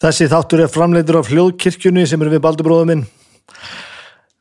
Þessi 0.00 0.30
þáttur 0.32 0.62
er 0.64 0.70
framleitur 0.72 1.18
af 1.18 1.28
hljóðkirkjunni 1.28 2.06
sem 2.08 2.22
er 2.24 2.30
við 2.32 2.40
Baldubróðum 2.46 2.88
minn. 2.88 3.02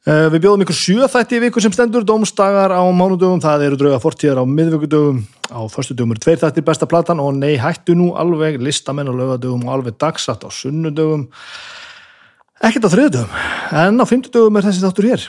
Uh, 0.07 0.29
við 0.31 0.45
bjóðum 0.45 0.63
ykkur 0.63 0.77
sjöþætti 0.79 1.35
í 1.35 1.41
viku 1.43 1.59
sem 1.59 1.73
stendur, 1.75 2.05
dómstagar 2.07 2.71
á 2.71 2.79
mánudögum, 2.95 3.41
það 3.43 3.65
eru 3.65 3.79
drauga 3.81 3.97
fortíðar 3.99 4.39
á 4.39 4.45
miðvíkudögum, 4.47 5.19
á 5.51 5.59
förstudögum 5.67 6.15
eru 6.15 6.23
tveir 6.23 6.39
þættir 6.39 6.65
besta 6.69 6.87
platan 6.87 7.19
og 7.19 7.35
nei 7.35 7.59
hættu 7.59 7.97
nú 7.99 8.13
alveg 8.15 8.55
listamenn 8.63 9.11
á 9.11 9.13
lögadögum 9.13 9.67
og 9.67 9.75
alveg 9.75 9.99
dagsatt 9.99 10.47
á 10.47 10.49
sunnudögum. 10.49 11.27
Ekkert 12.63 12.87
á 12.87 12.93
þriðdögum, 12.95 13.35
en 13.83 13.99
á 13.99 14.05
fymtudögum 14.07 14.61
er 14.61 14.69
þessi 14.69 14.85
þáttur 14.87 15.09
hér, 15.11 15.27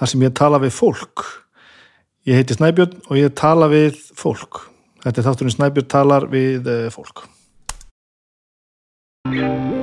þar 0.00 0.14
sem 0.14 0.24
ég 0.24 0.34
tala 0.40 0.62
við 0.64 0.74
fólk. 0.80 1.28
Ég 2.24 2.40
heiti 2.40 2.56
Snæbjörn 2.56 3.04
og 3.04 3.20
ég 3.20 3.36
tala 3.36 3.68
við 3.68 4.00
fólk. 4.16 4.64
Þetta 5.04 5.20
er 5.20 5.28
þátturinn 5.28 5.58
Snæbjörn 5.58 5.92
talar 5.92 6.30
við 6.32 6.72
eh, 6.72 6.88
fólk. 9.28 9.81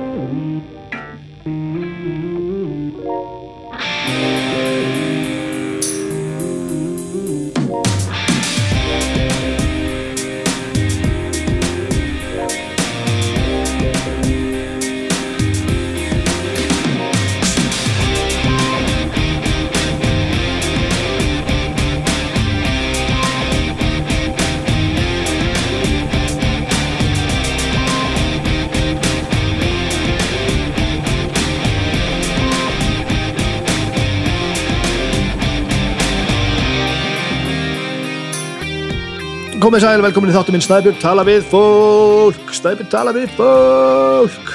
Komið 39.70 39.84
sæl, 39.84 40.00
velkomin 40.02 40.32
í 40.32 40.34
þáttu 40.34 40.50
minn 40.50 40.62
Snæbjörn 40.64 40.96
tala 40.98 41.22
við 41.22 41.44
fólk. 41.46 42.48
Snæbjörn 42.58 42.88
tala 42.90 43.12
við 43.14 43.28
fólk. 43.36 44.48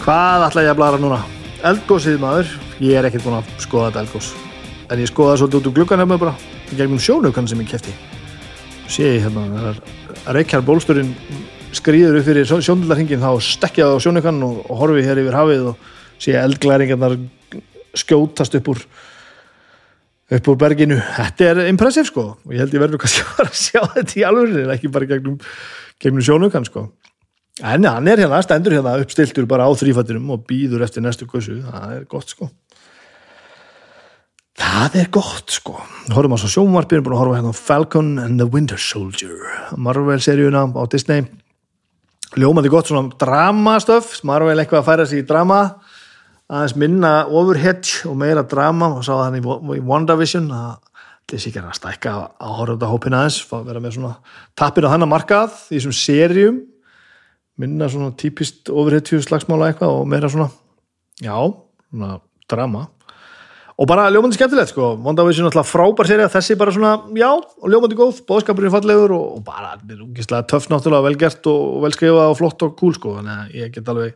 Hvað 0.00 0.44
ætla 0.46 0.62
ég 0.64 0.70
að 0.72 0.78
blara 0.78 1.00
núna? 1.02 1.18
Eldgósið 1.68 2.16
maður. 2.22 2.54
Ég 2.80 2.96
er 2.96 3.04
ekkert 3.04 3.26
búin 3.26 3.36
að 3.36 3.50
skoða 3.60 3.90
þetta 3.90 4.00
eldgós 4.06 4.30
En 4.88 5.02
ég 5.02 5.10
skoða 5.10 5.34
svolítið 5.42 5.58
út 5.58 5.68
úr 5.68 5.74
gluggan 5.76 6.02
hefur 6.06 6.22
bara 6.22 6.32
í 6.72 6.78
gegnum 6.78 7.02
sjónaukan 7.04 7.50
sem 7.52 7.60
ég 7.60 7.68
kefti 7.74 7.92
sé 8.88 9.10
ég 9.18 9.26
hérna 9.26 9.44
það 9.52 10.32
Reykjar 10.38 10.64
bólsturinn 10.64 11.10
skrýður 11.76 12.22
upp 12.22 12.30
fyrir 12.30 12.48
sjónuldarhingin 12.48 13.20
þá 13.20 13.30
stekkja 13.44 13.90
það 13.90 14.00
á 14.00 14.04
sjónaukan 14.06 14.40
og 14.48 14.72
horfi 14.72 15.04
hér 15.04 15.20
yfir 15.20 15.36
hafið 15.36 15.68
og 15.74 15.92
sé 16.16 16.38
eldglæringarnar 16.40 17.18
skjótast 17.92 18.56
upp 18.56 18.72
úr 18.72 18.84
upp 20.26 20.48
úr 20.50 20.58
berginu, 20.58 20.98
þetta 20.98 21.50
er 21.52 21.60
impressiv 21.70 22.08
sko. 22.10 22.28
Og 22.46 22.54
ég 22.54 22.64
held 22.64 22.74
ég 22.74 22.82
verður 22.82 23.02
kannski 23.02 23.26
að 23.44 23.52
sjá 23.54 23.80
þetta 23.94 24.18
í 24.18 24.24
alveg 24.26 24.72
ekki 24.76 24.92
bara 24.92 25.10
gegnum, 25.10 25.38
gegnum 26.02 26.26
sjónukan 26.26 26.66
sko. 26.66 26.88
En 27.64 27.86
hann 27.88 28.08
er 28.10 28.20
hérna, 28.20 28.42
stendur 28.44 28.74
hérna 28.76 28.98
uppstiltur 29.00 29.46
bara 29.48 29.64
á 29.64 29.72
þrýfattinum 29.72 30.34
og 30.34 30.44
býður 30.48 30.84
eftir 30.84 31.04
næstu 31.04 31.28
gussu, 31.30 31.62
það 31.64 31.94
er 31.94 32.04
gott 32.10 32.34
sko. 32.34 32.50
Það 34.56 34.98
er 35.00 35.08
gott 35.12 35.52
sko. 35.52 35.78
Horfum 36.12 36.36
á 36.36 36.38
svo 36.40 36.50
sjónvarpinu, 36.52 37.04
búin 37.04 37.16
að 37.16 37.22
horfa 37.22 37.38
hérna 37.38 37.56
Falcon 37.56 38.14
and 38.20 38.40
the 38.40 38.48
Winter 38.48 38.80
Soldier. 38.80 39.40
Marvel 39.76 40.20
seríuna 40.24 40.64
á 40.68 40.84
Disney. 40.92 41.24
Ljómaði 42.36 42.72
gott 42.72 42.90
svona 42.90 43.12
dramastöf 43.20 44.18
Marvel 44.26 44.56
eitthvað 44.58 44.82
að 44.82 44.88
færa 44.88 45.04
sig 45.08 45.22
í 45.22 45.26
drama 45.28 45.60
aðeins 46.46 46.76
minna 46.78 47.12
overhead 47.26 47.88
og 48.06 48.18
meira 48.20 48.44
drama. 48.46 48.92
Og 48.98 49.06
sá 49.06 49.12
það 49.14 49.24
hann 49.24 49.38
í, 49.40 49.80
WandaVision 49.86 50.48
að 50.54 50.74
þessi 51.30 51.50
ekki 51.50 51.60
er 51.60 51.68
að 51.68 51.78
stækka 51.80 52.14
að 52.14 52.56
horfa 52.60 52.76
þetta 52.76 52.90
hópin 52.92 53.18
aðeins, 53.18 53.40
fá 53.42 53.56
að 53.58 53.70
vera 53.72 53.82
með 53.82 53.96
svona 53.96 54.12
tapir 54.58 54.86
á 54.86 54.92
hann 54.92 55.06
að 55.06 55.10
markað 55.10 55.56
í 55.70 55.78
þessum 55.78 55.96
serjum 55.98 56.60
minna 57.58 57.88
svona 57.90 58.12
típist 58.20 58.70
overhead 58.70 59.08
slagsmála 59.08 59.72
eitthvað 59.72 59.96
og 59.96 60.10
meira 60.10 60.30
svona 60.30 60.50
já, 61.24 61.34
svona 61.90 62.18
drama. 62.50 62.84
Og 63.76 63.84
bara 63.88 64.06
ljómandi 64.08 64.38
skemmtilegt 64.38 64.70
sko. 64.72 64.94
WandaVision 65.04 65.44
er 65.44 65.50
alltaf 65.50 65.68
frábær 65.68 66.08
serja, 66.08 66.30
þessi 66.32 66.54
bara 66.56 66.72
svona 66.72 66.94
já, 67.18 67.28
og 67.34 67.72
ljómandi 67.72 67.98
góð, 67.98 68.22
bóðskapurinn 68.28 68.72
fallegur 68.72 69.12
og, 69.16 69.26
og 69.36 69.42
bara, 69.44 69.74
þetta 69.80 69.96
er 69.96 70.04
ungislega 70.06 70.46
töff 70.52 70.70
náttúrulega 70.72 71.08
velgert 71.10 71.50
og, 71.52 71.66
og 71.74 71.82
velskrifa 71.84 72.30
og 72.30 72.38
flott 72.38 72.64
og 72.64 72.76
cool 72.80 72.96
sko, 72.96 73.18
þannig 73.18 73.34
að 73.42 73.58
ég 73.60 73.74
get 73.74 73.90
alveg 73.92 74.14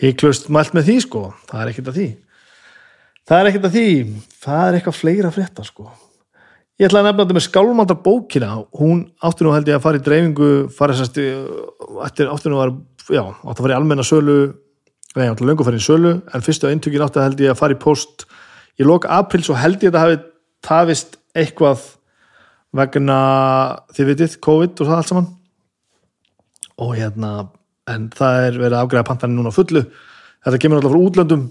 híklust 0.00 0.48
mælt 0.52 0.74
með 0.76 0.88
því 0.88 0.98
sko. 1.06 1.24
Það 1.50 1.62
er 1.62 1.72
ekkert 1.72 1.90
að 1.92 1.98
því. 1.98 2.08
Það 3.30 3.40
er 3.40 3.50
ekkert 3.50 3.66
að 3.68 3.74
því, 3.76 3.90
það 4.42 4.62
er 4.64 4.76
eitthvað 4.78 4.96
fleira 4.96 5.28
frétta 5.34 5.64
sko. 5.66 5.90
Ég 6.80 6.88
ætla 6.88 7.02
að 7.02 7.10
nefna 7.10 7.24
þetta 7.26 7.36
með 7.36 7.44
skálmandar 7.44 7.98
bókina. 8.00 8.48
Hún 8.80 9.04
átti 9.22 9.44
nú 9.44 9.52
held 9.52 9.68
ég 9.68 9.76
að 9.76 9.84
fara 9.84 10.00
í 10.00 10.04
dreifingu 10.06 10.48
fara 10.72 10.96
sérst 10.96 11.20
átti 11.20 12.50
nú 12.50 12.62
að 12.62 12.72
já, 13.12 13.20
átti 13.20 13.52
að 13.52 13.60
fara 13.60 13.74
í 13.74 13.76
almenna 13.76 14.06
sölu. 14.06 14.38
Nei, 15.12 15.26
átti 15.26 15.44
að 15.44 15.50
löngu 15.50 15.66
fara 15.66 15.78
í 15.78 15.84
sölu 15.84 16.14
en 16.24 16.46
fyrstu 16.46 16.70
eintökin 16.70 17.04
átti 17.04 17.20
að 17.20 17.28
held 17.28 17.44
ég 17.44 17.52
að 17.52 17.60
fara 17.60 17.76
í 17.76 17.80
post 17.84 18.24
í 18.80 18.86
lok 18.88 19.06
april 19.12 19.42
svo 19.44 19.58
held 19.60 19.84
ég 19.84 19.92
að 19.92 19.98
það 19.98 20.06
hafi 20.06 20.20
tafist 20.64 21.18
eitthvað 21.36 21.84
vegna 22.80 23.20
þið 23.94 24.10
vitið, 24.14 24.36
COVID 24.46 24.80
og 24.80 24.90
það 24.90 24.96
allt 24.96 25.12
saman. 25.12 25.30
Og 26.80 26.94
hérna 26.96 27.32
en 27.94 28.10
það 28.14 28.44
er 28.46 28.58
verið 28.58 28.76
að 28.76 28.84
afgræða 28.84 29.08
pantanir 29.08 29.38
núna 29.38 29.52
fullu. 29.54 29.82
Þetta 30.44 30.60
kemur 30.62 30.80
alltaf 30.80 30.94
frá 30.94 31.02
útlöndum. 31.06 31.48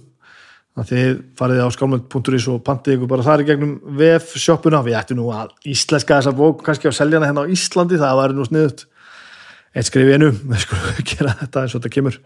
Þið 0.79 1.17
farið 1.35 1.61
á 1.65 1.69
skálmöld.is 1.75 2.45
og 2.53 2.61
pantið 2.63 2.95
ykkur 2.95 3.09
bara 3.11 3.25
þar 3.25 3.43
í 3.43 3.47
gegnum 3.49 3.73
VF 3.99 4.37
sjóppuna 4.39 4.79
við 4.85 4.95
ættum 4.95 5.19
nú 5.19 5.25
að 5.35 5.51
íslenska 5.67 6.21
þessa 6.21 6.31
bók 6.37 6.61
kannski 6.63 6.87
á 6.87 6.95
seljana 6.95 7.27
hérna 7.27 7.43
á 7.43 7.51
Íslandi. 7.51 7.99
Það 7.99 8.19
var 8.21 8.35
nú 8.37 8.45
sniðut 8.47 8.85
eitt 9.75 9.89
skrif 9.89 10.13
einu. 10.13 10.31
Við 10.53 10.63
skulum 10.63 11.01
gera 11.11 11.35
þetta 11.41 11.65
eins 11.65 11.75
og 11.75 11.81
þetta 11.81 11.93
kemur. 11.97 12.19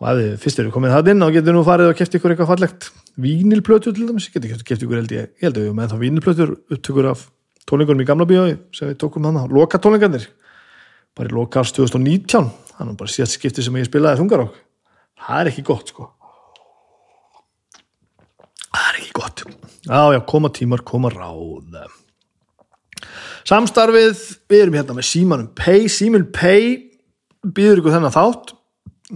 Og 0.00 0.10
ef 0.10 0.20
þið 0.20 0.36
fyrst 0.44 0.60
eru 0.60 0.74
komið 0.74 0.96
það 0.98 1.12
inn 1.14 1.24
þá 1.24 1.32
getur 1.38 1.56
nú 1.56 1.64
farið 1.64 1.94
og 1.94 1.98
kæft 1.98 2.20
ykkur 2.20 2.34
eitthvað 2.34 2.52
fallegt. 2.52 2.90
Vínilplötur 3.20 3.96
til 3.96 4.08
dæmis, 4.08 4.28
getur 4.32 4.60
kæft 4.60 4.84
ykkur 4.84 5.00
held 5.00 5.16
ég, 5.16 5.32
ég 5.40 5.48
held 5.48 5.60
að 5.60 5.66
við 5.66 5.76
með 5.80 5.94
þá 5.94 5.98
vínilplötur 6.04 6.54
upptökur 6.68 7.10
af 7.14 7.24
tónleikunum 7.70 8.02
í 8.02 8.08
gamla 8.08 8.26
bíói 8.28 8.54
sem 8.74 8.90
við 8.90 8.98
tókum 9.00 9.26
hann 9.28 9.38
á 9.38 9.44
loka 9.50 9.78
tónleikandir 9.82 10.26
bara 11.16 11.30
í 11.30 11.34
loka 11.34 11.62
árs 11.62 11.72
2019 11.76 12.48
þannig 12.80 12.96
bara 13.00 13.12
síðast 13.12 13.36
skipti 13.36 13.64
sem 13.64 13.76
ég 13.76 13.88
spilaði 13.88 14.22
þungarokk. 14.22 14.56
Það 15.20 15.40
er 15.42 15.50
ekki 15.50 15.64
gott 15.68 15.92
sko. 15.92 16.06
Það 18.70 18.86
er 18.86 19.00
ekki 19.02 19.16
gott. 19.18 19.42
Já 19.84 20.02
já, 20.14 20.20
koma 20.32 20.50
tímar, 20.54 20.84
koma 20.86 21.10
ráð. 21.12 21.76
Samstarfið 23.48 24.22
við 24.50 24.62
erum 24.64 24.78
hérna 24.78 24.96
með 24.96 25.08
Símanum 25.10 25.50
Pay. 25.56 25.88
Símun 25.92 26.28
Pay 26.32 26.72
býður 27.44 27.82
ykkur 27.82 27.96
þennan 27.96 28.14
þátt 28.14 28.54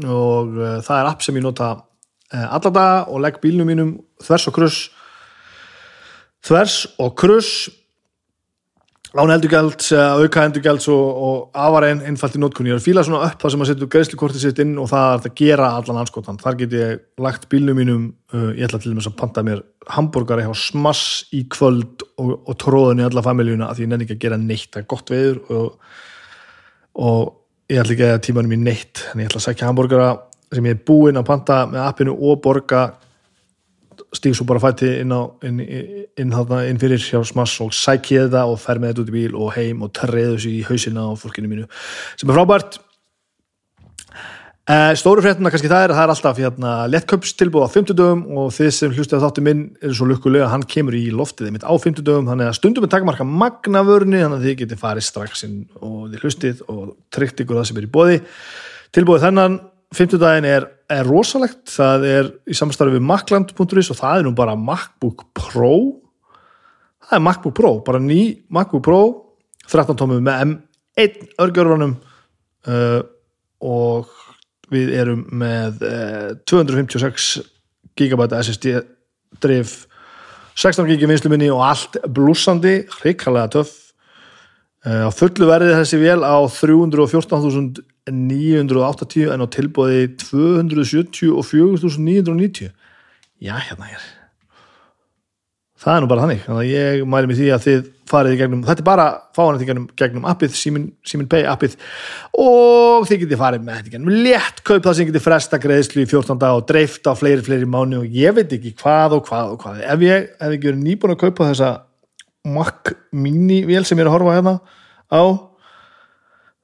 og 0.04 0.56
uh, 0.58 0.78
það 0.82 0.98
er 0.98 1.08
app 1.10 1.22
sem 1.22 1.36
ég 1.38 1.44
nota 1.44 1.70
uh, 1.76 2.46
allada 2.48 2.86
og 3.12 3.22
legg 3.22 3.38
bílnum 3.42 3.68
mínum 3.68 3.94
þvers 4.24 4.48
og 4.50 4.56
kruss. 4.56 4.78
Þvers 6.44 6.78
og 7.00 7.14
kruss 7.20 7.68
án 9.22 9.30
endurgjalds, 9.30 9.92
auka 9.94 10.42
endurgjalds 10.48 10.88
og, 10.90 11.18
og 11.26 11.58
afar 11.64 11.86
einn 11.86 12.00
einfalt 12.08 12.34
í 12.34 12.40
nótkunni 12.42 12.72
ég 12.72 12.74
er 12.74 12.80
að 12.80 12.86
fíla 12.88 13.04
svona 13.06 13.28
upp 13.28 13.44
það 13.44 13.52
sem 13.54 13.62
að 13.62 13.68
setja 13.70 13.88
greiðslukortið 13.94 14.42
sitt 14.42 14.62
inn 14.64 14.72
og 14.82 14.88
það 14.90 15.06
er 15.12 15.28
að 15.28 15.36
gera 15.38 15.68
allan 15.78 16.00
anskotan. 16.02 16.40
Þar 16.42 16.58
get 16.62 16.74
ég 16.74 17.04
lagt 17.22 17.46
bílnum 17.52 17.78
mínum 17.78 18.08
uh, 18.34 18.50
ég 18.56 18.66
ætla 18.66 18.80
til 18.82 18.90
dæmis 18.90 19.06
að 19.06 19.14
panta 19.20 19.44
mér 19.46 19.62
hambúrgari 19.94 20.46
hjá 20.48 20.50
smass 20.58 21.28
í 21.36 21.44
kvöld 21.52 22.02
og, 22.18 22.32
og 22.42 22.58
tróðin 22.58 23.04
í 23.04 23.06
alla 23.06 23.22
familjuna 23.22 23.70
að 23.70 23.84
ég 23.84 23.92
nenni 23.92 24.08
ekki 24.08 24.18
að 24.18 24.26
gera 24.26 24.40
neitt, 24.40 24.72
það 24.74 24.82
er 24.82 24.90
gott 24.96 25.14
veður 25.14 25.40
og, 25.54 25.96
og 27.06 27.22
ég 27.70 27.84
ætla 27.84 27.96
ekki 27.96 28.10
að 28.10 28.22
tímanum 28.26 28.58
í 28.58 28.60
neitt. 28.64 29.06
En 29.12 29.22
ég 29.22 29.30
ætla 29.30 29.44
að 29.44 29.46
sækja 29.46 29.70
hambúrgara 29.70 30.10
sem 30.50 30.66
ég 30.66 30.74
er 30.74 30.84
búinn 30.90 31.22
að 31.22 31.28
panta 31.30 31.62
með 31.70 31.86
appinu 31.86 32.18
og 32.18 32.42
borga 32.42 32.88
stíg 34.14 34.36
svo 34.36 34.46
bara 34.48 34.62
fætti 34.62 34.88
inn, 35.02 35.12
á, 35.14 35.22
inn, 35.46 35.60
inn, 35.60 36.32
inn 36.32 36.80
fyrir 36.80 37.02
hjá 37.02 37.20
smass 37.26 37.60
og 37.64 37.74
sækja 37.74 38.26
þetta 38.26 38.46
og 38.50 38.58
fer 38.62 38.80
með 38.80 38.92
þetta 38.92 39.04
út 39.04 39.12
í 39.12 39.16
bíl 39.18 39.36
og 39.36 39.54
heim 39.56 39.84
og 39.84 39.94
treðu 39.96 40.36
þessu 40.36 40.52
í 40.52 40.64
hausina 40.68 41.06
á 41.06 41.12
fólkinu 41.18 41.50
mínu 41.50 41.68
sem 42.16 42.30
er 42.30 42.38
frábært. 42.38 42.78
E, 44.64 44.76
stóru 44.96 45.20
fréttina 45.20 45.50
kannski 45.52 45.68
það 45.68 45.82
er 45.84 45.92
að 45.92 45.98
það 45.98 46.06
er 46.06 46.12
alltaf 46.14 46.38
hérna, 46.40 46.70
lettköpstilbúð 46.88 47.66
á 47.68 47.74
50 47.74 47.98
dögum 47.98 48.22
og 48.40 48.54
þið 48.56 48.70
sem 48.72 48.94
hlustu 48.96 49.18
að 49.18 49.26
þáttu 49.26 49.44
minn 49.44 49.66
er 49.84 49.92
svo 49.92 50.08
lukkulega 50.08 50.46
hann 50.48 50.64
kemur 50.64 50.96
í 50.96 51.02
loftið 51.12 51.50
mitt 51.52 51.66
á 51.68 51.74
50 51.74 52.00
dögum 52.06 52.30
þannig 52.30 52.48
að 52.48 52.56
stundum 52.56 52.86
er 52.86 52.92
takkmarka 52.94 53.26
magnavörni 53.28 54.22
þannig 54.22 54.38
að 54.38 54.46
þið 54.48 54.56
getið 54.62 54.80
farið 54.80 55.06
strax 55.10 55.44
og 55.44 55.98
þið 56.14 56.24
hlustið 56.24 56.64
og 56.72 56.94
tryggt 57.12 57.44
ykkur 57.44 57.60
það 57.60 57.68
sem 57.68 57.82
er 57.82 57.84
í 57.84 57.92
bóði 57.92 58.16
tilbúið 58.96 59.26
þennan 59.26 59.60
50 59.94 60.20
daginn 60.20 60.48
er 60.48 60.66
er 60.92 61.06
rosalegt, 61.08 61.62
það 61.72 62.06
er 62.08 62.30
í 62.50 62.56
samstarfi 62.56 62.98
við 62.98 63.06
Macland.is 63.08 63.90
og 63.92 63.98
það 63.98 64.18
er 64.18 64.26
nú 64.26 64.34
bara 64.36 64.56
MacBook 64.58 65.26
Pro. 65.36 65.76
Það 67.04 67.16
er 67.18 67.24
MacBook 67.24 67.56
Pro, 67.56 67.72
bara 67.86 68.00
ný 68.02 68.20
MacBook 68.52 68.84
Pro 68.84 69.00
13 69.70 69.96
tómið 69.96 70.20
með 70.24 70.42
M1 70.44 71.24
örgjörðunum 71.40 71.96
uh, 72.68 73.00
og 73.64 74.12
við 74.72 74.92
erum 74.98 75.24
með 75.32 75.84
uh, 75.88 76.28
256 76.48 77.30
gigabæta 77.96 78.42
SSD 78.44 78.76
drif 79.40 79.84
16 80.54 80.86
gigi 80.90 81.08
vinsluminni 81.10 81.48
og 81.50 81.64
allt 81.66 81.98
blúsandi, 82.14 82.82
hrikalega 83.00 83.50
töff 83.56 83.72
á 84.84 85.08
fullu 85.14 85.46
verði 85.48 85.78
þessi 85.78 85.96
vél 86.02 86.20
á 86.20 86.36
314.980 86.52 89.32
en 89.32 89.40
á 89.40 89.46
tilbúði 89.48 90.12
274.990 90.20 92.68
já 93.44 93.54
hérna 93.56 93.88
er 93.88 94.00
það 95.84 95.94
er 95.94 96.02
nú 96.02 96.08
bara 96.08 96.22
þannig 96.24 96.40
þannig 96.44 96.62
að 96.62 96.72
ég 96.72 97.04
mæli 97.08 97.26
mig 97.30 97.38
því 97.40 97.48
að 97.54 97.64
þið 97.64 97.80
farið 98.08 98.34
í 98.34 98.38
gegnum, 98.40 98.62
þetta 98.66 98.82
er 98.82 98.86
bara 98.86 99.06
fáanætt 99.36 99.64
í 99.64 99.68
gegnum, 99.68 99.86
gegnum 99.98 100.26
appið, 100.28 100.56
Simin, 100.58 101.28
Pay 101.30 101.46
appið. 101.48 101.76
Og 102.40 103.06
þið 103.08 103.24
getið 103.24 103.40
farið 103.40 103.64
með 103.64 103.78
þetta 103.78 103.90
í 103.90 103.94
gegnum 103.94 104.18
létt 104.26 104.62
kaup 104.66 104.84
það 104.84 104.98
sem 104.98 105.10
getið 105.10 105.24
fresta 105.24 105.60
greiðslu 105.62 106.04
í 106.04 106.10
14 106.10 106.40
dag 106.42 106.58
og 106.58 106.66
dreift 106.68 107.08
á 107.08 107.12
fleiri, 107.18 107.44
fleiri 107.46 107.70
mánu 107.70 108.02
og 108.02 108.18
ég 108.20 108.36
veit 108.36 108.52
ekki 108.54 108.74
hvað 108.80 109.18
og 109.18 109.26
hvað 109.28 109.54
og 109.54 109.64
hvað. 109.64 109.82
Ef 109.94 110.04
ég 110.04 110.30
hef 110.38 110.56
ekki 110.56 110.70
verið 110.70 110.84
nýbúin 110.84 111.16
að 111.16 111.22
kaupa 111.24 111.50
þessa 111.50 111.70
Mac 112.44 112.92
mini 113.12 113.62
vél 113.68 113.86
sem 113.88 113.98
ég 113.98 114.04
er 114.04 114.10
að 114.10 114.18
horfa 114.18 114.36
hérna 114.36 114.54
á 115.08 115.22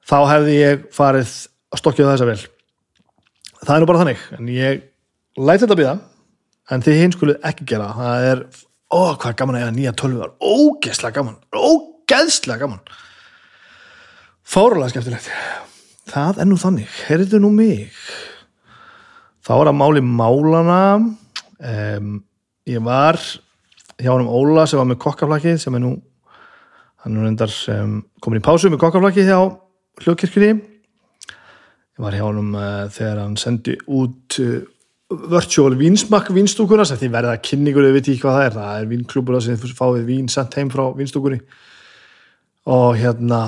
þá 0.05 0.17
hefði 0.29 0.55
ég 0.59 0.87
farið 0.93 1.35
að 1.71 1.81
stokkja 1.81 2.09
þessa 2.11 2.29
vel 2.29 2.39
það 3.61 3.75
er 3.75 3.83
nú 3.83 3.89
bara 3.89 4.01
þannig 4.03 4.23
en 4.37 4.49
ég 4.53 4.87
læti 5.39 5.65
þetta 5.65 5.79
býða 5.79 5.97
en 6.71 6.83
þið 6.85 6.99
hinn 7.01 7.15
skuluð 7.15 7.47
ekki 7.47 7.67
gera 7.71 7.91
það. 7.97 8.25
Er, 8.31 8.43
ó 8.91 8.99
hvað 9.15 9.29
er 9.31 9.37
gaman 9.41 9.57
að 9.57 9.63
eiga 9.63 9.75
nýja 9.75 9.93
tölvuðar 9.99 10.33
ógeðslega 10.39 11.17
gaman, 11.17 11.37
ógeðslega 11.55 12.65
gaman. 12.65 12.81
Fárulega 14.51 14.91
skemmtilegt. 14.93 15.29
Það 16.11 16.41
er 16.43 16.49
nú 16.49 16.57
þannig, 16.59 16.97
heyrðu 17.07 17.39
nú 17.39 17.51
mig. 17.55 18.01
Þá 19.45 19.53
er 19.57 19.71
að 19.71 19.79
máli 19.79 20.03
málana 20.05 20.81
um, 20.97 22.11
ég 22.69 22.83
var 22.85 23.19
hjá 24.01 24.11
hann 24.13 24.25
um 24.25 24.33
Óla 24.33 24.65
sem 24.67 24.81
var 24.81 24.89
með 24.89 24.99
kokkaflakið 25.05 25.61
sem 25.61 25.77
er 25.77 25.83
nú 25.83 25.95
hann 27.01 27.17
er 27.17 27.25
reyndar 27.25 27.53
um, 27.75 27.95
komin 28.21 28.41
í 28.41 28.45
pásu 28.45 28.69
með 28.69 28.81
kokkaflakið 28.83 29.31
hjá 29.31 29.39
hljóðkirkjunni. 30.01 30.51
Ég 31.97 32.03
var 32.03 32.17
hjá 32.17 32.27
hann 32.27 32.53
uh, 32.53 32.85
þegar 32.93 33.23
hann 33.23 33.39
sendi 33.41 33.77
út 33.89 34.37
uh, 34.43 34.61
virtual 35.31 35.75
vinsmakk 35.79 36.29
vinstúkuna 36.35 36.85
sem 36.87 36.99
því 36.99 37.09
verða 37.11 37.39
kynningur, 37.43 37.87
við 37.87 37.97
veitum 37.97 38.13
ekki 38.13 38.23
hvað 38.23 38.37
það 38.37 38.45
er. 38.45 38.55
Það 38.59 38.77
er 38.77 38.87
vinklúbur 38.91 39.41
sem 39.43 39.65
fáið 39.81 40.05
vín 40.07 40.31
sendt 40.31 40.55
heim 40.59 40.71
frá 40.71 40.85
vinstúkunni 40.95 41.41
og 42.71 42.95
hérna 42.99 43.41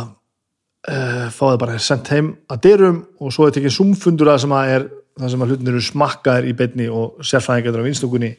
uh, 0.89 1.29
fáið 1.33 1.61
bara 1.61 1.79
sendt 1.81 2.11
heim 2.13 2.33
að 2.51 2.65
dyrum 2.67 2.99
og 3.21 3.33
svo 3.33 3.47
er 3.47 3.55
tekið 3.55 3.77
sumfundur 3.77 4.33
að 4.33 4.43
sem 4.43 4.57
að 4.57 4.73
er 4.73 4.89
það 5.19 5.33
sem 5.33 5.45
að 5.45 5.53
hlutin 5.53 5.71
eru 5.71 5.83
smakkaðir 5.85 6.49
í 6.49 6.55
beinni 6.57 6.89
og 6.89 7.21
sérfræðingar 7.21 7.85
á 7.85 7.87
vinstúkunni 7.87 8.31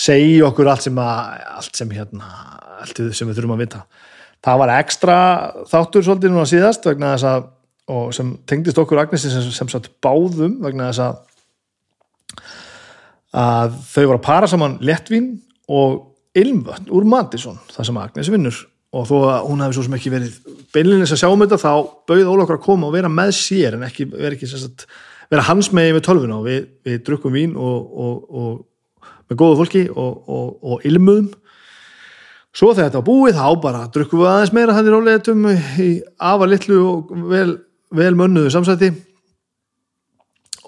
segi 0.00 0.40
okkur 0.46 0.70
allt 0.72 0.86
sem 0.86 1.00
að 1.00 1.46
allt 1.60 1.80
sem 1.80 1.94
hérna, 1.94 2.28
allt 2.80 3.02
sem 3.16 3.28
við 3.28 3.40
þurfum 3.40 3.56
að 3.56 3.64
vita. 3.64 3.84
Það 4.40 4.60
var 4.62 4.74
ekstra 4.78 5.16
þáttur 5.68 6.06
svolítið 6.06 6.32
núna 6.32 6.46
síðast 6.48 6.86
vegna 6.88 7.14
þess 7.14 7.28
að 7.28 7.48
og 7.90 8.14
sem 8.14 8.28
tengdist 8.46 8.78
okkur 8.78 9.00
Agnesi 9.02 9.32
sem, 9.32 9.48
sem 9.50 9.70
satt 9.70 9.88
báðum 10.04 10.60
vegna 10.62 10.90
þess 10.90 11.02
að 11.08 11.18
að 13.40 13.76
þau 13.92 14.04
var 14.04 14.16
að 14.16 14.24
para 14.26 14.48
saman 14.50 14.78
lettvín 14.82 15.30
og 15.70 16.38
ilmvötn 16.38 16.90
úr 16.94 17.06
Madison 17.06 17.58
það 17.70 17.88
sem 17.88 18.00
Agnes 18.02 18.30
vinnur. 18.32 18.58
Og 18.90 19.06
þó 19.06 19.16
að 19.20 19.44
hún 19.46 19.60
hefði 19.62 19.76
svo 19.76 19.84
sem 19.86 19.94
ekki 20.00 20.10
verið 20.10 20.38
beinleginnins 20.74 21.12
að 21.14 21.20
sjá 21.20 21.28
um 21.30 21.42
þetta 21.44 21.60
þá 21.62 21.72
bauð 22.10 22.30
Óla 22.32 22.42
okkur 22.42 22.56
að 22.56 22.64
koma 22.64 22.88
og 22.88 22.96
vera 22.96 23.10
með 23.12 23.30
sér 23.38 23.76
en 23.76 23.84
ekki 23.86 24.08
vera, 24.10 24.32
ekki, 24.34 24.48
sagt, 24.50 24.88
vera 25.30 25.44
hans 25.46 25.68
með 25.76 25.92
við 25.94 26.02
tölvuna. 26.08 26.40
Og 26.40 26.48
við, 26.48 26.64
við 26.88 26.96
drukkum 27.06 27.36
vín 27.36 27.54
og, 27.54 27.92
og, 28.02 28.24
og 28.34 28.56
með 29.30 29.38
góðu 29.38 29.60
fólki 29.60 29.84
og, 29.94 30.32
og 30.60 30.86
ilmuðum. 30.88 31.30
Svo 32.50 32.72
þegar 32.74 32.88
þetta 32.88 32.98
var 32.98 33.06
búið 33.06 33.36
þá 33.38 33.60
bara 33.62 33.84
drukkum 33.94 34.24
við 34.24 34.28
aðeins 34.32 34.52
meira 34.56 34.74
hann 34.74 34.88
í 34.88 34.94
ráleitum 34.94 35.44
í 35.50 35.90
afar 36.18 36.50
litlu 36.50 36.80
og 36.82 37.12
vel, 37.30 37.52
vel 37.94 38.10
mönnuðu 38.18 38.50
samsæti. 38.50 38.90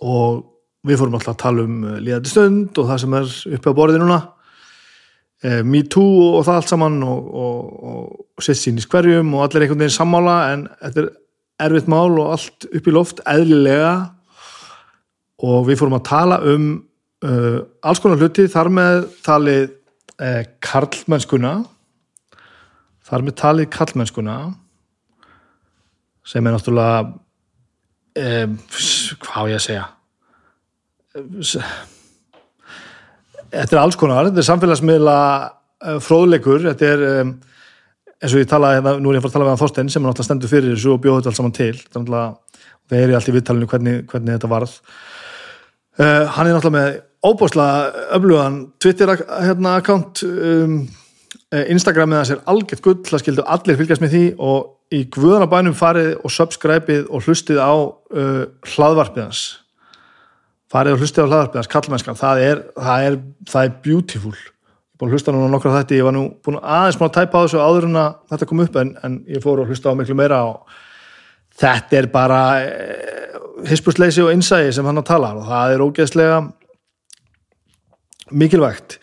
Og 0.02 0.44
við 0.86 1.00
fórum 1.00 1.16
alltaf 1.18 1.34
að 1.34 1.42
tala 1.42 1.64
um 1.66 1.80
líðandi 2.02 2.30
stund 2.30 2.78
og 2.78 2.86
það 2.90 3.02
sem 3.02 3.18
er 3.18 3.34
uppi 3.56 3.74
á 3.74 3.78
borði 3.78 3.98
núna. 4.02 4.20
Me 5.66 5.82
Too 5.90 6.36
og 6.36 6.46
það 6.46 6.60
allt 6.60 6.70
saman 6.70 7.00
og, 7.02 7.34
og, 7.34 7.90
og 8.38 8.46
sett 8.46 8.60
sín 8.60 8.78
í 8.78 8.84
skverjum 8.84 9.34
og 9.34 9.48
allir 9.48 9.66
einhvern 9.66 9.82
veginn 9.82 9.96
sammála 9.96 10.36
en 10.52 10.64
þetta 10.84 11.02
er 11.02 11.10
erfitt 11.66 11.90
mál 11.90 12.14
og 12.14 12.36
allt 12.36 12.68
upp 12.70 12.86
í 12.86 12.94
loft 12.94 13.24
eðlilega. 13.26 13.92
Og 15.42 15.66
við 15.66 15.82
fórum 15.82 15.98
að 15.98 16.06
tala 16.12 16.38
um 16.46 16.70
uh, 17.26 17.58
alls 17.82 18.02
konar 18.02 18.20
hluti 18.20 18.48
þar 18.50 18.70
með 18.72 19.06
talið 19.26 19.64
uh, 19.70 20.42
karlmennskuna 20.64 21.54
þar 23.08 23.26
með 23.26 23.38
talið 23.42 23.70
karlmennskuna 23.74 24.36
sem 26.26 26.46
er 26.46 26.54
náttúrulega 26.54 26.98
um, 28.22 28.58
hvað 29.24 29.38
á 29.38 29.50
ég 29.50 29.58
að 29.58 29.64
segja? 29.66 29.86
Þetta 33.52 33.74
er 33.74 33.80
alls 33.82 33.98
konar, 34.00 34.30
þetta 34.30 34.40
er 34.40 34.48
samfélagsmiðla 34.48 35.16
fróðleikur, 36.00 36.62
þetta 36.70 36.92
er 36.94 37.02
um, 37.08 37.32
eins 38.22 38.34
og 38.36 38.42
ég 38.42 38.50
talaði, 38.50 38.78
hérna, 38.78 38.94
nú 39.02 39.10
er 39.10 39.18
ég 39.18 39.22
að 39.22 39.26
fara 39.26 39.32
að 39.32 39.36
tala 39.36 39.46
við 39.46 39.52
hann 39.52 39.62
Þorstein 39.62 39.88
sem 39.90 40.02
er 40.02 40.08
náttúrulega 40.08 40.28
stendur 40.28 40.52
fyrir 40.52 40.74
þessu 40.76 40.92
og 40.94 41.00
bjóð 41.02 41.16
þetta 41.18 41.30
alls 41.32 41.40
saman 41.40 41.56
til. 41.56 41.76
Það 42.92 42.98
er 42.98 43.10
í 43.10 43.16
allt 43.16 43.30
í 43.30 43.34
viðtalinu 43.34 43.68
hvernig, 43.70 44.04
hvernig 44.10 44.36
þetta 44.36 44.50
varð. 44.52 44.76
Uh, 45.98 46.24
hann 46.36 46.46
er 46.48 46.54
náttúrulega 46.54 46.76
með 46.76 47.00
óbúslega 47.22 48.08
öflugan 48.16 48.58
Twitter-account 48.82 50.22
hérna, 50.22 50.52
um, 50.66 50.76
Instagram 51.52 52.14
eða 52.16 52.28
sér 52.30 52.44
algjört 52.48 52.84
gull, 52.84 53.00
það 53.06 53.24
skildu 53.24 53.44
allir 53.46 53.78
fylgjast 53.78 54.04
með 54.04 54.14
því 54.16 54.22
og 54.42 54.70
í 54.92 55.02
guðanabænum 55.12 55.76
farið 55.76 56.14
og 56.20 56.32
subscribeið 56.32 57.08
og 57.08 57.26
hlustið 57.26 57.60
á 57.60 57.72
uh, 57.72 58.44
hlaðvarpiðans 58.74 59.44
farið 60.72 60.96
og 60.96 61.02
hlustið 61.02 61.26
á 61.26 61.30
hlaðarpiðans 61.30 61.70
kallmennskan, 61.72 62.18
það 62.18 62.42
er, 62.46 62.64
það 62.78 63.06
er, 63.06 63.18
það 63.50 63.68
er 63.68 63.76
beautiful. 63.84 64.34
Að 65.02 65.16
hlusta 65.16 65.32
núna 65.34 65.48
nokkra 65.50 65.72
þetta 65.80 65.96
ég 65.96 66.06
var 66.06 66.14
nú 66.14 66.28
búin 66.46 66.60
aðeins 66.62 66.96
má 67.00 67.08
að 67.08 67.14
tæpa 67.16 67.40
á 67.42 67.42
þessu 67.42 67.58
áður 67.58 67.88
en 67.88 67.98
að 67.98 68.10
þetta 68.30 68.46
kom 68.46 68.60
upp 68.62 68.76
en, 68.78 68.92
en 69.02 69.16
ég 69.26 69.42
fór 69.42 69.58
að 69.58 69.72
hlusta 69.72 69.90
á 69.90 69.98
miklu 69.98 70.14
meira 70.14 70.38
og 70.46 70.76
þetta 71.58 71.98
er 71.98 72.06
bara 72.12 72.42
eh, 72.62 73.32
hispursleysi 73.66 74.22
og 74.22 74.30
innsægi 74.30 74.70
sem 74.76 74.86
hann 74.86 75.02
að 75.02 75.08
tala 75.10 75.32
og 75.40 75.48
það 75.48 75.74
er 75.74 75.82
ógeðslega 75.82 76.36
mikilvægt. 78.32 78.98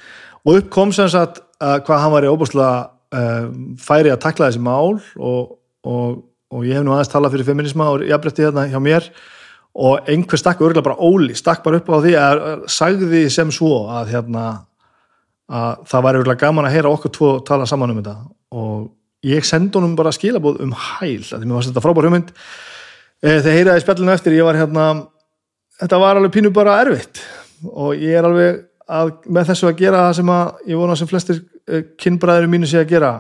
Og 0.46 0.60
upp 0.60 0.70
kom 0.74 0.94
sem 0.96 1.10
sagt 1.12 1.42
að 1.60 1.84
hvað 1.88 2.04
hann 2.04 2.14
var 2.14 2.26
í 2.26 2.32
óbúslega 2.32 2.72
uh, 3.16 3.50
færi 3.82 4.14
að 4.14 4.22
takla 4.24 4.50
þessi 4.50 4.64
mál 4.64 5.00
og, 5.18 5.58
og, 5.84 6.22
og 6.54 6.64
ég 6.68 6.80
hef 6.80 6.86
nú 6.86 6.96
aðeins 6.96 7.12
talað 7.12 7.36
fyrir 7.36 7.50
feminisma 7.52 7.90
og 7.94 8.06
jafnbretti 8.08 8.48
hérna 8.48 8.68
hjá 8.72 8.80
mér. 8.84 9.10
Og 9.80 10.10
einhver 10.10 10.40
stakk 10.42 10.64
örgulega 10.64 10.88
bara 10.88 11.06
óli 11.06 11.36
stakk 11.38 11.62
bara 11.66 11.80
upp 11.80 11.92
á 11.94 11.98
því 12.02 12.16
að 12.20 12.42
sagði 12.72 13.28
sem 13.32 13.52
svo 13.54 13.86
að 13.94 14.16
hérna 14.16 14.48
að 15.50 15.86
það 15.90 16.06
væri 16.06 16.22
örgulega 16.22 16.46
gaman 16.46 16.68
að 16.70 16.76
heyra 16.78 16.94
okkur 16.94 17.14
tvo 17.14 17.30
tala 17.46 17.68
saman 17.70 17.94
um 17.94 18.02
þetta. 18.02 18.16
Og 18.54 18.90
ég 19.26 19.46
sendi 19.46 19.78
honum 19.78 19.96
bara 19.98 20.14
skilabóð 20.16 20.62
um 20.66 20.74
hæl 20.74 21.22
að 21.22 21.38
því 21.38 21.46
mér 21.46 21.58
varst 21.58 21.72
þetta 21.72 21.86
frábár 21.86 22.10
hugmynd. 22.10 22.34
Þegar 23.20 23.58
heyraði 23.58 23.84
spjallinu 23.84 24.14
eftir 24.14 24.38
ég 24.38 24.48
var 24.48 24.60
hérna 24.60 24.86
þetta 25.80 26.00
var 26.02 26.20
alveg 26.20 26.36
pínu 26.36 26.54
bara 26.56 26.80
erfitt. 26.84 27.22
Og 27.68 27.98
ég 28.00 28.16
er 28.20 28.28
alveg 28.28 28.62
að, 28.90 29.14
með 29.30 29.52
þessu 29.52 29.70
að 29.70 29.80
gera 29.84 30.04
það 30.08 30.14
sem 30.20 30.32
að 30.34 30.70
ég 30.72 30.82
vona 30.82 30.98
sem 30.98 31.10
flestir 31.10 31.42
kynbræður 32.00 32.50
mínu 32.50 32.70
sé 32.70 32.82
að 32.82 32.94
gera. 32.94 33.12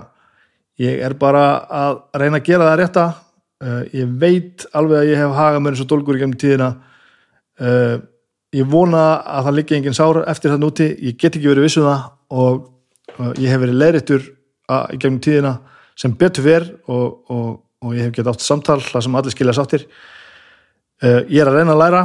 Ég 0.80 1.02
er 1.04 1.16
bara 1.20 1.44
að 1.76 1.98
reyna 2.22 2.40
að 2.40 2.48
gera 2.48 2.70
það 2.70 2.80
rétta. 2.80 3.08
Uh, 3.60 3.82
ég 3.92 4.12
veit 4.22 4.64
alveg 4.72 5.02
að 5.02 5.10
ég 5.10 5.20
hef 5.20 5.34
hagað 5.36 5.64
mér 5.64 5.76
eins 5.76 5.84
og 5.84 5.90
dólgur 5.92 6.16
í 6.16 6.22
gennum 6.22 6.40
tíðina. 6.40 6.70
Uh, 7.60 7.98
ég 8.56 8.70
vona 8.72 9.02
að 9.20 9.50
það 9.50 9.58
liggi 9.58 9.78
engin 9.78 9.98
sár 9.98 10.22
eftir 10.24 10.54
það 10.54 10.62
núti, 10.64 10.88
ég 11.04 11.18
get 11.20 11.36
ekki 11.36 11.52
verið 11.52 11.68
vissuð 11.68 11.90
um 11.92 12.06
og 12.30 13.36
ég 13.42 13.50
hef 13.50 13.60
verið 13.60 13.78
leirittur 13.82 14.24
í 14.70 14.98
gennum 15.02 15.20
tíðina 15.26 15.52
sem 16.00 16.14
betur 16.16 16.46
verð 16.46 16.72
og, 16.94 17.20
og, 17.34 17.48
og 17.84 17.96
ég 17.98 18.08
hef 18.08 18.16
gett 18.16 18.30
átt 18.32 18.46
samtal 18.46 18.78
það 18.86 19.04
sem 19.06 19.18
allir 19.20 19.34
skilja 19.34 19.56
sáttir. 19.58 19.86
Ég 21.02 21.42
er 21.42 21.50
að 21.50 21.58
reyna 21.58 21.74
að 21.74 21.82
læra 21.82 22.04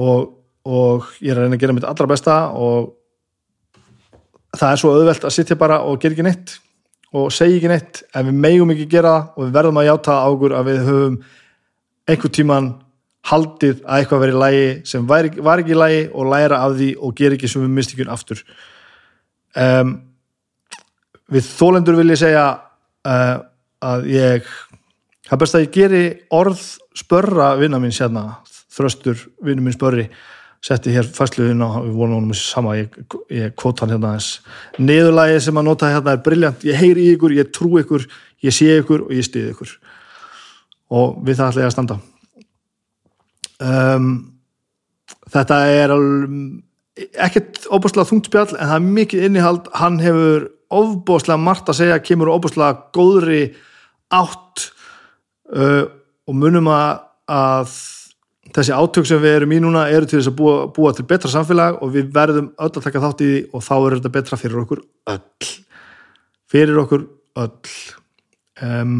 og, 0.00 0.30
og 0.66 1.10
ég 1.20 1.30
er 1.30 1.38
að 1.38 1.46
reyna 1.46 1.58
að 1.58 1.62
gera 1.62 1.76
mitt 1.76 1.86
allra 1.86 2.08
besta 2.10 2.38
og 2.56 2.97
það 4.58 4.72
er 4.72 4.80
svo 4.82 4.94
auðvelt 4.94 5.26
að 5.28 5.34
sitja 5.34 5.58
bara 5.58 5.82
og 5.86 6.00
gera 6.02 6.16
ekki 6.16 6.26
neitt 6.26 6.58
og 7.16 7.30
segja 7.32 7.56
ekki 7.56 7.70
neitt 7.70 8.02
en 8.16 8.28
við 8.28 8.40
megum 8.44 8.74
ekki 8.74 8.88
gera 8.92 9.14
og 9.34 9.46
við 9.46 9.54
verðum 9.56 9.80
að 9.80 9.88
játa 9.88 10.18
á 10.20 10.26
okkur 10.28 10.54
að 10.58 10.68
við 10.68 10.80
höfum 10.88 11.18
einhver 12.08 12.34
tíman 12.34 12.68
haldið 13.28 13.82
að 13.84 14.02
eitthvað 14.02 14.22
verið 14.24 14.40
lægi 14.42 14.68
sem 14.88 15.06
var, 15.08 15.28
var 15.44 15.62
ekki 15.62 15.76
lægi 15.76 16.02
og 16.12 16.30
læra 16.32 16.62
af 16.64 16.76
því 16.78 16.90
og 16.96 17.14
gera 17.18 17.36
ekki 17.36 17.50
við 17.54 17.74
mistíkjum 17.76 18.12
aftur. 18.12 18.42
Um, 19.58 19.94
við 21.28 21.48
þólendur 21.48 21.98
vil 21.98 22.12
ég 22.12 22.20
segja 22.20 22.46
uh, 23.08 23.36
að 23.84 24.08
ég 24.12 24.48
það 25.28 25.36
er 25.36 25.42
best 25.42 25.58
að 25.58 25.64
ég 25.66 25.74
geri 25.74 26.04
orð 26.34 26.62
spörra 26.96 27.54
vinna 27.60 27.80
mín 27.82 27.94
sérna 27.94 28.40
þröstur, 28.78 29.18
vinnu 29.44 29.64
minn 29.64 29.76
spörri 29.76 30.06
setti 30.64 30.92
hér 30.94 31.06
fæsluðin 31.14 31.62
á, 31.62 31.82
við 31.84 31.92
vonum 31.94 32.18
honum 32.18 32.34
sama, 32.34 32.74
ég, 32.78 32.94
ég 33.30 33.52
kvóta 33.58 33.84
hann 33.84 33.94
hérna 33.94 34.16
eins 34.16 34.40
niðurlægi 34.78 35.44
sem 35.44 35.60
að 35.60 35.68
nota 35.68 35.90
hérna 35.92 36.16
er 36.16 36.24
briljant, 36.24 36.64
ég 36.66 36.80
heyri 36.80 37.12
ykkur, 37.12 37.36
ég 37.38 37.52
trú 37.54 37.76
ykkur 37.78 38.08
ég 38.44 38.54
sé 38.54 38.70
ykkur 38.78 39.06
og 39.06 39.14
ég 39.14 39.26
stið 39.26 39.52
ykkur. 39.52 39.74
Og 40.94 41.18
við 41.26 41.40
það 41.40 41.50
ætla 41.50 41.62
ég 41.62 41.68
að 41.68 41.74
standa. 41.74 41.98
Um, 43.58 44.08
þetta 45.32 45.58
er 45.74 45.94
ekkert 47.26 47.66
óbúslega 47.74 48.08
þungt 48.08 48.30
spjall 48.30 48.54
en 48.54 48.70
það 48.70 48.76
er 48.78 48.88
mikið 49.00 49.26
innihald. 49.28 49.70
Hann 49.76 49.98
hefur 50.02 50.48
ofbúslega 50.78 51.40
margt 51.40 51.70
að 51.70 51.80
segja 51.82 52.02
kemur 52.04 52.32
ofbúslega 52.32 52.78
góðri 52.94 53.42
átt 54.14 54.68
uh, 55.52 55.84
og 56.28 56.36
munum 56.36 56.70
að, 56.72 57.04
að 57.32 57.76
þessi 58.56 58.74
átök 58.74 59.06
sem 59.08 59.20
við 59.22 59.36
erum 59.38 59.54
í 59.54 59.60
núna 59.62 59.86
eru 59.92 60.08
til 60.08 60.18
þess 60.18 60.30
að 60.30 60.36
búa, 60.38 60.56
búa 60.74 60.92
til 60.96 61.06
betra 61.08 61.30
samfélag 61.32 61.80
og 61.84 61.92
við 61.94 62.10
verðum 62.14 62.50
öll 62.56 62.70
að 62.70 62.84
taka 62.84 63.02
þátt 63.04 63.24
í 63.24 63.30
því 63.30 63.40
og 63.52 63.64
þá 63.64 63.74
er 63.78 63.96
þetta 63.98 64.12
betra 64.16 64.38
fyrir 64.40 64.62
okkur 64.62 64.84
öll. 65.14 65.50
Fyrir 66.48 66.82
okkur 66.82 67.04
öll. 67.44 67.74
Um, 68.62 68.94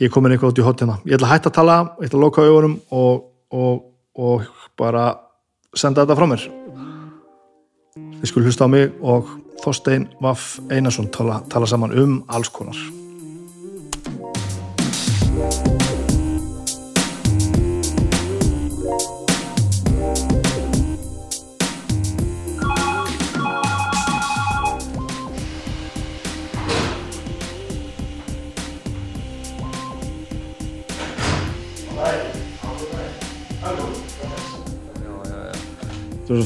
ég 0.00 0.12
kom 0.12 0.26
inn 0.26 0.36
eitthvað 0.36 0.54
út 0.54 0.60
í 0.62 0.64
hotina 0.64 0.94
ég 1.04 1.18
ætla 1.18 1.28
að 1.28 1.34
hætta 1.34 1.50
að 1.50 1.56
tala, 1.58 1.74
ég 1.98 2.08
ætla 2.08 2.18
að 2.20 2.24
loka 2.24 2.46
augunum 2.46 2.78
og, 2.94 3.26
og, 3.52 3.82
og 4.16 4.46
bara 4.80 5.10
senda 5.76 6.06
þetta 6.06 6.16
frá 6.16 6.30
mér. 6.30 6.46
Við 8.22 8.30
skulum 8.30 8.48
hlusta 8.48 8.70
á 8.70 8.72
mig 8.72 8.94
og 9.02 9.34
Þorstein 9.58 10.08
Vaff 10.22 10.56
Einarsson 10.70 11.10
tala, 11.12 11.42
tala 11.50 11.68
saman 11.68 11.92
um 11.98 12.22
alls 12.30 12.48
konar 12.54 12.78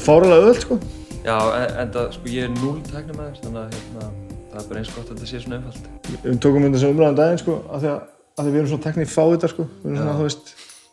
svo 0.02 0.10
fáralega 0.10 0.50
öll 0.50 0.58
sko. 0.60 0.78
Já, 1.22 1.36
en, 1.54 1.74
en 1.78 1.90
það, 1.94 2.06
sko, 2.16 2.30
ég 2.32 2.48
er 2.48 2.52
núl 2.56 2.78
tæknumæður, 2.88 3.36
þannig 3.42 3.60
að 3.60 3.74
hérna, 3.76 4.08
það 4.50 4.58
er 4.58 4.66
bara 4.68 4.80
eins 4.80 4.90
gott 4.90 5.06
að 5.06 5.12
þetta 5.12 5.28
sé 5.30 5.36
svona 5.42 5.58
einfalt. 5.60 5.84
Við 6.24 6.38
tókum 6.42 6.66
um 6.66 6.74
þessum 6.74 6.92
umræðan 6.96 7.18
daginn 7.20 7.42
sko 7.42 7.54
af 7.70 7.78
því 7.82 7.88
að, 7.92 8.00
að 8.34 8.42
því 8.42 8.50
við 8.52 8.60
erum 8.60 8.70
svona 8.72 8.86
tekník 8.86 9.10
fáiðar 9.12 9.52
sko. 9.52 9.64
Við 9.82 9.90
erum 9.92 10.00
svona, 10.00 10.16
þú 10.18 10.24
veist, 10.26 10.46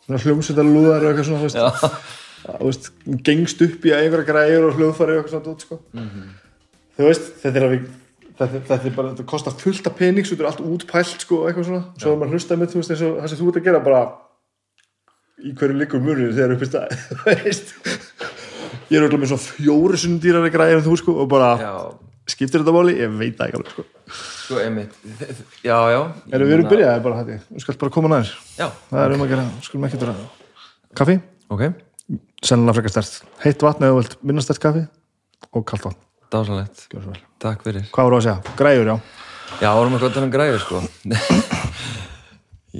svona 0.06 0.22
hljómsveitar 0.24 0.66
lúðar 0.68 1.00
og 1.00 1.08
eitthvað 1.10 1.28
svona, 1.30 1.40
þú 1.40 1.46
veist, 1.48 1.58
Já, 2.40 2.48
þú 2.54 2.70
veist 2.70 2.86
gengst 3.26 3.64
upp 3.66 3.80
í 3.84 3.96
einhverja 3.96 4.28
græður 4.30 4.68
og 4.68 4.78
hljóðfari 4.78 5.12
og 5.16 5.18
eitthvað 5.18 5.34
svona 5.34 5.48
dót 5.48 5.66
sko. 5.66 5.74
Þú 7.00 7.10
veist, 7.10 7.26
þetta 7.42 7.56
er 7.60 7.66
að 7.66 7.74
við 7.74 7.82
þetta, 8.40 8.62
þetta 8.70 8.86
er 8.86 8.94
bara, 8.96 9.10
þetta 9.12 9.30
kostar 9.34 9.58
fullt 9.60 9.90
af 9.90 9.98
pening 9.98 10.24
þetta 10.30 10.46
er 10.46 10.50
allt 10.54 10.62
útpælt 10.64 11.26
sko 11.26 11.42
eitthvað 11.50 11.68
svona. 11.68 11.84
Svo 12.00 12.14
er 12.14 12.18
með, 12.62 12.70
það 13.90 14.16
í 15.40 15.54
hverju 15.56 15.76
liggur 15.80 16.02
munur 16.04 16.34
þegar 16.36 16.54
upp 16.54 16.64
í 16.64 16.68
stað, 16.68 16.94
þú 17.08 17.34
veist 17.44 17.70
ég 18.90 18.98
er 18.98 19.04
örugglega 19.06 19.22
með 19.22 19.32
svona 19.32 19.46
fjóri 19.46 20.00
sundýrari 20.02 20.52
græður 20.54 20.80
en 20.80 20.86
þú 20.86 20.96
sko 21.00 21.14
og 21.22 21.28
bara 21.30 21.50
já, 21.60 21.72
skiptir 22.30 22.62
þetta 22.62 22.74
máli, 22.74 22.96
ég 22.98 23.16
veit 23.20 23.36
það 23.38 23.46
ekki 23.48 23.60
alveg 23.60 23.74
sko. 23.74 23.86
Sko, 24.10 24.58
einmitt. 24.64 24.96
Já, 25.62 25.76
já. 25.92 26.00
Erum 26.34 26.50
við 26.50 26.56
erum 26.56 26.70
byrjaði 26.72 27.04
bara 27.04 27.20
hætti, 27.20 27.38
við 27.50 27.64
skalum 27.64 27.80
bara 27.84 27.94
koma 27.94 28.10
næður 28.10 28.32
Já, 28.58 28.66
það 28.90 29.04
er 29.04 29.14
um 29.14 29.24
að 29.24 29.32
gera, 29.34 29.46
skulum 29.66 29.86
ekki 29.86 30.00
dra 30.02 30.14
kaffi, 30.98 31.16
ok, 31.54 31.66
sennilega 32.42 32.78
frekar 32.80 32.94
stert 32.96 33.34
heitt 33.44 33.62
vatn 33.62 33.86
eða 33.86 33.94
þú 33.94 34.00
vilt 34.00 34.16
minna 34.26 34.42
stert 34.44 34.62
kaffi 34.62 34.82
og 35.54 35.66
kalt 35.70 35.86
vatn, 35.86 36.00
dásanlegt. 36.34 36.86
gjör 36.90 37.04
svo 37.04 37.12
vel. 37.14 37.22
Takk 37.42 37.62
fyrir. 37.66 37.86
hvað 37.94 38.08
voru 38.08 38.18
að 38.18 38.26
segja, 38.26 38.56
græjur 38.58 38.90
já. 38.90 38.96
Já, 39.60 39.70
vorum 39.74 39.94
eitthvað 39.96 40.16
þannig 40.18 40.34
græður, 40.34 40.60
sko. 40.64 40.82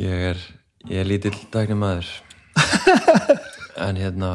ég 0.07 0.27
er, 0.33 0.43
ég 0.91 1.03
er 1.03 1.09
lítill 1.09 1.37
tæknumæður. 1.55 2.11
en 3.87 3.99
hérna, 4.01 4.35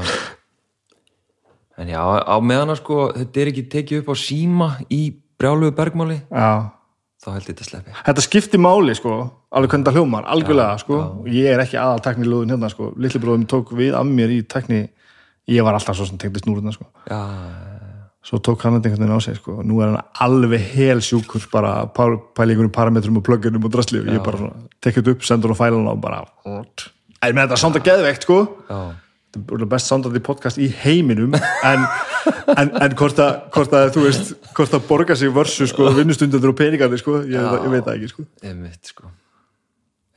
en 1.78 1.92
já, 1.92 2.02
á 2.02 2.36
meðan 2.42 2.76
sko, 2.80 3.10
þetta 3.16 3.42
er 3.42 3.52
ekki 3.54 3.68
tekið 3.72 4.04
upp 4.04 4.14
á 4.14 4.16
síma 4.20 4.70
í 4.90 5.02
brjálugu 5.40 5.76
bergmáli, 5.76 6.22
já, 6.30 6.72
þá 7.24 7.32
held 7.34 7.50
ég 7.50 7.52
þetta 7.54 7.70
sleppi. 7.70 7.98
þetta 8.06 8.28
skiptir 8.30 8.64
máli 8.64 8.96
sko 8.96 9.18
alveg 9.56 9.72
hvernig 9.72 9.88
það 9.88 10.00
hljómar, 10.00 10.26
algjörlega 10.32 10.80
sko. 10.82 10.98
og 11.22 11.30
ég 11.32 11.54
er 11.54 11.64
ekki 11.64 11.78
aðal 11.80 12.02
teknilúðin 12.04 12.56
hérna 12.56 12.70
sko. 12.72 12.92
Lillibróðum 13.00 13.46
tók 13.52 13.72
við 13.78 13.96
af 13.96 14.08
mér 14.08 14.34
í 14.36 14.42
tekni 14.52 14.82
ég 15.52 15.64
var 15.66 15.78
alltaf 15.78 15.98
svo 15.98 16.08
sem 16.10 16.20
tengdi 16.20 16.42
snúruna 16.44 16.74
sko. 16.76 16.88
Já, 17.08 17.22
svo 18.26 18.42
tók 18.44 18.66
hann 18.66 18.78
þetta 18.78 18.92
einhvern 18.92 19.06
veginn 19.06 19.22
á 19.22 19.24
sig 19.24 19.40
sko. 19.40 19.62
Nú 19.64 19.80
er 19.84 19.94
hann 19.94 20.12
alveg 20.26 20.68
hel 20.74 21.04
sjúkur 21.06 21.48
bara 21.54 21.86
pæli 21.88 22.56
einhvern 22.56 22.74
parametrum 22.76 23.22
og 23.22 23.26
plugginum 23.28 23.68
og 23.68 23.74
drasli 23.78 24.02
og 24.04 24.12
ég 24.12 24.26
bara 24.26 24.52
tekið 24.84 25.02
þetta 25.02 25.16
upp, 25.16 25.26
sendur 25.30 25.54
hann 25.54 25.60
á 25.60 25.64
fæluna 25.64 25.96
og 25.96 26.04
bara 26.04 26.24
en 26.46 27.34
með 27.34 27.46
þetta 27.46 27.62
samt 27.62 27.80
að 27.80 27.88
geðveikt 27.88 28.28
sko. 28.28 28.42
Já, 28.68 28.80
er 28.92 29.05
best 29.70 29.90
soundandi 29.90 30.22
podcast 30.24 30.60
í 30.62 30.68
heiminum 30.84 31.36
en, 31.36 31.86
en, 32.56 32.72
en 32.82 32.96
hvort, 32.98 33.20
að, 33.20 33.64
að 33.66 33.94
þú 33.96 34.06
veist, 34.06 34.32
hvort 34.58 34.76
að 34.78 34.86
borga 34.90 35.18
sig 35.20 35.34
vörsu 35.34 35.68
sko, 35.70 35.90
vinnustundur 35.96 36.52
og 36.54 36.58
peningandi 36.60 37.00
sko 37.02 37.22
ég, 37.24 37.36
Já. 37.36 37.58
ég 37.60 37.72
veit 37.74 37.88
það 37.88 37.98
ekki 37.98 38.12
sko 38.14 38.28
einmitt, 38.44 38.94
sko. 38.94 39.12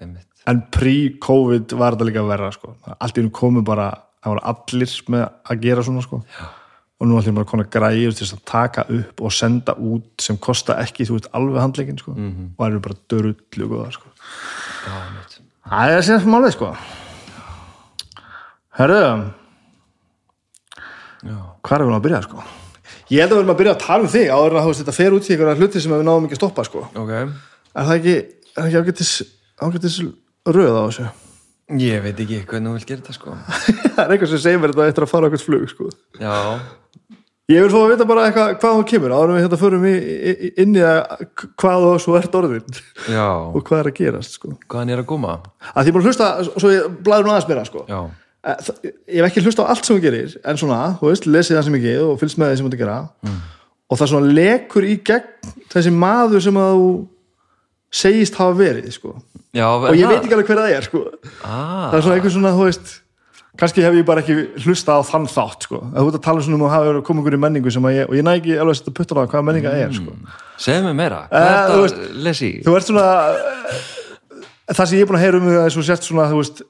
Einmitt. 0.02 0.28
en 0.48 0.62
pre-covid 0.75 1.75
var 1.78 1.96
þetta 1.96 2.08
líka 2.10 2.28
verra 2.28 2.52
sko. 2.54 2.76
allt 2.94 3.18
í 3.18 3.22
hennu 3.22 3.34
komu 3.34 3.64
bara 3.66 3.90
það 4.22 4.34
voru 4.34 4.46
allir 4.52 4.94
með 5.14 5.26
að 5.26 5.66
gera 5.66 5.84
svona 5.87 6.04
sko. 6.06 6.22
og 6.98 7.06
nú 7.06 7.18
allir 7.18 7.37
bara 7.37 7.50
konar 7.50 7.68
græður 7.72 8.16
til 8.18 8.30
að 8.30 8.46
taka 8.48 8.87
upp 8.90 9.20
og 9.22 9.34
senda 9.34 9.75
út 9.78 10.22
sem 10.22 10.38
kosta 10.38 10.78
ekki, 10.82 11.06
þú 11.06 11.18
veist, 11.18 11.28
alveg 11.32 11.60
handleikin 11.62 12.00
sko. 12.00 12.14
Mhm. 12.14 12.54
og 12.56 12.64
það 12.64 12.70
eru 12.70 12.87
bara 12.87 13.02
dörullu 13.10 13.68
góða 13.75 13.92
sko. 13.94 14.14
Já, 14.87 14.96
það 15.68 15.98
er 15.98 16.08
síðan 16.08 16.32
málið 16.32 16.56
sko 16.56 16.72
herðu. 18.78 19.02
Já, 21.28 21.37
hvað 21.66 21.76
er 21.78 21.87
við 21.88 21.97
að 21.99 22.04
byrja 22.06 22.23
sko? 22.26 22.47
Ég 23.08 23.23
held 23.23 23.32
að 23.32 23.37
við 23.37 23.42
erum 23.42 23.54
að 23.54 23.61
byrja 23.62 23.75
að 23.75 23.85
tala 23.85 24.04
um 24.04 24.11
þig 24.12 24.32
áður 24.32 24.54
en 24.54 24.61
að 24.61 24.66
þú 24.68 24.75
þetta 24.78 24.97
fer 24.99 25.16
út 25.16 25.28
í 25.28 25.32
einhverja 25.35 25.58
hluti 25.58 25.82
sem 25.82 25.94
við 25.94 26.04
náðum 26.06 26.26
ekki 26.28 26.37
að 26.37 26.42
stoppa 26.42 26.64
sko. 26.68 26.85
Ok. 27.02 27.14
er 27.18 27.88
það 27.88 27.94
ekki, 27.97 28.16
er 28.54 28.68
ekki 28.68 28.82
ágættis, 28.82 29.12
ágættis 29.58 29.97
röð 30.49 30.76
á 30.76 30.82
þessu? 30.88 31.06
Ég 31.78 32.04
veit 32.04 32.20
ekki 32.25 32.42
hvernig 32.49 32.70
þú 32.70 32.76
vil 32.78 32.88
gera 32.88 33.02
þetta, 33.02 33.16
sko. 33.16 33.37
það 33.97 34.04
er 34.04 34.14
eitthvað 34.14 34.32
sem 34.35 34.44
segir 34.44 34.62
mér 34.62 34.75
þetta 34.75 34.92
eftir 34.92 35.06
að 35.08 35.12
fara 35.14 35.28
eitthvað 35.28 35.47
flug 35.49 35.73
sko. 35.73 35.90
Já, 36.20 36.37
Ég 37.49 37.64
vil 37.64 37.73
fá 37.73 37.78
að 37.80 37.90
vita 37.94 38.04
bara 38.04 38.25
eitthvað 38.28 38.50
hvað 38.61 38.75
hún 38.76 38.87
kemur 38.90 39.12
áður 39.16 39.30
en 39.30 39.38
við 39.38 39.44
hérna 39.47 39.58
förum 39.62 39.85
í, 39.88 39.92
í, 39.97 40.49
inn 40.61 40.75
í 40.76 40.82
að 40.85 41.23
hvað 41.56 41.85
þú 41.87 41.92
svo 42.04 42.16
ert 42.18 42.35
orðin 42.37 42.75
já, 43.08 43.25
og 43.56 43.62
hvað 43.64 43.78
er 43.78 43.88
að 43.88 43.94
gerast 43.97 44.35
sko. 44.37 44.50
hvaðan 44.68 44.92
er 44.92 45.00
að 45.00 45.06
koma? 45.08 45.38
að 45.73 45.88
því 45.88 45.94
ég 48.45 48.50
að 48.50 48.54
ég 48.54 48.59
Eh, 48.59 48.62
það- 48.62 48.83
ég 49.09 49.16
hef 49.18 49.26
ekki 49.33 49.42
hlusta 49.45 49.62
á 49.66 49.71
allt 49.71 49.85
sem 49.85 49.97
þú 49.97 50.00
gerir 50.02 50.37
en 50.45 50.57
svona, 50.57 50.99
þú 51.00 51.09
veist, 51.11 51.25
lesið 51.26 51.57
það 51.59 51.64
sem 51.64 51.75
ekki 51.75 51.95
og 52.04 52.21
fylgst 52.21 52.38
með 52.38 52.50
því 52.52 52.57
sem 52.57 52.66
þú 52.66 52.68
ert 52.68 52.75
að 52.78 52.83
gera 52.85 53.09
Mm. 53.26 53.40
og 53.90 53.99
það 53.99 54.09
svona 54.12 54.33
lekur 54.33 54.83
í 54.87 54.95
gegn 55.02 55.25
þessi 55.75 55.90
maður 55.92 56.42
sem 56.42 56.54
að 56.54 56.73
þú 56.78 57.07
segist 57.90 58.35
hafa 58.38 58.54
verið 58.54 58.92
sko. 58.92 59.16
já, 59.54 59.66
og 59.66 59.95
ég 59.97 60.07
veit 60.09 60.23
ekki 60.23 60.35
alveg 60.37 60.47
hver 60.47 60.61
það 60.62 60.76
er 60.76 60.83
sko. 60.83 61.04
Ah, 61.45 61.90
það 61.90 61.95
er 61.99 62.02
svona 62.02 62.16
einhver 62.21 62.30
svona, 62.30 62.52
þú 62.54 62.64
veist 62.68 63.00
kannski 63.59 63.83
hef 63.83 63.95
ég 63.95 64.04
bara 64.07 64.23
ekki 64.23 64.35
hlusta 64.62 64.92
á 64.95 65.00
þann 65.02 65.26
þátt 65.26 65.62
sko. 65.66 65.76
að 65.90 65.99
þú 65.99 66.07
ert 66.12 66.18
að 66.21 66.23
tala 66.23 66.40
svona 66.40 66.54
um 66.54 66.66
að 66.68 66.75
hafa 66.76 67.02
komið 67.02 67.35
í 67.35 67.40
menningu 67.42 67.73
sem 67.73 67.83
að 67.83 67.95
ég, 67.99 68.09
og 68.09 68.14
ég 68.14 68.23
næ 68.23 68.33
ekki 68.38 68.54
alveg 68.54 68.71
að 68.71 68.78
setja 68.78 68.95
puttan 68.95 69.18
á 69.18 69.26
hvaða 69.26 69.45
menninga 69.49 69.73
er 69.75 69.90
sko. 69.92 70.12
segðu 70.59 70.85
mér 70.85 70.95
meira, 70.95 71.21
Eh, 71.33 71.38
hvað 71.38 71.59
er 71.59 71.75
þú 71.75 71.88
þetta 71.88 72.07
að 72.07 72.23
lesi? 72.23 72.62
þú 72.62 72.76
ert 72.76 72.87
svona 72.87 73.07
eh, 73.35 74.75
það 74.75 74.87
sem 74.87 74.99
ég 74.99 75.02
er 75.02 75.07
búin 75.11 75.18
að 75.18 75.25
heyra 75.26 75.37
um 75.40 75.49
það 75.49 75.66
er 75.66 75.75
svo 75.75 75.83
sért 75.83 76.02
svona, 76.07 76.30
þú 76.30 76.37
veist 76.38 76.62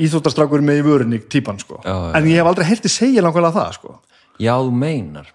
íþóttastrákur 0.00 0.64
með 0.64 0.80
í 0.80 0.86
vörinni 0.86 1.20
típan 1.28 1.60
sko. 1.60 1.80
Já, 1.84 1.92
já. 1.92 2.10
en 2.18 2.26
ég 2.30 2.40
hef 2.40 2.50
aldrei 2.50 2.66
heyrti 2.70 2.88
segja 2.92 3.24
langvæðlega 3.24 3.58
það 3.58 3.72
sko. 3.78 3.96
Já, 4.40 4.54
þú 4.56 4.74
meinar. 4.82 5.32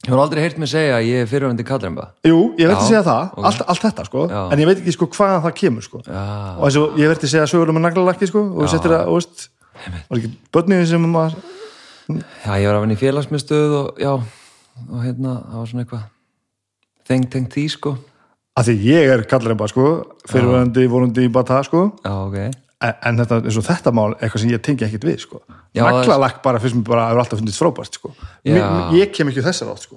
Ég 0.00 0.14
har 0.14 0.20
aldrei 0.22 0.40
heyrt 0.40 0.58
mig 0.62 0.70
segja 0.70 0.96
að 0.96 1.06
ég 1.10 1.22
er 1.22 1.26
fyrirvændi 1.28 1.64
kallremba. 1.68 2.06
jú, 2.24 2.54
ég 2.56 2.70
verði 2.70 2.78
að 2.78 2.86
segja 2.88 3.02
það, 3.04 3.24
ok. 3.34 3.44
allt, 3.50 3.64
allt 3.68 3.82
þetta 3.84 4.04
sko. 4.08 4.22
En 4.30 4.62
ég 4.62 4.68
veit 4.70 4.78
ekki 4.80 4.94
sko, 4.96 5.08
hvaðan 5.12 5.42
það 5.44 5.56
kemur 5.60 5.84
sko. 5.84 6.00
Og 6.06 6.62
eins 6.64 6.78
og 6.80 6.96
ég 6.96 7.10
verði 7.10 7.26
að 7.28 7.32
segja 7.34 7.48
sögulega 7.50 7.76
með 7.76 7.84
naglalakki 7.84 8.28
sko, 8.30 8.44
og 8.54 8.64
Já. 8.64 8.70
settir 8.72 8.94
þú 8.96 9.18
veist 9.18 9.50
var 10.08 10.20
ekki 10.20 10.30
börnið 10.54 10.86
sem 10.90 11.04
maður 11.10 11.36
já, 12.10 12.54
ég 12.58 12.66
var 12.68 12.78
að 12.78 12.84
vinna 12.84 12.96
í 12.96 13.00
félagsmyndstöð 13.00 13.76
og 13.80 14.00
já, 14.02 14.12
og 14.86 15.04
hérna, 15.04 15.36
það 15.50 15.60
var 15.60 15.70
svona 15.70 15.84
eitthvað 15.84 16.06
þeng, 17.10 17.28
tengt 17.32 17.54
því, 17.56 17.66
sko. 17.76 17.94
að 18.58 18.70
því 18.70 18.76
ég 18.88 19.12
er 19.14 19.24
kallaremba 19.30 19.68
sko, 19.70 19.86
fyrirvæðandi 20.30 20.88
vorandi 20.90 21.26
í 21.28 21.32
bata 21.32 21.62
sko, 21.66 21.86
Já, 22.04 22.14
ok 22.24 22.38
en, 22.80 22.94
en 23.04 23.20
þetta, 23.20 23.40
eins 23.44 23.58
og 23.60 23.66
þetta 23.66 23.92
mál 23.96 24.08
eitthvað 24.16 24.42
sem 24.44 24.52
ég 24.52 24.62
tengi 24.64 24.86
ekkert 24.86 25.06
við 25.08 25.18
sko. 25.24 25.42
naglalakk 25.76 26.38
bara 26.44 26.60
fyrst 26.62 26.76
mér 26.78 26.86
bara 26.88 27.02
að 27.02 27.06
það 27.06 27.14
eru 27.14 27.22
alltaf 27.24 27.38
fundist 27.42 27.60
frábært 27.60 27.98
sko. 28.00 28.08
ég 28.96 29.12
kem 29.14 29.32
ekki 29.32 29.44
þessar 29.44 29.74
átt 29.74 29.84
sko. 29.88 29.96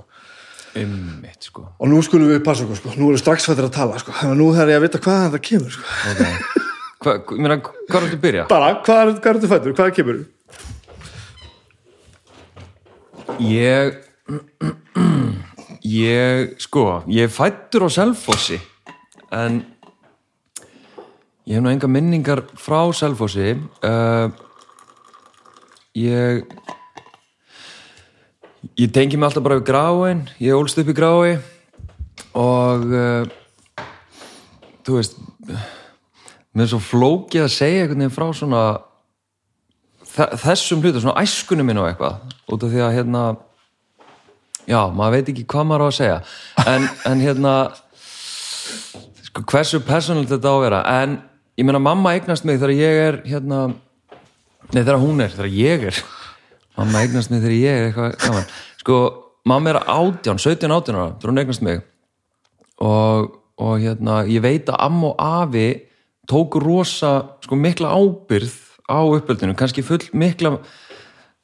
Einmitt, 0.74 1.42
sko. 1.46 1.62
og 1.78 1.86
nú 1.90 1.98
skulum 2.06 2.32
við 2.32 2.42
passa 2.46 2.66
okkur 2.66 2.80
sko. 2.82 2.90
nú 2.98 3.04
erum 3.08 3.16
við 3.16 3.24
strax 3.24 3.40
fættir 3.50 3.68
að 3.68 3.76
tala 3.78 3.96
sko. 4.02 4.12
nú 4.34 4.48
þarf 4.56 4.74
ég 4.74 4.80
að 4.80 4.86
vita 4.88 5.04
hvaðan 5.06 5.34
það 5.36 5.44
kemur 5.50 5.74
okay. 6.12 6.34
Hva, 7.04 7.12
mér, 7.36 7.52
hvað 7.60 7.98
er 8.00 8.06
þetta 8.08 8.18
að 8.18 8.24
byrja? 8.24 8.44
bara, 8.52 8.68
hvað 8.86 9.02
er 9.04 9.14
þetta 9.20 9.52
fættur, 9.52 9.76
hvaðan 9.78 9.98
kemur 10.00 10.18
ég 13.44 13.86
ég 15.84 16.56
sko 16.64 17.04
ég 17.12 17.32
fættur 17.32 17.86
á 17.86 17.90
selfossi 17.92 18.60
en 19.34 19.62
ég 21.48 21.58
hef 21.58 21.64
nú 21.64 21.72
enga 21.74 21.90
minningar 21.92 22.44
frá 22.60 22.80
Selfossi 22.96 23.54
uh, 23.84 24.30
ég 25.98 26.46
ég 28.80 28.92
tengi 28.96 29.18
mig 29.20 29.28
alltaf 29.28 29.44
bara 29.46 29.60
við 29.60 29.68
gráin 29.70 30.24
ég 30.42 30.56
ólst 30.56 30.80
upp 30.82 30.90
í 30.94 30.96
grái 30.98 31.36
og 32.40 32.88
uh, 32.88 33.28
þú 34.88 34.98
veist 35.00 35.20
mér 36.54 36.66
er 36.68 36.72
svo 36.72 36.80
flókið 36.84 37.46
að 37.48 37.54
segja 37.58 37.84
einhvern 37.84 38.04
veginn 38.06 38.16
frá 38.16 38.28
svona 38.38 38.64
þe- 40.14 40.32
þessum 40.46 40.84
hlutu, 40.84 41.02
svona 41.04 41.22
æskunum 41.24 41.68
minn 41.70 41.82
og 41.82 41.90
eitthvað 41.90 42.22
út 42.54 42.66
af 42.68 42.72
því 42.74 42.84
að 42.86 42.96
hérna 43.00 43.24
já, 44.70 44.80
maður 44.96 45.16
veit 45.18 45.32
ekki 45.34 45.46
hvað 45.50 45.66
maður 45.68 45.84
á 45.84 45.88
að 45.90 45.96
segja. 45.98 46.18
En, 46.72 46.86
en 47.10 47.24
hérna 47.24 47.54
sko, 49.28 49.44
hversu 49.50 49.82
persónult 49.84 50.30
þetta 50.32 50.52
á 50.52 50.56
að 50.56 50.62
vera. 50.64 50.82
En 51.02 51.18
ég 51.58 51.68
meina 51.68 51.82
mamma 51.82 52.16
eignast 52.18 52.46
mig 52.48 52.60
þegar 52.60 52.74
ég 52.76 53.00
er 53.08 53.20
hérna 53.28 53.64
nei 54.74 54.82
þegar 54.82 55.02
hún 55.02 55.22
er, 55.24 55.34
þegar 55.34 55.54
ég 55.54 55.88
er. 55.92 56.02
Mamma 56.80 57.04
eignast 57.04 57.34
mig 57.34 57.44
þegar 57.44 57.58
ég 57.60 57.80
er 57.80 57.88
eitthvað 57.90 58.16
gaman. 58.24 58.52
Sko, 58.82 59.00
mamma 59.50 59.74
er 59.74 59.82
átján, 59.84 60.42
17, 60.42 60.72
18 60.72 60.98
ára 60.98 61.10
þegar 61.18 61.34
hún 61.34 61.44
eignast 61.44 61.66
mig. 61.66 61.84
Og, 62.84 63.36
og 63.62 63.76
hérna, 63.84 64.24
ég 64.30 64.44
veit 64.44 64.72
að 64.72 64.82
amma 64.88 65.12
og 65.12 65.22
afi 65.22 65.68
tóku 66.30 66.62
rosa 66.64 67.14
sko 67.44 67.60
mikla 67.60 67.94
ábyrð 67.94 68.56
á 68.90 69.00
uppeldinu, 69.04 69.56
kannski 69.60 69.84
full 69.86 70.02
mikla 70.18 70.58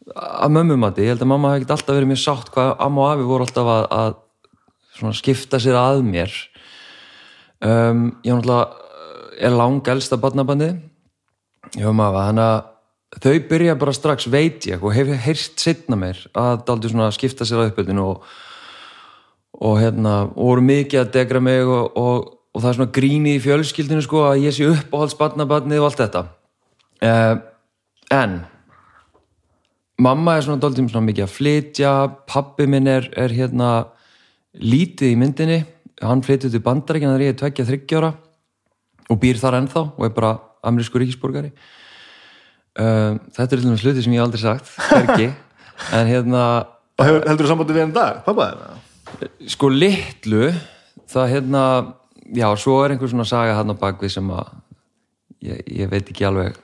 að 0.09 0.53
mömmumati, 0.55 1.05
ég 1.05 1.13
held 1.13 1.23
að 1.23 1.29
mamma 1.29 1.53
hef 1.53 1.61
ekkert 1.61 1.75
alltaf 1.75 1.97
verið 1.99 2.09
mér 2.09 2.21
sátt 2.21 2.49
hvað 2.53 2.71
amma 2.81 3.03
og 3.03 3.11
afi 3.11 3.27
voru 3.29 3.45
alltaf 3.45 3.69
að, 3.75 3.83
að 3.99 5.17
skipta 5.19 5.59
sér 5.61 5.77
að 5.77 6.01
mér. 6.07 6.33
Um, 7.59 8.05
ég 8.23 8.33
náttúrulega 8.33 8.88
er 9.39 9.55
lang 9.55 9.88
elsta 9.88 10.19
barnabandi 10.19 10.74
hjá 11.75 11.91
mafa, 11.93 12.27
þannig 12.29 12.46
að 12.50 13.24
þau 13.24 13.48
byrja 13.50 13.77
bara 13.79 13.96
strax, 13.96 14.27
veit 14.29 14.67
ég 14.69 14.84
og 14.84 14.93
hef 14.93 15.10
heyrst 15.25 15.62
setna 15.62 15.98
mér 16.00 16.22
að 16.38 16.63
daldi 16.67 16.91
svona 16.91 17.10
skipta 17.13 17.48
sér 17.48 17.63
að 17.63 17.72
uppeldinu 17.72 18.05
og, 18.05 18.27
og 19.60 19.79
hérna, 19.81 20.22
og 20.29 20.51
voru 20.51 20.65
mikið 20.67 21.03
að 21.03 21.15
degra 21.15 21.41
mig 21.43 21.63
og, 21.65 21.98
og, 21.98 22.29
og 22.53 22.62
það 22.62 22.69
er 22.72 22.77
svona 22.79 22.96
gríni 23.00 23.36
í 23.38 23.41
fjölskyldinu 23.43 24.05
sko 24.05 24.27
að 24.29 24.46
ég 24.46 24.55
sé 24.55 24.69
uppáhalds 24.69 25.17
barnabandið 25.19 25.81
og 25.81 25.89
allt 25.89 26.03
þetta. 26.03 26.24
Uh, 27.00 27.36
en 28.13 28.39
mamma 30.03 30.38
er 30.38 30.46
svona 30.46 30.62
dálítið 30.62 30.91
svona 30.91 31.10
mikið 31.10 31.25
að 31.25 31.36
flytja 31.36 31.93
pappi 32.29 32.67
minn 32.69 32.89
er, 32.91 33.10
er 33.17 33.34
hérna 33.34 33.74
lítið 34.53 35.13
í 35.13 35.19
myndinni. 35.19 35.60
Hann 36.00 36.24
flytið 36.24 36.53
til 36.55 36.63
bandaríkina 36.63 37.15
þegar 37.15 37.25
ég 37.25 37.34
er 37.34 37.39
tveggja 37.41 37.67
þryggjára 37.67 38.12
og 39.09 39.19
býr 39.21 39.39
þar 39.41 39.59
ennþá 39.61 39.85
og 39.89 40.05
er 40.05 40.15
bara 40.15 40.33
amerísku 40.65 41.01
ríkisborgari 41.01 41.51
um, 42.79 43.19
þetta 43.35 43.55
er 43.55 43.63
dæmis 43.63 43.85
hluti 43.85 44.03
sem 44.05 44.15
ég 44.15 44.23
aldrei 44.23 44.43
sagt 44.43 44.69
hvergi, 44.89 45.31
en 45.97 46.11
hérna 46.11 46.43
Og 46.99 47.07
hefur, 47.07 47.23
heldur 47.29 47.47
þú 47.47 47.51
sambandi 47.53 47.75
við 47.77 47.85
enn 47.85 47.95
dag, 47.95 48.21
pappa 48.25 48.49
þeirna? 48.49 48.79
sko 49.49 49.69
litlu 49.71 50.49
það 51.09 51.31
hérna, 51.31 51.63
já, 52.35 52.47
svo 52.59 52.75
er 52.83 52.93
einhver 52.93 53.09
svona 53.09 53.25
saga 53.25 53.55
hann 53.57 53.73
á 53.73 53.75
bakvið 53.79 54.17
sem 54.17 54.31
að 54.35 54.51
ég, 55.47 55.62
ég 55.79 55.91
veit 55.91 56.12
ekki 56.12 56.27
alveg 56.27 56.57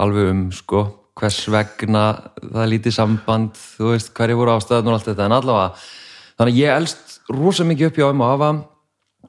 alveg 0.00 0.30
um, 0.32 0.44
sko, 0.54 0.86
hvers 1.20 1.42
vegna 1.52 2.04
það 2.40 2.62
er 2.64 2.72
lítið 2.72 2.96
samband 2.96 3.60
þú 3.76 3.92
veist, 3.92 4.10
hverju 4.16 4.40
voru 4.40 4.56
ástæðan 4.56 4.90
og 4.90 4.96
allt 4.96 5.10
þetta 5.12 5.28
en 5.28 5.36
allavega, 5.36 5.84
þannig 6.40 6.56
að 6.56 6.62
ég 6.64 6.78
elst 6.80 7.18
rosa 7.30 7.66
mikið 7.68 7.90
upp 7.92 8.00
hjá 8.00 8.08
um 8.08 8.24
og 8.24 8.32
afa 8.34 8.50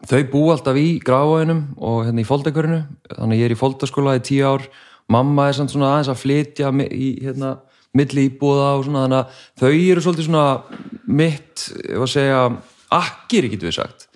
þau 0.03 0.21
bú 0.31 0.41
alltaf 0.53 0.77
í 0.79 0.87
gráðunum 1.03 1.61
og 1.77 2.03
hérna 2.07 2.23
í 2.23 2.27
fóldakurinu, 2.27 2.81
þannig 3.13 3.41
ég 3.41 3.49
er 3.49 3.55
í 3.55 3.59
fóldaskóla 3.59 4.17
í 4.19 4.23
tíu 4.25 4.45
ár, 4.47 4.65
mamma 5.11 5.47
er 5.49 5.57
svona 5.57 5.93
aðeins 5.93 6.11
að 6.11 6.21
flytja 6.21 6.71
í 6.89 7.09
hérna 7.23 7.55
milli 7.95 8.27
íbúða 8.29 8.71
og 8.75 8.85
svona 8.87 9.05
þannig 9.05 9.19
að 9.21 9.43
þau 9.61 9.69
eru 9.71 10.03
svolítið 10.03 10.27
svona 10.27 10.47
mitt 11.07 11.67
ef 11.85 12.01
að 12.03 12.11
segja, 12.11 12.39
akkir 12.95 13.49
getur 13.51 13.69
við 13.69 13.77
sagt. 13.77 14.07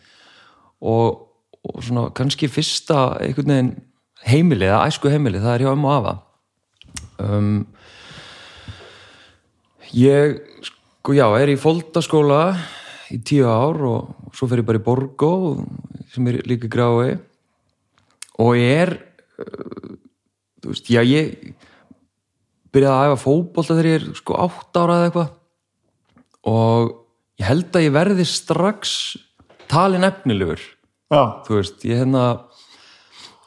Og, 0.80 1.22
og 1.64 1.84
svona 1.84 2.10
kannski 2.16 2.50
fyrsta 2.52 3.20
einhvern 3.24 3.54
veginn 3.54 3.76
heimili 4.28 4.68
eða 4.68 4.86
æsku 4.90 5.12
heimili, 5.12 5.40
það 5.40 5.56
er 5.56 5.66
hjá 5.66 5.72
um 5.72 5.88
og 5.88 5.96
afa. 5.96 6.16
Um, 7.20 7.54
ég 9.96 10.40
sko 10.66 11.16
já, 11.16 11.26
er 11.40 11.54
í 11.54 11.60
foldaskóla 11.60 12.44
í 13.14 13.20
tíu 13.26 13.48
ár 13.50 13.80
og 13.90 14.34
svo 14.36 14.50
fer 14.50 14.62
ég 14.62 14.68
bara 14.68 14.82
í 14.82 14.86
Borgó 14.86 15.32
sem 16.14 16.28
er 16.30 16.42
líka 16.50 16.70
grái 16.72 17.18
og 18.40 18.56
ég 18.58 18.84
er 18.84 18.94
uh, 19.42 19.98
þú 20.60 20.74
veist, 20.74 20.90
já 20.92 21.02
ég 21.06 21.56
byrjaði 22.74 22.96
að 22.96 23.10
æfa 23.10 23.22
fótbolta 23.24 23.76
þegar 23.76 23.90
ég 23.90 24.00
er 24.00 24.08
sko 24.18 24.38
átt 24.46 24.80
ára 24.80 24.98
eða 24.98 25.10
eitthvað. 25.10 25.32
Og 26.50 26.92
ég 27.40 27.50
held 27.50 27.78
að 27.78 27.86
ég 27.86 27.96
verði 27.96 28.26
strax 28.30 28.96
talin 29.72 30.08
efnilegur. 30.08 30.62
Já, 31.10 31.22
þú 31.48 31.58
veist, 31.58 31.86
ég 31.90 32.04
hérna 32.04 32.26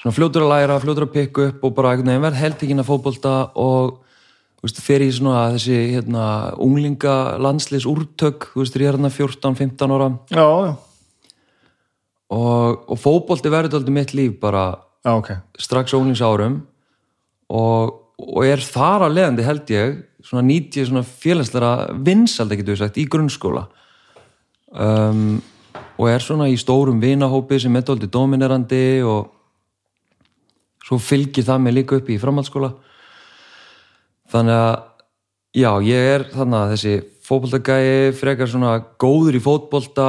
svona 0.01 0.17
fljótur 0.17 0.47
að 0.47 0.55
læra, 0.55 0.81
fljótur 0.83 1.07
að 1.07 1.15
pikka 1.15 1.49
upp 1.51 1.67
og 1.69 1.77
bara 1.77 1.93
einhvern 1.93 2.11
veginn 2.11 2.27
verð 2.27 2.41
heldikinn 2.43 2.83
að 2.83 2.89
fótbolta 2.89 3.35
og 3.55 3.93
þú 3.93 3.93
veist, 3.93 4.02
fer 4.63 5.03
ég 5.03 5.11
svona 5.17 5.51
þessi 5.57 5.79
hérna 5.97 6.25
unglinga 6.63 7.37
landsliðs 7.43 7.89
úrtök, 7.91 8.53
þú 8.53 8.63
veist, 8.63 8.77
ég 8.79 8.87
er 8.87 8.97
hérna 8.97 9.11
14-15 9.11 9.95
ára. 9.97 10.11
Já, 10.31 10.47
já, 10.69 10.73
og, 12.33 12.85
og 12.89 13.01
fótbolti 13.01 13.51
verður 13.53 13.81
aldrei 13.81 13.97
mitt 13.97 14.15
líf 14.17 14.39
bara 14.41 14.79
já, 15.05 15.13
ok. 15.13 15.31
strax 15.61 15.95
unglingsárum. 15.99 16.63
Og, 17.53 17.93
og 18.23 18.47
er 18.47 18.63
þar 18.65 19.09
að 19.09 19.17
leiðandi 19.19 19.47
held 19.47 19.73
ég 19.75 19.99
svona 20.23 20.45
nýtt 20.47 20.79
ég 20.79 20.89
svona 20.89 21.05
félagslega 21.05 21.73
vinsald 22.07 22.55
getur 22.55 22.77
við 22.77 22.85
sagt 22.85 23.01
í 23.03 23.09
grunnskóla. 23.11 23.67
Um, 24.73 25.43
og 25.99 26.09
er 26.09 26.25
svona 26.25 26.49
í 26.49 26.57
stórum 26.61 27.03
vinahópi 27.03 27.59
sem 27.61 27.75
er 27.77 27.85
dóldi 27.85 28.09
dominerandi 28.09 29.03
og 29.05 29.33
svo 30.83 30.99
fylgir 31.03 31.45
það 31.47 31.61
mig 31.67 31.77
líka 31.77 31.99
upp 31.99 32.09
í 32.11 32.21
framhaldsskóla 32.23 32.73
þannig 34.33 34.57
að 34.57 34.73
já, 35.61 35.71
ég 35.85 36.09
er 36.15 36.25
þannig 36.33 36.59
að 36.59 36.73
þessi 36.73 36.95
fótboltagæi 37.23 38.17
frekar 38.19 38.51
svona 38.51 38.73
góður 39.01 39.39
í 39.39 39.43
fótbolta 39.45 40.09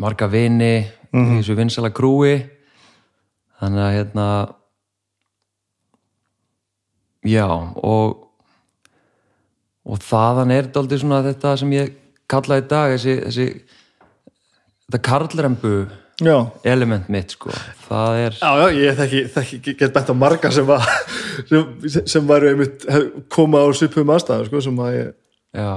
marga 0.00 0.28
vini 0.32 0.74
í 1.12 1.24
þessu 1.36 1.56
vinsala 1.58 1.92
krúi. 1.94 2.38
Þannig 3.60 3.84
að 3.84 3.96
hérna 3.98 4.26
já 7.28 7.46
og 7.46 8.28
og 9.82 9.98
þaðan 9.98 10.54
er 10.54 10.68
þetta 10.68 10.82
aldrei 10.82 11.00
svona 11.02 11.24
þetta 11.26 11.56
sem 11.58 11.72
ég 11.74 11.94
kalla 12.30 12.60
í 12.60 12.66
dag 12.70 12.92
þessi, 12.94 13.16
þessi 13.26 13.46
þetta 14.86 15.00
karlrembu 15.08 15.74
element 16.74 17.08
mitt 17.12 17.34
sko. 17.36 17.52
Það 17.88 18.20
er, 18.20 18.36
já, 18.38 18.50
já 18.60 18.78
ég 18.78 19.00
þekki, 19.00 19.22
þekki 19.36 19.74
get 19.80 19.94
bent 19.96 20.12
á 20.12 20.14
marga 20.16 20.52
sem 20.54 20.68
var 20.68 20.86
sem, 21.48 22.04
sem 22.08 22.28
varu 22.28 22.52
einmitt 22.52 22.86
koma 23.32 23.64
á 23.64 23.68
svipum 23.76 24.12
aðstæðu, 24.14 24.48
sko, 24.50 24.62
sem 24.68 24.80
að 24.84 24.96
ég 24.98 25.10
já. 25.58 25.72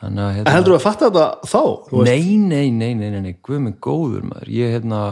Þannig 0.00 0.24
að 0.24 0.36
hérna, 0.38 0.54
heldur 0.54 0.72
þú 0.72 0.78
að 0.78 0.86
fatta 0.86 1.10
þetta 1.10 1.50
þá? 1.50 1.62
nei, 2.08 2.22
nei, 2.40 2.70
nei, 2.72 2.92
nei, 2.96 3.10
nei, 3.12 3.20
nei 3.26 3.34
guð 3.44 3.66
minn 3.66 3.76
góður 3.84 4.24
maður, 4.30 4.52
ég 4.56 4.78
hérna 4.78 5.02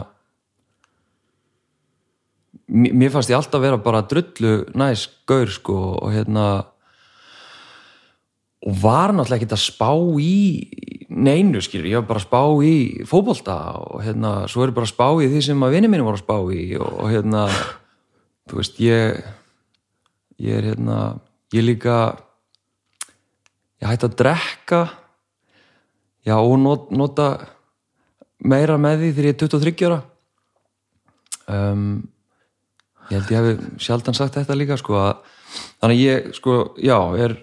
mér 2.69 3.13
fannst 3.13 3.31
ég 3.31 3.37
alltaf 3.37 3.61
vera 3.63 3.79
bara 3.81 4.03
drullu 4.05 4.63
næs 4.77 5.07
gaur 5.29 5.49
sko 5.49 5.77
og 5.97 6.11
hérna 6.13 6.45
og 8.65 8.75
var 8.81 9.13
náttúrulega 9.15 9.39
ekkert 9.39 9.55
að 9.55 9.63
spá 9.63 9.91
í 10.21 10.98
neinu 11.19 11.61
skilur, 11.63 11.89
ég 11.89 11.99
var 12.01 12.07
bara 12.09 12.21
að 12.21 12.27
spá 12.27 12.41
í 12.65 12.75
fótbolta 13.09 13.57
og 13.81 14.03
hérna 14.05 14.33
svo 14.51 14.63
er 14.63 14.71
ég 14.71 14.77
bara 14.77 14.87
að 14.87 14.93
spá 14.93 15.07
í 15.19 15.29
því 15.31 15.43
sem 15.49 15.65
að 15.65 15.75
vinni 15.75 15.91
mínu 15.91 16.07
voru 16.07 16.19
að 16.19 16.25
spá 16.25 16.37
í 16.55 16.63
og, 16.79 16.89
og 17.03 17.11
hérna 17.11 17.45
þú 18.49 18.59
veist, 18.61 18.79
ég 18.83 19.19
ég 20.39 20.55
er 20.55 20.69
hérna, 20.71 20.99
ég 21.55 21.65
líka 21.65 21.97
ég 23.81 23.89
hætti 23.89 24.07
að 24.07 24.17
drekka 24.21 24.81
já 26.27 26.35
og 26.37 26.55
not, 26.61 26.89
nota 26.91 27.29
meira 28.39 28.77
með 28.79 29.03
því 29.03 29.11
þegar 29.11 29.27
ég 29.27 29.35
er 29.35 29.41
23 29.43 29.89
ára. 29.89 29.99
Um, 31.49 31.85
ég 33.09 33.17
held 33.17 33.31
ég 33.33 33.39
hef 33.39 33.83
sjaldan 33.83 34.17
sagt 34.17 34.37
þetta 34.37 34.57
líka 34.57 34.77
sko 34.79 34.99
að 35.01 35.23
þannig 35.81 36.01
ég 36.03 36.33
sko, 36.37 36.59
já, 36.77 36.97
er 37.17 37.35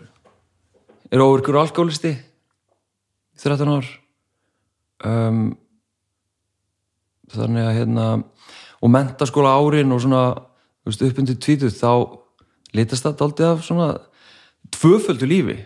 er 1.11 1.23
óvirkur 1.23 1.59
alkoholisti 1.61 2.15
13 3.43 3.73
ár. 3.77 3.87
Um, 5.07 5.41
þannig 7.33 7.67
að 7.69 7.77
hérna 7.77 8.07
og 8.81 8.93
mentaskóla 8.93 9.55
árin 9.59 9.93
og 9.93 10.01
svona 10.05 10.23
þú 10.37 10.91
veist, 10.93 11.03
upp 11.09 11.19
undir 11.23 11.39
tvítuð 11.43 11.75
þá 11.77 11.91
litast 12.77 13.07
það 13.07 13.17
daldið 13.23 13.49
af 13.51 13.65
svona 13.67 13.89
tvöföldu 14.77 15.27
lífi. 15.29 15.57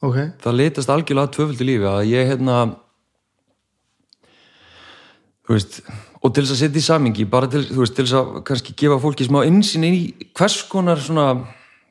Ok, 0.00 0.16
það 0.40 0.56
litast 0.56 0.88
algjörlega 0.92 1.32
tvöföldu 1.36 1.66
lífi 1.68 1.88
að 1.90 2.06
ég 2.14 2.30
hérna 2.30 2.60
þú 5.46 5.56
veist 5.56 5.80
og 6.20 6.34
til 6.36 6.44
þess 6.44 6.52
að 6.54 6.60
setja 6.60 6.80
í 6.80 6.84
samingi 6.84 7.24
bara 7.32 7.48
til, 7.50 7.62
veist, 7.74 7.94
til 7.96 8.04
þess 8.06 8.16
að 8.18 8.32
kannski 8.48 8.74
gefa 8.78 8.98
fólki 9.02 9.26
smá 9.26 9.40
insinn 9.48 9.86
í 9.88 9.92
hvers 10.36 10.58
konar 10.70 11.00
svona 11.02 11.26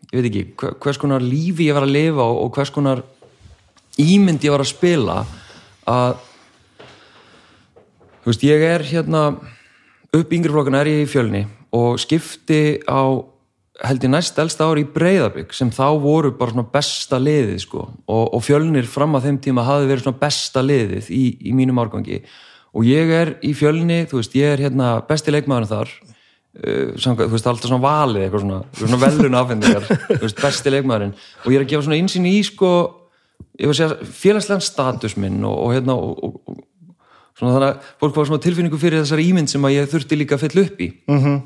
ég 0.09 0.19
veit 0.21 0.27
ekki, 0.29 0.43
hver- 0.61 0.75
hvers 0.81 0.99
konar 1.01 1.21
lífi 1.25 1.67
ég 1.69 1.75
var 1.77 1.85
að 1.87 1.95
lifa 1.95 2.25
og 2.29 2.53
hvers 2.55 2.71
konar 2.73 3.01
ímynd 3.99 4.43
ég 4.45 4.55
var 4.55 4.63
að 4.63 4.71
spila 4.71 5.17
að 5.89 6.19
þú 8.23 8.31
veist, 8.31 8.45
ég 8.45 8.67
er 8.69 8.85
hérna 8.87 9.23
upp 10.09 10.33
yngri 10.33 10.53
flokkana 10.53 10.83
er 10.83 10.93
ég 10.93 11.03
í 11.05 11.09
fjölni 11.09 11.45
og 11.75 11.99
skipti 12.01 12.79
á 12.89 13.03
held 13.85 14.03
ég 14.03 14.11
næst 14.11 14.39
elsta 14.41 14.67
ári 14.67 14.83
í 14.83 14.89
Breiðablik 14.91 15.53
sem 15.55 15.71
þá 15.71 15.87
voru 16.01 16.33
bara 16.35 16.51
svona 16.51 16.67
besta 16.73 17.19
liðið 17.21 17.61
sko. 17.63 17.85
Og, 18.11 18.25
og 18.35 18.43
fjölnir 18.43 18.87
fram 18.89 19.15
að 19.15 19.29
þeim 19.29 19.39
tíma 19.45 19.65
hafi 19.67 19.87
verið 19.89 20.05
svona 20.05 20.19
besta 20.19 20.63
liðið 20.65 21.09
í, 21.15 21.23
í 21.47 21.55
mínum 21.55 21.79
árgangi. 21.79 22.21
Og 22.75 22.85
ég 22.85 23.11
er 23.15 23.33
í 23.45 23.53
fjölni, 23.57 24.03
þú 24.09 24.19
veist, 24.19 24.35
ég 24.37 24.53
er 24.53 24.63
hérna 24.65 24.91
besti 25.07 25.33
leikmaður 25.33 25.69
þar 25.71 25.93
uh, 25.95 26.91
samkvæmt, 26.99 27.29
þú 27.29 27.37
veist, 27.37 27.49
alltaf 27.53 27.71
svona 27.71 27.85
valið 27.85 28.25
eitthvað 28.25 28.45
svona, 28.45 28.59
svona 28.81 29.01
velun 29.05 29.39
afhendingar, 29.39 29.87
þú 30.09 30.21
veist, 30.25 30.43
besti 30.43 30.75
leikmaðurinn. 30.75 31.15
Og 31.45 31.53
ég 31.53 31.61
er 31.61 31.65
að 31.65 31.71
gefa 31.71 31.87
svona 31.87 32.01
insýn 32.01 32.27
í 32.29 32.35
sko, 32.45 32.73
segja 33.67 33.97
félagslegan 34.21 34.63
status 34.63 35.17
minn 35.19 35.43
og, 35.43 35.57
og 35.65 35.73
hérna 35.75 35.95
og, 35.99 36.23
og, 36.23 36.63
svona 37.39 37.55
þannig 37.55 37.69
að 37.69 37.91
fólk 38.01 38.17
var 38.17 38.29
svona 38.29 38.43
tilfinningu 38.43 38.79
fyrir 38.79 39.03
þessari 39.03 39.27
ímynd 39.29 39.51
sem 39.51 39.67
að 39.67 39.75
ég 39.77 39.91
þurfti 39.91 40.19
líka 40.19 40.37
að 40.37 40.47
fylla 40.47 40.65
upp 40.65 40.81
í. 40.81 40.89
Mm 41.07 41.19
-hmm. 41.23 41.37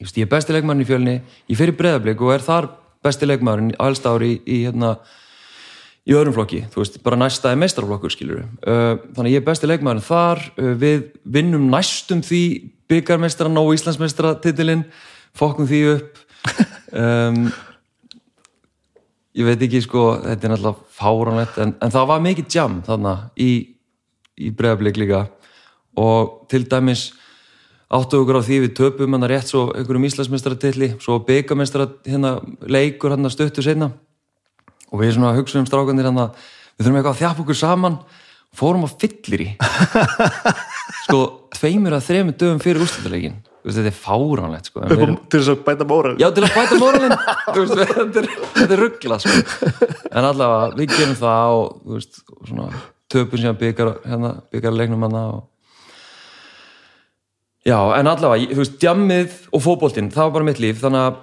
ég, 0.00 0.12
ég 0.16 0.26
er 0.26 0.34
besti 0.34 0.52
leikmaðurinn 0.56 0.84
í 0.84 0.90
fjölni 0.90 1.16
ég 1.48 1.58
fer 1.58 1.72
í 1.72 1.78
breðablik 1.78 2.20
og 2.20 2.34
er 2.34 2.44
þar 2.44 2.70
besti 3.02 3.26
leikmaðurinn 3.26 3.74
á 3.80 3.84
elsta 3.88 4.14
ári 4.14 4.34
í, 4.34 4.40
í 4.46 4.64
hérna 4.66 4.96
í 6.08 6.14
öðrum 6.16 6.34
flokki, 6.34 6.64
þú 6.72 6.82
veist, 6.82 7.02
bara 7.04 7.16
næsta 7.16 7.52
er 7.52 7.58
meistarflokkur 7.60 8.10
skilur 8.10 8.42
uh, 8.42 8.96
þannig 9.14 9.28
að 9.28 9.34
ég 9.34 9.40
er 9.42 9.46
besti 9.46 9.68
leikmaðurinn 9.68 10.06
þar, 10.06 10.40
uh, 10.56 10.74
við 10.80 11.02
vinnum 11.24 11.68
næstum 11.70 12.22
því 12.24 12.72
byggarmeistaran 12.90 13.60
og 13.60 13.74
Íslandsmeistaratitilinn 13.76 14.84
fokkum 15.36 15.68
því 15.70 15.82
upp. 15.96 16.18
Um, 16.90 17.52
ég 19.38 19.46
veit 19.46 19.62
ekki 19.62 19.82
sko 19.84 20.04
þetta 20.24 20.46
er 20.46 20.54
náttúrulega 20.54 20.94
fáránlegt 20.96 21.58
en, 21.62 21.74
en 21.78 21.94
það 21.94 22.08
var 22.10 22.22
mikið 22.24 22.54
jam 22.54 22.78
þarna 22.86 23.14
í, 23.38 23.50
í 24.40 24.50
bregðarblik 24.50 25.00
líka. 25.00 25.24
Og 26.00 26.46
til 26.50 26.64
dæmis 26.70 27.10
áttu 27.90 28.22
okkur 28.22 28.40
á 28.40 28.46
því 28.46 28.60
við 28.64 28.74
töpum 28.78 29.16
hann 29.16 29.28
rétt 29.30 29.50
svo 29.50 29.68
einhverjum 29.74 30.06
Íslandsmeistaratitilli 30.08 30.92
svo 31.02 31.18
byggarmeistara 31.26 31.88
hérna 32.06 32.36
leikur 32.66 33.14
hann 33.14 33.30
stöttu 33.30 33.64
seinna. 33.66 33.92
Og 34.90 35.02
við 35.02 35.14
svona 35.16 35.36
hugsaðum 35.38 35.68
strákandir 35.70 36.10
hann 36.10 36.24
að 36.26 36.34
við 36.76 36.86
þurfum 36.86 37.00
eitthvað 37.00 37.14
að 37.14 37.22
þjapa 37.22 37.44
okkur 37.44 37.60
saman 37.60 38.00
fórum 38.56 38.86
á 38.86 38.90
fyllir 38.90 39.44
í 39.44 39.50
sko 41.04 41.20
tveimur 41.54 41.94
að 41.94 42.06
þremur 42.08 42.38
dögum 42.38 42.62
fyrir 42.62 42.82
úrstölduleikin 42.82 43.38
þetta 43.66 43.90
er 43.90 43.96
fáránlegt 43.96 44.70
sko. 44.70 44.82
Upp, 44.84 44.94
erum, 44.96 45.18
til 45.28 45.40
þess 45.40 45.52
að 45.52 45.62
bæta 45.66 45.86
móra 45.88 46.14
já 46.20 46.26
til 46.36 46.46
að 46.46 46.56
bæta 46.56 46.78
veist, 47.60 47.76
þetta 47.92 48.22
er, 48.22 48.28
er 48.64 48.80
rugglað 48.80 49.24
sko. 49.24 49.36
en 50.10 50.28
allavega 50.30 50.74
við 50.78 50.96
gerum 50.96 51.16
það 51.20 51.58
og 51.58 51.94
veist, 51.94 52.20
og 52.32 52.42
svona, 52.48 52.68
töpum 53.10 53.42
síðan 53.42 53.60
byggar 53.60 53.94
hérna, 54.06 54.34
leiknum 54.52 55.06
hann 55.08 55.18
og 55.22 55.40
já 57.66 57.78
en 57.98 58.12
allavega, 58.14 58.52
þú 58.54 58.62
veist, 58.62 58.78
djammið 58.82 59.40
og 59.52 59.64
fótboltinn, 59.66 60.12
það 60.14 60.28
var 60.28 60.36
bara 60.38 60.48
mitt 60.48 60.62
líf. 60.62 60.80
Þannig 60.80 61.06
að 61.08 61.18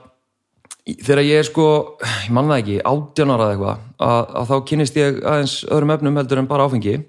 þegar 1.03 1.23
ég 1.25 1.41
er 1.41 1.47
sko 1.47 1.67
ég 1.99 2.33
man 2.35 2.49
það 2.51 2.61
ekki, 2.61 2.77
átján 2.87 3.33
ára 3.33 3.47
eða 3.47 3.55
eitthvað 3.55 3.85
að, 4.07 4.19
að 4.39 4.51
þá 4.51 4.55
kynnist 4.69 4.99
ég 4.99 5.21
aðeins 5.23 5.55
öðrum 5.67 5.95
efnum 5.97 6.19
heldur 6.21 6.41
en 6.41 6.49
bara 6.49 6.67
áfengi. 6.67 6.99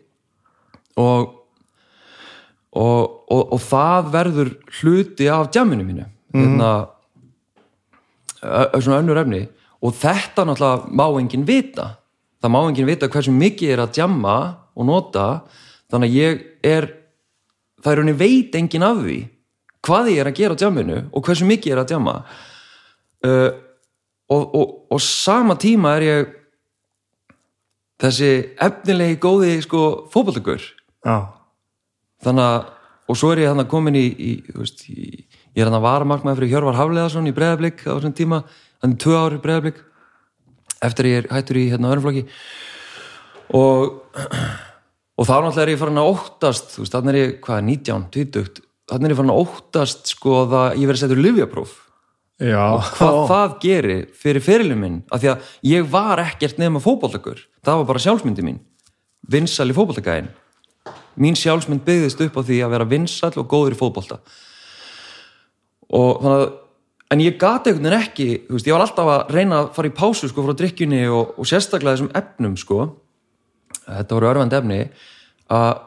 Og 0.99 1.35
og, 2.79 3.25
og, 3.35 3.43
og 3.57 3.61
það 3.65 4.11
verður 4.15 4.51
hluti 4.81 5.27
af 5.33 5.51
djamminu 5.55 5.87
mínu. 5.87 6.07
Hérna 6.37 6.71
ö- 8.43 8.69
ö- 8.71 8.83
svona 8.83 9.01
önnur 9.03 9.19
efni. 9.21 9.43
Og 9.83 9.95
þetta 9.99 10.45
náttúrulega 10.47 10.91
má 10.91 11.07
enginn 11.21 11.47
vita. 11.49 11.97
Það 12.43 12.55
má 12.55 12.61
enginn 12.69 12.87
vita 12.89 13.09
hversu 13.11 13.35
mikið 13.35 13.75
er 13.75 13.83
að 13.83 13.97
djamma 13.99 14.37
og 14.79 14.87
nota. 14.87 15.27
Þannig 15.91 16.11
að 16.13 16.19
ég 16.19 16.47
er 16.63 16.89
það 17.83 17.93
er 17.93 18.03
henni 18.03 18.17
veit 18.19 18.55
enginn 18.59 18.87
af 18.87 19.03
því 19.03 19.19
hvað 19.87 20.09
ég 20.11 20.21
er 20.23 20.29
að 20.31 20.39
gera 20.39 20.55
á 20.59 20.61
djamminu 20.61 20.97
og 21.15 21.25
hversu 21.25 21.47
mikið 21.47 21.73
er 21.73 21.81
að 21.83 21.91
djamma 21.93 22.15
uh, 23.25 23.51
og, 24.29 24.43
og, 24.59 24.73
og 24.91 25.01
sama 25.01 25.55
tíma 25.57 25.93
er 25.97 26.05
ég 26.09 26.33
þessi 28.03 28.31
efnilegi 28.63 29.19
góði 29.23 29.55
sko 29.65 29.85
fótboltagur. 30.13 30.63
Já, 31.07 31.17
þannig 32.25 32.49
að 32.49 32.75
og 33.09 33.17
svo 33.17 33.33
er 33.33 33.43
ég 33.43 33.53
þannig 33.53 33.69
komin 33.73 33.97
í, 33.97 34.05
í, 34.05 34.33
veist, 34.53 34.85
í 34.93 35.09
ég 35.57 35.63
er 35.63 35.71
hann 35.71 35.79
að 35.79 35.87
vara 35.87 36.09
markmaður 36.09 36.43
fyrir 36.43 36.53
Hjörvar 36.53 36.77
Hafleðarsson 36.77 37.29
í 37.31 37.35
breðablík 37.37 37.85
á 37.89 37.97
þessum 37.97 38.17
tíma, 38.17 38.43
þannig 38.83 39.01
tvö 39.05 39.17
ári 39.17 39.41
breðablík 39.45 39.83
eftir 40.85 41.09
ég 41.09 41.23
er 41.23 41.31
hættur 41.33 41.59
í 41.59 41.67
hérna 41.73 41.93
örnflokki 41.95 42.27
og 43.57 43.97
og 45.19 45.27
þá 45.27 45.35
náttúrulega 45.35 45.65
er 45.65 45.73
ég 45.73 45.81
farin 45.81 46.01
að 46.03 46.13
óttast 46.13 46.73
þú 46.75 46.85
veist, 46.85 46.95
þannig 46.95 47.15
er 47.15 47.19
ég, 47.19 47.35
hvað, 47.43 47.63
19, 47.73 48.09
20 48.15 48.65
þannig 48.93 49.09
er 49.09 49.15
ég 49.15 49.21
farin 49.21 49.35
að 49.35 49.43
óttast 49.43 50.13
sko 50.13 50.35
að 50.45 50.57
ég 50.79 50.91
verið 50.91 51.03
settur 51.03 51.23
livjapróf 51.23 51.75
já. 52.39 52.65
Hvað 52.95 53.19
það 53.33 53.57
gerir 53.65 54.05
fyrir 54.15 54.45
fyrirlin 54.45 54.83
minn 54.83 54.99
af 55.11 55.25
því 55.25 55.33
að 55.33 55.49
ég 55.73 55.89
var 55.91 56.23
ekkert 56.23 56.61
nefn 56.61 56.83
fótboltakur, 56.85 57.41
það 57.67 57.81
var 57.81 57.89
bara 57.89 58.05
sjálfsmyndi 58.05 58.47
mín 58.47 58.61
vinsal 59.29 59.67
í 59.73 59.77
fótboltagæðin 59.77 60.31
mín 61.19 61.37
sjálfsmynd 61.39 61.85
byggðist 61.87 62.23
upp 62.25 62.39
á 62.39 62.43
því 62.43 62.63
að 62.65 62.73
vera 62.77 62.89
vinsal 62.89 63.33
og 63.35 63.49
góður 63.51 63.77
í 63.77 63.79
fótbolta. 63.79 64.21
Og 65.89 66.23
þannig 66.23 66.43
að 66.45 66.49
en 67.09 67.23
ég 67.25 67.39
gati 67.41 67.71
einhvern 67.73 67.89
veginn 67.89 68.03
ekki 68.03 68.29
veist, 68.51 68.67
ég 68.69 68.75
var 68.77 68.85
alltaf 68.85 69.09
að 69.09 69.33
reyna 69.33 69.63
að 69.63 69.71
fara 69.77 69.89
í 69.89 69.97
pásu 69.97 70.29
sko 70.29 70.45
frá 70.45 70.57
drikkjunni 70.59 71.07
og, 71.09 71.35
og 71.41 71.49
sérstaklega 71.49 71.97
þessum 71.97 72.13
efnum 72.21 72.57
sko. 72.61 72.89
Þetta 73.87 74.19
voru 74.19 74.29
örfand 74.29 74.57
efni 74.59 74.81
að, 75.49 75.81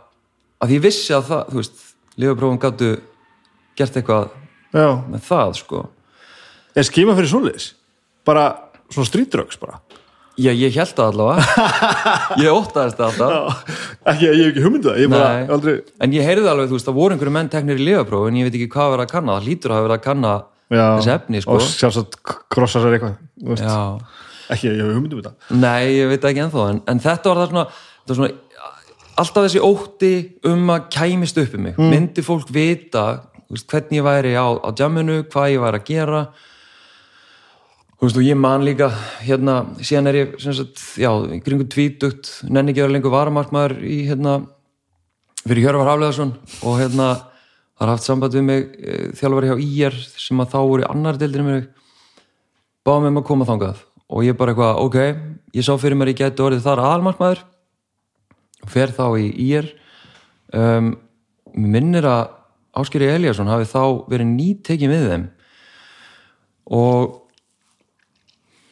að 0.66 0.76
ég 0.78 0.84
vissi 0.88 1.14
að 1.14 1.28
það, 1.30 1.44
þú 1.52 1.62
veist 1.62 1.86
lifaprófum 2.22 2.62
gáttu 2.62 2.92
gert 3.78 4.02
eitthvað 4.02 4.32
já, 4.74 4.90
með 5.14 5.24
það 5.30 5.56
sko. 5.62 5.86
Er 6.74 6.88
skima 6.88 7.16
fyrir 7.18 7.32
svoleiðis? 7.32 7.72
Bara 8.26 8.48
svona 8.90 9.10
streetdrugs 9.10 9.62
bara 9.62 9.80
Já, 10.40 10.52
ég 10.56 10.72
held 10.78 10.94
það 10.96 11.10
allavega. 11.12 11.66
Ég 12.42 12.56
óttaðist 12.56 13.00
það 13.02 13.08
alltaf. 13.10 13.66
Ekki, 14.08 14.26
ég 14.30 14.38
hef 14.40 14.52
ekki 14.52 14.64
hugmyndu 14.64 14.88
það, 14.88 15.00
ég 15.04 15.12
bara 15.12 15.32
Nei. 15.36 15.50
aldrei 15.56 15.74
en 16.06 16.16
ég 16.16 16.26
heyrði 16.26 16.50
alveg, 16.54 16.70
þú 16.72 16.78
veist, 16.78 16.88
það 16.88 16.98
voru 17.02 17.16
einhverju 17.18 17.34
menn 17.36 17.50
teknir 17.52 17.82
í 17.82 17.88
lifapróf 17.90 18.30
en 18.30 18.38
ég 18.40 18.48
veit 18.48 18.56
ekki 18.58 18.70
hvað 18.72 18.94
verið 18.96 19.06
að 19.06 19.12
kanna. 19.12 19.36
Það 19.36 19.50
hlýtur 19.50 19.74
að 19.74 19.78
hafa 19.78 19.88
verið 19.88 19.98
að 19.98 20.06
kanna 20.08 20.32
já, 20.72 20.86
þessi 20.96 21.14
efni, 21.18 21.42
sko. 21.44 21.58
Og 21.58 21.66
sjálfsagt 21.68 22.20
krossa 22.56 22.82
sér 22.86 22.96
eitthvað 22.98 23.18
þú 23.44 23.52
veist. 23.52 23.66
Já, 23.68 24.22
ekki, 24.56 24.70
ég 24.72 24.80
hef 24.82 24.94
hugmyndu 24.96 25.20
þetta. 25.20 25.34
Nei, 25.60 25.82
ég 26.00 26.14
veit 26.14 26.24
það 26.24 26.32
ekki 26.32 26.44
ennþá 26.48 26.70
en, 26.72 26.82
en 26.94 27.04
þetta 27.04 27.34
var 27.34 27.42
það 27.42 27.52
svona, 27.52 27.66
þetta 28.00 28.16
var 28.16 28.22
svona 28.22 28.40
alltaf 29.22 29.46
þessi 29.50 29.62
ótti 29.68 30.14
um 30.50 30.72
að 30.74 30.88
kæmist 30.96 31.42
upp 31.44 31.58
um 31.60 31.68
mig, 31.68 31.82
myndi 31.92 32.24
fólk 32.26 32.50
vita 32.56 33.06
veist, 33.52 33.68
hvernig 33.70 34.00
ég 34.00 34.06
væri 34.08 34.32
á, 34.40 34.48
á 34.48 34.70
jamminu 34.78 35.22
hvað 35.28 35.52
ég 35.54 35.64
væri 35.66 35.82
að 35.82 35.90
gera 35.92 36.22
þú 38.02 38.08
veist, 38.08 38.18
og 38.18 38.26
ég 38.26 38.38
man 38.42 38.64
líka 38.66 38.88
hérna, 39.22 39.60
síðan 39.78 40.10
er 40.10 40.16
ég 40.18 40.32
sem 40.42 40.56
sagt, 40.58 40.82
já, 40.98 41.12
kringum 41.46 41.68
tvítugt, 41.70 42.32
nenni 42.50 42.74
ekki 42.74 42.82
að 42.82 42.88
vera 42.88 42.96
lengur 42.96 43.14
varamarkmaður 43.14 43.76
í 43.86 43.98
hérna 44.08 44.40
fyrir 45.44 45.68
Hjörvar 45.68 45.92
Hafleðarsson 45.92 46.32
og 46.66 46.80
hérna 46.80 47.12
það 47.14 47.84
har 47.84 47.92
haft 47.94 48.08
samband 48.08 48.40
við 48.40 48.48
mig 48.48 48.66
e, 48.74 48.98
þjálfari 49.20 49.52
hjá 49.52 49.62
IR 49.68 50.00
sem 50.18 50.42
að 50.42 50.50
þá 50.56 50.58
voru 50.58 50.82
í 50.82 50.90
annar 50.90 51.22
deildinu 51.22 51.46
mig 51.46 51.70
báða 52.82 53.06
mig 53.06 53.14
um 53.14 53.22
að 53.22 53.28
koma 53.30 53.50
þangað. 53.52 53.86
Og 54.10 54.26
ég 54.26 54.42
bara 54.42 54.56
eitthvað, 54.56 54.82
ok, 54.82 55.00
ég 55.62 55.70
sá 55.70 55.72
fyrir 55.78 56.02
mér 56.02 56.16
ég 56.16 56.20
geti 56.24 56.42
orðið 56.42 56.66
þar 56.66 56.86
aðalmarkmaður 56.88 57.46
fer 58.74 58.98
þá 58.98 59.06
í 59.22 59.30
IR 59.46 59.72
um, 60.58 60.94
mér 61.54 61.74
minnir 61.78 62.10
að 62.10 62.38
Áskeri 62.82 63.14
Eliasson 63.14 63.50
hafi 63.52 63.70
þá 63.70 64.10
verið 64.10 64.34
nýtekið 64.34 64.90
við 64.90 65.10
þeim. 65.12 65.26
Og 66.72 67.21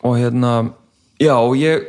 og 0.03 0.17
hérna 0.17 0.73
já 1.19 1.35
og 1.35 1.55
ég 1.59 1.83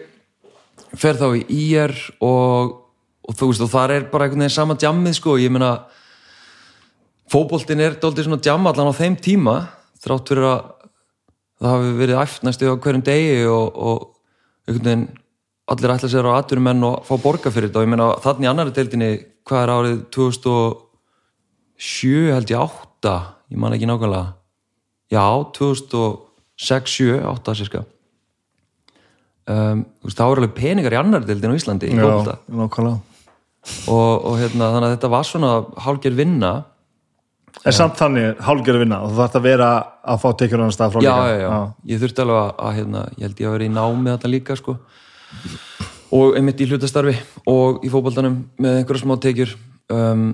fer 0.99 1.15
þá 1.19 1.29
í 1.39 1.45
IR 1.55 1.95
og, 2.19 2.75
og 3.23 3.37
þú 3.39 3.47
veist 3.53 3.63
og 3.65 3.71
þar 3.71 3.91
er 3.95 4.03
bara 4.11 4.25
einhvern 4.27 4.43
veginn 4.45 4.57
sama 4.57 4.75
djammið 4.79 5.15
sko, 5.21 5.31
ég 5.39 5.51
meina 5.53 5.73
fótboltin 7.31 7.83
er 7.85 7.93
dóltið 8.03 8.25
svona 8.27 8.43
djam 8.43 8.67
allan 8.67 8.91
á 8.91 8.99
þeim 8.99 9.17
tíma 9.23 9.55
þrátt 10.03 10.29
fyrir 10.33 10.47
að 10.49 10.61
það 11.61 11.71
hafi 11.75 11.91
verið 12.01 12.23
æft 12.25 12.43
næstu 12.47 12.65
á 12.73 12.75
hverjum 12.75 13.07
degi 13.07 13.39
og, 13.47 13.67
og 13.77 13.99
einhvern 14.67 14.89
veginn 14.89 15.07
allir 15.71 15.95
ætla 15.95 16.09
sér 16.11 16.27
á 16.27 16.33
atvinnumenn 16.35 16.89
og 16.89 16.95
fá 17.07 17.15
borga 17.23 17.49
fyrir 17.53 17.69
þetta. 17.71 17.79
Og 17.79 17.85
ég 17.87 17.93
meina 17.93 18.19
þannig 18.25 18.47
í 18.47 18.51
annari 18.51 18.75
deildinni 18.75 19.11
hvað 19.47 19.61
er 19.63 19.75
árið? 19.77 19.99
2007 20.17 22.35
held 22.35 22.49
ég 22.51 22.59
8 22.59 23.15
ég 23.55 23.59
man 23.61 23.75
ekki 23.77 23.91
nákvæmlega. 23.91 24.29
Já 25.11 25.27
2006, 25.55 26.87
7, 26.97 27.23
8 27.31 27.55
sérska 27.61 27.81
um, 29.51 29.85
veist, 30.05 30.19
þá 30.19 30.25
er 30.27 30.43
alveg 30.43 30.57
peningar 30.57 30.97
í 30.97 30.99
annar 31.01 31.25
deildin 31.27 31.55
á 31.55 31.59
Íslandi 31.59 31.91
í 31.91 31.97
nákvæmlega. 31.99 32.99
Og, 33.93 34.13
og 34.25 34.37
hérna, 34.41 34.71
þannig 34.75 34.89
að 34.89 34.95
þetta 34.95 35.11
var 35.13 35.27
svona 35.29 35.55
hálfgerð 35.85 36.21
vinna. 36.23 36.53
En 37.61 37.75
samt 37.77 37.99
þannig 37.99 38.39
hálfgerði 38.47 38.85
vinna 38.85 39.01
og 39.05 39.11
þú 39.11 39.19
þarf 39.21 39.41
að 39.41 39.49
vera 39.49 39.71
að 40.13 40.21
fá 40.23 40.29
tekjur 40.41 40.63
annar 40.63 40.77
stað 40.77 40.95
frá 40.95 41.03
já, 41.03 41.11
líka. 41.11 41.33
já, 41.35 41.41
já, 41.43 41.57
ég 41.91 42.03
þurfti 42.05 42.23
alveg 42.25 42.39
að, 42.41 42.53
að 42.67 42.77
hérna, 42.79 43.03
ég 43.17 43.25
held 43.27 43.43
ég 43.43 43.49
að 43.49 43.57
vera 43.57 43.67
í 43.67 43.73
námi 43.75 44.13
þetta 44.15 44.31
líka 44.31 44.57
sko. 44.57 44.77
og 46.17 46.39
einmitt 46.39 46.63
í 46.63 46.69
hlutastarfi 46.71 47.17
og 47.51 47.85
í 47.85 47.91
fótboltanum 47.93 48.39
með 48.63 48.79
einhverja 48.81 49.05
smá 49.05 49.19
tekjur. 49.27 49.53
Um, 49.91 50.31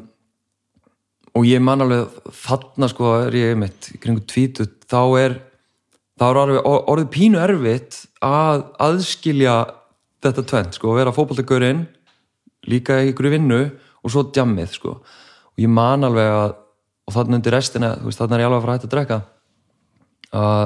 og 1.36 1.48
ég 1.48 1.60
man 1.64 1.84
alveg 1.84 2.30
þarna 2.44 2.88
sko 2.92 3.10
er 3.26 3.36
ég 3.36 3.56
einmitt 3.56 3.90
í 3.92 3.98
kringu 4.00 4.22
tvítut, 4.28 4.78
þá 4.88 5.00
er 5.20 5.38
þá 6.16 6.26
er 6.30 6.54
orðið 6.64 7.10
pínu 7.12 7.40
erfitt 7.42 8.04
að 8.26 8.64
aðskilja 8.86 9.56
þetta 10.24 10.44
tvent, 10.50 10.78
sko, 10.78 10.92
að 10.92 11.00
vera 11.00 11.14
fótboltagörinn 11.14 11.86
líka 12.70 13.00
í 13.02 13.12
ykkur 13.12 13.30
vinnu 13.36 13.60
og 13.66 14.12
svo 14.12 14.26
djammið, 14.34 14.78
sko. 14.78 14.96
Og 15.54 15.62
ég 15.62 15.70
man 15.72 16.06
alveg 16.06 16.30
að 16.30 16.54
og 17.06 17.14
þannig 17.14 17.38
undir 17.38 17.54
restina, 17.54 17.92
þú 18.00 18.08
veist, 18.08 18.18
þannig 18.18 18.34
er 18.34 18.42
ég 18.42 18.48
alveg 18.48 18.58
að 18.58 18.64
fara 18.64 18.72
að 18.72 18.78
hætta 18.80 18.88
að 18.88 18.94
drekka 18.96 19.18
að 20.36 20.64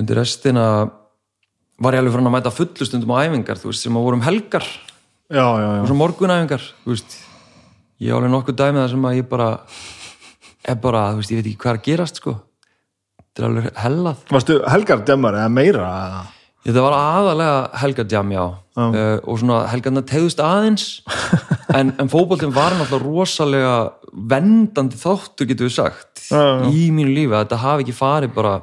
undir 0.00 0.18
restina 0.18 0.64
var 1.80 1.94
ég 1.94 2.02
alveg 2.02 2.16
frá 2.16 2.22
að 2.24 2.34
mæta 2.34 2.52
fullustundum 2.54 3.14
á 3.14 3.22
æfingar, 3.22 3.60
þú 3.60 3.70
veist, 3.70 3.84
sem 3.86 3.96
að 3.96 4.06
vorum 4.08 4.24
helgar. 4.26 4.66
Já, 5.30 5.46
já, 5.46 5.68
já. 5.76 5.80
Og 5.84 5.88
svo 5.88 5.98
morgunæfingar, 6.00 6.66
þú 6.82 6.94
veist. 6.96 7.16
Ég 8.02 8.10
á 8.10 8.16
alveg 8.18 8.34
nokkuð 8.34 8.58
dæmið 8.58 8.82
það 8.82 8.92
sem 8.96 9.06
að 9.06 9.18
ég 9.20 9.30
bara 9.30 9.48
er 10.66 10.80
bara, 10.82 11.06
þú 11.14 11.22
veist, 11.22 11.30
ég 11.30 11.40
veit 11.40 11.50
ekki 11.52 11.62
hvað 11.62 11.72
er 11.72 11.78
að 11.78 11.86
gerast, 11.86 12.18
sko 12.20 12.34
þetta 13.40 13.48
er 13.48 13.54
alveg 13.54 13.80
hellað. 13.84 14.26
Varstu 14.30 14.58
helgar 14.68 15.04
demmar 15.08 15.38
eða? 15.40 15.52
Meira? 15.56 15.90
Þetta 16.60 16.82
var 16.84 16.96
aðalega 16.98 17.60
helgadjam, 17.80 18.34
já. 18.36 18.44
Uh, 18.80 19.16
og 19.24 19.40
svona 19.40 19.62
helgarna 19.72 20.04
tegðust 20.06 20.42
aðeins. 20.44 20.90
En, 21.70 21.92
en 22.02 22.08
fótboltinn 22.10 22.50
var 22.50 22.74
náttúrulega 22.74 23.06
rosalega 23.06 23.74
vendandi 24.10 24.98
þáttur 24.98 25.46
getur 25.46 25.68
við 25.68 25.76
sagt 25.76 26.24
já. 26.26 26.66
í 26.66 26.88
mínu 26.90 27.12
lífi 27.14 27.30
að 27.30 27.44
þetta 27.44 27.58
hafi 27.62 27.84
ekki 27.84 27.94
farið 27.94 28.32
bara 28.34 28.54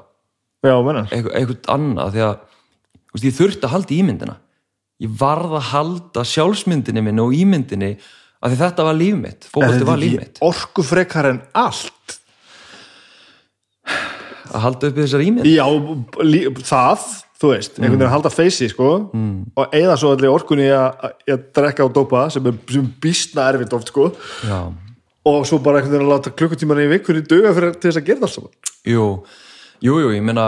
Já, 0.66 0.74
eitthvað, 0.76 1.62
annað 1.72 2.18
því 2.18 2.24
að 2.26 2.34
veist, 3.14 3.28
ég 3.30 3.38
þurfti 3.38 3.64
að 3.64 3.74
halda 3.78 3.96
ímyndina 3.96 4.36
ég 5.06 5.16
varð 5.22 5.56
að 5.62 5.70
halda 5.72 6.26
sjálfsmyndinni 6.34 7.06
minni 7.06 7.24
og 7.24 7.36
ímyndinni 7.38 7.94
að 8.44 8.54
því 8.54 8.60
þetta 8.66 8.88
var 8.90 9.00
líf 9.00 9.18
mitt, 9.22 9.48
fótbolti 9.54 9.88
var 9.88 10.02
líf 10.04 10.20
mitt. 10.20 10.42
orku 10.44 10.86
frekar 10.86 11.32
en 11.32 11.42
allt 11.58 12.20
að 14.52 14.64
halda 14.66 14.92
uppi 14.92 15.04
þessar 15.04 15.24
ímynd 15.26 15.50
Já, 15.50 15.66
það, 16.72 17.06
þú 17.42 17.52
veist 17.54 17.78
einhvern 17.78 17.96
veginn 17.96 18.08
að 18.08 18.16
halda 18.16 18.34
feysi, 18.34 18.70
sko 18.72 18.90
mm. 19.08 19.36
og 19.58 19.78
eða 19.82 20.00
svo 20.00 20.14
allir 20.16 20.34
orkunni 20.34 20.70
að, 20.74 21.12
drekka 21.56 21.88
og 21.88 21.94
dópa 21.96 22.28
sem 22.34 22.50
er, 22.52 22.58
sem 22.72 22.88
býstna 23.04 23.50
erfitt 23.52 23.76
oft, 23.78 23.92
sko. 23.94 24.10
Já, 24.48 24.60
og 25.28 25.44
svo 25.48 25.60
bara 25.64 25.82
einhvern 25.82 25.98
veginn 25.98 26.08
að 26.08 26.14
láta 26.16 26.34
klukkutíman 26.40 26.84
í 26.86 26.90
vikunni 26.96 27.26
duga 27.28 27.54
fyrir 27.56 27.76
til 27.76 27.92
þess 27.92 28.02
að 28.02 28.10
gera 28.10 28.22
það 28.22 28.28
alls 28.30 28.38
saman. 28.40 28.58
Jú, 28.88 29.06
jú, 29.84 30.00
jú, 30.04 30.12
ég 30.16 30.26
meina 30.26 30.48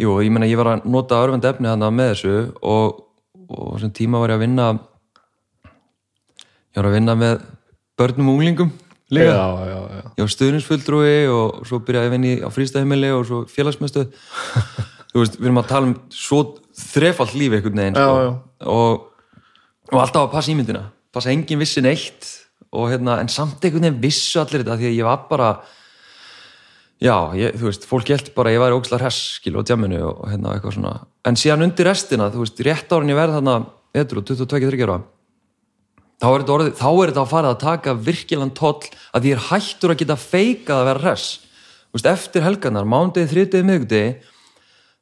jú, 0.00 0.16
ég 0.24 0.32
meina 0.32 0.48
ég 0.48 0.58
var 0.58 0.72
að 0.72 0.88
nota 0.90 1.20
örfend 1.22 1.46
efni 1.48 1.70
hann 1.70 1.84
með 1.94 2.14
þessu 2.14 2.36
og, 2.64 3.04
og 3.48 3.76
sem 3.82 3.92
tíma 3.94 4.22
var 4.22 4.34
ég 4.34 4.40
að 4.40 4.46
vinna 4.46 4.70
ég 6.74 6.80
var 6.80 6.90
að 6.90 6.96
vinna 6.96 7.18
með 7.18 7.44
börnum 7.98 8.32
og 8.32 8.40
unglingum 8.40 8.72
Já, 9.22 9.46
já, 9.70 9.78
já. 9.94 10.02
Ég 10.18 10.22
var 10.24 10.32
stuðninsfulltrúi 10.34 11.14
og 11.30 11.62
svo 11.68 11.78
byrjaði 11.86 12.04
ég 12.04 12.10
að 12.10 12.14
vinna 12.16 12.30
í- 12.32 12.42
á 12.42 12.48
frístæðheimili 12.54 13.10
og 13.14 13.24
svo 13.28 13.38
félagsmyndstöð 13.50 14.08
þú 15.14 15.22
veist, 15.22 15.38
við 15.38 15.46
erum 15.48 15.60
að 15.62 15.68
tala 15.70 15.86
um 15.90 15.94
svo 16.10 16.40
þrefalt 16.74 17.34
lífi 17.38 17.58
einhvern 17.60 17.80
veginn 17.82 17.98
sko. 17.98 18.14
Já, 18.18 18.24
já. 18.26 18.32
Og, 18.74 19.06
og 19.92 20.00
alltaf 20.02 20.26
að 20.26 20.32
passa 20.34 20.50
ímyndina 20.54 20.84
passa 21.14 21.30
engin 21.30 21.60
vissi 21.62 21.82
neitt 21.84 22.30
og, 22.74 22.88
hérna, 22.90 23.20
en 23.22 23.28
samt 23.30 23.62
einhvern 23.62 23.86
veginn 23.86 24.02
vissu 24.02 24.40
allir 24.42 24.64
þetta 24.64 24.78
því 24.80 24.88
að 24.90 24.96
ég 24.98 25.06
var 25.06 25.20
bara 25.30 25.50
já, 27.04 27.14
ég, 27.38 27.54
þú 27.60 27.68
veist, 27.68 27.84
fólk 27.86 28.10
held 28.14 28.30
bara 28.34 28.50
að 28.50 28.56
ég 28.56 28.62
væri 28.64 28.76
ókslar 28.78 29.02
hess, 29.04 29.18
skil, 29.38 29.54
og 29.60 29.66
djaminu 29.68 30.00
og, 30.08 30.22
og 30.24 30.30
hérna 30.32 30.54
eitthvað 30.56 30.76
svona, 30.78 30.92
en 31.28 31.38
síðan 31.38 31.66
undir 31.68 31.86
restina 31.90 32.30
þú 32.32 32.42
veist, 32.44 32.62
rétt 32.66 32.94
árin 32.96 33.12
ég 33.12 33.18
verð 33.18 33.36
þarna 33.38 33.56
og 33.60 33.70
22-23 33.94 34.86
ára 34.88 34.96
þá 36.22 36.28
er, 36.30 36.44
þetta 36.44 37.24
að 37.24 37.32
fara 37.32 37.50
að 37.52 37.62
taka 37.62 37.96
virkilegan 37.98 38.54
toll 38.56 38.84
að 39.14 39.28
ég 39.30 39.38
er 39.38 39.48
hættur 39.50 39.94
að 39.94 40.00
geta 40.02 40.20
feikað 40.20 40.80
að 40.80 40.88
vera 40.90 41.16
Þú 41.94 42.00
veist, 42.00 42.06
eftir 42.10 42.42
helgarnar, 42.42 42.86
mándegi, 42.90 43.30
þriðdegi, 43.30 43.66
miðgudegi 43.68 44.14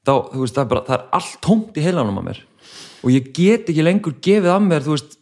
þá, 0.04 0.12
þú 0.28 0.42
veist, 0.42 0.56
það 0.58 0.62
er, 0.62 0.70
bara, 0.72 0.82
það 0.84 0.96
er 0.98 1.04
allt 1.16 1.38
tómt 1.46 1.78
í 1.80 1.84
heilanum 1.86 2.18
á 2.20 2.22
mér. 2.26 2.40
Og 3.00 3.14
ég 3.14 3.30
get 3.32 3.70
ekki 3.72 3.86
lengur 3.86 4.16
gefið 4.20 4.50
að 4.52 4.66
mér, 4.66 4.84
þú 4.84 4.96
veist 4.98 5.16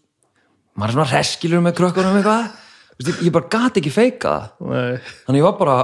maður 0.75 0.89
er 0.89 0.97
svona 0.97 1.11
hreskilur 1.13 1.63
með 1.63 1.77
krökkunum 1.79 2.19
eitthvað. 2.19 2.59
Veist, 2.97 3.13
ég, 3.13 3.23
ég 3.29 3.37
bara 3.37 3.51
gat 3.55 3.79
ekki 3.79 3.95
feikað 3.95 4.49
þannig 4.59 5.39
ég 5.39 5.47
var 5.47 5.57
bara 5.61 5.79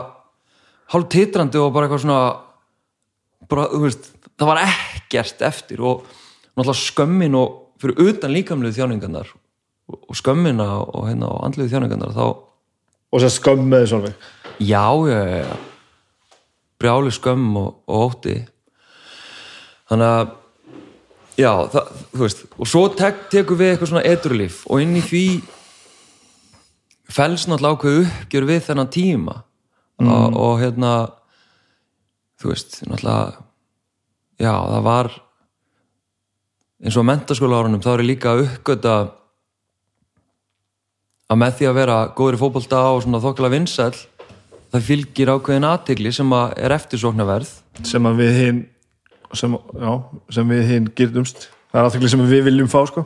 hálf 0.90 1.08
titrandi 1.14 1.62
og 1.62 1.70
bara 1.76 1.86
eitthvað 1.86 2.02
svona 2.02 2.20
bara, 3.46 3.70
þú 3.70 3.82
veist, 3.86 4.10
það 4.34 4.50
var 4.50 4.62
ekkert 4.64 5.46
eftir. 5.52 5.86
Og 5.86 6.02
náttúrulega 6.56 6.80
skömmin 6.82 7.38
og 7.38 7.78
fyrir 7.78 8.08
utan 8.10 8.34
líkamlegu 8.34 8.74
þjáningarnar 8.80 9.30
og, 9.92 10.16
skömmina 10.18 10.66
og, 10.82 11.06
hérna, 11.08 11.30
og 11.30 11.46
andlegu 11.46 11.70
þjáningarnar 11.72 12.14
þá, 12.16 12.24
og 13.12 13.22
svo 13.22 13.30
skömm 13.32 13.68
með 13.70 13.84
þessu 13.84 13.98
alveg 14.00 14.14
já, 14.58 14.86
já, 15.10 15.20
já, 15.28 15.38
já. 15.44 15.56
Brjáli 16.76 17.12
skömm 17.14 17.56
og, 17.56 17.68
og 17.88 18.02
ótti. 18.10 18.36
Þannig 19.88 20.10
að 20.12 20.32
já, 21.40 21.50
það, 21.72 21.92
þú 22.12 22.22
veist 22.24 22.42
og 22.56 22.70
svo 22.70 22.82
tek, 22.96 23.26
tekur 23.32 23.60
við 23.60 23.72
eitthvað 23.72 23.92
svona 23.92 24.06
edurlíf 24.08 24.62
og 24.68 24.82
inn 24.84 24.96
í 24.98 25.04
því 25.04 25.26
fels 27.16 27.46
náttúrulega 27.46 27.78
ákveð 27.78 28.00
uppgjör 28.02 28.48
við 28.50 28.64
þennan 28.66 28.92
tíma. 28.92 29.36
Og, 29.96 30.34
og 30.36 30.58
hérna 30.60 30.90
þú 32.40 32.50
veist, 32.52 32.80
náttúrulega 32.84 33.46
já, 34.36 34.52
það 34.52 34.82
var 34.84 35.12
eins 36.84 36.98
og 37.00 37.06
mentaskóla 37.08 37.62
árunum 37.62 37.80
þá 37.84 37.94
er 37.94 38.04
ég 38.04 38.10
líka 38.10 38.34
að 38.34 38.42
uppgöta 38.44 38.96
að 41.26 41.40
með 41.42 41.58
því 41.58 41.68
að 41.70 41.78
vera 41.80 41.96
góður 42.16 42.38
í 42.38 42.40
fótbolta 42.40 42.84
og 42.92 43.02
svona 43.04 43.22
þokkala 43.24 43.52
vinsæll 43.54 43.96
það 44.72 44.86
fylgir 44.86 45.32
ákveðin 45.32 45.68
aðtegli 45.68 46.12
sem 46.14 46.32
að 46.36 46.56
er 46.66 46.74
eftirsóknarverð. 46.76 47.52
Sem 47.86 48.08
að 48.08 48.22
við 48.22 48.40
hinn 48.40 48.62
sem, 49.36 49.56
sem 50.32 50.54
við 50.54 50.66
hinn 50.70 50.88
gyrnumst 50.96 51.48
það 51.70 51.80
er 51.80 51.88
aðtökli 51.88 52.12
sem 52.12 52.26
við 52.30 52.44
viljum 52.50 52.70
fá 52.72 52.80
sko. 52.88 53.04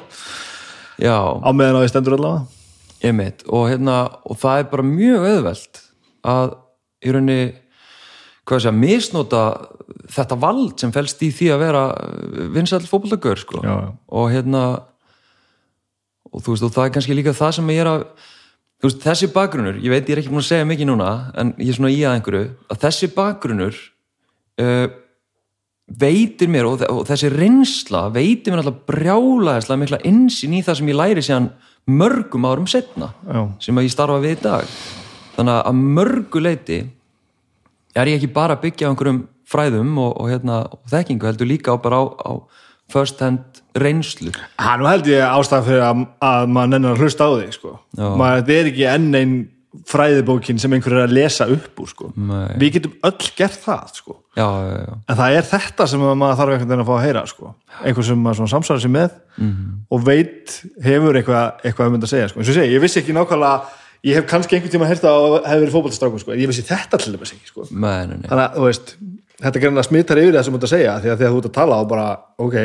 Já, 1.00 1.16
á 1.16 1.50
meðan 1.56 1.80
á 1.80 1.82
því 1.82 1.92
stendur 1.92 2.16
allavega. 2.18 2.58
Einmitt, 3.00 3.46
og, 3.48 3.64
hérna, 3.70 3.96
og 4.28 4.36
það 4.36 4.60
er 4.60 4.66
bara 4.74 4.84
mjög 4.84 5.22
auðvelt 5.24 5.78
að 6.28 6.50
í 7.00 7.14
rauninni 7.14 7.44
hvað 8.44 8.60
sé 8.60 8.68
að 8.68 8.80
misnota 8.82 9.44
þetta 10.10 10.36
vald 10.42 10.74
sem 10.82 10.92
felst 10.92 11.22
í 11.24 11.30
því 11.32 11.48
að 11.54 11.62
vera 11.64 11.84
vinsall 12.52 12.82
fótboltagur 12.84 13.40
sko. 13.40 13.62
Já, 13.64 13.72
já. 13.72 13.88
og 14.20 14.28
hérna 14.34 14.64
og 16.30 16.44
þú 16.44 16.54
veist 16.54 16.66
og 16.66 16.74
það 16.74 16.86
er 16.86 16.94
kannski 16.96 17.16
líka 17.18 17.36
það 17.36 17.56
sem 17.58 17.72
ég 17.74 17.82
er 17.82 17.90
að 17.90 18.04
þú 18.80 18.88
veist 18.88 19.04
þessi 19.04 19.30
bakgrunnur, 19.34 19.80
ég 19.82 19.92
veit 19.92 20.08
ég 20.08 20.14
er 20.14 20.22
ekki 20.22 20.32
búin 20.32 20.42
að 20.42 20.50
segja 20.50 20.68
mikið 20.68 20.90
núna 20.90 21.10
en 21.40 21.54
ég 21.58 21.72
er 21.72 21.78
svona 21.78 21.92
í 21.92 22.00
að 22.04 22.16
einhverju 22.18 22.44
að 22.72 22.82
þessi 22.86 23.10
bakgrunnur 23.16 23.80
uh, 24.64 24.86
veitir 26.00 26.50
mér 26.52 26.68
og, 26.70 26.84
og 26.86 27.02
þessi 27.08 27.32
reynsla 27.34 28.06
veitir 28.14 28.54
mér 28.54 28.62
alltaf 28.62 28.86
brjálaðislega 28.88 29.82
mikla 29.82 30.00
insýn 30.08 30.54
í 30.56 30.62
það 30.64 30.80
sem 30.80 30.92
ég 30.92 30.98
læri 31.00 31.26
síðan 31.26 31.50
mörgum 31.90 32.46
árum 32.46 32.68
setna 32.70 33.10
Já. 33.26 33.42
sem 33.60 33.78
að 33.78 33.88
ég 33.88 33.94
starfa 33.94 34.22
við 34.22 34.36
í 34.36 34.40
dag 34.44 34.72
þannig 35.36 35.54
að 35.56 35.62
að 35.70 35.84
mörgu 35.98 36.42
leiti 36.44 36.80
er 37.98 38.10
ég 38.10 38.20
ekki 38.20 38.32
bara 38.32 38.56
að 38.56 38.64
byggja 38.68 38.86
á 38.86 38.90
einhverjum 38.92 39.24
fræðum 39.50 39.96
og, 39.98 40.12
og, 40.14 40.28
hérna, 40.30 40.60
og 40.70 40.92
þekkingu 40.92 41.26
heldur 41.26 41.50
líka 41.50 41.74
á 41.74 41.76
bara 41.82 42.04
á, 42.04 42.04
á 42.22 42.32
first 42.92 43.20
hand 43.24 43.59
reynslu 43.78 44.32
hann 44.58 44.84
held 44.86 45.06
ég 45.06 45.22
ástæðan 45.22 45.64
fyrir 45.68 45.86
að, 45.86 46.04
að 46.30 46.46
maður 46.56 46.72
nennir 46.74 46.90
að 46.96 47.02
hlusta 47.04 47.26
á 47.26 47.30
þig 47.38 47.56
sko 47.56 47.72
maður, 47.96 48.40
þetta 48.42 48.58
er 48.60 48.70
ekki 48.72 48.86
enn 48.94 49.10
einn 49.20 49.34
fræðibókin 49.86 50.58
sem 50.58 50.72
einhver 50.74 50.96
er 50.96 51.04
að 51.06 51.12
lesa 51.14 51.46
upp 51.46 51.78
úr 51.78 51.90
sko 51.92 52.08
við 52.58 52.72
getum 52.76 52.94
öll 53.06 53.28
gert 53.38 53.60
það 53.62 53.92
sko 54.00 54.16
já, 54.34 54.46
já, 54.46 54.78
já, 54.82 54.94
en 55.06 55.18
það 55.20 55.36
er 55.38 55.46
þetta 55.52 55.86
sem 55.92 56.02
maður 56.02 56.38
þarf 56.40 56.54
einhvern 56.56 56.72
veginn 56.72 56.82
að 56.84 56.88
fá 56.90 56.94
að 56.96 57.04
heyra 57.06 57.22
sko. 57.30 57.52
einhver 57.86 58.06
sem 58.08 58.24
maður 58.24 58.50
samsvarar 58.54 58.82
sér 58.82 58.94
með 58.96 59.10
Mhm. 59.40 59.68
og 59.94 60.02
veit 60.04 60.56
hefur 60.84 61.16
eitthvað, 61.16 61.62
eitthvað 61.64 61.86
um 61.86 61.94
þetta 61.96 62.08
að 62.08 62.12
segja 62.14 62.28
sko. 62.28 62.40
eins 62.40 62.48
og 62.50 62.54
ég 62.54 62.58
segi, 62.60 62.74
ég 62.74 62.82
vissi 62.82 63.00
ekki 63.00 63.14
nákvæmlega 63.14 63.62
ég 64.04 64.14
hef 64.18 64.26
kannski 64.26 64.56
einhvern 64.58 64.72
tíma 64.74 64.88
að 64.90 65.00
það 65.00 65.46
hefur 65.46 65.62
verið 65.62 65.74
fótballtastrákum 65.76 66.20
sko. 66.20 66.32
ég 66.34 66.50
vissi 66.50 66.66
þetta 66.66 66.98
til 66.98 67.14
þess 67.16 67.32
ekki 67.36 67.46
sko. 67.46 67.66
Nei, 67.70 68.06
nei, 68.06 68.16
nei. 68.18 68.28
þannig 68.28 68.44
að 68.44 68.54
þú 68.58 68.66
veist, 68.66 68.94
þetta 69.40 69.60
gerðin 69.62 69.80
að 69.80 69.88
smittar 69.88 70.20
yfir 70.20 70.34
það 70.36 70.44
sem 70.44 70.54
þú 70.54 70.58
ert 70.60 70.66
að 70.68 70.74
segja 70.74 70.94
því 71.00 71.10
að 71.14 71.18
þegar 71.22 71.32
þú 71.32 71.38
ert 71.40 71.48
að 71.50 71.56
tala 71.60 71.78
og 71.80 71.88
bara, 71.88 72.06
ok, 72.38 72.56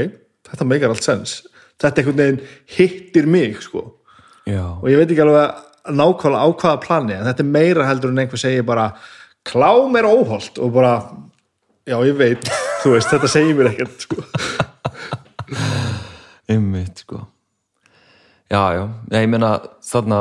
þetta 0.50 0.68
meikar 0.70 0.94
allt 0.94 1.06
sens. 1.06 1.38
Þetta 1.82 2.02
einhvern 2.02 2.22
veginn 2.22 2.42
hittir 2.78 3.30
mig 3.30 3.60
sko. 3.64 3.86
Og 4.46 4.90
ég 4.92 5.00
veit 5.02 5.10
ekki 5.10 5.24
alveg 5.26 5.64
nákvæmlega 5.96 6.42
á 6.42 6.50
hvaða 6.50 6.82
plani 6.82 7.16
en 7.16 7.28
þetta 7.28 7.44
er 7.44 7.52
meira 7.58 7.86
heldur 7.90 8.14
en 8.14 8.24
einhver 8.24 8.42
segir 8.42 8.66
bara 8.66 8.90
klám 9.46 9.98
er 10.00 10.08
óholt. 10.10 10.60
Og 10.62 10.74
bara, 10.76 10.96
já 11.86 11.98
ég 12.06 12.18
veit 12.18 12.50
þú 12.84 12.96
veist, 12.96 13.12
þetta 13.12 13.32
segir 13.32 13.58
mér 13.58 13.72
ekkert 13.74 14.08
sko. 14.08 14.26
Einmitt, 16.52 17.02
sko. 17.02 17.24
Já, 18.52 18.62
já, 18.78 18.84
ég 19.18 19.30
meina 19.30 19.56
þarna 19.82 20.20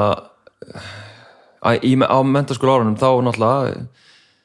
að, 1.64 1.84
í, 1.84 1.92
á 2.00 2.18
mentaskóla 2.24 2.78
árunum 2.78 2.96
þá 2.96 3.08
náttúrulega 3.26 3.84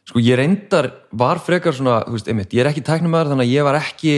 sko 0.09 0.21
ég 0.23 0.39
reyndar 0.39 0.89
var 1.15 1.39
frekar 1.43 1.75
svona, 1.75 2.01
þú 2.07 2.17
veist, 2.17 2.29
einmitt, 2.31 2.53
ég 2.55 2.63
er 2.63 2.71
ekki 2.71 2.83
tæknumæður 2.85 3.31
þannig 3.33 3.47
að 3.47 3.53
ég 3.53 3.67
var 3.67 3.77
ekki 3.79 4.13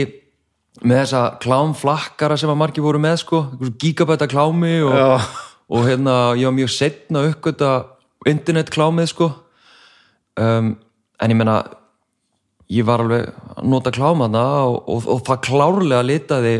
með 0.82 1.02
þessa 1.04 1.22
klámflakkara 1.42 2.36
sem 2.40 2.50
að 2.50 2.58
margir 2.58 2.84
voru 2.84 3.00
með 3.02 3.20
sko, 3.22 3.42
gigabæta 3.80 4.26
klámi 4.30 4.80
og, 4.86 5.28
og 5.70 5.86
hérna 5.86 6.16
ég 6.38 6.48
var 6.48 6.56
mjög 6.56 6.72
setna 6.74 7.22
uppgöta 7.28 7.72
internetklámið 8.28 9.12
sko. 9.12 9.30
Um, 10.38 10.74
en 11.22 11.34
ég 11.34 11.38
meina 11.38 11.60
ég 12.72 12.86
var 12.88 13.02
alveg 13.04 13.28
að 13.28 13.66
nota 13.68 13.92
klámaðna 13.94 14.44
og, 14.66 14.78
og, 14.88 15.08
og 15.12 15.24
það 15.26 15.42
klárlega 15.46 16.06
litaði 16.06 16.54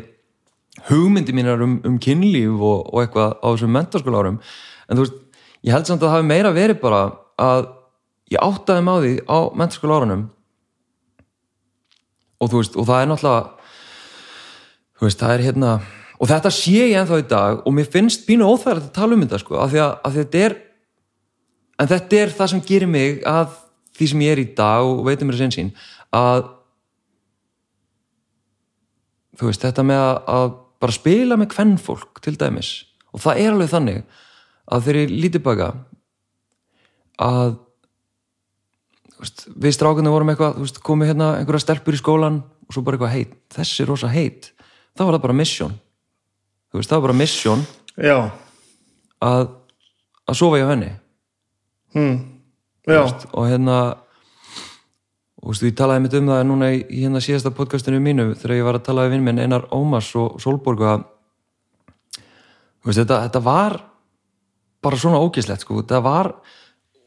hugmyndi 0.88 1.35
mínar 1.37 1.62
um, 1.64 1.78
um 1.87 1.98
kynlíf 2.02 2.52
og, 2.61 2.92
og 2.92 3.02
eitthvað 3.02 3.35
á 3.40 3.46
þessum 3.48 3.74
mentarskóla 3.76 4.22
árum. 4.22 4.38
En 4.88 4.98
þú 4.98 5.06
veist, 5.06 5.18
ég 5.62 5.74
held 5.74 5.88
samt 5.88 6.02
að 6.02 6.08
það 6.08 6.16
hafi 6.18 6.28
meira 6.28 6.54
verið 6.54 6.80
bara 6.82 7.02
að 7.42 7.66
ég 8.32 8.44
áttaði 8.44 8.87
á 8.87 8.96
því 9.02 9.12
á 9.26 9.38
mentarskóla 9.58 9.98
árunum. 9.98 10.28
Og 12.42 12.50
þú 12.50 12.62
veist, 12.62 12.78
og 12.78 12.88
það 12.88 13.02
er 13.02 13.11
náttúrulega 13.11 13.62
veist, 15.09 15.21
það 15.21 15.35
er 15.35 15.45
hérna 15.49 15.73
og 16.23 16.31
þetta 16.31 16.53
sé 16.55 16.77
ég 16.77 16.97
ennþá 17.01 17.19
í 17.19 17.29
dag 17.31 17.65
og 17.67 17.75
mér 17.75 17.88
finnst 17.91 18.27
bínu 18.29 18.47
óþægilegt 18.47 18.91
að 18.91 18.97
tala 18.99 19.17
um 19.17 19.25
þetta 19.25 19.43
sko, 19.43 19.59
af 19.59 19.73
því 19.73 19.83
að, 19.83 19.95
að 20.07 20.19
þetta 20.21 20.43
er 20.47 20.57
en 21.83 21.91
þetta 21.91 22.21
er 22.21 22.35
það 22.38 22.53
sem 22.53 22.65
gerir 22.69 22.91
mig 22.91 23.23
að 23.27 23.57
því 23.99 24.11
sem 24.12 24.25
ég 24.25 24.35
er 24.35 24.43
í 24.43 24.51
dag 24.57 24.88
og 24.88 25.05
veitum 25.09 25.29
mér 25.31 25.38
þess 25.38 25.49
einsýn 25.49 25.73
að 26.15 26.45
þú 29.41 29.49
veist, 29.49 29.65
þetta 29.65 29.87
með 29.88 30.03
að, 30.05 30.15
að 30.37 30.47
bara 30.83 30.97
spila 30.97 31.38
með 31.41 31.53
kvennfólk 31.57 32.23
til 32.25 32.37
dæmis 32.38 32.73
og 33.12 33.25
það 33.25 33.43
er 33.43 33.53
alveg 33.55 33.73
þannig 33.73 34.01
að 34.73 34.87
þegar 34.87 35.01
ég 35.01 35.15
lítið 35.25 35.45
baka 35.47 35.69
að 37.23 37.55
veist, 39.23 39.47
við 39.51 39.77
strákunni 39.77 40.12
vorum 40.12 40.33
eitthvað 40.33 40.59
þú 40.59 40.67
veist, 40.67 40.83
komið 40.87 41.12
hérna 41.12 41.31
einhverja 41.38 41.67
stelpur 41.67 41.97
í 41.97 42.01
skólan 42.01 42.43
og 42.43 42.75
svo 42.77 42.85
bara 42.87 42.99
eitthvað 42.99 43.17
heit, 43.17 43.37
þessi 43.53 43.85
er 43.85 43.91
rosa 43.91 44.11
heit 44.12 44.52
þá 44.96 45.05
var 45.07 45.16
það 45.16 45.24
bara 45.26 45.38
þú 46.72 46.81
veist, 46.81 46.90
það 46.90 46.98
var 46.98 47.07
bara 47.07 47.18
já, 47.96 48.16
að, 49.22 49.42
að 50.28 50.38
sofa 50.38 50.61
hjá 50.61 50.68
henni. 50.72 50.92
Já, 52.88 53.02
og 53.31 53.46
hérna 53.46 53.78
og 55.42 55.44
þú 55.44 55.52
veist, 55.52 55.66
ég 55.68 55.76
talaði 55.78 56.05
mitt 56.05 56.18
um 56.18 56.31
það 56.33 56.44
núna 56.48 56.70
í, 56.72 56.83
í 56.87 57.05
hérna 57.05 57.22
síðasta 57.22 57.52
podcastinu 57.55 58.00
mínu 58.02 58.33
þegar 58.38 58.57
ég 58.57 58.66
var 58.66 58.78
að 58.78 58.87
tala 58.88 59.07
við 59.07 59.16
vinn 59.16 59.26
minn 59.26 59.42
Einar 59.42 59.66
Ómars 59.74 60.11
og 60.18 60.38
Solborg 60.42 60.85
að 60.87 61.05
þú 62.83 62.90
veist, 62.90 63.00
þetta, 63.02 63.20
þetta 63.26 63.42
var 63.46 63.78
bara 64.83 64.98
svona 64.98 65.20
ógislegt 65.22 65.66
sko, 65.66 65.81
þetta 65.83 66.02
var 66.02 66.33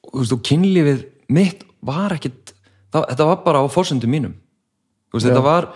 þú 0.06 0.22
veist, 0.22 0.36
og 0.36 0.44
kynlífið 0.48 1.06
mitt 1.36 1.66
var 1.86 2.16
ekkit 2.16 2.54
það, 2.94 3.10
þetta 3.12 3.28
var 3.32 3.42
bara 3.46 3.64
á 3.64 3.66
fórsendum 3.72 4.12
mínum. 4.12 4.36
Þú 5.10 5.18
veist, 5.18 5.28
þetta 5.30 5.44
var 5.46 5.70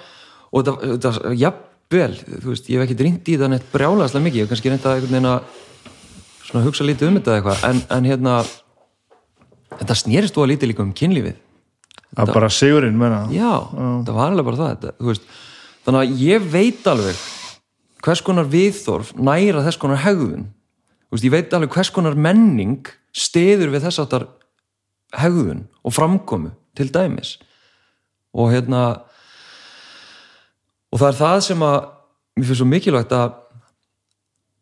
og 0.50 0.66
þetta, 0.66 0.94
þetta 0.94 1.52
jafnvel, 1.90 2.40
þú 2.44 2.52
veist, 2.52 2.68
ég 2.70 2.78
hef 2.78 2.86
ekkit 2.86 3.02
reyndi 3.02 3.34
í 3.34 3.38
það 3.40 3.50
neitt 3.50 3.70
brjálaðslega 3.74 4.26
mikið, 4.28 4.38
ég 4.38 4.46
hef 4.46 4.52
kannski 4.52 4.70
reynda 4.70 4.92
einhvern 4.94 5.16
veginn 5.16 5.30
að 5.30 5.40
svona 6.46 6.66
hugsa 6.68 6.86
lítið 6.86 7.08
um 7.10 7.18
þetta 7.18 7.38
eitthvað, 7.40 7.64
en, 7.66 7.80
en 7.96 8.10
hérna 8.10 8.34
þetta 9.80 9.98
snerist 9.98 10.36
þú 10.36 10.44
að 10.44 10.52
lítið 10.52 10.70
líka 10.70 10.86
um 10.86 10.94
kynlífið. 10.94 11.40
Það 12.14 12.24
er 12.28 12.38
bara 12.38 12.52
sigurinn 12.54 12.98
menna. 12.98 13.24
já, 13.34 13.50
það 13.74 14.14
var 14.20 14.30
alveg 14.30 14.46
bara 14.46 14.62
það 14.62 14.72
þetta, 14.76 14.94
veist, 15.10 15.28
þannig 15.88 16.00
að 16.04 16.24
ég 16.28 16.48
veit 16.54 16.88
alveg 16.94 17.26
hvers 18.06 18.24
konar 18.30 18.50
viðþorf 18.54 19.12
næra 19.18 19.66
þess 19.66 19.82
konar 19.82 20.04
hegðun. 20.06 20.48
Veist, 21.10 21.26
ég 21.26 21.34
veit 21.34 21.58
alveg 21.58 21.74
hvers 21.74 21.94
konar 21.94 22.18
menning 22.18 22.90
stiður 23.18 23.74
við 23.74 23.88
þess 23.88 24.06
áttar 24.06 24.30
hegðun 25.18 25.66
og 25.82 25.98
framkomu 25.98 26.54
til 26.78 26.92
dæmis. 26.94 27.40
Og 28.38 28.54
hérna 28.54 29.09
og 30.90 31.02
það 31.02 31.10
er 31.12 31.20
það 31.20 31.40
sem 31.46 31.66
að 31.66 31.78
mér 32.40 32.48
finnst 32.50 32.62
svo 32.62 32.70
mikilvægt 32.70 33.16
að 33.16 33.38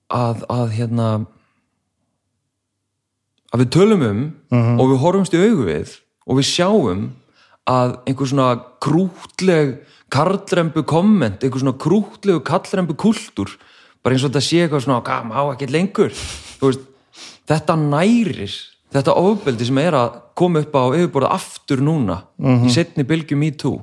að, 0.08 0.44
að 0.48 0.68
hérna 0.78 1.08
að 3.52 3.64
við 3.64 3.72
tölum 3.76 4.06
um 4.08 4.22
og 4.80 4.92
við 4.92 5.02
horfumst 5.04 5.36
í 5.36 5.42
augu 5.44 5.68
við 5.68 5.96
og 6.28 6.40
við 6.40 6.50
sjáum 6.50 7.08
að 7.68 7.98
einhver 8.08 8.32
svona 8.32 8.50
krútleg 8.84 9.78
karlrembu 10.14 10.86
komment, 10.88 11.44
einhver 11.44 11.60
svona 11.60 11.76
krútlegu 11.80 12.40
karlrembu 12.48 12.96
kultúr 13.00 13.58
bara 14.04 14.16
eins 14.16 14.24
og 14.24 14.32
þetta 14.32 14.44
sé 14.46 14.62
eitthvað 14.64 14.86
svona, 14.86 15.02
hvað, 15.04 15.26
má 15.28 15.40
ekki 15.52 15.68
lengur. 15.68 16.14
Veist, 16.62 16.86
þetta 17.50 17.76
nærir 17.82 18.54
þetta 18.94 19.18
ofbeldi 19.20 19.68
sem 19.68 19.80
er 19.82 19.98
að 20.00 20.20
koma 20.38 20.62
upp 20.64 20.76
á 20.80 20.84
yfirborða 20.96 21.34
aftur 21.36 21.84
núna 21.84 22.22
í 22.40 22.72
setni 22.72 23.04
bylgjum 23.08 23.44
í 23.44 23.52
tú 23.60 23.74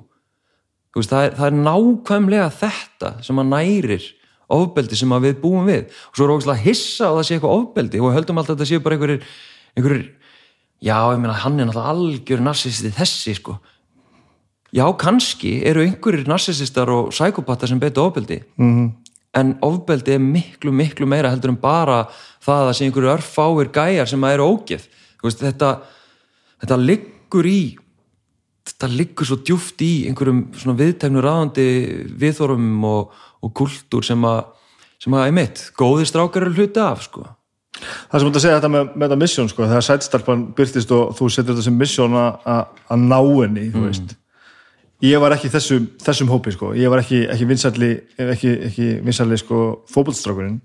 veist, 0.94 1.10
það 1.10 1.24
er, 1.26 1.32
það 1.38 1.46
er 1.48 1.56
nákvæmlega 1.68 2.50
þetta 2.58 3.14
sem 3.26 3.40
að 3.42 3.50
nærir 3.50 4.10
ofbeldi 4.54 4.98
sem 4.98 5.14
að 5.14 5.28
við 5.28 5.38
búum 5.42 5.68
við. 5.68 5.86
Og 6.10 6.18
svo 6.18 6.26
er 6.26 6.34
ógæslega 6.34 6.64
hissa 6.64 7.08
að 7.08 7.18
það 7.18 7.26
sé 7.26 7.36
eitthvað 7.36 7.56
ofbeldi 7.58 8.02
og 8.02 8.14
höldum 8.14 8.40
alltaf 8.40 8.54
að 8.54 8.58
þetta 8.58 8.70
sé 8.70 8.82
bara 8.84 8.98
einhverjir, 8.98 9.30
einhverjir 9.74 10.10
já, 10.84 10.96
ég 11.14 11.22
meina, 11.22 11.36
hann 11.44 11.58
er 11.58 11.68
náttúrulega 11.68 11.94
algjör 11.94 12.44
narcissisti 12.44 12.92
þessi, 12.94 13.36
sko. 13.38 13.56
Já, 14.74 14.84
kannski 14.98 15.56
eru 15.66 15.84
einhverjir 15.84 16.28
narcissistar 16.28 16.90
og 16.90 17.14
sækopatar 17.14 17.70
sem 17.70 17.80
beita 17.80 18.02
ofbeldi. 18.02 18.42
-hmm. 18.58 18.92
en 19.34 19.58
ofbeldi 19.62 20.12
er 20.12 20.18
miklu, 20.18 20.72
miklu 20.72 21.06
meira 21.06 21.30
heldur 21.30 21.50
en 21.50 21.56
bara 21.56 22.06
það 22.40 22.68
að 22.68 22.72
sé 22.72 22.84
einhverju 22.84 23.10
örfáir 23.16 23.72
gæjar 23.72 24.06
sem 24.06 24.24
að 24.24 24.32
eru 24.32 24.44
ógeð. 24.44 24.88
Veist, 25.22 25.40
þetta, 25.40 25.80
þetta 26.60 26.76
liggur 26.76 27.46
í 27.46 27.76
þetta 28.64 28.88
liggur 28.90 29.28
svo 29.28 29.36
djúft 29.44 29.82
í 29.84 29.92
einhverjum 30.08 30.42
svona 30.56 30.78
viðteknu 30.78 31.22
ráðandi 31.24 31.66
viðþórum 32.20 32.84
og, 32.88 33.14
og 33.44 33.54
kultúr 33.56 34.06
sem 34.06 34.24
að 34.28 34.44
sem 35.04 35.12
að, 35.12 35.26
einmitt, 35.28 35.62
góðir 35.76 36.08
strákar 36.08 36.46
eru 36.46 36.54
hluti 36.56 36.80
af, 36.80 37.02
sko. 37.04 37.26
Það 38.08 38.14
sem 38.14 38.24
þú 38.24 38.30
ert 38.30 38.36
að 38.38 38.44
segja 38.44 38.58
þetta 38.60 38.70
með, 38.72 38.90
með 38.94 39.04
þetta 39.04 39.18
mission 39.20 39.48
sko, 39.50 39.66
þegar 39.68 39.84
sætstarpan 39.84 40.44
byrtist 40.56 40.92
og 40.94 41.10
þú 41.18 41.28
setur 41.34 41.50
þetta 41.52 41.64
sem 41.66 41.76
mission 41.76 42.14
að- 42.16 42.68
ná 43.02 43.18
henni 43.20 43.66
þú 43.74 43.82
veist. 43.88 44.14
Ég 45.04 45.20
var 45.20 45.34
ekki 45.34 45.50
þessum, 45.52 45.88
þessum 46.00 46.30
hópi 46.30 46.54
sko. 46.54 46.70
ég 46.72 46.88
var 46.88 47.02
ekki, 47.02 47.26
ekki 47.28 47.48
vinsalli 47.50 47.90
ekki, 48.16 48.52
ekki 48.70 48.86
vinsalli 49.04 49.36
sko, 49.36 49.58
fótbollstrákurinn 49.92 50.60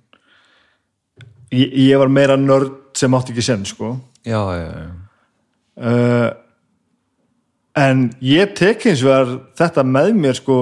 ég, 1.52 1.74
ég 1.90 1.98
var 2.00 2.08
meira 2.08 2.38
nörd 2.38 2.96
sem 2.96 3.12
átti 3.18 3.34
ekki 3.34 3.44
sen 3.44 3.66
sko. 3.66 3.98
já, 4.24 4.40
já, 4.56 4.70
já, 4.70 4.90
uh, 5.82 6.30
en 7.80 8.10
ég 8.24 8.54
tek 8.58 8.84
hins 8.88 9.04
vegar 9.06 9.32
þetta 9.60 9.86
með 9.88 10.14
mér 10.20 10.38
sko 10.40 10.60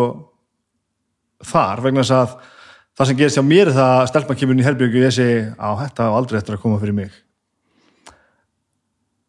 þar 1.46 1.84
vegna 1.86 2.06
þess 2.06 2.16
að 2.18 2.36
það 2.98 3.10
sem 3.10 3.20
gerist 3.20 3.38
hjá 3.38 3.46
mér 3.46 3.70
er 3.70 3.78
það 3.78 3.94
að 3.96 4.10
stelpan 4.12 4.40
kemur 4.40 4.58
inn 4.58 4.64
í 4.64 4.68
herbyggu 4.68 5.02
og 5.02 5.08
ég 5.08 5.16
segi 5.18 5.42
á 5.54 5.70
þetta 5.84 6.10
á 6.10 6.18
aldrei 6.18 6.40
eftir 6.40 6.58
að 6.58 6.64
koma 6.64 6.80
fyrir 6.82 6.98
mig. 6.98 7.12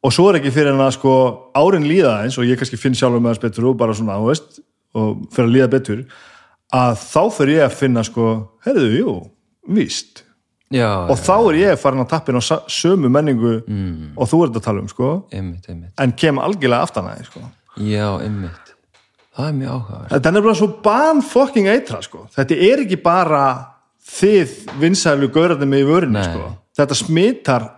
Og 0.07 0.15
svo 0.15 0.29
er 0.31 0.39
ekki 0.39 0.55
fyrir 0.55 0.73
en 0.73 0.85
að 0.85 0.95
sko 0.97 1.13
árin 1.59 1.89
líða 1.89 2.21
eins 2.23 2.39
og 2.39 2.47
ég 2.49 2.61
kannski 2.61 2.79
finn 2.81 2.97
sjálfur 2.97 3.21
með 3.21 3.35
þess 3.35 3.45
betur 3.49 3.69
og 3.73 3.81
bara 3.81 3.97
svona, 3.97 4.21
þú 4.21 4.31
veist 4.31 4.63
og 4.97 5.27
fyrir 5.35 5.49
að 5.49 5.57
líða 5.57 5.73
betur 5.75 6.07
að 6.79 7.03
þá 7.03 7.21
fyrir 7.35 7.59
ég 7.59 7.67
að 7.67 7.77
finna 7.81 8.05
sko, 8.07 8.31
heyrðu, 8.65 8.89
jú 8.99 9.13
víst, 9.69 10.23
já, 10.73 10.89
og 11.09 11.19
þá 11.21 11.35
er 11.37 11.59
ég 11.61 11.81
farin 11.81 12.05
að 12.05 12.11
tappin 12.13 12.41
á 12.41 12.43
sömu 12.45 13.11
menningu 13.13 13.59
mm. 13.61 14.15
og 14.17 14.31
þú 14.31 14.43
ert 14.47 14.59
að 14.61 14.65
tala 14.65 14.85
um 14.85 14.89
sko. 14.89 15.11
Einmitt, 15.33 15.69
einmitt. 15.69 15.93
En 16.01 16.15
kem 16.17 16.41
algjörlega 16.41 16.89
aftan 16.89 17.11
að 17.11 17.21
þið 17.21 17.31
sko. 17.31 17.45
Já, 17.79 18.07
einmitt, 18.23 18.73
það 19.37 19.51
er 19.51 19.59
mjög 19.59 19.75
áhugaverð 19.75 20.15
þetta 20.15 20.31
er 20.31 20.37
nefnilega 20.37 20.61
svo 20.61 20.71
ban 20.85 21.25
fucking 21.25 21.71
eitra 21.73 22.01
sko. 22.05 22.25
þetta 22.35 22.63
er 22.69 22.85
ekki 22.85 23.01
bara 23.03 23.43
þið 24.09 24.55
vinsælu 24.81 25.29
gaurarnir 25.35 25.71
með 25.71 25.85
í 25.85 25.89
vörinni 25.89 26.19
Nei. 26.21 26.31
sko. 26.33 26.49
þetta 26.79 26.99
smitar 26.99 27.69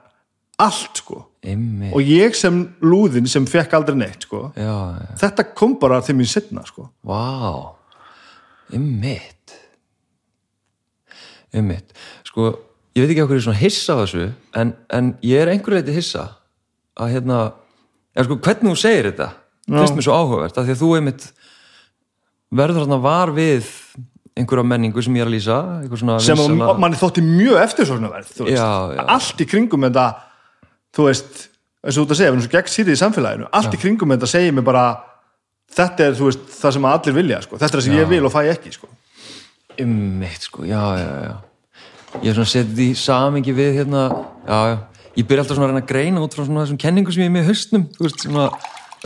allt 0.60 1.02
sko. 1.02 1.26
einmitt, 1.40 1.92
og 1.96 2.04
ég 2.04 2.36
sem 2.36 2.62
lúðin 2.84 3.28
sem 3.30 3.46
fekk 3.48 3.76
aldrei 3.78 3.98
neitt 4.00 4.26
sko. 4.28 4.48
já, 4.56 4.74
já, 5.00 5.12
þetta 5.24 5.50
kom 5.54 5.76
bara 5.80 6.00
til 6.04 6.16
mér 6.18 6.32
setna 6.32 6.64
sko. 6.68 6.90
vá 7.04 7.76
einmitt 8.70 9.56
einmitt, 11.50 11.94
sko 12.28 12.52
ég 12.94 13.04
veit 13.04 13.12
ekki 13.14 13.24
okkur 13.24 13.38
er 13.38 13.44
svona 13.46 13.60
hissa 13.60 13.96
á 13.96 14.00
þessu 14.02 14.28
en, 14.58 14.74
en 14.90 15.14
ég 15.26 15.42
er 15.42 15.50
einhverju 15.52 15.80
leiti 15.80 15.94
hissa 15.96 16.26
að 17.00 17.14
hérna, 17.16 17.38
eða 18.14 18.26
sko 18.28 18.38
hvernig 18.44 18.70
þú 18.70 18.80
segir 18.80 19.08
þetta 19.10 19.28
finnst 19.78 19.98
mér 19.98 20.06
svo 20.06 20.16
áhugavert, 20.18 20.58
af 20.58 20.66
því 20.66 20.74
að 20.74 20.82
þú 20.82 20.90
einmitt 20.98 21.26
verður 22.60 22.82
þarna 22.84 22.98
var 23.04 23.32
við 23.36 23.68
einhverja 24.38 24.66
menningu 24.66 25.02
sem 25.04 25.16
ég 25.18 25.24
er 25.24 25.30
að 25.30 25.36
lýsa 25.36 25.58
sem 26.22 26.38
vinsala... 26.38 26.74
manni 26.80 26.98
þótti 26.98 27.22
mjög 27.24 27.60
eftirsóknarverð. 27.64 28.32
Já, 28.48 28.70
já. 28.96 29.02
allt 29.16 29.42
í 29.42 29.46
kringum 29.48 29.86
þetta 29.86 30.06
þú 30.96 31.06
veist, 31.08 31.44
eins 31.84 31.96
og 31.96 32.00
þú 32.00 32.06
ert 32.06 32.14
að 32.14 32.20
segja 32.20 32.30
við 32.30 32.36
erum 32.36 32.44
svo 32.46 32.54
gegn 32.54 32.72
sýrið 32.74 32.96
í 32.96 33.00
samfélaginu 33.00 33.50
allt 33.58 33.76
í 33.76 33.80
kringum 33.82 34.14
þetta 34.14 34.30
segir 34.30 34.56
mér 34.56 34.66
bara 34.66 34.86
þetta 35.76 36.08
er, 36.08 36.18
veist, 36.18 36.48
það 36.56 36.76
sem 36.76 36.88
allir 36.92 37.16
vilja 37.20 37.42
sko. 37.46 37.60
þetta 37.60 37.70
er 37.70 37.80
það 37.80 37.86
sem 37.88 37.98
ég 37.98 38.10
vil 38.10 38.24
og 38.26 38.34
fæ 38.34 38.40
ekki 38.54 38.74
sko. 38.74 38.90
Ummitt 39.80 40.48
sko, 40.48 40.66
já, 40.68 40.82
já, 41.00 41.10
já 41.28 41.36
Ég 42.20 42.32
er 42.32 42.34
svona 42.34 42.50
setið 42.50 42.80
í 42.82 42.88
samingi 42.98 43.52
við 43.54 43.76
hérna, 43.78 44.08
já, 44.42 44.58
já 44.72 44.76
Ég 45.14 45.26
byrja 45.26 45.44
alltaf 45.44 45.58
svona 45.58 45.68
að 45.68 45.70
reyna 45.70 45.82
að 45.84 45.90
greina 45.90 46.22
út 46.24 46.34
frá 46.34 46.42
svona 46.42 46.64
þessum 46.64 46.80
kenningum 46.82 47.14
sem 47.14 47.22
ég 47.22 47.30
er 47.30 47.34
með 47.36 47.44
í 47.44 47.50
haustnum 47.52 47.84
Þú 47.94 48.06
veist, 48.06 48.24
svona 48.24 48.48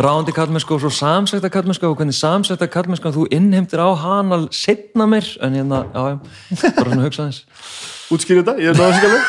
ráðandi 0.00 0.34
kallmennska 0.34 0.74
og 0.74 0.82
svo 0.82 0.90
samsækta 0.90 1.50
kallmennska 1.54 1.86
og 1.86 1.98
hvernig 1.98 2.16
samsækta 2.18 2.66
kallmennska 2.66 3.14
þú 3.14 3.28
innheimtir 3.34 3.78
á 3.78 3.94
hana 3.94 4.44
setna 4.50 5.06
mér 5.06 5.28
en 5.40 5.54
hérna, 5.54 5.84
já, 5.94 6.02
já, 6.10 6.72
bara 6.74 6.90
svona 6.90 7.06
hugsa 7.06 7.28
þess 7.28 7.44
útskýri 8.14 8.42
þetta, 8.42 8.56
ég 8.60 8.74
er 8.74 8.80
alveg. 8.84 9.22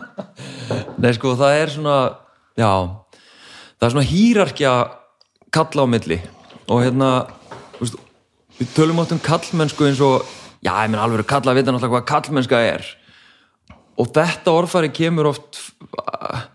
Nei, 1.02 1.12
sko, 1.16 1.34
það 1.38 1.56
er 1.58 1.72
svona, 1.74 1.96
já 2.60 2.70
það 3.80 3.86
er 3.86 3.94
svona 3.94 4.08
hýrarkja 4.10 4.74
kalla 5.54 5.86
á 5.86 5.86
milli. 5.90 6.20
Og 6.70 6.84
hérna, 6.84 7.10
veist, 7.80 7.98
við 8.60 8.72
tölum 8.76 9.02
átt 9.02 9.16
um 9.16 9.22
kallmennsku 9.24 9.88
eins 9.88 10.02
og, 10.04 10.28
já, 10.62 10.72
ég 10.72 10.92
menn 10.92 11.02
alveg 11.02 11.26
kalla 11.30 11.54
að 11.54 11.60
vita 11.60 11.74
náttúrulega 11.74 11.96
hvað 11.96 12.08
kallmennska 12.12 12.62
er. 12.68 12.88
Og 14.00 14.12
þetta 14.14 14.54
orðfæri 14.54 14.92
kemur 14.96 15.32
oft 15.32 15.58
þú 15.60 16.49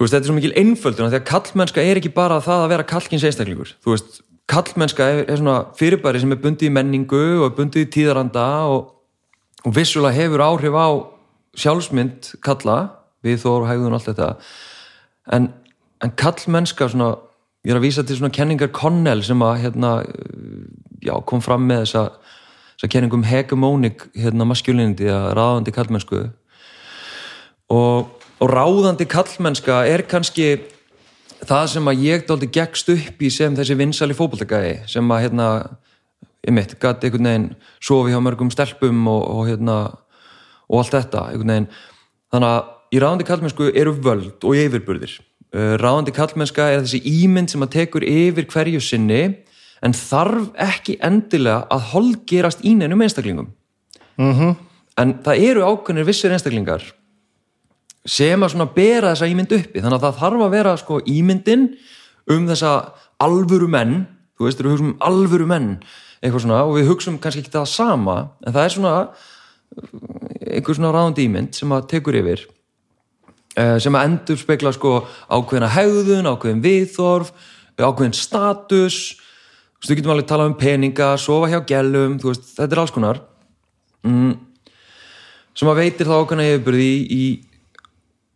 veist, 0.00 0.12
þetta 0.12 0.22
er 0.22 0.30
svo 0.30 0.36
mikil 0.36 0.54
einföldun 0.58 1.10
því 1.12 1.20
að 1.20 1.28
kallmennska 1.30 1.82
er 1.84 2.00
ekki 2.00 2.12
bara 2.14 2.40
það 2.44 2.64
að 2.64 2.72
vera 2.74 2.86
kallkins 2.94 3.26
einstaklingur, 3.28 3.74
veist, 3.86 4.20
kallmennska 4.50 5.06
er, 5.08 5.24
er 5.30 5.40
svona 5.40 5.58
fyrirbæri 5.78 6.20
sem 6.22 6.34
er 6.34 6.40
bundið 6.42 6.68
í 6.68 6.74
menningu 6.74 7.24
og 7.44 7.54
bundið 7.56 7.86
í 7.86 7.90
tíðaranda 7.98 8.46
og, 8.70 8.90
og 9.64 9.76
vissulega 9.76 10.18
hefur 10.18 10.44
áhrif 10.44 10.76
á 10.76 10.88
sjálfsmynd 11.58 12.34
kalla 12.44 12.78
við 13.24 13.40
þóru 13.44 13.68
hægðun 13.68 13.94
og 13.94 14.00
allt 14.00 14.10
þetta. 14.10 14.30
En, 15.32 15.48
en 16.04 16.12
kallmennska 16.20 16.90
svona, 16.92 17.14
ég 17.64 17.72
er 17.72 17.80
að 17.80 17.86
vísa 17.86 18.04
til 18.04 18.18
svona 18.18 18.34
kenningar 18.34 18.72
Connell 18.74 19.24
sem 19.24 19.40
að 19.44 19.62
hérna, 19.62 19.94
já, 21.04 21.14
kom 21.24 21.40
fram 21.44 21.64
með 21.68 21.86
þessa, 21.86 22.04
þessa 22.74 22.90
kenningum 22.92 23.24
hegemónik 23.28 24.08
hérna, 24.18 24.48
maskulinity 24.50 25.08
að 25.08 25.30
ráðandi 25.38 25.74
kallmennsku 25.76 26.20
og, 27.72 28.12
og 28.42 28.50
ráðandi 28.50 29.06
kallmennska 29.10 29.84
er 29.86 30.04
kannski 30.10 30.48
það 31.44 31.66
sem 31.74 31.90
að 31.90 32.04
ég 32.04 32.24
daldi 32.28 32.48
gegst 32.52 32.90
upp 32.92 33.22
í 33.22 33.30
sem 33.32 33.56
þessi 33.56 33.76
vinsali 33.78 34.16
fókbaltagæði 34.16 34.74
sem 34.90 35.12
að 35.12 35.22
hérna, 35.26 35.48
ég 36.46 36.56
mitt, 36.56 36.76
gæti 36.80 37.08
einhvern 37.08 37.30
veginn 37.30 37.50
sofi 37.84 38.14
hjá 38.14 38.20
mörgum 38.24 38.52
stelpum 38.52 39.04
og, 39.10 39.22
og 39.22 39.46
hérna 39.50 39.76
og 40.68 40.80
allt 40.80 40.96
þetta, 40.96 41.28
einhvern 41.30 41.54
veginn. 41.54 41.70
Þannig 42.32 42.50
að 42.50 42.72
í 42.94 43.02
ráðandi 43.02 43.28
kallmennsku 43.28 43.70
eru 43.74 43.94
völd 44.04 44.46
og 44.46 44.58
yfirburðir. 44.58 45.18
Ráðandi 45.54 46.14
kallmennska 46.14 46.66
er 46.72 46.82
þessi 46.82 47.02
ímynd 47.06 47.52
sem 47.52 47.62
að 47.62 47.74
tekur 47.76 48.06
yfir 48.08 48.48
hverju 48.50 48.80
sinni 48.82 49.22
en 49.84 49.94
þarf 49.94 50.48
ekki 50.58 50.96
endilega 51.04 51.68
að 51.70 51.90
holgerast 51.92 52.64
í 52.66 52.74
neinum 52.78 53.04
einstaklingum. 53.04 53.52
Mm 54.18 54.32
-hmm. 54.32 54.56
en 54.96 55.14
það 55.24 55.40
eru 55.42 55.62
ákveðnir 55.66 56.06
vissir 56.06 56.30
einstaklingar 56.30 56.84
sem 58.04 58.42
að 58.42 58.54
svona 58.54 58.70
bera 58.74 59.12
þessa 59.12 59.28
ímynd 59.32 59.54
uppi. 59.56 59.80
Þannig 59.80 59.98
að 59.98 60.06
það 60.06 60.18
þarf 60.22 60.46
að 60.46 60.54
vera 60.54 60.74
sko 60.80 60.98
ímyndin 61.08 61.68
um 62.34 62.48
þessa 62.50 62.72
alvöru 63.24 63.68
menn. 63.70 63.94
Þú 64.34 64.48
veist, 64.48 64.60
við 64.60 64.74
hugsaum 64.74 64.90
um 64.92 64.98
alvöru 65.06 65.46
menn 65.48 65.70
eitthvað 66.24 66.46
svona 66.46 66.64
og 66.64 66.78
við 66.78 66.88
hugsaum 66.88 67.20
kannski 67.22 67.44
ekki 67.44 67.52
það 67.52 67.70
sama 67.70 68.16
en 68.42 68.54
það 68.54 68.62
er 68.64 68.72
svona 68.74 68.94
einhver 70.54 70.76
svona 70.78 70.92
ráðandi 70.94 71.26
ímynd 71.28 71.56
sem 71.56 71.72
að 71.74 71.88
tekur 71.90 72.16
yfir 72.16 72.46
sem 73.54 73.94
að 73.94 74.06
endur 74.08 74.38
spekla 74.40 74.72
sko 74.74 74.94
ákveðina 75.28 75.68
hegðun, 75.70 76.26
ákveðin 76.32 76.62
viðþorf 76.64 77.30
ákveðin 77.78 78.16
status. 78.16 78.98
Þú 79.14 79.82
veist, 79.82 79.90
við 79.90 80.00
getum 80.00 80.14
alveg 80.14 80.28
talað 80.30 80.50
um 80.50 80.58
peninga 80.58 81.08
sofa 81.20 81.50
hjá 81.52 81.60
gælum, 81.68 82.18
þú 82.22 82.30
veist, 82.30 82.50
þetta 82.56 82.76
er 82.76 82.82
alls 82.82 82.94
konar. 82.94 83.20
Mm, 84.04 84.34
sem 85.54 85.70
að 85.70 85.80
veitir 85.82 86.08
þá 86.08 86.14
ákveðina 86.20 86.48
yfirbyrði 86.50 86.86
í, 86.88 87.02
í 87.14 87.24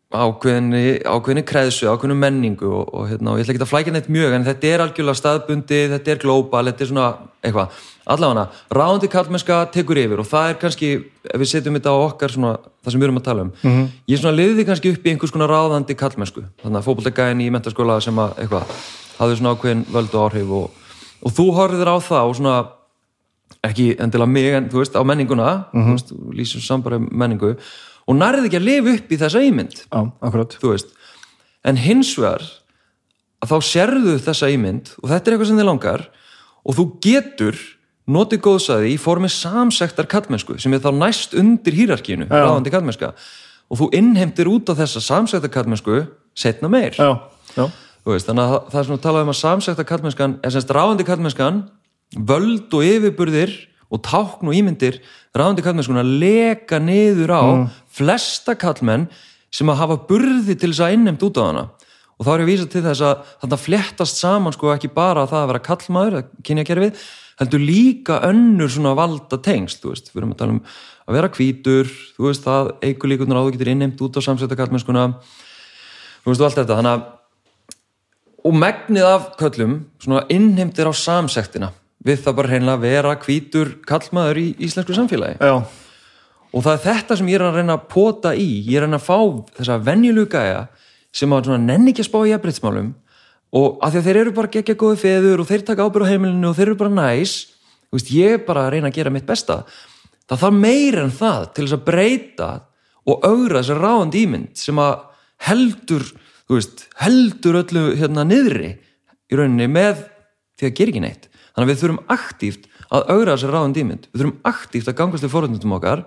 ákveðinni, 0.09 1.03
ákveðinni 1.05 1.43
kreðsu, 1.45 1.85
ákveðinu 1.93 2.15
menningu 2.17 2.69
og, 2.73 2.87
og, 2.97 3.03
hérna, 3.11 3.35
og 3.35 3.41
ég 3.41 3.45
ætla 3.45 3.53
ekki 3.53 3.65
að 3.67 3.69
flækja 3.75 3.93
neitt 3.93 4.07
mjög 4.09 4.37
en 4.39 4.47
þetta 4.47 4.69
er 4.71 4.83
algjörlega 4.85 5.21
staðbundi, 5.21 5.81
þetta 5.93 6.13
er 6.15 6.23
glóbal 6.23 6.63
þetta 6.71 6.85
er 6.85 6.89
svona 6.89 7.09
eitthvað, 7.45 7.83
allavega 8.15 8.47
ráðandi 8.73 9.11
kallmennska 9.13 9.59
tekur 9.75 10.01
yfir 10.01 10.23
og 10.23 10.29
það 10.31 10.55
er 10.55 10.57
kannski 10.63 10.89
ef 11.29 11.43
við 11.43 11.51
setjum 11.51 11.77
þetta 11.77 11.93
á 11.93 11.97
okkar 12.07 12.33
svona, 12.33 12.55
það 12.57 12.95
sem 12.95 13.03
við 13.03 13.09
erum 13.11 13.21
að 13.21 13.27
tala 13.27 13.45
um 13.45 13.51
mm 13.53 13.75
-hmm. 13.75 13.91
ég 14.09 14.23
svona 14.23 14.39
liði 14.39 14.65
kannski 14.71 14.93
upp 14.95 15.05
í 15.05 15.11
einhvers 15.13 15.35
konar 15.37 15.53
ráðandi 15.53 15.95
kallmennsku, 15.95 16.45
þannig 16.63 16.79
að 16.81 16.87
fókbaltagæðin 16.89 17.45
í 17.45 17.51
mentaskóla 17.53 18.01
sem 18.01 18.17
að 18.17 18.33
eitthvað, 18.41 18.65
hafði 19.19 19.37
svona 19.37 19.53
ákveðin 19.53 19.85
völdu 19.93 20.25
áhrif 20.25 20.49
og, 20.49 20.71
og 21.21 21.33
þú 21.37 21.53
horfður 21.53 21.93
á 21.93 21.97
það 22.01 22.25
og 22.25 22.37
svona 22.37 22.57
ekki 23.61 23.97
endilega 24.01 24.31
mig 24.31 24.55
en 24.55 24.71
þú 24.71 24.81
veist 24.81 24.97
á 24.97 25.03
menninguna 25.05 25.69
mm 25.73 25.85
-hmm. 25.85 25.85
þú 25.85 25.93
veist, 25.93 26.13
og 28.09 28.17
nærið 28.17 28.49
ekki 28.49 28.61
að 28.61 28.69
lifa 28.69 28.95
upp 28.97 29.13
í 29.13 29.19
þessa 29.21 29.43
ímynd. 29.45 29.81
Já, 29.85 30.01
en 31.69 31.81
hins 31.83 32.13
vegar 32.19 32.45
að 33.43 33.53
þá 33.53 33.59
sérðu 33.69 34.15
þessa 34.25 34.53
ímynd 34.55 34.95
og 35.03 35.11
þetta 35.11 35.29
er 35.29 35.35
eitthvað 35.35 35.51
sem 35.51 35.61
þið 35.61 35.69
langar 35.69 36.07
og 36.65 36.79
þú 36.79 36.87
getur 37.05 37.59
notið 38.09 38.41
góðsaði 38.47 38.95
í 38.95 39.01
formi 39.01 39.29
samsektar 39.33 40.09
kallmennsku 40.11 40.57
sem 40.63 40.73
er 40.75 40.83
þá 40.85 40.91
næst 40.97 41.37
undir 41.39 41.77
hýrarkínu 41.77 42.31
og 43.69 43.81
þú 43.83 43.91
innheimtir 43.99 44.49
út 44.49 44.73
á 44.73 44.75
þessa 44.79 45.03
samsektar 45.05 45.53
kallmennsku 45.53 46.07
setna 46.39 46.71
meir. 46.73 46.97
Já, 46.97 47.21
já. 47.53 47.69
Veist, 48.09 48.25
þannig 48.25 48.47
að 48.47 48.55
það 48.73 48.79
er 48.81 48.87
svona 48.87 48.97
að 48.97 49.05
tala 49.05 49.23
um 49.27 49.31
að 49.35 49.41
samsektar 49.43 49.87
kallmennskan 49.89 50.37
er 50.41 50.53
semst 50.55 50.71
ráðandi 50.73 51.05
kallmennskan 51.05 51.59
völd 52.17 52.73
og 52.73 52.87
yfirburðir 52.87 53.53
og 53.93 54.01
tákn 54.05 54.49
og 54.49 54.57
ímyndir 54.57 55.01
ráðandi 55.37 55.65
kallmennskuna 55.65 56.05
leka 56.05 56.81
niður 56.81 57.33
á 57.37 57.43
mm. 57.45 57.67
Flesta 57.99 58.55
kallmenn 58.59 59.09
sem 59.55 59.69
að 59.71 59.81
hafa 59.83 59.99
burði 60.09 60.55
til 60.55 60.73
þess 60.73 60.85
að 60.87 60.97
innhemt 60.97 61.25
út 61.25 61.41
á 61.41 61.43
hana. 61.45 61.65
Og 62.19 62.27
þá 62.27 62.31
er 62.33 62.43
ég 62.43 62.47
að 62.47 62.51
vísa 62.53 62.69
til 62.73 62.85
þess 62.85 63.05
að 63.07 63.33
þetta 63.45 63.61
flettast 63.63 64.21
saman 64.21 64.55
sko 64.55 64.73
ekki 64.75 64.91
bara 64.95 65.25
að 65.25 65.33
það 65.33 65.43
að 65.43 65.51
vera 65.53 65.67
kallmaður 65.69 66.17
að 66.19 66.31
kynja 66.49 66.67
kerfið, 66.67 67.03
heldur 67.39 67.63
líka 67.63 68.23
önnur 68.27 68.73
svona 68.75 68.97
valda 68.99 69.39
tengst 69.43 69.85
þú 69.85 69.93
veist, 69.93 70.11
við 70.11 70.23
erum 70.23 70.33
að 70.35 70.41
tala 70.41 70.57
um 70.57 70.65
að 71.09 71.19
vera 71.19 71.31
kvítur 71.31 71.93
þú 72.17 72.27
veist, 72.27 72.43
það 72.43 72.73
eigur 72.83 73.13
líkunar 73.13 73.39
á 73.39 73.45
þú 73.47 73.53
getur 73.55 73.71
innheimt 73.71 74.03
út 74.03 74.19
á 74.19 74.21
samsetta 74.27 74.59
kallmennskuna 74.59 75.05
þú 75.15 76.33
veist, 76.33 76.43
og 76.43 76.49
allt 76.49 76.59
þetta, 76.59 76.81
þannig 76.81 76.97
að 76.97 77.07
og 78.49 78.55
megnið 78.55 79.07
af 79.07 79.29
köllum 79.39 79.83
svona 80.03 80.25
innheimtir 80.33 80.89
á 80.89 80.93
samsektina. 80.95 81.73
Við 82.05 82.23
það 82.25 82.37
bara 82.39 82.53
reynilega 82.53 82.83
vera 82.83 83.15
kvítur 83.19 83.75
kallmaður 83.87 84.41
í 84.41 84.47
íslensku 84.69 84.95
samfélagi. 84.97 85.39
Já. 85.43 85.88
Og 86.53 86.65
það 86.65 86.73
er 86.75 86.85
þetta 86.87 87.19
sem 87.19 87.29
ég 87.29 87.39
er 87.39 87.45
að 87.49 87.59
reyna 87.59 87.77
að 87.77 87.89
pota 87.93 88.33
í, 88.33 88.49
ég 88.65 88.79
er 88.79 88.87
að 88.87 88.89
reyna 88.89 89.01
að 89.01 89.09
fá 89.09 89.19
þessa 89.59 89.77
venjulugæja 89.85 90.63
sem 91.19 91.35
að 91.35 91.53
nenni 91.61 91.93
ekki 91.93 92.05
að 92.05 92.11
spá 92.11 92.19
í 92.25 92.35
efbreytsmálum 92.37 92.95
og 93.59 93.79
að 93.85 93.95
því 93.95 94.01
að 94.01 94.09
þeir 94.09 94.21
eru 94.23 94.35
bara 94.37 94.53
gegja 94.53 94.77
góði 94.79 95.01
feður 95.03 95.43
og 95.43 95.49
þeir 95.49 95.65
taka 95.69 95.87
ábyrð 95.87 96.09
á 96.09 96.11
heimilinu 96.13 96.51
og 96.51 96.57
þeir 96.57 96.67
eru 96.69 96.81
bara 96.83 96.97
næs 96.97 97.35
veist, 97.93 98.11
ég 98.13 98.37
er 98.37 98.43
bara 98.45 98.67
að 98.67 98.75
reyna 98.77 98.91
að 98.91 98.99
gera 98.99 99.13
mitt 99.13 99.29
besta. 99.29 99.63
Það 100.29 100.43
þarf 100.43 100.59
meira 100.61 101.05
en 101.05 101.15
það 101.17 101.45
til 101.57 101.65
þess 101.65 101.77
að 101.79 101.87
breyta 101.87 102.51
og 103.09 103.25
augra 103.25 103.63
þessar 103.63 103.81
ráðandi 103.85 104.25
ímynd 104.27 104.61
sem 104.61 104.81
að 104.83 105.07
heldur 105.49 106.05
veist, 106.53 106.85
heldur 107.01 107.63
öllu 107.63 107.85
hérna 107.97 108.27
niðri 108.29 108.75
í 109.29 109.39
rauninni 109.39 109.69
með 109.73 110.05
því 110.59 110.69
að 110.69 110.77
gera 110.81 110.93
ekki 110.93 111.05
neitt. 111.05 111.29
Þannig 111.55 111.65
að 111.65 111.73
við 111.73 111.81
þurfum 111.83 112.03
aktíft 112.13 112.69
að 112.89 113.09
augra 113.15 113.37
þessar 113.37 113.55
ráðandi 113.57 113.85
ímynd. 113.85 114.09
Við 114.13 114.21
þurfum 114.21 114.51
aktíft 114.53 114.91
að 114.93 114.99
gangast 115.01 115.25
við 115.25 115.33
fórhundum 115.33 115.77
okkar 115.79 116.05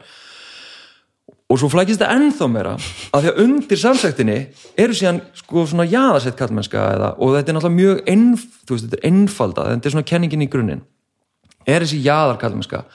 og 1.51 1.59
svo 1.59 1.67
flækist 1.71 1.99
það 1.99 2.13
ennþá 2.15 2.47
meira 2.47 2.73
að 3.11 3.25
því 3.25 3.31
að 3.31 3.39
undir 3.43 3.79
samsæktinni 3.81 4.35
eru 4.79 4.95
síðan 4.95 5.19
sko 5.35 5.65
svona 5.67 5.87
jaðarsett 5.89 6.37
kallmennska 6.39 6.83
eða, 6.95 7.09
og 7.19 7.33
þetta 7.35 7.51
er 7.51 7.57
náttúrulega 7.57 7.79
mjög 7.79 8.11
einf, 8.13 8.45
veist, 8.69 8.85
þetta 8.85 8.99
er 8.99 9.09
einfaldað, 9.09 9.71
þetta 9.73 9.89
er 9.89 9.95
svona 9.95 10.09
kenningin 10.11 10.45
í 10.45 10.49
grunninn. 10.51 10.85
Er 11.67 11.83
þessi 11.83 11.99
jaðar 12.05 12.39
kallmennska 12.41 12.85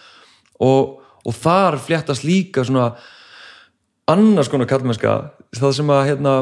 og, 0.65 0.97
og 1.27 1.37
þar 1.37 1.77
fléttast 1.85 2.25
líka 2.25 2.65
svona 2.65 2.95
annars 4.09 4.49
konar 4.49 4.71
kallmennska 4.71 5.19
það 5.57 5.77
sem 5.81 5.93
að 5.93 6.03
hérna, 6.09 6.35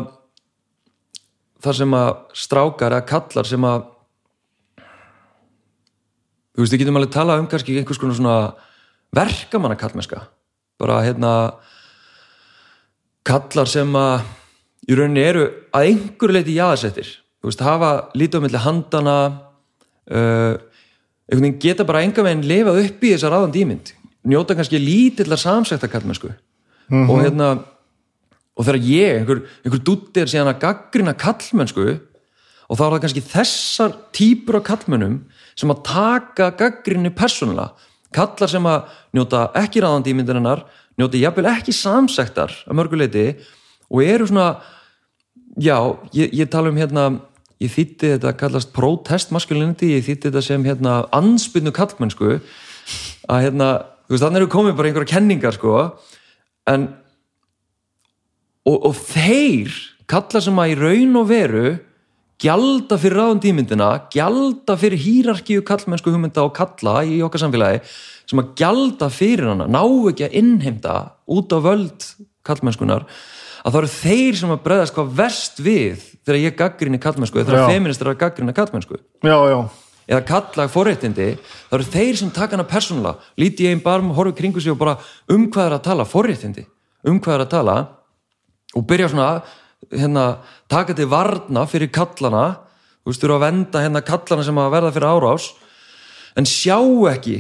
það 1.65 1.79
sem 1.81 1.99
að 1.99 2.13
strákar 2.45 2.95
eða 2.95 3.09
kallar 3.11 3.51
sem 3.51 3.67
að 3.67 3.91
þú 6.55 6.63
veist, 6.63 6.77
við 6.77 6.85
getum 6.85 7.03
alveg 7.03 7.15
talað 7.19 7.43
um 7.43 7.51
kannski 7.51 7.79
einhvers 7.81 7.99
konar 7.99 8.19
svona 8.21 8.39
verkamanna 9.15 9.79
kallmennska 9.81 10.29
bara 10.79 11.03
hérna 11.03 11.33
kallar 13.25 13.71
sem 13.71 13.97
að 13.97 14.23
í 14.89 14.97
rauninni 14.99 15.25
eru 15.25 15.45
að 15.73 15.91
einhverju 15.91 16.37
leiti 16.37 16.57
jáðsettir, 16.59 17.11
þú 17.41 17.51
veist, 17.51 17.65
hafa 17.65 17.91
lítið 18.15 18.41
á 18.41 18.45
milli 18.45 18.63
handana 18.65 19.19
uh, 20.13 20.55
einhvern 21.29 21.47
veginn 21.47 21.61
geta 21.61 21.87
bara 21.89 22.03
enga 22.05 22.25
veginn 22.25 22.49
lifað 22.49 22.83
upp 22.85 23.05
í 23.05 23.13
þessar 23.15 23.33
ráðan 23.33 23.55
dýmynd 23.55 23.95
njóta 24.25 24.57
kannski 24.57 24.81
lítillar 24.81 25.41
samsækta 25.41 25.89
kallmennsku 25.89 26.29
mm 26.29 26.35
-hmm. 26.89 27.11
og 27.11 27.23
hérna 27.23 27.49
og 28.57 28.65
þegar 28.65 28.81
ég, 28.81 29.19
einhver, 29.19 29.41
einhver 29.65 29.83
dúttir 29.83 30.29
síðan 30.31 30.53
að 30.55 30.61
gaggrina 30.63 31.15
kallmennsku 31.15 32.01
og 32.69 32.79
þá 32.79 32.85
er 32.85 32.93
það 32.93 33.01
kannski 33.03 33.23
þessar 33.33 33.97
típur 34.15 34.57
af 34.61 34.65
kallmönnum 34.69 35.17
sem 35.59 35.71
að 35.71 35.83
taka 35.87 36.51
gaggrinni 36.51 37.11
persónulega. 37.11 37.75
Kallar 38.15 38.49
sem 38.49 38.67
að 38.67 38.87
njóta 39.13 39.51
ekki 39.59 39.83
ráðandi 39.83 40.11
í 40.11 40.15
myndirinnar 40.15 40.65
njóti 41.01 41.23
jafnvel 41.23 41.51
ekki 41.51 41.75
samsektar 41.75 42.55
að 42.69 42.79
mörguleiti 42.79 43.27
og 43.91 44.03
eru 44.05 44.29
svona 44.31 44.49
já, 45.59 45.77
ég, 46.15 46.33
ég 46.35 46.51
tala 46.51 46.71
um 46.71 46.79
hérna 46.79 47.07
ég 47.63 47.73
þýtti 47.73 48.15
þetta 48.17 48.33
að 48.33 48.39
kallast 48.41 48.75
protest 48.75 49.33
masculinity, 49.35 49.95
ég 49.95 50.05
þýtti 50.07 50.31
þetta 50.31 50.45
sem 50.45 50.67
hérna 50.67 50.99
ansbyrnu 51.15 51.73
kallmennsku 51.75 52.37
að 53.31 53.47
hérna, 53.47 53.71
þú 54.05 54.15
veist, 54.15 54.25
þannig 54.27 54.43
eru 54.43 54.53
komið 54.53 54.77
bara 54.79 54.91
einhverja 54.91 55.13
kenningar 55.15 55.57
sko 55.57 55.75
en 56.71 56.89
og, 58.65 58.79
og 58.91 58.95
þeir 58.99 59.75
kalla 60.11 60.43
sem 60.45 60.61
að 60.61 60.75
í 60.75 60.79
raun 60.81 61.21
og 61.21 61.29
veru 61.31 61.67
gjalda 62.43 62.99
fyrir 63.01 63.21
ráðum 63.21 63.41
tímyndina 63.45 63.91
gjalda 64.13 64.77
fyrir 64.81 65.01
hýrarkíu 65.01 65.65
kallmennsku 65.67 66.13
hugmynda 66.13 66.45
og 66.45 66.55
kalla 66.57 67.01
í 67.07 67.21
okkar 67.25 67.45
samfélagi 67.45 67.85
sem 68.35 68.43
að 68.43 68.51
gjalda 68.59 69.09
fyrir 69.15 69.53
hana 69.53 69.69
ná 69.71 69.81
ekki 70.11 70.27
að 70.27 70.37
innheimta 70.43 70.97
út 71.31 71.55
á 71.55 71.59
völd 71.63 72.09
kallmennskunar 72.45 73.07
að 73.65 73.71
það 73.71 73.81
eru 73.81 73.93
þeir 73.95 74.39
sem 74.41 74.53
að 74.53 74.63
bregðast 74.67 74.97
hvað 74.97 75.15
verst 75.23 75.63
við 75.63 76.03
þegar 76.25 76.41
ég 76.43 76.59
gaggrinni 76.59 77.01
kallmennsku 77.01 77.41
eða 77.41 77.49
þegar 77.49 77.63
Já. 77.63 77.71
feministar 77.71 78.11
að 78.11 78.21
gaggrina 78.21 78.57
kallmennsku 78.57 78.99
já, 78.99 79.39
já, 79.55 79.59
eða 80.11 80.25
kalla 80.29 80.67
forréttindi 80.73 81.29
það 81.39 81.77
eru 81.79 81.89
þeir 81.95 82.21
sem 82.21 82.33
taka 82.35 82.59
hana 82.59 82.69
persónulega 82.69 83.33
líti 83.41 83.69
ég 83.69 83.77
einn 83.77 83.85
barm, 83.85 84.11
horfi 84.17 84.37
kringu 84.41 84.61
sig 84.61 84.75
og 84.75 84.81
bara 84.83 84.99
um 85.31 85.47
hvað 85.49 85.71
er 85.71 85.77
að 85.79 85.85
tala? 85.89 86.09
Forréttindi. 86.09 86.67
Um 87.05 87.21
hvað 87.21 87.39
er 87.39 87.45
að 87.45 87.53
tala? 87.53 87.77
Og 88.75 88.85
byrja 88.89 89.11
svona 89.13 89.31
hérna, 89.93 90.27
taka 90.69 90.97
til 90.97 91.09
varna 91.09 91.65
fyrir 91.71 91.93
kallana 91.95 92.47
þú 93.05 93.13
veist, 93.13 93.21
þú 93.21 93.29
eru 93.29 93.37
að 93.39 93.45
venda 93.47 93.85
hérna 93.85 94.05
kallana 94.05 94.45
sem 94.45 94.61
að 94.61 94.73
verða 94.75 94.95
fyrir 94.97 95.13
árás 95.13 95.51
en 96.35 96.49
sjá 96.49 96.79
ekki 97.13 97.39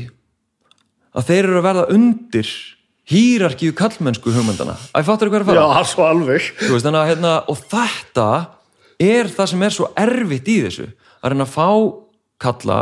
að 1.15 1.29
þeir 1.31 1.43
eru 1.45 1.61
að 1.61 1.67
verða 1.69 1.85
undir 1.95 2.51
hýrarkíu 3.11 3.75
kallmennsku 3.77 4.33
hugmyndana 4.33 4.77
að 4.97 5.09
fattur 5.09 5.31
hvað 5.31 5.43
er 5.43 5.45
að 5.45 5.51
fara? 5.51 5.65
Já, 5.65 5.89
svo 5.93 6.07
alveg. 6.09 6.51
Þú 6.63 6.73
veist, 6.73 6.89
að, 6.89 7.07
hérna, 7.13 7.35
og 7.53 7.61
þetta 7.73 8.29
er 9.05 9.31
það 9.35 9.51
sem 9.53 9.65
er 9.67 9.77
svo 9.77 9.91
erfitt 10.01 10.51
í 10.51 10.59
þessu 10.65 10.89
að 11.21 11.35
reyna 11.35 11.47
að 11.47 11.55
fá 11.55 11.69
kalla. 12.45 12.79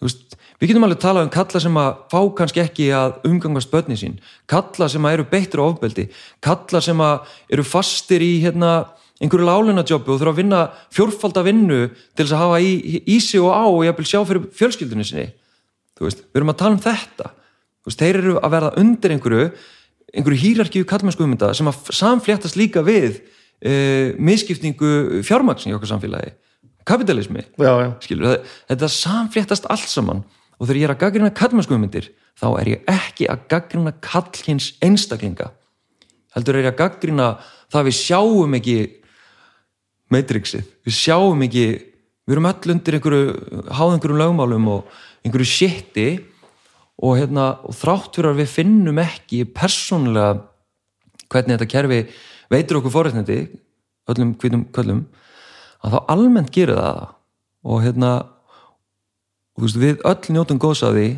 Þú 0.00 0.08
veist, 0.08 0.38
við 0.60 0.72
getum 0.72 0.86
alveg 0.86 1.02
talað 1.02 1.26
um 1.26 1.34
kalla 1.34 1.62
sem 1.62 1.80
að 1.82 1.90
fá 2.12 2.20
kannski 2.40 2.62
ekki 2.64 2.88
að 2.96 3.20
umgangast 3.30 3.70
börni 3.72 3.98
sín, 4.00 4.18
kalla 4.50 4.88
sem 4.90 5.06
að 5.06 5.18
eru 5.18 5.28
beittur 5.30 5.62
á 5.62 5.70
ofbeldi, 5.70 6.08
kalla 6.44 6.82
sem 6.84 7.04
að 7.04 7.36
eru 7.54 7.66
fastir 7.66 8.24
í 8.24 8.32
hérna 8.44 8.74
einhverju 9.20 9.46
lálunadjópi 9.46 10.08
og 10.10 10.20
þurfa 10.20 10.32
að 10.32 10.38
vinna 10.40 10.60
fjórfalda 10.96 11.44
vinnu 11.44 11.80
til 12.16 12.24
þess 12.24 12.34
að 12.36 12.42
hafa 12.42 12.60
í, 12.64 13.00
í 13.04 13.18
sig 13.20 13.42
og 13.44 13.52
á 13.52 13.64
og 13.68 13.82
vil 13.84 14.08
sjá 14.08 14.22
fyrir 14.24 14.46
fjölskyldunni 14.56 15.04
sinni. 15.04 15.26
þú 15.28 15.39
veist, 16.08 16.24
við 16.30 16.40
erum 16.40 16.52
að 16.52 16.60
tala 16.62 16.76
um 16.76 16.82
þetta. 16.84 17.28
Þú 17.80 17.90
veist, 17.90 18.02
þeir 18.02 18.18
eru 18.20 18.34
að 18.40 18.54
verða 18.54 18.72
undir 18.80 19.14
einhverju 19.14 19.44
einhverju 20.10 20.42
hýrarkíu 20.42 20.86
kallmennsku 20.88 21.24
hugmynda 21.24 21.52
sem 21.54 21.68
að 21.70 21.92
samfléttast 21.94 22.58
líka 22.58 22.82
við 22.86 23.20
uh, 23.20 24.16
misskiptingu 24.18 25.22
fjármagn 25.26 25.70
í 25.70 25.74
okkar 25.76 25.92
samfélagi. 25.92 26.34
Kapitalismi, 26.88 27.44
já, 27.60 27.70
já, 27.84 27.88
skilur 28.02 28.40
þetta 28.70 28.88
samfléttast 28.90 29.68
allt 29.70 29.90
saman. 29.90 30.24
Og 30.58 30.66
þegar 30.66 30.80
ég 30.80 30.88
er 30.88 30.94
að 30.94 31.02
gaggrina 31.04 31.32
kallmennsku 31.36 31.76
hugmyndir 31.76 32.10
þá 32.40 32.48
er 32.60 32.70
ég 32.72 32.88
ekki 32.90 33.28
að 33.30 33.44
gaggrina 33.52 33.92
kallhins 34.04 34.72
einstaklinga. 34.84 35.50
Heldur 36.34 36.58
er 36.58 36.66
ég 36.66 36.74
að 36.74 36.80
gaggrina 36.80 37.28
það 37.70 37.80
að 37.80 37.88
við 37.90 37.98
sjáum 38.00 38.58
ekki 38.58 38.78
Matrixið, 40.10 40.66
við 40.88 40.96
sjáum 40.96 41.44
ekki 41.46 41.64
við 41.70 42.34
erum 42.34 42.48
öll 42.50 42.72
undir 42.74 42.96
einhverju 42.96 43.60
háð 43.70 43.92
einhverjum 43.94 44.20
lögmálum 44.20 44.66
og 44.72 44.98
einhverju 45.24 45.48
shiti 45.48 46.08
og, 47.00 47.16
hérna, 47.18 47.52
og 47.64 47.76
þrátt 47.76 48.16
fyrir 48.16 48.32
að 48.32 48.42
við 48.42 48.52
finnum 48.54 49.00
ekki 49.02 49.44
persónulega 49.56 50.42
hvernig 51.30 51.56
þetta 51.56 51.70
kerfi 51.70 52.00
veitur 52.52 52.80
okkur 52.80 52.94
forréttindi 52.94 53.40
öllum 54.10 54.34
hvítum 54.40 54.66
köllum 54.74 55.04
að 55.84 55.96
þá 55.96 55.98
almennt 56.12 56.52
gerir 56.54 56.80
það 56.80 57.00
og 57.70 57.82
hérna 57.84 58.12
og, 58.20 59.64
veist, 59.64 59.80
við 59.80 60.04
öll 60.08 60.34
njótum 60.34 60.60
góðs 60.60 60.84
að 60.86 60.98
því 60.98 61.08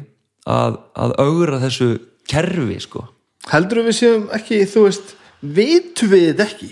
að, 0.51 0.79
að 0.99 1.17
augra 1.23 1.61
þessu 1.63 1.89
kerfi 2.31 2.79
sko. 2.83 3.07
Heldur 3.51 3.83
við 3.87 3.99
séum 3.99 4.29
ekki, 4.35 4.63
þú 4.71 4.87
veist 4.87 5.15
vitum 5.43 6.13
við 6.13 6.29
þetta 6.31 6.47
ekki 6.49 6.71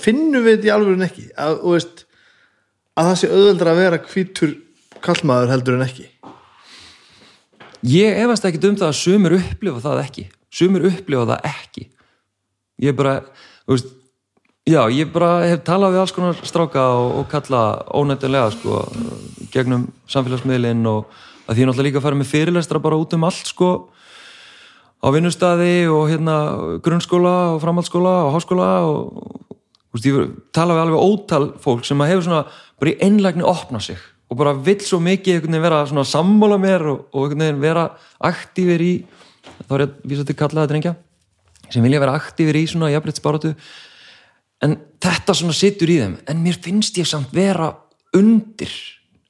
finnum 0.00 0.44
við 0.44 0.56
þetta 0.56 0.68
í 0.68 0.72
alvörun 0.72 1.04
ekki 1.04 1.26
að, 1.36 1.58
veist, 1.64 2.04
að 2.96 3.10
það 3.10 3.18
sé 3.20 3.32
auðveldra 3.32 3.74
að 3.74 3.82
vera 3.82 4.02
hvítur 4.08 4.54
kallmaður 5.04 5.52
heldur 5.52 5.76
en 5.76 5.84
ekki 5.84 6.08
Ég 7.86 8.18
efast 8.24 8.46
ekki 8.48 8.60
um 8.66 8.78
það 8.78 8.88
að 8.88 8.98
sumir 8.98 9.36
upplifa 9.38 9.84
það 9.84 10.02
ekki. 10.02 10.24
Sumir 10.50 10.88
upplifa 10.88 11.28
það 11.28 11.46
ekki. 11.52 11.84
Ég 12.82 12.96
bara, 12.98 13.20
þú 13.66 13.76
veist 13.76 13.94
já, 14.68 14.80
ég 14.92 15.12
bara 15.12 15.30
hef 15.46 15.62
talað 15.66 15.94
við 15.94 16.02
alls 16.02 16.14
konar 16.16 16.42
stráka 16.46 16.84
og, 16.98 17.12
og 17.20 17.30
kalla 17.30 17.62
ónættilega 17.94 18.50
sko, 18.54 18.82
gegnum 19.54 19.88
samfélagsmiðlinn 20.10 20.84
og 20.90 21.06
að 21.48 21.56
því 21.56 21.68
náttúrulega 21.68 21.88
líka 21.88 22.02
að 22.02 22.06
fara 22.08 22.18
með 22.20 22.32
fyrirlestra 22.32 22.82
bara 22.82 22.98
út 23.00 23.14
um 23.16 23.26
allt 23.28 23.48
sko 23.48 23.70
á 24.98 25.06
vinnustæði 25.14 25.88
og 25.94 26.08
hérna 26.10 26.36
grunnskóla 26.84 27.34
og 27.54 27.62
framhaldsskóla 27.62 28.14
og 28.26 28.34
háskóla 28.34 28.68
og 28.84 29.02
þú 29.48 29.96
veist, 29.96 30.08
ég 30.10 30.32
tala 30.52 30.76
við 30.76 30.84
alveg 30.84 31.06
ótal 31.06 31.44
fólk 31.62 31.86
sem 31.86 32.02
að 32.02 32.12
hefur 32.12 32.26
svona 32.26 32.42
bara 32.78 32.92
í 32.92 32.98
einlægni 33.06 33.46
opna 33.46 33.80
sig 33.82 34.00
og 34.28 34.36
bara 34.36 34.52
vill 34.52 34.80
svo 34.84 35.00
mikið 35.00 35.48
vera 35.56 35.84
svona 35.88 36.04
sammála 36.04 36.58
mér 36.60 36.86
og, 36.92 37.06
og 37.12 37.34
vera 37.60 37.88
aktífir 38.20 38.84
í 38.84 38.94
þá 39.64 39.74
er 39.74 39.84
ég 39.84 39.88
að 39.88 40.08
vísa 40.10 40.26
til 40.28 40.36
kallaða 40.38 40.70
drengja 40.72 40.94
sem 41.68 41.84
vilja 41.84 42.00
vera 42.00 42.16
aktífir 42.16 42.56
í 42.60 42.66
svona 42.68 42.92
jafnréttsbaratu 42.92 43.54
en 44.64 44.76
þetta 45.00 45.36
svona 45.36 45.56
situr 45.56 45.92
í 45.92 45.98
þeim 46.02 46.16
en 46.28 46.44
mér 46.44 46.58
finnst 46.60 46.98
ég 47.00 47.08
samt 47.08 47.32
vera 47.34 47.72
undir. 48.16 48.72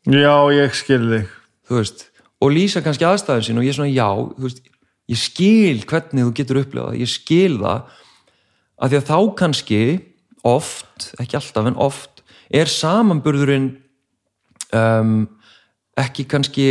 Já, 0.09 0.35
ég 0.55 0.75
skil 0.77 1.03
þig. 1.11 1.33
Þú 1.69 1.81
veist, 1.81 2.05
og 2.41 2.53
lýsa 2.55 2.83
kannski 2.85 3.05
aðstæðum 3.05 3.45
sín 3.45 3.61
og 3.61 3.67
ég 3.67 3.75
er 3.75 3.79
svona 3.79 3.93
já, 3.93 4.09
þú 4.09 4.47
veist, 4.47 4.63
ég 5.09 5.21
skil 5.21 5.83
hvernig 5.89 6.29
þú 6.29 6.37
getur 6.39 6.61
upplifað, 6.63 7.01
ég 7.03 7.11
skil 7.11 7.59
það 7.61 7.99
að 8.79 8.93
því 8.93 9.01
að 9.01 9.09
þá 9.11 9.19
kannski 9.43 9.83
oft, 10.47 11.11
ekki 11.19 11.39
alltaf 11.39 11.69
en 11.69 11.79
oft 11.83 12.23
er 12.55 12.71
samanburðurinn 12.71 13.69
um, 14.77 15.27
ekki 15.99 16.27
kannski 16.29 16.69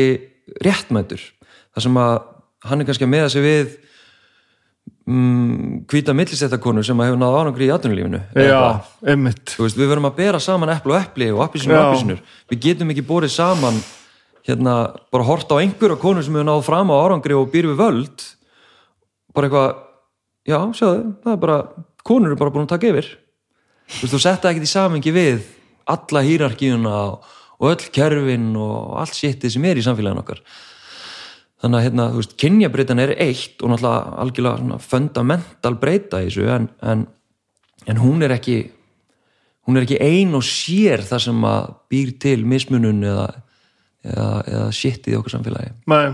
réttmætur. 0.64 1.22
Þar 1.76 1.86
sem 1.88 2.00
að 2.02 2.16
hann 2.68 2.82
er 2.82 2.90
kannski 2.90 3.08
að 3.08 3.14
meða 3.14 3.30
sig 3.34 3.46
við 3.46 3.76
um, 5.08 5.84
hvíta 5.90 6.16
millistettakonu 6.18 6.84
sem 6.86 7.00
að 7.00 7.12
hefur 7.12 7.22
náð 7.22 7.38
ánangri 7.42 7.68
í 7.68 7.74
veist, 9.66 9.78
við 9.78 9.92
verum 9.94 10.10
að 10.10 10.18
bera 10.20 10.42
saman 10.44 10.74
epli 10.74 10.94
og 10.94 11.00
epli 11.02 11.30
og 11.34 11.44
appisinu 11.46 11.76
og 11.76 11.80
Já. 11.80 11.86
appisinur 11.88 12.24
við 12.52 12.64
getum 12.66 12.94
ekki 12.94 13.06
borið 13.08 13.34
saman 13.36 13.80
hérna, 14.48 14.76
bara 15.12 15.28
hort 15.28 15.52
á 15.52 15.60
einhverja 15.60 16.00
konu 16.00 16.24
sem 16.24 16.36
hefur 16.36 16.48
náð 16.48 16.64
fram 16.66 16.92
á 16.92 16.96
árangri 16.96 17.36
og 17.36 17.52
býr 17.52 17.70
við 17.72 17.82
völd. 17.82 18.26
Bara 19.36 19.50
eitthvað 19.50 19.70
já, 20.48 20.60
sjáðu, 20.80 21.02
það 21.24 21.34
er 21.34 21.42
bara 21.44 21.58
konur 22.08 22.32
eru 22.32 22.40
bara 22.40 22.54
búin 22.56 22.68
að 22.68 22.76
taka 22.76 22.92
yfir. 22.94 23.10
Þú 23.88 24.20
setta 24.20 24.52
ekkert 24.52 24.68
í 24.68 24.72
samengi 24.72 25.14
við 25.16 25.44
alla 25.88 26.24
hýrarkíuna 26.24 26.96
og, 27.12 27.28
og 27.58 27.70
öll 27.72 27.92
kerfin 27.94 28.52
og 28.60 28.98
allt 29.02 29.18
sittið 29.18 29.56
sem 29.56 29.68
er 29.68 29.80
í 29.80 29.86
samfélagin 29.86 30.22
okkar. 30.22 30.42
Þannig 31.58 31.80
að 31.80 31.86
hérna, 31.88 32.08
þú 32.14 32.22
veist, 32.22 32.36
kynjabreitan 32.38 33.02
er 33.02 33.16
eitt 33.18 33.64
og 33.66 33.72
náttúrulega 33.72 34.18
algjörlega 34.22 34.80
fundamental 34.84 35.78
breyta 35.82 36.22
í 36.22 36.28
þessu 36.30 36.50
en, 36.54 36.68
en, 36.86 37.06
en 37.90 38.02
hún 38.04 38.26
er 38.26 38.36
ekki 38.36 38.60
hún 39.68 39.80
er 39.80 39.84
ekki 39.84 40.00
ein 40.00 40.38
og 40.38 40.46
sér 40.48 41.04
það 41.04 41.24
sem 41.26 41.46
að 41.50 41.72
býr 41.92 42.14
til 42.24 42.38
mismunun 42.48 43.04
eða, 43.04 43.28
eða, 44.06 44.30
eða 44.54 44.68
shit 44.78 45.10
í 45.12 45.16
okkur 45.18 45.34
samfélagi. 45.36 45.74
Nei. 45.92 46.06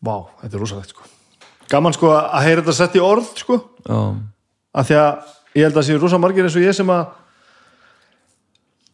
Vá, 0.00 0.14
þetta 0.40 0.56
er 0.56 0.62
rosalegt 0.62 0.94
sko. 0.94 1.08
Gaman 1.70 1.94
sko 1.94 2.14
að 2.16 2.46
heyra 2.46 2.62
þetta 2.62 2.76
sett 2.78 2.96
í 2.96 3.02
orð 3.04 3.34
sko. 3.38 3.58
Já, 3.84 3.98
af 4.80 4.88
því 4.88 4.96
að 5.02 5.58
ég 5.58 5.66
held 5.66 5.82
að 5.82 5.86
séu 5.90 6.00
rosa 6.00 6.18
margir 6.22 6.46
eins 6.46 6.56
og 6.56 6.64
ég 6.64 6.78
sem 6.78 6.94
að 6.94 7.04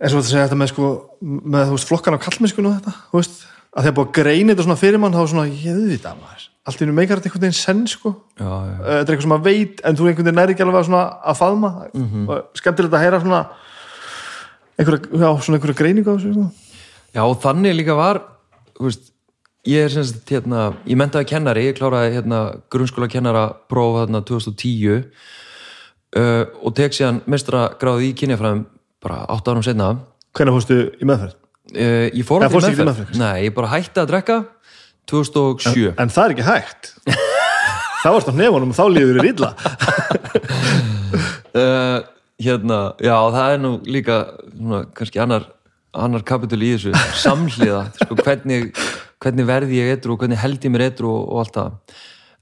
eins 0.01 0.13
og 0.13 0.21
þetta 0.21 0.31
segja 0.31 0.47
þetta 0.49 0.61
með 0.63 0.73
sko 0.73 0.91
með 1.23 1.71
þú 1.71 1.77
veist 1.77 1.91
flokkan 1.91 2.19
á 2.19 2.25
kallmennskunum 2.27 2.73
og 2.73 2.81
þetta 2.81 2.97
þú 3.13 3.21
veist, 3.23 3.39
að 3.77 3.89
að 3.91 3.97
búið 3.97 4.09
að 4.09 4.17
greina 4.21 4.53
þetta 4.53 4.67
svona 4.67 4.81
fyrir 4.81 5.03
mann 5.03 5.17
þá 5.17 5.23
er 5.23 5.33
svona, 5.33 5.49
ég 5.49 5.81
veit 5.87 6.05
það 6.05 6.21
maður 6.25 6.45
allt 6.67 6.81
í 6.81 6.83
hennu 6.83 6.97
meikar 6.97 7.21
þetta 7.21 7.31
einhvern 7.31 7.45
veginn 7.45 7.55
senn 7.61 7.83
sko. 7.87 8.11
Já, 8.41 8.47
já, 8.47 8.73
þetta 8.75 8.95
er 8.97 9.03
eitthvað 9.05 9.23
sem 9.23 9.31
maður 9.31 9.45
veit 9.47 9.83
en 9.87 9.99
þú 9.99 10.09
einhvern 10.11 10.27
veginn 10.27 10.39
næri 10.41 10.55
ekki 10.57 10.65
alveg 10.65 10.79
að, 10.81 10.87
svona, 10.89 11.03
að 11.23 11.37
faðma. 11.39 11.71
Og 12.27 12.59
skemmtilegt 12.59 12.97
að 12.97 13.05
heyra 13.05 13.21
svona 13.23 13.43
einhverja, 14.77 15.11
já, 15.13 15.29
svona 15.47 15.61
einhverja 15.61 15.79
greiningu 15.79 16.11
á 16.11 16.17
þessu 16.17 16.33
sko. 16.35 16.47
já, 17.15 17.23
og 17.23 17.37
þannig 17.45 17.77
líka 17.79 17.97
var 17.97 18.21
þú 18.77 18.89
veist, 18.89 19.09
ég 19.67 19.87
er 19.87 19.95
semst 19.95 20.31
hérna, 20.31 20.67
ég 20.87 20.99
mentaði 21.01 21.31
kennari, 21.31 21.67
ég 21.71 21.79
kláraði 21.79 22.17
hérna 22.19 22.41
grunnskóla 22.73 23.09
kennara 23.11 23.47
prófa 23.71 24.05
þarna 24.05 24.23
2010 24.29 24.99
uh, 25.01 26.45
og 26.61 26.75
tek 26.77 26.97
síðan 26.97 27.23
mestragráði 27.31 28.11
í 28.11 28.17
kynjafræðum 28.21 28.67
bara 29.07 29.23
8 29.39 29.55
árum 29.55 29.65
setna 29.67 29.89
Hvernig 30.37 30.59
fórstu 30.59 30.77
í 31.01 31.07
meðferð? 31.09 31.37
uh, 31.73 32.07
ég 32.13 32.27
fór 32.29 32.45
fórstu 32.51 32.75
í 32.75 32.77
meðferð. 32.77 32.91
meðferð? 32.91 33.19
nei, 33.23 33.47
ég 33.47 33.55
bara 33.57 33.73
hætti 33.73 34.03
að 34.03 34.11
drekka 34.13 34.39
2007 35.11 35.95
En 36.03 36.11
það 36.13 36.25
er 36.29 36.35
ekki 36.37 36.47
hægt. 36.51 36.93
Það 38.07 38.13
varst 38.15 38.29
á 38.31 38.35
hnefunum 38.37 38.71
og 38.71 38.77
þá 38.77 38.85
líður 38.93 39.17
þér 39.19 39.29
illa. 39.33 39.49
Uh, 41.57 42.01
hérna, 42.47 42.79
já 43.03 43.15
það 43.35 43.53
er 43.55 43.63
nú 43.63 43.71
líka 43.89 44.19
svona, 44.53 44.81
kannski 44.95 45.23
annar, 45.23 45.47
annar 45.97 46.23
kapitul 46.29 46.61
í 46.63 46.73
þessu, 46.75 46.93
samhliða 47.25 47.81
sko, 47.97 48.19
hvernig, 48.21 48.69
hvernig 49.25 49.49
verði 49.49 49.81
ég 49.81 49.95
etru 49.97 50.15
og 50.15 50.23
hvernig 50.23 50.39
held 50.43 50.67
ég 50.69 50.75
mér 50.75 50.87
etru 50.91 51.11
og, 51.17 51.25
og 51.33 51.43
allt 51.45 51.57
það. 51.59 51.97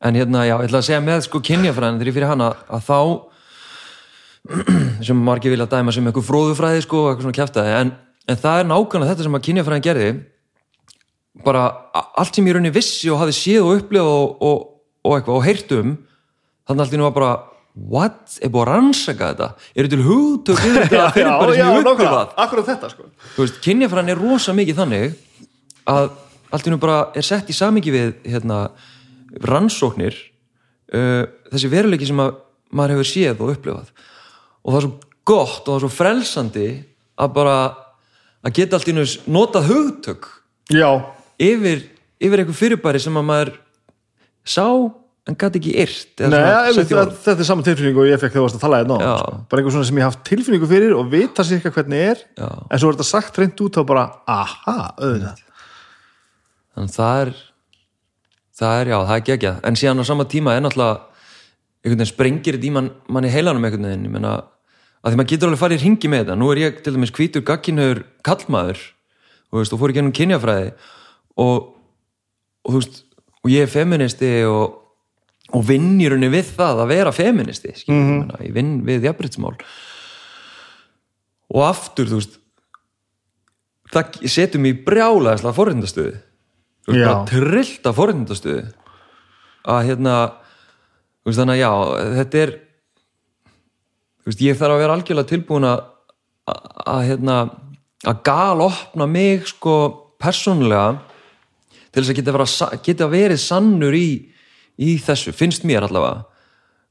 En 0.05 0.19
hérna, 0.21 0.43
já, 0.45 0.57
ég 0.59 0.67
ætla 0.69 0.83
að 0.83 0.89
segja 0.91 1.05
með 1.07 1.23
sko 1.31 1.41
kynjafræðin 1.49 2.01
þegar 2.03 2.11
ég 2.13 2.19
fyrir 2.19 2.33
hana 2.35 2.51
að 2.69 2.85
þá 2.91 2.99
sem 5.07 5.25
margir 5.27 5.55
vilja 5.55 5.69
dæma 5.71 5.93
sem 5.95 6.05
eitthvað 6.09 6.29
fróðufræði 6.29 6.85
sko 6.85 7.01
og 7.01 7.11
eitthvað 7.11 7.27
svona 7.27 7.39
kjæftaði 7.39 7.75
en, 7.79 7.93
en 8.29 8.41
það 8.43 8.61
er 8.61 8.71
nákvæmlega 8.71 9.15
þetta 9.15 9.27
sem 9.27 9.39
að 9.39 9.45
kynjafræðin 9.49 9.87
gerði. 9.89 10.11
Bara 11.45 11.65
allt 12.21 12.37
sem 12.37 12.47
ég 12.49 12.57
raunni 12.57 12.75
vissi 12.75 13.11
og 13.13 13.23
hafði 13.23 13.39
séð 13.39 13.65
og 13.65 13.81
upplifað 13.81 14.13
og, 14.21 14.45
og, 14.45 14.69
og 15.05 15.17
eitthvað 15.17 15.41
og 15.41 15.47
heyrt 15.49 15.75
um 15.79 15.97
þannig 16.69 16.85
allt 16.85 16.95
í 16.95 17.01
nú 17.01 17.09
var 17.09 17.17
bara 17.17 17.33
what, 17.75 18.37
er 18.39 18.53
búið 18.55 18.63
að 18.63 18.71
rannsaka 18.71 19.31
þetta? 19.33 19.49
Eru 19.75 19.91
til 19.91 20.05
hugtök 20.07 20.61
yfir 20.61 20.87
þetta 20.87 21.09
fyrirbæri 21.17 21.57
sem 21.57 21.73
ég 21.73 21.89
upplifað? 21.91 22.37
Akkurat 22.45 22.69
þetta 22.71 22.93
sko. 22.93 23.09
Þú 23.35 23.47
veist, 23.47 23.59
kynjafræðin 23.65 24.15
er 24.15 24.23
rosa 24.23 24.55
mikið 24.57 24.79
þannig 24.79 25.19
að 25.91 26.13
allt 26.55 26.69
í 26.69 26.73
nú 26.73 26.79
bara 26.83 27.01
er 27.19 27.27
sett 27.27 27.51
í 27.51 27.57
samingi 27.57 27.93
við 27.93 28.15
hérna, 28.31 28.61
rannsóknir 29.43 30.15
uh, 30.95 31.25
þessi 31.51 31.71
veruleiki 31.73 32.09
sem 32.09 32.23
að 32.23 32.37
maður 32.75 32.97
hefur 32.97 33.11
séð 33.11 33.43
og 33.43 33.55
upplifað 33.57 33.91
og 34.65 34.73
það 34.73 34.79
er 34.81 34.87
svo 34.87 34.95
gott 35.25 35.63
og 35.63 35.71
það 35.71 35.77
er 35.77 35.85
svo 35.85 35.93
frelsandi 35.93 36.69
að 37.21 37.35
bara 37.37 37.57
að 38.45 38.57
geta 38.59 38.79
allt 38.79 38.91
í 38.91 38.97
nú 38.97 39.05
notað 39.37 39.71
hugtök 39.71 40.29
Já, 40.73 40.89
yfir, 41.41 41.85
yfir 42.21 42.43
einhver 42.43 42.57
fyrirbæri 42.57 43.01
sem 43.05 43.17
að 43.21 43.27
maður 43.29 43.55
sá 44.49 44.67
en 45.25 45.39
gæti 45.41 45.61
ekki 45.61 45.73
yrt 45.85 46.21
Nei, 46.29 46.37
það, 46.37 47.15
þetta 47.25 47.41
er 47.41 47.49
saman 47.49 47.65
tilfinningu 47.65 48.03
og 48.03 48.11
ég 48.11 48.21
fekk 48.21 48.37
varst 48.43 48.59
að 48.59 48.65
tala 48.67 48.83
hérna 48.83 48.99
Já. 49.01 49.15
sko. 49.23 49.39
bara 49.49 49.63
einhver 49.63 49.75
svona 49.77 49.89
sem 49.89 50.01
ég 50.01 50.09
haft 50.09 50.23
tilfinningu 50.29 50.69
fyrir 50.69 50.93
og 50.99 51.09
vita 51.13 51.47
sér 51.47 51.61
eitthvað 51.61 51.79
hvernig 51.79 52.05
er 52.11 52.21
Já. 52.37 52.49
en 52.69 52.83
svo 52.83 52.91
er 52.91 52.99
þetta 52.99 53.09
sagt 53.09 53.41
reynd 53.41 53.65
út 53.65 53.79
þá 53.79 53.83
bara 53.89 54.05
aha, 54.29 54.77
auðvitað 55.01 55.41
þannig 56.75 56.93
að 56.93 56.97
það 56.99 57.23
er 57.23 57.35
það 58.55 58.81
er, 58.83 58.93
já, 58.93 58.99
það 59.01 59.17
er 59.17 59.27
geggjað 59.31 59.69
en 59.71 59.79
síðan 59.81 60.05
á 60.05 60.11
sama 60.11 60.29
tíma 60.31 60.55
er 60.55 60.65
náttúrulega 60.65 61.01
einhvern 61.85 62.01
veginn 62.01 62.13
sprengir 62.13 62.59
þetta 62.59 62.69
í 62.69 62.75
mann, 62.75 62.91
mann 63.13 63.27
í 63.29 63.33
heilanum 63.33 63.65
einhvern 63.65 63.89
veginn, 63.89 64.05
ég 64.09 64.13
meina 64.13 64.35
að 65.05 65.13
því 65.13 65.21
maður 65.21 65.31
getur 65.33 65.51
alveg 65.51 65.61
farið 65.61 65.83
í 65.83 65.85
ringi 65.85 66.11
með 66.11 66.23
þetta, 66.23 66.37
nú 66.41 66.51
er 66.53 66.61
ég 66.63 66.79
til 66.81 66.95
dæmis 66.95 67.13
hvítur 67.15 67.45
gagkinhauður 67.45 68.05
kallmaður 68.25 68.81
og, 68.81 69.59
veist, 69.59 69.75
og 69.75 69.83
fór 69.83 69.93
í 69.93 69.97
gennum 69.99 70.15
kynjafræði 70.17 70.71
og, 71.45 71.75
og 72.65 72.71
þú 72.71 72.81
veist 72.81 73.03
og 73.45 73.53
ég 73.53 73.67
er 73.67 73.73
feministi 73.73 74.31
og, 74.49 74.79
og 75.53 75.67
vinn 75.69 75.99
í 76.01 76.09
rauninni 76.09 76.33
við 76.33 76.55
það 76.57 76.81
að 76.85 76.93
vera 76.95 77.13
feministi 77.13 77.75
skilur, 77.77 78.01
mm 78.01 78.23
-hmm. 78.23 78.47
ég 78.49 78.55
vinn 78.57 78.73
við 78.87 79.05
jafnbreytsmál 79.11 79.57
og 81.55 81.61
aftur 81.69 82.09
þú 82.09 82.23
veist 82.23 82.41
það 83.93 84.29
setur 84.33 84.61
mig 84.61 84.73
í 84.73 84.85
þú 86.85 86.97
Já. 86.97 87.05
bara 87.05 87.25
trillt 87.29 87.87
af 87.87 87.97
forrindastöðu 87.97 88.73
að 89.65 89.85
hérna 89.89 90.15
þú 91.25 91.29
veist, 91.29 91.39
þannig 91.39 91.55
að 91.55 91.63
já, 91.63 91.73
þetta 92.19 92.39
er 92.39 92.51
þú 92.51 92.74
veist, 94.29 94.45
ég 94.45 94.57
þarf 94.59 94.77
að 94.77 94.83
vera 94.85 94.97
algjörlega 94.99 95.31
tilbúin 95.31 95.69
að 95.69 95.83
að, 96.45 97.01
hérna 97.09 97.37
að 98.05 98.21
gal 98.27 98.65
opna 98.65 99.07
mig 99.09 99.47
sko 99.49 99.77
persónulega 100.21 100.99
til 101.95 102.03
þess 102.03 102.13
að 102.13 102.19
geta, 102.19 102.35
vera, 102.35 102.79
geta 102.85 103.09
verið 103.11 103.41
sannur 103.41 103.97
í, 103.97 104.09
í 104.83 104.97
þessu, 105.03 105.33
finnst 105.37 105.65
mér 105.69 105.87
allavega. 105.87 106.25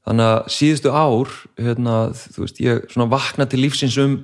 Þannig 0.04 0.30
að 0.30 0.50
síðustu 0.52 0.92
ár 0.92 1.30
hérna, 1.60 1.98
þú 2.12 2.42
veist, 2.42 2.58
ég 2.60 2.82
svona 2.92 3.08
vakna 3.12 3.46
til 3.48 3.62
lífsins 3.62 3.96
um, 4.00 4.18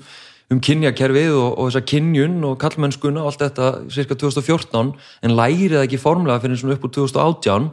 um 0.53 0.61
kynjakerfið 0.65 1.37
og, 1.37 1.51
og 1.55 1.71
þessa 1.71 1.85
kynjun 1.93 2.41
og 2.49 2.59
kallmennskuna 2.61 3.23
og 3.23 3.31
allt 3.31 3.45
þetta 3.47 3.71
cirka 3.93 4.19
2014 4.21 4.93
en 5.25 5.37
lærið 5.37 5.79
ekki 5.85 6.01
formlega 6.01 6.43
fyrir 6.43 6.61
svona 6.61 6.77
upp 6.77 6.89
úr 6.89 6.95
2018 6.99 7.71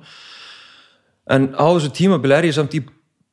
en 1.35 1.49
á 1.59 1.67
þessu 1.67 1.91
tímabili 1.97 2.37
er 2.37 2.47
ég 2.47 2.55
samt 2.55 2.77
í 2.77 2.83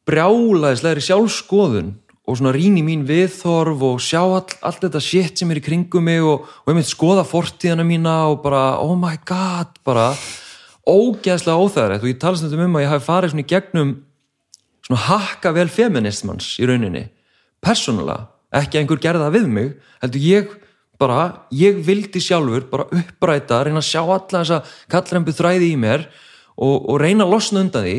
brjálaðislegri 0.09 1.05
sjálfskoðun 1.05 1.92
og 2.24 2.38
svona 2.38 2.55
rýni 2.57 2.80
mín 2.84 3.05
viðþorf 3.09 3.82
og 3.84 4.00
sjá 4.02 4.22
all, 4.22 4.46
allt 4.64 4.84
þetta 4.86 5.02
shit 5.02 5.40
sem 5.40 5.50
er 5.52 5.61
í 5.61 5.64
kringum 5.64 6.07
mig 6.09 6.24
og, 6.24 6.46
og 6.64 6.76
mynd 6.76 6.88
skoða 6.88 7.24
fortíðana 7.28 7.84
mína 7.84 8.14
og 8.32 8.40
bara, 8.44 8.80
oh 8.80 8.96
my 8.96 9.18
god 9.28 9.76
bara 9.84 10.11
ógeðslega 10.88 11.61
óþæðrætt 11.61 12.05
og 12.05 12.11
ég 12.11 12.20
tala 12.20 12.40
stundum 12.40 12.64
um 12.66 12.78
að 12.78 12.86
ég 12.86 12.92
hafi 12.92 13.07
farið 13.07 13.34
svona 13.34 13.44
í 13.44 13.50
gegnum 13.52 13.94
svona 14.84 15.02
hakka 15.09 15.52
vel 15.57 15.68
feministmans 15.72 16.55
í 16.61 16.68
rauninni, 16.68 17.07
persónulega 17.64 18.28
ekki 18.55 18.80
einhver 18.80 19.00
gerði 19.02 19.24
það 19.24 19.36
við 19.36 19.48
mig 19.52 19.70
heldur 20.05 20.24
ég 20.24 20.52
bara, 21.00 21.20
ég 21.52 21.80
vildi 21.84 22.20
sjálfur 22.22 22.68
bara 22.70 22.88
uppræta, 22.92 23.64
reyna 23.66 23.80
að 23.82 23.88
sjá 23.88 24.02
alla 24.05 24.40
þessa 24.40 24.61
kallrembu 24.92 25.34
þræði 25.34 25.72
í 25.72 25.78
mér 25.80 26.07
og, 26.55 26.76
og 26.92 27.00
reyna 27.02 27.26
að 27.26 27.34
losna 27.34 27.64
undan 27.64 27.84
því 27.84 27.96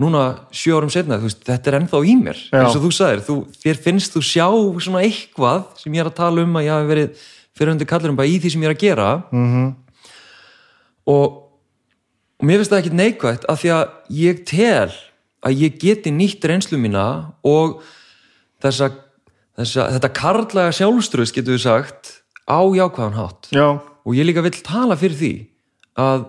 núna 0.00 0.22
sjö 0.52 0.76
árum 0.76 0.92
setna, 0.92 1.16
veist, 1.22 1.40
þetta 1.46 1.70
er 1.70 1.78
ennþá 1.80 2.02
í 2.04 2.16
mér 2.20 2.36
Já. 2.50 2.60
eins 2.60 2.76
og 2.76 2.84
þú 2.84 2.92
sagðir, 2.92 3.24
þú, 3.24 3.36
þér 3.62 3.82
finnst 3.86 4.16
þú 4.16 4.22
sjá 4.28 4.46
svona 4.84 5.02
eitthvað 5.06 5.64
sem 5.80 5.96
ég 5.96 6.04
er 6.04 6.10
að 6.10 6.18
tala 6.18 6.44
um 6.44 6.58
að 6.60 6.66
ég 6.66 6.76
hafi 6.76 6.90
verið 6.90 7.26
fyrir 7.56 7.72
undir 7.72 7.88
kallremba 7.88 8.28
í 8.28 8.36
því 8.42 8.52
sem 8.52 8.64
ég 8.66 8.68
er 8.68 8.76
að 8.76 8.84
gera 8.84 9.10
-hmm. 9.32 9.74
og 11.06 11.42
og 12.36 12.44
mér 12.44 12.60
finnst 12.60 12.72
það 12.72 12.82
ekkit 12.82 12.98
neikvægt 13.00 13.48
af 13.48 13.62
því 13.62 13.72
að 13.72 13.84
ég 14.12 14.44
tel 14.48 14.92
að 15.46 15.62
ég 15.62 15.78
geti 15.80 16.12
nýtt 16.12 16.44
reynslu 16.44 16.78
mína 16.80 17.06
og 17.46 17.80
þessa, 18.62 18.90
þessa 19.56 19.88
þetta 19.96 20.12
karlæga 20.16 20.74
sjálfströðs 20.76 21.34
getur 21.34 21.56
við 21.56 21.64
sagt 21.64 22.12
á 22.44 22.60
jákvæðan 22.60 23.16
hátt 23.16 23.48
Já, 23.54 23.68
og 23.80 24.16
ég 24.16 24.28
líka 24.28 24.44
vill 24.44 24.58
tala 24.60 24.98
fyrir 25.00 25.16
því 25.20 25.32
að, 25.96 26.28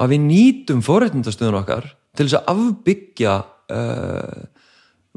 að 0.00 0.14
við 0.14 0.24
nýtum 0.30 0.82
forréttindastöðun 0.86 1.60
okkar 1.60 1.92
til 2.16 2.26
þess 2.28 2.38
að 2.40 2.50
afbyggja 2.52 3.34
uh, 3.72 4.46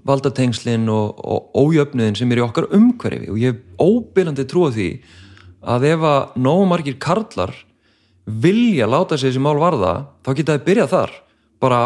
valdatengslin 0.07 0.87
og, 0.91 1.19
og 1.19 1.57
ójöfnuðin 1.59 2.17
sem 2.17 2.31
er 2.31 2.41
í 2.41 2.45
okkar 2.45 2.69
umhverfi. 2.75 3.31
Og 3.31 3.39
ég 3.41 3.55
hef 3.55 3.81
óbyrjandi 3.83 4.45
trúið 4.49 4.77
því 4.77 4.89
að 5.75 5.87
ef 5.89 6.05
að 6.07 6.37
nógu 6.39 6.67
margir 6.69 6.99
karlar 7.01 7.55
vilja 8.29 8.87
láta 8.87 9.17
sig 9.17 9.31
þessi 9.31 9.43
mál 9.43 9.57
varða 9.59 9.93
þá 10.23 10.31
geta 10.37 10.57
þið 10.57 10.67
byrjað 10.67 10.93
þar. 10.93 11.15
Bara 11.59 11.79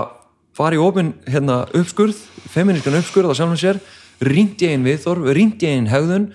fara 0.53 0.77
í 0.77 0.81
opin 0.81 1.13
hérna, 1.25 1.63
uppskurð 1.73 2.19
feminískan 2.53 2.99
uppskurð 2.99 3.33
á 3.33 3.37
sjálfum 3.37 3.59
sér 3.59 3.79
rýnt 4.23 4.61
í 4.61 4.69
einn 4.69 4.85
viðþorf, 4.85 5.31
rýnt 5.33 5.63
í 5.65 5.71
einn 5.71 5.89
hegðun 5.89 6.29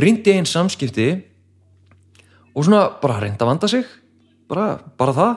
rýnt 0.00 0.28
í 0.28 0.36
einn 0.36 0.48
samskipti 0.48 1.08
og 2.54 2.64
svona 2.66 2.86
bara 3.02 3.20
reynda 3.22 3.44
að 3.44 3.50
vanda 3.52 3.70
sig. 3.70 3.84
Bara, 4.50 4.80
bara 4.98 5.14
það 5.14 5.34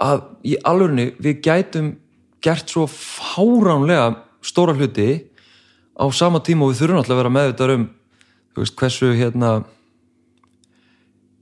að 0.00 0.22
í 0.48 0.56
alvörunni 0.64 1.10
við 1.20 1.42
gætum 1.44 1.94
gert 2.40 2.72
svo 2.72 2.86
fáránlega 2.88 4.14
stóra 4.44 4.74
hluti 4.76 5.10
á 6.00 6.04
sama 6.16 6.40
tíma 6.40 6.64
og 6.64 6.72
við 6.72 6.82
þurfum 6.82 7.02
alltaf 7.02 7.16
að 7.16 7.20
vera 7.20 7.34
meðvitað 7.36 7.74
um 7.76 7.88
þú 8.54 8.64
veist, 8.64 8.76
hversu 8.80 9.12
hérna 9.14 9.50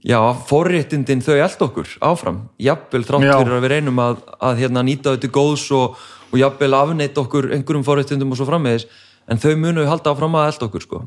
já, 0.05 0.19
forréttindin 0.47 1.23
þau 1.23 1.35
eld 1.35 1.63
okkur 1.65 1.93
áfram, 2.05 2.41
jafnvel 2.61 3.03
þrátt 3.07 3.27
fyrir 3.27 3.55
að 3.57 3.65
við 3.65 3.73
reynum 3.73 4.03
að, 4.03 4.21
að 4.39 4.61
hérna, 4.63 4.85
nýta 4.85 5.15
þetta 5.15 5.31
góðs 5.39 5.65
og, 5.75 5.97
og 6.29 6.37
jafnvel 6.39 6.75
afneitt 6.77 7.17
okkur 7.19 7.49
einhverjum 7.55 7.87
forréttindum 7.87 8.31
og 8.31 8.39
svo 8.39 8.47
framvegis. 8.49 8.87
En 9.29 9.41
þau 9.41 9.51
munu 9.61 9.85
halda 9.85 10.13
áfram 10.13 10.37
að 10.39 10.51
eld 10.53 10.63
okkur 10.69 10.85
sko. 10.85 11.01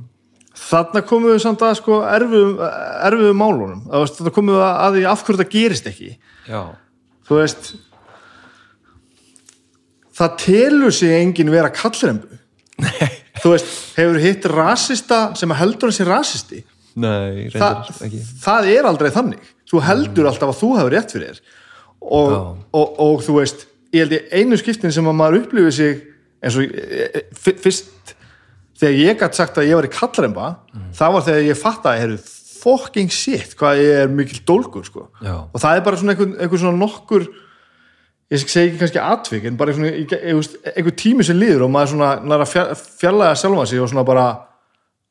þarna 0.52 1.00
komum 1.08 1.32
við 1.32 1.40
samt 1.42 1.62
að 1.64 1.78
sko 1.80 2.02
erfiðum, 2.06 2.60
erfiðum 3.08 3.40
málunum. 3.40 3.80
Veist, 3.88 4.18
þarna 4.20 4.34
komum 4.36 4.54
við 4.54 4.64
að 4.66 4.76
að 4.82 4.96
því 4.96 5.04
af 5.10 5.24
hverju 5.24 5.40
þetta 5.40 5.54
gerist 5.56 5.88
ekki. 5.90 6.10
Já, 6.46 6.60
þú 7.32 7.38
veist 7.40 7.72
það 10.12 10.36
telur 10.44 10.94
sig 10.94 11.16
enginn 11.16 11.52
vera 11.52 11.72
kallrembu. 11.72 12.38
Þú 13.42 13.54
veist, 13.54 13.72
hefur 13.96 14.20
hitt 14.22 14.44
rasista 14.52 15.22
sem 15.38 15.50
heldur 15.56 15.90
hann 15.90 15.96
sér 15.96 16.10
rasisti? 16.12 16.60
Nei, 17.02 17.48
Þa, 17.50 17.70
það 18.44 18.68
er 18.74 18.86
aldrei 18.86 19.08
þannig. 19.14 19.50
Þú 19.66 19.80
heldur 19.86 20.28
alltaf 20.28 20.52
að 20.52 20.58
þú 20.60 20.70
hefur 20.76 20.92
rétt 20.92 21.14
fyrir 21.14 21.30
þér. 21.32 21.60
Og, 22.02 22.34
Já. 22.34 22.40
og, 22.78 22.98
og 23.02 23.24
þú 23.24 23.38
veist 23.38 23.64
ég 23.92 24.04
held 24.04 24.14
ég 24.16 24.32
einu 24.34 24.58
skiptin 24.60 24.92
sem 24.94 25.08
að 25.08 25.16
maður 25.18 25.42
upplifið 25.42 25.74
sig 25.76 26.02
eins 26.42 26.58
og 26.58 26.74
e, 26.74 27.08
e, 27.20 27.24
fyrst 27.62 28.14
þegar 28.80 28.98
ég 28.98 29.18
gætt 29.20 29.38
sagt 29.38 29.60
að 29.60 29.68
ég 29.68 29.78
var 29.78 29.86
í 29.86 29.92
kallremba 29.92 30.46
það 30.96 31.16
var 31.16 31.26
þegar 31.28 31.46
ég 31.46 31.60
fatt 31.60 31.86
að 31.86 32.00
fucking 32.62 33.10
shit 33.12 33.56
hvað 33.58 33.80
ég 33.82 34.02
er 34.04 34.08
mikil 34.12 34.40
dólgur 34.48 34.84
sko. 34.86 35.08
Og 35.52 35.60
það 35.60 35.76
er 35.80 35.84
bara 35.86 35.96
svona 36.00 36.14
einhver, 36.14 36.32
einhver 36.40 36.60
svona 36.62 36.78
nokkur 36.78 37.26
ég 38.32 38.40
segi 38.46 38.70
ekki 38.70 38.78
kannski 38.80 39.00
atvik 39.02 39.44
en 39.50 39.56
bara 39.60 39.74
svona, 39.76 39.90
ég- 39.92 40.06
ég- 40.08 40.24
ég 40.30 40.38
veist, 40.38 40.56
einhver 40.72 40.94
tími 40.96 41.24
sem 41.26 41.36
líður 41.36 41.66
og 41.66 41.70
maður 41.74 41.90
svona 41.92 42.10
nær 42.24 42.40
að 42.46 42.50
fjar- 42.54 42.74
fjarlæga 43.02 43.34
sjálfa 43.42 43.66
sig 43.68 43.80
og 43.82 43.88
svona 43.90 44.04
bara 44.08 44.26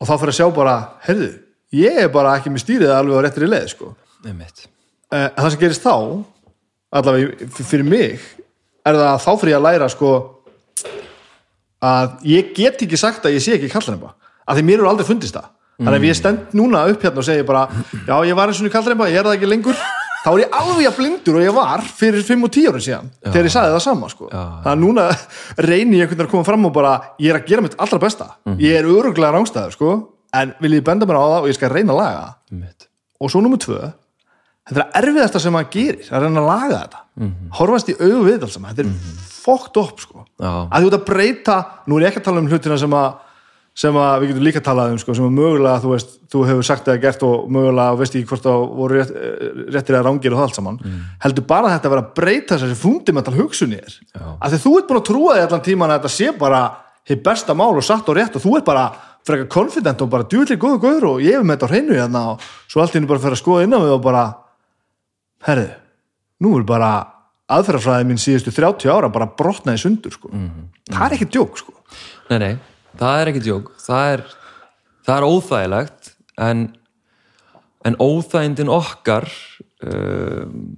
og 0.02 0.08
þá 0.08 0.14
fyrir 0.18 0.34
að 0.34 0.40
sjá 0.40 0.48
bara, 0.56 0.76
heyrðu 1.06 1.32
ég 1.74 2.00
er 2.06 2.10
bara 2.10 2.38
ekki 2.40 2.50
með 2.50 2.64
stýrið 2.66 2.94
alveg 2.96 3.20
á 3.20 3.24
réttir 3.28 3.46
í 3.46 3.52
leið 3.52 3.68
sko. 3.76 3.96
Eh, 5.12 5.30
það 5.38 5.50
sem 5.52 5.60
gerist 5.60 5.84
þá 5.84 6.24
allavega 6.94 7.50
fyrir 7.68 7.86
mig 7.86 8.20
er 8.86 8.94
það 8.96 9.08
að 9.12 9.22
þá 9.26 9.32
fyrir 9.40 9.52
ég 9.54 9.60
að 9.60 9.68
læra 9.68 9.90
sko 9.90 10.12
að 11.82 12.18
ég 12.30 12.52
get 12.58 12.82
ekki 12.86 12.98
sagt 13.00 13.26
að 13.26 13.36
ég 13.38 13.42
sé 13.44 13.56
ekki 13.58 13.70
kallremba 13.72 14.14
af 14.48 14.58
því 14.58 14.64
mér 14.68 14.82
eru 14.82 14.90
aldrei 14.92 15.08
fundist 15.08 15.36
það 15.38 15.48
þannig 15.82 15.98
að 15.98 16.00
ef 16.00 16.08
ég 16.08 16.18
stend 16.20 16.56
núna 16.58 16.86
upp 16.92 17.04
hérna 17.06 17.22
og 17.22 17.28
segi 17.28 17.46
bara 17.48 17.66
já 18.08 18.16
ég 18.30 18.38
var 18.38 18.52
eins 18.52 18.62
og 18.62 18.70
í 18.70 18.74
kallremba, 18.74 19.10
ég 19.12 19.22
er 19.22 19.28
það 19.28 19.38
ekki 19.38 19.50
lengur 19.50 19.78
þá 20.22 20.30
er 20.32 20.42
ég 20.44 20.58
alveg 20.60 20.90
að 20.90 20.98
blindur 21.00 21.40
og 21.40 21.46
ég 21.46 21.56
var 21.56 21.86
fyrir 22.02 22.26
5 22.28 22.46
og 22.48 22.54
10 22.54 22.70
árum 22.70 22.84
síðan 22.86 23.10
þegar 23.26 23.50
ég 23.50 23.56
sagði 23.56 23.76
það 23.76 23.84
sama 23.88 24.12
sko. 24.12 24.28
Já. 24.30 24.44
þannig 24.66 24.74
að 24.74 24.84
núna 24.84 25.08
reyni 25.70 25.98
ég 25.98 26.06
einhvern 26.06 26.20
veginn 26.20 26.28
að 26.28 26.34
koma 26.36 26.50
fram 26.52 26.70
og 26.70 26.76
bara 26.76 26.94
ég 27.18 27.34
er 27.34 27.40
að 27.40 27.50
gera 27.50 27.66
mitt 27.66 27.80
allra 27.82 28.02
besta. 28.04 28.28
Ég 28.62 28.78
er 28.78 28.90
öruglega 28.92 29.34
rángstæður 29.34 29.74
sko, 29.78 29.96
en 30.38 30.54
vil 30.62 30.78
ég 30.78 30.86
benda 30.86 31.10
mér 31.10 31.18
á 31.18 31.26
það 31.26 31.40
og 31.40 31.50
ég 31.50 31.58
skal 31.58 31.74
reyna 31.74 31.96
að 31.96 32.04
laga 32.04 32.22
það. 32.22 32.38
Einmitt. 32.54 32.88
Og 33.22 33.34
svo 33.34 33.42
nummer 33.42 33.62
tvö 33.62 33.82
þetta 34.70 34.86
er 34.86 35.02
erfiðasta 35.02 35.42
sem 35.42 35.58
maður 35.58 35.74
gerir 35.74 36.14
að 36.14 36.28
reyna 36.28 36.44
að 36.46 36.52
laga 36.52 36.84
þetta. 36.84 37.04
Horfast 37.58 37.90
í 37.90 37.98
augu 37.98 38.24
við 38.30 38.40
þetta 38.46 38.72
er 38.78 38.92
mm 38.92 39.28
fokkt 39.42 39.80
upp 39.82 40.02
sko. 40.02 40.26
Já. 40.40 40.52
að 40.70 40.86
þú 40.86 40.90
ert 40.90 40.98
að 40.98 41.06
breyta, 41.10 41.58
nú 41.88 41.98
er 41.98 42.06
ég 42.06 42.12
ekki 42.12 42.22
að 42.22 42.28
tala 42.30 42.42
um 42.44 42.50
hlutina 42.52 42.78
sem 42.82 42.96
að, 42.98 43.08
sem 43.74 43.96
að 43.96 44.14
við 44.20 44.32
getum 44.32 44.44
líka 44.44 44.60
að 44.60 44.66
tala 44.68 44.86
um 44.92 44.98
sko, 45.00 45.14
sem 45.16 45.26
að 45.26 45.36
mögulega 45.38 45.82
þú 45.84 45.92
veist, 45.94 46.10
þú 46.32 46.42
hefur 46.50 46.66
sagt 46.68 46.90
eða 46.92 47.02
gert 47.06 47.22
og 47.24 47.46
mögulega 47.56 48.00
veist 48.02 48.16
ekki 48.18 48.28
hvort 48.28 48.44
það 48.44 48.64
voru 48.80 48.98
rétt, 49.00 49.12
eh, 49.16 49.62
réttir 49.72 49.96
eða 49.96 50.06
rángir 50.10 50.34
og 50.34 50.42
það 50.42 50.48
allt 50.48 50.60
saman 50.60 50.80
heldur 51.24 51.48
bara 51.48 51.72
þetta 51.72 51.88
að 51.88 51.94
vera 51.96 52.04
að 52.04 52.14
breyta 52.20 52.58
þessi 52.60 52.80
fundamental 52.82 53.34
hugsunni 53.38 53.80
er 53.80 53.94
Já. 53.96 54.26
að 54.42 54.52
því 54.52 54.60
þú 54.66 54.74
ert 54.78 54.90
búin 54.90 55.00
að 55.02 55.08
trúa 55.12 55.38
því 55.38 55.46
allan 55.46 55.66
tíman 55.70 55.94
að 55.94 56.02
þetta 56.02 56.14
sé 56.18 56.34
bara 56.38 56.62
hitt 57.08 57.24
besta 57.24 57.56
mál 57.56 57.72
og 57.72 57.84
satt 57.84 58.10
og 58.12 58.18
rétt 58.20 58.36
og 58.36 58.44
þú 58.44 58.58
ert 58.58 58.66
bara 58.66 58.86
frekar 59.24 59.48
confident 59.48 60.02
og 60.02 60.10
bara 60.10 60.28
djúvillig 60.28 60.60
góðu 60.60 60.82
góður 60.82 61.08
og 61.14 61.22
ég 61.24 61.38
hef 61.38 61.46
með 61.46 61.56
þetta 61.56 61.70
á 61.70 61.72
hreinu 61.72 61.96
hérna 61.96 62.22
og 62.34 62.46
svo 62.68 62.82
allt 62.82 62.96
í 62.96 63.00
henni 63.00 63.08
bara 63.10 63.24
fyrir 63.24 63.38
að 63.38 63.44
skoða 63.44 63.64
innan 63.68 63.86
við 63.86 63.96
og 63.96 64.04
bara 64.04 64.24
herðu, 65.48 65.70
nú 66.42 66.58
er 66.58 66.66
bara 66.68 66.92
aðferðafræði 67.52 68.08
mín 68.10 68.22
síðustu 68.22 68.54
30 68.56 68.92
ára 68.94 69.10
bara 69.14 69.30
brotnaði 69.38 69.82
sundur 69.82 70.14
sko. 70.16 70.32
það 70.90 71.06
er 71.08 71.16
ekki 71.18 71.30
djók 71.34 71.58
sko. 71.60 71.74
Nei, 72.30 72.38
nei, 72.40 72.54
það 73.00 73.22
er 73.22 73.32
ekki 73.32 73.44
djók 73.46 73.72
það 73.82 74.12
er, 74.16 74.24
það 75.08 75.18
er 75.18 75.28
óþægilegt 75.28 76.12
en, 76.48 76.66
en 77.88 77.98
óþægindin 78.02 78.72
okkar 78.72 79.30
um, 79.86 80.78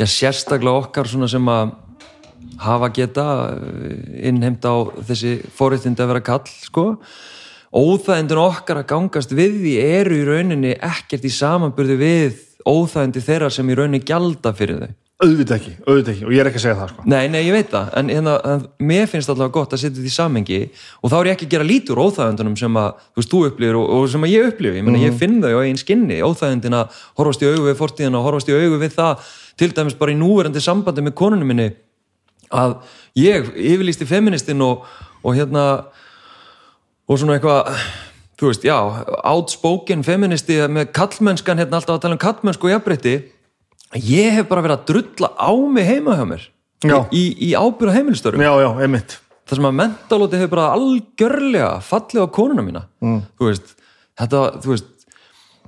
já, 0.00 0.06
sérstaklega 0.06 0.86
okkar 0.86 1.10
svona 1.10 1.30
sem 1.30 1.52
að 1.52 1.74
hafa 2.62 2.90
geta 2.94 3.26
uh, 3.52 3.92
innheimt 4.22 4.64
á 4.66 4.74
þessi 5.08 5.38
fóréttindi 5.54 6.02
að 6.02 6.14
vera 6.14 6.24
kall 6.26 6.48
sko. 6.50 6.86
Óþægindin 7.72 8.42
okkar 8.42 8.82
að 8.82 8.90
gangast 8.90 9.32
við 9.36 9.60
því 9.62 9.76
eru 9.80 10.18
í 10.18 10.26
rauninni 10.28 10.74
ekkert 10.76 11.24
í 11.24 11.32
samanburði 11.32 11.96
við 12.00 12.42
óþægindi 12.68 13.22
þeirra 13.24 13.48
sem 13.50 13.70
í 13.70 13.78
rauninni 13.78 14.02
gjalda 14.06 14.52
fyrir 14.56 14.82
þau 14.82 15.01
auðvitað 15.22 15.54
ekki, 15.56 15.72
auðvitað 15.86 16.12
ekki 16.12 16.26
og 16.26 16.32
ég 16.34 16.42
er 16.42 16.48
ekki 16.50 16.58
að 16.58 16.64
segja 16.64 16.78
það 16.80 16.88
sko. 16.92 17.04
Nei, 17.12 17.22
nei, 17.30 17.38
ég 17.46 17.54
veit 17.54 17.68
það, 17.70 17.90
en, 17.98 18.08
hérna, 18.10 18.34
en 18.50 18.64
mér 18.88 19.06
finnst 19.10 19.30
allavega 19.30 19.54
gott 19.54 19.74
að 19.76 19.82
setja 19.82 19.94
þetta 20.00 20.10
í 20.10 20.14
samengi 20.16 20.58
og 20.98 21.12
þá 21.12 21.16
er 21.18 21.28
ég 21.28 21.36
ekki 21.36 21.48
að 21.48 21.54
gera 21.54 21.66
lítur 21.68 22.00
óþægundunum 22.02 22.56
sem 22.58 22.78
að 22.82 22.88
þú 22.98 23.22
veist, 23.22 23.30
þú 23.32 23.42
upplifir 23.48 23.78
og, 23.78 23.92
og 23.96 24.08
sem 24.10 24.26
að 24.26 24.32
ég 24.34 24.48
upplifi 24.50 24.80
ég, 24.80 24.86
mm. 24.88 24.98
ég 25.04 25.18
finn 25.20 25.38
þau 25.44 25.52
á 25.54 25.60
einn 25.62 25.80
skinni, 25.80 26.18
óþægundin 26.26 26.78
að 26.80 27.00
horfast 27.20 27.44
í 27.44 27.50
augu 27.52 27.68
við 27.68 27.78
fortíðina 27.78 28.18
og 28.18 28.26
horfast 28.28 28.50
í 28.50 28.56
augu 28.56 28.80
við 28.82 28.96
það 28.98 29.32
til 29.62 29.70
dæmis 29.76 29.98
bara 30.00 30.14
í 30.14 30.18
núverandi 30.18 30.62
sambandi 30.64 31.06
með 31.06 31.16
konunum 31.22 31.52
minni 31.52 31.68
að 32.52 32.80
ég 33.18 33.52
yfirlýsti 33.54 34.08
feministinn 34.08 34.64
og, 34.64 34.88
og 35.22 35.38
hérna 35.38 35.66
og 37.06 37.20
svona 37.20 37.38
eitthvað 37.38 37.70
þú 38.40 38.50
veist, 38.50 38.66
já, 38.66 38.74
outspoken 39.28 40.02
feministi 40.02 40.58
með 40.66 40.90
kallmennskan 40.96 41.62
hérna 41.62 41.78
alltaf 41.78 41.98
að 41.98 42.04
tala 42.06 42.18
um 42.18 42.22
kallmennsku 42.22 42.72
jafnbreytti 42.72 43.14
ég 44.00 44.38
hef 44.38 44.48
bara 44.48 44.64
verið 44.64 44.78
að 44.78 44.86
drulla 44.90 45.32
á 45.36 45.52
mig 45.74 45.88
heima 45.88 46.16
hjá 46.16 46.24
mér. 46.28 46.48
Já. 46.82 46.96
í, 47.14 47.22
í 47.38 47.52
ábyrða 47.54 47.94
heimilistörum 47.94 48.42
já, 48.42 48.50
já, 48.58 48.68
einmitt. 48.82 49.18
Það 49.46 49.58
sem 49.58 49.66
að 49.68 49.76
mentalóti 49.78 50.38
hefur 50.40 50.54
bara 50.56 50.70
algjörlega 50.74 51.70
fallið 51.86 52.26
á 52.26 52.28
konuna 52.34 52.64
mína. 52.66 52.82
Mm. 53.04 53.20
þú 53.38 53.50
veist, 53.50 53.74
þetta, 54.18 54.40
þú 54.64 54.72
veist 54.72 54.88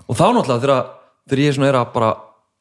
og 0.05 0.19
þá 0.19 0.25
náttúrulega 0.35 0.65
þegar, 0.65 0.89
þegar 1.29 1.43
ég 1.45 1.57
svona 1.57 1.69
er 1.71 1.79
að 1.79 1.93
bara, 1.95 2.11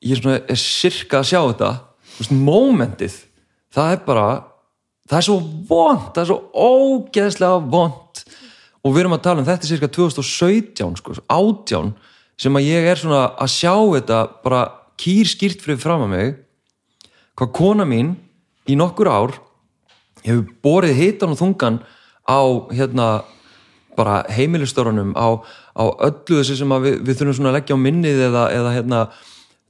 ég 0.06 0.20
svona 0.20 0.40
er 0.42 0.60
sirka 0.62 1.22
að 1.22 1.30
sjá 1.32 1.40
þetta, 1.42 1.72
þú 2.14 2.22
veist, 2.22 2.36
momentið 2.52 3.18
það 3.74 3.96
er 3.96 4.04
bara 4.06 4.28
það 5.10 5.18
er 5.20 5.28
svo 5.28 5.38
vond, 5.70 6.08
það 6.14 6.24
er 6.24 6.30
svo 6.30 6.40
ógeðslega 6.54 7.60
vond 7.74 8.24
og 8.84 8.94
við 8.94 9.04
erum 9.04 9.18
að 9.18 9.26
tala 9.26 9.44
um 9.44 9.48
þetta 9.48 9.70
cirka 9.70 9.90
2017 9.98 10.98
sko, 11.00 11.18
18 11.28 11.94
sem 12.44 12.60
að 12.60 12.68
ég 12.68 12.88
er 12.90 13.00
svona 13.00 13.26
að 13.40 13.54
sjá 13.54 13.74
þetta 13.74 14.22
bara 14.44 14.64
kýr 15.00 15.30
skýrt 15.30 15.64
fyrir 15.64 15.82
fram 15.82 16.06
að 16.06 16.14
mig 16.14 16.34
hvað 17.40 17.54
kona 17.58 17.86
mín 17.90 18.14
í 18.70 18.78
nokkur 18.80 19.10
ár 19.10 19.36
hefur 20.24 20.46
borið 20.64 21.00
hitan 21.00 21.34
og 21.34 21.40
þungan 21.40 21.80
á 22.30 22.42
hérna 22.72 23.08
bara 23.98 24.24
heimilistörunum 24.32 25.14
á, 25.14 25.38
á 25.78 25.84
öllu 26.08 26.40
þessu 26.40 26.58
sem 26.58 26.76
við, 26.82 27.02
við 27.06 27.18
þurfum 27.20 27.38
svona 27.38 27.52
að 27.52 27.58
leggja 27.60 27.78
á 27.78 27.86
minnið 27.86 28.22
eða, 28.30 28.44
eða 28.54 28.76
hérna 28.78 29.02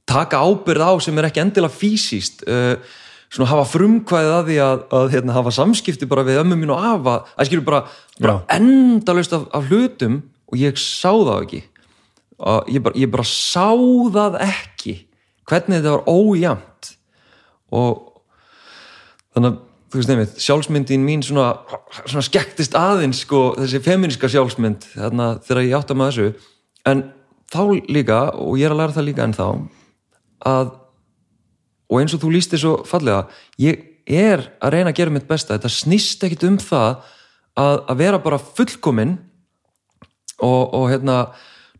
taka 0.08 0.40
ábyrð 0.44 0.84
á 0.84 0.92
sem 1.02 1.18
er 1.18 1.28
ekki 1.28 1.42
endilega 1.42 1.74
físíst 1.74 2.44
uh, 2.48 2.76
svona 3.34 3.50
hafa 3.50 3.66
frumkvæðið 3.72 4.34
að 4.36 4.48
því 4.48 4.58
að, 4.62 4.82
að 4.98 5.08
hérna, 5.16 5.36
hafa 5.36 5.52
samskipti 5.56 6.08
bara 6.10 6.24
við 6.26 6.40
ömmu 6.44 6.58
mín 6.60 6.72
og 6.74 6.84
afa. 6.92 7.16
Að 7.34 7.48
skilur 7.48 7.66
bara, 7.66 7.80
bara 8.22 8.36
endalaust 8.54 9.34
af, 9.34 9.48
af 9.56 9.70
hlutum 9.72 10.20
og 10.50 10.60
ég 10.60 10.78
sá 10.78 11.10
það 11.10 11.40
ekki. 11.40 11.62
Og 12.44 12.70
ég 12.74 12.84
bara, 12.84 12.98
ég 13.00 13.10
bara 13.10 13.26
sá 13.26 13.74
það 14.14 14.38
ekki 14.44 14.94
hvernig 15.48 15.80
þetta 15.80 15.94
var 15.94 16.08
ójæmt 16.08 16.90
og 17.74 18.02
þannig 19.34 19.50
að 19.50 19.62
þú 19.94 20.00
veist 20.00 20.10
nefnir, 20.10 20.30
sjálfsmyndin 20.42 21.04
mín 21.06 21.20
svona, 21.22 21.52
svona 22.02 22.24
skektist 22.26 22.74
aðeins 22.74 23.20
sko, 23.22 23.52
þessi 23.60 23.78
feminiska 23.84 24.30
sjálfsmynd 24.32 24.88
þarna 24.96 25.28
þegar 25.46 25.66
ég 25.68 25.76
átta 25.78 25.94
með 25.94 26.10
þessu. 26.10 26.48
En 26.90 27.04
þá 27.54 27.60
líka, 27.94 28.18
og 28.34 28.58
ég 28.58 28.66
er 28.66 28.74
að 28.74 28.80
læra 28.80 28.96
það 28.96 29.06
líka 29.06 29.26
en 29.28 29.36
þá 29.36 29.46
að 30.50 30.72
og 31.94 32.00
eins 32.00 32.14
og 32.16 32.24
þú 32.24 32.32
líst 32.34 32.50
þér 32.50 32.62
svo 32.64 32.74
fallega 32.88 33.20
ég 33.60 33.84
er 34.10 34.42
að 34.58 34.74
reyna 34.74 34.90
að 34.90 34.98
gera 34.98 35.14
mitt 35.14 35.28
besta. 35.28 35.54
Þetta 35.54 35.70
snýst 35.70 36.26
ekkit 36.26 36.46
um 36.48 36.58
það 36.58 37.04
að, 37.54 37.76
að 37.86 38.00
vera 38.00 38.22
bara 38.24 38.40
fullkominn 38.42 39.14
og, 40.42 40.74
og 40.74 40.88
hérna 40.90 41.18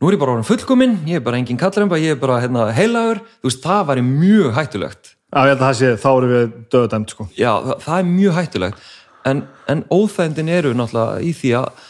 nú 0.04 0.10
er 0.10 0.18
ég 0.18 0.20
bara 0.20 0.34
orðin 0.34 0.44
fullkominn, 0.44 0.98
ég 1.08 1.16
er 1.16 1.24
bara 1.24 1.38
engin 1.40 1.56
kallremba 1.56 1.96
ég 1.96 2.12
er 2.12 2.20
bara 2.20 2.36
hérna, 2.42 2.66
heilagur, 2.76 3.22
þú 3.40 3.48
veist, 3.48 3.62
það 3.64 3.86
væri 3.88 4.02
mjög 4.04 4.50
hættulegt. 4.58 5.14
Já, 5.32 5.38
ég 5.38 5.48
held 5.48 5.54
að 5.54 5.64
það 5.64 5.78
sé, 5.78 5.92
þá 6.02 6.08
erum 6.10 6.34
við 6.34 6.52
döðdæmt 6.74 7.14
sko. 7.14 7.26
Já, 7.38 7.50
það, 7.64 7.78
það 7.86 7.96
er 7.96 8.10
mjög 8.10 8.36
hættulegt. 8.36 8.84
En, 9.24 9.42
en 9.72 9.82
óþægndin 9.88 10.52
eru 10.52 10.74
náttúrulega 10.76 11.24
í 11.24 11.32
því 11.38 11.54
að 11.62 11.82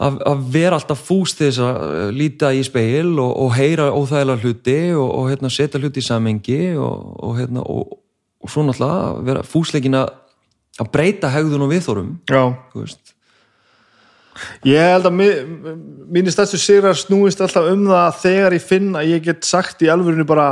að, 0.00 0.42
vera 0.50 0.80
alltaf 0.80 1.04
fúst 1.06 1.38
þess 1.38 1.62
að 1.62 1.78
uh, 1.86 2.02
líta 2.16 2.50
í 2.56 2.64
speil 2.66 3.12
og, 3.20 3.30
og 3.44 3.54
heyra 3.54 3.90
óþægilega 3.94 4.42
hluti 4.42 4.78
og, 4.96 5.06
og 5.06 5.30
hérna, 5.30 5.52
setja 5.54 5.78
hluti 5.78 6.02
í 6.02 6.08
samengi 6.08 6.60
og, 6.74 7.14
og, 7.20 7.36
hérna, 7.38 7.62
og, 7.62 8.00
og 8.42 8.50
svo 8.50 8.66
náttúrulega 8.66 9.06
að 9.12 9.22
vera 9.30 9.46
fúsleikin 9.46 10.00
að 10.00 10.10
að 10.80 10.90
breyta 10.94 11.30
hegðun 11.32 11.66
og 11.66 11.72
viðþórum 11.74 12.12
Já, 12.30 12.42
þú 12.72 12.84
veist. 12.84 13.14
Ég 14.68 14.92
held 14.94 15.08
að 15.10 15.16
mínir 16.10 16.34
stærstu 16.34 16.58
sigrar 16.60 16.96
snúist 16.98 17.40
alltaf 17.44 17.68
um 17.72 17.84
það 17.90 18.20
þegar 18.22 18.56
ég 18.56 18.64
finn 18.64 18.94
að 18.98 19.12
ég 19.14 19.26
get 19.26 19.44
sagt 19.48 19.82
í 19.84 19.90
alvörinu 19.92 20.26
bara 20.28 20.48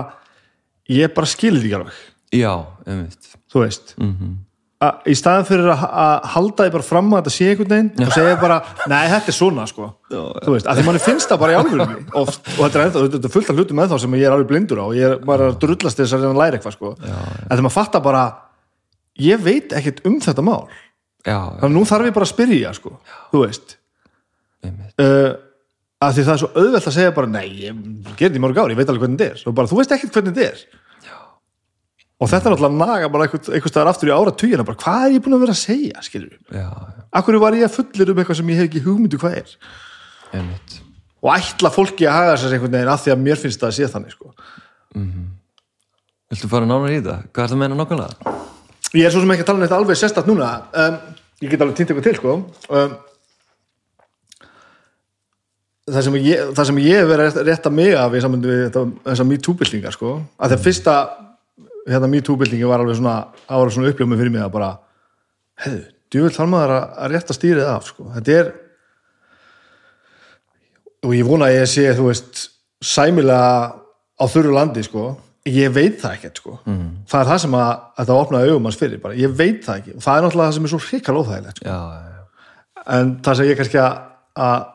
ég 0.89 1.13
bara 1.15 1.29
skilði 1.29 1.69
ekki 1.69 1.79
alveg. 1.81 2.05
Já, 2.35 2.53
einmitt. 2.89 3.33
Þú 3.53 3.65
veist. 3.65 3.95
Mhm. 4.01 4.37
að 4.79 5.09
í 5.11 5.15
staðan 5.19 5.47
fyrir 5.49 5.69
að, 5.73 5.81
að 5.91 6.27
halda 6.37 6.65
því 6.65 6.73
bara 6.77 6.87
fram 6.87 7.09
að 7.11 7.19
þetta 7.19 7.33
sé 7.35 7.47
einhvern 7.51 7.73
veginn 7.73 8.05
og 8.07 8.13
segja 8.15 8.35
bara, 8.39 8.59
nei 8.87 9.09
þetta 9.11 9.33
er 9.33 9.35
svona 9.35 9.65
sko. 9.67 9.89
Þú 10.13 10.53
veist, 10.55 10.69
að 10.71 10.79
því 10.79 10.85
manni 10.87 11.01
finnst 11.03 11.33
það 11.33 11.41
bara 11.43 11.55
í 11.55 11.57
alvörunni 11.59 11.97
og, 12.13 12.29
og 12.29 12.61
þetta 12.61 12.79
er, 12.79 12.85
ennþá, 12.85 13.03
þetta 13.17 13.27
er 13.27 13.35
fullt 13.35 13.51
af 13.51 13.59
hlutum 13.59 13.81
með 13.81 13.91
þá 13.91 13.97
sem 14.05 14.15
ég 14.15 14.29
er 14.29 14.37
alveg 14.37 14.53
blindur 14.53 14.79
á. 14.79 14.85
Og 14.87 14.95
ég 14.95 15.17
er 15.17 15.25
bara 15.27 15.49
að 15.51 15.59
drullast 15.65 15.99
þess 15.99 16.15
að 16.15 16.29
að 16.29 16.39
læra 16.39 16.61
eitthvað 16.61 16.77
sko. 16.77 16.93
En 17.03 17.49
þegar 17.49 17.65
maður 17.67 17.75
fattar 17.75 18.05
bara 18.07 18.23
ég 19.19 19.43
veit 19.43 19.75
ekkert 19.75 20.05
um 20.07 20.21
þetta 20.23 20.47
mál. 20.47 20.61
Já, 20.71 20.79
þannig 21.27 21.69
að 21.69 21.75
nú 21.75 21.85
þarf 21.89 22.09
ég 22.09 22.17
bara 22.17 22.29
að 22.29 22.33
spyrja 22.33 22.73
sko. 22.77 22.95
Þú 23.33 23.45
veist. 23.45 23.77
Uh, 24.99 25.33
að 26.03 26.15
því 26.15 26.27
það 26.27 26.35
er 26.35 26.43
svo 26.43 26.51
auðvelt 26.55 26.91
að 26.91 26.97
segja 26.99 27.15
bara 27.15 27.31
nei, 27.31 27.47
ég 27.65 27.81
gerði 28.19 28.39
í 28.39 28.43
mörg 28.43 28.61
ár, 28.61 28.71
ég 28.73 28.79
veit 28.79 28.91
alveg 28.91 29.07
hvernig 29.07 29.23
þetta 29.23 29.39
er. 29.51 29.57
Bara, 29.59 29.71
þú 29.71 29.81
veist 29.81 29.95
ekkert 29.97 30.19
hvernig 30.19 30.37
þetta 30.37 30.53
er. 30.53 30.85
Og 32.19 32.27
þetta 32.27 32.49
er 32.49 32.55
náttúrulega 32.55 32.75
að 32.75 32.81
naga 32.83 33.09
bara 33.15 33.27
einhvern 33.29 33.71
staðar 33.71 33.93
aftur 33.93 34.11
í 34.11 34.15
ára 34.15 34.33
tugina, 34.35 34.65
bara 34.67 34.79
hvað 34.81 35.05
er 35.07 35.13
ég 35.15 35.23
búin 35.23 35.37
að 35.37 35.43
vera 35.45 35.55
að 35.55 35.61
segja 35.61 36.01
Já, 36.03 36.25
já, 36.59 37.05
akkur 37.21 37.39
var 37.39 37.55
ég 37.55 37.69
að 37.69 37.77
fullir 37.77 38.11
um 38.11 38.19
eitthvað 38.19 38.39
sem 38.41 38.51
ég 38.51 38.59
hef 38.59 38.67
ekki 38.67 38.83
hugmyndu 38.83 39.21
hvað 39.23 39.37
er? 39.39 39.53
Einmitt. 40.35 40.81
Og 41.23 41.31
ætla 41.37 41.71
fólki 41.71 42.09
að 42.11 42.17
haga 42.19 42.35
sér 42.43 42.57
einhvern 42.57 42.75
veginn 42.75 42.91
af 42.91 43.05
því 43.05 43.15
að 43.15 43.23
mér 43.23 43.39
finnst 43.39 43.63
það 43.63 43.71
að 43.71 43.77
sé 43.79 43.91
þannig 43.95 44.17
sko. 44.17 44.35
Viltu 46.29 46.51
fara 46.51 46.67
nánar 46.67 46.97
í 46.97 46.99
það? 47.07 47.23
Hvað 47.31 47.45
er 47.45 47.53
það 47.53 47.57
að 47.57 47.63
meina 47.63 47.79
nokkulega? 47.79 48.35
Ég 48.97 49.05
er 49.05 49.13
svo 49.13 49.21
sem 49.21 49.35
ekki 49.35 49.45
að 49.45 49.51
tala 49.51 49.61
um 49.61 49.67
þetta 49.67 49.79
alveg 49.83 50.01
sérstætt 50.01 50.31
núna. 50.31 50.49
Um, 50.73 50.99
ég 51.43 51.53
get 51.53 51.63
alveg 51.65 51.77
týnt 51.77 51.93
eitthvað 51.93 52.09
til 52.09 52.19
sko. 52.21 52.37
um, 52.73 52.97
það 55.89 56.05
sem 56.07 56.19
ég, 56.21 56.51
það 56.57 56.69
sem 56.71 56.81
ég 56.85 57.07
verið 57.09 57.41
að 57.41 57.49
mig 57.75 57.95
af 57.97 58.15
í 58.15 58.21
sambandi 58.23 58.51
við 58.51 58.79
þessar 59.07 59.29
MeToo-byltingar 59.29 59.95
sko, 59.95 60.15
að 60.37 60.55
þegar 60.55 60.65
fyrsta 60.65 60.97
hérna 61.89 62.11
MeToo-byltingi 62.13 62.69
var 62.69 62.85
alveg 62.85 62.99
svona 62.99 63.17
svona 63.73 63.93
uppljómi 63.93 64.19
fyrir 64.21 64.35
mig 64.35 64.45
að 64.45 64.55
bara 64.57 64.71
hefðu, 65.65 65.85
djúvill 66.13 66.35
þarf 66.37 66.53
maður 66.53 66.75
að, 66.77 66.89
að 67.05 67.15
rétta 67.15 67.37
stýrið 67.37 67.71
af 67.73 67.89
sko, 67.89 68.09
þetta 68.17 68.37
er 68.37 68.53
og 71.07 71.15
ég 71.15 71.29
vona 71.29 71.49
að 71.49 71.57
ég 71.61 71.71
sé, 71.71 71.87
þú 71.97 72.11
veist 72.11 72.45
sæmilega 72.85 73.53
á 74.19 74.25
þurru 74.29 74.55
landi 74.57 74.85
sko, 74.87 75.13
ég 75.55 75.75
veit 75.75 75.99
það 76.01 76.15
ekkert 76.17 76.41
sko 76.41 76.55
mm. 76.59 76.87
það 77.11 77.21
er 77.21 77.29
það 77.31 77.41
sem 77.45 77.55
að, 77.59 77.69
að 77.69 78.01
þetta 78.01 78.17
opnaði 78.23 78.51
augum 78.53 78.69
hans 78.69 78.79
fyrir, 78.81 79.03
bara, 79.03 79.19
ég 79.19 79.37
veit 79.39 79.61
það 79.67 79.81
ekki 79.81 79.95
og 79.95 80.03
það 80.05 80.17
er 80.19 80.25
náttúrulega 80.25 80.49
það 80.49 80.57
sem 80.57 80.67
er 80.67 80.73
svo 80.73 80.81
hrikal 80.87 81.21
óþægilegt 81.21 81.61
sko. 81.61 81.69
já, 81.69 81.79
já, 81.99 82.83
en 82.97 83.13
það 83.27 83.39
sem 83.39 83.49
ég 83.49 83.61
kannski 83.61 83.81
að, 83.83 84.01
að, 84.49 84.67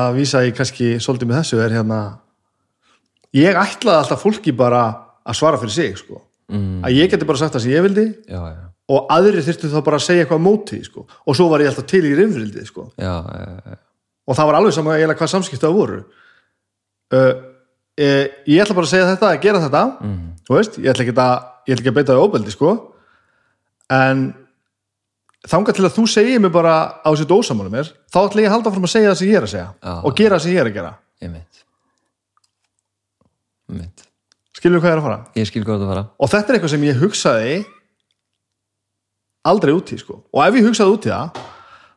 að 0.00 0.20
vísa 0.20 0.44
í 0.46 0.54
kannski 0.56 0.92
svolítið 1.02 1.30
með 1.30 1.40
þessu 1.40 1.62
er 1.64 1.76
hérna 1.78 2.00
ég 3.36 3.60
ætlaði 3.62 4.02
alltaf 4.02 4.22
fólki 4.22 4.54
bara 4.56 4.84
að 5.26 5.38
svara 5.40 5.60
fyrir 5.62 5.74
sig 5.74 5.98
sko. 6.00 6.22
mm. 6.52 6.78
að 6.86 7.00
ég 7.00 7.12
geti 7.12 7.28
bara 7.28 7.42
sagt 7.42 7.58
það 7.58 7.66
sem 7.66 7.74
ég 7.74 7.86
vildi 7.88 8.06
já, 8.30 8.40
og 8.86 9.10
aðri 9.10 9.42
þyrftu 9.42 9.72
þá 9.72 9.80
bara 9.82 9.98
að 9.98 10.06
segja 10.06 10.26
eitthvað 10.26 10.46
móti 10.46 10.80
sko. 10.86 11.04
og 11.06 11.38
svo 11.38 11.50
var 11.50 11.64
ég 11.64 11.72
alltaf 11.72 11.88
til 11.90 12.04
í 12.06 12.14
reyfrildi 12.14 12.64
sko. 12.68 12.88
og 12.96 14.38
það 14.38 14.48
var 14.50 14.60
alveg 14.60 14.76
saman 14.76 14.96
eiginlega 14.96 15.20
hvað 15.20 15.34
samskipta 17.96 18.12
það 18.12 18.26
voru 18.26 18.26
uh, 18.26 18.32
e, 18.46 18.52
ég 18.52 18.62
ætla 18.62 18.76
bara 18.76 18.86
að 18.86 18.92
segja 18.92 19.10
þetta 19.10 19.28
að 19.30 19.42
gera 19.42 19.60
þetta. 19.64 19.84
Mm. 20.00 20.26
þú 20.46 20.56
veist, 20.56 20.78
ég 20.78 20.90
ætla 20.92 21.04
ekki 21.04 21.14
að, 21.16 21.46
ég 21.66 21.74
ætla 21.74 21.82
ekki 21.82 21.92
að 21.92 21.98
beita 21.98 22.12
það 22.12 22.24
óbeldi 22.26 22.54
sko. 22.54 22.72
En 23.96 24.24
þangað 25.46 25.78
til 25.78 25.86
að 25.86 25.94
þú 25.96 26.06
segir 26.10 26.42
mér 26.42 26.52
bara 26.54 26.74
á 27.00 27.08
þessu 27.08 27.28
dósamálu 27.30 27.70
mér 27.70 27.92
þá 28.10 28.18
ætla 28.24 28.42
ég 28.42 28.50
að 28.50 28.56
halda 28.56 28.72
fram 28.74 28.88
að 28.88 28.92
segja 28.92 29.12
það 29.12 29.20
sem 29.20 29.30
ég 29.30 29.38
er 29.38 29.46
að 29.46 29.52
segja 29.52 29.68
Já. 29.70 29.94
og 30.02 30.16
gera 30.18 30.36
það 30.36 30.42
sem 30.44 30.52
ég 30.52 30.60
er 30.60 30.70
að 30.70 30.76
gera. 30.76 30.92
Einmitt. 31.22 31.62
Einmitt. 33.70 34.06
Skilur 34.56 34.80
hvað 34.80 34.90
ég 34.90 34.96
er 34.96 35.02
að 35.02 35.06
fara? 35.06 35.18
Ég 35.36 35.48
skil 35.48 35.64
hvað 35.64 35.82
það 35.82 35.92
fara. 35.92 36.04
Og 36.18 36.32
þetta 36.32 36.48
er 36.52 36.58
eitthvað 36.58 36.72
sem 36.74 36.86
ég 36.86 37.02
hugsaði 37.02 37.56
aldrei 39.46 39.74
út 39.76 39.92
í 39.94 39.98
sko. 40.00 40.18
Og 40.34 40.42
ef 40.42 40.58
ég 40.58 40.66
hugsaði 40.66 40.96
út 40.96 41.06
í 41.06 41.12
það 41.12 41.44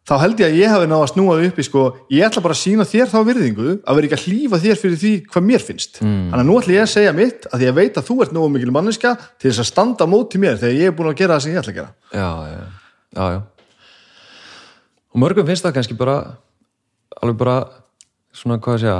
þá 0.07 0.13
held 0.23 0.41
ég 0.41 0.47
að 0.49 0.57
ég 0.59 0.71
hafi 0.73 0.89
náða 0.89 1.05
að 1.05 1.11
snúa 1.13 1.35
upp 1.47 1.59
í 1.59 1.65
sko 1.67 1.83
ég 2.13 2.25
ætla 2.25 2.43
bara 2.45 2.55
að 2.55 2.61
sína 2.61 2.85
þér 2.87 3.11
þá 3.11 3.17
virðingu 3.27 3.69
að 3.83 3.99
vera 3.99 4.09
ekki 4.09 4.17
að 4.17 4.25
hlýfa 4.25 4.61
þér 4.63 4.79
fyrir 4.81 4.99
því 5.03 5.13
hvað 5.29 5.47
mér 5.49 5.65
finnst. 5.65 6.01
Mm. 6.01 6.21
þannig 6.31 6.43
að 6.43 6.49
nú 6.49 6.57
ætla 6.59 6.75
ég 6.75 6.85
að 6.85 6.93
segja 6.93 7.15
mitt 7.17 7.47
að 7.49 7.65
að 7.69 7.79
veit 7.79 7.99
að 7.99 8.07
þú 8.09 8.17
ert 8.23 8.35
nógu 8.35 8.51
mikil 8.55 8.73
manneska 8.75 9.15
til 9.37 9.51
þess 9.51 9.63
að 9.65 9.69
standa 9.69 10.09
móti 10.09 10.41
mér 10.41 10.59
þegar 10.61 10.79
ég 10.79 10.91
er 10.91 10.95
búin 10.97 11.11
að 11.11 11.19
gera 11.21 11.37
það 11.37 11.45
sem 11.45 11.53
ég 11.53 11.61
ætla 11.61 11.73
að 11.73 11.79
gera. 11.79 11.91
Já, 12.13 12.29
já, 12.49 12.61
já, 13.19 13.25
já. 13.35 13.41
Og 15.09 15.21
mörgum 15.23 15.49
finnst 15.49 15.65
það 15.65 15.75
kannski 15.77 15.99
bara 15.99 16.17
alveg 17.19 17.37
bara 17.39 17.57
svona 18.35 18.59
hvað 18.61 18.77
að 18.77 18.83
segja 18.83 18.97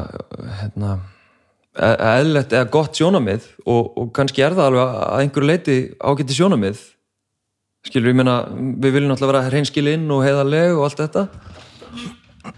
hérna 0.59 0.97
eðlert 1.79 2.53
eða 2.53 2.69
gott 2.73 2.97
sjónamið 2.97 3.45
og, 3.65 3.91
og 3.97 4.07
kannski 4.15 4.43
er 4.43 4.55
það 4.57 4.71
alveg 4.71 4.95
að 4.99 5.19
einhverju 5.23 5.49
leiti 5.49 5.77
ágæti 6.01 6.35
sjónamið 6.35 6.81
skilur, 7.87 8.11
ég 8.11 8.19
meina, 8.19 8.41
við 8.51 8.95
viljum 8.97 9.13
náttúrulega 9.13 9.33
vera 9.33 9.49
hreinskilinn 9.51 10.07
og 10.11 10.23
heiðarleg 10.25 10.77
og 10.77 10.87
allt 10.87 11.03
þetta. 11.03 11.27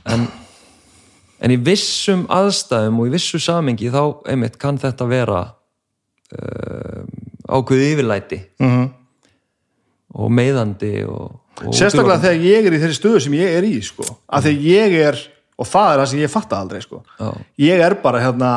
En 0.10 0.30
en 1.42 1.54
í 1.54 1.58
vissum 1.66 2.26
aðstæðum 2.32 3.02
og 3.02 3.10
í 3.10 3.14
vissu 3.16 3.42
samengi 3.42 3.92
þá, 3.94 4.02
einmitt, 4.30 4.58
kann 4.62 4.80
þetta 4.82 5.08
vera 5.10 5.42
uh, 6.38 7.04
ákveðu 7.50 7.88
yfirlæti. 7.96 8.42
Mm 8.62 8.72
-hmm. 8.72 8.90
og 10.22 10.32
meiðandi 10.38 10.94
og, 11.08 11.40
og 11.66 11.76
sérstaklega 11.76 12.20
þegar 12.26 12.46
ég 12.46 12.66
er 12.68 12.74
í 12.76 12.82
þeirri 12.82 12.98
stöðu 12.98 13.20
sem 13.26 13.38
ég 13.40 13.58
er 13.58 13.64
í 13.66 13.82
sko. 13.82 14.06
Að 14.28 14.50
þegar 14.50 14.66
ég 14.68 14.96
er, 15.08 15.20
og 15.58 15.68
það 15.68 15.92
er 15.92 16.00
það 16.02 16.10
sem 16.12 16.20
ég 16.22 16.34
fatta 16.36 16.60
aldrei 16.60 16.82
sko, 16.82 17.04
Já. 17.20 17.30
ég 17.58 17.86
er 17.86 17.96
bara 18.04 18.22
hérna 18.22 18.52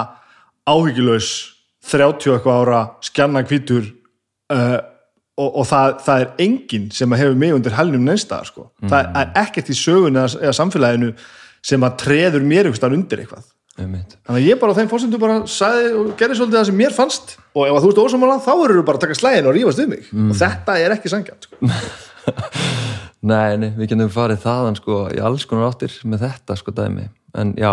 áhyggjulegs 0.67 1.31
30 1.85 2.31
og 2.31 2.37
eitthvað 2.37 2.61
ára 2.61 2.81
skjanna 3.01 3.45
hvítur 3.45 3.85
uh, 4.53 4.79
og, 5.41 5.49
og 5.49 5.67
það, 5.71 5.97
það 6.07 6.25
er 6.25 6.45
enginn 6.47 6.91
sem 6.95 7.17
hefur 7.19 7.41
mig 7.41 7.55
undir 7.57 7.75
helnum 7.79 8.05
neynstaðar 8.07 8.51
sko. 8.51 8.69
það 8.85 9.09
er 9.21 9.33
ekkert 9.45 9.73
í 9.73 9.79
sögun 9.79 10.21
eða, 10.21 10.39
eða 10.45 10.55
samfélaginu 10.61 11.11
sem 11.65 11.87
að 11.87 11.99
treður 12.05 12.47
mér 12.47 12.69
einhvers 12.69 12.81
staðar 12.83 12.99
undir 12.99 13.25
eitthvað. 13.25 13.51
Einmitt. 13.75 14.13
Þannig 14.23 14.45
að 14.45 14.49
ég 14.53 14.59
bara 14.61 14.71
á 14.71 14.79
þeim 14.79 14.91
fórsendu 14.93 15.19
bara 15.19 15.37
sagði 15.51 15.87
og 15.99 16.11
gerði 16.19 16.37
svolítið 16.39 16.59
það 16.61 16.67
sem 16.69 16.77
mér 16.79 16.93
fannst. 16.95 17.33
Og 17.59 17.67
ef 17.67 17.79
þú 17.83 17.89
ert 17.91 18.03
ósamála 18.05 18.37
þá 18.45 18.53
eru 18.55 18.77
þú 18.77 18.85
bara 18.87 19.01
að 19.01 19.07
taka 19.09 19.17
slæðin 19.19 19.49
og 19.51 19.57
rífast 19.57 19.81
við 19.83 19.89
mig. 19.91 20.11
Og 20.15 20.37
þetta 20.39 20.77
er 20.79 20.95
ekki 20.95 21.11
sangjant 21.11 21.49
sko. 21.49 21.59
Nei, 23.25 23.57
nei, 23.57 23.71
við 23.73 23.95
getum 23.95 24.11
farið 24.13 24.43
þaðan 24.43 24.75
sko 24.77 24.97
í 25.17 25.21
alls 25.25 25.47
konar 25.49 25.71
áttir 25.71 25.95
með 26.05 26.27
þetta 26.27 26.57
sko 26.61 26.75
dæmi. 26.77 27.07
En 27.41 27.55
já. 27.57 27.73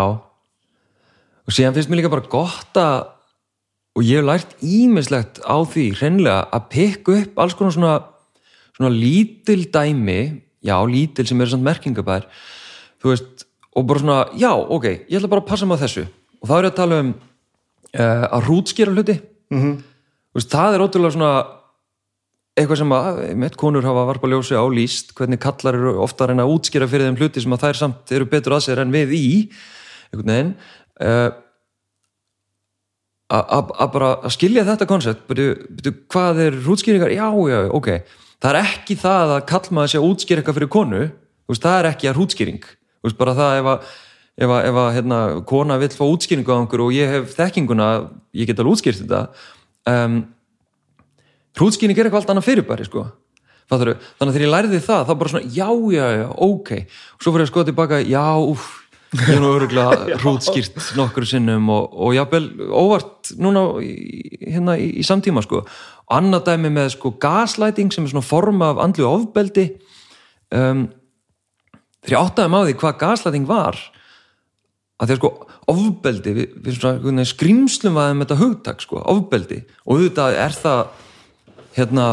Og 1.44 1.52
síðan 1.52 1.76
finnst 1.76 1.92
mér 1.92 2.00
líka 2.00 2.12
bara 2.12 2.24
gott 2.32 2.78
að 2.80 3.02
og 3.92 4.06
ég 4.06 4.20
hef 4.20 4.28
lært 4.28 4.56
ímislegt 4.64 5.42
á 5.44 5.56
því 5.68 5.86
hreinlega 5.98 6.48
að 6.54 6.68
pikka 6.72 7.18
upp 7.20 7.42
alls 7.44 7.56
konar 7.58 7.74
svona, 7.76 7.94
svona 8.76 8.92
lítil 8.94 9.66
dæmi 9.72 10.20
já, 10.64 10.76
lítil 10.88 11.26
sem 11.28 11.40
eru 11.40 11.52
samt 11.52 11.66
merkingabær 11.66 12.28
þú 13.02 13.12
veist, 13.12 13.46
og 13.74 13.86
bara 13.88 14.02
svona 14.02 14.18
já, 14.38 14.52
ok, 14.52 14.86
ég 15.08 15.18
ætla 15.18 15.30
bara 15.32 15.42
að 15.42 15.50
passa 15.50 15.66
á 15.66 15.82
þessu. 15.82 16.06
Og 16.42 16.48
þá 16.48 16.54
er 16.56 16.66
ég 16.66 16.72
að 16.72 16.78
tala 16.78 17.00
um 17.02 17.10
uh, 17.12 18.26
að 18.28 18.46
hrútskýra 18.46 18.94
hluti. 18.94 19.18
-hmm. 19.50 19.74
veist, 20.34 20.50
það 20.50 20.74
er 20.74 20.84
ótrúlega 20.84 21.16
svona 21.16 21.32
eitthvað 22.52 22.78
sem 22.78 22.92
að, 22.92 23.20
með 23.36 23.56
konur 23.56 23.84
hafa 23.84 24.04
varpa 24.06 24.28
ljósi 24.28 24.54
á 24.54 24.64
líst, 24.68 25.14
hvernig 25.16 25.40
kallar 25.40 25.74
eru 25.74 25.96
ofta 26.04 26.24
að 26.24 26.28
reyna 26.32 26.44
að 26.44 26.52
útskýra 26.52 26.88
fyrir 26.88 27.08
þeim 27.08 27.16
hluti 27.16 27.40
sem 27.40 27.52
að 27.52 27.62
þær 27.64 27.76
samt 27.80 28.12
eru 28.12 28.28
betur 28.28 28.52
að 28.52 28.64
sér 28.66 28.82
en 28.82 28.92
við 28.92 29.14
í 29.16 29.28
einhvern 30.12 30.32
veginn. 30.32 30.54
Uh, 31.00 31.30
að 33.30 33.88
bara 33.94 34.10
að 34.20 34.34
skilja 34.34 34.66
þetta 34.66 34.88
koncept, 34.90 35.26
betur 35.28 35.94
hvað 36.12 36.40
er 36.46 36.58
útskýringar, 36.74 37.14
já, 37.14 37.28
já, 37.48 37.58
ok. 37.72 37.90
Það 38.42 38.50
er 38.50 38.58
ekki 38.72 38.96
það 38.98 39.34
að 39.36 39.44
kall 39.52 39.68
maður 39.70 39.92
sé 39.92 40.00
að 40.00 40.08
útskýra 40.10 40.42
eitthvað 40.42 40.58
fyrir 40.58 40.72
konu, 40.74 41.02
veist, 41.48 41.62
það 41.62 41.78
er 41.78 41.90
ekki 41.92 42.10
að 42.10 42.22
útskýring, 42.26 42.66
veist, 43.06 43.18
bara 43.20 43.36
það 43.38 43.60
ef 43.60 43.70
að 43.72 43.92
ef 44.42 44.48
að, 44.48 44.66
ef 44.68 44.78
að 44.80 44.92
hérna, 44.96 45.18
kona 45.48 45.78
vill 45.80 45.92
fá 45.92 46.04
útskýringu 46.06 46.54
á 46.54 46.60
einhverju 46.60 46.86
og 46.86 46.94
ég 46.96 47.10
hef 47.12 47.34
þekkinguna 47.36 47.88
ég 48.36 48.48
get 48.48 48.60
alveg 48.62 48.78
útskýrt 48.78 49.02
þetta 49.02 49.20
um, 49.92 50.22
hrútskýring 51.58 51.98
er 51.98 52.08
eitthvað 52.08 52.22
allt 52.22 52.32
annað 52.32 52.48
fyrirbæri 52.48 52.86
sko. 52.88 53.06
Þannig 53.72 54.00
að 54.20 54.32
þegar 54.34 54.44
ég 54.44 54.52
lærði 54.52 54.80
það 54.84 55.04
þá 55.08 55.12
bara 55.20 55.32
svona, 55.32 55.48
já, 55.48 55.68
já, 55.94 56.06
já, 56.18 56.26
ok. 56.44 56.70
Og 57.16 57.24
svo 57.24 57.32
fyrir 57.32 57.46
að 57.46 57.50
skoða 57.52 57.68
tilbaka, 57.70 58.00
já, 58.04 58.24
úf 58.36 58.66
ég 59.18 59.34
er 59.34 59.42
nú 59.42 59.52
öruglega 59.56 60.06
hrútskýrt 60.22 60.78
nokkur 60.98 61.26
sinnum 61.28 61.68
og, 61.72 61.92
og 61.92 62.16
jábel 62.16 62.48
óvart 62.70 63.32
núna 63.40 63.66
hérna 63.82 64.78
í, 64.80 64.88
í 65.00 65.06
samtíma 65.06 65.44
sko, 65.44 65.64
annað 66.12 66.50
dæmi 66.50 66.72
með 66.72 66.94
sko 66.96 67.14
gaslighting 67.22 67.92
sem 67.92 68.06
er 68.06 68.14
svona 68.14 68.26
forma 68.26 68.72
af 68.72 68.82
andlu 68.84 69.08
ofbeldi 69.10 69.68
um, 70.54 70.86
þegar 72.02 72.16
ég 72.16 72.20
áttaði 72.22 72.54
maður 72.54 72.72
því 72.72 72.78
hvað 72.82 73.00
gaslighting 73.04 73.48
var 73.48 73.80
að 75.02 75.08
því 75.10 75.14
að 75.16 75.20
sko 75.22 75.32
ofbeldi 75.70 76.34
við, 76.36 76.54
við 76.64 76.78
svona 76.78 77.26
skrýmslum 77.26 77.98
aðeins 78.00 78.18
með 78.18 78.26
þetta 78.26 78.40
hugtak 78.42 78.82
sko, 78.82 79.02
ofbeldi. 79.12 79.60
Og 79.86 79.98
auðvitað 79.98 80.38
er 80.42 80.56
það 80.56 80.80
hérna, 81.76 82.06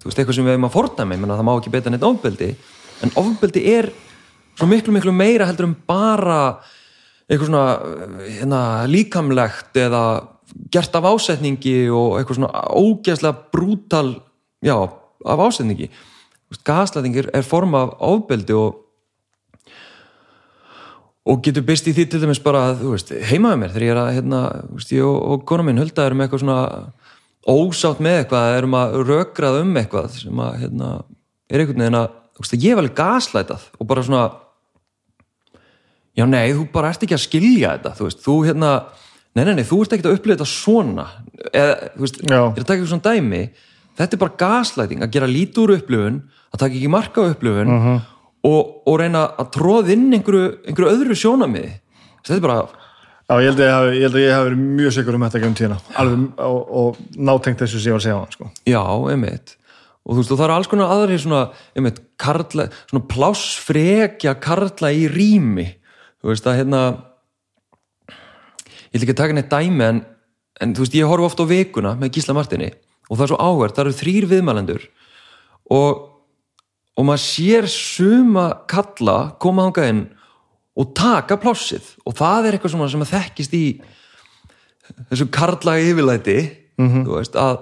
þú 0.00 0.08
veist, 0.08 0.18
eitthvað 0.18 0.38
sem 0.38 0.48
við 0.48 0.56
hefum 0.56 0.68
að 0.68 1.04
menn 1.10 1.30
að 1.30 1.36
það 1.40 1.48
má 1.48 1.52
ekki 1.54 1.74
beita 1.74 1.92
neitt 1.92 2.08
ofbeldi. 2.08 2.50
En 3.04 3.14
ofbeldi 3.20 3.64
er 3.72 3.90
svo 4.58 4.68
miklu 4.68 4.94
miklu 4.94 5.14
meira 5.14 5.48
heldur 5.48 5.70
um 5.70 5.76
bara 5.88 6.60
eitthvað 7.28 7.48
svona 7.48 7.66
hérna, 8.26 8.60
líkamlegt 8.90 9.78
eða 9.80 10.04
gert 10.72 10.94
af 10.98 11.08
ásetningi 11.08 11.76
og 11.88 12.18
eitthvað 12.18 12.40
svona 12.40 12.64
ógæslega 12.76 13.50
brútal 13.54 14.14
já, 14.64 14.76
af 15.24 15.44
ásetningi. 15.48 15.88
Gaslæting 16.64 17.16
er, 17.16 17.42
forma 17.42 17.86
af 17.86 17.94
ofbeldi 18.00 18.52
og 18.52 18.82
og 21.22 21.42
getur 21.44 21.62
byrst 21.62 21.86
í 21.86 21.94
því 21.94 22.04
til 22.10 22.20
dæmis 22.24 22.40
bara 22.42 22.64
að, 22.72 22.80
heimaðu 23.28 23.60
mér 23.60 23.70
þegar 23.70 23.84
ég 23.84 23.92
er 23.92 24.00
að, 24.00 24.08
hérna, 24.16 24.40
veist, 24.74 24.90
ég 24.90 25.06
og, 25.06 25.18
og 25.22 25.44
kona 25.46 25.66
minn 25.68 25.78
hölda 25.78 26.06
erum 26.08 26.22
eitthvað 26.24 26.42
svona 26.42 26.56
ósátt 27.46 28.02
með 28.02 28.16
eitthvað, 28.22 28.54
erum 28.56 28.74
að 28.78 28.96
rökrað 29.06 29.60
um 29.60 29.78
eitthvað 29.78 30.08
sem 30.16 30.42
að, 30.42 30.56
hérna, 30.64 30.88
er 31.46 31.62
einhvern 31.62 31.84
veginn 31.84 32.00
að, 32.00 32.16
ég 32.56 32.66
er 32.72 32.80
vel 32.80 32.90
gaslætað 32.98 33.68
og 33.78 33.90
bara 33.92 34.04
svona 34.06 34.24
já, 36.18 36.24
nei, 36.28 36.52
þú 36.52 36.66
bara 36.74 36.92
ert 36.92 37.04
ekki 37.06 37.16
að 37.16 37.24
skilja 37.26 37.74
þetta, 37.76 37.94
þú 37.98 38.08
veist, 38.08 38.22
þú, 38.24 38.36
hérna 38.48 38.72
nei, 39.34 39.44
nei, 39.48 39.54
nei, 39.58 39.64
þú 39.68 39.80
ert 39.84 39.94
ekki 39.96 40.08
að 40.08 40.16
upplifa 40.18 40.36
þetta 40.38 40.50
svona. 40.52 41.06
Eða, 41.52 41.74
þú 41.96 42.04
veist, 42.06 42.20
Já. 42.22 42.38
ég 42.40 42.58
er 42.58 42.64
að 42.64 42.68
taka 42.68 42.76
eitthvað 42.78 42.92
svona 42.92 43.06
dæmi. 43.08 43.42
Þetta 44.00 44.16
er 44.16 44.20
bara 44.22 44.38
gaslæting, 44.42 45.02
að 45.04 45.14
gera 45.16 45.28
lítið 45.28 45.62
úr 45.62 45.74
upplifun 45.78 46.20
að 46.52 46.60
taka 46.64 46.76
ekki 46.76 46.90
marka 46.92 47.24
upplifun 47.32 47.72
og, 48.42 48.60
og 48.88 48.94
reyna 49.00 49.26
að 49.40 49.50
tróða 49.56 49.92
inn 49.94 50.06
einhverju, 50.16 50.46
einhverju 50.68 50.92
öðru 50.96 51.16
sjónamiði 51.16 51.74
þetta 52.22 52.38
er 52.38 52.44
bara, 52.44 52.62
Já, 53.32 53.36
ég 53.40 53.48
held 53.52 53.60
að 53.64 53.86
ég 53.96 54.16
ég 54.18 54.32
hafi 54.34 54.46
verið 54.50 54.62
mjög 54.76 54.94
sikur 54.96 55.16
um 55.16 55.22
þetta 55.24 55.40
gegn 55.40 55.54
tíðina. 55.56 55.76
Alveg 56.02 56.40
og, 56.44 56.72
og 56.80 56.96
nátengt 57.16 57.62
þessu 57.62 57.78
sem 57.80 57.92
ég 57.92 57.94
var 57.94 58.02
að 58.02 58.06
segja 58.06 58.16
á 58.18 58.20
hann 58.20 58.34
sko. 58.34 58.48
já, 58.68 58.82
einmitt. 59.12 59.54
Og 60.02 60.16
þú 60.16 60.18
veist, 60.18 60.32
og 60.34 60.40
það 60.40 60.44
eru 60.48 60.56
alls 60.56 60.68
konar 60.72 60.92
aðri 60.96 61.18
svona, 61.22 61.42
einmitt, 61.78 62.00
karla, 62.20 62.66
svona 62.90 63.04
plássfrekja 63.12 64.34
karla 64.42 64.90
í 64.92 65.06
rými 65.12 65.68
þú 66.22 66.30
veist, 66.30 66.46
að 66.46 66.58
hérna 66.60 66.82
ég 68.92 68.96
ætla 68.98 69.06
ekki 69.06 69.16
taka 69.18 69.36
neitt 69.36 69.50
dæmi 69.52 69.84
en, 69.88 70.00
en 70.62 70.74
þú 70.76 70.84
veist, 70.84 70.96
ég 70.98 71.08
horf 71.10 71.26
ofta 71.30 71.46
á 71.46 71.52
vikuna 71.52 71.94
með 72.00 72.14
Gísla 72.16 72.36
Martini 72.36 72.70
og 73.10 73.16
það 73.18 73.24
er 73.26 73.30
svo 73.32 73.38
áhvert, 73.42 73.76
það 73.76 73.84
eru 73.88 73.98
þrýr 74.00 74.26
viðmælendur 74.30 74.84
og, 75.72 76.02
og 76.96 77.06
maður 77.08 77.24
sér 77.24 77.68
suma 77.72 78.46
kalla 78.70 79.16
koma 79.42 79.66
þangað 79.68 79.90
inn 79.92 80.02
og 80.80 80.92
taka 80.96 81.36
plássið 81.40 81.90
og 82.08 82.16
það 82.16 82.48
er 82.48 82.56
eitthvað 82.56 82.74
sem 82.92 83.04
að 83.04 83.12
þekkist 83.12 83.56
í 83.58 83.64
þessu 85.10 85.30
karlaga 85.34 85.86
yfirlæti 85.92 86.40
Mhm. 86.80 87.02
þú 87.04 87.12
veist, 87.18 87.34
að, 87.36 87.58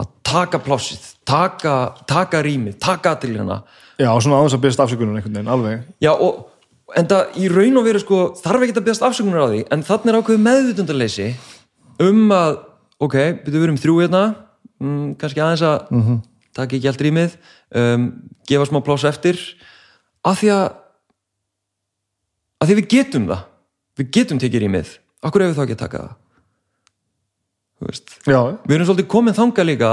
að 0.00 0.06
taka 0.24 0.58
plássið, 0.64 1.02
taka, 1.28 1.74
taka 2.08 2.40
rýmið, 2.42 2.78
taka 2.80 3.12
aðtilina 3.12 3.58
Já, 4.00 4.08
svona 4.24 4.38
aðeins 4.40 4.54
að 4.56 4.62
byrjast 4.62 4.80
afsökunum 4.82 5.18
einhvern 5.18 5.34
veginn, 5.36 5.50
alveg 5.52 5.82
Já, 6.02 6.10
og 6.16 6.46
en 6.96 7.08
það 7.10 7.38
í 7.40 7.48
raun 7.52 7.80
og 7.80 7.86
veru 7.86 8.00
sko, 8.02 8.20
þarf 8.40 8.64
ekki 8.64 8.76
að 8.76 8.86
beðast 8.86 9.04
afsökunar 9.04 9.44
á 9.44 9.50
því 9.52 9.62
en 9.74 9.84
þannig 9.84 10.12
er 10.12 10.18
ákveðu 10.20 10.42
meðvitundarleysi 10.44 11.28
um 12.04 12.20
að, 12.32 12.60
ok, 13.04 13.16
byrju 13.44 13.58
við 13.58 13.66
erum 13.68 13.80
þrjú 13.82 13.96
hérna, 14.02 14.22
mm, 14.80 15.08
kannski 15.20 15.42
aðeins 15.44 15.64
að 15.68 16.12
taka 16.58 16.78
ekki 16.78 16.90
allt 16.90 17.04
rýmið 17.04 17.34
um, 17.76 18.06
gefa 18.48 18.68
smá 18.68 18.80
pláss 18.84 19.06
eftir. 19.08 19.38
Af 20.26 20.40
því 20.40 20.52
að 20.54 20.64
af 22.58 22.68
því 22.70 22.78
við 22.80 22.88
getum 22.94 23.28
það 23.28 23.44
við 23.98 24.10
getum 24.14 24.40
tekið 24.42 24.64
rýmið, 24.64 24.94
okkur 25.26 25.44
hefur 25.44 25.58
þá 25.58 25.64
ekki 25.64 25.76
að 25.76 25.82
taka 25.84 26.00
það? 26.04 26.16
Þú 27.78 27.88
veist 27.88 28.16
Já, 28.26 28.40
við 28.64 28.74
erum 28.76 28.88
svolítið 28.88 29.10
komin 29.12 29.36
þangað 29.36 29.68
líka 29.68 29.90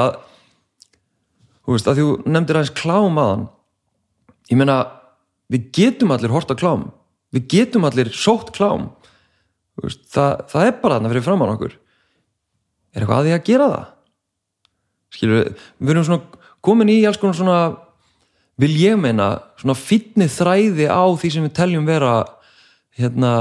þú 1.65 1.75
veist, 1.75 1.89
að 1.89 1.99
þú 1.99 2.07
nefndir 2.25 2.59
aðeins 2.59 2.75
klám 2.77 3.19
aðan 3.21 3.45
ég 4.51 4.59
meina, 4.61 4.77
við 5.51 5.69
getum 5.75 6.13
allir 6.15 6.33
hort 6.33 6.51
á 6.51 6.55
klám. 6.57 6.89
Við 7.35 7.47
getum 7.51 7.87
allir 7.87 8.11
sótt 8.15 8.53
klám. 8.55 8.89
Það, 9.81 10.45
það 10.51 10.69
er 10.69 10.77
bara 10.81 10.97
þarna 10.97 11.11
fyrir 11.11 11.25
framann 11.25 11.53
okkur. 11.55 11.75
Er 12.95 13.03
eitthvað 13.03 13.17
að 13.17 13.27
því 13.27 13.35
að 13.35 13.47
gera 13.49 13.71
það? 13.73 13.87
Skilur 15.15 15.41
við, 15.41 15.65
við 15.79 15.93
erum 15.95 16.07
svona 16.07 16.45
komin 16.65 16.91
í 16.91 17.01
alls 17.07 17.19
konar 17.21 17.37
svona 17.37 17.59
vil 18.61 18.71
ég 18.79 18.99
meina, 18.99 19.29
svona 19.59 19.75
fýtni 19.75 20.29
þræði 20.31 20.87
á 20.87 21.03
því 21.19 21.31
sem 21.33 21.45
við 21.45 21.55
teljum 21.57 21.87
vera 21.87 22.13
hérna 22.95 23.33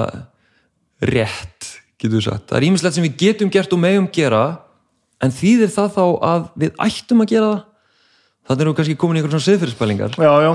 rétt, 1.05 1.70
getur 2.00 2.18
við 2.18 2.26
sagt. 2.26 2.48
Það 2.50 2.59
er 2.59 2.66
ímislegt 2.68 2.98
sem 2.98 3.07
við 3.07 3.18
getum 3.20 3.52
gert 3.55 3.74
og 3.74 3.82
megum 3.82 4.09
gera 4.14 4.42
en 5.22 5.34
þýðir 5.34 5.70
það 5.74 5.94
þá 5.94 6.05
að 6.30 6.48
við 6.64 6.82
ættum 6.88 7.22
að 7.22 7.30
gera 7.30 7.52
það? 7.52 7.62
Þannig 8.44 8.64
erum 8.64 8.74
við 8.74 8.78
kannski 8.80 8.98
komin 9.00 9.16
í 9.16 9.20
einhverjum 9.20 9.40
svona 9.40 9.55
siðfyrirspælingar 9.55 10.16
já, 10.20 10.32
já, 10.44 10.50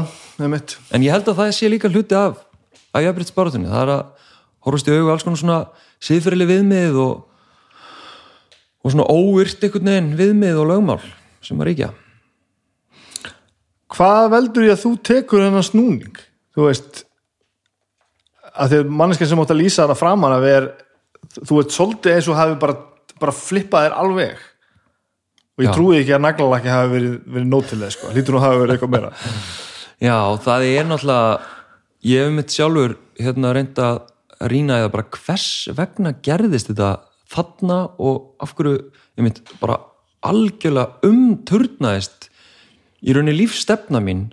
er 0.48 0.54
mitt 0.54 0.78
en 0.94 1.04
ég 1.04 1.14
held 1.14 1.28
að 1.28 1.42
það 1.42 1.56
sé 1.58 1.72
líka 1.72 1.92
hluti 1.92 2.18
af 2.18 2.46
af 2.90 3.06
jafnbryttsbáratunni, 3.06 3.70
það 3.70 3.84
er 3.84 3.92
að 3.94 4.30
horfast 4.66 4.90
í 4.90 4.96
augu 4.96 5.12
alls 5.14 5.26
konar 5.26 5.42
svona 5.42 5.60
siðfyrirli 6.04 6.48
viðmið 6.50 7.02
og 7.04 7.26
og 8.80 8.94
svona 8.94 9.10
óvirt 9.12 9.64
einhvern 9.66 9.90
veginn 9.92 10.14
viðmið 10.20 10.60
og 10.62 10.70
lögmál 10.70 11.02
sem 11.44 11.60
að 11.60 11.70
ríkja. 11.70 11.90
Hvað 13.92 14.28
veldur 14.32 14.68
ég 14.68 14.76
að 14.78 14.84
þú 14.86 14.92
tekur 15.10 15.44
hennar 15.44 15.66
snúning? 15.68 16.20
Þú 16.56 16.68
veist 16.70 17.02
að 18.54 18.72
því 18.72 18.80
að 18.84 18.94
manneskinn 19.02 19.32
sem 19.32 19.42
átt 19.44 19.54
að 19.54 19.60
lýsa 19.60 19.88
það 19.90 20.00
framan 20.00 20.36
að 20.36 20.46
ver, 20.46 20.70
þú 21.42 21.60
ert 21.62 21.76
svolítið 21.76 22.16
eins 22.16 22.30
og 22.32 22.40
hafi 22.40 22.58
bara, 22.62 22.78
bara 23.20 23.36
flippað 23.36 23.88
þér 23.88 23.98
alveg. 24.04 24.46
Og 25.60 25.66
ég 25.66 25.70
Já. 25.70 25.76
trúi 25.76 25.98
ekki 26.00 26.16
að 26.16 26.24
naglalakki 26.24 26.72
hafi 26.72 26.94
verið, 26.94 27.16
verið 27.36 27.50
nót 27.52 27.68
til 27.72 27.82
þess 27.82 28.00
sko, 28.00 28.14
lítur 28.16 28.36
nú 28.36 28.40
að 28.40 28.48
hafi 28.48 28.62
verið 28.64 28.78
eitthvað 28.78 28.94
meira 28.96 29.12
Já, 30.00 30.16
það 30.39 30.66
er 30.70 30.86
náttúrulega 30.88 31.39
ég 32.08 32.24
hef 32.24 32.32
mitt 32.32 32.54
sjálfur 32.56 32.93
hérna 33.20 33.52
reynd 33.52 33.80
að 33.84 33.97
rýna 34.47 34.78
eða 34.80 34.91
bara 34.93 35.08
hvers 35.18 35.47
vegna 35.76 36.14
gerðist 36.24 36.70
þetta 36.72 36.91
þarna 37.30 37.80
og 38.00 38.30
af 38.39 38.54
hverju 38.56 38.78
ég 38.80 39.26
mynd 39.26 39.41
bara 39.60 39.76
algjörlega 40.24 41.04
umturnaðist 41.10 42.30
í 43.04 43.12
rauninni 43.12 43.41
lífstefna 43.41 44.00
mín. 44.04 44.30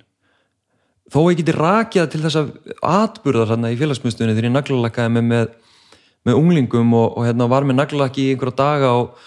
Þó 1.10 1.20
ég 1.32 1.40
geti 1.40 1.54
rakjað 1.58 2.12
til 2.14 2.22
þess 2.22 2.38
að 2.38 2.54
atburðar 2.86 3.50
hérna 3.56 3.74
í 3.74 3.78
félagsmyndstunni 3.80 4.36
þegar 4.36 4.48
ég 4.48 4.54
naglalakkaði 4.54 5.14
með, 5.16 5.26
með, 5.32 5.50
með 6.30 6.40
unglingum 6.44 6.94
og, 6.94 7.08
og 7.18 7.26
hérna 7.26 7.50
var 7.50 7.66
með 7.66 7.80
naglalakki 7.80 8.28
í 8.28 8.36
einhverja 8.36 8.58
daga 8.62 8.94
og, 9.02 9.18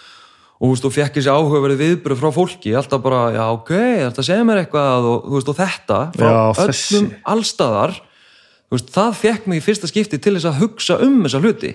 og, 0.59 0.67
þú 0.67 0.73
veist, 0.73 0.85
og 0.89 0.93
fekk 0.95 1.17
þessi 1.17 1.31
áhugaverið 1.31 1.81
viðbröð 1.83 2.19
frá 2.19 2.29
fólki 2.35 2.75
alltaf 2.75 3.01
bara, 3.03 3.21
já 3.31 3.43
ok, 3.47 3.73
þetta 4.03 4.25
segja 4.27 4.45
mér 4.47 4.63
eitthvað? 4.63 5.07
Og, 5.07 5.27
þú 5.29 5.37
veist, 5.37 5.51
og 5.53 5.59
þetta 5.59 5.99
frá 6.17 6.29
Já, 6.29 6.41
öllum 6.65 7.11
allstaðar 7.33 7.95
þú 8.69 8.77
veist, 8.77 8.91
það 8.93 9.15
fekk 9.23 9.47
mig 9.49 9.61
í 9.61 9.65
fyrsta 9.65 9.89
skipti 9.89 10.19
til 10.21 10.35
þess 10.35 10.49
að 10.51 10.59
hugsa 10.61 10.99
um 11.05 11.21
þessa 11.23 11.41
hluti. 11.41 11.71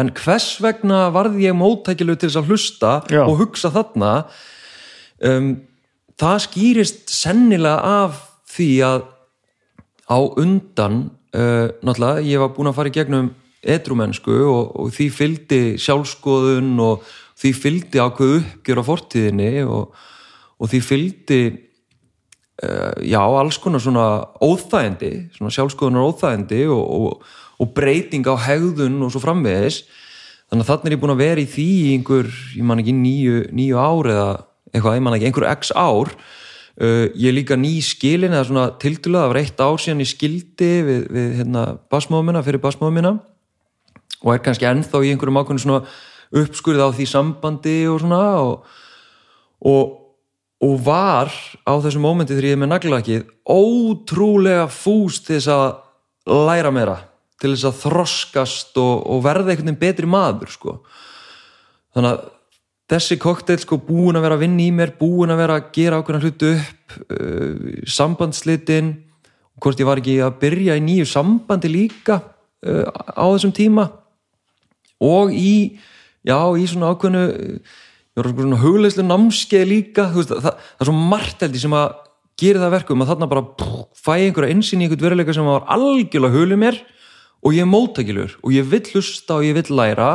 En 0.00 0.08
hvers 0.16 0.48
vegna 0.64 1.02
varði 1.12 1.44
ég 1.44 1.56
móttækilegu 1.58 2.20
til 2.20 2.30
þess 2.30 2.40
að 2.40 2.52
hlusta 2.52 2.92
Já. 3.12 3.24
og 3.26 3.36
hugsa 3.42 3.72
þarna? 3.74 4.12
Um, 5.20 5.50
það 6.16 6.38
skýrist 6.46 7.12
sennilega 7.12 7.82
af 8.06 8.22
því 8.54 8.70
að 8.86 9.04
á 10.08 10.18
undan 10.40 11.04
uh, 11.36 11.68
náttúrulega, 11.84 12.24
ég 12.24 12.40
var 12.40 12.54
búin 12.56 12.70
að 12.70 12.78
fara 12.78 12.92
í 12.92 12.96
gegnum 12.96 13.30
edrumennsku 13.62 14.34
og, 14.48 14.72
og 14.80 14.88
því 14.96 15.08
fylgdi 15.14 15.60
sjálfskoðun 15.80 16.72
og 16.82 17.04
því 17.42 17.52
fylgdi 17.58 17.98
ákveð 18.02 18.34
uppgjör 18.38 18.80
á 18.80 18.84
fortíðinni 18.86 19.52
og, 19.66 19.94
og 20.62 20.70
því 20.70 20.80
fylgdi 20.86 21.40
uh, 22.62 22.92
já, 23.02 23.18
alls 23.18 23.58
konar 23.62 23.82
svona 23.82 24.06
óþægindi, 24.38 25.12
svona 25.36 25.54
sjálfskoðunar 25.54 26.06
óþægindi 26.12 26.62
og, 26.70 26.84
og, 26.84 27.32
og 27.58 27.72
breyting 27.74 28.28
á 28.30 28.38
hegðun 28.46 29.00
og 29.02 29.10
svo 29.14 29.22
framvegis. 29.24 29.82
Þannig 30.52 30.66
að 30.66 30.70
þannig 30.70 30.90
er 30.90 30.94
ég 30.94 31.02
búin 31.02 31.14
að 31.14 31.24
vera 31.24 31.42
í 31.42 31.48
því 31.48 31.66
í 31.72 31.90
einhver, 31.96 32.30
ég 32.58 32.68
man 32.68 32.82
ekki 32.82 32.94
nýju, 32.94 33.42
nýju 33.56 33.80
ár 33.80 34.10
eða 34.12 34.30
eitthvað, 34.72 34.96
ég 34.98 35.04
man 35.06 35.18
ekki, 35.18 35.28
einhver 35.30 35.48
x 35.56 35.74
ár. 35.74 36.14
Uh, 36.72 37.10
ég 37.18 37.26
er 37.32 37.36
líka 37.36 37.58
ný 37.58 37.74
skilin 37.84 38.32
eða 38.32 38.46
svona 38.48 38.68
tildulega, 38.80 39.26
það 39.26 39.34
var 39.34 39.40
eitt 39.42 39.58
ár 39.60 39.82
síðan 39.82 40.06
ég 40.06 40.12
skildi 40.12 40.70
við, 40.86 41.02
við 41.12 41.34
hérna, 41.42 41.66
basmóðumina, 41.92 42.40
fyrir 42.46 42.62
basmóðumina 42.62 43.16
og 44.22 44.30
er 44.32 44.40
kannski 44.44 44.68
ennþá 44.70 45.02
í 45.02 45.10
einhverjum 45.12 45.40
ákveðinu 45.42 45.64
svona 45.66 45.82
uppskurð 46.32 46.84
á 46.84 46.88
því 46.94 47.06
sambandi 47.08 47.76
og 47.90 48.00
svona 48.02 48.22
og, 48.40 48.66
og, 49.68 49.94
og 50.64 50.74
var 50.86 51.32
á 51.68 51.72
þessu 51.84 52.02
mómenti 52.02 52.34
þegar 52.34 52.48
ég 52.48 52.56
er 52.56 52.62
með 52.62 52.72
naglakið 52.72 53.24
ótrúlega 53.44 54.68
fús 54.72 55.20
til 55.22 55.38
þess 55.38 55.52
að 55.52 56.44
læra 56.48 56.72
meira 56.74 56.98
til 57.42 57.54
þess 57.54 57.68
að 57.68 57.80
þroskast 57.82 58.78
og, 58.80 58.94
og 59.10 59.24
verða 59.24 59.50
einhvern 59.52 59.72
veginn 59.72 59.82
betri 59.82 60.08
maður 60.08 60.52
sko. 60.54 60.76
þannig 61.94 62.14
að 62.14 62.28
þessi 62.92 63.18
kokteil 63.20 63.58
sko 63.62 63.78
búin 63.80 64.18
að 64.18 64.26
vera 64.26 64.36
að 64.38 64.44
vinna 64.44 64.64
í 64.64 64.72
mér 64.74 64.92
búin 64.98 65.32
að 65.32 65.40
vera 65.42 65.56
að 65.58 65.70
gera 65.76 65.98
ákveðna 66.00 66.22
hlutu 66.26 66.52
upp 66.56 66.98
uh, 67.08 67.72
sambandslitin 67.88 68.92
hvort 69.62 69.80
ég 69.80 69.88
var 69.88 70.00
ekki 70.02 70.18
að 70.24 70.38
byrja 70.42 70.76
í 70.78 70.84
nýju 70.84 71.08
sambandi 71.08 71.70
líka 71.72 72.20
uh, 72.20 72.86
á 73.16 73.24
þessum 73.32 73.54
tíma 73.56 73.88
og 75.02 75.32
í, 75.34 75.78
já, 76.28 76.38
í 76.56 76.66
svona 76.70 76.92
ákveðnu 76.92 77.24
ég 78.12 78.18
var 78.20 78.30
svona 78.32 78.60
hugleyslu 78.62 79.04
námskeið 79.06 79.68
líka 79.68 80.08
veist, 80.14 80.32
það, 80.32 80.56
það 80.58 80.84
er 80.84 80.90
svo 80.90 80.96
margt 81.12 81.44
held 81.44 81.56
ég 81.56 81.64
sem 81.64 81.76
að 81.76 81.94
gera 82.42 82.64
það 82.64 82.74
verkum 82.76 83.04
að 83.04 83.12
þarna 83.12 83.30
bara 83.30 83.44
pff, 83.60 83.86
fæ 83.96 84.12
einhverja 84.16 84.56
insýn 84.56 84.82
í 84.82 84.88
einhvern 84.88 85.06
veruleika 85.06 85.36
sem 85.36 85.48
var 85.48 85.64
algjörlega 85.72 86.36
hulið 86.36 86.60
mér 86.60 86.82
og 87.42 87.56
ég 87.56 87.64
er 87.64 87.70
móttækilur 87.70 88.36
og 88.42 88.54
ég 88.54 88.68
vill 88.70 88.84
hlusta 88.92 89.38
og 89.38 89.46
ég 89.46 89.56
vill 89.58 89.76
læra 89.78 90.10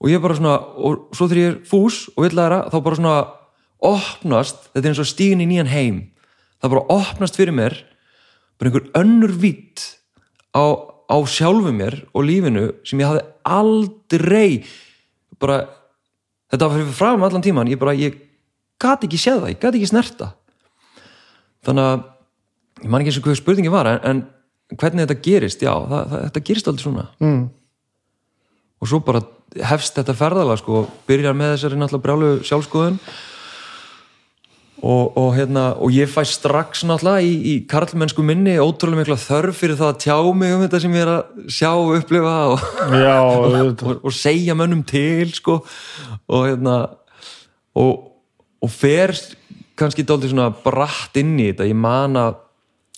og 0.00 0.08
ég 0.08 0.16
er 0.18 0.24
bara 0.24 0.38
svona 0.38 0.56
og 0.80 1.10
svo 1.16 1.28
þegar 1.28 1.42
ég 1.42 1.52
er 1.52 1.60
fús 1.68 2.02
og 2.14 2.24
vill 2.24 2.38
læra 2.38 2.64
þá 2.72 2.76
bara 2.80 2.98
svona 2.98 3.16
opnast 3.90 4.70
þetta 4.70 4.84
er 4.84 4.90
eins 4.92 5.02
og 5.02 5.10
stíðin 5.10 5.44
í 5.44 5.48
nýjan 5.50 5.72
heim 5.72 6.00
það 6.60 6.74
bara 6.74 6.86
opnast 6.96 7.38
fyrir 7.38 7.56
mér 7.56 7.76
bara 8.60 8.70
einhver 8.70 8.88
önnur 9.00 9.34
vitt 9.40 9.84
á, 10.52 10.64
á 11.10 11.16
sjálfu 11.26 11.72
mér 11.74 12.04
og 12.14 12.24
lífinu 12.26 12.70
sem 12.86 13.02
ég 13.02 13.10
hafði 13.10 13.26
aldrei 13.42 14.62
bara 15.42 15.64
þetta 16.50 16.66
var 16.66 16.76
fyrir 16.76 16.94
fram 16.96 17.24
allan 17.26 17.44
tíman 17.44 17.70
ég 17.70 17.80
bara, 17.80 17.96
ég 17.98 18.18
gat 18.80 19.04
ekki 19.06 19.18
séð 19.20 19.42
það, 19.42 19.52
ég 19.52 19.62
gat 19.62 19.76
ekki 19.76 19.90
snerta. 19.90 20.32
Þannig 21.66 21.88
að 21.88 22.84
ég 22.84 22.92
man 22.92 23.02
ekki 23.02 23.12
eins 23.12 23.20
og 23.20 23.26
hvað 23.26 23.40
spurningi 23.40 23.72
var 23.72 23.90
en, 23.90 24.00
en 24.08 24.76
hvernig 24.78 25.04
þetta 25.04 25.24
gerist, 25.24 25.64
já, 25.64 25.72
það, 25.74 26.04
það, 26.12 26.22
þetta 26.28 26.44
gerist 26.48 26.70
aldrei 26.70 26.86
svona. 26.86 27.08
Mm. 27.20 27.42
og 28.80 28.88
svo 28.88 29.02
bara 29.04 29.20
hefst 29.66 29.98
þetta 29.98 30.14
ferðalag 30.16 30.60
sko, 30.60 30.84
byrjar 31.08 31.34
með 31.36 31.56
þessari 31.56 31.78
náttúrulega 31.80 32.04
brjálu 32.06 32.28
sjálfskoðun 32.46 33.00
og, 34.80 35.16
og 35.16 35.34
hérna 35.36 35.64
og 35.76 35.92
ég 35.92 36.08
fæ 36.08 36.22
strax 36.24 36.84
náttúrulega 36.88 37.20
í, 37.20 37.32
í 37.52 37.54
karlmennsku 37.68 38.22
minni 38.24 38.54
ótrúlega 38.56 39.02
mikla 39.02 39.18
þörf 39.20 39.58
fyrir 39.60 39.76
það 39.76 39.90
að 39.92 39.98
tjá 40.04 40.16
mig 40.40 40.54
um 40.54 40.62
þetta 40.64 40.80
sem 40.80 40.94
ég 40.96 41.04
er 41.04 41.10
að 41.12 41.50
sjá 41.52 41.70
og 41.74 41.90
upplifa 41.98 42.36
og, 42.54 42.64
Já, 42.96 43.18
og, 43.28 43.90
og 44.00 44.14
segja 44.16 44.56
mönnum 44.56 44.80
til 44.88 45.34
sko. 45.36 45.58
Og 46.32 46.46
hérna 46.48 46.76
og, 47.76 47.92
og 48.60 48.72
fer 48.72 49.12
kannski 49.80 50.04
dálítið 50.04 50.32
svona 50.32 50.48
bratt 50.64 51.18
inn 51.20 51.36
í 51.36 51.50
þetta. 51.50 51.68
Ég 51.68 51.76
man 51.76 52.16
að, 52.20 52.38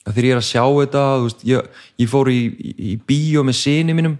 þegar 0.07 0.28
ég 0.28 0.37
er 0.37 0.43
að 0.43 0.49
sjá 0.49 0.64
þetta 0.66 1.07
veist, 1.24 1.43
ég, 1.47 1.72
ég 2.03 2.11
fór 2.11 2.30
í, 2.30 2.41
í, 2.47 2.74
í 2.93 2.99
bíó 3.11 3.43
með 3.47 3.59
sinni 3.59 3.97
mínum 3.99 4.16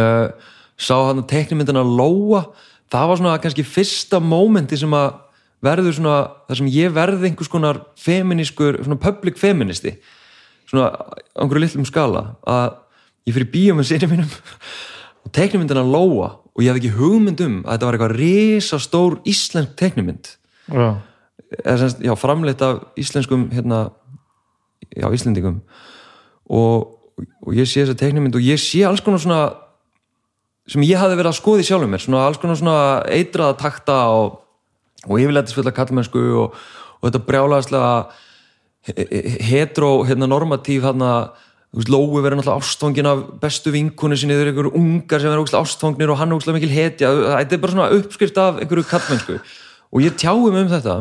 uh, 0.00 0.32
sá 0.80 0.94
hann 0.96 1.20
að 1.20 1.28
teknimyndina 1.34 1.84
Lóa. 1.84 2.46
Það 2.92 3.10
var 3.10 3.20
svona 3.20 3.36
kannski 3.44 3.64
fyrsta 3.64 4.20
mómenti 4.24 4.80
sem 4.80 4.96
að 4.96 5.20
verður 5.62 5.96
svona 5.96 6.18
þar 6.48 6.60
sem 6.60 6.70
ég 6.74 6.94
verði 6.94 7.30
einhvers 7.30 7.50
konar 7.52 7.82
feminískur, 8.00 8.82
svona 8.82 9.00
public 9.02 9.38
feministi 9.40 9.96
svona 10.68 10.90
á 10.92 11.40
einhverju 11.42 11.66
litlum 11.66 11.88
skala 11.88 12.24
að 12.48 12.78
ég 13.28 13.36
fyrir 13.36 13.52
bíó 13.52 13.78
með 13.78 13.90
sinni 13.90 14.10
mínum 14.10 14.30
og 15.22 15.34
teknimyndina 15.36 15.84
Lóa 15.86 16.32
og 16.52 16.64
ég 16.64 16.72
hafði 16.72 16.88
ekki 16.88 16.98
hugmynd 16.98 17.42
um 17.46 17.58
að 17.62 17.74
þetta 17.74 17.88
var 17.88 17.98
eitthvað 17.98 18.16
risastór 18.18 19.18
íslensk 19.28 19.76
teknimynd 19.78 20.34
já, 20.72 20.88
já, 22.00 22.14
framleitt 22.16 22.62
af 22.62 22.82
íslenskum 22.96 23.50
hérna, 23.52 23.90
já, 24.96 25.08
íslendingum. 25.12 25.62
Og, 26.52 26.98
og 27.42 27.56
ég 27.56 27.68
sé 27.68 27.82
þessa 27.82 27.98
teiknumynd 27.98 28.36
og 28.36 28.44
ég 28.44 28.60
sé 28.60 28.82
alls 28.86 29.02
konar 29.04 29.22
svona 29.22 29.42
sem 30.68 30.84
ég 30.86 31.00
hafði 31.00 31.18
verið 31.18 31.32
að 31.32 31.38
skoði 31.40 31.66
sjálfum 31.66 31.92
mér 31.92 32.04
svona 32.04 32.26
alls 32.26 32.38
konar 32.40 32.58
svona 32.58 33.02
eitraða 33.10 33.58
takta 33.60 33.98
og, 34.14 34.41
og 35.08 35.20
yfirleitisfulla 35.20 35.72
kallmennsku 35.74 36.20
og, 36.42 36.58
og 37.00 37.08
þetta 37.08 37.22
brjálaðslega 37.28 37.94
hetero, 39.46 39.92
hérna, 40.08 40.28
normatív 40.30 40.86
hérna, 40.88 41.12
þú 41.72 41.80
veist, 41.80 41.92
Lói 41.92 42.22
verið 42.24 42.40
náttúrulega 42.40 42.58
ástfangin 42.58 43.08
af 43.08 43.22
bestu 43.42 43.72
vinkunni 43.74 44.18
sinni, 44.18 44.36
þeir 44.36 44.50
eru 44.50 44.52
einhverju 44.52 44.74
ungar 44.80 45.22
sem 45.22 45.30
verið 45.30 45.44
ógslag 45.46 45.66
ástfangnir 45.66 46.12
og 46.12 46.18
hann 46.20 46.32
er 46.32 46.38
ógslag 46.38 46.58
mikil 46.58 46.74
hetja. 46.74 47.12
Þetta 47.38 47.56
er 47.56 47.62
bara 47.62 47.76
svona 47.76 47.90
uppskrift 47.96 48.40
af 48.42 48.60
einhverju 48.60 48.88
kallmennsku 48.90 49.38
og 49.92 50.04
ég 50.04 50.18
tjáði 50.18 50.50
mig 50.52 50.66
um 50.66 50.72
þetta 50.72 50.98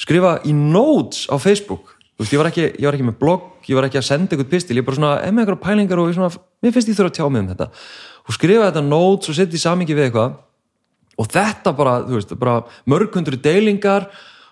skrifa 0.00 0.38
í 0.44 0.54
notes 0.56 1.26
á 1.32 1.36
Facebook. 1.40 1.94
Þú 2.16 2.24
veist, 2.24 2.32
ég 2.32 2.40
var 2.40 2.48
ekki, 2.50 2.66
ég 2.76 2.86
var 2.86 2.96
ekki 2.96 3.08
með 3.10 3.20
blogg 3.20 3.52
ég 3.66 3.76
var 3.76 3.88
ekki 3.88 4.00
að 4.00 4.06
senda 4.06 4.34
eitthvað 4.34 4.50
pistil, 4.52 4.78
ég 4.78 4.86
bara 4.86 4.98
svona 4.98 5.14
ef 5.20 5.32
með 5.34 5.42
eitthvað 5.44 5.62
pælingar 5.64 6.00
og 6.00 6.12
svona, 6.14 6.42
mér 6.62 6.74
finnst 6.74 6.90
ég 6.90 6.98
þurfa 6.98 7.10
að 7.10 7.16
tjá 7.18 7.26
mig 7.26 7.42
um 7.42 7.48
þetta. 7.50 7.66
Og 8.26 8.36
skrifa 8.36 8.68
þetta 8.68 8.82
notes 8.86 9.30
og 9.30 9.38
setja 9.38 9.58
í 9.58 9.62
samingi 9.62 9.96
við 9.96 10.08
eitthvað 10.08 10.36
og 11.16 11.28
þetta 11.32 11.72
bara, 11.76 11.94
þú 12.04 12.18
veist, 12.18 12.34
bara 12.40 12.58
mörgundru 12.90 13.38
deilingar 13.40 14.08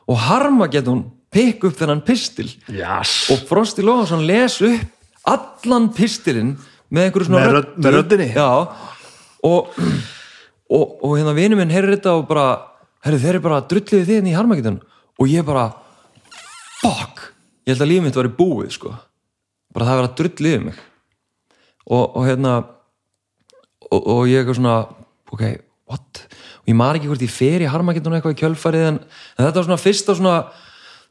og 0.08 0.16
harma 0.28 0.68
getur 0.72 0.94
hún 0.94 1.04
pikk 1.34 1.64
upp 1.68 1.76
þennan 1.80 2.04
pistil. 2.06 2.48
Jas. 2.70 3.30
og 3.34 3.42
Frosti 3.48 3.82
Lóhansson 3.84 4.22
les 4.28 4.60
upp 4.62 4.90
allan 5.28 5.88
pistilinn 5.96 6.54
með 6.94 7.08
einhverju 7.08 7.26
svona 7.30 7.40
Með 7.46 7.54
rödd- 7.56 7.78
með 7.84 7.96
röddinni? 7.98 8.28
já, 8.36 8.48
og, 9.44 9.70
og, 10.70 10.84
og 11.04 11.14
hérna 11.18 11.34
vinur 11.36 11.58
minn 11.58 11.72
heyrir 11.72 11.96
þetta 11.96 12.12
og 12.20 12.26
bara 12.28 12.44
herri, 13.04 13.18
þeir 13.20 13.34
eru 13.34 13.40
bara 13.48 13.62
drulliðið 13.68 14.06
þið 14.10 14.20
inn 14.20 14.30
í 14.30 14.36
harmagetan 14.36 14.78
og 15.20 15.28
ég 15.32 15.44
bara 15.48 15.66
fuck, 16.80 17.24
ég 17.66 17.74
held 17.74 17.84
að 17.84 17.90
lífið 17.92 18.06
mitt 18.08 18.18
var 18.20 18.28
í 18.28 18.34
búið 18.38 18.70
sko, 18.76 18.92
bara 19.74 19.88
það 19.88 20.00
var 20.00 20.08
að 20.08 20.16
drulliðið 20.20 20.64
mig. 20.68 20.78
Og, 21.84 22.04
og 22.16 22.22
hérna 22.28 22.52
og, 23.90 24.00
og 24.00 24.22
ég 24.30 24.40
eitthvað 24.42 24.58
svona 24.60 24.76
ok, 25.34 25.44
what 25.90 26.22
og 26.64 26.72
ég 26.72 26.76
maður 26.78 26.98
ekki 26.98 27.10
hvort 27.10 27.24
ég 27.24 27.32
fer 27.32 27.64
í 27.64 27.68
harmagetan 27.68 28.16
eitthvað 28.16 28.36
í 28.36 28.40
kjölfarið 28.40 28.86
en, 28.88 29.00
en 29.36 29.44
þetta 29.44 29.58
var 29.60 29.66
svona 29.68 29.82
fyrsta 29.84 30.16
svona 30.16 30.36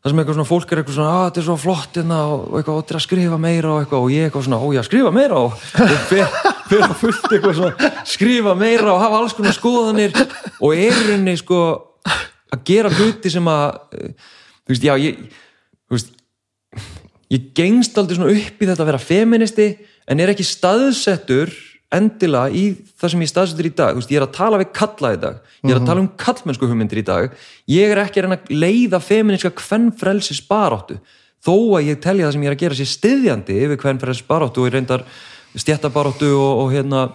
það 0.04 0.12
sem 0.12 0.20
eitthvað 0.20 0.36
svona 0.36 0.50
fólk 0.50 0.72
er 0.72 0.80
eitthvað 0.82 0.96
svona 0.98 1.12
að 1.16 1.26
þetta 1.28 1.40
er 1.40 1.46
svo 1.48 1.56
flott 1.62 1.98
hérna 2.00 2.18
og 2.28 2.56
eitthvað 2.60 2.80
er 2.82 2.98
að 2.98 3.04
skrifa 3.06 3.38
meira 3.40 3.70
og 3.72 3.84
eitthvað. 3.84 4.02
Og 4.04 4.12
ég 4.12 4.26
eitthvað 4.28 4.48
svona 4.50 4.60
ó 4.60 4.68
já 4.76 4.82
skrifa 4.84 5.12
meira 5.16 5.38
og, 5.40 5.54
fer 6.10 6.84
að 6.84 6.96
fullt 7.00 7.30
eitthvað 7.30 7.56
svona 7.62 7.92
skrifa 8.12 8.56
meira 8.60 8.90
og 8.92 9.00
hafa 9.00 9.22
alls 9.22 9.38
konar 9.38 9.56
skoðanir. 9.56 10.18
Og 10.60 10.76
er 10.76 10.92
í 10.92 11.06
rauninni 11.08 11.38
sko 11.40 11.62
að 12.52 12.66
gera 12.68 12.92
hluti 12.92 13.32
sem 13.32 13.48
að 13.48 13.80
þú 13.96 14.74
veist 14.74 14.88
já 14.90 14.94
ég 15.00 15.24
þú 15.88 15.96
veist 15.96 16.12
ég 17.34 17.48
gengst 17.56 17.98
aldrei 17.98 18.20
svona 18.20 18.36
upp 18.36 18.60
í 18.60 18.68
þetta 18.68 18.84
að 18.84 18.92
vera 18.92 19.02
feministi 19.08 19.70
en 20.12 20.20
er 20.20 20.34
ekki 20.34 20.46
staðsettur 20.48 21.54
endilega 21.94 22.52
í 22.54 22.64
það 23.00 23.14
sem 23.14 23.24
ég 23.24 23.32
staðsettur 23.32 23.70
í 23.70 23.74
dag, 23.78 24.00
ég 24.04 24.20
er 24.20 24.26
að 24.26 24.38
tala 24.38 24.62
við 24.62 24.72
kalla 24.78 25.12
í 25.14 25.20
dag, 25.22 25.42
ég 25.64 25.74
er 25.74 25.82
að 25.82 25.90
tala 25.90 26.04
um 26.04 26.10
kallmennsku 26.24 26.70
hugmyndir 26.70 27.02
í 27.02 27.06
dag, 27.08 27.36
ég 27.72 27.94
er 27.94 28.02
ekki 28.04 28.24
að 28.24 28.50
leiða 28.54 29.02
feministka 29.04 29.54
kvennfrelsis 29.60 30.42
baráttu, 30.50 30.98
þó 31.44 31.56
að 31.78 31.92
ég 31.92 32.02
telja 32.04 32.28
það 32.28 32.36
sem 32.36 32.46
ég 32.46 32.52
er 32.52 32.58
að 32.58 32.64
gera 32.64 32.80
sér 32.80 32.92
styðjandi 32.94 33.60
yfir 33.68 33.82
kvennfrelsis 33.84 34.28
baráttu 34.28 34.64
og 34.64 34.70
ég 34.70 34.78
reyndar 34.78 35.06
stjættabaráttu 35.56 36.34
og, 36.34 36.64
og 36.64 36.74
hérna 36.74 37.08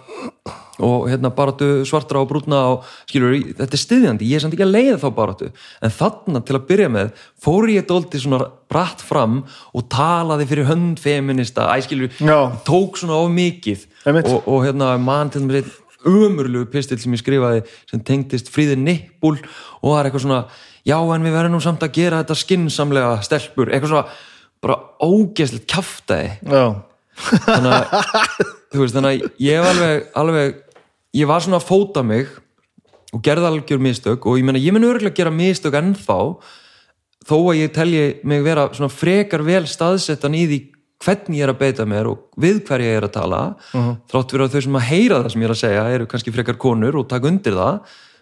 og 0.79 1.09
hérna 1.11 1.27
baráttu 1.35 1.83
svartra 1.87 2.21
og 2.21 2.29
brúna 2.29 2.59
og 2.71 2.85
skilur, 3.09 3.33
þetta 3.57 3.75
er 3.75 3.81
styðjandi, 3.81 4.29
ég 4.29 4.39
er 4.39 4.43
samt 4.45 4.55
ekki 4.55 4.63
að 4.63 4.71
leiða 4.77 4.99
þá 5.01 5.09
baráttu, 5.17 5.49
en 5.83 5.91
þarna 5.91 6.41
til 6.47 6.55
að 6.55 6.67
byrja 6.69 6.91
með 6.93 7.09
fór 7.43 7.67
ég 7.73 7.87
dólti 7.89 8.21
svona 8.23 8.47
bratt 8.71 9.03
fram 9.03 9.41
og 9.75 9.89
talaði 9.91 10.47
fyrir 10.47 10.69
hönd 10.69 11.01
feminista, 11.03 11.67
æ 11.67 11.83
skilur, 11.83 12.15
Já. 12.15 12.55
tók 12.63 12.95
svona 13.01 13.19
of 13.19 13.31
mikið 13.35 13.85
og, 14.23 14.47
og 14.47 14.63
hérna 14.63 14.93
mann 15.03 15.33
til 15.33 15.43
þess 15.49 15.67
að 15.67 15.77
umurlegu 16.07 16.69
pistil 16.71 16.99
sem 17.01 17.13
ég 17.15 17.21
skrifaði 17.21 17.63
sem 17.89 18.03
tengdist 18.05 18.51
fríði 18.53 18.77
nippul 18.79 19.35
og 19.35 19.87
það 19.89 19.99
er 19.99 20.09
eitthvað 20.09 20.25
svona, 20.25 20.41
já 20.87 20.97
en 20.99 21.25
við 21.27 21.35
verðum 21.35 21.57
nú 21.57 21.63
samt 21.63 21.83
að 21.83 21.95
gera 21.97 22.21
þetta 22.21 22.37
skinsamlega 22.39 23.17
stelpur. 23.27 23.71
Eitthvað 23.73 23.91
svona, 23.91 24.05
bara 24.63 24.77
ógeðslegt 25.03 25.67
kjaftaði 25.71 26.31
já, 26.39 26.63
þannig 27.45 27.75
að, 27.75 27.83
veist, 28.79 28.95
þannig 28.95 29.09
að 29.09 29.43
ég 29.45 29.59
hef 29.59 29.69
alveg, 29.73 30.07
alveg 30.21 30.57
ég 31.19 31.29
var 31.29 31.43
svona 31.45 31.59
að 31.59 31.67
fóta 31.69 32.03
mig 32.05 32.31
og 33.13 33.21
gerði 33.25 33.49
algjör 33.49 33.83
mistök 33.83 34.27
og 34.29 34.39
ég 34.39 34.47
meina, 34.47 34.61
ég 34.61 34.75
mun 34.75 34.87
örgulega 34.89 35.17
gera 35.21 35.33
mistök 35.33 35.77
ennþá 35.79 36.19
þó 37.29 37.37
að 37.37 37.61
ég 37.61 37.71
telji 37.75 38.03
mig 38.29 38.43
vera 38.45 38.67
svona 38.73 38.91
frekar 38.93 39.43
vel 39.45 39.65
staðsettan 39.69 40.37
í 40.37 40.45
því 40.49 40.59
hvernig 40.99 41.39
ég 41.39 41.45
er 41.47 41.53
að 41.53 41.61
beita 41.61 41.85
mér 41.87 42.09
og 42.11 42.25
við 42.39 42.59
hverja 42.67 42.91
ég 42.91 42.97
er 42.99 43.05
að 43.07 43.13
tala. 43.15 43.39
Þrátt 44.11 44.33
fyrir 44.33 44.43
að 44.43 44.55
þau 44.55 44.63
sem 44.65 44.77
að 44.79 44.87
heyra 44.89 45.19
það 45.23 45.31
sem 45.31 45.43
ég 45.43 45.47
er 45.47 45.53
að 45.53 45.61
segja 45.61 45.83
eru 45.95 46.07
kannski 46.11 46.33
frekar 46.35 46.57
konur 46.59 46.97
og 46.99 47.07
taka 47.11 47.29
undir 47.29 47.55
það 47.55 47.77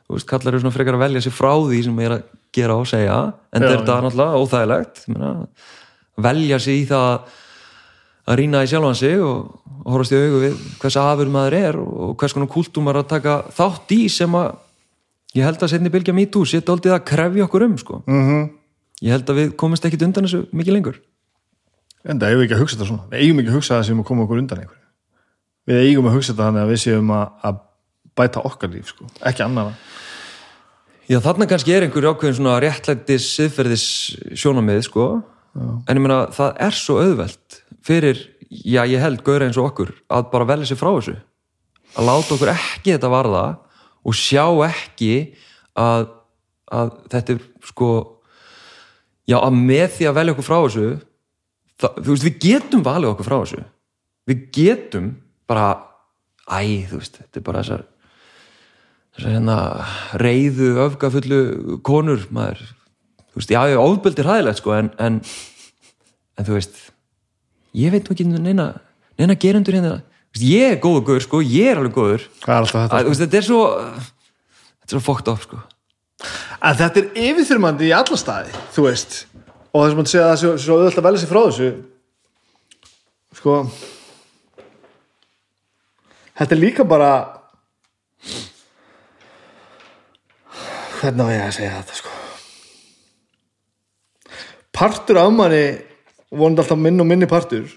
þú 0.07 0.15
veist, 0.15 0.27
kallar 0.29 0.53
eru 0.53 0.63
svona 0.63 0.75
frekar 0.75 0.95
að 0.95 1.03
velja 1.03 1.23
sér 1.25 1.35
frá 1.35 1.51
því 1.57 1.81
sem 1.83 1.97
ég 1.99 2.07
er 2.07 2.15
að 2.15 2.27
gera 2.55 2.77
og 2.79 2.87
segja 2.87 3.17
en 3.27 3.65
Já, 3.65 3.69
þetta 3.73 3.97
er 3.97 4.05
náttúrulega 4.05 4.41
óþægilegt 4.43 5.01
ég 5.03 5.17
meina, 5.17 5.31
velja 6.27 6.59
sér 6.63 6.77
í 6.77 6.85
það 6.87 7.09
að 8.27 8.39
rýna 8.41 8.63
í 8.65 8.69
sjálfan 8.69 8.97
sig 8.99 9.17
og, 9.23 9.57
og 9.83 9.89
horfast 9.95 10.15
í 10.15 10.21
augu 10.21 10.41
við 10.43 10.61
hvers 10.81 10.99
afur 11.01 11.31
maður 11.31 11.57
er 11.57 11.79
og 11.81 12.15
hvers 12.19 12.35
konar 12.35 12.51
kultúm 12.51 12.89
er 12.91 13.01
að 13.01 13.11
taka 13.13 13.37
þátt 13.55 13.93
í 13.95 13.99
sem 14.11 14.37
að 14.37 14.49
ég 15.37 15.47
held 15.47 15.63
að 15.63 15.73
setni 15.73 15.93
bylgja 15.93 16.15
MeToo 16.15 16.47
setja 16.47 16.73
aldrei 16.73 16.95
að 16.95 17.05
krefja 17.07 17.47
okkur 17.47 17.67
um 17.67 17.77
sko. 17.81 18.01
mhm. 18.07 18.49
Ég 18.97 19.13
held 19.13 19.27
að 19.29 19.37
við 19.37 19.49
komumst 19.61 19.83
ekkit 19.85 20.07
undan 20.07 20.25
þessu 20.25 20.47
mikið 20.57 20.73
lengur. 20.73 20.95
En 22.01 22.17
það 22.17 22.31
eigum 22.31 22.39
við 22.39 22.45
ekki 22.47 22.55
að 22.55 22.61
hugsa 22.63 22.77
þetta 22.77 22.87
svona. 22.87 23.03
Við 23.11 23.19
eigum 23.21 23.41
ekki 23.43 23.51
að 23.51 23.57
hugsa 23.59 23.75
það 23.75 23.83
sem 23.85 23.99
að 24.01 24.07
koma 24.07 24.23
okkur 24.23 24.39
undan 24.41 24.61
einhverju. 24.63 24.85
Við 25.69 25.81
eigum 25.83 26.07
að 26.09 26.15
hugsa 26.17 26.33
þetta 26.33 26.47
þannig 26.47 26.63
að 26.63 26.71
við 26.71 26.79
séum 26.81 27.11
að, 27.13 27.27
að 27.45 27.59
bæta 28.17 28.43
okkar 28.47 28.73
líf 28.73 28.91
sko, 28.93 29.07
ekki 29.27 29.45
annara 29.45 29.75
Já, 31.07 31.21
þarna 31.23 31.47
kannski 31.47 31.71
er 31.71 31.85
einhver 31.85 32.09
ákveðin 32.09 32.35
svona 32.41 32.57
réttlættis 32.59 33.29
siðferðis 33.37 33.85
sjónamið, 34.35 34.81
sko 34.89 35.05
en 35.55 35.95
ég 35.95 36.03
meina, 36.03 36.25
það 36.35 36.59
er 36.67 36.75
svo 36.75 36.97
auðvelt 36.99 37.56
fyrir, 37.87 38.19
já, 38.47 38.83
ég 38.87 39.01
held 39.01 39.23
gauðra 39.25 39.47
eins 39.47 39.57
og 39.59 39.71
okkur, 39.71 39.93
að 40.11 40.29
bara 40.33 40.49
velja 40.51 40.69
sér 40.69 40.79
frá 40.79 40.91
þessu. 40.91 41.15
Að 41.97 42.09
láta 42.09 42.35
okkur 42.35 42.51
ekki 42.53 42.93
þetta 42.93 43.11
varða 43.11 43.43
og 44.07 44.17
sjá 44.17 44.43
ekki 44.67 45.11
að, 45.77 46.07
að 46.71 46.93
þetta 47.13 47.35
er 47.35 47.43
sko 47.67 47.89
já, 49.27 49.37
að 49.39 49.59
með 49.59 49.87
því 49.97 50.09
að 50.09 50.17
velja 50.19 50.35
okkur 50.35 50.47
frá 50.47 50.57
þessu 50.59 50.87
það, 51.81 51.99
þú 51.99 52.13
veist, 52.13 52.27
við 52.27 52.39
getum 52.47 52.87
valið 52.87 53.11
okkur 53.13 53.29
frá 53.29 53.37
þessu. 53.39 53.65
Við 54.27 54.47
getum 54.57 55.11
bara 55.47 55.67
æ, 56.47 56.87
þú 56.89 57.01
veist, 57.01 57.21
þetta 57.23 57.39
er 57.39 57.47
bara 57.49 57.63
þessar 57.63 57.85
þessar 59.17 59.33
hérna 59.33 59.59
reyðu 60.21 60.73
öfgafullu 60.83 61.43
konur 61.87 62.27
maður, 62.29 62.59
þú 63.31 63.39
veist, 63.39 63.53
já, 63.55 63.61
ég 63.71 63.81
ofbeldi 63.81 64.25
ræðilegt 64.27 64.61
sko, 64.61 64.75
en, 64.77 64.91
en 65.01 65.21
en 66.37 66.45
þú 66.45 66.57
veist 66.57 66.77
ég 67.77 67.93
veit 67.93 68.11
ekki 68.11 68.25
neina, 68.27 68.71
neina 69.19 69.37
gerendur 69.39 69.77
hérna. 69.77 69.97
Ég 70.37 70.75
er 70.75 70.81
góður 70.83 71.05
góður, 71.07 71.23
sko, 71.25 71.41
ég 71.41 71.71
er 71.71 71.79
alveg 71.81 71.95
góður. 71.95 72.27
Að, 72.45 72.69
þetta 72.73 73.01
þú 73.01 73.11
veist, 73.11 73.23
þetta 73.23 73.39
er 73.39 73.47
svo 73.47 73.61
þetta 74.77 74.87
er 74.87 74.95
svo 74.95 75.03
fókt 75.05 75.31
upp, 75.33 75.45
sko. 75.47 75.61
En 76.57 76.77
þetta 76.77 77.01
er 77.01 77.21
yfirþyrmandi 77.27 77.89
í 77.89 77.93
alla 77.95 78.17
staði 78.17 78.53
þú 78.75 78.87
veist. 78.87 79.19
Og 79.73 79.83
þess 79.83 79.93
að 79.93 79.99
maður 79.99 80.11
segja 80.11 80.25
að 80.25 80.29
það 80.31 80.49
er 80.49 80.61
svo, 80.63 80.77
auðvitað 80.77 81.01
að 81.01 81.07
velja 81.07 81.21
sér 81.21 81.31
frá 81.31 81.41
þessu 81.45 81.69
sko. 83.37 83.57
Þetta 86.37 86.55
er 86.55 86.61
líka 86.61 86.85
bara 86.87 87.11
hvernig 90.97 91.29
á 91.29 91.33
ég 91.35 91.43
að 91.45 91.55
segja 91.59 91.75
þetta 91.77 91.99
sko? 91.99 92.15
Partur 94.77 95.21
af 95.21 95.29
manni 95.33 95.65
vonandi 96.31 96.63
alltaf 96.63 96.79
minn 96.81 97.01
og 97.03 97.07
minni 97.09 97.29
partur 97.29 97.69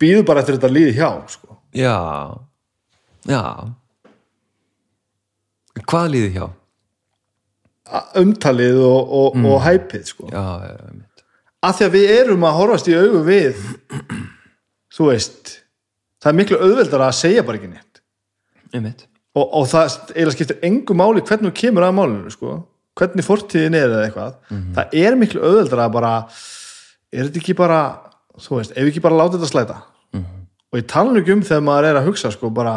býður 0.00 0.26
bara 0.28 0.42
eftir 0.42 0.58
þetta 0.58 0.72
líði 0.72 0.94
hjá 0.98 1.10
sko. 1.32 1.58
já, 1.76 1.96
já 3.28 3.42
hvað 5.86 6.08
líði 6.14 6.30
hjá? 6.36 6.46
Umtalið 8.18 8.80
og, 8.82 9.12
og, 9.14 9.36
og 9.46 9.60
hæpið 9.62 10.08
sko. 10.10 10.30
já, 10.32 10.46
já, 10.66 10.76
að 11.66 11.76
því 11.78 11.86
að 11.86 11.96
við 11.96 12.14
erum 12.16 12.46
að 12.46 12.58
horfast 12.60 12.90
í 12.90 12.96
augu 12.96 13.22
við 13.26 13.60
þú 14.96 15.10
veist 15.10 15.58
það 16.22 16.32
er 16.32 16.38
miklu 16.40 16.62
auðveldar 16.62 17.06
að 17.06 17.18
segja 17.20 17.44
bara 17.46 17.60
ekki 17.60 17.72
neitt 17.72 18.02
einmitt 18.74 19.06
og, 19.36 19.44
og 19.44 19.68
það 19.70 19.98
eiginlega 20.14 20.36
skiptir 20.36 20.62
engu 20.66 20.96
máli 20.96 21.24
hvernig 21.24 21.52
þú 21.52 21.60
kemur 21.60 21.86
að 21.86 21.96
málinu 21.98 22.32
sko. 22.32 22.60
hvernig 22.96 23.26
fortíðin 23.26 23.76
er 23.78 23.88
eða 23.90 24.04
eitthvað 24.06 24.38
það 24.76 24.96
er 25.02 25.18
miklu 25.20 25.42
auðveldra 25.44 25.86
að 25.86 25.96
bara 25.98 26.12
er 27.12 27.28
þetta 27.28 27.40
ekki 27.42 27.54
bara 27.58 27.80
þú 28.40 28.58
veist, 28.58 28.72
ef 28.76 28.82
við 28.84 28.90
ekki 28.92 29.02
bara 29.04 29.16
láta 29.20 29.36
þetta 29.38 29.50
slæta? 29.50 29.76
Og 30.72 30.80
ég 30.80 30.86
tala 30.90 31.12
nú 31.12 31.20
ekki 31.22 31.32
um 31.32 31.42
þegar 31.46 31.62
maður 31.64 31.88
er 31.90 31.98
að 32.00 32.08
hugsa 32.10 32.30
sko 32.34 32.50
bara 32.50 32.74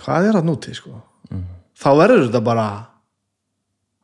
hvað 0.00 0.28
er 0.28 0.36
það 0.38 0.46
núti 0.48 0.74
sko? 0.76 1.00
Þá 1.76 1.88
verður 1.98 2.22
þetta 2.28 2.40
bara 2.46 2.66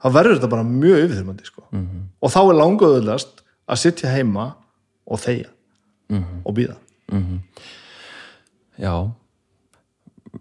þá 0.03 0.07
verður 0.17 0.37
þetta 0.37 0.51
bara 0.51 0.67
mjög 0.67 1.05
yfirþyrmandi 1.07 1.47
sko. 1.47 1.63
Og 2.21 2.31
þá 2.33 2.39
er 2.43 2.59
languðuðlast 2.59 3.43
að 3.71 3.79
sitja 3.85 4.11
heima 4.13 4.55
og 5.07 5.21
þegja 5.23 5.49
og 6.45 6.55
býða 6.55 6.77
já. 8.83 8.93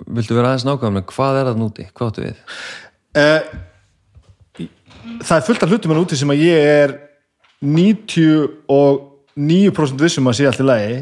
Viltu 0.08 0.36
vera 0.36 0.50
aðeins 0.52 0.66
nákvæmlega, 0.66 1.06
hvað 1.12 1.38
er 1.40 1.46
það 1.52 1.58
núti 1.62 1.86
hvað 1.94 2.10
áttu 2.10 2.22
við? 2.26 2.38
Eh, 3.16 3.42
það 5.24 5.38
er 5.38 5.46
fullt 5.48 5.64
af 5.64 5.70
hlutum 5.70 5.92
en 5.92 6.02
úti 6.04 6.18
sem 6.20 6.30
að 6.32 6.44
ég 6.44 6.68
er 6.84 6.94
99% 7.62 10.02
vissum 10.02 10.30
að 10.30 10.38
sé 10.38 10.44
allt 10.50 10.64
í 10.64 10.66
lagi 10.66 10.94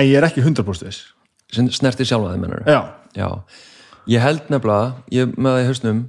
en 0.00 0.06
ég 0.06 0.16
er 0.16 0.24
ekki 0.28 0.42
100% 0.44 0.86
viss. 0.88 1.00
Sem 1.52 1.64
snertir 1.74 2.06
sjálfa 2.08 2.32
þið 2.32 2.40
mennur 2.44 2.62
já, 2.70 2.80
já, 3.18 3.28
ég 4.08 4.20
held 4.24 4.42
nefnilega 4.52 4.86
ég 5.12 5.24
með 5.36 5.50
það 5.52 5.62
í 5.62 5.68
hausnum 5.70 6.00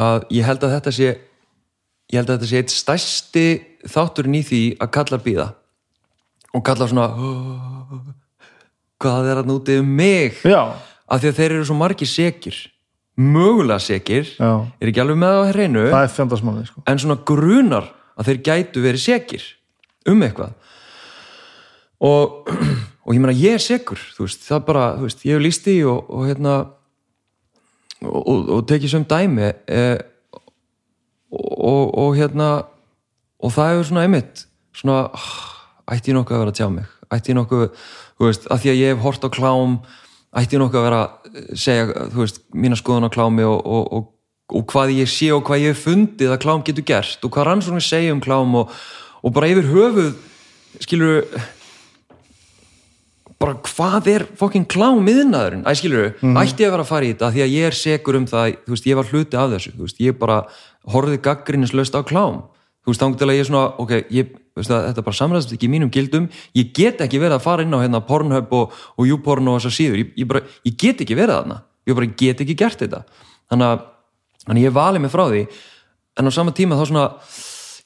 að 0.00 0.18
ég 0.38 0.44
held 0.48 0.62
að 0.64 0.74
þetta 0.78 0.92
sé 0.94 1.08
ég 1.10 2.16
held 2.20 2.28
að 2.28 2.34
þetta 2.36 2.50
sé 2.50 2.56
eitt 2.62 2.74
stærsti 2.74 3.46
þátturinn 3.90 4.38
í 4.38 4.42
því 4.46 4.62
að 4.78 4.88
kalla 4.96 5.18
býða 5.24 5.48
og 6.54 6.60
kalla 6.64 6.84
svona 6.88 7.06
hvað 9.02 9.22
er 9.32 9.36
að 9.42 9.50
núti 9.50 9.72
um 9.80 9.88
mig? 9.98 10.32
Já, 10.46 10.62
af 11.08 11.20
því 11.20 11.30
að 11.30 11.40
þeir 11.40 11.50
eru 11.50 11.66
svo 11.68 11.76
margir 11.78 12.08
sekir. 12.08 12.56
Mögulega 13.14 13.82
sekir. 13.82 14.30
Já. 14.38 14.64
er 14.80 14.90
ekki 14.90 15.02
alveg 15.02 15.20
með 15.20 15.34
það 15.34 15.44
á 15.44 15.50
hreinu. 15.52 15.84
Það 15.92 16.06
er 16.06 16.14
fjöndarsmáli 16.16 16.64
sko. 16.66 16.82
en 16.90 17.02
svona 17.02 17.18
grunar 17.28 17.90
að 18.14 18.30
þeir 18.30 18.40
gætu 18.48 18.84
verið 18.84 19.04
sekir 19.04 19.44
um 20.10 20.22
eitthvað. 20.24 20.54
Og, 22.04 22.50
og 23.04 23.14
ég 23.14 23.20
meina 23.22 23.36
ég 23.36 23.58
er 23.58 23.62
sekur 23.62 24.00
þú 24.16 24.28
veist, 24.28 24.46
það 24.46 24.64
bara, 24.68 24.86
þú 24.98 25.08
veist, 25.08 25.26
ég 25.26 25.36
hef 25.36 25.44
líst 25.44 25.68
í 25.70 25.76
og, 25.88 26.10
og 26.10 26.26
hérna 26.28 26.54
og, 28.04 28.32
og, 28.40 28.60
tekið 28.68 28.92
sem 28.92 29.06
dæmi 29.08 29.52
og, 31.34 31.84
og 31.88 32.10
hérna 32.18 32.50
og 33.44 33.54
það 33.54 33.70
hefur 33.72 33.88
svona 33.90 34.04
einmitt 34.08 34.44
svona, 34.74 35.06
ah, 35.14 35.32
ætti 35.94 36.12
ég 36.12 36.18
nokkuð 36.18 36.36
að 36.36 36.44
vera 36.44 36.54
að 36.54 36.60
tjá 36.60 36.68
mig 36.72 36.90
ætti 37.12 37.32
ég 37.32 37.38
nokkuð, 37.38 37.68
þú 38.18 38.28
veist, 38.28 38.48
að 38.50 38.62
því 38.62 38.72
að 38.72 38.80
ég 38.80 38.92
hef 38.92 39.04
hort 39.04 39.26
á 39.26 39.28
klám, 39.34 39.76
ætti 40.34 40.56
ég 40.56 40.62
nokkuð 40.62 40.80
að 40.80 40.86
vera 40.88 41.00
að 41.02 41.38
segja, 41.60 41.86
þú 42.12 42.22
veist, 42.22 42.40
mína 42.64 42.78
skoðun 42.78 43.08
á 43.08 43.14
klámi 43.14 43.46
og, 43.48 43.60
og, 44.52 44.62
hvað 44.70 44.94
ég 44.98 45.10
sé 45.10 45.30
og 45.34 45.44
hvað 45.46 45.64
ég 45.64 45.74
hef 45.74 45.84
fundið 45.86 46.34
að 46.34 46.42
klám 46.44 46.64
getur 46.66 46.86
gert 46.88 47.24
og 47.24 47.34
hvað 47.34 47.48
rannsóknir 47.50 47.84
segja 47.84 48.14
um 48.14 48.22
klám 48.24 48.56
og, 48.60 48.72
og 49.24 49.36
bara 49.36 49.50
yfir 49.52 49.70
höfuð 49.72 50.14
skilur 50.84 51.24
bara 53.40 53.56
hvað 53.66 54.10
er 54.12 54.26
fokkin 54.38 54.64
klám 54.64 55.02
miðnaðurinn, 55.04 55.64
æ 55.68 55.72
skilur 55.76 56.12
ætti 56.14 56.64
ég 56.64 56.70
að 56.70 56.76
vera 56.76 56.84
að 56.84 56.92
fara 56.92 57.08
í 57.08 57.10
þetta 57.12 57.32
því 57.34 57.42
að 57.44 57.54
ég 57.54 57.66
er 57.68 57.76
segur 57.76 58.20
um 58.20 58.28
það 58.30 58.54
þú 58.64 58.76
veist, 58.76 58.86
ég 58.88 59.00
var 59.00 59.10
hluti 59.10 59.40
af 59.40 59.50
þessu, 59.52 59.74
þú 59.74 59.88
veist, 59.88 60.00
ég 60.00 60.16
bara 60.20 60.38
horfið 60.90 61.20
gaggrinnislaust 61.24 61.96
á 61.96 62.00
klám. 62.04 62.42
Þú 62.84 62.92
veist, 62.92 63.00
þá 63.00 63.24
að 63.24 63.38
ég 63.38 63.46
svona, 63.48 63.64
ok, 63.80 63.92
ég 64.12 64.32
veist 64.58 64.72
að 64.72 64.88
þetta 64.90 65.04
bara 65.06 65.18
samræðast 65.18 65.54
ekki 65.56 65.68
í 65.68 65.72
mínum 65.72 65.92
gildum. 65.92 66.28
Ég 66.56 66.72
get 66.76 67.00
ekki 67.00 67.20
verið 67.22 67.38
að 67.38 67.46
fara 67.46 67.64
inn 67.64 67.72
á 67.72 67.80
hérna 67.80 68.02
Pornhub 68.04 68.52
og, 68.52 68.74
og 68.98 69.08
YouPorn 69.08 69.48
og 69.48 69.58
þessar 69.58 69.76
síður, 69.78 70.02
ég, 70.02 70.12
ég, 70.20 70.28
bara, 70.28 70.44
ég 70.68 70.76
get 70.80 71.00
ekki 71.00 71.16
verið 71.16 71.38
þarna, 71.38 71.58
ég 71.88 71.98
bara 71.98 72.10
get 72.20 72.44
ekki 72.44 72.56
gert 72.60 72.84
þetta. 72.84 73.00
Þannig 73.52 73.70
að, 73.70 73.86
þannig 74.44 74.62
að 74.62 74.68
ég 74.68 74.76
vali 74.76 75.02
mig 75.02 75.12
frá 75.12 75.24
því. 75.28 75.44
En 76.18 76.28
á 76.28 76.30
sama 76.34 76.54
tíma 76.54 76.78
þá 76.78 76.84
svona 76.88 77.06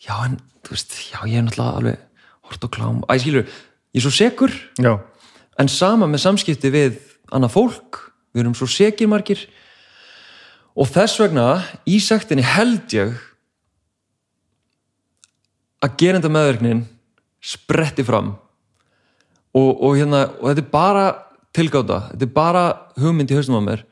já, 0.04 0.14
en, 0.24 0.38
þú 0.66 0.74
veist, 0.74 0.98
já, 1.12 1.20
ég 1.24 1.38
er 1.38 1.46
náttúrulega 1.46 1.80
alveg 1.80 2.04
hort 2.48 2.66
á 2.66 2.68
klám, 2.72 3.00
æ, 3.08 3.12
skilur 3.20 3.46
ég 3.46 4.00
er 4.00 4.04
svo 4.04 4.12
segur, 4.14 4.52
já, 4.80 4.92
en 5.58 5.70
sama 5.72 6.08
með 6.08 6.24
samskipti 6.26 6.72
við 6.72 6.98
annað 7.34 7.54
fólk. 7.56 8.02
Við 8.32 8.44
erum 8.44 8.56
svo 8.56 8.68
segir 8.70 9.08
margir. 9.10 9.40
Og 10.78 10.86
þess 10.86 11.18
vegna 11.18 11.46
í 11.88 11.98
sektinni 12.02 12.44
held 12.46 12.92
ég 12.94 13.16
að 15.82 15.96
gerenda 15.98 16.30
meðverknin 16.30 16.84
spretti 17.42 18.04
fram. 18.06 18.34
Og, 19.56 19.70
og, 19.72 19.96
hérna, 19.98 20.26
og 20.38 20.50
þetta 20.50 20.62
er 20.62 20.70
bara 20.70 21.06
tilgáta, 21.56 22.00
þetta 22.12 22.26
er 22.26 22.34
bara 22.34 22.64
hugmynd 23.00 23.32
í 23.32 23.38
hausnum 23.38 23.62
á 23.64 23.68
mér. 23.72 23.84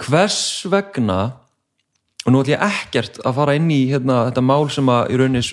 Hvers 0.00 0.40
vegna 0.70 1.20
og 2.26 2.32
nú 2.32 2.42
ætlum 2.42 2.52
ég 2.52 2.64
ekkert 2.66 3.20
að 3.24 3.36
fara 3.38 3.54
inn 3.56 3.70
í 3.72 3.82
hérna, 3.90 4.26
þetta 4.28 4.44
mál 4.44 4.66
sem 4.72 4.90
að 4.92 5.12
í 5.12 5.20
raunis 5.20 5.52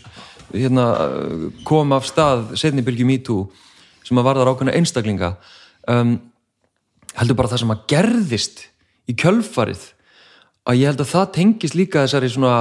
hérna, 0.51 0.87
kom 1.67 1.93
af 1.95 2.07
stað 2.07 2.55
setni 2.59 2.83
bylgjum 2.85 3.13
í 3.13 3.19
tú 3.23 3.37
sem 4.07 4.19
að 4.19 4.27
varðar 4.29 4.51
ákveðna 4.53 4.75
einstaklinga. 4.75 5.33
Um, 5.87 6.17
heldur 7.17 7.37
bara 7.39 7.51
það 7.51 7.63
sem 7.63 7.73
að 7.73 7.85
gerðist 7.91 8.65
í 9.07 9.15
kjölfarið 9.17 9.85
að 10.67 10.81
ég 10.81 10.91
held 10.91 11.03
að 11.03 11.13
það 11.13 11.31
tengist 11.37 11.77
líka 11.79 12.03
þessari 12.03 12.31
svona 12.31 12.57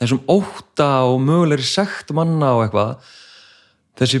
þessum 0.00 0.24
óta 0.28 0.88
og 1.08 1.20
mögulegri 1.22 1.66
sekt 1.68 2.12
manna 2.16 2.54
og 2.56 2.64
eitthvað. 2.64 3.12
Þessi 4.00 4.20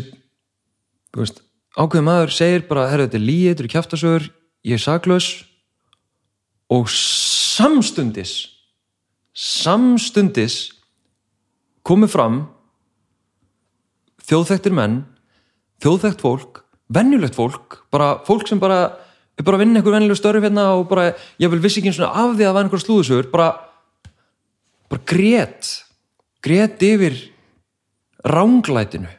veist, 1.16 1.40
ákveðin 1.74 2.06
maður 2.06 2.34
segir 2.36 2.66
bara, 2.68 2.88
herru 2.92 3.08
þetta 3.08 3.20
er 3.20 3.24
líið, 3.24 3.48
þetta 3.50 3.64
er 3.64 3.72
kjaftasögur 3.74 4.28
ég 4.64 4.78
er 4.78 4.84
saklaus. 4.84 5.30
Og 6.72 6.88
samstundis 6.90 8.53
samstundis 9.34 10.58
komið 11.84 12.12
fram 12.14 12.42
þjóðþektir 14.24 14.74
menn 14.76 15.02
þjóðþekkt 15.84 16.22
fólk, 16.22 16.62
venjulegt 16.88 17.36
fólk 17.36 17.80
bara 17.92 18.14
fólk 18.24 18.46
sem 18.48 18.62
bara 18.62 18.94
er 19.34 19.44
bara 19.44 19.58
að 19.58 19.64
vinna 19.64 19.80
einhver 19.80 19.96
venjuleg 19.96 20.18
störf 20.20 20.44
hérna 20.44 20.68
og 20.78 20.86
bara 20.88 21.10
ég 21.42 21.50
vil 21.50 21.60
vissi 21.62 21.82
ekki 21.82 21.90
eins 21.90 22.00
og 22.00 22.08
af 22.08 22.36
því 22.36 22.44
að 22.44 22.46
það 22.46 22.56
var 22.56 22.66
einhver 22.68 22.84
slúðusugur 22.84 23.30
bara, 23.34 23.48
bara 24.88 25.06
grét 25.10 25.72
grét 26.44 26.86
yfir 26.86 27.18
ránglætinu 28.24 29.10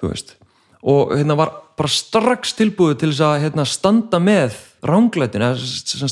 þú 0.00 0.12
veist. 0.12 0.36
Og 0.80 1.12
hérna 1.14 1.36
var 1.36 1.52
bara 1.80 1.92
strax 1.92 2.52
tilbúið 2.58 2.98
til 3.00 3.08
þess 3.14 3.24
að 3.24 3.38
hérna, 3.46 3.64
standa 3.64 4.20
með 4.20 4.58
ránglætinu, 4.84 5.48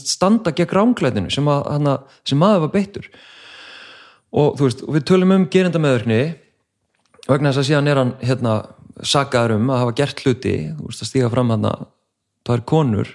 standa 0.00 0.52
gegn 0.56 0.72
ránglætinu 0.72 1.32
sem, 1.32 1.48
að, 1.52 1.66
hana, 1.74 1.96
sem 2.24 2.40
maður 2.40 2.64
var 2.64 2.72
beittur. 2.72 3.08
Og 4.32 4.56
þú 4.56 4.68
veist, 4.68 4.84
og 4.84 4.96
við 4.96 5.06
tölum 5.08 5.34
um 5.36 5.46
gerindameðurkni 5.52 6.20
vegna 7.28 7.52
þess 7.52 7.62
að 7.62 7.68
síðan 7.68 7.90
er 7.92 8.00
hann 8.00 8.14
hérna 8.24 8.54
sagaður 9.04 9.58
um 9.58 9.72
að 9.72 9.82
hafa 9.82 9.96
gert 10.00 10.22
hluti 10.24 10.54
þú 10.78 10.88
veist, 10.88 11.04
að 11.04 11.10
stíga 11.10 11.32
fram 11.32 11.52
hann 11.52 11.68
að 11.68 11.84
það 12.48 12.54
er 12.56 12.64
konur. 12.72 13.12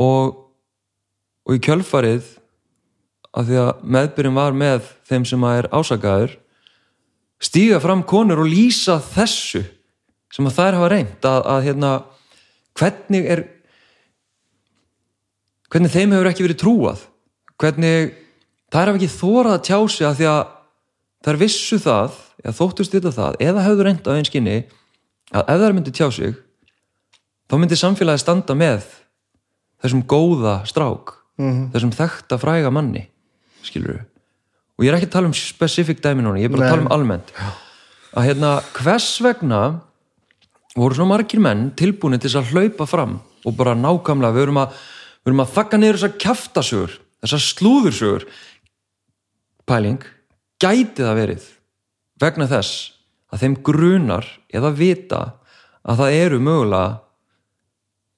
Og, 0.00 0.38
og 1.46 1.58
í 1.58 1.62
kjölfarið 1.66 2.30
að 3.34 3.50
því 3.50 3.58
að 3.64 3.82
meðbyrjum 3.96 4.38
var 4.38 4.56
með 4.62 4.94
þeim 5.10 5.26
sem 5.28 5.44
að 5.46 5.58
er 5.64 5.70
ásakaður 5.74 6.38
stíga 7.42 7.82
fram 7.82 8.06
konur 8.06 8.42
og 8.42 8.50
lýsa 8.50 8.98
þessu 9.02 9.64
sem 10.30 10.46
að 10.46 10.56
þær 10.58 10.78
hafa 10.78 10.90
reynd 10.92 11.28
að, 11.30 11.40
að 11.52 11.64
hérna 11.66 11.92
hvernig 12.78 13.28
er 13.34 13.44
hvernig 15.70 15.94
þeim 15.94 16.14
hefur 16.16 16.30
ekki 16.30 16.46
verið 16.46 16.60
trúað? 16.62 17.04
Hvernig 17.60 18.12
þær 18.72 18.92
hafa 18.92 18.98
ekki 19.00 19.12
þórað 19.14 19.56
að 19.56 19.64
tjá 19.68 19.78
sig 19.94 20.08
að 20.08 20.18
því 20.20 20.28
að 20.30 20.42
þær 21.26 21.40
vissu 21.44 21.80
það 21.82 22.20
eða 22.40 22.56
þóttust 22.60 22.94
þetta 22.96 23.14
það 23.16 23.40
eða 23.48 23.66
hefur 23.66 23.88
reynd 23.90 24.06
á 24.08 24.12
einskinni 24.16 24.58
að 25.30 25.52
ef 25.54 25.64
þær 25.64 25.76
myndi 25.76 25.94
tjá 25.94 26.06
sig 26.14 26.38
þá 27.50 27.58
myndi 27.58 27.78
samfélagi 27.78 28.22
standa 28.22 28.56
með 28.56 28.86
þessum 29.82 30.06
góða 30.08 30.60
strák 30.68 31.16
þessum 31.74 31.92
þekkta 31.96 32.36
fræga 32.40 32.72
manni 32.72 33.06
skilur 33.64 33.98
við 33.98 34.06
og 34.80 34.86
ég 34.86 34.94
er 34.94 34.96
ekki 34.96 35.10
að 35.10 35.16
tala 35.18 35.28
um 35.28 35.36
specific 35.36 35.98
dæmi 36.00 36.24
núna, 36.24 36.40
ég 36.40 36.48
er 36.48 36.54
bara 36.54 36.64
að 36.64 36.70
Nei. 36.70 36.72
tala 36.72 36.84
um 36.86 36.92
almennt. 36.94 37.30
Að 38.16 38.26
hérna 38.30 38.50
hvers 38.78 39.08
vegna 39.20 39.58
voru 40.76 40.94
svona 40.96 41.16
margir 41.16 41.42
menn 41.42 41.70
tilbúinir 41.78 42.20
til 42.22 42.30
þess 42.30 42.40
að 42.42 42.52
hlaupa 42.54 42.86
fram 42.86 43.18
og 43.46 43.56
bara 43.58 43.74
nákvæmlega 43.78 44.36
við 44.36 44.46
erum 44.46 44.60
að, 44.62 44.74
við 45.24 45.32
erum 45.32 45.44
að 45.44 45.54
þakka 45.56 45.80
niður 45.80 45.98
þessar 45.98 46.18
kjaftasögur 46.24 46.96
þessar 47.20 47.42
slúðursögur. 47.44 48.26
Pæling 49.68 50.00
gæti 50.60 51.04
það 51.04 51.18
verið 51.18 51.46
vegna 52.20 52.48
þess 52.50 52.90
að 53.30 53.44
þeim 53.44 53.56
grunar 53.64 54.26
eða 54.52 54.72
vita 54.76 55.20
að 55.86 56.02
það 56.02 56.18
eru 56.18 56.40
mögulega 56.42 56.98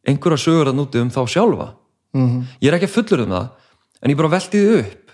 einhverja 0.08 0.44
sögur 0.44 0.72
að 0.72 0.78
núti 0.80 1.02
um 1.02 1.12
þá 1.12 1.22
sjálfa? 1.28 1.68
Mhm. 2.12 2.44
ég 2.60 2.68
er 2.68 2.74
ekki 2.76 2.90
að 2.90 2.96
fullur 2.96 3.24
um 3.24 3.30
það 3.32 3.48
en 4.02 4.10
ég 4.10 4.16
bara 4.16 4.28
velti 4.28 4.58
þið 4.58 4.80
upp. 4.80 5.10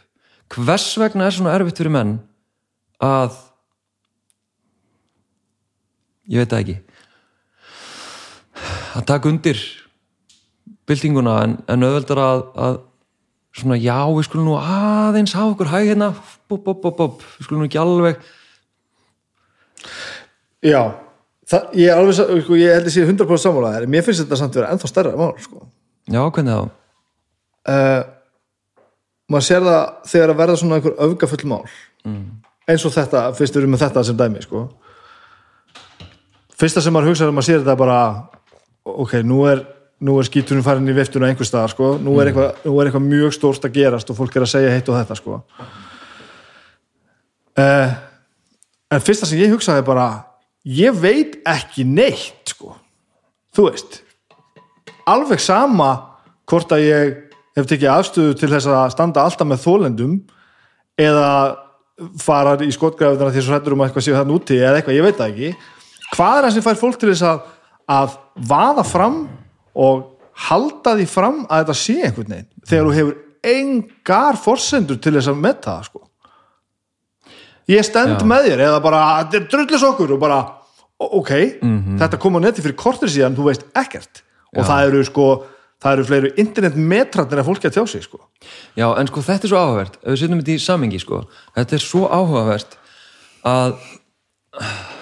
Hvers 0.49 0.99
vegna 0.99 1.27
er 1.27 1.31
svona 1.31 1.55
erfitt 1.55 1.79
fyrir 1.79 1.93
menn 1.93 2.19
að 2.99 3.37
ég 6.27 6.41
veit 6.43 6.51
það 6.51 6.63
ekki 6.65 6.79
að 8.99 9.07
taka 9.09 9.31
undir 9.31 9.61
byltinguna 10.89 11.35
en, 11.45 11.57
en 11.69 11.87
auðveldar 11.87 12.21
að, 12.23 12.45
að 12.59 12.79
svona 13.59 13.79
já, 13.81 13.99
við 14.15 14.27
skulum 14.29 14.49
nú 14.49 14.57
aðeins 14.59 15.35
hafa 15.37 15.55
okkur 15.55 15.73
hæg 15.73 15.93
hérna 15.93 16.11
bop, 16.49 16.63
bop, 16.65 16.81
bop, 16.83 16.97
bop. 16.99 17.27
við 17.39 17.49
skulum 17.49 17.63
nú 17.63 17.69
ekki 17.69 17.81
alveg 17.83 18.21
Já, 20.59 20.81
það, 21.47 21.75
ég, 21.79 21.87
er 21.93 22.01
alveg, 22.01 22.17
sko, 22.19 22.59
ég 22.59 22.75
held 22.75 22.89
að 22.89 22.95
sé 22.97 23.05
100% 23.07 23.45
sammála 23.45 23.75
þér 23.77 23.91
mér 23.93 24.07
finnst 24.07 24.25
þetta 24.25 24.41
samt 24.41 24.59
vera 24.59 24.73
ennþá 24.75 24.91
stærra 24.91 25.15
mál 25.19 25.35
sko. 25.43 25.63
já, 26.11 26.21
hvernig 26.25 26.57
þá? 26.57 26.65
uh, 27.75 28.01
maður 29.29 29.47
sér 29.47 29.69
það 29.69 30.11
þegar 30.13 30.35
að 30.35 30.43
verða 30.43 30.59
svona 30.63 30.81
einhver 30.81 30.99
öfgafull 31.07 31.47
mál 31.53 31.63
eins 32.69 32.85
og 32.85 32.93
þetta, 32.93 33.29
fyrst 33.37 33.55
við 33.55 33.63
erum 33.63 33.75
með 33.77 33.85
þetta 33.87 34.05
sem 34.05 34.19
dæmi 34.19 34.43
sko. 34.45 34.65
fyrsta 36.59 36.83
sem 36.85 36.95
maður 36.95 37.13
hugsaður 37.13 37.33
að 37.33 37.39
maður 37.39 37.49
sér 37.49 37.63
þetta 37.63 37.79
bara 37.81 38.01
ok, 39.05 39.19
nú 39.27 39.43
er, 39.51 39.63
nú 40.05 40.17
er 40.21 40.29
skíturinn 40.29 40.65
farin 40.67 40.89
í 40.89 40.97
viftuna 40.97 41.29
einhver 41.31 41.49
staðar, 41.49 41.75
sko. 41.75 41.93
nú, 42.03 42.17
er 42.23 42.31
eitthvað, 42.31 42.65
nú 42.65 42.79
er 42.79 42.91
eitthvað 42.91 43.07
mjög 43.07 43.37
stórt 43.37 43.69
að 43.69 43.77
gerast 43.79 44.11
og 44.13 44.19
fólk 44.19 44.37
er 44.37 44.47
að 44.47 44.53
segja 44.55 44.75
heitt 44.75 44.91
og 44.91 44.99
þetta 44.99 45.19
sko. 45.19 45.39
uh, 47.59 47.95
en 48.89 49.05
fyrsta 49.05 49.29
sem 49.29 49.43
ég 49.43 49.55
hugsaði 49.55 49.87
bara 49.87 50.09
ég 50.69 50.97
veit 50.97 51.39
ekki 51.49 51.87
neitt 51.87 52.55
sko. 52.55 52.75
þú 53.57 53.71
veist 53.71 54.03
alveg 55.09 55.41
sama 55.41 55.93
hvort 56.49 56.73
að 56.73 56.85
ég 56.85 57.17
hef 57.59 57.69
tekið 57.69 57.93
afstöðu 57.93 58.37
til 58.39 58.51
þess 58.53 58.69
að 58.71 58.93
standa 58.95 59.25
alltaf 59.25 59.49
með 59.49 59.65
þólendum 59.65 60.19
eða 60.99 61.31
fara 62.23 62.55
í 62.63 62.71
skotgræðunar 62.75 63.33
því 63.35 63.43
svo 63.45 63.57
hættur 63.57 63.75
um 63.75 63.83
að 63.83 63.91
eitthvað 63.91 64.07
séu 64.07 64.17
þann 64.17 64.35
úti 64.35 64.59
eða 64.61 64.79
eitthvað, 64.79 64.99
ég 64.99 65.07
veit 65.07 65.19
það 65.19 65.33
ekki 65.33 65.51
hvað 66.15 66.37
er 66.37 66.47
það 66.47 66.55
sem 66.57 66.67
fær 66.67 66.81
fólk 66.81 66.99
til 67.01 67.11
þess 67.11 67.25
að, 67.27 67.41
að 67.89 68.19
vaða 68.49 68.85
fram 68.87 69.19
og 69.79 70.05
halda 70.49 70.95
því 70.99 71.09
fram 71.11 71.41
að 71.49 71.65
þetta 71.65 71.79
sé 71.81 71.97
einhvern 72.03 72.35
veginn 72.35 72.69
þegar 72.69 72.89
þú 72.89 72.95
hefur 72.99 73.17
engar 73.49 74.39
forsendur 74.41 75.01
til 75.03 75.15
þess 75.17 75.31
að 75.31 75.43
metta 75.43 75.75
það 75.75 75.89
sko. 75.89 76.05
Ég 77.69 77.85
stend 77.85 78.17
Já. 78.17 78.25
með 78.29 78.49
þér 78.49 78.65
eða 78.69 78.81
bara, 78.85 79.03
þetta 79.21 79.39
er 79.39 79.47
drullis 79.53 79.85
okkur 79.91 80.15
og 80.17 80.23
bara, 80.23 80.39
ok 80.99 81.33
þetta 82.01 82.21
kom 82.21 82.39
á 82.41 82.41
neti 82.47 82.65
fyrir 82.65 82.79
kortir 82.79 83.13
síðan, 83.13 83.37
þú 83.37 83.49
veist 83.51 83.67
ekkert. 83.77 84.23
Og 84.57 84.63
Já. 84.63 84.69
það 84.71 84.89
eru 84.89 85.05
sko 85.09 85.29
það 85.79 85.95
eru 85.95 86.07
fleiri 86.09 86.31
internetmetrandir 86.43 87.41
að 87.41 87.47
fólki 87.47 87.69
að 87.69 87.77
tjá 87.77 87.85
sig 87.87 88.03
sko. 88.07 88.21
Já, 88.79 88.89
en 88.99 89.11
sko 89.11 89.23
þetta 89.23 89.47
er 89.47 89.53
svo 89.53 89.61
áhugavert 89.63 89.99
ef 90.01 90.11
við 90.11 90.21
setjum 90.23 90.41
þetta 90.41 90.57
í 90.57 90.65
samingi 90.65 91.03
sko. 91.03 91.21
Þetta 91.55 91.77
er 91.79 91.85
svo 91.85 92.09
áhugavert 92.11 92.79
að 93.47 93.77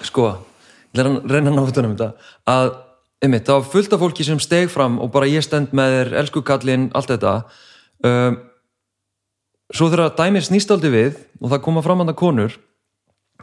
sko 0.05 0.27
ég 0.95 1.01
ætla 1.01 1.13
að 1.19 1.31
reyna 1.31 1.51
að 1.51 1.57
ná 1.57 1.63
utan 1.63 1.87
um 1.87 1.95
þetta. 1.95 2.29
Að, 2.53 2.69
einmitt, 3.23 3.47
það 3.47 3.59
var 3.59 3.71
fullt 3.73 3.95
af 3.95 4.03
fólki 4.03 4.27
sem 4.27 4.43
steg 4.43 4.69
fram 4.73 4.99
og 5.03 5.11
bara 5.13 5.29
ég 5.29 5.45
stend 5.45 5.73
með 5.77 5.95
þér, 5.95 6.13
elsku 6.21 6.43
kallinn 6.47 6.89
allt 6.97 7.11
þetta. 7.13 7.33
Um, 8.07 8.37
svo 9.73 9.89
þegar 9.91 10.15
dæmir 10.17 10.45
snýstaldi 10.45 10.91
við 10.93 11.17
og 11.41 11.51
það 11.51 11.63
koma 11.65 11.83
fram 11.85 12.03
hann 12.03 12.15
konur 12.17 12.55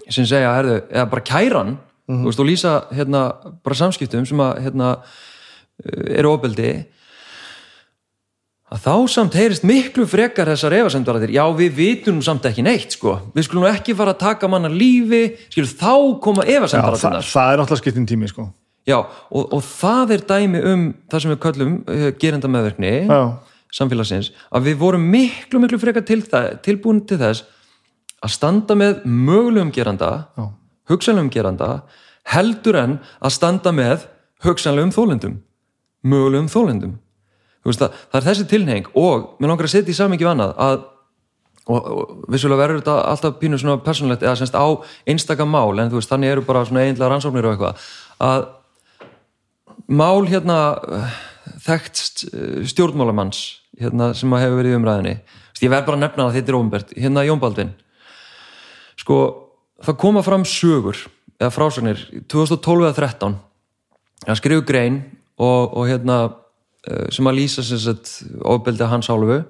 sem 0.09 0.27
segja, 0.27 0.55
herðu, 0.57 0.79
eða 0.91 1.11
bara 1.11 1.27
kæran 1.27 1.77
þú 2.09 2.27
veist, 2.29 2.41
og 2.41 2.49
lýsa 2.49 2.73
hérna 2.93 3.23
bara 3.65 3.79
samskiptum 3.79 4.27
sem 4.29 4.41
að 4.43 4.61
hérna 4.67 4.91
eru 6.15 6.35
ofbeldi 6.35 6.73
að 8.75 8.83
þá 8.83 8.95
samt 9.13 9.37
heyrist 9.39 9.65
miklu 9.67 10.07
frekar 10.11 10.49
þessar 10.51 10.75
efasemdaratir, 10.81 11.33
já 11.37 11.45
við 11.55 11.77
vitum 11.79 12.19
samt 12.25 12.47
ekki 12.49 12.65
neitt 12.67 12.97
sko, 12.97 13.17
við 13.35 13.47
skulum 13.47 13.69
ekki 13.71 13.95
fara 13.97 14.15
að 14.17 14.23
taka 14.25 14.51
manna 14.51 14.71
lífi, 14.73 15.37
skilur 15.53 15.71
þá 15.71 15.95
koma 16.25 16.47
Já, 16.49 16.59
það, 16.67 17.21
það 17.23 17.53
er 17.53 17.61
náttúrulega 17.61 17.83
skiptin 17.83 18.09
tími 18.11 18.31
sko. 18.31 18.49
Já 18.89 18.99
og, 18.99 19.45
og 19.45 19.61
það 19.65 20.15
er 20.17 20.25
dæmi 20.29 20.63
um 20.71 20.87
það 21.13 21.23
sem 21.23 21.33
við 21.33 21.41
köllum 21.45 21.77
uh, 21.87 22.09
gerenda 22.21 22.51
meðverkni 22.51 22.95
Já, 23.07 23.21
samfélagsins, 23.79 24.33
að 24.51 24.69
við 24.69 24.81
vorum 24.83 25.07
miklu 25.13 25.63
miklu 25.63 25.81
frekar 25.83 26.05
til 26.07 26.21
tilbúin 26.67 27.05
til 27.07 27.21
þess 27.23 27.47
að 28.25 28.35
standa 28.35 28.77
með 28.79 29.05
mögulegum 29.05 29.71
geranda, 29.75 30.11
hugsanlegum 30.91 31.31
geranda 31.33 31.71
heldur 32.33 32.81
en 32.81 32.99
að 33.21 33.35
standa 33.37 33.73
með 33.77 34.07
hugsanlegum 34.45 34.93
þólendum. 34.97 35.41
Mögulegum 36.05 36.49
þólendum 36.53 36.95
veist 37.71 37.85
það, 37.85 38.01
það 38.11 38.19
er 38.21 38.27
þessi 38.29 38.49
tilneying 38.51 38.91
og 39.01 39.31
mér 39.39 39.53
langar 39.53 39.69
að 39.69 39.75
setja 39.77 39.95
í 39.95 39.99
samingi 39.99 40.29
annað 40.29 40.53
að 40.65 40.83
og, 41.65 41.79
og 41.81 42.27
vissulega 42.33 42.61
verður 42.61 42.83
þetta 42.83 42.97
alltaf 43.13 43.39
pínu 43.41 43.61
svona 43.61 43.81
persónlegt 43.85 44.25
eða 44.25 44.37
semst 44.41 44.59
á 44.59 44.67
einstaka 45.09 45.47
mál 45.49 45.79
en 45.79 45.93
þú 45.93 46.01
veist 46.01 46.13
þannig 46.13 46.35
eru 46.35 46.45
bara 46.45 46.65
svona 46.69 46.85
eiginlega 46.85 47.13
rannsóknir 47.13 47.49
og 47.49 47.55
eitthvað 47.55 47.87
að 48.25 48.49
mál 49.89 50.29
hérna 50.29 50.59
eh, 50.99 51.17
þekkt 51.65 52.03
eh, 52.29 52.61
stjórnmálamanns 52.69 53.41
hérna 53.81 54.13
sem 54.17 54.37
að 54.37 54.45
hefur 54.45 54.61
verið 54.61 54.77
í 54.77 54.79
umræðinni 54.81 55.17
ég 55.65 55.73
verð 55.73 55.89
bara 55.89 55.99
að 55.99 56.05
nefna 56.05 56.27
það 56.27 56.37
þetta 56.39 56.53
er 56.53 56.59
ofinbært 56.59 56.95
hérna 56.99 57.25
Jón 57.25 57.41
Baldvin. 57.43 57.73
Sko 59.01 59.19
það 59.85 60.01
koma 60.03 60.23
fram 60.27 60.47
sögur 60.49 61.01
eða 61.41 61.53
frásagnir 61.55 62.03
2012 62.31 62.89
eða 62.89 62.97
13 62.99 63.37
hann 64.29 64.41
skrifu 64.41 64.65
grein 64.67 65.01
og, 65.37 65.75
og 65.75 65.89
hérna 65.89 66.19
sem 67.13 67.31
að 67.31 67.39
lýsa 67.39 67.65
sem 67.65 67.81
sagt 67.81 68.11
ofbeldi 68.45 68.89
hans 68.89 69.09
hálfu. 69.09 69.43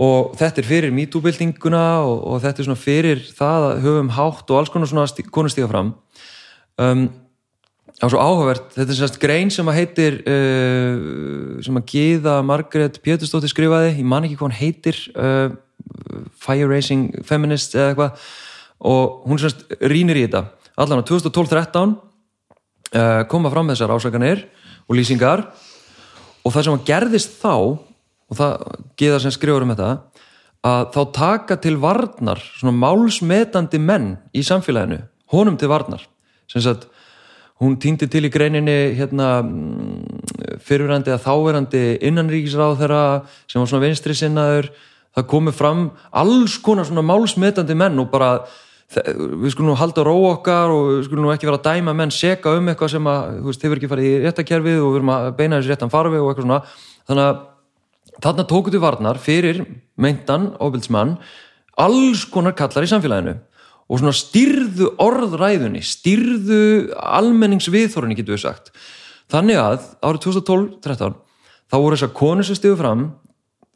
Og 0.00 0.32
þetta 0.40 0.62
er 0.62 0.68
fyrir 0.68 0.94
MeToo-byltinguna 0.96 1.82
og, 2.06 2.22
og 2.32 2.38
þetta 2.40 2.62
er 2.62 2.68
svona 2.68 2.80
fyrir 2.80 3.24
það 3.36 3.66
að 3.66 3.82
höfum 3.84 4.12
hátt 4.16 4.52
og 4.52 4.60
alls 4.60 4.70
konar 4.72 4.88
svona 4.88 5.04
stí- 5.10 5.26
konur 5.28 5.52
stíga 5.52 5.68
fram. 5.68 5.90
Um, 6.80 7.02
það 7.98 8.06
var 8.06 8.14
svo 8.14 8.22
áhugavert 8.24 8.72
þetta 8.72 8.94
er 8.94 8.98
sérst 8.98 9.18
grein 9.20 9.52
sem 9.52 9.68
að 9.68 9.76
heitir 9.76 10.16
uh, 10.24 11.58
sem 11.62 11.76
að 11.76 11.92
Gíða 11.92 12.38
Margrét 12.48 12.96
Pétursdóttir 13.04 13.52
skrifaði, 13.52 13.92
ég 13.98 14.08
man 14.08 14.24
ekki 14.24 14.38
hvað 14.40 14.48
hann 14.48 14.60
heitir 14.62 15.02
uh, 15.12 15.52
Fire 16.40 16.70
Racing 16.70 17.20
Feminist 17.28 17.76
eða 17.76 17.92
eitthvað. 17.92 18.24
Og 18.88 19.28
hún 19.28 19.38
sérst 19.38 19.66
rínir 19.84 20.18
í 20.18 20.24
þetta. 20.24 20.46
Allan 20.80 21.04
á 21.04 21.06
2012-13 21.06 21.92
uh, 22.96 23.20
koma 23.28 23.52
fram 23.52 23.68
þessar 23.68 23.92
ásakanir 23.92 24.46
og 24.88 24.96
lýsingar 24.96 25.44
og 26.42 26.54
það 26.54 26.66
sem 26.66 26.76
að 26.76 26.86
gerðist 26.88 27.36
þá 27.42 27.54
og 27.56 28.38
það 28.38 28.64
geða 29.00 29.20
sem 29.22 29.34
skrifur 29.34 29.66
um 29.66 29.74
þetta 29.74 29.90
að 30.62 30.82
þá 30.94 31.00
taka 31.16 31.58
til 31.58 31.74
varnar 31.82 32.40
svona 32.44 32.74
málsmetandi 32.78 33.80
menn 33.82 34.12
í 34.34 34.44
samfélaginu, 34.46 35.00
honum 35.34 35.58
til 35.58 35.70
varnar. 35.72 36.04
Sem 36.50 36.62
sagt, 36.62 36.86
hún 37.62 37.76
týndi 37.82 38.06
til 38.10 38.24
í 38.26 38.30
greininni 38.32 38.94
hérna 38.98 39.42
mm, 39.42 40.58
fyrirverandi 40.62 41.14
að 41.14 41.24
þáverandi 41.26 41.82
innanríkisráð 42.08 42.80
þeirra 42.82 43.04
sem 43.50 43.62
var 43.62 43.70
svona 43.70 43.86
vinstri 43.86 44.16
sinnaður 44.18 44.70
það 45.12 45.28
komi 45.30 45.54
fram 45.54 45.86
alls 46.10 46.56
konar 46.64 46.88
svona 46.88 47.04
málsmetandi 47.06 47.76
menn 47.78 48.00
og 48.02 48.10
bara 48.12 48.32
við 48.96 49.52
skulum 49.54 49.72
nú 49.72 49.76
halda 49.78 50.04
ró 50.06 50.14
okkar 50.32 50.72
og 50.72 50.88
við 50.88 51.04
skulum 51.06 51.26
nú 51.26 51.32
ekki 51.32 51.48
vera 51.48 51.60
að 51.60 51.68
dæma 51.68 51.94
menn 51.96 52.12
seka 52.14 52.56
um 52.58 52.68
eitthvað 52.70 52.92
sem 52.94 53.08
að, 53.08 53.38
þú 53.38 53.48
veist, 53.50 53.64
hefur 53.66 53.80
ekki 53.80 53.90
farið 53.92 54.08
í 54.08 54.18
réttakerfið 54.26 54.80
og 54.80 54.90
við 54.90 54.98
erum 55.00 55.12
að 55.14 55.28
beina 55.38 55.60
þessu 55.60 55.72
réttan 55.72 55.92
farfi 55.92 56.20
og 56.20 56.28
eitthvað 56.30 56.46
svona. 56.46 56.60
Þannig 57.10 57.28
að 57.28 57.40
þarna 58.26 58.46
tóku 58.50 58.74
til 58.74 58.82
varnar 58.82 59.22
fyrir 59.22 59.62
meintan 60.00 60.50
ofbildsmann 60.62 61.16
alls 61.80 62.26
konar 62.28 62.56
kallar 62.58 62.84
í 62.84 62.90
samfélaginu 62.90 63.36
og 63.88 64.00
svona 64.00 64.14
styrðu 64.16 64.92
orðræðunni 65.02 65.82
styrðu 65.84 66.62
almenningsviðþórinni 66.96 68.16
getur 68.18 68.36
við 68.36 68.44
sagt. 68.46 68.72
Þannig 69.32 69.60
að 69.60 69.86
árið 70.04 70.24
2012-13 70.28 71.18
þá 71.72 71.76
voru 71.78 71.96
þessar 71.96 72.16
konur 72.16 72.46
sem 72.46 72.58
stigu 72.58 72.76
fram 72.80 73.10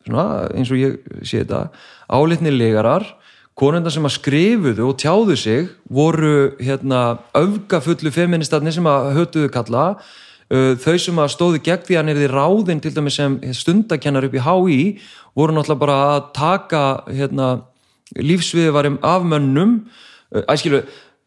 svona, 0.06 0.46
eins 0.54 0.70
og 0.70 0.80
ég 0.80 0.98
sé 1.24 1.42
þetta 1.42 1.66
álitni 2.12 2.52
legarar 2.54 3.06
konundar 3.56 3.94
sem 3.94 4.04
að 4.04 4.16
skrifuðu 4.18 4.90
og 4.90 4.98
tjáðu 5.00 5.36
sig 5.40 5.68
voru 5.88 6.52
hérna 6.60 7.18
öfgafullu 7.36 8.12
feministarnir 8.12 8.74
sem 8.76 8.88
að 8.88 9.12
hötuðu 9.16 9.52
kalla. 9.54 9.86
Uh, 10.46 10.76
þau 10.78 10.94
sem 11.02 11.16
að 11.18 11.32
stóðu 11.32 11.62
gegn 11.66 11.86
því 11.88 11.96
að 11.98 12.10
því 12.20 12.28
ráðinn 12.30 12.82
til 12.84 12.92
dæmis 12.94 13.16
sem 13.18 13.40
stundakennar 13.56 14.28
upp 14.28 14.36
í 14.36 14.44
HÍ 14.44 14.76
voru 15.34 15.56
náttúrulega 15.56 15.80
bara 15.80 15.96
að 16.12 16.28
taka 16.36 16.82
hérna, 17.08 17.48
lífsviði 18.14 18.76
varum 18.76 19.00
af 19.02 19.26
mönnum. 19.26 19.80
Uh, 20.30 20.44
æskilu, 20.52 20.84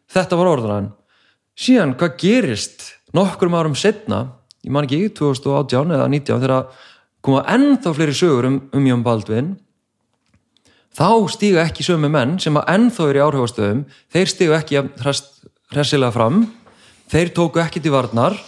þetta 0.08 0.40
var 0.40 0.54
orðan 0.54 0.88
síðan 1.60 1.96
hvað 2.00 2.16
gerist 2.20 2.86
nokkrum 3.16 3.56
árum 3.58 3.76
setna 3.76 4.22
ég 4.64 4.72
man 4.72 4.86
ekki, 4.86 5.10
2018 5.16 5.96
eða 5.96 6.06
19 6.12 6.42
þegar 6.44 6.86
koma 7.24 7.42
ennþá 7.52 7.92
fleiri 7.96 8.16
sögur 8.16 8.48
um, 8.48 8.60
um 8.76 8.86
Jón 8.88 9.04
Baldvin 9.04 9.54
þá 10.96 11.10
stíga 11.32 11.64
ekki 11.64 11.84
sömu 11.86 12.10
menn 12.12 12.38
sem 12.42 12.56
að 12.58 12.70
ennþá 12.74 13.08
eru 13.08 13.20
í 13.20 13.24
áhrifastöðum. 13.26 13.82
Þeir 14.12 14.30
stíga 14.32 14.60
ekki 14.60 14.82
hressilega 15.72 16.14
fram. 16.14 16.44
Þeir 17.10 17.32
tóku 17.36 17.62
ekki 17.62 17.82
til 17.82 17.94
varnar. 17.94 18.38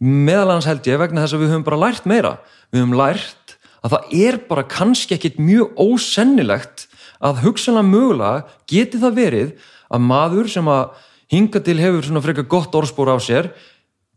Meðal 0.00 0.50
annars 0.54 0.68
held 0.68 0.88
ég 0.88 1.00
vegna 1.00 1.24
þess 1.24 1.36
að 1.36 1.44
við 1.44 1.54
höfum 1.54 1.68
bara 1.68 1.82
lært 1.84 2.08
meira. 2.08 2.34
Við 2.72 2.82
höfum 2.82 2.98
lært 2.98 3.56
að 3.84 3.94
það 3.94 4.18
er 4.24 4.40
bara 4.48 4.66
kannski 4.68 5.16
ekkit 5.16 5.38
mjög 5.40 5.78
ósennilegt 5.80 6.88
að 7.24 7.44
hugsanlega 7.44 7.88
mögulega 7.88 8.58
geti 8.68 9.00
það 9.00 9.16
verið 9.20 9.70
að 9.94 10.04
maður 10.08 10.50
sem 10.50 10.68
að 10.68 11.06
hinga 11.32 11.62
til 11.64 11.78
hefur 11.80 12.04
svona 12.04 12.24
frekar 12.24 12.48
gott 12.50 12.76
orðspór 12.76 13.12
á 13.12 13.18
sér 13.22 13.50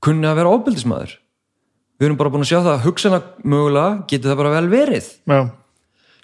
kunni 0.04 0.28
að 0.28 0.40
vera 0.42 0.54
ofbeldismæður 0.56 1.16
við 1.98 2.08
erum 2.08 2.20
bara 2.20 2.34
búin 2.34 2.46
að 2.46 2.52
sjá 2.52 2.60
það 2.60 2.74
að 2.76 2.84
hugsana 2.86 3.20
mögulega 3.42 3.94
getur 4.10 4.32
það 4.32 4.40
bara 4.42 4.54
vel 4.54 4.70
verið. 4.72 5.08
Já, 5.26 5.40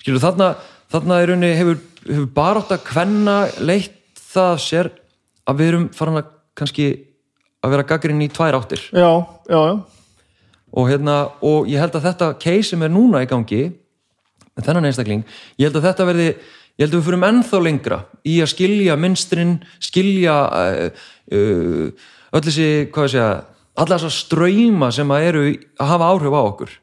skilur 0.04 0.24
þarna, 0.24 0.50
þarna 0.94 1.20
í 1.24 1.28
rauninni 1.30 1.52
hefur, 1.58 1.82
hefur 2.06 2.30
bara 2.36 2.62
átt 2.62 2.76
að 2.76 2.86
kvenna 2.88 3.38
leitt 3.66 4.00
það 4.34 4.56
sér 4.62 4.92
að 5.50 5.60
við 5.60 5.72
erum 5.72 5.90
farin 5.96 6.22
að 6.22 6.32
kannski 6.58 6.88
að 7.64 7.74
vera 7.74 7.88
gaggrinn 7.90 8.24
í 8.24 8.32
tvær 8.32 8.60
áttir 8.60 8.82
já, 8.92 9.10
já, 9.50 9.60
já. 9.60 9.76
og, 10.74 10.90
hérna, 10.90 11.16
og 11.42 11.70
ég 11.72 11.82
held 11.82 11.96
að 11.98 12.10
þetta 12.10 12.34
case 12.42 12.74
sem 12.74 12.84
er 12.86 12.94
núna 12.94 13.24
í 13.24 13.30
gangi 13.30 13.64
þennan 14.62 14.90
einstakling, 14.90 15.24
ég 15.58 15.70
held 15.70 15.80
að 15.80 15.88
þetta 15.88 16.08
verði 16.12 16.28
ég 16.30 16.86
held 16.86 16.94
að 16.94 17.00
við 17.00 17.08
fyrum 17.08 17.26
ennþá 17.30 17.62
lengra 17.64 18.00
í 18.30 18.36
að 18.44 18.52
skilja 18.54 18.98
mynstrin, 19.00 19.56
skilja 19.82 20.36
uh, 20.50 21.08
uh, 21.34 22.12
öll 22.34 22.44
þessi 22.46 22.70
hvað 22.94 23.08
ég 23.08 23.16
segja, 23.16 23.32
alla 23.74 23.98
þessa 23.98 24.22
ströyma 24.22 24.92
sem 24.94 25.14
að 25.14 25.28
eru 25.30 25.44
að 25.82 25.92
hafa 25.94 26.12
áhrif 26.14 26.38
á 26.38 26.42
okkur 26.42 26.76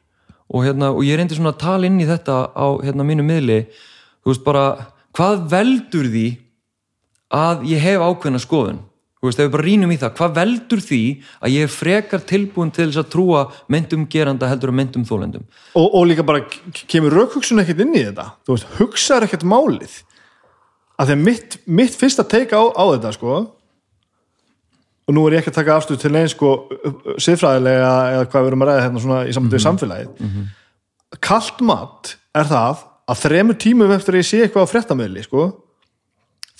og, 0.51 0.65
hérna, 0.65 0.91
og 0.91 1.05
ég 1.07 1.19
reyndi 1.19 1.37
svona 1.37 1.53
að 1.55 1.63
tala 1.63 1.87
inn 1.87 2.01
í 2.03 2.09
þetta 2.09 2.37
á 2.51 2.67
hérna, 2.83 3.07
mínu 3.07 3.23
miðli 3.27 3.61
þú 4.21 4.31
veist 4.31 4.45
bara, 4.45 4.63
hvað 5.17 5.43
veldur 5.51 6.09
því 6.13 6.27
að 7.31 7.67
ég 7.71 7.83
hef 7.83 8.05
ákveðna 8.05 8.41
skoðun? 8.43 8.81
Þú 9.21 9.29
veist, 9.29 9.39
ef 9.39 9.45
við 9.45 9.53
bara 9.53 9.65
rínum 9.67 9.91
í 9.93 9.97
það, 10.01 10.13
hvað 10.17 10.37
veldur 10.39 10.79
því 10.81 11.01
að 11.45 11.51
ég 11.53 11.67
er 11.67 11.73
frekar 11.75 12.23
tilbúin 12.25 12.71
til 12.73 12.87
þess 12.87 13.01
að 13.03 13.11
trúa 13.13 13.41
myndum 13.69 14.07
geranda 14.09 14.49
heldur 14.49 14.71
og 14.73 14.77
myndum 14.79 15.03
þólendum 15.05 15.43
Og, 15.77 15.85
og 15.85 16.07
líka 16.09 16.25
bara 16.25 16.41
kemur 16.89 17.13
raukhugsun 17.13 17.61
ekkert 17.61 17.83
inn 17.85 17.93
í 17.93 18.01
þetta? 18.07 18.31
Þú 18.47 18.55
veist, 18.55 18.71
hugsaður 18.79 19.27
ekkert 19.27 19.45
málið? 19.45 19.99
Að 21.01 21.13
að 21.13 21.21
mitt, 21.21 21.59
mitt 21.69 21.93
fyrsta 21.97 22.25
teika 22.25 22.57
á, 22.57 22.65
á 22.73 22.83
þetta 22.95 23.13
sko 23.17 23.35
og 25.11 25.15
nú 25.17 25.27
er 25.27 25.35
ég 25.37 25.41
ekki 25.43 25.51
að 25.53 25.59
taka 25.59 25.77
afstöð 25.77 26.01
til 26.01 26.13
einn 26.15 26.29
sko 26.31 26.49
siðfræðilega 27.21 27.93
eða 28.15 28.27
hvað 28.31 28.43
við 28.43 28.51
erum 28.51 28.63
að 28.65 28.69
ræða 28.69 28.83
hérna 28.85 29.01
svona 29.03 29.21
í 29.27 29.33
samtöðu 29.35 29.63
samfélagið. 29.65 30.27
Kalt 31.25 31.61
mat 31.67 32.13
er 32.37 32.47
það 32.47 32.83
að 33.11 33.21
þremur 33.25 33.59
tímum 33.59 33.91
eftir 33.95 34.15
að 34.15 34.21
ég 34.21 34.29
sé 34.29 34.41
eitthvað 34.45 34.67
á 34.67 34.71
fréttamiðli 34.71 35.23
sko 35.25 35.45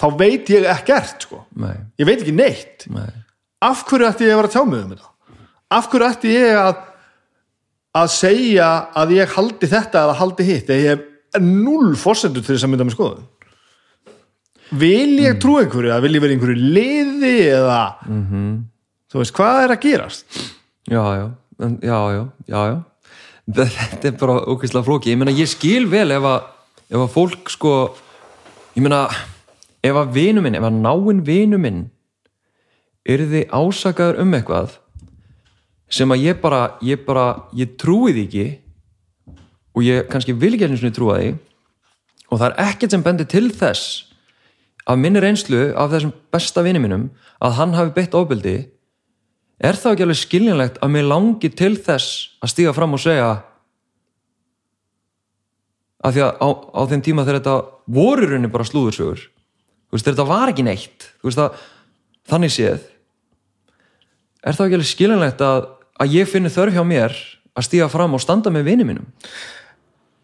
þá 0.01 0.05
veit 0.17 0.49
ég 0.51 0.65
ekkert 0.71 1.27
sko. 1.27 1.43
Ég 1.99 2.07
veit 2.09 2.21
ekki 2.23 2.33
neitt. 2.35 2.87
Nei, 2.91 3.09
af 3.61 3.83
hverju 3.87 4.07
ætti 4.09 4.25
ég 4.27 4.33
að 4.33 4.41
vera 4.41 4.49
að 4.49 4.55
tjá 4.55 4.63
mig 4.65 4.81
um 4.81 4.93
þetta? 4.95 5.11
Af 5.77 5.89
hverju 5.91 6.07
ætti 6.09 6.33
ég 6.33 6.61
að 6.61 6.87
að 8.01 8.07
segja 8.13 8.67
að 8.95 9.09
ég 9.17 9.33
haldi 9.35 9.67
þetta 9.67 10.05
eða 10.05 10.17
haldi 10.21 10.47
hitt? 10.47 10.69
Eða 10.71 10.81
ég 10.81 10.93
hef 10.95 11.43
null 11.43 11.91
fórsendur 11.99 12.43
til 12.43 12.55
þess 12.55 12.67
að 12.67 12.71
mynda 12.73 12.87
með 12.87 12.95
skoðun. 12.95 13.27
Vil 14.81 15.17
ég 15.19 15.39
trú 15.43 15.57
einhverju 15.59 15.91
eða 15.91 16.03
vil 16.05 16.15
ég 16.15 16.23
vera 16.23 16.35
einhverju 16.37 16.69
liði 16.77 17.33
eða 17.51 17.81
þú 19.11 19.19
veist, 19.19 19.35
hvað 19.35 19.63
er 19.65 19.73
að 19.75 19.81
gerast? 19.83 20.39
Já, 20.87 21.03
já. 21.19 21.25
Já, 21.61 21.97
já, 22.15 22.21
já, 22.47 22.61
já 22.71 22.77
þetta 23.49 24.09
er 24.09 24.17
bara 24.19 24.41
ókvæslega 24.45 24.85
flóki 24.85 25.11
ég 25.11 25.19
meina, 25.19 25.33
ég 25.33 25.49
skil 25.49 25.87
vel 25.89 26.11
ef 26.13 26.27
að 26.27 26.41
ef 26.91 26.99
að 26.99 27.13
fólk 27.13 27.51
sko 27.51 27.73
ég 28.75 28.83
meina, 28.83 29.07
ef 29.83 29.97
að 29.97 30.13
vinu 30.15 30.43
minn 30.43 30.57
ef 30.59 30.67
að 30.67 30.79
náinn 30.83 31.23
vinu 31.25 31.59
minn 31.61 31.83
er 33.07 33.23
þið 33.25 33.49
ásakaður 33.49 34.21
um 34.21 34.35
eitthvað 34.37 34.77
sem 35.91 36.11
að 36.13 36.27
ég 36.27 36.41
bara 36.41 36.61
ég 36.85 37.05
bara, 37.05 37.47
ég 37.57 37.75
trúi 37.79 38.13
því 38.13 38.27
ekki 38.27 38.45
og 39.75 39.87
ég 39.87 40.07
kannski 40.11 40.35
vil 40.35 40.53
ekki 40.53 40.67
einu 40.67 40.79
sinni 40.79 40.95
trúa 40.95 41.17
því 41.19 41.33
og 42.31 42.39
það 42.39 42.47
er 42.49 42.69
ekkert 42.69 42.95
sem 42.95 43.03
bendir 43.03 43.29
til 43.31 43.49
þess 43.51 44.11
af 44.85 44.99
minni 44.99 45.21
reynslu 45.21 45.71
af 45.77 45.91
þessum 45.93 46.13
besta 46.33 46.63
vini 46.65 46.81
mínum 46.81 47.09
að 47.41 47.57
hann 47.59 47.75
hafi 47.77 47.95
beitt 47.95 48.15
ofbeldi 48.17 48.55
er 49.61 49.77
það 49.77 49.93
ekki 49.93 50.05
alveg 50.07 50.19
skiljanlegt 50.19 50.79
að 50.81 50.93
mér 50.95 51.07
langi 51.09 51.51
til 51.53 51.75
þess 51.77 52.37
að 52.41 52.53
stíga 52.53 52.73
fram 52.75 52.95
og 52.97 53.03
segja 53.03 53.27
að 56.01 56.15
því 56.15 56.23
að 56.25 56.41
á, 56.41 56.47
á 56.49 56.81
þeim 56.89 57.03
tíma 57.05 57.25
þegar 57.27 57.39
þetta 57.39 57.57
voru 57.93 58.25
í 58.25 58.31
rauninni 58.31 58.53
bara 58.53 58.65
slúðursögur 58.65 59.21
veist, 59.91 60.07
þetta 60.07 60.25
var 60.25 60.49
ekki 60.49 60.65
neitt 60.65 61.11
veist 61.21 61.41
að 61.41 61.61
þannig 62.31 62.55
séð 62.55 62.81
er 64.41 64.57
það 64.57 64.65
ekki 64.65 64.79
alveg 64.79 64.91
skiljanlegt 64.91 65.45
að, 65.45 65.69
að 66.01 66.17
ég 66.17 66.29
finni 66.29 66.53
þörf 66.53 66.77
hjá 66.77 66.85
mér 66.87 67.17
að 67.53 67.67
stíga 67.67 67.89
fram 67.91 68.15
og 68.17 68.23
standa 68.23 68.53
með 68.53 68.69
vini 68.71 68.87
mínum? 68.87 69.09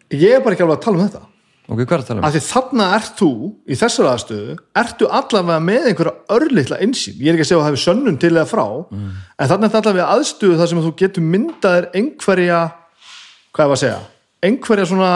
Ég 0.10 0.38
er 0.38 0.42
bara 0.42 0.56
ekki 0.56 0.66
alveg 0.66 0.80
að 0.80 0.86
tala 0.88 0.98
um 0.98 1.10
þetta 1.10 1.26
ok, 1.68 1.80
hvað 1.84 1.96
er 1.98 2.02
að 2.04 2.08
tala 2.08 2.20
um? 2.22 2.26
af 2.28 2.34
því 2.36 2.42
þarna 2.48 2.86
ert 2.98 3.18
þú 3.20 3.30
í 3.68 3.76
þessar 3.82 4.10
aðstöðu 4.14 4.56
ertu 4.82 5.10
allavega 5.20 5.60
með 5.68 5.88
einhverja 5.92 6.14
örlitla 6.38 6.80
einsýn, 6.86 7.18
ég 7.20 7.28
er 7.32 7.36
ekki 7.38 7.46
að 7.46 7.50
segja 7.52 7.60
að 7.60 7.66
það 7.66 7.72
hefur 7.74 7.84
sönnun 7.86 8.20
til 8.24 8.32
eða 8.36 8.46
frá, 8.52 8.66
en 8.94 9.50
þarna 9.52 9.68
er 9.68 9.74
þetta 9.74 9.82
allavega 9.84 10.08
aðstöðu 10.16 10.58
þar 10.62 10.72
sem 10.72 10.82
þú 10.86 10.94
getur 11.04 11.28
myndaðir 11.34 11.90
einhverja, 12.00 12.62
hvað 13.52 13.66
er 13.68 13.76
að 13.78 13.82
segja 13.84 14.00
einhverja 14.48 14.86
svona 14.94 15.12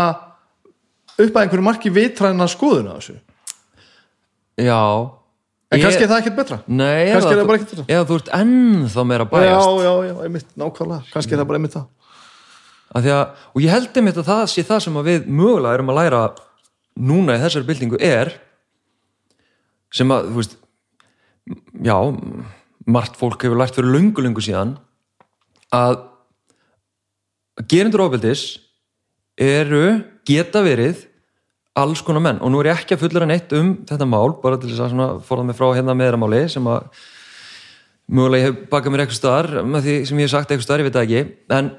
upp 1.21 1.35
að 1.37 1.41
einhverju 1.45 1.63
marki 1.69 1.89
vitræna 1.93 2.47
skoðun 2.51 2.91
á 2.91 2.95
þessu, 2.99 3.17
já. 4.59 4.81
En 5.71 5.79
ég- 5.79 5.85
kannski 5.85 6.03
er 6.03 6.09
það 6.11 6.19
ekkert 6.21 6.35
betra? 6.35 6.57
Nei, 6.67 7.11
Kannski 7.13 7.31
er 7.31 7.37
það 7.39 7.47
bara 7.47 7.57
ekkert 7.61 7.69
þetta. 7.77 7.85
eða 7.87 8.05
þú 8.09 8.15
ert 8.19 8.29
ennþá 8.35 9.03
meira 9.07 9.23
já, 9.25 9.29
bæjast 9.31 9.69
já, 9.85 9.93
já, 10.07 10.13
einmitt, 10.25 10.47
nákvæmlega. 10.59 11.03
Kannski 11.13 11.31
er 11.31 11.39
það 11.39 11.47
bara 11.47 11.59
einmitt 11.61 11.75
það 11.77 11.85
að 12.91 13.09
og 13.55 13.61
ég 13.63 13.71
held 13.71 13.97
einmitt 13.97 14.19
að 14.19 14.29
það 14.29 14.45
sé 14.51 14.63
það 14.67 14.81
sem 14.85 15.01
við 15.07 15.27
mögulega 15.27 15.77
erum 15.77 15.91
að 15.93 15.99
læra 16.01 16.23
núna 16.99 17.37
í 17.37 17.43
þessari 17.43 17.69
byltingu 17.69 17.99
er 18.03 18.33
sem 19.91 20.11
að, 20.11 20.31
þú 20.31 20.39
veist 20.39 20.57
já, 21.83 21.95
margt 22.87 23.19
fólk 23.19 23.43
hefur 23.45 23.59
lært 23.59 23.77
fyrir 23.77 23.93
löngu 23.95 24.43
síðan 24.43 24.75
að 25.71 26.01
gerendur 27.71 28.05
ofbeldis 28.05 28.59
eru, 29.41 30.01
geta 30.27 30.61
verið 30.63 31.07
alls 31.79 32.01
konar 32.03 32.23
menn. 32.23 32.41
Og 32.43 32.51
nú 32.51 32.59
er 32.61 32.71
ég 32.71 32.81
ekki 32.81 32.97
að 32.97 33.05
fullera 33.05 33.27
neitt 33.29 33.51
um 33.55 33.73
þetta 33.87 34.07
mál 34.09 34.35
bara 34.41 34.59
til 34.59 34.71
þess 34.71 34.91
að 34.91 35.21
forða 35.27 35.47
mig 35.47 35.57
frá 35.57 35.69
hérna 35.77 35.95
meðramáli 35.97 36.43
sem 36.51 36.67
að 36.67 36.89
mögulega 38.11 38.41
ég 38.41 38.49
hef 38.49 38.65
bakað 38.71 38.93
mér 38.93 39.05
eitthvað 39.05 39.19
staðar 39.21 39.51
með 39.63 39.87
því 39.87 39.95
sem 40.09 40.19
ég 40.19 40.27
hef 40.27 40.33
sagt 40.33 40.51
eitthvað 40.51 40.67
staðar, 40.67 40.83
ég 40.83 40.89
veit 40.89 40.97
það 40.97 41.05
ekki. 41.07 41.23
En 41.55 41.71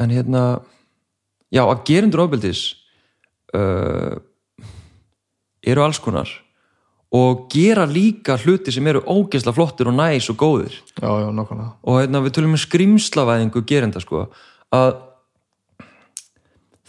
en 0.00 0.12
hérna 0.12 0.42
já, 1.52 1.62
að 1.62 1.84
gerendur 1.88 2.24
ofbeldis 2.26 2.64
uh, 3.56 4.18
eru 5.66 5.84
alls 5.84 6.00
konar 6.02 6.30
og 7.16 7.46
gera 7.52 7.86
líka 7.88 8.36
hluti 8.42 8.74
sem 8.74 8.86
eru 8.90 9.04
ógeðslega 9.06 9.54
flottir 9.54 9.88
og 9.88 9.94
næs 9.96 10.26
og 10.32 10.38
góðir. 10.40 10.74
Já, 10.98 11.06
já, 11.22 11.28
nákvæmlega. 11.32 11.68
Og 11.86 12.00
hérna, 12.02 12.22
við 12.24 12.34
tölum 12.36 12.56
um 12.56 12.60
skrimslavæðingu 12.60 13.62
gerenda 13.68 14.02
sko 14.02 14.26
að 14.74 14.96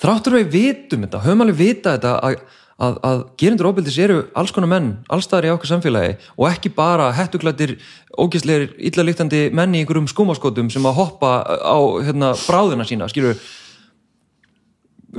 þráttur 0.02 0.40
við 0.40 0.50
vitum 0.56 1.06
þetta, 1.06 1.24
höfum 1.26 1.46
alveg 1.46 1.60
vita 1.62 1.96
þetta 1.96 2.16
að, 2.26 2.42
að, 2.78 2.98
að 3.10 3.22
gerendur 3.42 3.70
ofbeldis 3.72 3.98
eru 4.02 4.18
alls 4.38 4.54
konar 4.56 4.72
menn, 4.72 4.90
allstaðar 5.10 5.50
í 5.50 5.54
okkar 5.54 5.72
samfélagi 5.72 6.18
og 6.36 6.50
ekki 6.50 6.74
bara 6.76 7.10
hettuglættir 7.18 7.78
ógeðslegir, 8.18 8.76
illa 8.90 9.06
líktandi 9.08 9.48
menn 9.56 9.76
í 9.76 9.82
einhverjum 9.82 10.10
skúmaskotum 10.12 10.70
sem 10.74 10.86
að 10.86 11.00
hoppa 11.00 11.32
á 11.46 11.78
hérna, 12.06 12.34
bráðina 12.46 12.86
sína, 12.88 13.10
skilur 13.12 13.40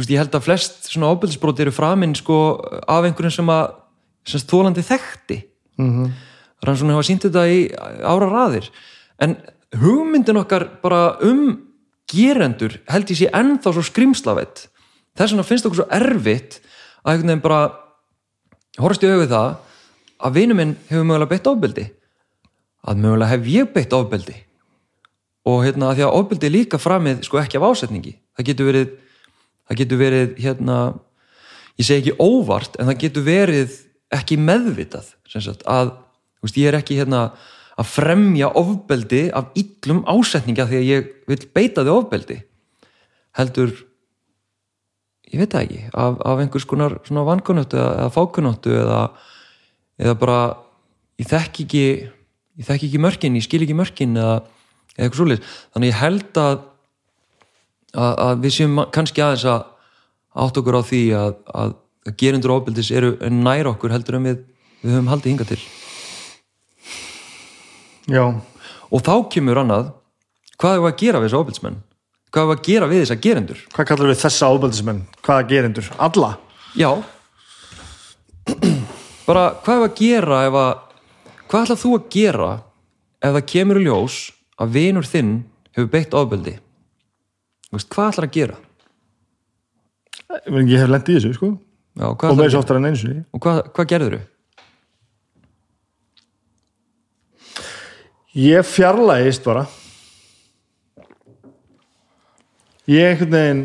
ég 0.07 0.21
held 0.21 0.35
að 0.37 0.47
flest 0.47 0.91
svona 0.93 1.11
ofbeldisbróti 1.15 1.65
eru 1.65 1.75
framinn 1.75 2.15
sko 2.19 2.39
af 2.87 3.09
einhverjum 3.09 3.41
sem 3.41 3.53
að 3.53 3.77
sem 4.29 4.43
þólandi 4.45 4.85
þekkti. 4.85 5.39
Mm 5.81 6.11
rannsóknir 6.65 6.97
hafa 6.97 7.07
sínt 7.07 7.27
þetta 7.27 7.45
í 7.51 7.61
ára 8.03 8.29
raðir. 8.31 8.69
En 9.23 9.37
hugmyndin 9.79 10.41
okkar 10.41 10.67
bara 10.83 11.19
um 11.27 11.59
gerendur 12.09 12.79
held 12.89 13.13
ég 13.13 13.21
sé 13.21 13.29
ennþá 13.37 13.75
svo 13.75 13.85
skrimslavett 13.85 14.65
þess 15.19 15.35
vegna 15.35 15.45
finnst 15.45 15.67
okkur 15.69 15.83
svo 15.83 15.89
erfitt 15.93 16.59
að 17.05 17.13
einhvern 17.13 17.33
veginn 17.33 17.45
bara 17.45 17.61
horfst 18.79 19.05
í 19.05 19.11
auðvið 19.11 19.35
það 19.35 19.51
að 20.19 20.39
vinur 20.39 20.59
minn 20.59 20.77
hefur 20.89 21.07
mögulega 21.09 21.33
beitt 21.33 21.51
ofbeldi. 21.51 21.87
Að 22.89 23.03
mögulega 23.03 23.33
hef 23.33 23.51
ég 23.53 23.75
beitt 23.75 23.97
ofbeldi. 23.97 24.37
Og 25.49 25.63
hérna 25.65 25.91
að 25.91 25.99
því 25.99 26.07
að 26.07 26.17
ofbeldi 26.21 26.51
líka 26.53 26.81
framið 26.81 27.23
sko 27.27 27.41
ekki 27.41 27.61
af 27.61 27.69
ásetningi. 27.71 28.15
Það 28.37 28.49
getur 28.51 28.71
verið 28.71 28.97
það 29.69 29.81
getur 29.83 30.01
verið 30.01 30.35
hérna 30.43 30.79
ég 31.79 31.87
segi 31.87 32.01
ekki 32.03 32.17
óvart 32.19 32.79
en 32.79 32.91
það 32.91 33.01
getur 33.05 33.27
verið 33.27 33.79
ekki 34.15 34.39
meðvitað 34.41 35.13
sagt 35.29 35.65
að 35.69 35.93
veist, 36.43 36.57
ég 36.57 36.71
er 36.71 36.79
ekki 36.79 36.97
hérna 36.99 37.29
að 37.79 37.91
fremja 37.93 38.49
ofbeldi 38.59 39.29
af 39.37 39.53
illum 39.59 40.01
ásetninga 40.09 40.67
því 40.67 40.79
að 40.81 40.89
ég 40.89 41.11
vil 41.31 41.41
beita 41.55 41.85
því 41.85 41.95
ofbeldi. 41.95 42.39
Heldur 43.39 43.75
ég 45.29 45.43
veit 45.43 45.53
það 45.53 45.65
ekki 45.67 45.81
af, 45.93 46.21
af 46.25 46.43
einhvers 46.43 46.67
konar 46.69 46.99
svona 47.07 47.27
vankunóttu 47.29 47.79
eða, 47.79 47.91
eða 48.03 48.13
fákunóttu 48.15 48.77
eða, 48.77 49.01
eða 50.01 50.15
bara 50.21 50.39
ég 51.21 51.29
þekki 51.29 51.67
ekki 51.67 51.85
ég 52.59 52.67
þekki 52.67 52.89
ekki 52.91 53.03
mörkin, 53.03 53.39
ég 53.39 53.47
skil 53.47 53.63
ekki 53.63 53.77
mörkin 53.79 54.19
eða, 54.19 54.39
eða 54.97 55.05
eitthvað 55.07 55.21
svoleiðis. 55.21 55.57
Þannig 55.75 55.93
ég 55.93 56.01
held 56.03 56.41
að, 56.43 56.63
að, 57.95 58.15
að 58.27 58.47
við 58.47 58.57
séum 58.57 58.81
kannski 58.95 59.25
aðeins 59.25 59.47
að 59.53 59.67
átt 60.39 60.61
okkur 60.61 60.79
á 60.79 60.83
því 60.87 61.03
að, 61.19 61.37
að 61.63 61.77
gerendur 62.19 62.55
ofbeldis 62.57 62.91
eru 62.95 63.13
nær 63.31 63.71
okkur 63.73 63.95
heldur 63.95 64.19
en 64.19 64.31
við, 64.31 64.41
við 64.83 64.97
höfum 64.97 65.13
haldið 65.13 65.33
hinga 65.33 65.49
til. 65.49 65.61
Já, 68.09 68.25
og 68.89 69.05
þá 69.05 69.15
kemur 69.35 69.63
annað. 69.63 69.93
Hvað 70.59 70.75
er 70.75 70.89
að 70.89 70.99
gera 70.99 71.21
við 71.21 71.29
þessu 71.29 71.39
ofbildismenn 71.39 71.83
hvað 72.33 72.45
er 72.45 72.57
að 72.57 72.67
gera 72.69 72.91
við 72.91 73.03
þessa 73.05 73.21
gerendur 73.25 73.65
Hvað 73.75 73.89
kallar 73.93 74.11
við 74.13 74.21
þessa 74.23 74.51
ábældismenn? 74.53 75.03
Hvaða 75.25 75.49
gerindur? 75.53 75.91
Alla? 75.99 76.37
já 76.79 76.91
bara 79.29 79.45
hvað 79.65 79.75
er 79.75 79.85
að 79.85 79.99
gera 79.99 80.41
ef 80.47 80.57
að 80.57 80.71
hvað 81.49 81.65
ætlað 81.65 81.83
þú 81.83 81.93
að 81.97 82.09
gera 82.13 82.51
ef 83.19 83.37
það 83.37 83.49
kemur 83.53 83.81
í 83.81 83.85
ljós 83.87 84.17
að 84.59 84.75
vinur 84.77 85.09
þinn 85.09 85.35
hefur 85.77 85.91
beitt 85.93 86.17
veist, 87.73 87.89
hvað 87.93 88.11
ætlar 88.13 88.29
að 88.29 88.37
gera 88.39 88.65
Ég 90.29 90.77
hef 90.77 90.91
lent 90.93 91.09
í 91.09 91.15
þessu, 91.17 91.33
sko 91.37 91.47
já, 91.97 92.05
og 92.05 92.37
með 92.37 92.43
þessu 92.45 92.59
oftar 92.61 92.79
en 92.79 92.89
eins 92.91 93.05
og 93.33 93.41
hvað, 93.41 93.61
hvað 93.77 93.89
gerður 93.93 94.19
þau? 94.19 94.27
Ég 98.39 98.67
fjarlægist 98.69 99.47
bara 99.47 99.65
Ég 102.89 103.05
einhvern 103.13 103.35
veginn 103.35 103.63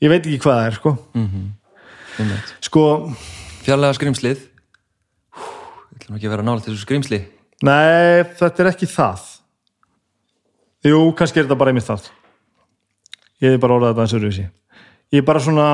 Ég 0.00 0.08
veit 0.08 0.24
ekki 0.24 0.38
hvað 0.40 0.56
það 0.56 0.66
er, 0.66 0.76
sko. 0.78 0.92
Sko, 2.64 2.84
fjarlæga 3.64 3.96
skrimslið 3.98 4.40
ég 4.40 6.00
ætlum 6.00 6.16
ekki 6.16 6.28
að 6.28 6.32
vera 6.34 6.46
nála 6.46 6.64
til 6.64 6.72
þessu 6.72 6.86
skrimsli 6.86 7.20
nei, 7.62 8.24
þetta 8.40 8.62
er 8.64 8.70
ekki 8.70 8.88
það. 8.88 9.26
Jú, 10.88 10.98
kannski 11.16 11.42
er 11.42 11.44
þetta 11.44 11.58
bara 11.60 11.74
einmitt 11.74 11.84
það. 11.86 12.08
Ég 13.44 13.54
er 13.54 13.60
bara 13.60 13.76
orðað 13.76 13.92
þetta 13.92 14.04
eins 14.06 14.14
og 14.16 14.24
rauðsi 14.24 14.46
Ég 15.12 15.20
er 15.20 15.26
bara 15.28 15.42
svona 15.44 15.68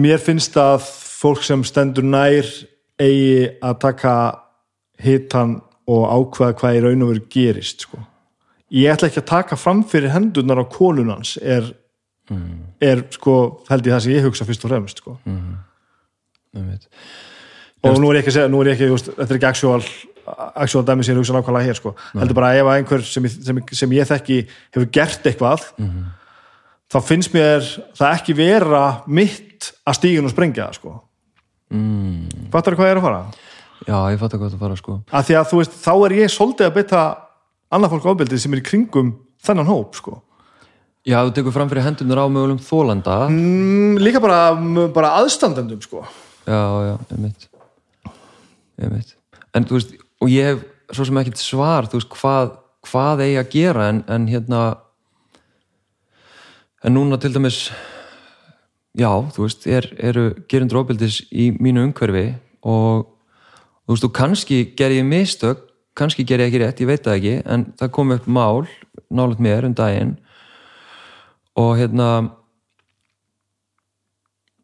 Mér 0.00 0.20
finnst 0.22 0.56
að 0.60 0.84
fólk 1.20 1.42
sem 1.44 1.64
stendur 1.66 2.06
nær 2.06 2.46
eigi 3.00 3.48
að 3.60 3.80
taka 3.82 4.14
hitan 5.00 5.58
og 5.90 6.04
ákveða 6.08 6.56
hvað 6.60 6.76
í 6.76 6.82
raun 6.84 7.02
og 7.04 7.10
veru 7.10 7.24
gerist 7.32 7.86
sko. 7.86 7.98
Ég 8.70 8.92
ætla 8.92 9.10
ekki 9.10 9.22
að 9.22 9.30
taka 9.30 9.58
fram 9.58 9.82
fyrir 9.88 10.12
hendurnar 10.14 10.62
á 10.62 10.64
konunans 10.70 11.36
er, 11.42 11.66
er 12.82 13.02
sko, 13.14 13.34
held 13.70 13.88
ég 13.88 13.96
það 13.96 14.04
sem 14.04 14.14
ég 14.14 14.28
hugsa 14.28 14.46
fyrst 14.48 14.66
og 14.66 14.72
fremst 14.72 15.02
sko. 15.02 15.16
Einmitt. 16.54 16.86
og 17.86 17.98
nú 18.02 18.10
er 18.10 18.18
ég 18.18 18.24
ekki 18.24 18.32
að 18.32 18.38
segja 18.38 18.50
nú 18.50 18.62
er 18.62 18.72
ég 18.72 18.78
ekki, 18.78 18.88
þú 18.90 18.96
veist, 18.96 19.10
þetta 19.16 19.30
er 19.30 19.38
ekki 19.38 19.50
actual 19.50 19.82
actual 20.60 20.82
dæmi 20.86 21.04
sem 21.06 21.14
ég 21.14 21.20
hugsa 21.20 21.34
nákvæmlega 21.36 21.70
hér 21.70 21.78
sko. 21.78 21.92
heldur 22.14 22.38
bara 22.38 22.50
að 22.52 22.60
ef 22.60 22.70
að 22.70 22.78
einhver 22.78 23.04
sem, 23.06 23.28
sem, 23.30 23.60
sem 23.82 23.94
ég 23.96 24.08
þekki 24.10 24.40
hefur 24.74 24.90
gert 24.94 25.30
eitthvað 25.30 25.68
þá 26.90 26.98
finnst 27.06 27.34
mér 27.34 27.64
það 27.98 28.16
ekki 28.18 28.36
vera 28.38 28.84
mitt 29.06 29.70
að 29.86 29.98
stígun 30.00 30.28
og 30.28 30.34
sprengja 30.34 30.70
sko. 30.76 30.98
mm. 31.70 32.50
fattar 32.52 32.78
hvað 32.78 32.90
ég 32.90 32.96
er 32.96 33.02
að 33.02 33.08
fara? 33.08 33.22
já, 33.86 33.96
ég 34.12 34.20
fatt 34.20 34.34
að 34.34 34.42
hvað 34.42 34.54
það 34.54 34.64
fara 34.66 34.78
sko 34.78 35.00
að 35.10 35.26
því 35.28 35.38
að 35.40 35.50
þú 35.50 35.60
veist, 35.62 35.76
þá 35.80 35.92
er 35.96 36.16
ég 36.18 36.34
svolítið 36.34 36.68
að 36.68 36.76
beita 36.78 37.04
annað 37.70 37.94
fólk 37.94 38.08
ábyrðið 38.10 38.42
sem 38.44 38.56
er 38.56 38.62
í 38.62 38.66
kringum 38.66 39.14
þennan 39.44 39.70
hóp 39.70 39.96
sko. 39.98 40.18
já, 41.06 41.20
þú 41.22 41.34
tekur 41.36 41.56
fram 41.56 41.70
fyrir 41.70 41.86
hendurnar 41.86 42.24
á 42.24 42.26
mögulegum 42.28 42.64
þólanda 42.64 43.20
mm, 43.30 44.00
líka 44.02 44.22
bara, 44.22 44.42
bara 44.94 45.14
aðstandendum 45.20 45.80
sko. 45.84 46.04
já, 46.46 46.62
já, 46.90 46.94
einmitt 47.14 47.48
einmitt 48.80 49.16
en 49.54 49.66
þú 49.66 49.78
veist, 49.78 49.94
og 50.20 50.32
ég 50.32 50.52
hef 50.52 50.66
svo 50.90 51.06
sem 51.06 51.22
ekkert 51.22 51.38
svar, 51.38 51.86
þú 51.86 52.00
veist, 52.00 52.12
hvað 52.18 52.58
hvað 52.86 53.24
eigi 53.26 53.38
að 53.40 53.50
gera, 53.52 53.88
en, 53.92 54.02
en 54.08 54.26
hérna 54.30 54.60
en 56.80 56.96
núna 56.96 57.18
til 57.20 57.32
dæmis 57.34 57.68
já, 58.96 59.10
þú 59.34 59.44
veist, 59.44 59.66
er, 59.68 59.88
eru 60.00 60.30
gerundur 60.50 60.82
ofbildis 60.82 61.20
í 61.30 61.50
mínu 61.60 61.84
umhverfi 61.88 62.32
og 62.64 63.10
þú 63.84 63.94
veist, 63.94 64.06
og 64.08 64.14
kannski 64.16 64.62
ger 64.78 64.94
ég 64.94 65.06
mistök, 65.06 65.66
kannski 66.00 66.24
ger 66.26 66.42
ég 66.42 66.50
ekki 66.50 66.62
rétt 66.64 66.82
ég 66.82 66.90
veit 66.90 67.04
það 67.04 67.18
ekki, 67.20 67.34
en 67.44 67.66
það 67.78 67.94
kom 67.96 68.14
upp 68.16 68.26
mál 68.26 68.64
nálega 69.10 69.44
mér 69.44 69.68
um 69.68 69.76
daginn 69.76 70.16
og 71.60 71.74
hérna 71.78 72.08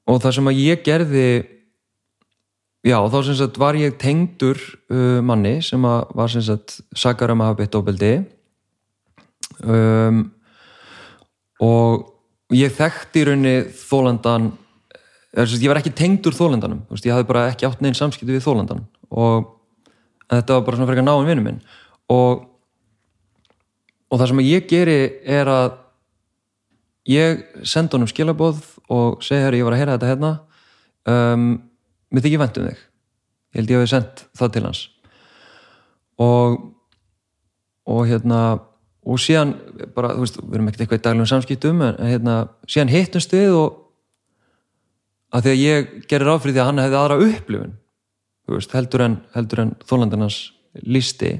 og 0.06 0.22
það 0.22 0.36
sem 0.38 0.50
að 0.50 0.62
ég 0.62 0.82
gerði 0.86 1.28
já, 2.86 2.98
þá 3.10 3.18
sem 3.26 3.38
sagt 3.38 3.58
var 3.60 3.78
ég 3.78 3.96
tengdur 4.00 4.60
uh, 4.92 5.20
manni 5.24 5.58
sem 5.64 5.82
að 5.86 6.12
var 6.18 6.32
sem 6.32 6.44
sagt 6.46 6.78
sakar 6.96 7.34
um 7.34 7.42
að 7.42 7.50
hafa 7.50 7.60
beitt 7.62 7.78
ofbeldi. 7.78 8.12
Um, 9.64 10.22
og 11.62 12.54
ég 12.54 12.74
þekkti 12.76 13.22
í 13.22 13.26
rauninni 13.26 13.56
þólandan 13.74 14.52
sem 15.32 15.50
sagt, 15.50 15.64
ég 15.64 15.72
var 15.72 15.80
ekki 15.80 15.94
tengdur 15.96 16.36
þólandanum 16.36 16.84
ég 16.92 17.12
hafði 17.12 17.28
bara 17.28 17.46
ekki 17.50 17.66
átt 17.68 17.82
neinn 17.84 17.96
samskipti 17.96 18.36
við 18.36 18.44
þólandan 18.44 18.84
og 19.10 19.55
þetta 20.32 20.58
var 20.58 20.66
bara 20.66 20.78
svona 20.78 20.90
frekar 20.90 21.06
náum 21.06 21.26
vinnu 21.28 21.44
minn. 21.44 21.62
Og 22.12 22.44
og 24.06 24.20
það 24.20 24.30
sem 24.30 24.44
ég 24.46 24.68
geri 24.70 24.98
er 25.26 25.50
að 25.50 25.78
ég 27.10 27.42
sendi 27.66 27.96
honum 27.96 28.10
skilaboð 28.10 28.60
og 28.92 29.24
segi 29.24 29.42
hér, 29.42 29.56
ég 29.58 29.66
var 29.66 29.74
að 29.74 29.82
heyra 29.82 29.96
þetta 29.96 30.10
hérna. 30.12 30.30
Um, 31.06 31.48
mér 32.14 32.26
þykir 32.26 32.42
vænt 32.42 32.60
um 32.60 32.68
þig. 32.68 32.78
Ég 33.54 33.60
held 33.60 33.72
ég 33.72 33.82
hafi 33.82 33.92
sendt 33.92 34.24
það 34.38 34.54
til 34.54 34.64
hans. 34.68 34.86
Og 36.22 36.56
og 37.86 38.06
hérna 38.08 38.40
og 39.06 39.20
síðan 39.22 39.52
bara, 39.94 40.14
þú 40.16 40.24
veist, 40.24 40.38
við 40.42 40.56
erum 40.58 40.68
ekkert 40.70 40.82
eitthvað 40.82 40.98
í 40.98 41.02
daglegum 41.04 41.28
samskiptum 41.30 41.82
en 41.86 41.98
hérna, 42.02 42.36
síðan 42.66 42.90
hittumst 42.90 43.34
við 43.34 43.54
og 43.54 43.76
að 45.30 45.46
því 45.46 45.52
að 45.52 45.62
ég 45.62 45.92
gerir 46.10 46.26
ráð 46.26 46.40
fyrir 46.42 46.56
því 46.56 46.62
að 46.62 46.68
hann 46.70 46.82
hefði 46.82 46.98
aðra 47.00 47.18
upplifun 47.28 47.76
veist, 48.46 48.74
heldur 48.76 49.04
en, 49.06 49.18
en 49.34 49.74
þólandinans 49.86 50.38
listi 50.86 51.34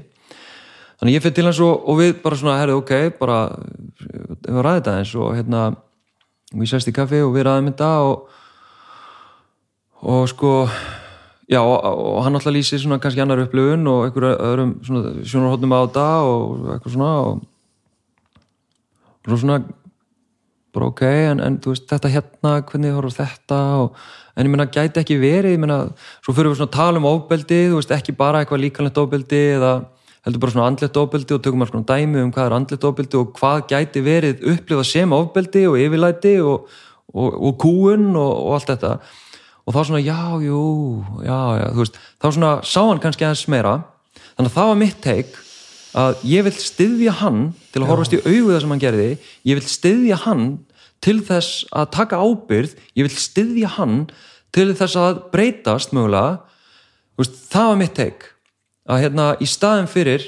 þannig 0.97 1.17
ég 1.17 1.23
fyrir 1.23 1.37
til 1.37 1.47
hans 1.47 1.61
og, 1.63 1.83
og 1.87 1.99
við 2.01 2.15
bara 2.23 2.39
svona 2.39 2.57
herrið 2.59 2.81
ok, 2.81 2.93
bara 3.19 3.39
við 4.01 4.61
ræðum 4.65 4.79
þetta 4.81 4.95
eins 4.99 5.13
og 5.15 5.35
hérna 5.37 5.63
við 6.53 6.71
sérst 6.71 6.89
í 6.89 6.95
kaffi 6.95 7.21
og 7.23 7.33
við 7.35 7.47
ræðum 7.47 7.71
þetta 7.71 7.91
og 8.07 8.33
og 10.07 10.27
sko 10.29 10.51
já 11.49 11.61
og, 11.61 11.77
og 11.83 12.23
hann 12.25 12.37
alltaf 12.37 12.53
lýsir 12.53 12.81
svona 12.81 12.99
kannski 13.01 13.21
annar 13.23 13.41
upplifun 13.45 13.87
og 13.89 14.07
einhverju 14.07 14.33
öðrum 14.49 14.73
svona 14.85 15.13
sjónarhóttum 15.23 15.73
á 15.73 15.79
þetta 15.85 16.07
og 16.27 16.71
eitthvað 16.75 16.95
svona 16.97 17.11
og, 17.25 17.43
og 19.23 19.31
svo 19.31 19.39
svona 19.41 19.61
bara 20.77 20.91
ok, 20.93 21.03
en, 21.33 21.43
en 21.43 21.59
veist 21.65 21.89
þetta 21.89 22.13
hérna, 22.13 22.55
hvernig 22.69 22.95
horfður 22.95 23.19
þetta 23.19 23.59
og, 23.81 24.07
en 24.37 24.47
ég 24.47 24.53
meina 24.53 24.69
gæti 24.69 25.01
ekki 25.01 25.19
verið 25.21 25.57
ég 25.57 25.61
meina, 25.61 25.83
svo 26.21 26.37
fyrir 26.37 26.53
við 26.53 26.61
svona 26.61 26.71
að 26.71 26.77
tala 26.77 27.01
um 27.01 27.11
ofbeldi 27.11 27.61
þú 27.67 27.81
veist 27.81 27.93
ekki 27.97 28.15
bara 28.17 28.43
eitthvað 28.43 28.63
líkanlegt 28.67 29.01
ofbeldi 29.01 29.43
eða 29.57 29.75
heldur 30.27 30.43
bara 30.43 30.53
svona 30.53 30.67
andlegt 30.67 30.99
ofbeldi 30.99 31.35
og 31.35 31.43
tökum 31.43 31.61
maður 31.61 31.73
svona 31.73 31.87
dæmi 31.87 32.21
um 32.25 32.33
hvað 32.35 32.49
er 32.49 32.55
andlegt 32.57 32.85
ofbeldi 32.89 33.19
og 33.19 33.31
hvað 33.37 33.63
gæti 33.71 34.03
verið 34.03 34.43
upplifað 34.51 34.89
sem 34.89 35.15
ofbeldi 35.15 35.63
og 35.69 35.77
yfirlæti 35.79 36.33
og, 36.43 36.67
og, 37.13 37.37
og 37.47 37.57
kúun 37.61 38.09
og, 38.11 38.33
og 38.33 38.57
allt 38.57 38.73
þetta. 38.73 38.93
Og 39.67 39.75
þá 39.75 39.79
svona 39.87 40.03
já, 40.03 40.19
jú, 40.43 40.61
já, 41.23 41.39
já 41.61 41.65
þú 41.71 41.83
veist, 41.83 41.99
þá 42.19 42.27
svona 42.27 42.51
sá 42.67 42.81
hann 42.83 43.03
kannski 43.03 43.27
aðeins 43.27 43.47
meira. 43.51 43.75
Þannig 44.35 44.51
að 44.51 44.57
það 44.57 44.71
var 44.71 44.79
mitt 44.81 45.01
teik 45.03 45.39
að 45.97 46.23
ég 46.27 46.45
vil 46.47 46.55
styðja 46.59 47.15
hann 47.21 47.41
til 47.71 47.81
að 47.81 47.91
horfast 47.91 48.15
í 48.15 48.21
augu 48.25 48.51
það 48.51 48.61
sem 48.63 48.73
hann 48.75 48.83
gerði. 48.83 49.09
Ég 49.47 49.59
vil 49.59 49.71
styðja 49.71 50.19
hann 50.27 50.45
til 51.03 51.19
þess 51.25 51.65
að 51.71 51.91
taka 51.95 52.21
ábyrð 52.21 52.75
ég 52.97 53.07
vil 53.07 53.13
styðja 53.13 53.73
hann 53.77 54.05
til 54.55 54.71
þess 54.77 54.97
að 54.99 55.23
breytast 55.33 55.93
mögulega. 55.95 56.39
Veist, 57.17 57.41
það 57.51 57.71
var 57.71 57.81
mitt 57.81 57.97
teik 57.97 58.29
að 58.87 59.03
hérna 59.03 59.27
í 59.43 59.49
staðin 59.49 59.91
fyrir 59.91 60.23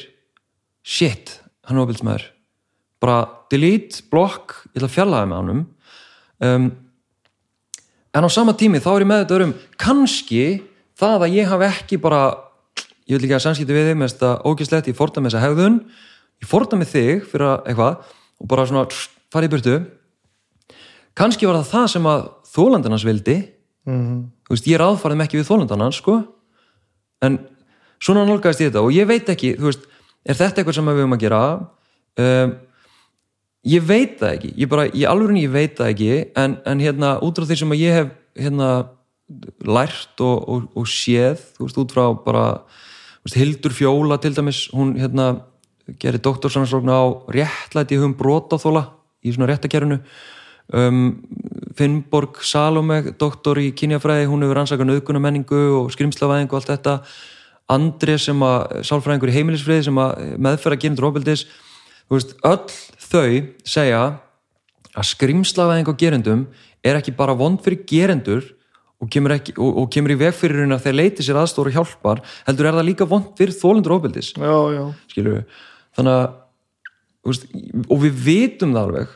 shit, 0.83 1.39
hann 1.67 1.79
er 1.79 1.85
ofbilsmaður 1.85 2.27
bara 2.99 3.23
delete, 3.51 4.03
block 4.11 4.57
ég 4.73 4.79
ætla 4.79 4.89
að 4.89 4.95
fjallaði 4.95 5.29
með 5.29 5.39
honum. 5.41 5.61
Um, 6.43 6.67
en 8.15 8.27
á 8.27 8.29
sama 8.31 8.55
tími 8.57 8.81
þá 8.83 8.89
er 8.91 9.05
ég 9.05 9.09
með 9.09 9.23
þetta 9.23 9.45
um 9.45 9.55
kannski 9.79 10.43
það 10.99 11.25
að 11.25 11.35
ég 11.37 11.51
hafi 11.51 11.67
ekki 11.69 11.99
bara 12.03 12.21
ég 13.09 13.17
vil 13.17 13.25
ekki 13.25 13.37
að 13.37 13.45
samskipti 13.47 13.75
við 13.75 13.89
þig 13.89 13.99
með 13.99 14.13
þetta 14.13 14.31
ógislegt, 14.47 14.89
ég 14.91 14.97
fórta 14.97 15.23
með 15.23 15.33
þessa 15.33 15.45
hegðun 15.45 15.79
ég 16.39 16.49
fórta 16.49 16.79
með 16.79 16.93
þig 16.93 17.23
fyrir 17.31 17.47
að 17.47 17.71
eitthvað 17.71 18.13
og 18.39 18.51
bara 18.51 18.67
svona 18.69 18.85
fara 19.33 19.47
í 19.47 19.51
burtu 19.51 19.77
kannski 21.19 21.47
var 21.49 21.59
það 21.59 21.71
það 21.73 21.87
sem 21.93 22.09
að 22.09 22.27
þólandinans 22.53 23.07
vildi. 23.07 23.37
Mm. 23.89 24.17
þú 24.45 24.53
veist, 24.53 24.67
ég 24.69 24.79
ráðfarðum 24.79 25.23
ekki 25.23 25.39
við 25.39 25.47
þólandanans 25.47 25.99
sko. 26.01 26.19
En 27.25 27.39
svona 27.99 28.25
nálgæðist 28.27 28.63
ég 28.63 28.71
þetta 28.71 28.83
og 28.85 28.93
ég 28.93 29.07
veit 29.09 29.29
ekki, 29.31 29.53
þú 29.57 29.69
veist 29.69 29.87
er 30.25 30.37
þetta 30.37 30.61
eitthvað 30.61 30.77
sem 30.77 30.89
við 30.89 30.99
höfum 30.99 31.15
að 31.15 31.23
gera? 31.23 31.41
Um, 32.19 32.53
ég 33.71 33.85
veit 33.87 34.15
það 34.19 34.35
ekki. 34.35 34.53
Ég 34.59 34.71
bara, 34.71 34.87
í 34.91 35.05
alvörunni 35.09 35.45
ég 35.45 35.53
veit 35.55 35.75
það 35.79 35.93
ekki. 35.95 36.13
En, 36.39 36.57
en 36.69 36.83
hérna, 36.83 37.15
út 37.25 37.39
frá 37.39 37.49
því 37.49 37.59
sem 37.63 37.75
að 37.75 37.83
ég 37.83 37.97
hef 37.97 38.13
hérna, 38.39 38.69
lært 39.67 40.23
og, 40.25 40.37
og, 40.49 40.69
og 40.79 40.89
séð, 40.89 41.43
þú 41.57 41.67
veist, 41.67 41.81
út 41.83 41.95
frá 41.95 42.05
bara, 42.25 42.45
þú 43.19 43.29
veist, 43.29 43.39
Hildur 43.39 43.75
Fjóla 43.77 44.19
til 44.21 44.33
dæmis, 44.37 44.65
hún 44.73 44.95
hérna 44.99 45.31
gerir 46.01 46.21
doktorsannsókn 46.21 46.91
á 46.93 47.01
réttlæti 47.33 47.97
hugum 47.97 48.13
brotaþóla 48.17 48.83
í 49.25 49.33
svona 49.33 49.49
réttakerfinu 49.49 49.99
um, 50.73 51.01
Finnborg 51.77 52.41
Salome, 52.45 53.01
doktor 53.19 53.59
í 53.61 53.69
kynjafræði 53.77 54.29
hún 54.29 54.45
hefur 54.45 54.59
rannsakað 54.59 54.95
auðguna 54.95 55.21
menningu 55.23 55.61
og 55.79 55.91
skrimslavæðingu 55.95 56.55
og 56.55 56.61
allt 56.61 56.73
þetta. 56.73 56.95
Andri 57.69 58.15
sem 58.17 58.39
að 58.41 58.79
sálfræðingur 58.89 59.29
í 59.29 59.35
heimilisfriði 59.35 59.89
sem 59.89 59.99
að 60.01 60.23
meðferða 60.41 60.81
gerendur 60.81 61.09
ofbeldis. 61.11 61.45
Þú 62.09 62.17
veist, 62.17 62.31
öll 62.49 62.77
þau 63.09 63.33
segja 63.75 64.01
að 64.95 65.09
skrimslavæðing 65.11 65.91
á 65.91 65.99
gerendum 65.99 66.47
er 66.85 66.97
ekki 66.97 67.13
bara 67.17 67.37
vond 67.37 67.61
fyrir 67.63 67.83
gerendur 67.87 68.47
og 68.99 69.07
kemur, 69.11 69.35
ekki, 69.37 69.55
og, 69.55 69.83
og 69.83 69.87
kemur 69.93 70.13
í 70.13 70.19
veg 70.19 70.35
fyrir 70.35 70.63
hérna 70.63 70.79
þegar 70.81 70.97
leiti 70.99 71.23
sér 71.23 71.39
aðstóra 71.39 71.71
hjálpar 71.71 72.21
heldur 72.47 72.67
er 72.67 72.77
það 72.79 72.87
líka 72.89 73.07
vond 73.07 73.31
fyrir 73.39 73.55
þólendur 73.55 73.95
skilur 75.11 75.37
við 75.37 75.61
þannig 75.95 76.17
að 76.17 76.25
veist, 77.29 77.47
og 77.85 78.01
við 78.03 78.19
vitum 78.25 78.75
það 78.75 78.81
alveg 78.83 79.15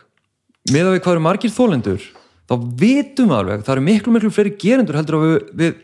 með 0.72 0.88
að 0.88 0.96
við 0.96 1.02
hvað 1.04 1.16
eru 1.16 1.26
margir 1.26 1.54
þólendur 1.54 2.06
þá 2.48 2.54
vitum 2.80 3.32
við 3.32 3.38
alveg, 3.40 3.66
það 3.66 3.74
eru 3.76 3.86
miklu 3.88 4.14
miklu 4.14 4.32
fleiri 4.34 4.54
gerendur 4.60 5.00
heldur 5.00 5.18
að 5.18 5.26
við, 5.26 5.44
við 5.60 5.82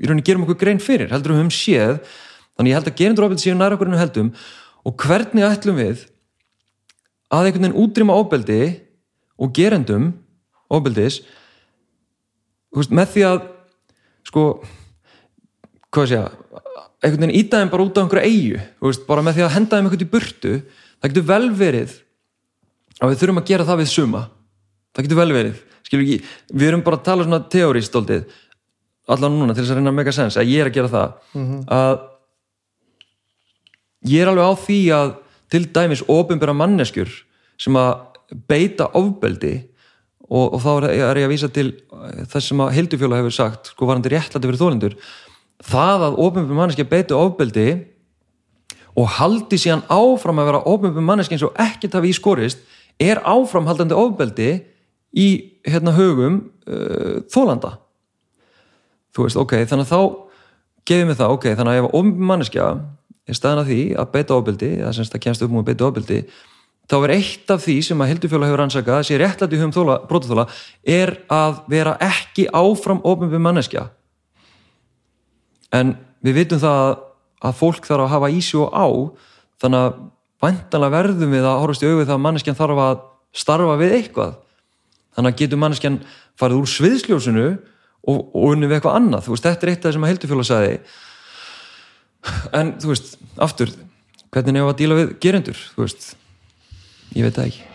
í 0.00 0.08
rauninni 0.08 0.24
gerum 0.24 0.46
okkur 0.46 0.58
grein 0.60 0.80
fyrir, 0.82 1.10
heldur 1.12 1.34
að 1.34 1.36
við 1.36 1.42
höfum 1.42 1.54
séð. 1.54 1.98
Þannig 2.56 2.72
ég 2.72 2.78
held 2.78 2.90
að 2.90 2.98
gerendur 3.00 3.26
ofbeldi 3.26 3.44
séu 3.44 3.56
nær 3.56 3.76
okkur 3.76 3.88
en 3.88 3.96
við 3.96 4.02
heldum 4.04 4.30
og 4.88 4.96
hvernig 5.04 5.46
ætlum 5.46 5.80
við 5.80 6.04
að 7.30 7.48
einhvern 7.48 7.66
veginn 7.66 7.80
útrýma 7.84 8.16
ofbeldi 8.16 8.60
og 9.40 9.52
gerendum 9.56 10.10
ofbeldis? 10.72 11.20
Veist, 12.76 12.94
með 12.94 13.12
því 13.14 13.26
að 13.28 13.40
sko 14.30 14.44
hvað 15.90 16.08
sé 16.10 16.20
ég 16.20 16.38
einhvern 17.00 17.26
veginn 17.26 17.50
þeim 17.52 17.72
bara 17.72 17.86
út 17.86 17.98
á 17.98 18.02
einhverju 18.04 18.28
eigu 18.28 18.60
veist, 18.84 19.06
bara 19.08 19.24
með 19.24 19.38
því 19.38 19.46
að 19.46 19.54
henda 19.56 19.76
þeim 19.76 19.88
einhvern 19.88 20.04
í 20.04 20.10
burtu 20.14 20.54
það 21.00 21.10
getur 21.10 21.28
vel 21.30 21.46
verið 21.60 21.96
að 23.00 23.12
við 23.12 23.22
þurfum 23.22 23.40
að 23.40 23.50
gera 23.50 23.66
það 23.68 23.80
við 23.82 23.90
suma. 23.94 24.22
Það 24.94 25.06
getur 25.06 25.20
vel 25.20 25.32
verið, 25.34 25.58
skilur 25.86 26.04
ekki 26.04 26.18
við 26.60 26.68
erum 26.68 26.84
bara 26.86 26.98
að 27.00 27.06
tala 27.08 27.26
svona 27.26 27.42
teóristoldið 27.52 28.38
allan 29.10 29.36
núna 29.40 29.54
til 29.54 29.64
þess 29.64 29.74
að 29.74 29.80
reyna 29.80 29.90
að 29.90 29.98
make 29.98 30.12
a 30.12 30.14
sense 30.14 30.38
að 30.38 30.50
ég 30.50 30.62
er 30.62 30.70
að 30.70 30.76
gera 30.76 30.92
það. 30.92 31.10
Að 31.74 31.96
ég 34.10 34.22
er 34.22 34.30
alveg 34.30 34.46
á 34.46 34.54
því 34.66 34.78
að 34.96 35.10
til 35.50 35.64
dæmis 35.74 36.04
ofinbæra 36.06 36.54
manneskjur 36.56 37.10
sem 37.60 37.76
að 37.76 37.90
beita 38.48 38.86
ofbeldi 38.96 39.54
og, 40.30 40.54
og 40.54 40.60
þá 40.62 40.70
er 40.90 41.20
ég 41.20 41.26
að 41.26 41.32
vísa 41.32 41.50
til 41.52 41.72
þess 42.30 42.50
sem 42.52 42.62
að 42.62 42.74
Hildufjóla 42.76 43.18
hefur 43.18 43.34
sagt 43.34 43.72
sko 43.72 43.88
varandi 43.90 44.12
réttlæti 44.12 44.46
fyrir 44.46 44.60
þólendur 44.60 44.98
það 45.66 46.06
að 46.06 46.20
ofinbæra 46.26 46.60
manneskja 46.60 46.90
beiti 46.90 47.16
ofbeldi 47.16 47.66
og 48.98 49.10
haldi 49.18 49.58
síðan 49.60 49.82
áfram 49.90 50.40
að 50.40 50.50
vera 50.52 50.62
ofinbæra 50.70 51.08
manneskja 51.10 51.36
eins 51.36 51.46
og 51.48 51.58
ekkert 51.60 51.98
hafi 51.98 52.12
í 52.12 52.16
skorist 52.16 52.62
er 53.00 53.22
áframhaldandi 53.24 53.96
ofbeldi 53.96 54.50
í 55.16 55.28
hérna 55.66 55.94
hugum 55.96 56.40
uh, 56.68 57.20
þólanda 57.32 57.78
þú 59.16 59.26
veist, 59.26 59.40
ok, 59.40 59.56
þannig 59.66 59.88
að 59.88 59.92
þá 59.92 60.00
gefið 60.90 61.08
mig 61.08 61.18
það, 61.18 61.34
ok, 61.36 61.48
þannig 61.58 61.72
að 61.72 61.80
ef 61.80 61.98
ofnbjörn 61.98 62.30
manneskja 62.30 62.68
er 63.30 63.38
staðan 63.38 63.62
að 63.64 63.72
því 63.72 63.82
að 64.00 64.14
beita 64.14 64.36
ofbeldi 64.36 64.70
eða 64.78 64.94
semst 64.96 65.14
að 65.16 65.24
kemst 65.26 65.44
upp 65.44 65.52
múið 65.54 65.68
beita 65.70 65.88
ofbeldi 65.88 66.20
þá 66.90 66.96
er 66.98 67.14
eitt 67.14 67.52
af 67.54 67.62
því 67.62 67.76
sem 67.86 68.02
að 68.02 68.12
Hildufjóla 68.12 68.48
hefur 68.48 68.64
ansakað 68.64 69.04
sé 69.06 69.18
réttlætt 69.20 69.54
í 69.54 69.60
hugum 69.60 69.90
brótaþóla 70.10 70.46
er 70.82 71.14
að 71.30 71.60
vera 71.70 71.94
ekki 72.02 72.48
áfram 72.50 73.02
ofnbjörn 73.06 73.44
manneskja. 73.44 73.84
En 75.70 75.94
við 76.26 76.40
vitum 76.40 76.62
það 76.62 76.96
að 77.46 77.60
fólk 77.60 77.86
þarf 77.86 78.08
að 78.08 78.12
hafa 78.16 78.32
í 78.34 78.40
sig 78.42 78.58
og 78.58 78.74
á 78.74 78.86
þannig 79.62 79.84
að 79.84 80.00
vantanlega 80.40 80.96
verðum 80.96 81.34
við 81.34 81.48
að 81.48 81.60
horfast 81.62 81.84
í 81.84 81.90
auðvið 81.90 82.06
það 82.06 82.16
að 82.16 82.24
manneskjan 82.26 82.58
þarf 82.60 82.82
að 82.84 83.02
starfa 83.40 83.76
við 83.80 83.96
eitthvað. 83.98 84.32
Þannig 85.16 85.34
að 85.34 85.42
getur 85.42 85.60
manneskjan 85.60 86.00
farið 86.40 86.62
úr 86.62 86.70
sviðsljósinu 86.70 87.46
og, 87.50 88.18
og 88.18 88.46
unni 88.54 88.70
við 88.70 88.78
eitthvað 88.78 88.98
annað. 89.00 89.26
Þú 89.26 89.34
veist, 89.34 89.46
þetta 89.48 89.66
er 89.66 89.72
eitt 89.72 89.80
af 89.80 89.88
það 89.88 89.96
sem 89.96 90.06
að 90.06 90.12
Hildufjóla 90.14 90.46
sagði. 90.48 90.74
En 92.60 92.74
þú 92.80 92.92
veist, 92.92 93.14
aftur 93.40 93.74
hvernig 94.30 94.54
nefnum 94.54 94.70
að 94.70 94.78
díla 94.78 94.98
við 94.98 95.12
gerendur 95.22 95.60
þú 95.74 95.84
veist, 95.84 96.10
ég 97.16 97.26
veit 97.26 97.36
það 97.36 97.50
ekki. 97.50 97.66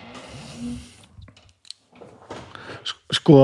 Sko 3.15 3.39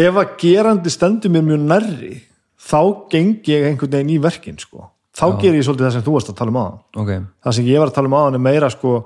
ef 0.00 0.18
að 0.20 0.34
gerandi 0.38 0.92
stendur 0.92 1.32
mér 1.34 1.46
mjög 1.46 1.62
nærri 1.66 2.12
þá 2.60 2.80
geng 3.10 3.48
ég 3.50 3.66
einhvern 3.66 3.94
veginn 3.96 4.14
í 4.14 4.20
verkin 4.22 4.60
sko. 4.60 4.86
Þá 5.20 5.26
ger 5.42 5.58
ég 5.58 5.66
svolítið 5.66 5.86
það 5.86 5.94
sem 5.96 6.06
þú 6.06 6.16
varst 6.16 6.32
að 6.32 6.38
tala 6.40 6.54
um 6.54 6.60
aðan 6.60 7.04
ok, 7.04 7.12
það 7.46 7.56
sem 7.58 7.70
ég 7.70 7.82
var 7.82 7.92
að 7.92 7.96
tala 8.00 8.10
um 8.10 8.18
aðan 8.20 8.38
er 8.38 8.44
meira 8.48 8.70
sko, 8.72 8.96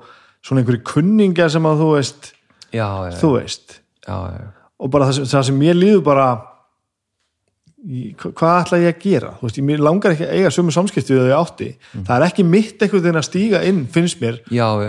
svona 0.45 0.63
einhverju 0.63 0.83
kunninga 0.91 1.47
sem 1.53 1.69
að 1.69 1.81
þú 1.83 1.93
veist 1.93 2.29
já, 2.71 2.87
já, 2.87 3.15
þú 3.21 3.31
veist. 3.37 3.79
Já, 4.05 4.17
og 4.79 4.91
bara 4.93 5.07
það 5.09 5.17
sem, 5.19 5.31
það 5.31 5.47
sem 5.49 5.63
ég 5.65 5.79
líður 5.79 6.05
bara 6.05 6.27
hvað 7.85 8.55
ætla 8.63 8.79
ég 8.81 8.95
að 8.95 9.01
gera? 9.03 9.31
Þú 9.39 9.45
veist, 9.47 9.57
ég 9.61 9.81
langar 9.85 10.15
ekki 10.15 10.25
að 10.25 10.37
eiga 10.39 10.51
sömu 10.53 10.73
samskipti 10.73 11.13
við 11.13 11.27
þau 11.29 11.41
átti, 11.43 11.67
það 12.07 12.15
er 12.15 12.25
ekki 12.27 12.45
mitt 12.49 12.81
einhvern 12.81 13.03
veginn 13.03 13.19
að 13.21 13.27
stíga 13.27 13.61
inn, 13.69 13.83
finnst 13.93 14.21
mér 14.23 14.39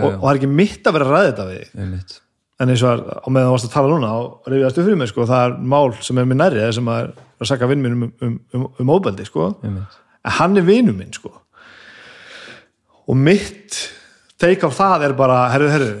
og, 0.01 0.07
og 0.15 0.23
það 0.23 0.31
er 0.31 0.39
ekki 0.39 0.49
mitt 0.53 0.89
að 0.89 0.97
vera 0.97 1.05
að 1.07 1.13
ræða 1.13 1.27
þetta 1.27 1.45
við 1.51 1.59
þig. 1.59 2.15
en 2.57 2.73
eins 2.73 2.83
og 2.83 2.89
að, 2.95 3.03
á 3.21 3.27
meðan 3.29 3.51
þú 3.51 3.53
varst 3.53 3.67
að 3.67 3.75
tala 3.75 3.91
núna 3.93 4.11
og 4.17 4.49
reyfiðast 4.49 4.81
upp 4.81 4.87
fyrir 4.87 4.97
mig, 5.03 5.11
sko, 5.11 5.27
það 5.29 5.43
er 5.45 5.55
mál 5.75 5.93
sem 6.07 6.17
er 6.17 6.29
mér 6.31 6.39
nærri, 6.41 6.63
eða 6.65 6.77
sem 6.79 6.89
að 6.95 7.11
að 7.37 7.51
saka 7.51 7.69
vinn 7.69 7.83
minn 7.83 7.97
um, 7.97 8.11
um, 8.25 8.37
um, 8.57 8.67
um 8.81 8.91
óbeldi, 8.95 9.25
sko. 9.27 9.51
Einmitt, 9.61 9.97
en 10.25 10.35
hann 10.39 10.57
er 10.59 10.65
vinnu 10.67 10.95
minn, 10.95 11.13
sko. 11.15 11.33
Og 13.07 13.15
mitt 13.17 13.77
teik 14.39 14.65
á 14.65 14.69
það 14.73 15.07
er 15.07 15.17
bara, 15.17 15.43
herru, 15.53 15.69
herru 15.73 15.91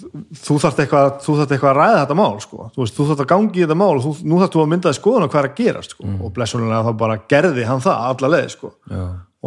þú 0.00 0.54
þarft 0.62 0.78
eitthvað, 0.80 1.10
eitthvað 1.20 1.70
að 1.70 1.76
ræða 1.76 1.98
þetta 1.98 2.16
mál, 2.16 2.38
sko. 2.40 2.70
Þú, 2.74 2.84
veist, 2.84 2.94
þú 2.96 3.08
þarft 3.10 3.24
að 3.24 3.32
gangi 3.34 3.60
í 3.60 3.64
þetta 3.66 3.76
mál 3.76 3.90
og 3.96 4.06
þú, 4.06 4.14
nú 4.30 4.38
þarft 4.40 4.54
þú 4.56 4.62
að 4.62 4.70
myndaði 4.72 4.98
skoðun 5.00 5.26
á 5.26 5.30
hvað 5.32 5.42
er 5.42 5.50
að 5.50 5.58
gerast, 5.58 5.96
sko. 5.96 6.06
Og 6.16 6.32
blessunulega 6.36 6.86
þá 6.86 6.96
bara 7.02 7.18
gerði 7.34 7.66
hann 7.68 7.84
það 7.84 8.06
alla 8.06 8.32
leið, 8.36 8.48
sko. 8.54 8.72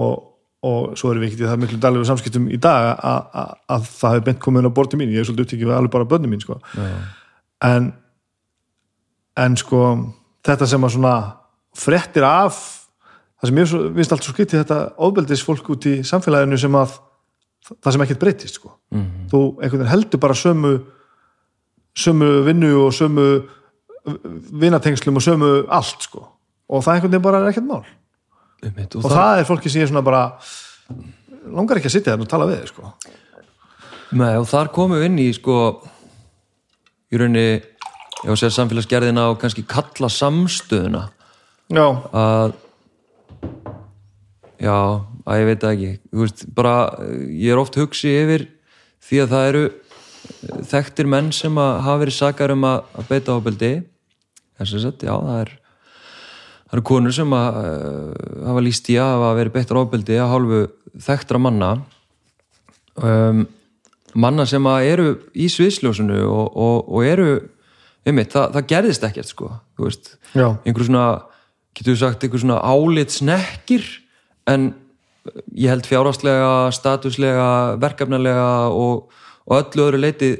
Og, 0.03 0.14
og 0.69 0.94
svo 0.99 1.11
erum 1.11 1.26
við 1.26 1.31
ekki 1.31 1.41
í 1.41 1.49
það 1.49 1.64
miklu 1.64 1.81
daglegu 1.81 2.07
samskiptum 2.07 2.45
í 2.53 2.60
dag 2.61 2.91
að, 2.94 3.26
að, 3.41 3.57
að 3.76 3.90
það 3.90 4.15
hefur 4.15 4.27
bent 4.30 4.44
komið 4.45 4.64
inn 4.64 4.69
á 4.69 4.77
borti 4.77 4.99
mín, 4.99 5.11
ég 5.15 5.23
er 5.23 5.27
svolítið 5.27 5.48
upptíkið 5.48 5.69
við 5.72 5.77
alveg 5.80 5.95
bara 5.98 6.10
börnum 6.14 6.34
mín 6.34 6.44
sko. 6.44 6.60
en 7.64 7.91
en 9.40 9.57
sko 9.57 9.81
þetta 10.45 10.68
sem 10.69 10.85
að 10.85 10.95
svona 10.95 11.15
frettir 11.77 12.26
af 12.27 12.60
það 13.44 13.49
sem 13.49 13.57
ég 13.60 13.95
finnst 13.98 14.14
allt 14.15 14.24
svo 14.24 14.34
skytti 14.34 14.60
þetta 14.61 14.78
ofbeldis 15.03 15.44
fólk 15.44 15.74
út 15.76 15.88
í 15.90 15.98
samfélaginu 16.07 16.60
sem 16.60 16.78
að 16.80 16.94
það 17.74 17.95
sem 17.95 18.03
ekkert 18.06 18.22
breytist 18.22 18.60
sko. 18.60 18.72
Mhm. 18.91 19.28
þú 19.32 19.41
einhvern 19.60 19.84
veginn 19.84 19.91
heldur 19.91 20.20
bara 20.20 20.34
sömu 20.34 20.74
sömu 21.95 22.30
vinnu 22.48 22.72
og 22.86 22.94
sömu 22.94 23.28
vinatengslum 24.52 25.20
og 25.20 25.24
sömu 25.24 25.52
allt 25.68 26.07
sko. 26.07 26.28
og 26.70 26.84
það 26.84 26.94
einhvern 26.94 27.11
veginn 27.11 27.28
bara 27.28 27.44
er 27.44 27.52
ekkert 27.52 27.68
mál 27.68 27.84
einmitt 28.64 28.95
og 28.95 29.03
það 29.03 29.40
er 29.40 29.45
fólki 29.45 29.70
sem 29.70 29.82
ég 29.82 29.91
svona 29.91 30.03
bara 30.03 30.40
langar 31.52 31.78
ekki 31.78 31.91
að 31.91 31.98
sitja 31.98 32.14
þarna 32.14 32.24
og 32.24 32.30
tala 32.32 32.48
við 32.48 32.61
þig, 32.61 32.68
sko. 32.72 32.94
Nei, 34.14 34.38
og 34.38 34.48
þar 34.48 34.72
komum 34.72 34.98
við 34.98 35.06
inn 35.10 35.20
í 35.20 35.34
sko 35.34 35.84
í 37.11 37.20
rauninni 37.20 37.61
að 38.24 38.40
segja 38.40 38.56
samfélagsgerðina 38.56 39.30
og 39.32 39.40
kannski 39.41 39.65
kalla 39.68 40.07
samstöðuna 40.07 41.10
já, 41.74 41.88
að 42.14 42.53
já, 44.64 44.76
að 45.27 45.41
ég 45.41 45.49
veit 45.49 45.65
ekki. 45.69 45.90
Veist, 46.19 46.45
bara, 46.56 46.76
ég 47.30 47.53
er 47.53 47.61
oft 47.61 47.77
hugsi 47.80 48.14
yfir 48.23 48.48
því 49.03 49.23
að 49.23 49.34
það 49.34 49.49
eru 49.49 49.64
eh, 49.69 50.61
þekktir 50.72 51.10
menn 51.11 51.34
sem 51.35 51.60
að 51.60 51.73
hafa 51.88 52.03
verið 52.06 52.18
sakar 52.19 52.53
um 52.56 52.64
að, 52.69 52.85
að 52.95 53.11
beita 53.11 53.35
ábeldi 53.35 53.73
þess 54.57 54.77
að 54.77 54.85
sett, 54.85 55.06
já, 55.07 55.14
það 55.18 55.41
er 55.41 55.53
það 56.73 56.77
eru 56.77 56.85
konur 56.90 57.14
sem 57.14 57.34
að 57.38 57.57
uh, 57.60 58.30
hafa 58.48 58.61
líst 58.65 58.88
í 58.90 58.95
að 58.98 59.11
hafa 59.11 59.34
verið 59.38 59.56
beittar 59.57 59.80
ábeldi 59.81 60.15
að 60.18 60.31
hálfu 60.31 60.61
þekktra 61.06 61.41
manna. 61.41 61.73
Um, 62.98 63.44
manna 64.18 64.45
sem 64.49 64.65
að 64.69 64.88
eru 64.90 65.06
í 65.38 65.49
sviðsljósinu 65.53 66.18
og, 66.26 66.48
og, 66.53 66.90
og 66.90 67.06
eru 67.06 67.30
einmitt, 68.06 68.34
það, 68.34 68.56
það 68.56 68.68
gerðist 68.72 69.06
ekkert 69.07 69.30
sko, 69.30 69.52
einhver 70.65 70.88
svona, 70.88 71.06
getur 71.77 71.94
við 71.94 72.02
sagt 72.02 72.26
einhver 72.26 72.44
svona 72.44 72.60
álit 72.61 73.14
snekkir 73.14 73.85
en 74.49 74.72
ég 75.56 75.70
held 75.72 75.88
fjárhastlega 75.88 76.72
statuslega, 76.76 77.49
verkefnalega 77.82 78.49
og, 78.76 79.14
og 79.48 79.56
öllu 79.61 79.88
öðru 79.88 80.02
leiti 80.03 80.34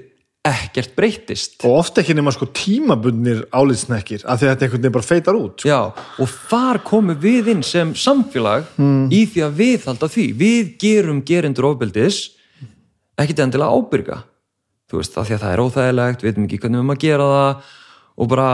ekkert 0.44 0.92
breytist 0.98 1.62
og 1.64 1.78
ofta 1.80 2.02
ekki 2.02 2.18
nema 2.18 2.34
sko 2.36 2.50
af 4.28 4.42
því 4.42 4.48
að 4.50 4.52
þetta 4.52 4.66
einhvern 4.66 4.82
veginn 4.82 4.96
bara 4.98 5.08
feitar 5.08 5.38
út 5.40 5.64
sko. 5.64 5.70
Já, 5.70 5.94
og 6.20 6.34
þar 6.50 6.82
komum 6.84 7.20
við 7.20 7.54
inn 7.54 7.64
sem 7.64 7.94
samfélag 7.96 8.68
í 9.08 9.24
því 9.32 9.46
að 9.46 9.56
við 9.62 9.88
halda 9.88 10.10
því. 10.12 10.26
Við 10.42 10.74
gerum 10.84 11.24
gerendur 11.24 11.70
ofbeldis 11.72 12.20
ekkit 13.16 13.40
endilega 13.46 13.72
ábyrga. 13.72 14.20
Þú 14.92 15.00
veist, 15.00 15.16
af 15.16 15.30
því 15.30 15.38
að 15.38 15.46
það 15.46 15.54
er 15.54 15.64
óþægilegt 15.64 16.24
við 16.24 16.30
veitum 16.30 16.50
ekki 16.50 16.60
hvernig 16.60 16.76
við 16.76 16.84
erum 16.84 16.94
að 16.94 17.02
gera 17.06 17.30
það 17.32 17.72
og 18.20 18.32
bara 18.36 18.50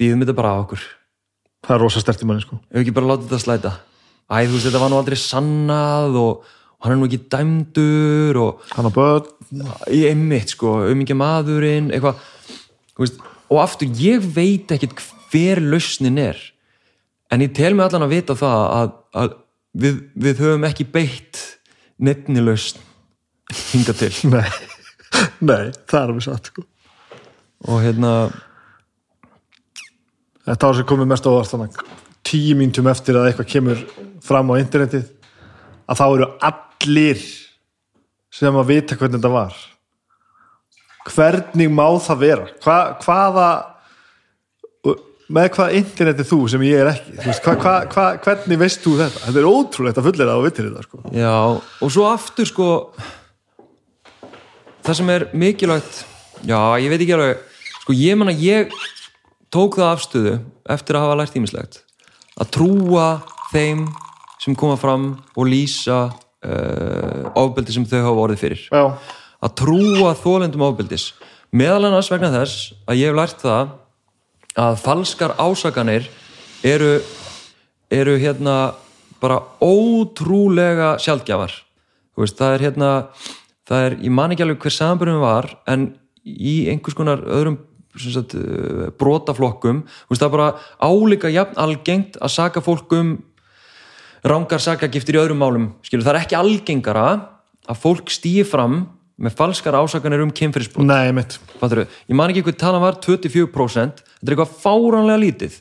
býðum 0.00 0.24
þetta 0.24 0.38
bara 0.40 0.56
á 0.56 0.60
okkur. 0.64 0.88
Það 1.68 1.76
er 1.76 1.84
rosa 1.84 2.00
stert 2.00 2.24
í 2.24 2.30
manni 2.30 2.46
sko. 2.46 2.62
ef 2.72 2.80
ekki 2.80 2.96
bara 2.96 3.12
láta 3.12 3.28
þetta 3.28 3.44
slæta 3.44 3.76
æ, 4.30 4.46
þú 4.46 4.54
veist, 4.54 4.68
þetta 4.68 4.82
var 4.82 4.92
nú 4.92 5.00
aldrei 5.00 5.18
sannað 5.18 6.18
og, 6.20 6.46
og 6.78 6.86
hann 6.86 6.94
er 6.94 7.00
nú 7.00 7.08
ekki 7.10 7.24
dæmdur 7.32 8.40
og 8.40 8.64
hann 8.76 8.88
á 8.88 8.92
börn. 8.94 9.28
Í 9.90 10.04
einmitt, 10.06 10.54
sko, 10.54 10.78
um 10.86 11.02
ekki 11.02 11.16
maðurinn 11.18 11.90
eitthvað, 11.90 12.22
þú 12.94 13.04
veist 13.04 13.20
og 13.50 13.58
aftur, 13.64 13.90
ég 13.98 14.22
veit 14.34 14.70
ekkit 14.70 14.94
hver 15.30 15.60
lausnin 15.62 16.18
er 16.22 16.38
en 17.30 17.42
ég 17.42 17.54
tel 17.54 17.74
mig 17.74 17.86
allan 17.86 18.06
að 18.06 18.14
vita 18.14 18.36
það 18.38 18.60
að, 18.76 18.92
að 19.18 19.32
við, 19.82 19.98
við 20.14 20.42
höfum 20.44 20.66
ekki 20.70 20.86
beitt 20.90 21.40
nefni 22.00 22.42
lausn 22.42 22.82
hinga 23.72 23.94
til. 23.98 24.12
Nei, 24.34 24.46
nei, 25.42 25.72
það 25.90 25.96
er 25.98 26.12
alveg 26.12 26.22
satt 26.22 26.52
sko. 26.52 26.62
og 27.66 27.80
hérna 27.82 28.12
þetta 30.46 30.70
á 30.70 30.76
sem 30.78 30.86
komið 30.86 31.10
mest 31.10 31.26
á 31.26 31.32
tíu 32.26 32.54
mínútum 32.54 32.86
eftir 32.90 33.18
að 33.18 33.30
eitthvað 33.30 33.50
kemur 33.50 33.82
fram 34.24 34.52
á 34.52 34.60
internetið 34.60 35.08
að 35.90 36.00
þá 36.00 36.06
eru 36.06 36.30
allir 36.50 37.26
sem 38.30 38.56
að 38.56 38.70
vita 38.70 38.96
hvernig 38.96 39.18
þetta 39.18 39.34
var. 39.34 39.58
Hvernig 41.10 41.72
má 41.72 41.86
það 42.04 42.24
vera? 42.24 42.48
Hva, 42.62 42.78
hvaða 43.02 43.48
með 45.30 45.48
hvað 45.54 45.76
internetið 45.78 46.28
þú 46.30 46.38
sem 46.50 46.66
ég 46.66 46.82
er 46.82 46.90
ekki? 46.90 47.14
Veist, 47.22 47.44
hva, 47.46 47.54
hva, 47.62 47.74
hva, 47.90 48.04
hvernig 48.24 48.60
veist 48.60 48.82
þú 48.82 48.96
þetta? 48.98 49.24
Þetta 49.28 49.40
er 49.42 49.48
ótrúlegt 49.50 50.00
að 50.00 50.08
fullera 50.08 50.34
á 50.34 50.40
vittir 50.42 50.68
þetta 50.68 50.86
sko. 50.86 51.02
Já, 51.14 51.34
og 51.86 51.92
svo 51.94 52.06
aftur 52.10 52.48
sko 52.50 52.70
það 54.86 54.98
sem 55.00 55.12
er 55.14 55.26
mikilvægt 55.36 56.00
já, 56.48 56.58
ég 56.82 56.90
veit 56.90 57.04
ekki 57.04 57.14
alveg 57.16 57.44
sko 57.82 57.96
ég 57.96 58.18
manna, 58.18 58.34
ég 58.34 58.74
tók 59.52 59.78
það 59.78 59.92
afstöðu 59.94 60.36
eftir 60.72 60.98
að 60.98 61.06
hafa 61.06 61.18
lært 61.20 61.38
ímislegt 61.38 61.80
að 62.40 62.52
trúa 62.56 63.08
þeim 63.52 63.86
sem 64.40 64.56
koma 64.56 64.78
fram 64.80 65.12
og 65.36 65.48
lýsa 65.48 66.00
uh, 66.10 67.30
ofbeldi 67.38 67.74
sem 67.76 67.86
þau 67.88 68.00
hafa 68.06 68.24
orðið 68.26 68.44
fyrir. 68.44 68.66
Já, 68.72 68.84
að 69.40 69.56
trúa 69.60 70.14
þólendum 70.18 70.66
ofbeldis. 70.68 71.10
Meðal 71.50 71.88
annars 71.88 72.10
vegna 72.12 72.32
þess 72.34 72.70
að 72.86 73.00
ég 73.00 73.10
hef 73.10 73.18
lært 73.18 73.42
það 73.42 73.74
að 74.60 74.78
falskar 74.82 75.34
ásakanir 75.38 76.08
eru, 76.66 76.94
eru 77.92 78.16
hérna 78.20 78.56
bara 79.20 79.40
ótrúlega 79.62 80.94
sjaldgjafar. 81.02 81.52
Þú 82.14 82.24
veist, 82.24 82.38
það 82.40 82.54
er 82.54 82.64
hérna 82.68 82.90
það 83.70 83.86
er, 83.86 83.98
ég 84.02 84.14
man 84.14 84.34
ekki 84.34 84.44
alveg 84.44 84.64
hver 84.64 84.74
samanbyrjum 84.74 85.22
var 85.22 85.50
en 85.70 85.90
í 86.24 86.54
einhvers 86.72 86.96
konar 86.98 87.22
öðrum 87.22 87.60
sagt, 88.00 88.34
uh, 88.38 88.88
brotaflokkum 88.98 89.84
veist, 90.10 90.20
það 90.20 90.28
er 90.28 90.34
bara 90.36 90.50
álíka 90.82 91.30
jafn 91.32 91.58
algengt 91.60 92.18
að 92.20 92.34
saka 92.34 92.62
fólk 92.64 92.92
um 92.98 93.16
rángar 94.26 94.62
sakagiftir 94.62 95.16
í 95.18 95.22
öðrum 95.22 95.40
málum. 95.40 95.68
Skilur, 95.86 96.04
það 96.06 96.14
er 96.14 96.20
ekki 96.24 96.38
algengara 96.38 97.06
að 97.70 97.80
fólk 97.82 98.12
stýi 98.12 98.44
fram 98.48 98.82
með 99.20 99.36
falskar 99.36 99.76
ásakanir 99.76 100.22
um 100.24 100.32
kynferðisbrot. 100.32 100.86
Nei, 100.88 101.12
mitt? 101.16 101.36
Ég 101.60 102.16
man 102.16 102.32
ekki 102.32 102.44
hvað 102.46 102.60
talan 102.60 102.84
var 102.84 103.00
24% 103.04 104.00
þetta 104.00 104.24
er 104.24 104.34
eitthvað 104.34 104.54
fáránlega 104.62 105.20
lítið. 105.20 105.58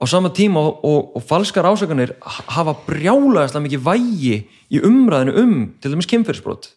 Á 0.00 0.04
sama 0.08 0.30
tíma 0.32 0.62
og, 0.64 0.84
og, 0.86 1.16
og 1.18 1.24
falskar 1.28 1.66
ásakanir 1.68 2.14
hafa 2.24 2.76
brjálaðislega 2.86 3.64
mikið 3.66 3.82
vægi 3.84 4.36
í 4.70 4.82
umræðinu 4.86 5.34
um 5.42 5.54
til 5.82 5.92
dæmis 5.92 6.08
kynferðisbrot. 6.10 6.70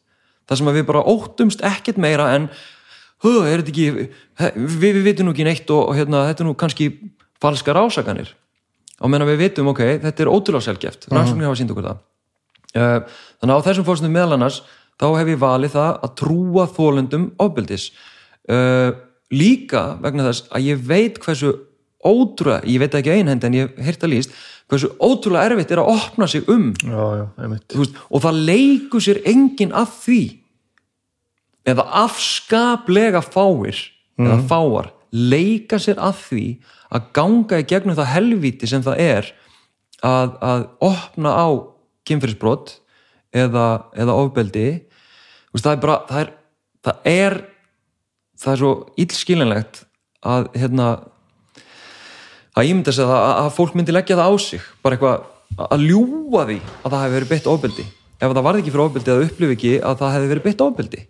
Það 0.50 0.60
sem 0.60 0.72
að 0.72 0.80
við 0.80 0.88
bara 0.90 1.06
óttumst 1.08 1.64
ekkert 1.64 2.02
meira 2.02 2.34
en 2.36 2.50
höf, 3.24 3.46
er 3.48 3.62
þetta 3.62 3.72
ekki 3.72 3.86
við, 4.58 4.90
við 4.90 5.04
vitum 5.06 5.30
nú 5.30 5.36
ekki 5.36 5.48
neitt 5.48 5.70
og, 5.72 5.86
og 5.94 5.98
hérna, 5.98 6.26
þetta 6.32 6.44
er 6.44 6.50
nú 6.50 6.58
kannski 6.60 6.90
falskar 7.44 7.80
ásakanir 7.80 8.34
og 9.04 9.12
menna 9.12 9.28
við 9.28 9.42
vitum, 9.44 9.70
ok, 9.74 9.84
þetta 10.06 10.24
er 10.24 10.32
ótrúlega 10.32 10.68
sjálfgeft 10.68 11.10
rannsóknir 11.12 11.50
hafa 11.50 11.60
sínt 11.60 11.74
okkur 11.74 11.90
það. 11.90 12.02
Uh, 12.74 13.20
þannig 13.42 13.54
að 13.54 13.60
á 13.60 13.66
þessum 13.68 13.88
fórstum 13.88 14.16
meðal 14.16 14.38
annars 14.38 14.62
þá 15.02 15.08
hef 15.20 15.32
ég 15.34 15.42
valið 15.42 15.76
það 15.76 15.92
að 16.08 16.16
trúa 16.22 16.66
þólendum 16.78 17.28
ofbeldis. 17.44 17.90
Uh, 18.48 18.96
líka 19.34 19.84
vegna 20.04 20.30
þess 20.30 20.48
að 20.54 20.70
ég 20.72 20.88
veit 20.88 21.20
hversu 21.24 21.54
ótrúlega, 22.04 22.64
ég 22.68 22.82
veit 22.84 22.96
ekki 23.00 23.14
einhend 23.14 23.46
en 23.48 23.58
ég 23.58 23.78
heyrt 23.84 24.04
að 24.04 24.16
líst, 24.16 24.34
hversu 24.72 24.92
ótrúlega 25.00 25.52
erfitt 25.52 25.74
er 25.74 25.84
að 25.84 25.92
opna 25.94 26.28
sig 26.30 26.48
um. 26.52 26.72
Já, 26.84 27.04
já, 27.20 27.26
veist, 27.76 28.00
og 28.10 28.24
það 28.24 28.42
leikur 28.50 29.04
sér 29.04 29.22
enginn 29.30 29.76
að 29.76 29.94
því. 30.00 30.22
Eða 31.74 31.86
afskaplega 32.04 33.22
fáir 33.24 33.78
eða 34.20 34.42
fáar 34.50 34.92
leika 35.14 35.78
sér 35.82 36.02
að 36.02 36.18
því 36.28 36.46
að 36.94 37.10
ganga 37.18 37.60
í 37.62 37.68
gegnum 37.70 37.98
það 37.98 38.12
helvíti 38.14 38.70
sem 38.70 38.84
það 38.86 39.02
er 39.04 39.32
að, 40.06 40.36
að 40.44 40.66
opna 40.90 41.34
á 41.34 41.48
kynfyrirsbrot 42.08 42.76
eða, 43.34 43.68
eða 43.98 44.18
ofbeldi. 44.20 44.68
Veist, 45.54 45.66
það 45.66 45.74
er 45.76 45.82
bara 45.86 45.98
það 46.10 46.22
er, 46.24 46.32
það 46.84 47.10
er 47.14 47.40
það 48.44 48.54
er 48.54 48.62
svo 48.62 48.74
illskilinlegt 49.00 49.84
að 50.24 50.50
hérna 50.58 50.88
að 52.54 52.68
ég 52.68 52.76
myndi 52.78 52.92
að 52.92 52.98
segja 53.00 53.22
að, 53.30 53.50
fólk 53.56 53.78
myndi 53.78 53.96
leggja 53.96 54.18
það 54.20 54.30
á 54.30 54.36
sig. 54.42 54.66
Bara 54.86 54.98
eitthvað 54.98 55.70
að 55.74 55.86
ljúa 55.88 56.46
því 56.50 56.60
að 56.60 56.94
það 56.94 57.00
hefði 57.04 57.18
verið 57.18 57.32
beitt 57.32 57.50
ofbeldi. 57.50 57.86
Ef 58.20 58.34
það 58.34 58.46
varði 58.46 58.62
ekki 58.64 58.74
fyrir 58.74 58.86
ofbeldi 58.86 59.14
að 59.14 59.26
upplifi 59.28 59.58
ekki 59.58 59.74
að 59.82 59.98
það 60.02 60.14
hefði 60.16 60.30
verið 60.32 60.46
beitt 60.48 60.64
ofbeldi. 60.64 61.02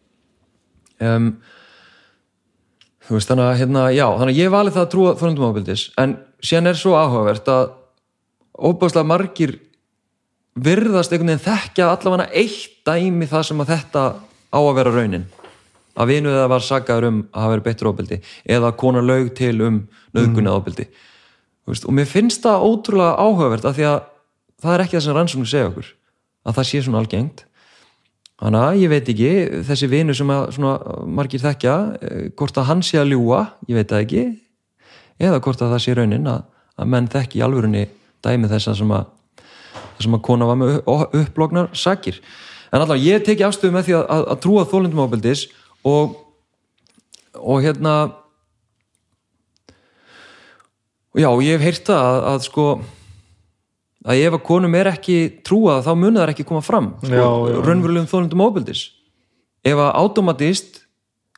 Um, 1.03 1.27
þú 3.07 3.17
veist 3.17 3.31
þannig 3.31 3.49
að 3.49 3.59
hérna, 3.61 3.84
já, 3.93 4.05
þannig 4.19 4.34
að 4.34 4.41
ég 4.41 4.53
valið 4.53 4.75
það 4.77 4.85
að 4.85 4.91
trúa 4.93 5.13
þorundum 5.19 5.47
ofbeldis 5.49 5.85
en 5.99 6.17
síðan 6.43 6.71
er 6.71 6.80
svo 6.80 6.95
áhugavert 6.97 7.49
að 7.51 7.63
óbúðslega 8.53 9.09
margir 9.09 9.55
virðast 10.53 11.13
einhvern 11.13 11.34
veginn 11.34 11.45
þekkja 11.47 11.89
allavega 11.89 12.30
eitt 12.38 12.84
dæmi 12.85 13.30
það 13.30 13.47
sem 13.49 13.63
að 13.63 13.71
þetta 13.73 14.03
á 14.53 14.59
að 14.59 14.75
vera 14.77 14.93
raunin. 14.93 15.25
Að 15.93 16.09
vinuð 16.09 16.38
það 16.39 16.51
var 16.53 16.65
sagaður 16.65 17.07
um 17.09 17.17
að 17.30 17.41
hafa 17.41 17.53
verið 17.53 17.65
beittur 17.67 17.89
ofbeldi 17.91 18.19
eða 18.49 18.69
að 18.69 18.77
kona 18.81 19.01
laug 19.05 19.34
til 19.38 19.55
um 19.61 19.81
nöðgun 20.13 20.47
eða 20.47 20.59
ofbeldi. 20.61 20.88
Veist, 21.69 21.85
og 21.88 21.95
mér 21.95 22.09
finnst 22.09 22.43
það 22.43 22.65
ótrúlega 22.67 23.17
áhugavert 23.21 23.67
af 23.69 23.77
því 23.77 23.85
að 23.89 23.99
það 24.63 24.73
er 24.73 24.84
ekki 24.84 24.97
það 24.97 25.05
sem 25.05 25.17
rannsóknir 25.17 25.51
segja 25.51 25.69
okkur 25.69 25.91
að 26.43 26.57
það 26.57 26.69
sé 26.69 26.81
svona 26.84 27.01
algengt 27.03 27.45
þannig 28.41 28.64
að 28.65 28.80
ég 28.81 28.91
veit 28.91 29.10
ekki 29.14 29.31
þessi 29.68 29.89
vinu 29.91 30.15
sem 30.18 30.31
að 30.34 30.45
svona 30.55 31.01
margir 31.19 31.43
þekkja 31.43 31.76
eh, 32.01 32.23
hvort 32.38 32.57
að 32.57 32.69
hann 32.72 32.81
sé 32.85 32.97
að 33.01 33.14
ljúa 33.14 33.41
ég 33.69 33.77
veit 33.77 33.91
það 33.91 34.05
ekki 34.05 34.23
eða 35.23 35.41
hvort 35.45 35.61
að 35.61 35.76
það 35.76 35.84
sé 35.85 35.97
raunin 35.99 36.31
að, 36.31 36.41
að 36.81 36.89
menn 36.95 37.11
þekki 37.14 37.39
í 37.39 37.43
alvörunni 37.45 37.84
dæmi 38.26 38.49
þess 38.51 38.72
að 38.73 38.80
sem 38.81 38.95
að 38.97 39.11
sem 40.03 40.15
að 40.18 40.23
kona 40.26 40.47
var 40.49 40.57
með 40.60 40.80
upp- 40.81 41.14
upplognar 41.15 41.69
sakir. 41.77 42.18
En 42.73 42.81
alltaf 42.81 42.99
ég 42.99 43.22
teki 43.23 43.45
afstöðu 43.45 43.76
með 43.76 43.85
því 43.88 43.93
að, 43.99 44.05
að, 44.18 44.39
trúa 44.43 44.64
þólundum 44.68 45.03
ábeldis 45.05 45.45
og 45.85 46.18
og 47.38 47.61
hérna 47.64 47.93
já, 51.14 51.30
ég 51.45 51.55
hef 51.57 51.65
heyrt 51.68 51.88
það 51.88 52.03
að, 52.10 52.19
að 52.34 52.43
sko 52.47 52.65
að 54.03 54.23
ef 54.27 54.38
að 54.38 54.43
konum 54.47 54.75
er 54.80 54.91
ekki 54.93 55.17
trúað 55.45 55.85
þá 55.88 55.91
muni 55.99 56.19
það 56.19 56.34
ekki 56.34 56.47
koma 56.49 56.63
fram 56.65 56.91
sko, 57.03 57.27
raunverulegum 57.63 58.09
þólundum 58.11 58.43
ábeldis 58.47 58.84
ef 59.63 59.80
að 59.80 59.93
automatist 60.01 60.81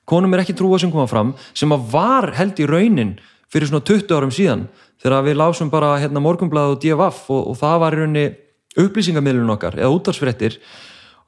konum 0.09 0.33
er 0.33 0.43
ekki 0.43 0.57
trúað 0.57 0.85
sem 0.85 0.93
koma 0.93 1.07
fram 1.09 1.35
sem 1.53 1.75
að 1.75 1.85
var 1.93 2.31
held 2.37 2.61
í 2.61 2.69
raunin 2.69 3.13
fyrir 3.53 3.69
svona 3.69 3.85
20 3.85 4.17
árum 4.17 4.33
síðan 4.33 4.65
þegar 5.01 5.27
við 5.27 5.39
lásum 5.41 5.69
bara 5.73 5.95
hérna 6.01 6.23
morgunblæð 6.23 6.73
og 6.73 6.81
DFF 6.81 7.29
og, 7.29 7.47
og 7.51 7.61
það 7.61 7.79
var 7.83 7.95
í 7.95 8.01
rauninni 8.01 8.27
upplýsingamiðlun 8.81 9.55
okkar 9.55 9.79
eða 9.79 9.93
útarsfréttir 9.93 10.59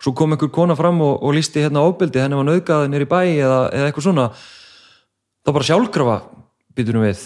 svo 0.02 0.14
kom 0.14 0.34
einhver 0.34 0.52
kona 0.54 0.76
fram 0.78 1.02
og, 1.02 1.18
og 1.24 1.36
lísti 1.36 1.64
hérna 1.64 1.84
ofbeldi 1.88 2.22
henni 2.22 2.38
var 2.38 2.48
nöðgað 2.48 2.88
nýri 2.92 3.10
bæ 3.10 3.20
eða, 3.26 3.60
eða 3.74 3.90
eitthvað 3.90 4.08
svona. 4.08 4.28
Þá 5.46 5.54
bara 5.56 5.70
sjálfkrafa 5.70 6.18
býtur 6.78 6.98
nú 6.98 7.06
við, 7.06 7.24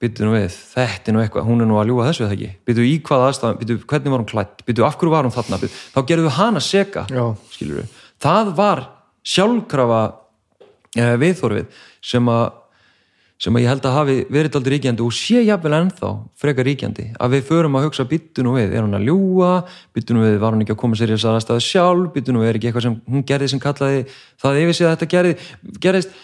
býtur 0.00 0.28
nú 0.28 0.36
við 0.36 0.54
þetta 0.72 1.10
er 1.10 1.16
nú 1.16 1.22
eitthvað, 1.24 1.46
hún 1.48 1.64
er 1.64 1.68
nú 1.68 1.80
að 1.80 1.90
ljúga 1.90 2.06
þessu 2.08 2.24
eða 2.26 2.36
ekki? 2.36 2.50
Býtur 2.68 2.86
í 2.88 2.94
hvaða 3.04 3.26
aðstæðan, 3.30 3.58
býtur 3.60 3.82
hvernig 3.90 4.14
var 4.14 4.22
hún 4.22 4.30
klætt 4.30 4.64
býtur 4.66 4.86
af 4.86 4.96
hverju 5.00 5.12
var 5.12 5.28
hún 5.28 5.34
þarna, 5.34 5.60
býtu, 5.60 5.82
þá 5.92 6.00
gerðu 6.08 6.28
við 6.28 6.38
hana 6.38 6.62
seka 6.64 7.04
Já. 7.10 7.24
skilur 7.52 7.82
við, 7.82 7.98
það 8.24 8.54
var 8.60 8.86
sjálfkrafa 9.34 10.00
eh, 10.96 11.14
viðþorfið 11.20 11.84
sem 12.12 12.32
að 12.32 12.46
sem 13.40 13.56
að 13.56 13.62
ég 13.64 13.70
held 13.72 13.86
að 13.88 13.94
hafi 13.96 14.14
verið 14.28 14.56
aldrei 14.58 14.74
ríkjandi 14.74 15.04
og 15.04 15.14
sé 15.16 15.40
jafnvel 15.46 15.72
ennþá 15.78 16.08
frekar 16.42 16.66
ríkjandi. 16.68 17.06
Að 17.16 17.38
við 17.38 17.46
förum 17.48 17.78
að 17.78 17.86
hugsa 17.86 18.04
byttu 18.08 18.44
nú 18.44 18.52
við 18.58 18.74
er 18.76 18.84
hún 18.84 18.98
að 18.98 19.06
ljúa, 19.08 19.52
byttu 19.96 20.16
nú 20.16 20.26
við 20.26 20.36
var 20.42 20.52
hún 20.52 20.64
ekki 20.64 20.74
að 20.74 20.80
koma 20.82 20.98
sér 21.00 21.14
í 21.14 21.16
þess 21.16 21.30
aðstæðu 21.30 21.64
sjálf, 21.64 22.10
byttu 22.12 22.34
nú 22.36 22.42
við 22.42 22.50
er 22.50 22.58
ekki 22.58 22.68
eitthvað 22.68 22.84
sem 22.84 22.98
hún 23.08 23.24
gerði 23.30 23.48
sem 23.54 23.62
kallaði 23.62 24.02
það 24.44 24.60
yfir 24.60 24.76
sig 24.76 24.88
að 24.88 24.92
þetta 24.92 25.10
gerði, 25.14 25.32
gerðist 25.86 26.20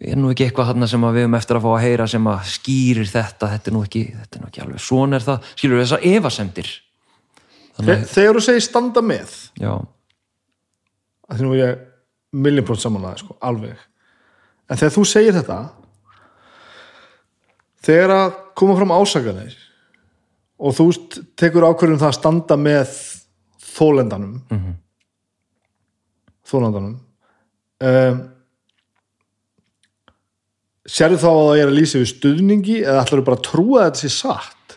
er 0.00 0.18
nú 0.18 0.30
ekki 0.32 0.46
eitthvað 0.46 0.72
þarna 0.72 0.88
sem 0.90 1.04
við 1.06 1.22
höfum 1.22 1.38
eftir 1.38 1.58
að 1.58 1.66
fá 1.66 1.70
að 1.72 1.84
heyra 1.84 2.06
sem 2.10 2.26
að 2.30 2.48
skýrir 2.52 3.10
þetta. 3.10 3.50
Þetta 3.54 3.70
er 3.70 3.76
nú 3.76 3.82
ekki, 3.86 4.02
er 4.12 4.40
nú 4.42 4.48
ekki 4.50 4.62
alveg 4.64 4.84
svona 4.84 5.16
er 5.16 5.26
það. 5.26 5.50
Skilur 5.56 5.78
við 5.78 5.84
þessar 5.86 6.06
efasemdir? 6.12 6.70
Þe- 7.76 7.98
þegar 8.08 8.38
þú 8.38 8.42
segir 8.46 8.64
standa 8.64 9.02
með 9.04 9.34
já, 9.60 9.72
að 11.28 11.36
því 11.36 11.44
nú 11.44 11.52
er 11.52 11.60
ég 11.60 11.82
millinbrótt 12.32 12.80
samanlega 12.80 13.20
sko, 13.20 13.36
alveg. 13.44 13.76
En 14.70 14.80
þegar 14.80 14.94
þú 14.96 15.04
segir 15.04 15.36
þetta 15.36 15.58
þegar 17.86 18.14
að 18.14 18.38
koma 18.58 18.76
fram 18.78 18.94
ásakanir 18.96 19.56
og 20.56 20.76
þú 20.76 20.86
tekur 21.38 21.68
ákvörðum 21.68 22.00
það 22.00 22.08
að 22.08 22.18
standa 22.18 22.56
með 22.56 22.94
þólendanum 23.76 24.40
mm 24.48 24.58
-hmm. 24.58 24.74
þólendanum 26.48 26.96
um, 27.80 28.22
sérðu 30.86 31.18
þá 31.22 31.30
að 31.30 31.40
það 31.46 31.60
er 31.60 31.70
að 31.70 31.78
lýsa 31.78 32.00
við 32.00 32.10
stuðningi 32.12 32.76
eða 32.84 33.00
ætlar 33.02 33.24
bara 33.26 33.38
að 33.40 33.46
trúa 33.48 33.80
að 33.80 33.88
þetta 33.88 34.02
sé 34.02 34.12
satt? 34.14 34.76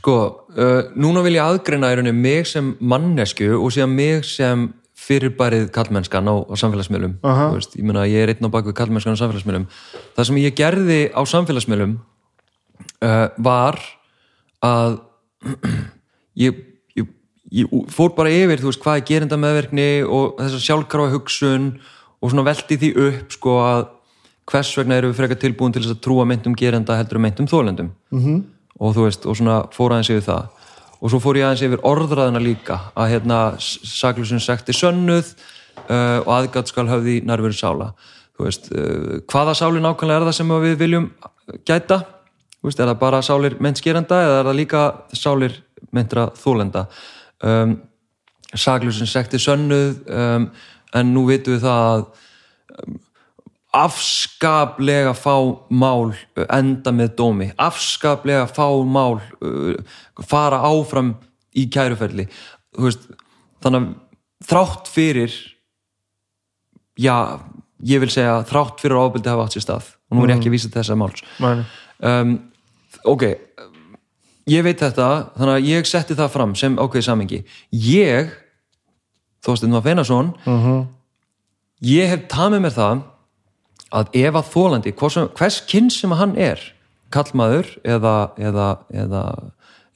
Sko, 0.00 0.16
uh, 0.56 0.82
núna 0.96 1.24
vil 1.24 1.36
ég 1.36 1.44
aðgreina 1.44 1.90
í 1.92 1.96
rauninni 1.98 2.16
mig 2.16 2.48
sem 2.48 2.74
mannesku 2.80 3.50
og 3.56 3.72
síðan 3.74 3.96
mig 3.96 4.24
sem 4.28 4.68
fyrirbærið 5.00 5.70
kallmennskan 5.74 6.28
á, 6.28 6.34
á 6.44 6.54
samfélagsmiðlum. 6.60 7.18
Aha. 7.24 7.50
Þú 7.50 7.58
veist, 7.58 7.76
ég 7.78 7.86
meina 7.88 8.06
ég 8.08 8.24
er 8.24 8.32
einn 8.34 8.48
á 8.48 8.52
baku 8.52 8.74
kallmennskan 8.76 9.16
á 9.16 9.20
samfélagsmiðlum. 9.20 9.68
Það 10.16 10.28
sem 10.28 10.40
ég 10.42 10.56
gerði 10.58 11.00
á 11.12 11.20
samfélagsmiðlum 11.32 11.94
uh, 13.00 13.28
var 13.40 13.80
að 14.64 15.00
ég, 16.44 16.60
ég, 16.98 17.08
ég 17.62 17.72
fór 17.92 18.12
bara 18.16 18.32
yfir 18.32 18.60
þú 18.60 18.72
veist 18.72 18.84
hvað 18.84 19.00
er 19.00 19.08
gerinda 19.08 19.40
meðverkni 19.40 19.88
og 20.04 20.36
þessa 20.40 20.62
sjálfkrafa 20.66 21.14
hugsun 21.16 21.72
og 21.72 21.99
svona 22.28 22.44
velti 22.44 22.76
því 22.76 22.90
upp 23.06 23.32
sko 23.32 23.56
að 23.64 23.82
hvers 24.50 24.72
vegna 24.76 24.98
eru 24.98 25.10
við 25.10 25.20
frekar 25.20 25.38
tilbúin 25.40 25.72
til 25.72 25.82
þess 25.84 25.94
að 25.94 26.02
trúa 26.04 26.26
meintum 26.28 26.56
gerenda 26.58 26.96
heldur 26.98 27.22
meintum 27.22 27.48
þólendum 27.48 27.90
-hmm. 28.12 28.42
og 28.78 28.94
þú 28.96 29.06
veist, 29.06 29.26
og 29.26 29.36
svona 29.36 29.62
fór 29.72 29.94
aðeins 29.94 30.10
yfir 30.10 30.26
það. 30.26 30.48
Og 31.00 31.10
svo 31.10 31.20
fór 31.20 31.36
ég 31.36 31.44
aðeins 31.44 31.62
yfir 31.62 31.84
orðræðina 31.86 32.40
líka 32.42 32.80
að 32.94 33.10
hérna 33.10 33.38
saklusin 33.58 34.40
sekti 34.40 34.72
sönnuð 34.72 35.34
uh, 35.88 36.20
og 36.26 36.32
aðgátt 36.36 36.68
skal 36.68 36.88
höfði 36.88 37.22
nærveru 37.24 37.56
sála. 37.56 37.92
Þú 38.36 38.44
veist, 38.44 38.72
uh, 38.72 39.20
hvaða 39.30 39.54
sáli 39.54 39.80
nákvæmlega 39.80 40.20
er 40.20 40.26
það 40.28 40.32
sem 40.32 40.48
við 40.48 40.76
viljum 40.76 41.10
gæta? 41.64 42.04
Þú 42.60 42.68
veist, 42.68 42.80
er 42.80 42.86
það 42.86 42.98
bara 42.98 43.22
sálir 43.22 43.56
mennskerenda 43.60 44.16
eða 44.24 44.40
er 44.40 44.44
það 44.44 44.56
líka 44.56 44.82
sálir 45.16 45.62
mentra 45.92 46.28
þólenda 46.36 46.86
um, 47.42 47.78
saklusin 48.54 49.08
sekti 49.08 49.38
sönnuð 49.40 50.02
um, 50.10 50.50
en 50.96 51.14
nú 51.14 51.26
vitum 51.28 51.56
við 51.56 51.64
það 51.64 51.86
að 51.90 52.04
um, 52.84 52.98
afskaplega 53.80 55.14
fá 55.14 55.34
mál 55.70 56.10
uh, 56.10 56.44
enda 56.46 56.92
með 56.94 57.14
dómi. 57.20 57.50
Afskaplega 57.60 58.48
fá 58.50 58.66
mál 58.84 59.20
uh, 59.20 59.96
fara 60.26 60.62
áfram 60.66 61.14
í 61.54 61.66
kæruferli. 61.72 62.26
Veist, 62.78 63.06
þannig 63.64 63.90
að 63.90 64.50
þrátt 64.50 64.90
fyrir 64.90 65.34
já, 67.00 67.16
ég 67.86 68.02
vil 68.02 68.10
segja 68.12 68.40
þrátt 68.48 68.82
fyrir 68.82 68.98
að 68.98 69.08
ofbeldi 69.08 69.32
hafa 69.32 69.48
átt 69.48 69.56
sér 69.56 69.66
stað 69.66 69.90
og 70.10 70.16
nú 70.18 70.24
er 70.24 70.32
ég 70.32 70.40
ekki 70.40 70.50
að 70.50 70.54
vísa 70.56 70.70
til 70.70 70.80
þessa 70.80 70.98
máls. 70.98 71.24
Um, 72.00 72.38
ok 73.08 73.26
ég 74.50 74.64
veit 74.64 74.80
þetta, 74.80 75.08
þannig 75.36 75.56
að 75.56 75.68
ég 75.68 75.88
setti 75.88 76.16
það 76.18 76.32
fram 76.34 76.54
sem 76.58 76.78
ákveðið 76.78 77.06
samengi 77.06 77.40
ég 77.70 78.32
Þorsteinn 79.44 79.72
var 79.72 79.84
Feinarsson 79.86 80.34
ég 81.86 82.10
hef 82.12 82.26
tamið 82.28 82.60
mér 82.66 82.76
það 82.76 83.02
að 83.90 84.16
ef 84.20 84.36
að 84.38 84.50
þólandi 84.52 84.92
hvers, 84.94 85.16
hvers 85.38 85.60
kyn 85.66 85.90
sem 85.90 86.12
hann 86.12 86.36
er 86.38 86.60
kallmaður 87.10 87.66
eða 87.84 88.32
eða, 88.38 88.68
eða, 88.92 89.22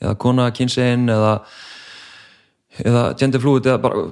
eða 0.02 0.14
kona 0.18 0.50
kynsegin 0.50 1.08
eða 1.12 1.34
eða 2.82 3.04
genderfluid 3.20 3.68
eða 3.68 3.82
bara 3.84 4.08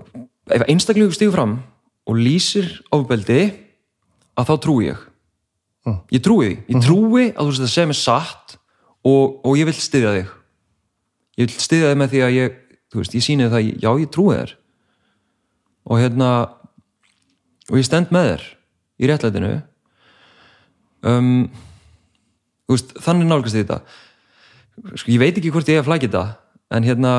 ef 0.54 0.66
einstaklingu 0.68 1.14
stígur 1.16 1.34
fram 1.34 1.56
og 2.06 2.18
lýsir 2.18 2.68
ofbeldi 2.94 3.40
að 4.38 4.48
þá 4.48 4.54
trúi 4.62 4.86
ég. 4.90 5.00
Ég 6.14 6.22
trúi 6.22 6.46
því, 6.46 6.56
ég 6.68 6.84
trúi 6.84 7.24
að 7.32 7.48
þú 7.48 7.56
það 7.58 7.72
sem 7.72 7.90
er 7.90 7.98
satt 7.98 8.56
og, 9.02 9.40
og 9.42 9.56
ég 9.58 9.66
vil 9.66 9.74
styðja 9.74 10.12
þig. 10.14 10.28
Ég 11.40 11.48
vil 11.48 11.64
styðja 11.64 11.90
þig 11.90 11.98
með 11.98 12.12
því 12.12 12.22
að 12.22 12.34
ég 12.36 12.58
þú 12.92 13.00
veist, 13.00 13.16
ég 13.16 13.24
síni 13.24 13.48
það, 13.50 13.70
já 13.82 13.90
ég 13.98 14.10
trúi 14.14 14.36
þér 14.36 14.54
og 15.88 16.00
hérna 16.00 16.30
og 17.70 17.78
ég 17.78 17.86
stend 17.86 18.12
með 18.14 18.28
þér 18.30 18.48
í 19.02 19.10
réttlætinu. 19.10 19.52
Um, 21.02 21.30
veist, 22.70 22.92
þannig 23.02 23.30
nálgast 23.30 23.58
ég 23.58 23.66
þetta. 23.66 23.80
Sko, 24.94 25.10
ég 25.12 25.22
veit 25.22 25.38
ekki 25.38 25.52
hvort 25.54 25.68
ég 25.70 25.80
er 25.80 25.84
að 25.84 25.90
flækja 25.90 26.10
þetta 26.10 26.24
en 26.72 26.86
hérna 26.86 27.14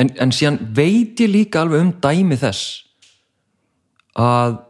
en, 0.00 0.10
en 0.22 0.32
síðan 0.34 0.60
veit 0.76 1.20
ég 1.20 1.32
líka 1.32 1.62
alveg 1.62 1.84
um 1.84 1.92
dæmi 2.02 2.38
þess 2.40 2.84
að 4.18 4.62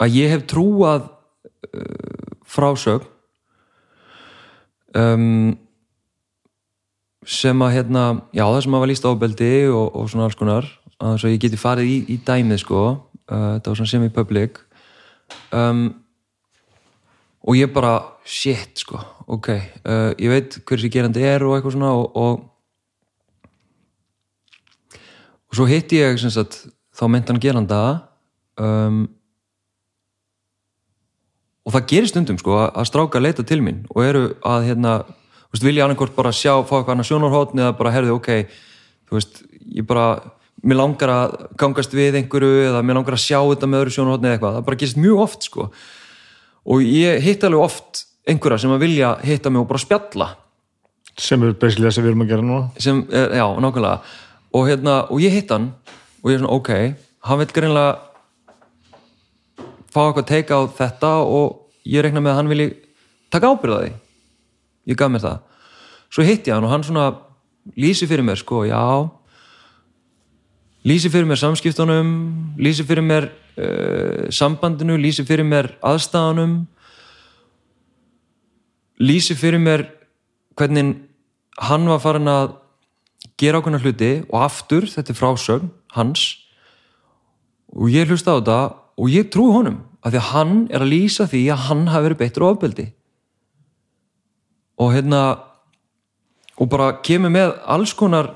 að 0.00 0.14
ég 0.16 0.32
hef 0.32 0.46
trúað 0.48 1.10
uh, 1.76 2.36
frásögn. 2.48 3.08
Um, 4.96 5.58
sem 7.26 7.62
að 7.62 7.74
hérna, 7.76 8.04
já 8.32 8.44
það 8.46 8.60
sem 8.64 8.76
að 8.76 8.84
var 8.84 8.90
líst 8.90 9.06
ábeldi 9.06 9.52
og, 9.68 9.86
og 9.96 10.10
svona 10.10 10.28
alls 10.28 10.38
konar. 10.38 10.68
Þess 11.00 11.26
að 11.26 11.34
ég 11.34 11.42
geti 11.44 11.60
farið 11.60 11.90
í, 11.90 11.96
í 12.12 12.16
dæmið 12.24 12.62
sko 12.64 12.82
uh, 12.90 13.56
þetta 13.56 13.72
var 13.72 13.80
svona 13.80 13.92
semi-public. 13.92 14.60
Um, 15.54 15.84
og 17.46 17.56
ég 17.56 17.72
bara 17.72 17.94
shit 18.26 18.82
sko, 18.82 19.00
ok 19.30 19.48
uh, 19.52 20.10
ég 20.20 20.30
veit 20.30 20.58
hver 20.66 20.82
sem 20.82 20.92
gerandi 20.92 21.22
er 21.24 21.44
og 21.46 21.56
eitthvað 21.56 21.76
svona 21.76 21.92
og, 21.96 22.16
og 22.20 22.46
og 25.50 25.58
svo 25.58 25.66
hitti 25.66 25.98
ég 25.98 26.20
sem 26.22 26.30
sagt, 26.30 26.68
þá 26.94 27.04
myndan 27.10 27.40
geranda 27.42 27.80
um, 28.60 29.08
og 31.64 31.74
það 31.74 31.88
gerir 31.94 32.10
stundum 32.10 32.38
sko 32.40 32.58
að 32.66 32.86
stráka 32.90 33.22
leita 33.22 33.46
til 33.46 33.60
mín 33.64 33.82
og 33.90 34.04
eru 34.04 34.24
að 34.46 34.68
hérna, 34.70 34.94
veist, 35.54 35.64
vilja 35.66 35.86
annarkort 35.86 36.14
bara 36.16 36.32
sjá, 36.34 36.52
fá 36.66 36.76
eitthvað 36.78 36.94
annað 36.94 37.08
sjónarhóttni 37.10 37.64
eða 37.64 37.78
bara 37.78 37.94
herði, 37.94 38.12
ok, 38.14 38.28
þú 39.08 39.18
veist 39.18 39.40
ég 39.76 39.86
bara, 39.88 40.06
mér 40.62 40.80
langar 40.80 41.14
að 41.14 41.34
gangast 41.60 41.96
við 41.96 42.20
einhverju 42.20 42.66
eða 42.68 42.84
mér 42.84 43.00
langar 43.00 43.16
að 43.16 43.24
sjá 43.24 43.38
þetta 43.38 43.70
með 43.70 43.84
öðru 43.84 43.96
sjónarhóttni 43.96 44.30
eða 44.30 44.38
eitthvað, 44.38 44.58
það 44.58 44.68
bara 44.68 44.80
gerist 44.82 45.00
mjög 45.00 45.24
oft 45.24 45.48
sko. 45.48 45.68
Og 46.70 46.84
ég 46.84 47.24
hitt 47.24 47.46
alveg 47.48 47.64
oft 47.64 48.04
einhverja 48.28 48.62
sem 48.62 48.74
að 48.74 48.84
vilja 48.84 49.14
hitta 49.24 49.50
mig 49.50 49.62
og 49.62 49.70
bara 49.70 49.82
spjalla. 49.82 50.28
Sem 51.20 51.42
er 51.42 51.56
basically 51.56 51.88
það 51.88 51.96
sem 51.96 52.04
við 52.04 52.12
erum 52.12 52.24
að 52.24 52.30
gera 52.30 52.44
núna. 52.46 52.66
Sem, 52.80 53.00
er, 53.08 53.32
já, 53.40 53.46
nákvæmlega. 53.64 53.96
Og 54.54 54.68
hérna, 54.68 54.94
og 55.08 55.24
ég 55.24 55.34
hitt 55.34 55.50
hann 55.54 55.72
og 56.20 56.30
ég 56.30 56.36
er 56.36 56.42
svona, 56.42 56.58
ok, 56.58 56.70
hann 57.26 57.40
vil 57.40 57.50
greinlega 57.56 57.98
fá 59.90 60.04
eitthvað 60.04 60.22
að 60.22 60.30
teika 60.30 60.60
á 60.60 60.62
þetta 60.78 61.10
og 61.24 61.88
ég 61.88 62.04
rekna 62.04 62.22
með 62.22 62.32
að 62.32 62.38
hann 62.38 62.50
vilji 62.52 62.68
taka 63.32 63.50
ábyrða 63.50 63.80
því 63.82 63.92
ég 64.86 64.96
gaf 64.96 65.10
mér 65.12 65.24
það. 65.24 65.40
Svo 66.10 66.26
hitt 66.26 66.48
ég 66.48 66.54
hann 66.54 66.66
og 66.66 66.72
hann 66.72 66.86
svona 66.86 67.10
lýsi 67.76 68.08
fyrir 68.08 68.24
mér, 68.24 68.40
sko, 68.40 68.64
já 68.64 69.10
lýsi 70.84 71.10
fyrir 71.12 71.28
mér 71.28 71.40
samskiptunum 71.40 72.10
lýsi 72.58 72.84
fyrir 72.88 73.04
mér 73.04 73.28
uh, 73.28 74.28
sambandinu, 74.32 74.96
lýsi 74.96 75.26
fyrir 75.28 75.44
mér 75.44 75.74
aðstæðanum 75.84 76.64
lýsi 79.00 79.36
fyrir 79.36 79.60
mér 79.60 79.86
hvernig 80.56 80.96
hann 81.60 81.88
var 81.88 82.00
farin 82.00 82.30
að 82.30 82.56
gera 83.40 83.60
ákveðna 83.60 83.80
hluti 83.80 84.12
og 84.28 84.40
aftur, 84.44 84.88
þetta 84.88 85.12
er 85.12 85.18
frásögn 85.18 85.70
hans 85.96 86.24
og 87.76 87.92
ég 87.92 88.08
hlusta 88.08 88.36
á 88.36 88.40
þetta 88.40 88.60
og 89.00 89.12
ég 89.12 89.28
trúi 89.32 89.52
honum 89.52 89.82
af 90.00 90.14
því 90.14 90.20
að 90.20 90.30
hann 90.32 90.56
er 90.72 90.84
að 90.84 90.92
lýsa 90.94 91.28
því 91.28 91.44
að 91.52 91.66
hann 91.68 91.86
hafi 91.92 92.08
verið 92.08 92.22
beittur 92.22 92.46
á 92.48 92.52
ofbeldi 92.52 92.86
og 94.80 94.94
hérna 94.94 95.22
og 96.60 96.68
bara 96.68 96.92
kemur 97.04 97.32
með 97.32 97.54
alls 97.68 97.92
konar 97.96 98.34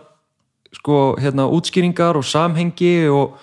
sko 0.74 1.14
hérna 1.20 1.46
útskýringar 1.52 2.18
og 2.18 2.24
samhengi 2.24 3.08
og, 3.08 3.36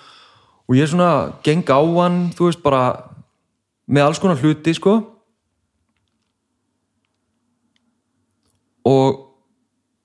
og 0.67 0.77
ég 0.77 0.85
er 0.85 0.91
svona 0.91 1.13
geng 1.45 1.65
á 1.69 1.81
hann, 1.81 2.29
þú 2.35 2.49
veist 2.49 2.63
bara 2.63 2.83
með 3.87 4.07
alls 4.07 4.21
konar 4.21 4.41
hluti 4.41 4.73
sko. 4.77 4.99
Og 8.85 9.27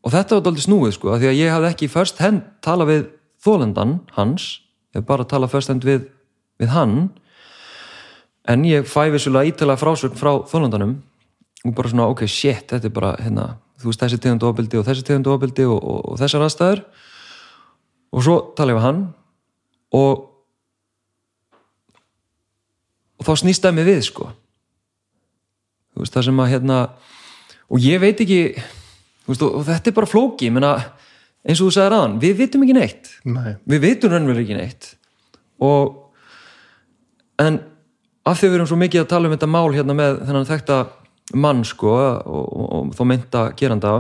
og 0.07 0.13
þetta 0.15 0.37
var 0.37 0.43
doldið 0.47 0.65
snúið 0.69 0.93
sko 0.95 1.11
af 1.11 1.19
því 1.19 1.29
að 1.33 1.41
ég 1.41 1.51
hafði 1.51 1.71
ekki 1.73 1.91
first 1.91 2.21
hand 2.23 2.45
tala 2.63 2.87
við 2.87 3.09
þólendan 3.43 3.97
hans 4.15 4.61
ég 4.95 5.01
hef 5.01 5.09
bara 5.09 5.27
talað 5.27 5.57
first 5.57 5.73
hand 5.73 5.83
við, 5.85 6.05
við 6.63 6.71
hann. 6.71 7.11
En 8.47 8.63
ég 8.63 8.87
fæ 8.87 9.11
vissulega 9.11 9.51
ítalega 9.51 9.81
frásögn 9.81 10.15
frá 10.15 10.47
þólendanum 10.47 11.01
og 11.67 11.75
bara 11.77 11.91
svona 11.91 12.07
ok 12.13 12.25
shit 12.31 12.71
þetta 12.71 12.89
er 12.89 12.95
bara 12.95 13.17
hérna 13.19 13.47
þú 13.81 13.91
veist 13.91 14.03
þessi 14.03 14.21
tegundu 14.23 14.49
ofbildi 14.49 14.81
og 14.81 14.87
þessi 14.87 15.05
tegundu 15.07 15.33
ofbildi 15.35 15.67
og, 15.69 15.77
og, 15.77 16.01
og 16.13 16.21
þessar 16.21 16.47
aðstæður. 16.47 16.83
Og 18.17 18.25
svo 18.25 18.37
tala 18.57 18.73
ég 18.73 18.79
við 18.79 18.87
hann 18.87 19.03
og 19.97 20.25
og 23.17 23.25
þá 23.25 23.33
snýst 23.43 23.65
það 23.65 23.77
mig 23.79 23.89
við 23.89 24.03
sko. 24.09 24.31
Þú 25.95 26.05
veist 26.05 26.17
það 26.17 26.29
sem 26.29 26.43
að 26.45 26.51
hérna 26.53 26.81
og 27.67 27.85
ég 27.85 28.03
veit 28.03 28.21
ekki 28.23 28.41
veist, 28.57 29.43
og, 29.43 29.61
og 29.61 29.65
þetta 29.69 29.91
er 29.91 29.97
bara 29.97 30.11
flóki 30.11 30.51
menna, 30.53 30.75
eins 31.47 31.61
og 31.61 31.69
þú 31.71 31.77
sagði 31.77 31.93
ráðan, 31.95 32.19
við 32.23 32.37
vitum 32.43 32.67
ekki 32.67 32.77
neitt. 32.77 33.15
Nei. 33.25 33.57
við 33.69 33.89
vitum 33.89 34.13
raunverulega 34.13 34.45
ekki 34.45 34.61
neitt. 34.61 34.93
Og 35.65 36.05
en 37.43 37.61
af 38.27 38.39
því 38.41 38.49
við 38.51 38.59
erum 38.59 38.69
svo 38.71 38.79
mikið 38.81 39.05
að 39.05 39.11
tala 39.13 39.29
um 39.29 39.35
þetta 39.37 39.51
mál 39.51 39.69
hérna 39.75 39.97
með 39.97 40.23
þennan 40.29 40.49
þekta 40.49 40.79
mann 41.35 41.65
sko 41.67 41.93
og, 41.97 42.27
og, 42.27 42.67
og 42.77 42.95
þá 42.95 43.03
mynda 43.11 43.43
geranda 43.59 43.95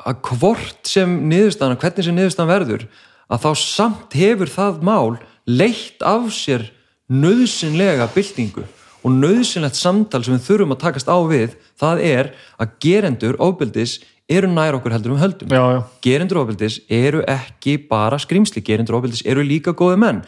að 0.00 0.20
hvort 0.30 0.88
sem 0.88 1.18
niðurstaðan, 1.28 1.78
hvernig 1.80 2.06
sem 2.06 2.16
niðurstaðan 2.16 2.52
verður 2.54 2.86
að 3.30 3.42
þá 3.44 3.50
samt 3.60 4.16
hefur 4.16 4.50
það 4.50 4.84
mál 4.86 5.18
leitt 5.50 6.00
af 6.06 6.30
sér 6.32 6.70
nöðsynlega 7.10 8.08
byltingu 8.14 8.64
og 9.00 9.12
nöðsynlegt 9.16 9.78
samtal 9.78 10.22
sem 10.24 10.36
við 10.36 10.46
þurfum 10.46 10.74
að 10.74 10.82
takast 10.84 11.10
á 11.10 11.18
við 11.28 11.56
það 11.80 12.02
er 12.06 12.32
að 12.60 12.74
gerendur 12.84 13.38
ofbeldis 13.40 13.98
eru 14.30 14.50
nær 14.50 14.76
okkur 14.78 14.94
heldur 14.94 15.14
um 15.16 15.20
höldum. 15.20 15.50
Já, 15.50 15.62
já, 15.74 15.80
gerendur 16.04 16.42
ofbeldis 16.42 16.78
eru 16.86 17.24
ekki 17.28 17.78
bara 17.90 18.20
skrýmsli, 18.20 18.62
gerendur 18.62 19.00
ofbeldis 19.00 19.24
eru 19.26 19.42
líka 19.44 19.74
góði 19.76 19.98
menn 20.00 20.22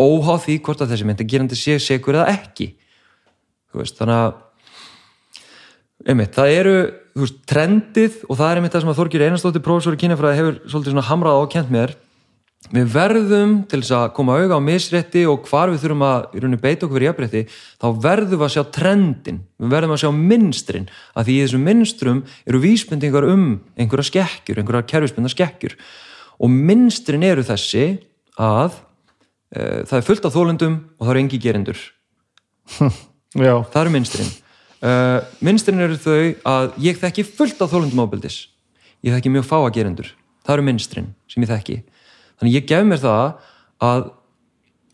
óháð 0.00 0.46
því 0.46 0.58
hvort 0.64 0.84
að 0.84 0.94
þessi 0.94 1.08
myndi 1.08 1.26
gerandi 1.28 1.58
sé 1.58 1.76
segur 1.82 2.20
eða 2.20 2.36
ekki. 2.36 2.70
Þú 3.70 3.82
veist, 3.82 3.98
þannig 3.98 4.20
að 4.20 4.38
einmitt, 6.08 6.36
það 6.36 6.54
eru 6.58 6.76
þú 7.14 7.24
veist, 7.24 7.40
trendið 7.50 8.20
og 8.28 8.38
það 8.38 8.50
er 8.50 8.60
einmitt 8.60 8.76
það 8.76 8.84
sem 8.84 8.92
að 8.92 9.00
Þorgir 9.00 9.24
Einarstóttir 9.26 9.64
prófessor 9.64 9.96
í 9.96 10.00
kynafræði 10.00 10.38
hefur 10.38 10.60
svolítið 10.64 10.94
svona 10.94 11.08
hamrað 11.10 11.36
á 11.36 11.40
og 11.42 11.52
kent 11.52 11.72
mér. 11.74 11.94
Við 12.70 12.90
verðum 12.92 13.54
til 13.70 13.80
þess 13.80 13.94
að 13.96 14.10
koma 14.18 14.36
auga 14.36 14.58
á 14.60 14.62
misrétti 14.62 15.22
og 15.26 15.46
hvar 15.48 15.72
við 15.72 15.80
þurfum 15.80 16.04
að 16.04 16.26
í 16.36 16.42
rauninni 16.42 16.60
beita 16.60 16.84
okkur 16.84 16.98
fyrir 16.98 17.08
jafnrétti 17.08 17.40
þá 17.80 17.86
verðum 18.04 18.36
við 18.36 18.44
að 18.46 18.52
sjá 18.52 18.64
trendin 18.76 19.38
við 19.56 19.72
verðum 19.72 19.94
að 19.94 20.02
sjá 20.02 20.10
minstrin 20.18 20.90
að 21.16 21.24
því 21.26 21.36
í 21.38 21.40
þessum 21.46 21.64
minstrum 21.66 22.20
eru 22.44 22.60
vísbendingar 22.60 23.26
um 23.32 23.46
einhverja 23.80 24.10
skekkjur, 24.10 24.60
einhverja 24.60 24.86
kerfisbenda 24.92 25.32
skekkjur. 25.32 25.74
Og 26.44 26.52
minstrin 26.52 27.24
eru 27.26 27.46
þessi 27.48 27.86
að 28.36 28.76
e, 29.56 29.82
það 29.88 29.96
er 29.98 30.06
fullt 30.06 30.28
af 30.28 30.36
þólendum 30.36 30.78
og 31.00 31.06
það 31.06 31.14
eru 31.14 31.24
engi 31.24 31.42
gerindur 31.42 31.82
já, 33.46 33.54
það 33.72 33.82
eru 33.82 33.96
minstrin 33.96 34.30
uh, 34.84 35.18
minstrin 35.44 35.82
eru 35.84 35.98
þau 36.00 36.22
að 36.50 36.78
ég 36.84 37.00
þekki 37.00 37.26
fullt 37.26 37.60
af 37.64 37.72
þólendum 37.72 38.02
ábyldis 38.04 38.40
ég 39.06 39.14
þekki 39.16 39.32
mjög 39.32 39.46
fáa 39.48 39.70
gerendur. 39.74 40.10
Það 40.44 40.56
eru 40.56 40.66
minstrin 40.66 41.12
sem 41.30 41.44
ég 41.44 41.50
þekki. 41.50 41.78
Þannig 42.40 42.56
ég 42.58 42.66
gef 42.68 42.86
mér 42.88 43.02
það 43.02 43.26
að 43.84 44.08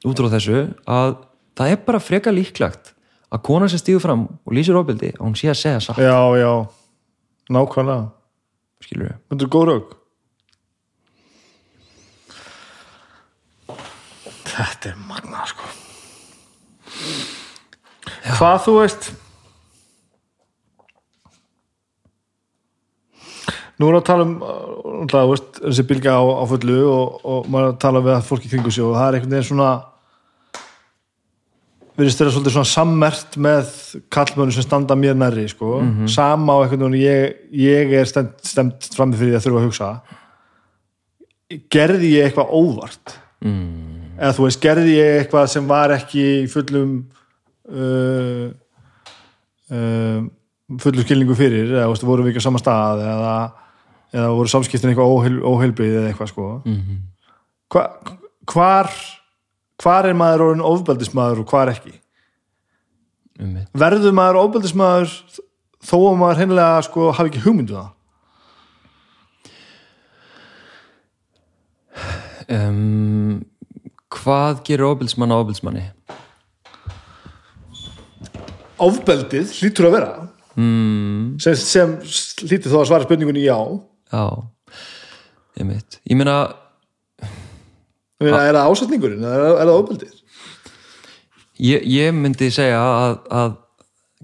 út 0.07 0.23
frá 0.23 0.33
þessu 0.37 0.65
að 0.87 1.17
það 1.59 1.73
er 1.73 1.85
bara 1.87 2.03
freka 2.03 2.35
líklagt 2.35 2.93
að 3.35 3.45
kona 3.47 3.69
sem 3.71 3.83
stígur 3.83 4.05
fram 4.05 4.27
og 4.47 4.55
lýsir 4.55 4.79
ábyldi 4.79 5.15
að 5.17 5.23
hún 5.25 5.39
sé 5.39 5.51
að 5.51 5.61
segja 5.61 5.83
satt, 5.83 6.03
já, 6.03 6.19
já. 6.39 6.53
Nákvæmlega, 7.51 8.11
skilur 8.83 9.09
við 9.09 9.17
þetta 9.31 9.47
er 9.47 9.55
góð 9.55 9.71
rauk 9.71 9.95
þetta 14.57 14.93
er 14.93 15.01
magna 15.09 15.45
sko. 15.49 15.69
Hvað 18.37 18.59
þú 18.65 18.75
veist 18.81 19.09
nú 23.81 23.91
er 23.91 23.99
að 23.99 24.07
tala 24.09 24.27
um 24.27 24.39
uh, 24.41 25.03
þú 25.11 25.27
veist, 25.33 25.61
þessi 25.61 25.87
bylgja 25.91 26.17
á, 26.17 26.23
á 26.23 26.45
fullu 26.49 26.79
og, 26.89 27.21
og 27.25 27.51
maður 27.53 27.69
er 27.69 27.75
að 27.75 27.83
tala 27.85 28.03
við 28.07 28.25
fólki 28.31 28.53
kringu 28.53 28.73
sig 28.73 28.85
og 28.87 28.97
það 28.97 29.09
er 29.09 29.19
einhvern 29.19 29.37
veginn 29.37 29.51
svona 29.51 29.71
virðist 31.97 32.21
þeirra 32.21 32.33
svolítið 32.35 32.55
svona 32.57 32.69
sammert 32.69 33.37
með 33.41 33.71
kallmönu 34.13 34.53
sem 34.53 34.65
standa 34.67 34.97
mér 34.99 35.17
nærri 35.17 35.47
sko. 35.49 35.81
sama 36.13 36.59
á 36.61 36.65
einhvern 36.65 36.91
veginn 36.91 37.01
ég, 37.01 37.37
ég 37.57 37.95
er 38.01 38.09
stemt, 38.09 38.37
stemt 38.45 38.89
frammi 38.97 39.17
fyrir 39.17 39.33
því 39.33 39.39
að 39.39 39.47
þurfa 39.47 39.63
að 39.63 39.69
hugsa. 39.69 39.91
Gerði 41.73 42.13
ég 42.19 42.29
eitthvað 42.29 42.53
óvart? 42.59 43.17
Mm. 43.47 44.17
eða 44.17 44.33
þú 44.33 44.47
veist, 44.47 44.61
gerði 44.63 44.95
ég 44.97 45.19
eitthvað 45.21 45.51
sem 45.53 45.67
var 45.69 45.93
ekki 45.93 46.25
fullum 46.49 46.95
uh, 47.69 48.47
uh, 49.71 50.21
fullum 50.83 51.05
skilningu 51.05 51.37
fyrir? 51.39 51.73
Eða 51.77 51.91
vorum 52.03 52.27
við 52.27 52.35
ekki 52.35 52.45
á 52.45 52.49
sama 52.49 52.61
stað? 52.61 53.05
Eða, 53.07 53.37
eða 54.17 54.33
voru 54.33 54.51
samskiptin 54.51 54.93
eitthvað 54.93 55.13
óheil, 55.13 55.37
óheilbrið 55.45 55.99
eða 56.01 56.11
eitthvað 56.11 56.33
sko. 56.33 56.49
Mhm. 56.65 56.99
Hva, 57.73 57.85
hvar 58.47 58.91
hvar 59.83 60.09
er 60.09 60.17
maður 60.17 60.47
orðin 60.47 60.65
ofbeldismadur 60.65 61.43
og 61.43 61.51
hvar 61.53 61.73
ekki? 61.73 61.93
Um 63.37 63.59
verður 63.77 64.15
maður 64.17 64.41
ofbeldismadur 64.47 65.13
þó 65.85 65.97
að 65.99 66.17
maður 66.23 66.41
hennilega 66.43 66.87
sko 66.87 67.11
hafi 67.13 67.33
ekki 67.33 67.45
hugmyndu 67.45 67.77
það? 67.77 67.93
Um, 72.47 73.43
hvað 74.13 74.63
gerir 74.69 74.87
ofbeldsmann 74.87 75.35
á 75.35 75.37
ofbeldsmanni 75.43 75.85
ofbeldið 78.77 79.53
hlýtur 79.57 79.89
að 79.89 79.95
vera. 79.97 80.11
Mm, 80.57 81.37
sem, 81.41 81.57
sem 81.57 81.95
hlýtur 82.45 82.73
þó 82.73 82.81
að 82.83 82.89
svara 82.91 83.07
spurningunni 83.07 83.45
já 83.45 83.57
já 84.13 84.23
ég 85.57 85.69
mitt, 85.69 86.01
ég 86.05 86.19
meina 86.19 86.39
Ég 88.17 88.31
meina, 88.31 88.47
er 88.47 88.57
það 88.57 88.71
ásetningurinn 88.73 89.25
eða 89.29 89.49
er, 89.61 89.69
það 89.69 89.79
ofbeldið? 89.81 90.13
Ég, 91.67 91.83
ég 91.89 92.15
myndi 92.17 92.49
segja 92.53 92.79
að, 92.81 93.19
að 93.29 93.57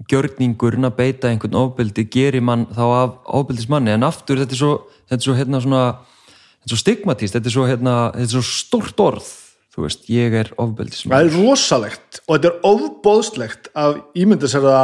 gjörningurinn 0.09 0.87
að 0.87 0.95
beita 0.97 1.29
einhvern 1.29 1.59
ofbeldi 1.59 2.07
gerir 2.09 2.41
mann 2.45 2.65
þá 2.73 2.83
af 2.87 3.13
ofbeldismanni. 3.37 3.93
En 3.93 4.07
aftur 4.07 4.41
þetta 4.41 4.57
er 4.57 4.61
svo, 4.63 4.73
þetta 5.05 5.19
er 5.19 5.27
svo 5.27 5.37
hérna 5.37 5.61
svona 5.61 5.83
þetta 5.93 6.65
er 6.65 6.73
svo 6.73 6.81
stigmatist, 6.81 7.37
þetta 7.37 7.51
er 7.51 7.55
svo 7.55 7.67
hérna 7.69 7.95
þetta 8.15 8.25
er 8.25 8.33
svo 8.33 8.43
stórt 8.49 9.03
orð, 9.03 9.29
þú 9.75 9.85
veist 9.85 10.09
ég 10.09 10.37
er 10.41 10.49
það 10.49 10.63
ofbeldismann 10.65 11.29
er 11.29 11.37
rosalegt 11.37 12.21
og 12.25 12.33
þetta 12.33 12.49
er 12.49 12.67
ofbóðslegt 12.71 13.69
að 13.77 14.01
ímynda 14.23 14.49
sér 14.49 14.65
það 14.65 14.81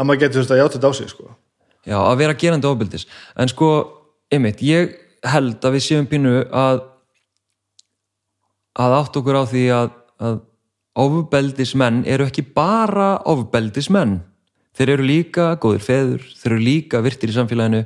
að 0.00 0.08
maður 0.08 0.22
getur 0.24 0.46
að 0.46 0.64
þetta 0.74 0.90
á 0.90 0.92
sig 0.96 1.10
sko. 1.12 1.30
já, 1.86 1.98
að 2.00 2.20
vera 2.24 2.38
gerandi 2.42 2.70
ofbeldis. 2.70 3.06
En 3.38 3.50
sko, 3.50 3.70
einmitt, 4.30 4.62
ég 4.62 4.96
held 5.26 5.64
að 5.64 5.76
við 5.76 5.86
séum 5.86 6.08
pínu 6.10 6.44
að 6.50 6.86
að 8.80 8.96
átt 9.00 9.18
okkur 9.18 9.36
á 9.36 9.44
því 9.50 9.64
að, 9.74 9.92
að 10.22 10.38
ofbeldismenn 11.00 12.02
eru 12.08 12.26
ekki 12.28 12.44
bara 12.54 13.16
ofbeldismenn 13.28 14.20
þeir 14.76 14.94
eru 14.94 15.06
líka 15.06 15.46
góðir 15.60 15.84
feður 15.84 16.26
þeir 16.38 16.52
eru 16.52 16.60
líka 16.64 17.02
virtir 17.04 17.32
í 17.32 17.36
samfélaginu 17.36 17.82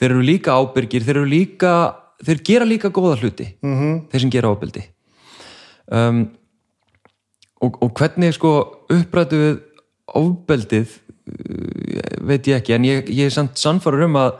þeir 0.00 0.08
eru 0.08 0.24
líka 0.26 0.56
ábyrgir 0.56 1.04
þeir 1.04 1.20
eru 1.20 1.28
líka 1.30 1.72
þeir 2.22 2.42
gera 2.46 2.68
líka 2.68 2.92
góða 2.94 3.18
hluti 3.20 3.48
mm 3.60 3.74
-hmm. 3.74 4.00
þeir 4.10 4.24
sem 4.24 4.32
gera 4.32 4.52
ofbeldi 4.52 4.84
um, 5.90 6.24
og, 7.60 7.78
og 7.82 7.92
hvernig 7.98 8.34
sko 8.34 8.52
upprættu 8.90 9.40
við 9.42 9.60
ofbeldið 10.06 10.88
uh, 10.88 12.26
veit 12.28 12.48
ég 12.48 12.60
ekki 12.60 12.76
en 12.76 12.88
ég, 12.88 13.08
ég 13.10 13.28
er 13.28 13.34
samt 13.34 13.58
sannfæður 13.58 14.08
um 14.08 14.20
að, 14.20 14.32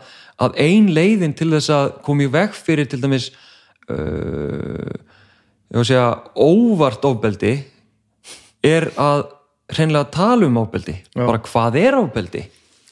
að 0.43 0.57
ein 0.61 0.89
leiðin 0.93 1.35
til 1.37 1.49
þess 1.53 1.71
að 1.73 1.91
koma 2.05 2.25
í 2.25 2.31
veg 2.33 2.55
fyrir 2.57 2.89
til 2.89 3.01
dæmis 3.03 3.29
uh, 3.91 4.93
segja 5.73 6.07
óvart 6.37 7.05
ofbeldi 7.09 7.55
er 8.63 8.89
að 8.99 9.25
hreinlega 9.73 10.11
tala 10.13 10.47
um 10.47 10.59
ofbeldi. 10.61 10.97
Já. 11.15 11.25
bara 11.25 11.41
hvað 11.43 11.79
er 11.81 11.97
ofbeldi? 11.97 12.43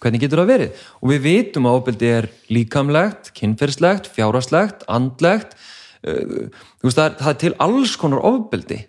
Hvernig 0.02 0.24
getur 0.24 0.42
það 0.42 0.50
verið? 0.50 0.86
Og 1.02 1.12
við 1.12 1.26
vitum 1.28 1.68
að 1.70 1.76
ofbeldi 1.78 2.08
er 2.10 2.28
líkamlegt, 2.50 3.34
kynferðslegt, 3.38 4.10
fjárhagslegt 4.16 4.88
andlegt. 4.90 5.54
Uh, 6.02 6.50
veist, 6.82 6.98
það, 6.98 7.06
er, 7.06 7.18
það 7.20 7.34
er 7.34 7.42
til 7.44 7.54
alls 7.68 7.98
konar 8.02 8.24
ofbeldi. 8.26 8.80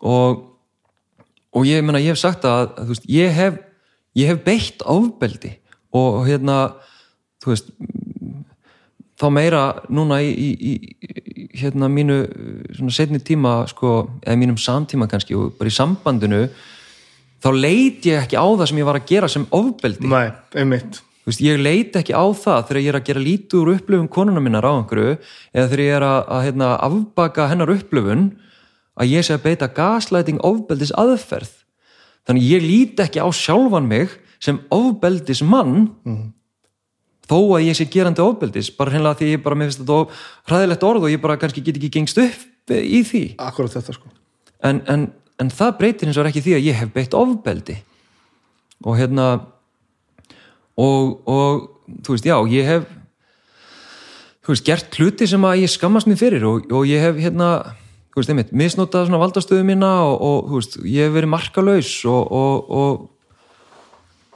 Og, 0.00 0.46
og 1.52 1.66
ég, 1.68 1.84
meina, 1.84 2.00
ég 2.00 2.14
hef 2.14 2.22
sagt 2.22 2.46
að, 2.48 2.70
að 2.80 2.94
veist, 2.94 3.10
ég 3.10 3.36
hef 3.36 3.60
ég 4.18 4.30
hef 4.30 4.42
beitt 4.44 4.84
ofbeldi. 4.86 5.54
Og 5.96 6.24
hérna 6.28 6.58
þú 7.40 7.52
veist 7.52 7.72
þá 9.20 9.26
meira 9.34 9.62
núna 9.92 10.20
í, 10.24 10.30
í, 10.32 10.50
í 10.70 11.48
hérna 11.60 11.90
mínu 11.92 12.18
svona 12.76 12.94
setni 12.94 13.20
tíma 13.24 13.60
sko, 13.70 14.04
eða 14.24 14.40
mínum 14.40 14.58
samtíma 14.60 15.08
kannski 15.10 15.36
og 15.36 15.54
bara 15.58 15.70
í 15.70 15.74
sambandinu 15.74 16.46
þá 17.40 17.50
leit 17.56 18.06
ég 18.08 18.24
ekki 18.24 18.40
á 18.40 18.46
það 18.46 18.66
sem 18.70 18.80
ég 18.80 18.88
var 18.88 19.00
að 19.00 19.08
gera 19.10 19.30
sem 19.32 19.46
ofbeldi. 19.56 20.08
Nei, 20.10 20.32
einmitt. 20.56 21.00
Þú 21.20 21.32
veist, 21.32 21.42
ég 21.44 21.60
leit 21.60 21.96
ekki 22.00 22.16
á 22.16 22.24
það 22.32 22.62
þegar 22.68 22.80
ég 22.80 22.90
er 22.90 22.98
að 22.98 23.08
gera 23.10 23.24
lítið 23.24 23.60
úr 23.60 23.72
upplöfum 23.74 24.10
konuna 24.12 24.42
minnar 24.44 24.64
á 24.64 24.72
einhverju 24.72 25.16
eða 25.52 25.66
þegar 25.68 25.84
ég 25.84 25.96
er 25.98 26.06
að, 26.06 26.20
að 26.36 26.44
hérna, 26.48 26.70
afbaka 26.88 27.48
hennar 27.50 27.72
upplöfun 27.76 28.26
að 29.00 29.12
ég 29.12 29.26
sé 29.26 29.36
að 29.36 29.44
beita 29.44 29.68
gaslæting 29.76 30.40
ofbeldis 30.44 30.94
aðferð. 31.00 31.52
Þannig 32.28 32.48
ég 32.48 32.64
lít 32.64 33.00
ekki 33.04 33.20
á 33.20 33.28
sjálfan 33.32 33.88
mig 33.88 34.16
sem 34.40 34.60
ofbeldis 34.72 35.44
mann 35.44 35.90
þó 37.30 37.38
að 37.56 37.66
ég 37.68 37.78
sé 37.78 37.86
gerandi 37.90 38.24
ofbeldis 38.24 38.72
bara 38.74 38.94
hreinlega 38.94 39.20
því 39.20 39.30
ég 39.34 39.44
bara 39.44 39.58
mér 39.58 39.70
finnst 39.70 39.84
þetta 39.84 40.20
hræðilegt 40.50 40.86
orð 40.90 41.06
og 41.06 41.14
ég 41.14 41.22
bara 41.22 41.38
kannski 41.40 41.62
get 41.64 41.78
ekki 41.78 41.92
gengst 41.94 42.18
upp 42.20 42.74
í 42.74 43.02
því. 43.06 43.24
Akkurat 43.42 43.76
þetta 43.78 43.96
sko. 43.96 44.10
En, 44.66 44.82
en, 44.90 45.06
en 45.40 45.52
það 45.54 45.76
breytir 45.78 46.10
eins 46.10 46.18
og 46.20 46.28
ekki 46.30 46.42
því 46.44 46.56
að 46.58 46.66
ég 46.68 46.80
hef 46.80 46.92
beitt 46.94 47.16
ofbeldi. 47.16 47.78
Og 48.84 48.96
hérna 48.98 49.28
og, 50.80 51.20
og 51.28 52.00
þú 52.04 52.16
veist, 52.16 52.26
já, 52.28 52.36
ég 52.50 52.68
hef 52.68 52.88
þú 54.40 54.54
veist, 54.54 54.66
gert 54.66 54.98
hluti 54.98 55.28
sem 55.30 55.46
að 55.46 55.62
ég 55.64 55.72
skammast 55.72 56.08
mér 56.10 56.20
fyrir 56.20 56.46
og, 56.48 56.66
og 56.72 56.88
ég 56.88 57.02
hef 57.04 57.20
hérna, 57.20 57.50
þú 58.10 58.22
veist, 58.22 58.32
einmitt 58.32 58.52
misnotað 58.56 59.08
svona 59.08 59.22
valdastöðu 59.22 59.66
mína 59.68 59.92
og, 60.08 60.16
og 60.18 60.50
þú 60.50 60.60
veist, 60.60 60.78
ég 60.88 61.08
hef 61.08 61.16
verið 61.16 61.34
og, 62.10 62.70
og, 62.80 63.08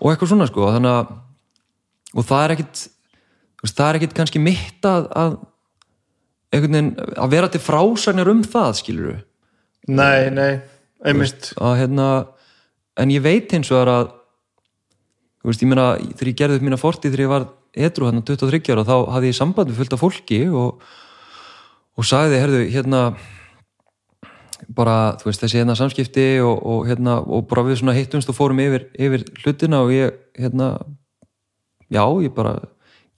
og 0.00 0.10
eitthvað 0.12 0.34
svona 0.34 0.50
sko, 0.50 0.68
þannig 0.76 0.98
að 0.98 1.14
og 2.14 2.26
það 2.26 2.44
er 2.44 2.54
ekkit 2.56 2.84
þú 3.60 3.70
það 3.70 3.88
er 3.88 3.98
ekkit 4.00 4.16
kannski 4.18 4.42
mitt 4.42 4.88
að, 4.88 5.08
að 5.18 5.36
veginn, 6.54 6.92
að 7.18 7.32
vera 7.34 7.50
til 7.50 7.62
frásagnir 7.62 8.30
um 8.30 8.44
það, 8.46 8.72
skilur 8.80 9.14
Nei, 9.84 10.30
nei, 10.32 10.62
einmitt. 11.04 11.50
Að 11.60 11.74
hérna 11.82 12.08
en 13.00 13.10
ég 13.12 13.20
veit 13.24 13.52
hins 13.52 13.68
vegar 13.72 13.90
að 13.92 14.06
þú 15.42 15.50
veist, 15.50 15.64
ég 15.64 15.68
meina, 15.68 15.86
þegar 16.14 16.30
ég 16.30 16.38
gerði 16.38 16.58
upp 16.58 16.66
mína 16.70 16.80
forti 16.80 17.10
þegar 17.10 17.24
ég 17.24 17.32
var 17.32 17.46
edru 17.74 18.08
hann 18.08 18.22
23 18.24 18.72
ára 18.72 18.86
þá 18.86 18.96
hafði 19.12 19.32
ég 19.32 19.36
samband 19.36 19.72
við 19.72 19.80
fullt 19.82 19.96
af 19.96 20.00
fólki 20.00 20.40
og, 20.48 20.84
og 21.98 22.06
sagði, 22.08 22.40
herðu, 22.40 22.62
hérna 22.72 23.02
bara, 24.72 24.96
þú 25.20 25.28
veist, 25.28 25.42
þessi 25.42 25.60
hérna 25.60 25.76
samskipti 25.76 26.26
og, 26.40 26.54
og 26.64 26.88
hérna, 26.88 27.18
og 27.20 27.44
bara 27.50 27.66
við 27.66 27.82
svona 27.82 27.96
hittumst 27.96 28.30
og 28.30 28.38
fórum 28.38 28.62
yfir, 28.64 28.86
yfir 28.96 29.26
hlutina 29.42 29.82
og 29.84 29.92
ég, 29.92 30.14
hérna 30.38 30.76
já, 31.94 32.04
ég 32.24 32.34
bara 32.34 32.58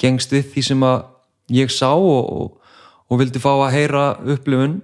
gengst 0.01 0.33
við 0.35 0.53
því 0.53 0.65
sem 0.71 0.87
að 0.87 0.99
ég 1.57 1.73
sá 1.73 1.91
og, 1.95 2.31
og, 2.37 2.77
og 3.09 3.21
vildi 3.21 3.43
fá 3.43 3.53
að 3.55 3.75
heyra 3.77 4.05
upplifun 4.37 4.81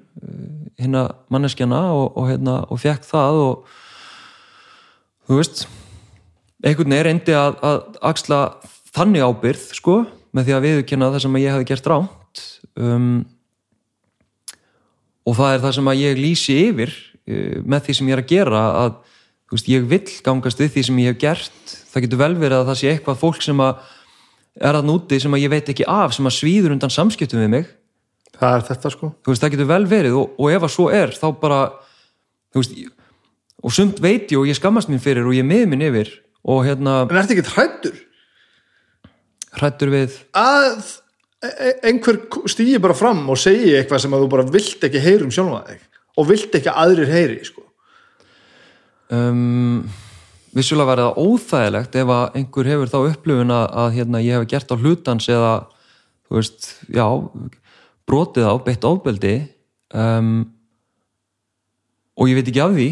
hérna 0.81 1.07
manneskjana 1.33 1.85
og, 1.95 2.17
og 2.17 2.29
hérna, 2.31 2.63
fekk 2.81 3.07
það 3.07 3.41
og 3.43 3.79
þú 5.29 5.39
veist 5.39 5.65
einhvern 6.63 6.95
veginn 6.95 7.07
reyndi 7.09 7.37
að, 7.37 7.59
að 7.67 7.79
axla 8.13 8.41
þannig 8.95 9.25
ábyrð 9.27 9.69
sko 9.77 10.01
með 10.33 10.49
því 10.49 10.57
að 10.57 10.67
viðkynna 10.67 11.13
það 11.13 11.25
sem 11.25 11.39
ég 11.43 11.57
hafi 11.57 11.69
gert 11.69 11.89
ránt 11.91 12.45
um, 12.79 13.15
og 15.27 15.39
það 15.39 15.55
er 15.55 15.65
það 15.65 15.75
sem 15.79 15.91
að 15.93 16.03
ég 16.03 16.21
lýsi 16.21 16.59
yfir 16.69 16.93
uh, 16.93 17.57
með 17.67 17.89
því 17.89 17.99
sem 17.99 18.11
ég 18.11 18.17
er 18.17 18.25
að 18.25 18.33
gera 18.33 18.63
að 18.83 19.01
veist, 19.53 19.69
ég 19.69 19.85
vil 19.89 20.03
gangast 20.25 20.61
við 20.61 20.73
því 20.75 20.87
sem 20.89 21.03
ég 21.03 21.13
hef 21.13 21.21
gert. 21.21 21.77
Það 21.93 22.07
getur 22.07 22.23
vel 22.23 22.33
verið 22.41 22.59
að 22.59 22.71
það 22.71 22.81
sé 22.81 22.91
eitthvað 22.93 23.21
fólk 23.21 23.45
sem 23.45 23.63
að 23.63 23.85
er 24.61 24.77
að 24.77 24.89
núti 24.89 25.21
sem 25.21 25.33
að 25.33 25.45
ég 25.45 25.53
veit 25.53 25.71
ekki 25.73 25.89
af 25.89 26.17
sem 26.17 26.29
að 26.29 26.37
svíður 26.37 26.75
undan 26.75 26.93
samskiptum 26.93 27.41
við 27.41 27.53
mig. 27.53 27.71
Það 28.37 28.57
er 28.57 28.67
þetta 28.69 28.93
sko. 28.93 29.13
Veist, 29.29 29.45
það 29.45 29.55
getur 29.55 29.71
vel 29.71 29.85
verið 29.89 30.19
og, 30.19 30.35
og 30.41 30.53
ef 30.53 30.67
að 30.67 30.75
svo 30.75 30.89
er 30.93 31.15
þá 31.17 31.27
bara 31.41 31.61
veist, 32.57 32.75
og 33.63 33.75
sumt 33.75 34.01
veit 34.03 34.33
ég 34.33 34.41
og 34.41 34.49
ég 34.49 34.59
skammast 34.59 34.91
mín 34.91 35.03
fyrir 35.03 35.27
og 35.29 35.37
ég 35.37 35.47
með 35.47 35.69
minn 35.71 35.85
yfir 35.87 36.11
og 36.43 36.65
hérna 36.67 37.03
en 37.07 37.21
ertu 37.21 37.37
ekki 37.37 37.55
hrættur 37.55 38.01
hrættur 39.61 39.93
við 39.93 40.19
að 40.39 40.83
e- 41.45 41.55
e- 41.69 41.77
einhver 41.91 42.19
stýji 42.51 42.81
bara 42.83 42.97
fram 42.99 43.23
og 43.31 43.39
segi 43.41 43.77
eitthvað 43.79 44.05
sem 44.05 44.17
að 44.17 44.25
þú 44.25 44.31
bara 44.35 44.49
vilt 44.57 44.87
ekki 44.89 45.03
heyra 45.03 45.27
um 45.29 45.35
sjálfa 45.35 45.63
þig 45.71 45.89
og 46.19 46.29
vilt 46.29 46.59
ekki 46.59 46.73
að 46.73 46.81
aðrir 46.83 47.13
heyri 47.13 47.39
sko. 47.47 47.62
Um, 49.13 49.85
vissulega 50.57 50.91
verið 50.93 51.09
það 51.09 51.21
óþægilegt 51.27 51.99
ef 52.03 52.13
að 52.17 52.39
einhver 52.41 52.71
hefur 52.73 52.93
þá 52.93 52.99
upplifun 53.03 53.55
að, 53.55 53.67
að 53.85 53.93
hérna, 53.99 54.25
ég 54.25 54.39
hef 54.39 54.49
gert 54.51 54.75
á 54.75 54.77
hlutans 54.77 55.29
eða 55.33 55.53
þú 56.27 56.39
veist, 56.39 56.69
já 56.89 57.07
brotið 58.09 58.49
á, 58.49 58.55
beitt 58.65 58.85
ofbeldi. 58.89 59.37
Um, 59.93 60.35
og 62.19 62.29
ég 62.29 62.39
veit 62.39 62.51
ekki 62.51 62.65
af 62.65 62.75
því. 62.77 62.91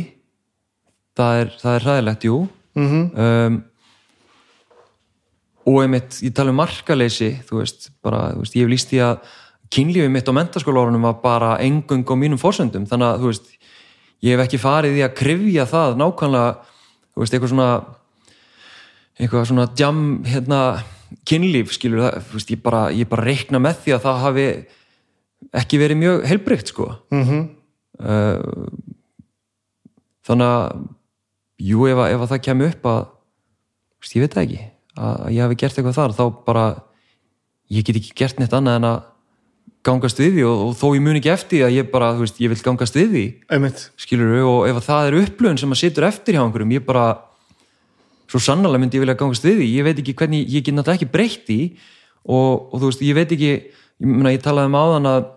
Það 1.20 1.40
er, 1.40 1.52
það 1.60 1.74
er 1.76 1.86
hræðilegt, 1.88 2.30
jú. 2.30 2.38
Mm 2.78 3.10
um, 3.10 3.60
og 5.70 5.82
einmitt, 5.84 6.16
ég 6.24 6.32
tala 6.34 6.50
um 6.50 6.58
markaleysi 6.58 7.34
þú 7.46 7.60
veist, 7.60 7.90
bara, 8.02 8.30
þú 8.32 8.44
veist, 8.44 8.54
ég 8.56 8.64
hef 8.64 8.70
líst 8.72 8.90
því 8.90 9.00
að 9.04 9.34
kynlífið 9.70 10.12
mitt 10.14 10.30
á 10.30 10.32
mentaskólaórunum 10.34 11.04
var 11.06 11.18
bara 11.22 11.50
engung 11.62 12.02
á 12.08 12.14
mínum 12.18 12.40
fórsöndum 12.40 12.88
þannig 12.90 13.06
að, 13.06 13.20
þú 13.20 13.30
veist, 13.30 13.50
ég 14.24 14.34
hef 14.34 14.44
ekki 14.44 14.60
farið 14.60 15.00
í 15.00 15.04
að 15.06 15.16
krifja 15.20 15.66
það 15.70 15.96
nákvæmlega 16.00 16.50
þú 16.60 17.22
veist, 17.22 17.34
eitthvað 17.34 17.52
svona 17.54 17.70
eitthvað 19.20 19.48
svona 19.50 19.66
jam, 19.76 20.02
hérna 20.24 20.60
kynlíf, 21.28 21.74
skilur 21.74 22.06
það, 22.06 22.20
þú 22.28 22.38
veist, 22.38 22.52
ég 22.54 22.62
bara 22.64 22.82
ég 22.94 23.10
bara 23.10 23.26
reikna 23.26 23.60
með 23.62 23.82
því 23.84 23.96
að 23.96 24.04
það 24.06 24.22
hafi 24.24 24.46
ekki 25.60 25.80
verið 25.80 26.00
mjög 26.00 26.26
heilbrygt, 26.30 26.72
sko 26.72 26.86
-hmm. 27.10 27.48
uh, 28.00 28.38
þannig 30.26 30.46
að 30.46 30.84
jú, 31.60 31.86
ef, 31.86 31.98
að, 31.98 32.12
ef 32.14 32.20
að 32.20 32.30
það 32.32 32.44
kemur 32.46 32.70
upp 32.70 32.86
að 32.86 33.00
veist, 34.00 34.16
ég 34.16 34.22
veit 34.24 34.36
ekki 34.36 34.60
að 35.00 35.30
ég 35.34 35.42
hafi 35.44 35.60
gert 35.60 35.78
eitthvað 35.78 35.98
þar 35.98 36.16
þá 36.16 36.24
bara 36.46 36.66
ég 37.70 37.84
get 37.84 37.96
ekki 37.96 38.16
gert 38.16 38.40
neitt 38.40 38.54
annað 38.56 38.80
en 38.80 38.88
að 38.90 39.00
gangast 39.86 40.20
við 40.20 40.36
því 40.36 40.44
og, 40.48 40.62
og 40.66 40.76
þó 40.76 40.86
ég 40.96 41.04
mun 41.04 41.18
ekki 41.18 41.32
eftir 41.32 41.64
að 41.66 41.74
ég 41.78 41.88
bara, 41.92 42.12
þú 42.16 42.26
veist, 42.26 42.40
ég 42.42 42.52
vil 42.52 42.60
gangast 42.66 42.96
við 42.98 43.14
því. 43.14 43.24
Einmitt. 43.56 43.82
Skilur 44.00 44.32
við 44.34 44.46
og 44.50 44.60
ef 44.68 44.80
að 44.80 44.86
það 44.88 45.08
er 45.08 45.18
upplöfun 45.22 45.60
sem 45.62 45.74
að 45.74 45.80
situr 45.80 46.06
eftir 46.10 46.36
hjá 46.36 46.42
einhverjum, 46.44 46.74
ég 46.76 46.86
bara 46.86 47.04
svo 48.30 48.40
sannlega 48.44 48.82
myndi 48.82 49.00
ég 49.00 49.04
vilja 49.06 49.18
gangast 49.18 49.46
við 49.46 49.62
því. 49.62 49.68
Ég 49.78 49.86
veit 49.88 50.02
ekki 50.02 50.16
hvernig, 50.20 50.44
ég 50.52 50.66
get 50.66 50.76
náttúrulega 50.76 51.00
ekki 51.00 51.12
breytt 51.14 51.52
í 51.54 51.60
og, 52.28 52.68
og 52.70 52.76
þú 52.76 52.90
veist, 52.90 53.04
ég 53.08 53.16
veit 53.16 53.36
ekki 53.36 53.48
ég, 53.48 53.70
ég 54.36 54.44
talaði 54.44 54.70
um 54.70 54.78
áðan 54.80 55.10
að, 55.10 55.30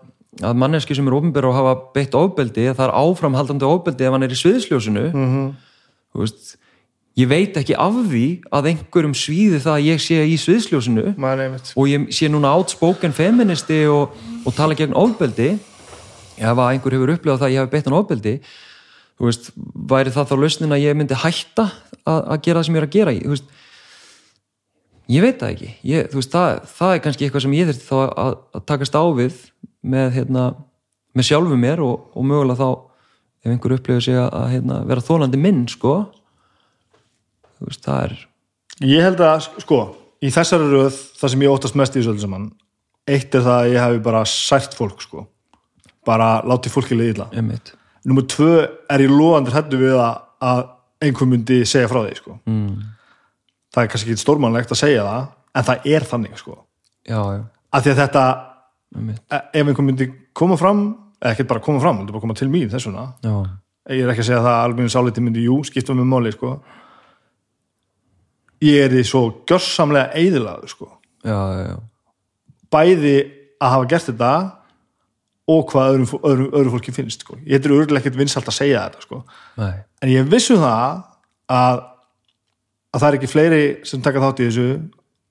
að 0.44 0.60
manneski 0.60 0.96
sem 0.98 1.08
er 1.08 1.16
ofnbæra 1.16 1.50
og 1.50 1.56
hafa 1.56 1.74
beitt 1.96 2.18
ofbeldi 2.18 2.68
það 2.68 2.84
er 2.88 2.94
áframhaldandi 3.00 3.68
ofbeldi 3.68 4.06
ef 4.06 4.14
hann 4.14 4.28
er 4.28 4.36
í 4.36 4.38
sviðsljósinu. 4.42 5.06
-hmm. 5.14 5.48
þú 6.12 6.24
veist 6.26 6.56
ég 7.20 7.30
veit 7.30 7.56
ekki 7.60 7.76
af 7.78 7.96
því 8.10 8.26
að 8.50 8.70
einhverjum 8.72 9.14
svíði 9.14 9.62
það 9.62 9.76
að 9.76 9.88
ég 9.88 10.02
sé 10.02 10.20
í 10.26 10.36
sviðsljósinu 10.40 11.14
og 11.14 11.88
ég 11.90 12.08
sé 12.14 12.28
núna 12.32 12.52
outspoken 12.58 13.14
feministi 13.14 13.84
og, 13.86 14.16
og 14.44 14.56
tala 14.56 14.74
gegn 14.78 14.96
ofbeldi. 14.98 15.54
Ef 16.34 16.50
að 16.50 16.70
einhver 16.72 16.96
hefur 16.96 17.12
upplegað 17.14 17.44
það 17.44 17.48
að 17.48 17.54
ég 17.54 17.62
hef 17.62 17.74
beitt 17.74 17.86
hann 17.86 17.98
ofbeldi 18.00 18.38
þú 19.14 19.28
veist, 19.28 19.50
væri 19.90 20.12
það 20.14 20.30
þá 20.30 20.34
lausnin 20.42 20.74
að 20.74 20.84
ég 20.84 20.96
myndi 20.98 21.18
hætta 21.18 21.68
að, 22.02 22.18
að 22.18 22.40
gera 22.46 22.60
það 22.60 22.66
sem 22.66 22.76
ég 22.76 22.80
er 22.80 22.86
að 22.88 22.96
gera? 22.96 23.14
Þú 23.20 23.34
veist, 23.34 23.52
ég 25.14 25.24
veit 25.24 25.38
það 25.42 25.52
ekki. 25.54 25.70
Ég, 25.90 26.08
veist, 26.14 26.32
það, 26.34 26.56
það 26.74 26.94
er 26.94 27.04
kannski 27.04 27.28
eitthvað 27.28 27.44
sem 27.46 27.56
ég 27.58 27.70
þurfti 27.70 27.88
þá 27.88 27.96
að, 28.00 28.34
að 28.58 28.66
takast 28.72 28.98
á 28.98 29.04
við 29.20 29.38
með, 29.94 30.10
hérna, 30.18 30.48
með 31.14 31.30
sjálfu 31.30 31.60
mér 31.60 31.84
og, 31.84 32.10
og 32.14 32.26
mögulega 32.26 32.58
þá 32.58 32.68
ef 33.44 33.52
einhver 33.52 33.76
upplegað 33.76 34.06
sig 34.08 34.18
að, 34.18 34.46
hérna, 34.54 34.82
vera 34.88 35.04
þólandi 35.04 35.40
minn, 35.40 35.64
sko 35.70 35.96
veist, 37.60 37.84
það 37.84 38.02
er 38.08 38.16
ég 38.90 39.06
held 39.06 39.22
að, 39.24 39.48
sko, 39.62 39.80
í 40.24 40.32
þessari 40.34 40.68
röð 40.72 40.98
það 41.20 41.34
sem 41.34 41.46
ég 41.46 41.54
óttast 41.54 41.78
mest 41.78 41.96
í 41.96 42.00
þessu 42.00 42.14
öllu 42.14 42.24
saman 42.24 42.50
eitt 43.04 43.34
er 43.36 43.44
það 43.44 43.60
að 43.60 43.70
ég 43.72 43.84
hef 43.84 44.02
bara 44.04 44.24
sært 44.28 44.76
fólk 44.76 45.02
sko, 45.04 45.26
bara 46.06 46.38
látið 46.46 46.76
fólki 46.76 46.98
einmitt 46.98 47.74
Númer 48.04 48.26
tvö 48.28 48.66
er 48.92 49.00
ég 49.00 49.08
loðandur 49.08 49.54
hættu 49.56 49.78
við 49.80 49.94
að, 49.96 50.18
að 50.44 50.58
einhver 51.04 51.28
myndi 51.28 51.62
segja 51.68 51.88
frá 51.88 52.02
því 52.02 52.18
sko. 52.18 52.34
mm. 52.44 52.82
það 53.72 53.82
er 53.82 53.90
kannski 53.92 54.12
ekki 54.12 54.24
stórmannlegt 54.24 54.74
að 54.74 54.80
segja 54.82 55.06
það 55.06 55.22
en 55.54 55.66
það 55.68 55.88
er 55.94 56.06
þannig 56.10 56.36
sko. 56.40 56.58
já, 57.08 57.16
já, 57.16 57.40
af 57.72 57.84
því 57.84 57.92
að 57.94 58.00
þetta, 58.02 58.24
e- 59.08 59.42
ef 59.60 59.72
einhver 59.72 59.88
myndi 59.88 60.10
koma 60.36 60.58
fram 60.60 60.84
eða 61.20 61.32
ekki 61.32 61.48
bara 61.48 61.64
koma 61.64 61.80
fram, 61.80 62.00
myndi 62.00 62.12
bara 62.12 62.24
koma 62.26 62.36
til 62.36 62.50
mín 62.52 62.72
þessuna 62.72 63.06
já, 63.24 63.34
ég 63.94 64.04
er 64.04 64.12
ekki 64.12 64.24
að 64.24 64.30
segja 64.30 64.44
það 64.44 64.54
að 64.54 64.64
alveg 64.68 64.92
sáliti 64.92 65.24
myndi 65.24 65.46
jú, 65.46 65.58
skipta 65.64 65.96
með 65.96 66.10
máli 66.12 66.34
sko. 66.34 66.58
Ég 68.64 68.84
er 68.84 68.92
því 68.94 69.04
svo 69.08 69.22
gjörsamlega 69.48 70.12
eðilaður 70.20 70.72
sko. 70.72 70.90
já, 71.24 71.38
já, 71.60 71.76
bæði 72.72 73.16
að 73.60 73.74
hafa 73.76 73.88
gert 73.92 74.10
þetta 74.10 74.34
og 75.54 75.64
hvað 75.70 75.94
öðru, 75.94 76.20
öðru, 76.24 76.46
öðru 76.56 76.74
fólki 76.74 76.94
finnst 76.96 77.24
sko. 77.24 77.38
ég 77.44 77.58
heitir 77.58 77.74
örgulega 77.76 78.02
ekkert 78.02 78.20
vinsalt 78.20 78.48
að 78.48 78.58
segja 78.58 78.84
þetta 78.86 79.04
sko. 79.04 79.22
En 79.60 80.12
ég 80.12 80.28
vissu 80.30 80.56
það 80.60 81.02
að, 81.52 81.82
að 82.94 83.02
það 83.02 83.08
er 83.08 83.18
ekki 83.18 83.32
fleiri 83.32 83.64
sem 83.88 84.04
taka 84.04 84.22
þátt 84.24 84.40
í 84.40 84.48
þessu 84.48 84.68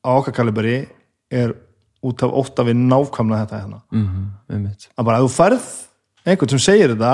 á 0.04 0.10
okkar 0.14 0.38
kalibari 0.38 0.78
er 1.34 1.56
út 2.04 2.26
af 2.26 2.36
ótta 2.36 2.66
við 2.68 2.82
nákvæmna 2.84 3.40
þetta 3.44 3.62
hérna. 3.62 3.80
Mm 3.94 4.08
-hmm. 4.08 4.74
að 4.98 5.06
bara 5.06 5.18
að 5.18 5.26
þú 5.26 5.32
færð 5.34 5.70
einhvern 6.26 6.54
sem 6.54 6.60
segir 6.60 6.94
þetta 6.94 7.14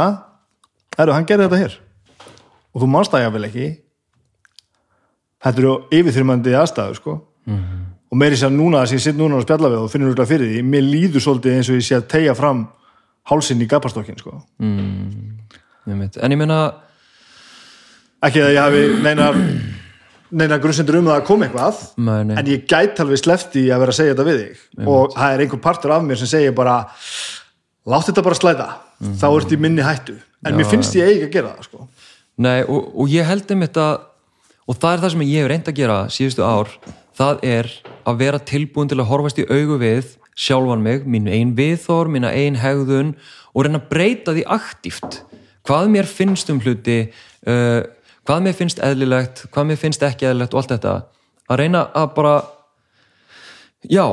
eru, 0.97 1.13
hann 1.13 1.25
gerði 1.25 1.47
þetta 1.47 1.61
hér 1.63 1.77
og 2.73 2.81
þú 2.81 2.89
manst 2.89 3.13
það 3.13 3.23
jáfnvel 3.23 3.47
ekki 3.47 3.67
þetta 5.43 5.63
eru 5.63 5.75
yfirþyrmandi 5.99 6.57
aðstæður 6.59 6.99
sko 6.99 7.19
mm 7.49 7.89
og 8.09 8.17
meiri 8.17 8.37
sér 8.39 8.53
núna 8.53 8.83
að 8.83 8.95
ég 8.97 9.03
sitt 9.03 9.17
núna 9.17 9.37
að 9.37 9.45
spjalla 9.45 9.71
við 9.71 9.81
og 9.83 9.89
finnur 9.93 10.13
úrlega 10.13 10.29
fyrir 10.29 10.49
því, 10.49 10.61
mér 10.65 10.85
líður 10.85 11.25
svolítið 11.25 11.57
eins 11.57 11.69
og 11.69 11.77
ég 11.77 11.85
sé 11.85 11.97
að 11.97 12.07
tegja 12.13 12.35
fram 12.37 12.63
hálsinn 13.29 13.61
í 13.61 13.67
gapastokkin 13.69 14.17
sko. 14.17 14.39
mm. 14.57 15.35
en 15.89 16.33
ég 16.33 16.39
meina 16.39 16.59
ekki 18.25 18.41
að 18.43 18.55
ég 18.55 18.63
hafi 18.63 18.81
neinar 19.05 19.37
neina 20.29 20.59
grunnsendur 20.61 20.99
um 20.99 21.11
að 21.13 21.23
koma 21.29 21.47
eitthvað 21.47 21.83
nei, 21.97 22.17
nei. 22.29 22.35
en 22.37 22.49
ég 22.49 22.65
gæti 22.69 23.03
alveg 23.03 23.21
slefti 23.21 23.67
að 23.69 23.83
vera 23.83 23.93
að 23.93 23.99
segja 23.99 24.15
þetta 24.15 24.27
við 24.27 24.41
þig 24.41 24.89
og 24.89 25.15
það 25.15 25.35
er 25.35 25.45
einhver 25.45 25.63
partur 25.63 25.93
af 25.93 26.03
mér 26.05 26.19
sem 26.21 26.29
segir 26.29 26.53
bara 26.57 26.75
látt 27.89 28.09
þetta 28.09 28.25
bara 28.25 28.37
slæta 28.37 28.67
þá 29.21 29.27
ert 29.29 29.53
í 29.53 29.61
minni 29.61 29.85
hættu 29.85 30.17
en 30.45 30.57
mér 30.57 30.69
finnst 30.69 30.97
ég 30.97 31.09
eigi 31.09 31.25
að 31.27 31.33
gera 31.33 31.55
það 31.55 31.69
sko. 31.69 31.87
Nei, 32.39 32.61
og, 32.63 32.93
og 32.95 33.09
ég 33.11 33.27
held 33.27 33.49
um 33.51 33.65
þetta 33.65 33.87
og 34.69 34.77
það 34.77 34.91
er 34.93 35.03
það 35.03 35.13
sem 35.15 35.25
ég 35.25 35.41
hef 35.41 35.49
reynd 35.49 35.69
að 35.71 35.79
gera 35.79 35.99
síðustu 36.13 36.45
ár, 36.45 36.71
það 37.17 37.43
er 37.49 37.69
að 38.07 38.19
vera 38.21 38.41
tilbúin 38.51 38.89
til 38.91 38.99
að 38.99 39.09
horfast 39.09 39.41
í 39.41 39.47
augu 39.49 39.79
við 39.81 40.13
sjálfan 40.39 40.83
mig, 40.83 41.07
mín 41.09 41.27
ein 41.27 41.55
viðþór 41.57 42.11
mína 42.11 42.31
ein 42.31 42.59
hegðun 42.61 43.15
og 43.51 43.65
reyna 43.65 43.81
að 43.81 43.89
breyta 43.89 44.35
því 44.35 44.45
aktíft. 44.55 45.23
Hvað 45.67 45.89
mér 45.91 46.07
finnst 46.07 46.51
um 46.53 46.61
hluti 46.63 46.99
uh, 47.09 47.81
hvað 48.23 48.45
mér 48.45 48.55
finnst 48.55 48.79
eðlilegt 48.85 49.47
hvað 49.49 49.71
mér 49.71 49.81
finnst 49.81 50.05
ekki 50.05 50.29
eðlilegt 50.29 50.55
og 50.55 50.61
allt 50.61 50.75
þetta. 50.75 50.95
Að 51.49 51.61
reyna 51.63 51.83
að 51.97 52.07
bara 52.15 52.35
já, 53.89 54.05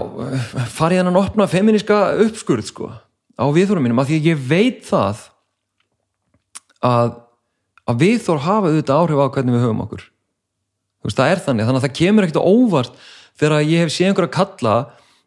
fara 0.72 0.96
í 0.96 1.00
þennan 1.02 1.20
opna 1.20 1.46
feminíska 1.52 2.00
uppskurð 2.24 2.72
sko 2.72 2.90
á 3.36 3.44
viðþórum 3.52 3.84
mínum, 3.84 4.00
af 4.00 4.08
því 4.08 4.18
að 4.22 4.28
ég 4.32 4.44
veit 4.48 4.82
það 4.88 5.22
að 6.80 7.16
að 7.86 8.00
við 8.02 8.16
þór 8.24 8.40
hafa 8.42 8.70
auðvitað 8.72 9.00
áhrif 9.02 9.20
á 9.20 9.26
hvernig 9.36 9.54
við 9.54 9.62
höfum 9.62 9.82
okkur 9.84 10.06
veist, 11.06 11.18
það 11.18 11.32
er 11.32 11.42
þannig, 11.46 11.68
þannig 11.68 11.80
að 11.80 11.86
það 11.86 11.96
kemur 12.00 12.26
ekkert 12.26 12.42
óvart 12.42 13.02
þegar 13.36 13.66
ég 13.66 13.84
hef 13.84 13.92
séð 13.94 14.10
einhverja 14.10 14.34
kalla 14.36 14.76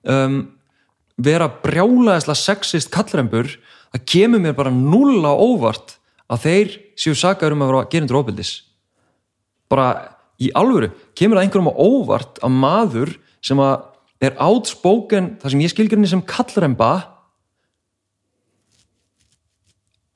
um, 0.03 0.39
vera 1.19 1.49
brjálaðislega 1.64 2.39
sexist 2.39 2.91
kallrembur. 2.93 3.51
Það 3.93 4.06
kemur 4.14 4.43
mér 4.43 4.57
bara 4.57 4.73
null 4.73 5.22
á 5.26 5.34
óvart 5.34 5.97
að 6.30 6.45
þeir 6.45 6.73
séu 6.99 7.15
sakaður 7.18 7.56
um 7.56 7.64
að 7.65 7.72
vera 7.73 7.88
gerindur 7.93 8.19
óbyldis 8.22 8.57
bara 9.69 9.89
í 10.41 10.49
alvöru 10.57 10.89
kemur 11.18 11.38
það 11.38 11.45
einhverjum 11.45 11.72
á 11.72 11.76
óvart 11.77 12.41
að 12.43 12.57
maður 12.57 13.14
sem 13.45 13.61
að 13.61 13.85
er 14.19 14.35
átspoken 14.41 15.35
það 15.39 15.53
sem 15.53 15.64
ég 15.64 15.72
skilgjörni 15.72 16.10
sem 16.11 16.23
kallremba 16.27 16.91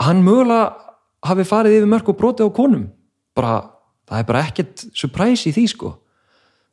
hann 0.03 0.23
mögulega 0.26 0.73
hafi 1.23 1.45
farið 1.48 1.77
yfir 1.77 1.91
mörg 1.91 2.10
og 2.11 2.18
brotið 2.19 2.49
á 2.52 2.57
konum. 2.57 2.88
Bara, 3.38 3.53
það 4.14 4.22
er 4.22 4.30
bara 4.30 4.45
ekkert 4.48 4.85
surprise 4.94 5.49
í 5.49 5.53
því 5.56 5.68
sko. 5.73 5.94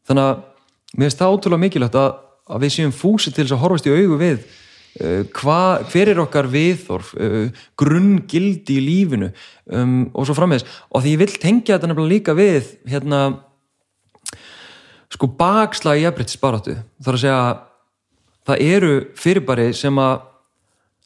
Þannig 0.09 0.27
að 0.29 0.41
mér 0.95 1.07
finnst 1.07 1.21
það 1.21 1.37
ótrúlega 1.37 1.65
mikilvægt 1.65 2.01
að, 2.01 2.11
að 2.51 2.65
við 2.65 2.75
séum 2.77 2.97
fúsi 2.97 3.33
til 3.33 3.45
þess 3.45 3.57
að 3.57 3.63
horfast 3.65 3.89
í 3.89 3.95
augu 3.95 4.19
við 4.21 4.41
uh, 4.41 5.23
hva, 5.41 5.61
hver 5.93 6.13
er 6.13 6.23
okkar 6.25 6.51
viðþorf 6.53 7.13
uh, 7.17 7.63
grunngildi 7.81 8.77
í 8.77 8.85
lífinu 8.85 9.31
um, 9.73 10.03
og 10.13 10.27
svo 10.29 10.37
frammeðis 10.37 10.67
og 10.91 11.05
því 11.05 11.15
ég 11.15 11.23
vil 11.23 11.37
tengja 11.37 11.77
þetta 11.77 11.93
nefnilega 11.93 12.15
líka 12.17 12.37
við 12.37 12.75
hérna 12.91 13.23
sko 15.11 15.31
bakslag 15.39 16.01
í 16.01 16.05
jafnbryttisbaratu 16.05 16.77
þar 17.03 17.17
að 17.17 17.23
segja 17.25 17.41
það 18.51 18.67
eru 18.67 18.93
fyrirbæri 19.19 19.71
sem 19.77 19.99
að 20.03 20.27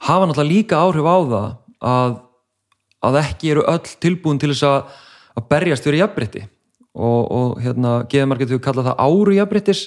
hafa 0.04 0.28
náttúrulega 0.28 0.52
líka 0.52 0.80
áhrif 0.80 1.08
á 1.08 1.16
það 1.20 1.48
að, 1.84 2.14
að 3.04 3.18
ekki 3.20 3.52
eru 3.54 3.66
öll 3.72 3.96
tilbúin 4.00 4.40
til 4.40 4.52
þess 4.52 4.66
að, 4.68 4.94
að 5.34 5.46
berjast 5.50 5.86
fyrir 5.86 6.04
jafnbrytti 6.04 6.44
og, 6.94 7.22
og 7.38 7.62
hérna 7.62 7.94
geðmar 8.10 8.40
getur 8.40 8.58
við 8.58 8.64
kallað 8.66 8.90
það 8.90 9.00
áru 9.06 9.38
jafnbryttis 9.38 9.86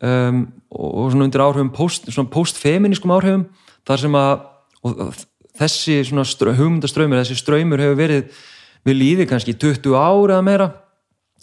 um, 0.00 0.42
og, 0.70 0.90
og 0.90 1.08
svona 1.12 1.28
undir 1.28 1.46
áhrifum 1.46 1.72
post, 1.74 2.10
svona 2.10 2.32
postfeminískum 2.32 3.14
áhrifum 3.16 3.48
þar 3.86 4.04
sem 4.04 4.18
að 4.18 4.34
og, 4.86 5.24
þessi 5.56 6.00
svona 6.06 6.26
strö, 6.28 6.52
hugmyndaströymur 6.56 7.22
þessi 7.22 7.38
ströymur 7.40 7.82
hefur 7.82 7.98
verið 7.98 8.42
við 8.86 9.00
líði 9.00 9.26
kannski 9.30 9.56
20 9.58 9.96
ára 9.96 10.36
eða 10.36 10.46
meira 10.46 10.68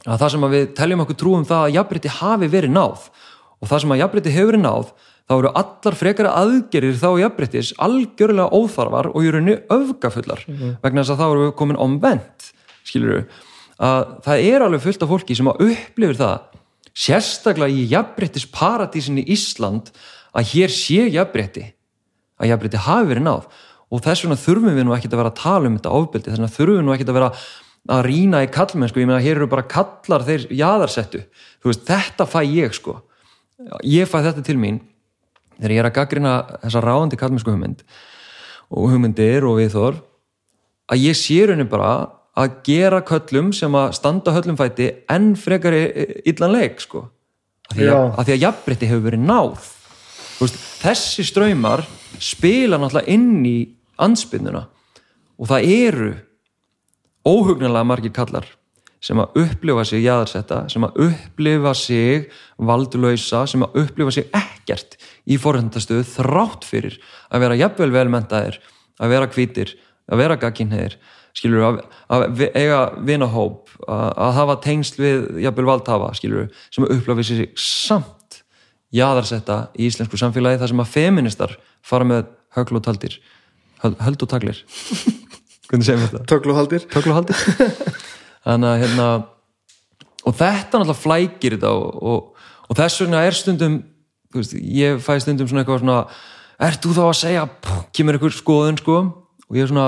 að 0.03 0.19
það 0.19 0.33
sem 0.33 0.45
að 0.45 0.55
við 0.55 0.67
teljum 0.77 1.03
okkur 1.03 1.19
trúum 1.19 1.47
það 1.47 1.65
að 1.65 1.75
jafnbrytti 1.77 2.13
hafi 2.19 2.49
verið 2.51 2.73
náð. 2.75 3.07
Og 3.63 3.69
það 3.71 3.83
sem 3.83 3.93
að 3.95 4.01
jafnbrytti 4.01 4.33
hefur 4.35 4.51
verið 4.51 4.63
náð 4.63 4.89
þá 5.23 5.35
eru 5.37 5.51
allar 5.61 5.95
frekara 5.95 6.33
aðgerir 6.41 6.97
þá 6.99 7.09
jafnbryttis 7.21 7.69
algjörlega 7.85 8.49
óþarfar 8.51 9.11
og 9.13 9.29
rauninni 9.35 9.55
öfgafullar. 9.71 10.43
Mm 10.47 10.57
-hmm. 10.57 10.73
vegna 10.83 11.03
þess 11.03 11.13
að 11.15 11.21
þá 11.21 11.27
eru 11.29 11.45
við 11.45 11.55
komin 11.61 11.79
omvend 11.79 12.49
skilur 12.93 13.15
við, 13.17 13.37
að 13.83 14.01
það 14.27 14.47
er 14.53 14.65
alveg 14.65 14.83
fullt 14.85 15.05
af 15.05 15.11
fólki 15.11 15.37
sem 15.37 15.49
að 15.49 15.63
upplifir 15.67 16.19
það 16.21 16.49
sérstaklega 16.93 17.73
í 17.73 17.85
jafnbryttis 17.89 18.45
paradísin 18.53 19.21
í 19.21 19.25
Ísland 19.33 19.89
að 20.33 20.49
hér 20.53 20.73
sé 20.73 21.07
jafnbrytti 21.09 21.65
að 22.41 22.51
jafnbrytti 22.51 22.81
hafi 22.85 23.09
verið 23.09 23.27
náð. 23.27 23.47
Og 23.93 24.01
þess 24.01 24.23
vegna 24.25 24.39
þurfum 24.41 24.77
við 24.77 24.87
nú 24.87 24.95
ekki 24.95 25.09
að 25.09 25.19
vera 25.19 25.31
að 25.33 25.41
tala 25.41 25.69
um 25.69 25.75
þetta 25.77 25.97
ofbeldi, 25.97 26.29
þess 26.29 26.39
vegna 26.39 26.53
þurfum 26.55 26.79
við 26.79 26.85
nú 26.87 26.93
ekki 26.95 27.05
að 27.07 27.17
vera 27.17 27.31
að 27.93 28.01
rína 28.07 28.41
í 28.45 28.49
kallmennsku, 28.53 29.01
ég 29.01 29.09
meina 29.09 29.21
hér 29.21 29.41
eru 29.41 29.49
bara 29.51 29.65
kallar 29.69 30.23
þeir 30.23 30.47
jaðarsettu, 30.55 31.25
þú 31.61 31.69
veist 31.69 31.83
þetta 31.89 32.27
fæ 32.31 32.39
ég 32.47 32.77
sko, 32.77 32.95
ég 33.83 34.09
fæ 34.09 34.21
þetta 34.23 34.45
til 34.47 34.55
mín 34.61 34.79
þegar 35.57 35.73
ég 35.75 35.81
er 35.83 35.89
að 35.89 35.97
gaggrina 35.97 36.33
þessa 36.63 36.83
ráðandi 36.83 37.19
kallmennsku 37.19 37.53
hugmynd 37.53 37.83
og 38.73 38.89
hugmyndir 38.89 39.45
og 39.45 39.59
viðþór 39.59 39.99
að 40.93 41.03
ég 41.03 41.19
sé 41.19 41.41
raunin 41.45 41.69
bara 41.69 41.91
að 42.39 42.57
gera 42.65 43.01
köllum 43.05 43.51
sem 43.53 43.75
að 43.77 43.93
standa 43.99 44.33
höllum 44.33 44.57
fæti 44.57 44.89
enn 45.11 45.33
frekar 45.37 45.75
illanleik 45.75 46.81
sko. 46.81 47.07
Að 47.69 47.77
því 47.77 47.89
að, 47.89 48.03
að, 48.05 48.33
að 48.33 48.43
jafnbrytti 48.43 48.89
hefur 48.89 49.05
verið 49.07 49.25
náð. 49.27 49.69
Veist, 50.41 50.57
þessi 50.81 51.25
ströymar 51.27 51.85
spila 52.21 52.79
náttúrulega 52.81 53.13
inn 53.13 53.45
í 53.47 53.57
ansbynnuna 54.01 54.65
og 55.37 55.49
það 55.49 55.69
eru 55.75 56.11
óhugnarlega 57.23 57.87
margir 57.87 58.13
kallar 58.15 58.49
sem 59.03 59.19
að 59.19 59.39
upplifa 59.41 59.83
sig 59.87 60.05
jæðarsetta, 60.05 60.61
sem 60.71 60.83
að 60.87 60.99
upplifa 61.09 61.73
sig 61.75 62.29
valdulöysa, 62.55 63.41
sem 63.51 63.65
að 63.65 63.81
upplifa 63.81 64.13
sig 64.15 64.29
ekkert 64.31 64.95
í 65.27 65.35
forhundastöðu 65.43 66.05
þrátt 66.07 66.67
fyrir 66.67 66.95
að 67.27 67.43
vera 67.43 67.57
jafnvel 67.59 67.89
velmentaðir, 67.91 68.61
að 69.03 69.11
vera 69.11 69.27
kvítir, 69.31 69.73
að 70.07 70.23
vera 70.23 70.39
gagginheðir, 70.39 70.95
skilur 71.33 71.65
að, 71.67 71.79
að 72.13 72.43
eiga 72.53 72.81
vinahóp, 73.05 73.71
að, 73.87 74.07
að 74.25 74.33
hafa 74.39 74.57
tengsl 74.63 75.01
við 75.01 75.23
jafnvel 75.45 75.67
valdhafa, 75.71 76.11
skilur 76.17 76.49
sem 76.73 76.87
upplifa 76.87 77.25
sig 77.25 77.49
samt 77.59 78.41
jæðarsetta 78.93 79.59
í 79.73 79.89
íslensku 79.89 80.19
samfélagi 80.21 80.61
þar 80.61 80.73
sem 80.73 80.83
að 80.83 80.91
feministar 80.93 81.55
fara 81.83 82.07
með 82.07 82.27
högl 82.53 82.77
og 82.77 82.85
taldir, 82.85 83.17
höld 83.81 84.25
og 84.25 84.29
taglir. 84.29 84.61
Hvernig 85.69 85.87
segjum 85.87 86.03
við 86.03 86.11
þetta? 86.11 86.25
Tökluhaldir. 86.29 86.85
Tökluhaldir. 86.93 87.39
þannig 88.45 88.69
að 88.69 88.83
hérna 88.83 89.07
og 90.23 90.37
þetta 90.37 90.79
náttúrulega 90.79 90.99
flækir 90.99 91.57
þetta 91.57 91.73
og, 91.75 91.97
og, 92.03 92.45
og 92.69 92.79
þess 92.79 93.01
vegna 93.03 93.23
er 93.25 93.37
stundum 93.37 93.79
veist, 94.33 94.55
ég 94.55 95.01
fæ 95.03 95.17
stundum 95.23 95.49
svona 95.49 95.63
eitthvað 95.63 95.83
svona 95.83 95.99
ert 96.63 96.83
þú 96.83 96.95
þá 96.95 97.03
að 97.05 97.19
segja, 97.19 97.45
kemur 97.95 98.17
einhver 98.17 98.35
skoðun 98.35 98.79
sko, 98.79 98.99
og 99.49 99.57
ég 99.57 99.65
er 99.65 99.71
svona 99.71 99.87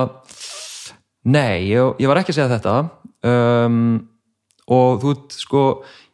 nei, 1.26 1.68
ég, 1.72 1.96
ég 2.02 2.10
var 2.10 2.22
ekki 2.22 2.34
að 2.34 2.40
segja 2.40 2.52
þetta. 2.54 2.76
Um, 3.26 3.80
og 4.72 5.02
þú 5.02 5.14
veit, 5.14 5.38
sko 5.42 5.64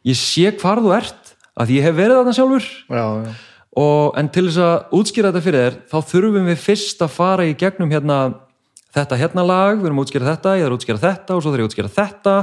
ég 0.08 0.18
sé 0.18 0.52
hvar 0.60 0.82
þú 0.82 0.94
ert, 0.96 1.34
að 1.60 1.74
ég 1.76 1.86
hef 1.86 1.96
verið 1.96 2.20
þarna 2.20 2.36
sjálfur. 2.36 2.68
Já, 2.88 3.04
já. 3.26 3.34
og 3.82 4.18
en 4.20 4.30
til 4.32 4.46
þess 4.48 4.62
að 4.64 4.96
útskýra 4.98 5.32
þetta 5.32 5.44
fyrir 5.44 5.66
þér 5.66 5.76
þá 5.92 5.98
þurfum 6.12 6.48
við 6.50 6.62
fyrst 6.66 7.04
að 7.04 7.14
fara 7.14 7.46
í 7.48 7.54
gegnum 7.60 7.92
hérna 7.92 8.18
þetta 8.92 9.18
hérna 9.20 9.44
lag, 9.48 9.78
við 9.78 9.88
erum 9.88 10.00
að 10.00 10.06
útskýra 10.06 10.28
þetta, 10.28 10.56
ég 10.58 10.66
er 10.66 10.72
að 10.72 10.78
útskýra 10.78 11.02
þetta 11.02 11.36
og 11.36 11.44
svo 11.44 11.52
þarf 11.52 11.62
ég 11.62 11.66
að 11.66 11.70
útskýra 11.70 11.92
þetta. 11.96 12.36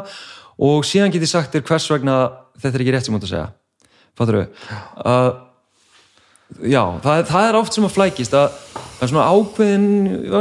Og 0.69 0.85
síðan 0.87 1.13
get 1.13 1.23
ég 1.23 1.31
sagt 1.31 1.53
þér 1.55 1.65
hvers 1.69 1.89
vegna 1.93 2.15
þetta 2.59 2.75
er 2.75 2.83
ekki 2.83 2.95
rétt 2.95 3.07
sem 3.07 3.13
ég 3.13 3.17
mútt 3.17 3.27
að 3.27 3.33
segja. 3.33 3.49
Fattur 4.17 4.39
þau? 4.39 4.47
Uh, 4.99 5.29
já, 6.57 6.81
það, 7.03 7.23
það 7.29 7.47
er 7.47 7.57
oft 7.59 7.75
sem 7.75 7.85
að 7.87 7.95
flækist 7.95 8.35
að 8.37 8.49
það 8.73 9.05
er 9.05 9.11
svona 9.11 9.27
ákveðin 9.29 9.87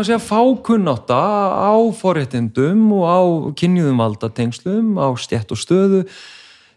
segja 0.06 0.18
fákunnáta 0.22 1.18
á 1.52 1.76
forréttindum 1.98 2.88
og 2.96 3.04
á 3.06 3.20
kynjuðum 3.58 4.02
valdatengslum, 4.02 4.96
á 4.98 5.08
stjætt 5.20 5.54
og 5.54 5.60
stöðu 5.60 6.02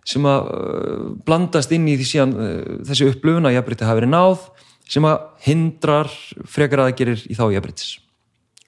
sem 0.08 0.26
að 0.26 0.48
uh, 0.50 1.08
blandast 1.26 1.74
inn 1.76 1.88
í 1.90 1.98
því 2.00 2.08
síðan 2.10 2.36
uh, 2.36 2.54
þessi 2.90 3.10
upplöfun 3.12 3.50
að 3.50 3.58
jafnbrytti 3.58 3.88
hafi 3.88 4.02
verið 4.02 4.14
náð 4.14 4.48
sem 4.92 5.08
að 5.08 5.28
hindrar 5.46 6.10
frekar 6.50 6.86
aðgerir 6.86 7.22
í 7.30 7.38
þá 7.38 7.46
jafnbryttis 7.54 7.92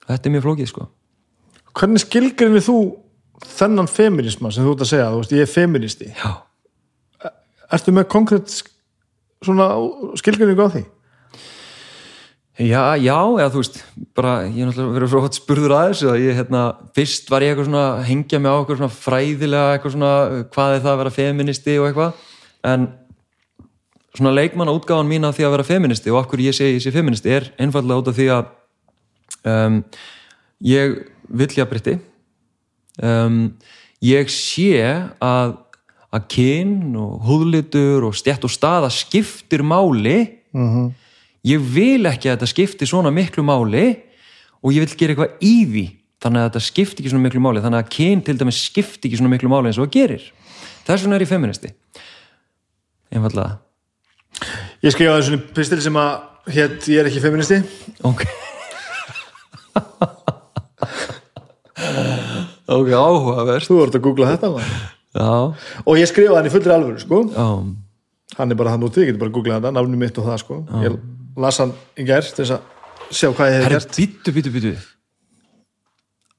þetta 0.04 0.28
er 0.28 0.34
mjög 0.34 0.46
flókið 0.46 0.70
sko. 0.70 0.86
Hvernig 1.74 2.04
skilgrinni 2.04 2.62
þú 2.64 2.78
þennan 3.54 3.90
feminisma 3.90 4.52
sem 4.54 4.64
þú 4.64 4.74
ert 4.74 4.84
að 4.84 4.90
segja, 4.92 5.10
þú 5.10 5.20
veist, 5.22 5.34
ég 5.34 5.46
er 5.46 5.50
feministi 5.50 6.10
já, 6.12 6.30
Ertu 7.74 7.94
með 7.96 8.06
konkrétt 8.12 8.52
svona 9.42 9.70
skilgrinningu 10.20 10.66
á 10.66 10.74
því? 10.74 10.84
já, 12.54 12.94
já, 13.02 13.18
eða 13.18 13.50
þú 13.50 13.62
veist 13.62 13.80
bara, 14.14 14.34
ég 14.46 14.60
er 14.62 14.68
náttúrulega 14.68 14.94
verið 14.94 15.10
svo 15.10 15.22
hot 15.24 15.38
spurður 15.38 15.72
að 15.74 15.88
þessu 15.90 16.10
að 16.12 16.20
ég, 16.22 16.36
hérna, 16.38 16.60
fyrst 16.94 17.32
var 17.32 17.42
ég 17.42 17.50
eitthvað 17.50 17.66
svona 17.66 17.86
að 17.88 18.04
hengja 18.10 18.38
mig 18.38 18.54
á 18.54 18.56
eitthvað 18.60 18.78
svona 18.78 18.98
fræðilega 18.98 19.72
eitthvað 19.74 19.94
svona, 19.96 20.12
hvað 20.54 20.74
er 20.76 20.84
það 20.84 20.92
að 20.92 21.00
vera 21.02 21.14
feministi 21.16 21.74
og 21.80 21.88
eitthvað, 21.88 22.20
en 22.70 22.86
svona 24.14 24.34
leikmanna 24.36 24.74
útgáfan 24.74 25.10
mín 25.10 25.26
af 25.26 25.34
því 25.34 25.48
að 25.48 25.54
vera 25.56 25.66
feministi 25.66 26.14
og 26.14 26.28
hverju 26.30 26.46
ég 26.46 26.56
segi 26.56 26.76
ég 26.76 26.84
sé 26.84 26.94
feministi 26.94 27.32
er 27.34 27.50
einfallega 27.58 28.04
út 28.04 28.10
af 28.12 28.18
því 28.18 28.28
að 28.36 28.52
um, 29.50 29.80
ég 30.62 30.94
vill 31.26 31.50
jafnbrytti 31.58 31.96
um, 33.02 33.40
ég 34.04 34.30
sé 34.30 34.78
að 35.18 35.56
að 36.14 36.28
kyn 36.30 36.94
og 37.00 37.24
húðlitur 37.26 38.06
og 38.06 38.14
stjætt 38.16 38.46
og 38.46 38.52
staða 38.52 38.92
skiptir 38.94 39.64
máli. 39.66 40.18
Mm 40.54 40.92
ég 41.44 41.60
vil 41.60 42.08
ekki 42.08 42.30
að 42.30 42.38
þetta 42.38 42.48
skipti 42.50 42.88
svona 42.88 43.12
miklu 43.14 43.44
máli 43.44 43.84
og 44.64 44.72
ég 44.72 44.84
vil 44.84 44.96
gera 44.96 45.12
eitthvað 45.12 45.44
í 45.44 45.54
því 45.68 45.84
þannig 46.24 46.40
að 46.40 46.46
þetta 46.48 46.62
skipti 46.64 47.02
ekki 47.02 47.12
svona 47.12 47.26
miklu 47.26 47.42
máli 47.44 47.64
þannig 47.64 47.82
að 47.82 47.90
kyn 47.92 48.24
til 48.24 48.36
dæmis 48.40 48.60
skipti 48.70 49.10
ekki 49.10 49.20
svona 49.20 49.32
miklu 49.34 49.50
máli 49.52 49.68
eins 49.68 49.80
og 49.80 49.84
það 49.84 49.96
gerir. 49.98 50.24
Þess 50.86 51.04
vegna 51.04 51.18
er 51.18 51.24
ég 51.24 51.32
feministi 51.32 51.68
einfallega 53.14 53.52
Ég 54.84 54.92
skrifaði 54.92 55.26
svona 55.28 55.44
pistil 55.56 55.80
sem 55.84 55.96
að 56.00 56.10
hétt 56.56 56.88
ég 56.92 56.98
er 57.02 57.06
ekki 57.10 57.24
feministi 57.24 57.60
ok. 58.04 58.24
Ok, 62.74 62.88
áhugaverst 62.88 63.68
Þú 63.68 63.74
ert 63.84 63.96
að 63.98 64.04
googla 64.06 64.30
þetta 64.30 64.48
maður. 64.54 64.76
Já, 65.14 65.30
og 65.86 65.98
ég 66.00 66.10
skrifaði 66.10 66.36
hann 66.40 66.50
í 66.50 66.54
fullri 66.54 66.74
alvöru 66.74 67.02
sko. 67.02 67.22
hann 68.38 68.50
er 68.50 68.58
bara 68.58 68.74
hann 68.74 68.86
úti, 68.86 69.04
ég 69.04 69.12
getur 69.12 69.22
bara 69.24 69.30
að 69.32 69.36
googla 69.38 69.60
þetta 69.60 69.74
nafnum 69.78 70.02
mitt 70.04 70.18
og 70.18 70.26
það 70.30 70.40
sko. 70.42 70.60
ég 70.84 70.98
las 71.44 71.58
hann 71.62 71.72
í 71.98 72.08
gær 72.08 72.26
til 72.26 72.44
þess 72.44 72.58
að 72.58 73.14
sjá 73.14 73.30
hvað 73.30 73.50
ég 73.50 73.56
hef 73.56 73.64
herri, 73.68 73.80
gert. 73.80 73.96
býtu, 74.00 74.34
býtu, 74.38 74.54
býtu 74.58 74.74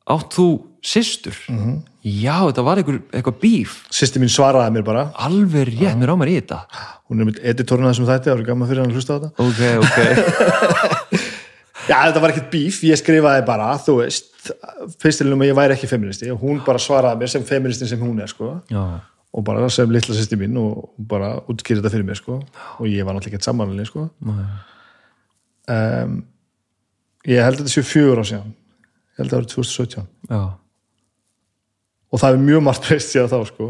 átt 0.06 0.35
þú 0.38 0.47
systur? 0.85 1.34
Mhm. 1.49 1.80
já, 2.06 2.35
þetta 2.45 2.64
var 2.64 2.77
einhver, 2.77 2.99
eitthvað 3.10 3.39
bíf. 3.41 3.72
Sýsti 3.89 4.22
mín 4.22 4.30
svaraði 4.30 4.76
mér 4.76 4.84
bara. 4.85 5.07
Alveg 5.18 5.72
rétt, 5.72 5.97
mér 5.97 6.14
á 6.14 6.15
mér 6.15 6.30
í 6.30 6.35
þetta. 6.38 6.60
Hún 7.10 7.22
er 7.22 7.26
mitt 7.26 7.39
editorinn 7.41 7.88
að 7.88 7.95
þessum 7.95 8.10
þætti, 8.11 8.30
það 8.30 8.38
var 8.38 8.45
gaman 8.45 8.69
fyrir 8.69 8.81
hann 8.84 8.91
að 8.91 8.99
hlusta 8.99 9.15
á 9.15 9.18
þetta. 9.18 9.31
Ok, 9.41 9.61
ok, 9.81 9.97
Já, 11.89 11.97
þetta 12.10 12.22
var 12.22 12.34
ekkert 12.34 12.52
bíf, 12.53 12.80
ég 12.85 12.97
skrifaði 13.02 13.45
bara, 13.45 13.72
þú 13.81 13.97
veist, 14.03 14.30
fyrstilum 15.02 15.44
að 15.44 15.52
ég 15.52 15.58
væri 15.58 15.76
ekki 15.78 15.90
feministi 15.92 16.32
og 16.34 16.42
hún 16.44 16.62
bara 16.66 16.82
svaraði 16.82 17.22
mér 17.22 17.34
sem 17.34 17.46
feministin 17.48 17.92
sem 17.92 18.02
hún 18.02 18.22
er, 18.24 18.32
sko, 18.32 18.52
já, 18.72 18.84
og 19.36 19.46
bara 19.48 19.70
sem 19.74 19.92
litla 19.92 20.16
sýsti 20.16 20.40
mín 20.40 20.60
og 20.62 20.92
bara 21.12 21.36
útskýrði 21.46 21.82
þetta 21.84 21.94
fyrir 21.96 22.08
mér, 22.08 22.20
sko, 22.20 22.40
og 22.80 22.86
ég 22.90 23.08
var 23.08 23.18
náttúrulega 23.18 23.36
ekkert 23.36 23.50
samanlega, 23.50 23.90
sko. 23.90 24.10
Um, 25.66 26.20
ég 27.26 27.42
held 27.42 27.58
að 27.58 27.66
þetta 27.66 27.74
séu 27.74 27.90
fjögur 27.90 28.22
á 28.22 28.26
síðan, 28.30 28.54
ég 29.16 29.24
held 29.24 29.32
að 29.32 29.36
það 29.36 29.42
var 29.42 29.50
2017 29.56 30.08
já 30.30 30.44
og 32.16 32.22
það 32.22 32.38
er 32.38 32.48
mjög 32.48 32.64
margt 32.64 32.88
breyst 32.88 33.12
síðan 33.12 33.32
þá, 33.32 33.40
sko. 33.52 33.70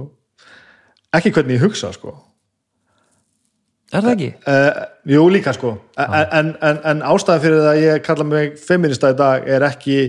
Ekki 1.15 1.31
hvernig 1.33 1.57
ég 1.57 1.65
hugsa, 1.65 1.91
sko. 1.95 2.13
er 3.93 4.03
það 4.03 4.11
ekki? 4.11 4.29
Uh, 4.51 4.83
jú, 5.15 5.23
líka, 5.31 5.53
sko. 5.55 5.71
En, 6.01 6.15
en, 6.39 6.51
en, 6.67 6.81
en 6.91 7.03
ástæðan 7.07 7.43
fyrir 7.45 7.63
það 7.63 7.71
að 7.71 7.81
ég 7.81 8.05
kalla 8.05 8.27
mig 8.27 8.59
feminista 8.61 9.13
í 9.13 9.17
dag 9.17 9.49
er 9.55 9.65
ekki 9.69 9.99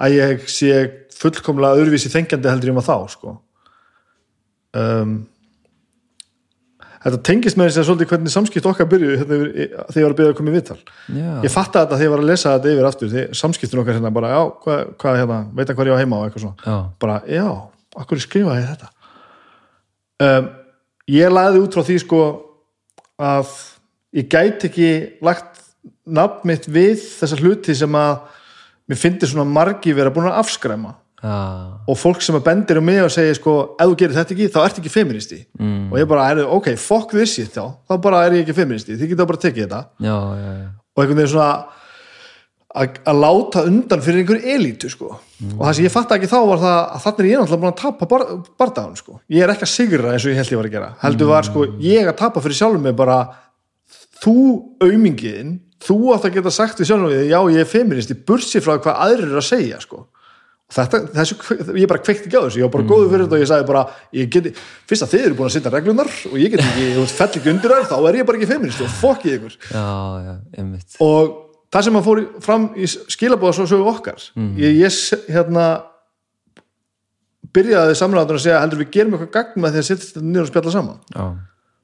að 0.00 0.16
ég 0.16 0.46
sé 0.50 0.72
fullkomlega 1.18 1.78
öðruvísi 1.82 2.10
þengjandi 2.12 2.50
heldur 2.50 2.72
ég 2.72 2.76
maður 2.78 2.88
þá, 2.88 3.12
sko. 3.16 3.34
Um, 4.72 5.12
þetta 7.02 7.18
tengist 7.26 7.58
með 7.58 7.68
þess 7.68 7.80
að 7.82 7.86
svolítið 7.90 8.10
hvernig 8.12 8.32
samskipt 8.32 8.68
okkar 8.70 8.88
byrjuðu 8.92 9.18
hérna, 9.20 9.38
þegar 9.90 9.98
ég 10.00 10.06
var 10.06 10.14
að 10.14 10.18
byrja 10.20 10.32
að 10.32 10.38
koma 10.38 10.52
í 10.52 10.56
viðtal. 10.56 10.78
já, 11.12 11.30
Ég 11.44 11.52
fattaði 11.52 11.82
þetta 11.84 11.98
þegar 11.98 12.06
ég 12.06 12.14
var 12.14 12.22
að 12.22 12.30
lesa 12.30 12.54
þetta 12.56 12.72
yfir 12.72 12.88
aftur, 12.88 13.12
þegar 13.12 13.38
samskiptin 13.42 13.82
okkar 13.82 13.98
hérna 13.98 14.12
bara, 14.14 14.32
já, 14.32 14.40
hvað, 14.64 14.82
hvað 15.02 15.18
hérna, 15.20 15.38
veit 15.58 15.66
að 15.72 15.78
hvað 15.78 15.90
ég 15.90 15.98
á 15.98 16.02
heima? 16.02 16.18
og 16.20 16.28
eitthvað 16.28 16.44
svona. 16.46 16.66
Já, 16.66 16.76
bara, 17.04 17.18
já, 17.28 17.46
akkur 18.02 18.22
skrifaði 18.22 18.62
ég 18.62 18.70
þetta? 18.72 18.92
Um, 20.22 20.48
ég 21.10 21.34
lagði 21.34 21.64
út 21.66 21.76
frá 21.76 21.86
því 21.90 21.98
sko 22.04 22.22
að 23.22 23.56
ég 24.16 24.28
gæti 24.30 24.70
ekki 24.70 24.90
lagt 25.26 25.60
nafn 26.06 26.46
mitt 26.48 26.68
við 26.70 27.02
þessa 27.18 27.38
hluti 27.42 27.74
sem 27.76 27.98
að 27.98 28.14
mér 28.88 29.00
fyndi 29.00 29.28
svona 29.28 29.48
margi 29.48 29.94
vera 29.96 30.12
búin 30.14 30.30
að 30.30 30.40
afskræma. 30.42 30.96
Já, 31.22 31.34
og 31.86 31.94
fólk 31.94 32.22
sem 32.24 32.34
að 32.34 32.48
bendir 32.48 32.80
um 32.80 32.88
mig 32.88 32.98
og 32.98 33.12
segir 33.14 33.36
sko, 33.38 33.52
ef 33.78 33.86
þú 33.86 33.98
gerir 34.00 34.16
þetta 34.16 34.34
ekki, 34.34 34.48
þá 34.50 34.56
ert 34.64 34.78
ekki 34.80 34.90
feministi 34.90 35.36
mm. 35.54 35.92
og 35.92 36.00
ég 36.00 36.08
bara, 36.10 36.24
er, 36.32 36.40
ok, 36.50 36.72
fuck 36.82 37.14
this 37.14 37.36
shit 37.36 37.54
þá, 37.54 37.76
þá 37.86 37.94
bara 38.02 38.24
er 38.26 38.34
ég 38.40 38.42
ekki 38.42 38.56
feministi, 38.56 38.96
þið 38.98 39.12
geta 39.12 39.26
bara 39.30 39.42
tekið 39.44 39.62
þetta. 39.62 39.78
Já, 40.02 40.16
já, 40.40 40.48
já. 40.56 40.66
og 40.66 41.04
einhvern 41.04 41.20
veginn 41.20 41.30
svona 41.30 41.52
að, 42.72 42.98
að 43.12 43.20
láta 43.22 43.64
undan 43.68 44.02
fyrir 44.02 44.22
einhverju 44.22 44.56
elítu 44.56 44.90
sko. 44.90 45.12
og 45.52 45.62
það 45.62 45.72
sem 45.78 45.86
ég 45.86 45.94
fatt 45.94 46.16
ekki 46.16 46.30
þá 46.30 46.38
var 46.48 46.62
það 46.62 46.78
að 46.80 47.06
þannig 47.06 47.22
er 47.22 47.30
ég 47.30 47.40
náttúrulega 47.42 47.62
búin 47.62 47.72
að 47.72 47.80
tapa 47.82 48.10
bar, 48.10 48.26
bardagun 48.62 48.98
sko. 48.98 49.18
ég 49.32 49.44
er 49.44 49.54
ekki 49.54 49.68
að 49.68 49.74
sigra 49.76 50.12
eins 50.16 50.26
og 50.26 50.32
ég 50.32 50.40
held 50.40 50.54
ég 50.54 50.62
var 50.62 50.70
að 50.70 50.76
gera. 50.76 50.92
Heldur 51.02 51.30
var 51.30 51.48
sko, 51.48 51.66
ég 51.86 52.10
að 52.10 52.18
tapa 52.22 52.42
fyrir 52.44 52.58
sjálfum 52.58 52.86
mig 52.88 52.98
bara 52.98 53.18
þú 54.22 54.36
aumingiðin 54.82 55.58
þú 55.82 55.96
átt 56.14 56.26
að 56.28 56.34
geta 56.38 56.50
sagt 56.54 56.82
sjálfum 56.84 57.10
við 57.12 57.28
já 57.32 57.38
ég 57.52 57.60
er 57.64 57.70
feminist, 57.70 58.10
ég 58.14 58.24
bursi 58.28 58.60
frá 58.62 58.76
hvað 58.78 59.00
aðrir 59.06 59.28
eru 59.30 59.40
að 59.42 59.48
segja 59.48 59.80
sko. 59.82 60.04
Þetta, 60.72 60.98
þessu, 61.12 61.36
ég 61.76 61.88
bara 61.90 62.00
kveikt 62.00 62.24
ekki 62.30 62.38
á 62.40 62.44
þessu, 62.46 62.60
ég 62.62 62.64
var 62.64 62.72
bara 62.72 62.86
góður 62.88 63.10
fyrir 63.12 63.26
þetta 63.26 63.36
og 63.36 63.42
ég 63.42 63.48
sagði 63.50 63.66
bara, 63.68 63.82
ég 64.16 64.30
geti, 64.32 64.52
fyrst 64.88 65.04
að 65.04 65.10
þið 65.12 65.24
eru 65.26 65.36
búin 65.36 65.50
að 65.50 65.54
setja 65.58 65.72
reglunar 65.74 66.08
og 66.30 66.36
ég 66.40 66.54
get 66.54 66.62
ekki, 66.64 66.86
þú 66.96 67.04
fell 67.12 67.28
ekki 67.28 67.50
undir 67.52 67.74
þær 67.74 67.88
þá 67.90 67.96
er 68.08 68.18
ég 68.22 68.28
bara 68.30 68.40
ekki 68.40 68.48
feminist 68.54 68.80
og 68.86 68.94
fokkið 69.02 69.34
ykkur. 69.36 69.56
Já, 69.68 69.84
já, 70.24 70.32
einmitt. 70.62 70.96
Og 71.04 71.34
það 71.76 71.84
sem 71.90 71.98
að 72.00 72.06
fór 72.08 72.22
fram 72.46 72.64
í 72.80 72.88
skilabóða 72.88 73.58
svo 73.58 73.66
sögu 73.74 73.90
okkar 73.92 74.24
ég, 74.62 74.78
ég 74.80 74.88
s- 74.88 75.26
hérna 75.28 75.66
byrjaði 77.52 77.94
samræðan 77.98 78.36
að 78.38 78.44
segja 78.46 78.60
heldur 78.62 78.80
við 78.80 78.90
gerum 78.96 79.16
eitthvað 79.18 79.32
gagn 79.36 79.60
með 79.64 79.74
því 79.76 79.80
að 79.82 79.88
setja 79.90 80.06
þetta 80.08 80.22
niður 80.28 80.46
og 80.46 80.50
spjalla 80.52 80.72
saman? 80.74 81.00
Já, 81.12 81.24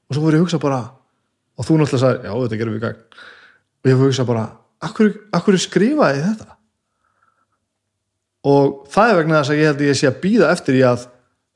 og 0.09 0.15
svo 0.17 0.23
fór 0.23 0.33
ég 0.33 0.39
að 0.39 0.45
hugsa 0.47 0.61
bara 0.63 0.79
og 1.59 1.67
þú 1.67 1.77
náttúrulega 1.81 2.03
sagði, 2.05 2.25
já 2.25 2.33
þetta 2.41 2.59
gerum 2.63 2.77
við 2.77 2.83
gagn 2.87 3.01
og 3.79 3.89
ég 3.89 3.95
að 3.95 4.05
hugsa 4.05 4.25
bara, 4.27 4.45
akkur, 4.83 5.11
akkur 5.35 5.57
skrifaði 5.61 6.23
þetta? 6.25 6.55
Og 8.49 8.85
það 8.91 9.11
er 9.11 9.17
vegna 9.19 9.41
þess 9.41 9.53
að 9.53 9.59
ég 9.59 9.69
held 9.69 9.81
að 9.81 9.89
ég 9.89 9.99
sé 9.99 10.07
að 10.07 10.21
býða 10.23 10.51
eftir 10.53 10.79
í 10.79 10.83
að 10.87 11.05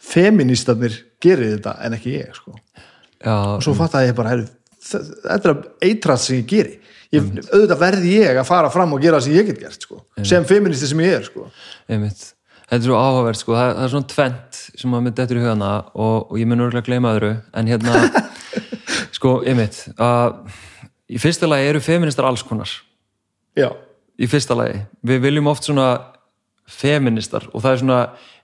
feministarnir 0.03 0.97
gerir 1.23 1.55
þetta 1.55 1.77
en 1.85 1.95
ekki 1.97 2.17
ég 2.17 2.35
sko. 2.35 2.57
Já, 3.23 3.35
og 3.55 3.63
svo 3.63 3.75
fattaði 3.77 4.11
ég 4.11 4.17
bara 4.17 4.35
þetta 4.83 5.53
er 5.53 5.61
eitrast 5.87 6.27
sem 6.27 6.41
ég 6.41 6.47
geri. 6.49 6.79
Ég, 7.13 7.27
auðvitað 7.53 7.79
verði 7.79 8.13
ég 8.17 8.39
að 8.41 8.47
fara 8.49 8.71
fram 8.73 8.95
og 8.95 9.03
gera 9.03 9.19
það 9.19 9.27
sem 9.27 9.35
ég 9.37 9.49
get 9.51 9.59
gert 9.61 9.85
sko. 9.85 9.99
sem 10.25 10.47
feministi 10.49 10.89
sem 10.89 11.03
ég 11.05 11.19
er 11.19 11.27
sko. 11.27 11.47
einmitt. 11.87 12.31
Þetta 12.63 12.79
er 12.79 12.87
svo 12.87 12.97
áhugavert 12.97 13.37
sko, 13.37 13.53
það, 13.53 13.71
það 13.77 13.85
er 13.85 13.91
svona 13.93 14.09
tvent 14.09 14.59
sem 14.81 14.89
maður 14.89 15.03
myndi 15.05 15.21
eftir 15.21 15.37
í 15.37 15.41
hugana 15.43 15.71
og, 15.93 16.31
og 16.31 16.37
ég 16.41 16.47
mun 16.49 16.63
örgulega 16.65 16.87
gleyma 16.87 17.11
öðru 17.13 17.31
en 17.53 17.69
hérna 17.69 17.99
sko, 19.17 19.33
einmitt 19.45 19.83
að 20.01 20.39
í 21.09 21.19
fyrsta 21.21 21.49
lagi 21.49 21.71
eru 21.71 21.81
feministar 21.84 22.27
alls 22.27 22.43
konar. 22.45 22.69
Já, 23.57 23.69
í 24.19 24.30
fyrsta 24.30 24.57
lagi, 24.57 24.84
við 25.05 25.25
viljum 25.27 25.49
oft 25.51 25.67
svona 25.67 25.89
feministar 26.69 27.49
og 27.51 27.63
það 27.63 27.71
er 27.71 27.81
svona 27.81 27.99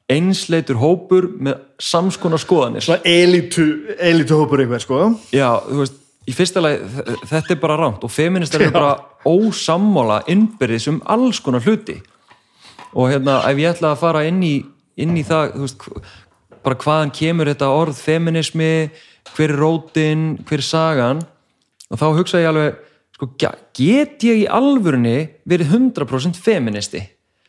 einsleitur 0.09 0.79
hópur 0.81 1.29
með 1.37 1.59
samskonar 1.81 2.41
skoðanir. 2.41 2.83
Svona 2.85 3.05
elitu 3.05 3.65
elitu 4.01 4.39
hópur 4.39 4.63
einhver 4.63 4.81
sko. 4.81 5.01
Já, 5.33 5.51
þú 5.67 5.83
veist, 5.83 5.99
í 6.29 6.35
fyrsta 6.35 6.63
lagi 6.63 7.05
þetta 7.29 7.55
er 7.55 7.61
bara 7.61 7.77
rámt 7.79 8.05
og 8.05 8.13
feministar 8.13 8.65
eru 8.65 8.73
bara 8.75 8.95
ósammála 9.27 10.23
innbyrðis 10.31 10.89
um 10.91 11.01
alls 11.09 11.41
konar 11.45 11.63
hluti. 11.65 11.99
Og 12.97 13.11
hérna, 13.11 13.43
ef 13.45 13.61
ég 13.61 13.75
ætla 13.75 13.93
að 13.93 14.01
fara 14.01 14.25
inn 14.25 14.41
í, 14.41 14.55
inn 14.97 15.13
í 15.17 15.23
það, 15.25 15.53
þú 15.53 15.67
veist 15.67 15.85
bara 16.65 16.79
hvaðan 16.81 17.13
kemur 17.15 17.49
þetta 17.51 17.69
orð 17.71 17.99
feminismi, 18.01 18.89
hver 19.35 19.53
er 19.53 19.61
rótin 19.61 20.23
hver 20.41 20.63
er 20.63 20.65
sagan 20.65 21.21
og 21.89 21.99
þá 22.01 22.05
hugsa 22.17 22.41
ég 22.43 22.49
alveg, 22.51 22.77
sko, 23.17 23.29
ge- 23.41 23.55
get 23.79 24.23
ég 24.27 24.43
í 24.43 24.47
alvörunni 24.47 25.17
verið 25.49 25.73
100% 25.75 26.37
feministi, 26.39 27.01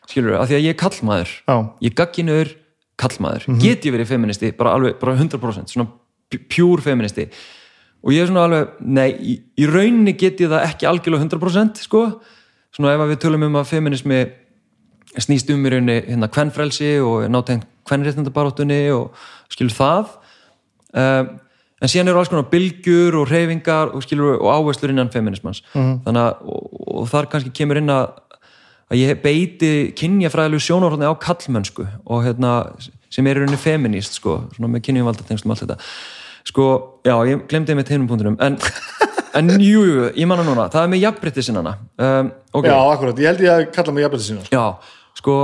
skilur 0.09 0.39
af 0.41 0.49
því 0.49 0.57
að 0.59 0.65
ég 0.65 0.75
er 0.75 0.79
kallmaður. 0.81 1.31
Já. 1.47 1.55
ég 1.85 1.95
gagginur 1.95 2.53
kallmaður, 3.01 3.47
get 3.61 3.85
ég 3.85 3.93
verið 3.95 4.11
feministi? 4.11 4.51
Bara 4.57 4.73
alveg, 4.77 4.97
bara 5.01 5.15
100%, 5.17 5.71
svona 5.73 5.87
pjúr 6.31 6.81
feministi. 6.83 7.27
Og 8.01 8.13
ég 8.15 8.23
er 8.23 8.29
svona 8.31 8.45
alveg 8.47 8.69
nei, 8.81 9.09
í, 9.13 9.33
í 9.61 9.65
rauninni 9.69 10.13
get 10.17 10.39
ég 10.41 10.49
það 10.49 10.65
ekki 10.71 10.87
algjörlega 10.89 11.25
100% 11.27 11.83
sko, 11.85 12.05
svona 12.73 12.95
ef 12.95 13.03
við 13.11 13.19
tölum 13.21 13.43
um 13.45 13.59
að 13.59 13.67
feminismi 13.75 14.21
snýst 15.21 15.49
um 15.53 15.65
í 15.67 15.69
rauninni 15.73 15.97
hérna 16.07 16.29
kvennfrelsi 16.31 16.95
og 17.03 17.25
nátengt 17.29 17.67
kvennréttandabaráttunni 17.89 18.79
og 18.95 19.11
skilur 19.51 19.73
það. 19.75 20.11
Um, 20.95 21.31
en 21.81 21.91
síðan 21.91 22.11
eru 22.11 22.21
alls 22.21 22.29
konar 22.29 22.49
bylgjur 22.51 23.17
og 23.19 23.29
reyfingar 23.31 23.93
og 23.95 24.05
og 24.05 24.49
áherslur 24.53 24.93
innan 24.93 25.09
feminismans 25.13 25.63
þannig 25.73 26.21
að 26.21 26.43
og, 26.45 26.67
og 27.01 27.07
þar 27.09 27.29
kannski 27.31 27.53
kemur 27.61 27.81
inn 27.81 27.89
að 27.89 28.11
að 28.91 28.99
ég 28.99 29.21
beiti 29.23 29.69
kynjafræðilegu 29.95 30.63
sjónarhóðni 30.65 31.07
á 31.07 31.15
kallmönsku 31.15 31.85
og 32.03 32.25
hérna 32.25 32.55
sem 33.11 33.27
er 33.27 33.39
í 33.39 33.43
rauninni 33.43 33.59
feminist 33.59 34.17
sko, 34.19 34.41
svona 34.55 34.71
með 34.71 34.85
kynjavaldatengstum 34.87 35.53
allt 35.53 35.63
þetta. 35.65 35.77
Sko, 36.47 36.65
já, 37.05 37.13
ég 37.29 37.43
glemdi 37.51 37.75
með 37.77 37.91
teinum 37.91 38.07
punktunum 38.09 38.37
en, 38.43 38.57
en 39.37 39.51
jú, 39.61 39.83
jú, 39.87 40.07
ég 40.17 40.27
manna 40.27 40.45
núna. 40.47 40.67
Það 40.73 40.87
er 40.87 40.91
með 40.91 41.03
jafnbrytti 41.05 41.45
sinnana 41.47 41.75
um, 42.01 42.31
ok, 42.51 42.67
já, 42.67 42.77
akkurat, 42.79 43.21
ég 43.21 43.31
held 43.31 43.45
ég 43.45 43.53
að 43.53 43.65
kalla 43.75 44.05
jafnvægt 44.05 44.25
sína 44.25 44.45
sko. 44.47 44.57
Já, 44.57 44.97
sko 45.21 45.37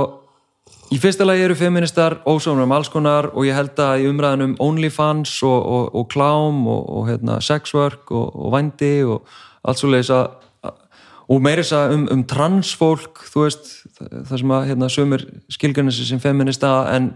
í 0.92 0.98
fyrsta 1.00 1.26
lagi 1.26 1.44
eru 1.44 1.56
feministar 1.58 2.20
ósámur 2.24 2.64
um 2.64 2.72
alls 2.72 2.88
konar 2.92 3.30
og 3.34 3.44
ég 3.46 3.56
held 3.56 3.78
að 3.82 4.04
í 4.04 4.08
umræðanum 4.08 4.56
OnlyFans 4.62 5.34
og, 5.46 5.58
og, 5.58 5.88
og 6.00 6.08
klám 6.12 6.64
og, 6.66 6.82
og 6.98 7.08
hérna, 7.10 7.38
sexwork 7.44 8.12
og, 8.14 8.52
vændi 8.54 9.02
og 9.04 9.26
allt 9.68 9.82
svo 9.82 9.92
leiðis 9.92 10.12
að 10.14 10.36
og 11.28 11.42
meira 11.44 11.60
þess 11.60 11.76
að 11.76 11.90
um, 11.92 12.04
um 12.14 12.20
transfólk 12.24 13.20
þú 13.28 13.42
veist, 13.44 13.66
það 13.98 14.34
sem 14.40 14.52
að 14.56 14.68
hérna, 14.70 14.88
sömur 14.92 15.24
skilgjörnir 15.52 15.96
sem 15.96 16.22
feminista 16.22 16.70
en 16.94 17.10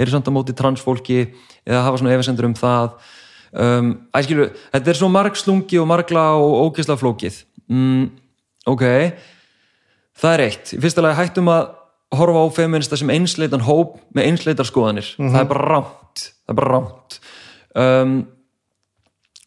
eru 0.00 0.14
samt 0.14 0.30
að 0.30 0.36
móti 0.38 0.54
transfólki 0.56 1.18
eða 1.66 1.82
hafa 1.84 2.00
svona 2.00 2.14
efasendur 2.14 2.48
um 2.48 2.54
það. 2.56 2.94
Um, 3.50 3.90
æskilu, 4.16 4.46
þetta 4.72 4.92
er 4.92 5.00
svo 5.00 5.10
margslungi 5.12 5.80
og 5.82 5.90
margla 5.90 6.24
og 6.40 6.70
ógeðsla 6.70 6.96
flókið. 7.00 7.42
Mm, 7.68 8.06
ok. 8.72 8.86
Það 10.20 10.36
er 10.36 10.44
eitt, 10.46 10.72
í 10.72 10.80
fyrsta 10.80 11.04
lagi 11.04 11.20
hættum 11.20 11.52
að 11.52 11.68
horfa 12.14 12.42
á 12.42 12.48
feminista 12.54 12.98
sem 12.98 13.12
einsleitan 13.12 13.64
hóp 13.66 13.98
með 14.16 14.30
einsleitar 14.30 14.68
skoðanir, 14.68 15.12
það 15.18 15.40
er 15.42 15.48
bara 15.52 15.68
rámt 15.74 16.26
það 16.26 16.52
er 16.52 16.58
bara 16.60 16.72
rámt 16.74 17.18
um, 17.78 18.14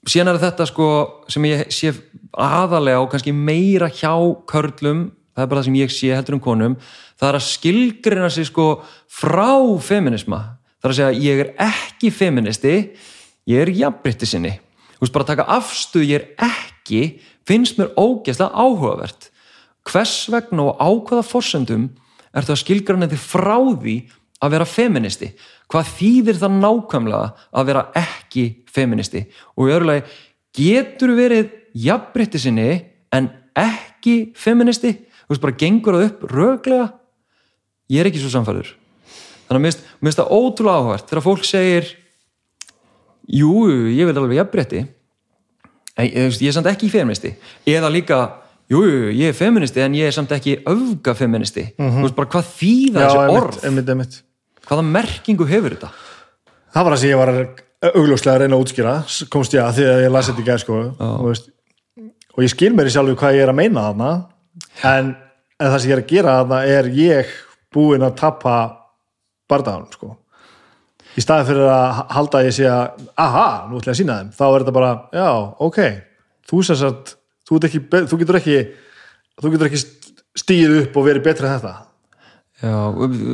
síðan 0.08 0.34
er 0.34 0.42
þetta 0.44 0.68
sko 0.70 0.88
sem 1.32 1.50
ég 1.50 1.66
sé 1.74 1.94
aðalega 2.34 3.04
og 3.04 3.12
kannski 3.12 3.36
meira 3.36 3.92
hjá 3.92 4.14
körlum 4.50 5.10
það 5.34 5.46
er 5.46 5.50
bara 5.52 5.62
það 5.62 5.70
sem 5.70 5.80
ég 5.82 5.96
sé 5.96 6.14
heldur 6.16 6.38
um 6.40 6.44
konum 6.44 6.78
það 7.20 7.30
er 7.30 7.40
að 7.40 7.48
skilgrina 7.50 8.30
sig 8.34 8.48
sko 8.50 8.68
frá 9.12 9.60
feminisma 9.84 10.44
það 10.84 10.88
er 10.88 10.94
að 10.94 11.00
segja 11.00 11.24
ég 11.24 11.44
er 11.44 11.52
ekki 11.68 12.12
feministi 12.12 12.78
ég 13.50 13.64
er 13.64 13.72
jafnbrytti 13.76 14.28
sinni. 14.28 14.56
Þú 14.98 15.06
veist 15.06 15.16
bara 15.16 15.28
taka 15.28 15.48
afstuð 15.52 16.08
ég 16.08 16.22
er 16.22 16.52
ekki 16.52 17.02
finnst 17.48 17.80
mér 17.80 17.92
ógeðslega 18.00 18.52
áhugavert. 18.56 19.30
Hvers 19.88 20.16
vegna 20.32 20.70
og 20.72 20.80
á 20.80 20.88
hvaða 20.88 21.26
forsendum 21.28 21.90
ertu 22.34 22.54
að 22.56 22.62
skilgrana 22.64 23.10
þig 23.12 23.22
frá 23.22 23.58
því 23.82 23.96
að 24.44 24.54
vera 24.56 24.68
feministi? 24.68 25.32
Hvað 25.72 25.92
þýðir 25.98 26.40
það 26.42 26.58
nákvæmlega 26.60 27.28
að 27.54 27.68
vera 27.70 27.84
ekki 28.00 28.46
feministi? 28.74 29.24
Og 29.58 29.70
í 29.70 29.74
öðru 29.76 29.90
lagi, 29.90 30.04
getur 30.54 31.16
verið 31.18 31.52
jafnbrytti 31.74 32.42
sinni 32.42 32.70
en 33.14 33.30
ekki 33.58 34.34
feministi? 34.38 34.94
Þú 35.24 35.34
veist 35.34 35.46
bara 35.46 35.60
gengur 35.64 35.98
það 35.98 36.08
upp 36.10 36.26
röglega 36.34 36.88
ég 37.94 38.02
er 38.02 38.10
ekki 38.10 38.22
svo 38.22 38.32
samfæður 38.34 38.74
þannig 39.48 39.60
að 39.60 39.64
mér 39.64 39.74
finnst- 40.04 40.20
það 40.20 40.34
ótrúlega 40.34 40.82
áhvert 40.82 41.10
þegar 41.10 41.24
fólk 41.24 41.44
segir 41.48 41.90
jú, 43.28 43.52
ég 43.94 44.08
vil 44.08 44.18
alveg 44.18 44.40
jafnbrytti 44.42 44.84
ég 46.04 46.48
er 46.48 46.56
samt 46.56 46.66
ekki 46.72 46.90
feministi. 46.90 47.36
Eða 47.70 47.92
líka, 47.94 48.18
jú, 48.72 48.84
jú, 48.88 49.12
ég 49.12 49.32
er 49.32 49.38
feministi 49.38 49.84
en 49.84 49.98
ég 49.98 50.10
er 50.10 50.16
samt 50.16 50.32
ekki 50.36 50.60
öfga 50.70 51.16
feministi 51.18 51.66
þú 51.78 52.06
veist 52.06 52.18
bara 52.18 52.32
hvað 52.36 52.50
þýða 52.60 53.04
já, 53.04 53.08
þessi 53.10 53.38
orð? 53.40 53.60
einmitt, 53.68 53.92
einmitt. 53.94 54.20
hvaða 54.68 54.86
merkingu 54.88 55.48
hefur 55.50 55.76
þetta? 55.76 55.92
Það 56.74 56.88
var 56.88 56.96
það 56.96 57.02
sem 57.04 57.12
ég 57.12 57.22
var 57.22 57.34
augljóslega 57.94 58.36
að 58.36 58.44
reyna 58.44 58.58
að 58.58 58.64
útskýra 58.66 58.94
komst 59.34 59.58
ég 59.58 59.64
að 59.66 59.80
því 59.80 59.90
að 59.92 60.04
ég 60.06 60.14
lasi 60.16 60.32
þetta 60.32 60.44
í 60.44 60.48
gæð 60.48 60.62
sko, 60.64 60.80
og, 61.10 61.44
og 62.34 62.46
ég 62.46 62.54
skil 62.54 62.72
mér 62.78 62.90
í 62.90 62.96
sjálfu 62.96 63.18
hvað 63.20 63.38
ég 63.38 63.46
er 63.46 63.54
að 63.54 63.60
meina 63.60 63.88
þarna 63.90 64.12
en, 64.94 65.14
en 65.60 65.74
það 65.74 65.80
sem 65.80 65.92
ég 65.92 65.98
er 65.98 66.04
að 66.04 66.12
gera 66.14 66.38
þarna 66.40 66.62
er 66.78 66.92
ég 66.98 67.38
búinn 67.74 68.06
að 68.06 68.18
tappa 68.22 68.56
bardaðan 69.50 69.90
sko. 69.92 70.14
Í 71.14 71.22
staði 71.22 71.52
fyrir 71.52 71.70
að 71.70 72.00
halda 72.16 72.40
að 72.40 72.48
ég 72.48 72.56
sé 72.56 72.66
að 72.70 73.04
aha, 73.22 73.46
nú 73.70 73.78
ætla 73.78 73.92
ég 73.92 73.94
að 73.94 74.00
sína 74.00 74.18
þeim 74.22 74.32
þá 74.34 74.44
er 74.48 74.64
þetta 74.64 74.76
bara, 74.78 74.92
já, 75.14 75.28
ok 75.68 75.80
þú 76.50 76.64
sem 76.66 76.80
sagt, 76.80 77.14
þú, 77.50 77.62
ekki, 77.70 77.84
þú 78.10 78.22
getur 78.24 78.40
ekki 78.40 78.58
þú 79.42 79.54
getur 79.54 79.70
ekki 79.70 79.84
stíð 80.44 80.80
upp 80.82 80.98
og 80.98 81.08
verið 81.08 81.28
betri 81.28 81.50
en 81.50 81.56
þetta. 81.58 81.76
Já, 82.64 82.76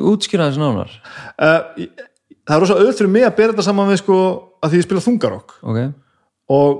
útskýra 0.10 0.50
þessi 0.50 0.62
nánar. 0.62 0.94
Uh, 1.38 1.90
það 2.48 2.56
er 2.56 2.64
rosa 2.64 2.78
auðvitað 2.78 3.02
fyrir 3.02 3.16
mig 3.16 3.26
að 3.28 3.36
bera 3.40 3.54
þetta 3.54 3.66
saman 3.68 3.92
við 3.92 4.00
sko 4.02 4.20
að 4.60 4.72
því 4.72 4.80
ég 4.80 4.88
spila 4.88 5.04
þungarokk. 5.06 5.58
Ok, 5.62 5.82
og, 6.56 6.80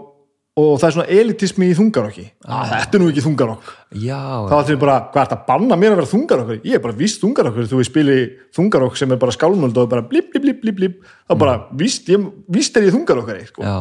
og 0.60 0.72
það 0.82 0.88
er 0.88 0.96
svona 0.96 1.20
elitismi 1.20 1.70
í 1.70 1.76
þungarokki. 1.78 2.26
Ah. 2.48 2.64
þetta 2.72 2.98
er 2.98 3.04
nú 3.04 3.12
ekki 3.12 3.26
þungarokk. 3.28 3.70
Já, 4.02 4.20
þá 4.50 4.56
ætlum 4.58 4.74
við 4.74 4.82
bara, 4.82 4.98
hvað 5.12 5.22
er 5.22 5.30
þetta 5.30 5.38
að 5.38 5.46
banna 5.52 5.80
mér 5.80 5.94
að 5.94 6.02
vera 6.02 6.12
þungarokkur? 6.16 6.60
Ég 6.66 6.80
er 6.80 6.84
bara 6.88 7.00
víst 7.04 7.24
þungarokkur, 7.24 7.70
þú 7.70 7.84
ég 7.84 7.92
spili 7.92 8.18
þungarokk 8.58 9.00
sem 9.00 9.14
er 9.14 9.22
bara 9.22 9.36
skálmöld 9.36 9.78
og 9.78 9.94
bara 9.94 10.08
blip, 10.10 10.34
blip, 10.34 10.48
blip, 10.48 10.60
blip, 10.64 10.80
blip. 10.80 11.16
Þá 11.30 11.38
bara, 11.46 11.56
víst, 11.80 12.10
ég, 12.10 12.28
víst 12.50 12.76
er 12.80 12.90
ég 12.90 12.98
þungarokkari 12.98 13.48
sko. 13.52 13.78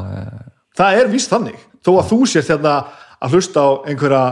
það 0.78 1.00
er 1.00 1.12
víst 1.14 1.32
þannig. 1.32 1.68
Þó 1.82 1.94
að 1.96 2.08
þú 2.12 2.20
sér 2.28 2.46
þetta 2.52 2.78
að 3.22 3.38
hlusta 3.38 3.64
á 3.64 3.68
einhverja 3.88 4.24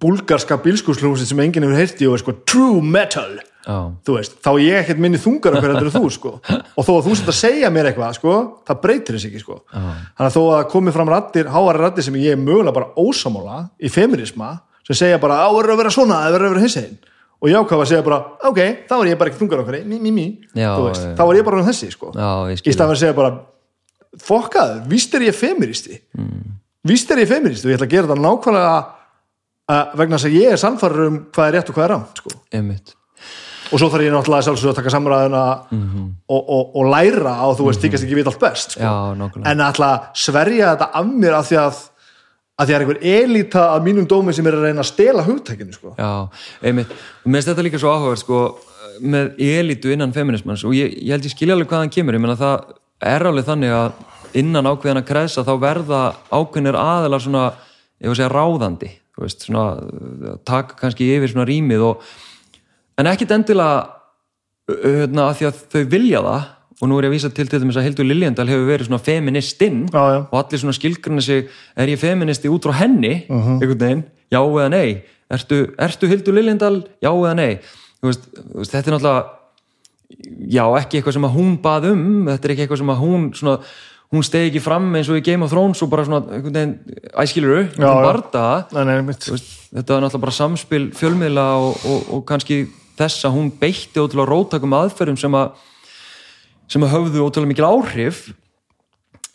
búlgarska 0.00 0.58
bílskúslúsin 0.62 1.28
sem 1.28 1.40
enginn 1.42 1.66
hefur 1.66 1.80
heyrti 1.80 2.08
og 2.08 2.16
er 2.16 2.22
sko 2.22 2.36
true 2.46 2.82
metal. 2.84 3.40
Þú 4.06 4.14
veist, 4.16 4.38
þá 4.40 4.48
er 4.54 4.62
ég 4.64 4.78
ekkert 4.80 5.02
minni 5.02 5.18
þungar 5.20 5.58
heldur 5.60 5.90
en 5.90 5.92
þú 5.92 6.08
sko, 6.14 6.30
og 6.78 6.86
þó 6.86 6.90
að 6.94 7.04
þú 7.06 7.16
sett 7.18 7.30
að 7.30 7.36
segja 7.36 7.70
mér 7.72 7.90
eitthvað 7.90 8.16
sko, 8.16 8.36
það 8.66 8.80
breytir 8.86 9.16
þess 9.18 9.28
ekki 9.28 9.42
sko. 9.42 9.58
Þannig 9.70 10.26
að 10.26 10.36
þó 10.36 10.40
að 10.56 10.64
komi 10.72 10.94
fram 10.96 11.12
rattir, 11.12 11.50
háari 11.52 11.82
rattir 11.82 12.06
sem 12.06 12.16
ég 12.22 12.34
er 12.34 12.40
mögulega 12.40 12.74
bara 12.78 12.90
ósamála 12.96 13.60
í 13.76 13.92
feminisma, 13.92 14.54
sem 14.88 14.98
segja 15.02 15.20
bara, 15.22 15.42
á, 15.44 15.48
verður 15.52 15.76
að 15.76 15.82
vera 15.84 15.94
svona 15.94 16.22
það 16.24 16.36
verður 16.38 16.48
að 16.48 16.54
vera 16.56 16.64
hins 16.64 16.78
einn, 16.80 16.96
og 17.40 17.52
ég 17.52 17.60
ákvað 17.60 17.84
að 17.84 17.90
segja 17.92 18.06
bara 18.08 18.20
ok, 18.48 18.60
þá 18.88 18.96
er 18.96 19.10
ég 19.12 19.20
bara 19.20 19.32
ekki 19.32 19.42
þungar 19.42 19.62
okkur 19.62 19.78
mí, 19.92 20.00
mí, 20.00 20.14
mí, 20.16 20.26
já. 20.56 20.72
þá 21.20 21.22
er 21.26 21.38
ég 21.38 21.46
bara 21.46 21.60
um 21.60 21.68
þessi 21.68 21.92
sko, 21.92 22.10
já, 22.16 22.30
ég 22.50 22.56
í 22.56 22.62
skil. 22.62 22.74
stað 22.74 22.94
að 22.96 23.02
segja 23.04 23.18
bara 23.20 23.30
fokkaðu, 24.24 24.80
víst 24.90 25.14
er 25.14 25.28
ég 25.28 25.36
feministi 25.36 26.00
mm. 26.16 26.56
Víst 26.88 27.10
er 27.12 27.22
ég 27.24 27.28
feministi 27.30 27.66
og 27.68 27.72
ég 27.74 27.78
ætla 27.78 27.88
að 27.88 27.94
gera 27.96 28.08
þetta 28.08 28.24
nákvæmlega 28.24 28.78
uh, 29.70 29.98
vegna 30.00 30.16
þess 30.18 30.30
að 30.30 30.38
ég 30.38 30.54
er 30.54 30.62
sannfæður 30.62 31.04
um 31.08 31.20
hvað 31.34 31.46
er 31.50 31.56
rétt 31.58 31.70
og 31.70 31.76
hvað 31.78 31.86
er 31.88 31.94
rámt 31.96 32.22
sko. 32.22 32.34
Og 33.70 33.78
svo 33.78 33.86
þarf 33.92 34.02
ég 34.02 34.10
náttúrulega 34.10 34.42
sjálfsög 34.48 34.72
að 34.72 34.78
taka 34.80 34.90
samræðuna 34.90 35.42
og, 36.26 36.40
og, 36.40 36.72
og 36.80 36.88
læra 36.90 37.36
á 37.38 37.46
þú 37.54 37.68
veist, 37.68 37.84
þykast 37.84 38.02
ekki 38.06 38.16
vita 38.18 38.32
allt 38.32 38.40
best 38.42 38.74
sko. 38.74 38.82
já, 38.82 38.92
en 39.52 39.60
að 39.62 40.08
sverja 40.18 40.72
þetta 40.72 40.88
af 40.98 41.06
mér 41.06 41.36
af 41.38 41.46
því 41.46 41.60
að 41.62 41.84
að 42.60 42.66
því 42.68 42.74
að 42.74 42.76
er 42.76 42.84
einhver 42.84 42.98
elita 43.08 43.62
af 43.74 43.84
mínum 43.86 44.06
dómi 44.10 44.34
sem 44.36 44.46
er 44.46 44.56
að 44.58 44.66
reyna 44.66 44.82
að 44.82 44.90
stela 44.90 45.22
hugtækinu 45.24 45.72
sko. 45.72 45.94
Já, 45.96 46.28
einmitt, 46.60 46.90
mér 47.24 47.38
finnst 47.38 47.48
þetta 47.52 47.64
líka 47.64 47.80
svo 47.80 47.94
áhugavert 47.94 48.20
sko, 48.20 48.40
með 49.00 49.30
elitu 49.40 49.94
innan 49.94 50.12
feminismans 50.12 50.64
og 50.68 50.74
ég, 50.76 50.92
ég 50.98 51.14
held 51.14 51.24
ég 51.24 51.32
skilja 51.32 51.56
alveg 51.56 51.70
hvað 51.70 51.84
hann 51.86 51.94
kemur. 51.94 52.18
Ég 52.18 52.20
menna 52.20 52.36
það 52.36 52.74
er 53.14 53.24
alveg 53.30 53.46
þannig 53.48 53.72
að 53.72 54.02
innan 54.38 54.68
ákveðina 54.70 55.02
kreðsa 55.06 55.44
þá 55.46 55.52
verða 55.62 56.00
ákveðinir 56.30 56.78
aðelar 56.78 57.22
svona, 57.24 57.44
ég 58.00 58.10
var 58.10 58.14
að 58.16 58.20
segja 58.20 58.32
ráðandi, 58.34 58.90
þú 59.16 59.24
veist, 59.24 59.46
svona 59.46 59.64
uh, 59.80 60.36
taka 60.46 60.78
kannski 60.80 61.08
yfir 61.16 61.32
svona 61.32 61.48
rýmið 61.48 61.84
og, 61.88 62.06
en 63.00 63.10
ekkit 63.10 63.34
endilega 63.36 63.82
uh, 64.70 64.80
hérna, 65.02 65.28
að 65.28 65.36
því 65.40 65.50
að 65.50 65.62
þau 65.74 65.82
vilja 65.96 66.24
það 66.28 66.48
og 66.80 66.88
nú 66.88 66.96
er 66.96 67.04
ég 67.04 67.10
að 67.10 67.16
vísa 67.18 67.28
til 67.36 67.44
til 67.44 67.58
þess 67.60 67.76
að 67.76 67.86
Hildur 67.90 68.06
Liljendal 68.08 68.48
hefur 68.48 68.70
verið 68.70 68.88
svona 68.88 69.02
feministinn 69.04 69.82
Já, 69.92 70.00
já. 70.14 70.20
og 70.22 70.36
allir 70.38 70.62
svona 70.62 70.76
skilgrunni 70.78 71.24
sig 71.26 71.50
er 71.76 71.92
ég 71.92 72.00
feministi 72.00 72.48
út 72.48 72.64
frá 72.64 72.78
henni 72.78 73.26
einhvern 73.28 73.82
veginn, 73.82 74.06
já 74.32 74.40
eða 74.40 74.70
nei? 74.72 75.02
Ertu, 75.30 75.58
ertu 75.76 76.08
Hildur 76.08 76.38
Liljendal, 76.38 76.80
já 77.04 77.10
eða 77.12 77.34
nei? 77.36 77.60
Þú 78.00 78.08
veist, 78.08 78.24
þú 78.32 78.62
veist, 78.62 78.72
þetta 78.72 78.88
er 78.88 78.96
náttúrulega 78.96 79.28
já, 80.50 80.64
ekki 80.80 80.98
eitthvað 80.98 81.16
sem 81.16 81.26
að 81.28 81.36
hún 81.36 81.52
bað 81.62 81.88
um 81.92 82.04
þetta 82.30 82.48
er 82.48 82.54
ekki 82.54 82.64
eitthvað 82.64 82.80
sem 82.82 82.92
að 82.94 83.02
hún 83.04 83.26
svona, 83.36 83.56
hún 84.10 84.24
stegi 84.26 84.50
ekki 84.50 84.62
fram 84.64 84.88
eins 84.98 85.08
og 85.10 85.20
í 85.20 85.24
Game 85.24 85.44
of 85.46 85.52
Thrones 85.52 85.80
og 85.84 85.90
bara 85.92 86.04
svona, 86.04 86.24
æskiluru 87.22 87.64
Já, 87.78 87.86
já. 87.86 88.06
þetta 89.70 89.94
var 89.94 90.04
náttúrulega 90.04 90.24
bara 90.26 90.36
samspil 90.38 90.88
fjölmiðla 90.98 91.46
og, 91.62 91.84
og, 91.86 92.08
og 92.16 92.24
kannski 92.26 92.64
þess 92.98 93.24
að 93.28 93.36
hún 93.36 93.52
beitti 93.60 94.02
ótrúlega 94.02 94.28
róttakum 94.32 94.74
aðferðum 94.80 95.18
sem 95.20 95.36
að 95.38 95.52
sem 96.70 96.82
að 96.86 96.92
höfðu 96.94 97.22
ótrúlega 97.26 97.52
mikil 97.52 97.68
áhrif 97.70 98.24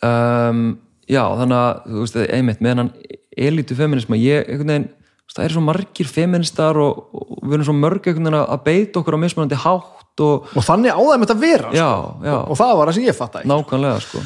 um, 0.03 0.77
já, 1.07 1.23
þannig 1.39 1.57
að 1.61 1.71
þú 1.87 2.03
veist, 2.03 2.19
einmitt, 2.35 2.61
með 2.63 2.73
hennan 2.75 2.93
elitu 3.35 3.75
feminisma, 3.75 4.19
ég, 4.19 4.45
einhvern 4.47 4.71
veginn 4.75 4.91
það 5.35 5.43
eru 5.49 5.55
svo 5.57 5.65
margir 5.65 6.07
feministar 6.07 6.77
og, 6.79 6.99
og 7.11 7.41
við 7.43 7.57
erum 7.57 7.67
svo 7.67 7.75
mörg 7.75 8.05
einhvern 8.07 8.29
veginn 8.29 8.39
að 8.39 8.61
beita 8.67 9.01
okkur 9.01 9.17
á 9.19 9.23
mismunandi 9.23 9.57
hátt 9.59 10.23
og 10.23 10.47
og 10.55 10.63
þannig 10.63 10.95
á 10.95 11.01
þeim 11.01 11.25
þetta 11.25 11.35
að 11.35 11.43
vera 11.43 11.69
sko. 11.71 11.75
já, 11.75 11.89
já, 12.29 12.35
og 12.39 12.59
það 12.61 12.73
var 12.79 12.87
það 12.91 12.97
sem 12.97 13.07
ég 13.09 13.17
fatt 13.17 13.39
ekki 13.41 13.51
nákvæmlega 13.51 14.03
sko. 14.05 14.23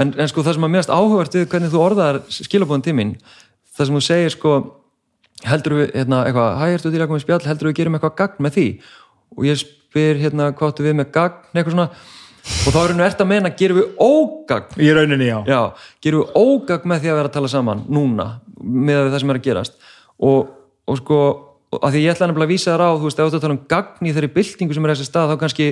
En, 0.00 0.12
en 0.16 0.30
sko 0.30 0.44
það 0.46 0.56
sem 0.56 0.66
að 0.68 0.74
mérst 0.74 0.92
áhugavert 0.92 1.36
við 1.36 1.48
hvernig 1.52 1.72
þú 1.72 1.82
orðaðar 1.84 2.20
skilabóðin 2.32 2.86
tímin 2.86 3.16
það 3.76 3.88
sem 3.88 3.98
þú 3.98 4.04
segir 4.04 4.34
sko 4.34 4.54
heldur 5.48 5.76
við, 5.78 5.90
hérna, 5.96 6.22
eitthvað, 6.28 6.56
hæ, 6.60 6.64
ertu 6.76 6.92
til 6.92 7.00
að 7.00 7.10
koma 7.10 7.20
í 7.20 7.24
spjall? 7.24 7.42
Heldur 7.48 7.70
við 7.70 7.76
gerum 7.80 7.96
eitthvað 7.96 8.16
gagn 8.18 8.44
með 8.44 8.56
því? 8.56 8.66
Og 9.36 9.46
ég 9.48 9.60
spyr, 9.60 10.20
hérna, 10.20 10.48
hvað 10.56 10.72
áttu 10.72 10.86
við 10.86 10.96
með 10.98 11.12
gagn? 11.14 11.44
Eitthvað 11.54 11.76
svona, 11.76 11.86
og 12.50 12.74
þá 12.74 12.78
er 12.80 12.92
henni 12.92 13.06
ert 13.06 13.22
að 13.22 13.30
meina 13.30 13.52
gerum 13.60 13.80
við 13.80 14.02
ógagn? 14.04 14.80
Í 14.80 14.90
rauninni, 14.96 15.28
já, 15.30 15.38
já, 15.48 15.60
gerum 16.04 16.24
við 16.24 16.40
ógagn 16.42 16.92
með 16.92 17.04
því 17.04 17.12
að 17.12 17.20
vera 17.20 17.32
að 17.32 17.36
tala 17.38 17.52
saman 17.52 17.84
núna, 17.88 18.28
með 18.60 19.02
það 19.06 19.18
sem 19.22 19.32
er 19.32 19.40
að 19.40 19.46
gerast? 19.48 19.78
Og, 20.30 20.52
og 20.90 21.00
sko 21.00 21.20
og 21.70 21.84
að 21.86 21.94
því 21.94 22.00
ég 22.02 22.14
ætla 22.14 22.26
nefnilega 22.26 22.48
að 22.48 22.50
vísa 22.50 22.72
þér 22.72 22.82
á, 22.82 22.90
þú 22.98 23.06
veist, 23.06 23.20
ef 23.20 23.28
þú 23.30 23.40
tala 23.42 23.54
um 23.54 23.60
gagn 23.70 24.06
í 24.08 24.12
þeirri 24.14 24.30
byltingu 24.34 24.74
sem 24.74 24.86
er 24.86 24.92
þessi 24.92 25.06
stað, 25.06 25.30
þá 25.30 25.42
kannski 25.44 25.66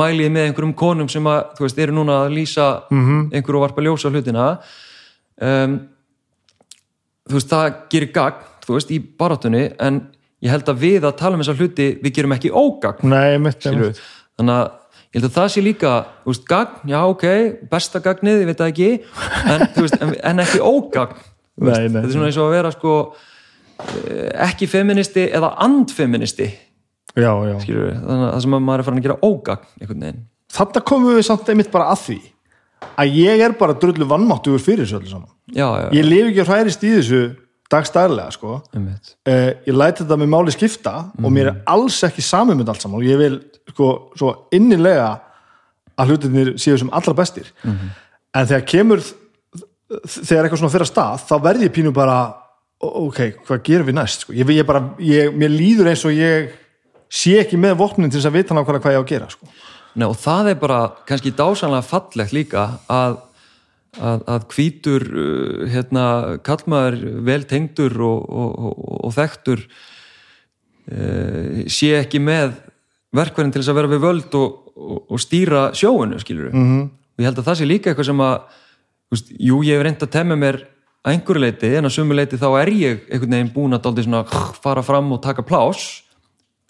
mælið 0.00 0.30
með 0.32 0.46
einhverjum 0.48 0.74
konum 0.80 1.10
sem 1.12 1.26
að, 1.28 1.40
þú 1.58 1.66
veist, 1.66 1.80
eru 1.84 1.96
núna 1.96 2.20
að 2.22 2.36
lýsa 2.38 2.68
einhverju 2.88 3.58
og 3.58 3.64
varpa 3.66 3.84
ljósa 3.84 4.12
hlutina. 4.12 4.46
Um, 5.42 5.74
þú 7.28 7.36
veist, 7.36 7.50
það 7.52 7.66
gerir 7.92 8.10
gagn, 8.14 8.46
þú 8.64 8.76
veist, 8.78 8.94
í 8.96 8.98
barátunni, 9.20 9.64
en 9.76 9.98
ég 10.42 10.54
held 10.54 10.70
að 10.72 10.80
við 10.86 11.04
að 11.04 11.18
tala 11.20 11.36
um 11.36 11.42
þessa 11.44 11.56
hluti, 11.58 11.88
við 12.00 12.14
gerum 12.16 12.36
ekki 12.38 12.52
ógagn. 12.56 13.12
Nei, 13.12 13.36
mitt, 13.42 13.60
skilurðu. 13.60 14.06
þannig 14.40 14.54
að 14.56 14.70
ég 15.12 15.18
held 15.20 15.28
að 15.28 15.36
það 15.36 15.50
sé 15.52 15.64
líka 15.66 15.92
þú 16.22 16.32
veist, 16.32 16.46
gagn, 16.48 16.80
já 16.88 16.98
ok, 17.04 17.26
besta 17.68 18.00
gagnið 18.00 18.40
ég 18.40 18.48
veit 18.48 18.62
það 18.62 18.72
ekki, 18.72 18.88
en, 19.52 19.66
veist, 19.76 19.98
en, 20.00 20.16
en 20.32 20.42
ekki 20.46 20.64
ógagn. 20.64 21.28
Þetta 21.60 22.00
er 22.00 22.08
svona 22.08 22.30
eins 22.30 22.40
og 22.40 22.48
að 22.48 22.56
vera 22.56 22.72
sko 22.72 22.96
ekki 24.48 24.66
feministi 24.70 25.26
eða 25.34 25.52
andfeministi. 25.64 26.50
Já, 27.16 27.32
já. 27.44 27.56
Skilur 27.60 27.90
þannig 27.92 28.26
að 28.26 28.32
það 28.32 28.42
sem 28.46 28.54
að 28.56 28.62
maður 28.66 28.78
er 28.82 28.86
farin 28.88 29.00
að 29.02 29.06
gera 29.08 29.18
ógagn 29.28 29.64
þarna 30.52 30.82
komum 30.88 31.16
við 31.16 31.24
samt 31.28 31.48
einmitt 31.52 31.70
bara 31.72 31.90
að 31.92 32.00
því 32.06 32.18
að 32.98 33.16
ég 33.16 33.40
er 33.46 33.52
bara 33.60 33.74
drullu 33.78 34.06
vannmáttugur 34.10 34.60
fyrir 34.60 34.84
þessu 34.84 34.98
öllu 34.98 35.10
saman. 35.12 35.28
Já, 35.54 35.66
já, 35.82 35.86
ég 35.96 36.04
lifi 36.08 36.30
ekki 36.32 36.42
að 36.44 36.50
hræðist 36.52 36.82
í 36.84 36.90
þessu 36.96 37.20
dagstæðlega 37.72 38.32
sko. 38.34 38.56
Uh, 38.76 39.52
ég 39.64 39.76
læti 39.76 40.02
þetta 40.02 40.18
með 40.20 40.28
máli 40.34 40.52
skipta 40.52 40.94
og 41.22 41.30
mér 41.32 41.52
er 41.52 41.60
alls 41.72 42.02
ekki 42.04 42.24
samið 42.26 42.58
með 42.60 42.72
allt 42.74 42.82
saman. 42.84 43.00
Og 43.00 43.06
ég 43.06 43.20
vil 43.20 43.38
sko 43.72 43.88
svo 44.18 44.32
innilega 44.52 45.12
að 46.00 46.12
hlutinir 46.12 46.52
séu 46.60 46.76
sem 46.80 46.90
allra 46.92 47.14
bestir. 47.16 47.48
En 47.64 48.46
þegar 48.48 48.66
kemur 48.68 49.00
þegar 50.08 50.46
eitthvað 50.48 50.60
svona 50.62 50.72
fyrir 50.72 50.86
að 50.88 50.92
stað 50.92 51.24
þá 51.28 51.34
verð 51.46 51.64
ég 51.66 51.72
pínu 51.76 51.92
bara 51.96 52.18
"Ó- 52.28 52.41
ok, 52.82 53.20
hvað 53.46 53.62
gerum 53.68 53.90
við 53.90 53.98
næst 53.98 54.24
sko? 54.24 54.36
ég, 54.36 54.48
ég 54.56 54.66
bara, 54.66 54.84
ég, 54.98 55.34
mér 55.34 55.52
líður 55.52 55.92
eins 55.92 56.04
og 56.08 56.16
ég 56.16 56.52
sé 57.12 57.36
ekki 57.42 57.60
með 57.60 57.76
vopnin 57.82 58.10
til 58.10 58.20
þess 58.20 58.30
að 58.30 58.38
vita 58.40 58.56
nákvæmlega 58.56 58.82
hvað 58.86 58.96
ég 58.96 59.02
á 59.02 59.04
að 59.04 59.12
gera 59.12 59.28
sko. 59.30 59.52
Nei, 59.92 60.06
og 60.08 60.16
það 60.16 60.48
er 60.54 60.56
bara 60.62 60.80
kannski 61.06 61.34
dásanlega 61.36 61.84
fallegt 61.84 62.32
líka 62.32 62.64
að 62.90 63.20
að, 64.00 64.22
að 64.30 64.46
hvítur 64.54 65.04
uh, 65.04 65.64
hérna, 65.70 66.04
kallmaður 66.46 67.02
vel 67.26 67.42
tengdur 67.48 67.96
og, 68.00 68.24
og, 68.24 68.52
og, 68.70 68.82
og 69.08 69.14
þekktur 69.18 69.64
uh, 69.66 71.62
sé 71.68 71.92
ekki 71.98 72.22
með 72.22 72.56
verkverðin 73.12 73.52
til 73.52 73.62
þess 73.62 73.72
að 73.72 73.80
vera 73.82 73.92
við 73.92 74.04
völd 74.06 74.36
og, 74.40 74.58
stýra 75.20 75.66
sjóinu 75.76 76.20
skilur 76.22 76.48
við 76.48 76.56
-hmm. 76.56 76.84
og 76.88 77.20
ég 77.20 77.28
held 77.28 77.38
að 77.42 77.48
það 77.50 77.58
sé 77.58 77.68
líka 77.68 77.90
eitthvað 77.90 78.08
sem 78.08 78.22
að 78.24 78.36
veist, 79.12 79.32
jú 79.36 79.60
ég 79.62 79.76
hef 79.76 79.84
reynd 79.84 80.06
að 80.06 80.14
temja 80.16 80.36
mér 80.36 80.62
að 81.02 81.16
einhverju 81.16 81.42
leiti 81.42 81.72
en 81.78 81.88
að 81.88 81.94
sumu 81.96 82.14
leiti 82.14 82.38
þá 82.38 82.48
er 82.60 82.70
ég 82.70 83.06
einhvern 83.10 83.36
veginn 83.36 83.52
búin 83.54 83.74
að 83.74 83.84
daldi 83.86 84.04
svona 84.06 84.22
fara 84.62 84.84
fram 84.86 85.10
og 85.14 85.22
taka 85.24 85.42
plás 85.46 86.02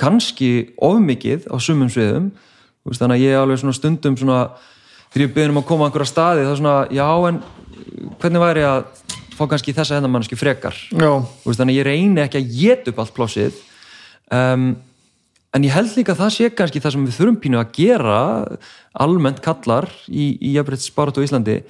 kannski 0.00 0.72
ofmikið 0.82 1.48
á 1.52 1.56
sumum 1.60 1.90
sviðum. 1.92 2.30
Veist, 2.82 3.02
þannig 3.02 3.20
að 3.20 3.26
ég 3.26 3.38
alveg 3.38 3.60
svona 3.60 3.76
stundum 3.76 4.16
svona 4.18 4.38
þegar 5.12 5.26
ég 5.26 5.34
byrðum 5.36 5.58
um 5.58 5.62
að 5.62 5.68
koma 5.68 5.84
á 5.84 5.88
einhverja 5.90 6.10
staði 6.10 6.46
þá 6.48 6.54
svona, 6.58 6.78
já 6.90 7.08
en 7.28 7.42
hvernig 8.22 8.42
væri 8.42 8.64
að 8.66 8.80
fá 9.36 9.44
kannski 9.50 9.74
þessa 9.76 9.98
hennamanniski 9.98 10.38
frekar? 10.40 10.78
Veist, 11.44 11.60
þannig 11.60 11.76
að 11.76 11.78
ég 11.78 11.88
reyni 11.90 12.24
ekki 12.24 12.40
að 12.40 12.56
geta 12.56 12.92
upp 12.92 13.04
allt 13.04 13.14
plásið 13.18 13.60
um, 14.32 14.66
en 15.52 15.68
ég 15.68 15.76
held 15.76 15.94
líka 15.98 16.16
að 16.16 16.24
það 16.24 16.34
sé 16.38 16.50
kannski 16.56 16.82
það 16.82 16.96
sem 16.96 17.06
við 17.06 17.18
þurfum 17.20 17.40
pínu 17.44 17.60
að 17.60 17.72
gera 17.76 18.18
almennt 19.04 19.42
kallar 19.44 19.90
í, 20.08 20.32
í 20.40 20.56
jafnbreytt 20.56 20.88
spárat 20.88 21.20
á 21.20 21.24
Íslandi 21.24 21.60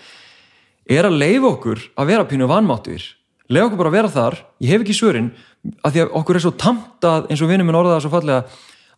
er 0.88 1.08
að 1.08 1.18
leifa 1.22 1.52
okkur 1.52 1.82
að 1.96 2.12
vera 2.12 2.28
pínu 2.28 2.48
vanmáttur 2.50 3.04
leifa 3.52 3.68
okkur 3.68 3.80
bara 3.82 3.92
að 3.92 3.96
vera 3.98 4.12
þar, 4.12 4.36
ég 4.62 4.72
hef 4.72 4.84
ekki 4.84 4.96
svörin 4.96 5.32
að 5.84 5.94
því 5.94 6.04
að 6.04 6.14
okkur 6.20 6.38
er 6.38 6.44
svo 6.44 6.52
tamtað 6.58 7.30
eins 7.30 7.42
og 7.42 7.50
vinur 7.50 7.68
minn 7.68 7.78
orðaða 7.78 8.04
svo 8.04 8.12
fallega 8.12 8.44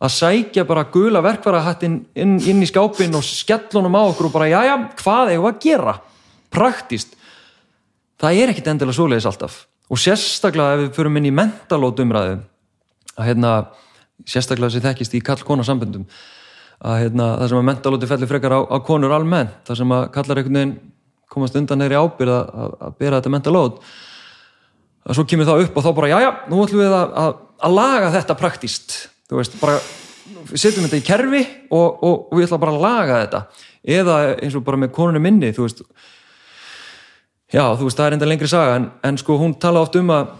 að 0.05 0.15
sækja 0.15 0.65
bara 0.69 0.86
gula 0.93 1.23
verkvarahattin 1.24 1.98
inn, 2.19 2.39
inn 2.40 2.62
í 2.62 2.69
skápin 2.69 3.15
og 3.16 3.24
skellunum 3.24 3.97
á 3.97 4.02
okkur 4.11 4.28
og 4.28 4.35
bara, 4.35 4.51
jæja, 4.51 4.78
hvað 5.01 5.35
eigum 5.35 5.48
að 5.48 5.61
gera? 5.65 5.94
Praktist 6.55 7.15
það 8.20 8.40
er 8.40 8.52
ekkit 8.52 8.70
endilega 8.73 8.97
svoleiðis 8.97 9.28
alltaf. 9.28 9.65
Og 9.93 10.01
sérstaklega 10.01 10.77
ef 10.77 10.82
við 10.85 10.93
förum 10.97 11.19
inn 11.20 11.28
í 11.28 11.35
mentalót 11.35 12.01
umræðu 12.01 12.39
að 13.15 13.28
hérna, 13.28 13.52
sérstaklega 14.28 14.73
sem 14.73 14.85
þekkist 14.85 15.15
í 15.19 15.23
kall-kona 15.24 15.66
samböndum 15.66 16.06
að 16.85 17.05
hérna, 17.05 17.28
það 17.39 17.51
sem 17.51 17.61
að 17.61 17.69
mentalóti 17.69 18.09
fellir 18.11 18.31
frekar 18.31 18.56
á, 18.56 18.61
á 18.66 18.77
konur 18.85 19.15
almennt, 19.15 19.61
það 19.69 19.81
sem 19.81 19.94
að 19.94 20.06
kallar 20.16 20.40
einhvern 20.40 20.59
veginn 20.59 20.74
komast 21.32 21.56
undan 21.59 21.84
þeirri 21.84 21.98
ábyrð 22.01 22.34
að, 22.34 22.74
að, 22.86 22.96
bera 23.01 23.20
þetta 23.20 23.34
mentalót 23.34 23.82
að 25.05 25.18
svo 25.18 25.26
kemur 25.28 25.48
það 25.48 25.66
upp 25.66 25.76
og 25.76 25.84
þá 25.84 25.90
bara, 25.98 26.10
jájá, 26.14 26.30
nú 26.51 26.62
ætlum 26.64 26.82
við 26.84 26.96
að, 26.96 27.14
að, 27.22 27.36
að 27.68 27.76
laga 27.78 28.10
þetta 28.14 28.38
praktist 28.40 28.96
þú 29.28 29.40
veist, 29.40 29.56
bara 29.60 29.78
setjum 30.55 30.86
þetta 30.86 31.01
í 31.01 31.06
kerfi 31.06 31.42
og, 31.68 31.88
og, 32.05 32.14
og 32.30 32.36
við 32.38 32.46
ætlum 32.46 32.64
bara 32.64 32.74
að 32.74 32.84
laga 32.84 33.22
þetta. 33.24 33.40
Eða 33.84 34.18
eins 34.40 34.55
og 34.56 34.64
bara 34.64 34.80
með 34.80 34.94
konunni 34.96 35.20
minni, 35.20 35.52
þú 35.56 35.66
veist 35.66 35.82
Já, 37.55 37.68
þú 37.78 37.86
veist, 37.86 37.98
það 37.98 38.06
er 38.09 38.16
enda 38.16 38.26
lengri 38.26 38.48
saga 38.51 38.78
en, 38.80 38.86
en 39.06 39.18
sko 39.20 39.36
hún 39.38 39.52
tala 39.62 39.84
oft 39.84 39.94
um 40.01 40.09
að 40.10 40.32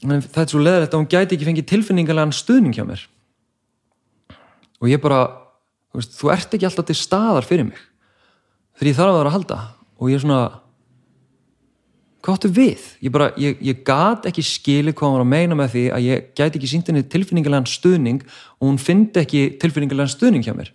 þetta 0.00 0.44
er 0.44 0.52
svo 0.54 0.60
leðilegt 0.62 0.94
að 0.94 1.02
hún 1.02 1.10
gæti 1.10 1.36
ekki 1.36 1.48
fengið 1.48 1.68
tilfinningarlegan 1.68 2.32
stuðning 2.34 2.76
hjá 2.76 2.84
mér. 2.88 3.02
Og 4.80 4.88
ég 4.88 5.02
bara 5.02 5.20
þú, 5.92 6.00
veist, 6.00 6.14
þú 6.16 6.32
ert 6.32 6.56
ekki 6.56 6.68
alltaf 6.68 6.88
til 6.88 6.96
staðar 6.96 7.46
fyrir 7.46 7.68
mig. 7.68 7.82
Þegar 8.78 8.90
ég 8.90 8.98
þarf 8.98 9.12
að 9.12 9.18
vera 9.18 9.32
að 9.32 9.36
halda 9.36 9.58
og 10.00 10.10
ég 10.10 10.18
er 10.18 10.24
svona 10.24 10.40
hvað 12.22 12.36
áttu 12.38 12.50
við? 12.54 12.82
Ég 13.02 13.10
bara, 13.14 13.32
ég, 13.40 13.56
ég 13.66 13.80
gat 13.86 14.28
ekki 14.30 14.44
skilið 14.46 14.94
hvað 14.94 15.08
hann 15.08 15.16
var 15.18 15.24
að 15.24 15.32
meina 15.32 15.56
með 15.58 15.72
því 15.74 15.82
að 15.96 16.04
ég 16.06 16.28
gæti 16.38 16.60
ekki 16.60 16.70
sínt 16.70 16.90
henni 16.90 17.02
tilfinningarlegan 17.10 17.66
stuðning 17.66 18.20
og 18.60 18.68
hún 18.68 18.78
fyndi 18.78 19.24
ekki 19.24 19.40
tilfinningarlegan 19.62 20.12
stuðning 20.12 20.44
hjá 20.46 20.54
mér 20.54 20.70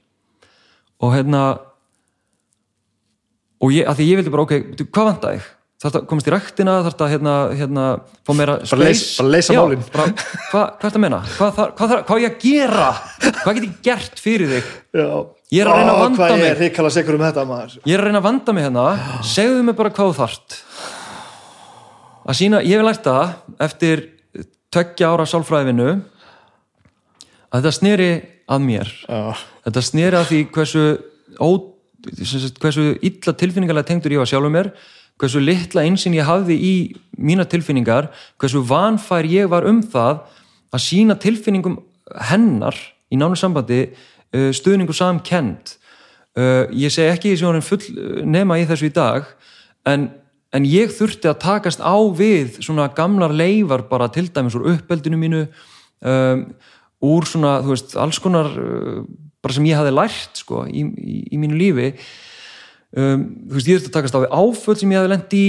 og 1.00 1.14
hérna 1.16 1.44
og 3.64 3.72
ég, 3.74 3.88
að 3.90 4.00
því 4.02 4.08
ég 4.12 4.20
vildi 4.20 4.34
bara, 4.34 4.44
ok, 4.46 4.58
þú, 4.78 4.88
hvað 4.94 5.08
vant 5.12 5.24
að 5.30 5.38
ég? 5.40 5.48
þarf 5.78 5.94
það 5.94 6.06
komast 6.10 6.28
í 6.28 6.32
ræktina, 6.34 6.74
þarf 6.88 6.96
það 6.98 7.12
hérna, 7.14 7.34
hérna, 7.60 7.84
fá 8.26 8.32
meira 8.34 8.54
Bara 8.66 8.82
leys- 8.82 9.04
bara 9.20 9.30
leysa 9.36 9.54
Já, 9.54 9.60
málin. 9.62 9.84
bara, 9.94 10.06
hvað, 10.50 10.64
hvað 10.82 10.88
er 10.88 10.94
það 10.94 10.98
að 10.98 11.04
meina? 11.04 11.20
Hvað, 11.38 11.52
hvað, 11.58 11.92
þarf- 11.92 12.06
hvað 12.08 12.18
á 12.18 12.24
ég 12.24 12.32
að 12.32 12.40
gera? 12.44 12.88
Hvað 13.44 13.54
get 13.60 13.68
ég 13.68 13.76
gert 13.86 14.22
fyrir 14.24 14.54
þig? 14.56 14.72
já 14.98 15.10
Ég 15.54 15.64
er 15.64 15.70
að 15.72 15.78
reyna 15.80 15.94
að 15.94 16.02
vanda 16.02 16.28
mig. 16.36 16.44
ég 16.44 16.98
er 17.08 17.16
um 17.16 17.24
þetta 17.24 17.46
maður. 17.48 17.76
Ég 17.88 17.94
er 17.96 18.02
að 18.02 18.10
reyna 18.10 18.20
að 18.20 18.28
vanda 18.28 18.54
mig 18.56 18.66
hérna. 18.68 18.86
Segðu 19.24 19.64
mig 19.64 19.78
bara 19.78 19.94
hvað 19.96 20.14
þart 20.18 20.58
að 22.28 22.36
sína, 22.42 22.60
ég 22.68 22.76
hef 22.76 22.84
lært 22.84 23.08
það 23.08 23.62
eftir 23.64 24.04
tveggja 24.76 25.14
ára 25.14 25.28
sálfræðivinu 25.32 25.88
að 27.48 27.62
þetta 27.62 27.74
sneri 27.78 28.10
að 28.52 28.66
mér. 28.66 28.92
Já, 29.08 29.22
þetta 29.70 29.84
sneri 29.88 30.20
að 30.20 30.30
því 30.34 30.42
hversu 30.58 30.84
ó, 31.40 31.50
hversu 32.60 32.88
illa 33.00 33.36
tilfinningarlega 33.40 33.88
tengdur 33.88 34.18
ég 34.18 34.24
var 34.24 34.28
sjálfur 34.28 34.52
mér 34.52 34.72
hversu 35.18 35.42
litla 35.42 35.86
einsinn 35.86 36.16
ég 36.18 36.28
hafði 36.28 36.58
í 36.62 36.74
mína 37.18 37.48
tilfinningar, 37.50 38.12
hversu 38.38 38.62
vanfær 38.66 39.26
ég 39.30 39.50
var 39.50 39.66
um 39.70 39.82
það 39.82 40.22
að 40.76 40.84
sína 40.84 41.18
tilfinningum 41.22 41.80
hennar 42.30 42.78
í 43.10 43.18
nánu 43.18 43.38
sambandi 43.40 43.88
stuðningu 44.56 44.96
samkend 44.96 45.76
uh, 46.38 46.66
ég 46.72 46.94
segi 46.94 47.12
ekki 47.12 47.34
því 47.34 47.42
sem 47.42 47.68
full 47.68 47.84
uh, 47.94 48.24
nema 48.26 48.60
í 48.62 48.66
þessu 48.70 48.90
í 48.90 48.96
dag 48.96 49.28
en, 49.88 50.10
en 50.56 50.68
ég 50.68 50.94
þurfti 50.96 51.30
að 51.32 51.42
takast 51.44 51.84
á 51.84 51.96
við 52.16 52.60
svona 52.62 52.90
gamlar 52.98 53.36
leifar 53.36 53.88
bara 53.90 54.10
til 54.14 54.28
dæmis 54.32 54.58
úr 54.58 54.74
uppeldinu 54.76 55.20
mínu 55.20 55.46
um, 56.02 56.44
úr 57.04 57.28
svona, 57.30 57.60
þú 57.62 57.76
veist, 57.76 57.96
alls 58.00 58.20
konar 58.22 58.50
bara 59.44 59.56
sem 59.56 59.68
ég 59.70 59.78
hafði 59.78 59.94
lært 59.96 60.42
sko, 60.42 60.66
í, 60.68 60.84
í, 60.84 61.18
í 61.36 61.40
mínu 61.40 61.58
lífi. 61.60 61.92
Um, 62.98 63.26
þú 63.48 63.58
veist, 63.58 63.70
ég 63.70 63.80
þurfti 63.80 63.92
að 63.92 63.98
takast 64.00 64.18
á 64.18 64.24
við 64.24 64.38
áföll 64.42 64.78
sem 64.80 64.94
ég 64.94 65.02
hafði 65.02 65.14
lent 65.14 65.36
í. 65.38 65.48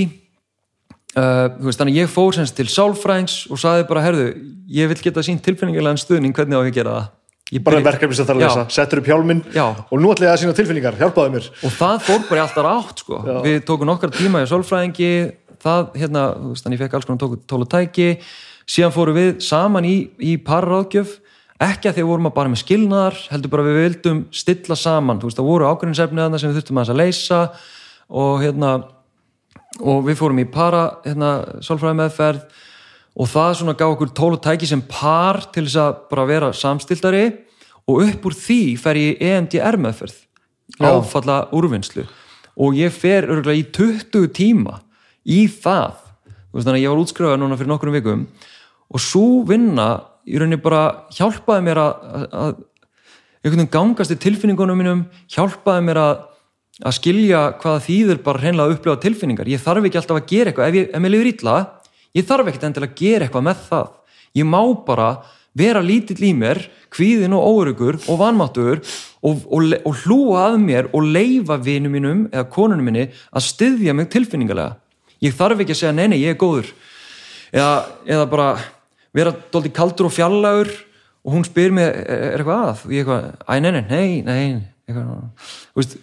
Uh, 1.17 1.47
veist, 1.65 1.81
þannig 1.81 1.97
að 1.97 2.03
ég 2.03 2.11
fór 2.13 2.37
semst 2.37 2.59
til 2.59 2.69
sálfræðings 2.71 3.39
og 3.53 3.61
saði 3.63 3.87
bara, 3.89 4.05
herðu, 4.05 4.27
ég 4.71 4.91
vil 4.91 4.99
geta 5.01 5.25
sínt 5.25 5.43
tilfinningarlegan 5.47 6.01
stuðning, 6.01 6.37
hvernig 6.37 6.61
á 6.61 6.63
ég 6.67 6.75
að 6.75 6.81
gera 6.83 6.99
það 6.99 7.15
bara 7.65 7.81
verkefni 7.85 8.17
sem 8.17 8.27
það 8.29 8.35
að 8.37 8.43
Já. 8.43 8.49
lesa. 8.49 8.65
Settur 8.75 9.01
upp 9.01 9.09
hjálminn 9.09 9.43
Já. 9.55 9.65
og 9.89 10.01
nú 10.01 10.11
ætla 10.13 10.29
ég 10.29 10.33
að 10.35 10.41
sína 10.43 10.57
tilfinningar. 10.57 10.99
Hjálpaðu 11.01 11.33
mér. 11.33 11.47
Og 11.65 11.73
það 11.73 12.03
fór 12.09 12.27
bara 12.29 12.43
alltaf 12.45 12.67
rátt 12.67 13.05
sko. 13.05 13.21
við 13.47 13.63
tókum 13.65 13.89
nokkar 13.89 14.13
tíma 14.13 14.43
í 14.45 14.51
sálfræðingi. 14.51 15.13
Það, 15.59 15.89
hérna, 15.99 16.27
þú 16.39 16.53
veist, 16.53 16.65
þannig 16.67 16.79
ég 16.79 16.83
fekk 16.85 16.95
alls 16.95 17.09
konar 17.09 17.19
tóku 17.19 17.39
tóla 17.51 17.67
tæki, 17.67 18.11
síðan 18.69 18.93
fórum 18.95 19.17
við 19.17 19.41
saman 19.43 19.89
í, 19.89 19.97
í 20.23 20.37
parráðgjöf 20.39 21.17
ekki 21.59 21.89
að 21.89 21.97
því 21.97 22.03
að 22.03 22.05
við 22.05 22.11
vorum 22.13 22.29
að 22.29 22.35
bara 22.37 22.53
með 22.53 22.61
skilnaðar 22.63 23.17
heldur 23.33 23.51
bara 23.51 23.65
að 23.65 23.71
við 23.73 23.81
vildum 23.89 24.21
stilla 24.31 24.77
saman. 24.79 25.19
Þú 25.19 25.27
veist, 25.27 25.41
það 25.41 25.49
voru 25.49 25.67
ákveðinsefnið 25.73 26.23
þarna 26.23 26.39
sem 26.39 26.53
við 26.53 26.61
þurftum 26.61 26.79
aðeins 26.79 26.93
að 26.95 27.01
leysa. 27.01 27.41
Og 28.09 28.45
hérna 28.45 28.71
og 29.83 30.07
við 30.07 30.21
fórum 30.21 30.39
í 30.39 30.47
para 30.53 30.85
hérna, 31.03 31.33
og 33.19 33.27
það 33.27 33.53
svona 33.59 33.75
gaf 33.79 33.97
okkur 33.97 34.15
tóla 34.15 34.39
tæki 34.43 34.69
sem 34.71 34.83
par 34.87 35.41
til 35.53 35.67
þess 35.67 35.81
að 35.83 36.01
bara 36.13 36.27
vera 36.29 36.53
samstildari 36.55 37.25
og 37.89 38.05
upp 38.05 38.29
úr 38.29 38.37
því 38.37 38.61
fer 38.79 39.01
ég 39.01 39.23
EMDR 39.25 39.79
meðferð 39.81 40.21
áfalla 40.79 41.49
úrvinnslu. 41.57 42.05
Og 42.59 42.77
ég 42.79 42.93
fer 42.95 43.27
örgulega 43.27 43.59
í 43.59 43.67
20 43.75 44.31
tíma 44.37 44.79
í 45.25 45.47
það. 45.49 45.97
Veist, 46.53 46.67
þannig 46.67 46.79
að 46.79 46.85
ég 46.85 46.93
var 46.93 47.03
útskrifaður 47.03 47.43
núna 47.43 47.59
fyrir 47.59 47.73
nokkrum 47.73 47.97
vikum. 47.97 48.25
Og 48.89 49.03
svo 49.03 49.43
vinna 49.49 49.89
í 50.29 50.39
rauninni 50.39 50.61
bara 50.61 50.83
hjálpaði 51.17 51.65
mér 51.65 51.81
að, 51.83 52.09
að, 52.29 52.57
einhvern 53.43 53.63
veginn 53.63 53.73
gangast 53.73 54.15
í 54.15 54.19
tilfinningunum 54.21 54.81
mínum 54.81 55.05
hjálpaði 55.33 55.87
mér 55.87 56.03
að, 56.03 56.25
að 56.85 56.97
skilja 56.99 57.43
hvaða 57.63 57.85
þýðir 57.87 58.23
bara 58.27 58.43
hreinlega 58.43 58.69
að 58.69 58.77
upplifa 58.77 59.03
tilfinningar. 59.05 59.51
Ég 59.51 59.63
þarf 59.63 59.89
ekki 59.89 60.01
alltaf 60.03 60.21
að 60.21 60.31
gera 60.33 60.53
eitthvað. 60.53 60.71
Ef, 60.73 60.81
ég, 60.81 60.91
ef 60.93 61.05
mér 61.05 61.15
liður 61.15 61.33
illa, 61.33 61.57
ég 62.19 62.27
þarf 62.29 62.51
ekkert 62.51 62.69
endilega 62.69 62.93
að 62.93 63.03
gera 63.03 63.27
eitthvað 63.27 63.47
með 63.49 63.63
það, 63.69 63.93
ég 64.39 64.49
má 64.49 64.63
bara 64.87 65.11
vera 65.59 65.83
lítill 65.83 66.21
í 66.23 66.33
mér 66.37 66.61
kvíðin 66.95 67.35
og 67.37 67.47
óörugur 67.49 67.99
og 68.09 68.21
vanmáttur 68.21 68.83
og, 69.23 69.45
og, 69.51 69.73
og 69.83 70.03
hlúa 70.05 70.49
að 70.49 70.59
mér 70.63 70.91
og 70.95 71.09
leifa 71.09 71.59
vinum 71.63 71.95
mínum 71.95 72.27
eða 72.31 72.49
konunum 72.53 72.87
minni 72.89 73.09
að 73.09 73.47
styðja 73.49 73.95
mig 73.97 74.11
tilfinningalega. 74.13 74.77
Ég 75.25 75.35
þarf 75.35 75.65
ekki 75.65 75.75
að 75.75 75.81
segja 75.81 75.95
nei, 75.97 76.07
nei, 76.13 76.21
ég 76.23 76.37
er 76.37 76.39
góður. 76.39 76.69
Eða, 77.51 77.73
eða 78.07 78.29
bara 78.31 78.49
vera 79.17 79.33
dólti 79.53 79.73
kaldur 79.75 80.09
og 80.09 80.15
fjallagur 80.15 80.71
og 81.25 81.35
hún 81.35 81.47
spyr 81.47 81.75
mig, 81.75 81.89
er 81.89 82.39
eitthvað 82.39 82.65
að? 82.69 82.85
og 82.85 82.93
ég 82.95 83.03
eitthvað, 83.03 83.31
æ, 83.49 83.55
nei, 83.65 83.73
nei, 83.75 84.07
nei, 84.25 84.45
eitthvað, 84.89 85.49
þú 85.73 85.83
veist 85.83 85.97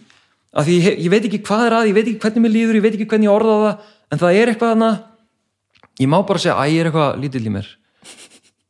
að 0.56 0.70
því 0.70 0.78
ég, 0.80 0.98
ég 1.06 1.12
veit 1.12 1.28
ekki 1.28 1.42
hvað 1.46 1.66
er 1.66 1.76
að, 1.80 1.90
ég 1.90 1.98
veit 1.98 2.08
ekki 2.10 2.24
hvernig 2.24 2.46
mér 2.46 2.54
líður 2.54 2.80
ég 2.80 2.86
veit 2.86 2.96
ekki 2.96 3.08
hvernig 3.12 3.28
ég 3.28 3.36
orða 3.36 3.56
það, 3.62 3.94
en 4.12 4.22
það 4.22 4.40
er 4.40 4.52
eitthvað 4.52 4.74
hana, 4.76 4.90
ég 6.02 6.10
má 6.12 6.20
bara 6.28 6.42
segja, 6.42 6.58
æ, 6.58 6.66
ég 6.74 6.84
er 6.84 6.90
eitthvað 6.90 7.22
lítill 7.22 7.46
í 7.46 7.54
mér. 7.54 7.70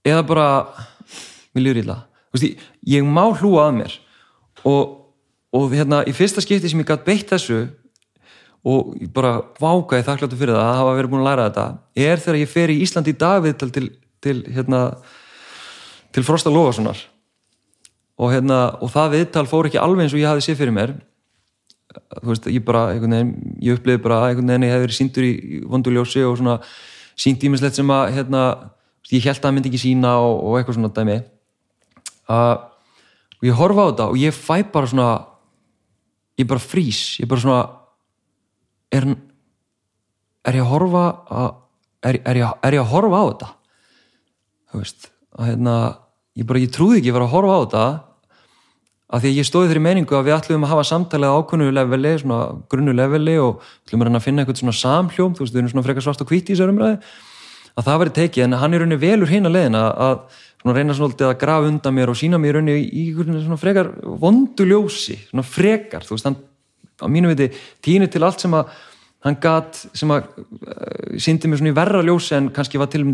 Eða 0.06 0.26
bara, 0.28 0.48
mér 1.56 1.66
líður 1.66 1.82
illa. 1.84 1.98
Ég, 2.42 2.62
ég 2.98 3.08
má 3.08 3.24
hlúa 3.32 3.70
að 3.70 3.80
mér. 3.80 3.98
Og, 4.66 4.96
og 5.56 5.74
hérna, 5.74 6.04
í 6.06 6.14
fyrsta 6.16 6.44
skipti 6.44 6.72
sem 6.72 6.82
ég 6.82 6.90
gætt 6.90 7.06
beitt 7.08 7.32
þessu 7.32 7.66
og 8.66 8.96
ég 8.98 9.12
bara 9.14 9.38
vákaði 9.62 10.08
þakkláttu 10.08 10.40
fyrir 10.40 10.58
það 10.58 10.64
að 10.66 10.80
hafa 10.80 10.96
verið 10.98 11.12
búin 11.12 11.22
að 11.22 11.28
læra 11.30 11.50
þetta 11.50 11.66
er 12.08 12.22
þegar 12.24 12.40
ég 12.40 12.50
fer 12.50 12.72
í 12.74 12.80
Ísland 12.82 13.10
í 13.12 13.14
dag 13.22 13.44
viðtal 13.46 13.70
til, 13.76 13.90
til 14.26 14.40
hérna 14.56 14.80
til 16.16 16.24
Frosta 16.26 16.50
Lófasonar 16.50 16.98
og 18.16 18.32
hérna, 18.32 18.60
og 18.80 18.90
það 18.94 19.18
viðtal 19.18 19.46
fór 19.52 19.70
ekki 19.70 19.82
alveg 19.82 20.06
eins 20.06 20.16
og 20.16 20.22
ég 20.22 20.30
hafði 20.32 20.46
séð 20.46 20.60
fyrir 20.62 20.76
mér. 20.76 20.94
Þú 22.16 22.30
veist, 22.30 22.46
ég 22.52 22.64
bara, 22.64 22.86
veginn 22.96 23.34
ég 23.64 23.76
uppliði 23.76 24.02
bara, 24.04 24.22
einhvern 24.30 24.54
veginn, 24.54 24.66
ég 24.68 24.72
hef 24.72 24.84
verið 24.86 24.98
síndur 24.98 25.28
í 25.28 25.32
í 25.36 25.60
vondu 25.68 25.92
ljósi 25.92 26.24
og 26.24 26.38
svona 26.40 26.56
sínt 27.16 27.44
ímislegt 27.48 27.78
sem 27.78 27.92
að, 27.92 28.06
hérna, 28.18 28.46
ég 29.12 29.24
held 29.24 29.38
að 29.40 29.44
það 29.48 29.58
myndi 29.58 29.72
ekki 29.72 29.84
sína 29.86 30.16
og, 30.22 30.40
og 30.44 30.58
eitthvað 30.60 30.80
svona 30.80 30.94
dæmi. 30.96 31.20
Og 32.36 32.72
og 33.36 33.48
ég 33.50 33.58
horfa 33.60 33.84
á 33.84 33.90
þetta 33.92 34.08
og 34.10 34.18
ég 34.20 34.36
fæ 34.36 34.64
bara 34.72 34.90
svona 34.90 35.10
ég 36.40 36.48
bara 36.48 36.62
frýs 36.62 37.20
ég 37.22 37.28
bara 37.30 37.42
svona 37.44 37.60
er, 38.96 39.06
er 40.46 40.58
ég 40.58 40.64
að 40.64 40.72
horfa 40.72 41.04
að, 41.30 41.52
er, 42.02 42.20
er, 42.24 42.40
ég, 42.42 42.56
er 42.64 42.78
ég 42.78 42.82
að 42.82 42.92
horfa 42.94 43.22
á 43.22 43.26
þetta? 43.30 43.52
Þú 44.72 44.82
veist 44.82 45.08
að 45.36 45.50
hérna, 45.52 45.76
ég 46.40 46.48
bara, 46.48 46.64
ég 46.64 46.74
trúði 46.74 47.02
ekki 47.02 47.12
að 47.12 47.18
vera 47.20 47.28
að 47.28 47.36
horfa 47.36 47.56
á 47.56 47.62
þetta 47.66 47.86
af 49.06 49.22
því 49.22 49.32
að 49.32 49.38
ég 49.40 49.48
stóði 49.48 49.70
þeirri 49.70 49.84
meiningu 49.86 50.18
að 50.18 50.26
við 50.28 50.36
ætlum 50.40 50.66
að 50.66 50.72
hafa 50.74 50.88
samtalið 50.90 51.30
á 51.30 51.38
ákvönu 51.38 51.68
leveli, 51.76 52.14
svona 52.22 52.40
grunnu 52.72 52.96
leveli 52.96 53.36
og 53.42 53.62
ætlum 53.86 54.08
að 54.08 54.24
finna 54.26 54.42
eitthvað 54.42 54.62
svona 54.64 54.80
samhljóm, 54.80 55.36
þú 55.38 55.46
veist, 55.46 55.54
við 55.54 55.62
erum 55.62 55.72
svona 55.76 55.86
frekar 55.86 56.06
svart 56.08 56.24
og 56.26 56.32
hvíti 56.32 56.52
í 56.52 56.56
þessar 56.56 56.74
umræði, 56.74 56.98
að 57.76 57.86
það 57.86 58.02
verið 58.02 58.18
tekið. 58.18 58.48
En 58.48 58.58
hann 58.64 58.74
er 58.74 58.82
rauninni 58.82 58.98
velur 59.04 59.30
hinn 59.30 59.46
að 59.46 59.56
leiðina 59.60 59.84
að 60.08 60.18
svona 60.64 60.76
reyna 60.80 60.98
svona 60.98 61.30
að 61.30 61.38
grafa 61.44 61.70
undan 61.70 61.96
mér 62.00 62.10
og 62.10 62.18
sína 62.18 62.42
mér 62.42 62.58
rauninni 62.58 62.90
í 62.90 63.06
svona 63.14 63.62
frekar 63.62 63.94
vonduljósi, 64.26 65.20
svona 65.30 65.46
frekar 65.46 66.08
þú 66.08 66.18
veist, 66.18 66.26
hann 66.26 66.42
á 66.98 67.06
mínu 67.12 67.30
viti 67.34 67.52
tínu 67.86 68.10
til 68.10 68.24
allt 68.26 68.42
sem 68.42 68.54
að 68.58 68.74
hann 69.26 69.38
gat 69.42 69.86
sem 69.94 70.12
að 70.14 70.28
uh, 70.34 71.18
síndi 71.22 71.50
mér 71.50 71.62
svona 71.62 71.74
í 71.74 71.78
verra 71.78 72.04
ljósi 72.06 72.38
en 72.38 72.52
kannski 72.54 72.82
var 72.82 72.90
til. 72.90 73.06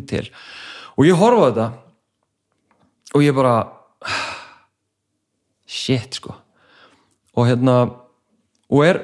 Og 0.99 1.07
ég 1.07 1.17
horfa 1.17 1.43
á 1.43 1.49
þetta 1.49 1.67
og 3.15 3.23
ég 3.25 3.35
bara 3.35 3.55
shit 5.71 6.19
sko. 6.19 6.35
Og 7.39 7.47
hérna 7.47 7.77
og 8.71 8.85
er 8.85 9.01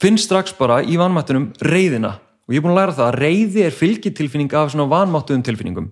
finn 0.00 0.18
strax 0.20 0.54
bara 0.56 0.80
í 0.84 0.96
vanmættunum 1.00 1.50
reyðina 1.64 2.16
og 2.44 2.52
ég 2.52 2.60
er 2.60 2.64
búin 2.64 2.74
að 2.74 2.80
læra 2.82 2.96
það 2.98 3.06
að 3.08 3.18
reyði 3.22 3.64
er 3.64 3.76
fylgitilfinning 3.78 4.52
af 4.52 4.72
svona 4.72 4.84
vanmáttuðum 4.90 5.44
tilfinningum. 5.46 5.86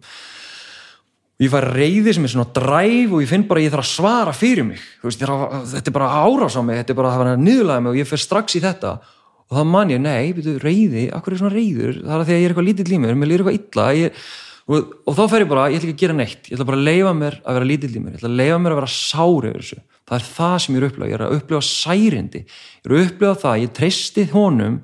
Og 1.41 1.47
ég 1.47 1.53
fær 1.53 1.65
reyði 1.73 2.13
sem 2.13 2.27
er 2.29 2.33
svona 2.35 2.53
dræf 2.53 3.15
og 3.17 3.23
ég 3.25 3.31
finn 3.31 3.47
bara 3.49 3.63
að 3.63 3.67
ég 3.67 3.73
þarf 3.73 3.87
að 3.87 3.93
svara 3.95 4.35
fyrir 4.37 4.67
mig. 4.69 4.83
Veist, 5.01 5.25
að, 5.25 5.57
þetta 5.73 5.89
er 5.89 5.97
bara 5.97 6.11
árás 6.21 6.59
á 6.61 6.63
mig 6.63 6.83
þetta 6.83 6.93
er 6.93 6.99
bara 7.01 7.13
að 7.13 7.17
hafa 7.17 7.37
niðurlega 7.41 7.85
mig 7.85 7.95
og 7.95 8.01
ég 8.03 8.11
fer 8.11 8.21
strax 8.21 8.59
í 8.59 8.63
þetta. 8.65 8.93
Og 9.49 9.57
þá 9.59 9.65
man 9.69 9.93
ég, 9.93 10.01
nei, 10.01 10.33
reyði 10.61 11.09
akkur 11.13 11.35
er 11.35 11.41
svona 11.41 11.57
reyður, 11.57 11.99
það 12.05 12.13
er 12.15 12.21
að 12.23 12.29
því 12.29 12.35
að 12.35 12.39
ég 12.39 12.45
er 12.45 12.53
eitthvað 12.53 12.69
lítið 12.69 12.93
límur 12.93 13.19
mér 13.21 13.33
er 13.33 13.43
eitthvað 13.43 13.59
illa 13.59 13.89
ég, 13.99 14.23
og, 14.69 14.93
og 15.07 15.17
þá 15.19 15.23
fer 15.33 15.45
ég 15.45 15.51
bara, 15.51 15.69
ég 15.73 15.81
ætla 15.81 15.91
ekki 15.91 15.97
að 15.97 16.03
gera 16.05 16.19
neitt. 16.19 16.51
Ég 16.51 16.57
ætla 16.57 16.69
bara 16.69 16.81
að 16.81 16.89
leifa 16.89 17.15
mér 17.19 17.39
að 17.43 17.59
vera 17.59 17.71
lítið 17.71 17.95
límur 17.97 18.13
ég 18.13 18.21
ætla 18.21 18.31
að 18.31 18.41
leifa 18.43 18.59
mér 18.63 18.75
að 18.75 18.81
vera 18.83 18.93
sár 18.95 19.49
yfir 19.49 19.65
þessu. 19.65 19.81
Það 20.03 20.19
er 20.19 20.29
það 20.29 20.59
sem 20.65 20.75
ég 20.75 20.79
er 20.79 20.85
að 20.85 20.93
upplega, 20.93 21.11
ég 21.11 21.19
er 21.19 21.25
að 21.27 21.37
upplega 21.39 21.67
særindi. 21.69 22.43
Ég 22.43 22.87
er 22.87 22.95
að 22.95 23.07
upplega 23.07 23.41
það, 23.43 23.59
ég 23.63 23.75
treysti 23.79 24.27
honum 24.33 24.79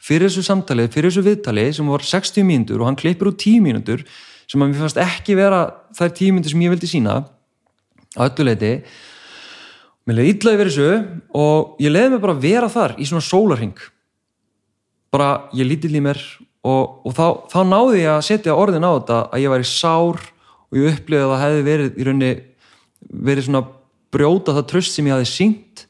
fyrir 0.00 0.30
þessu 0.30 0.44
samtalið, 0.46 0.90
fyrir 0.94 1.12
þessu 1.12 1.24
viðtalið 1.26 1.70
sem 1.76 1.92
var 1.92 2.06
60 2.10 2.46
mínútur 2.48 2.80
og 2.80 2.88
hann 2.88 2.98
klippur 2.98 3.30
út 3.30 3.40
10 3.42 3.64
mínútur 3.64 4.04
sem 4.50 4.62
að 4.62 4.72
mér 4.72 4.82
fannst 4.82 5.00
ekki 5.02 5.36
vera 5.38 5.60
þær 5.94 6.14
10 6.16 6.34
mínútur 6.34 6.54
sem 6.54 6.64
ég 6.64 6.72
vildi 6.72 6.90
sína 6.90 7.16
á 8.16 8.22
öllu 8.26 8.46
leiti 8.48 8.72
mér 10.08 10.18
leiði 10.18 10.32
illa 10.34 10.54
yfir 10.56 10.70
þessu 10.70 10.88
og 11.36 11.82
ég 11.84 11.92
leiði 11.92 12.14
mig 12.14 12.22
bara 12.24 12.38
vera 12.40 12.70
þar 12.72 12.96
í 12.98 13.06
svona 13.06 13.22
sólarhing 13.24 13.76
bara 15.12 15.50
ég 15.56 15.68
lítill 15.68 15.92
í 15.94 16.02
mér 16.02 16.18
og, 16.66 17.00
og 17.06 17.16
þá, 17.16 17.26
þá 17.52 17.60
náði 17.68 18.02
ég 18.02 18.12
að 18.14 18.26
setja 18.26 18.56
orðin 18.58 18.84
á 18.86 18.90
þetta 18.92 19.20
að 19.30 19.44
ég 19.44 19.54
væri 19.54 19.68
sár 19.68 20.20
og 20.70 20.78
ég 20.78 20.94
upplifði 20.94 21.24
að 21.24 21.32
það 21.32 21.44
hefði 21.46 21.64
verið 21.70 21.90
í 21.96 22.06
rauninni 22.06 22.32
verið 23.30 23.46
svona 23.46 23.64
brjóta 24.10 24.54
það 24.58 24.68
tröst 24.72 24.96
sem 24.96 25.08
ég 25.08 25.16
hafi 25.16 25.30
syngt 25.30 25.86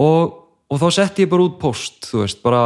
og, 0.00 0.34
og 0.68 0.82
þá 0.82 0.88
setti 0.98 1.24
ég 1.24 1.32
bara 1.32 1.46
út 1.46 1.58
post 1.62 2.10
þú 2.10 2.24
veist, 2.24 2.42
bara 2.44 2.62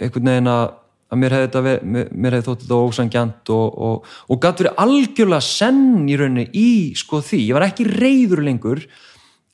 einhvern 0.00 0.32
veginn 0.32 0.52
að 0.52 0.66
að 1.06 1.20
mér 1.22 1.36
hefði, 1.36 1.46
þetta, 1.46 1.76
mér, 1.86 2.08
mér 2.10 2.34
hefði 2.34 2.46
þótt 2.48 2.62
þetta 2.64 2.78
ósangjant 2.82 3.50
og, 3.54 3.76
og, 3.86 4.08
og 4.26 4.40
gæti 4.42 4.64
verið 4.64 4.80
algjörlega 4.82 5.46
senn 5.46 6.08
í 6.10 6.16
rauninni 6.18 6.46
í 6.50 6.70
sko 6.98 7.20
því, 7.22 7.42
ég 7.46 7.54
var 7.54 7.66
ekki 7.68 7.86
reyður 7.86 8.42
lengur 8.42 8.82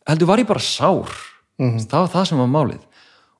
heldur 0.08 0.30
var 0.30 0.40
ég 0.40 0.48
bara 0.48 0.64
sár. 0.64 1.12
Mm 1.60 1.74
-hmm. 1.74 1.84
það 1.90 2.00
var 2.00 2.12
það 2.14 2.28
sem 2.28 2.40
var 2.40 2.48
málið 2.48 2.80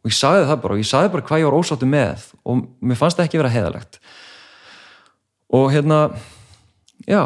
og 0.03 0.11
ég 0.11 0.19
sagði 0.19 0.47
það 0.51 0.61
bara 0.65 0.77
og 0.77 0.83
ég 0.83 0.89
sagði 0.89 1.15
bara 1.15 1.27
hvað 1.29 1.43
ég 1.43 1.49
var 1.49 1.59
ósáttu 1.59 1.89
með 1.89 2.29
og 2.43 2.63
mér 2.83 2.99
fannst 2.99 3.19
það 3.19 3.29
ekki 3.29 3.41
vera 3.43 3.55
heðalegt 3.55 3.99
og 5.53 5.67
hérna 5.73 5.99
já, 7.07 7.23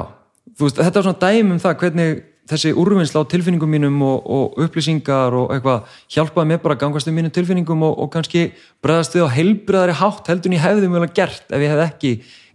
veist, 0.61 0.81
þetta 0.81 1.01
er 1.01 1.07
svona 1.07 1.23
dæmum 1.23 1.63
það 1.63 1.79
hvernig 1.83 2.25
þessi 2.47 2.73
úrvinnsla 2.79 3.23
á 3.27 3.31
tilfinningum 3.31 3.71
mínum 3.71 3.97
og, 4.07 4.27
og 4.31 4.59
upplýsingar 4.63 5.35
og 5.35 5.55
eitthvað 5.55 5.97
hjálpaði 6.15 6.51
mér 6.53 6.61
bara 6.63 6.77
að 6.77 6.83
gangast 6.85 7.11
um 7.11 7.17
mínum 7.19 7.33
tilfinningum 7.35 7.87
og, 7.89 7.97
og 8.05 8.11
kannski 8.15 8.51
bregðast 8.85 9.17
við 9.17 9.27
á 9.27 9.35
heilbriðari 9.35 9.97
hátt 9.99 10.31
heldur 10.31 10.53
en 10.53 10.59
ég 10.59 10.63
hefði 10.63 10.91
mjög 10.93 11.15
gert 11.17 11.51
ef 11.51 11.65
ég 11.65 11.73
hef 11.75 11.83
ekki 11.89 12.13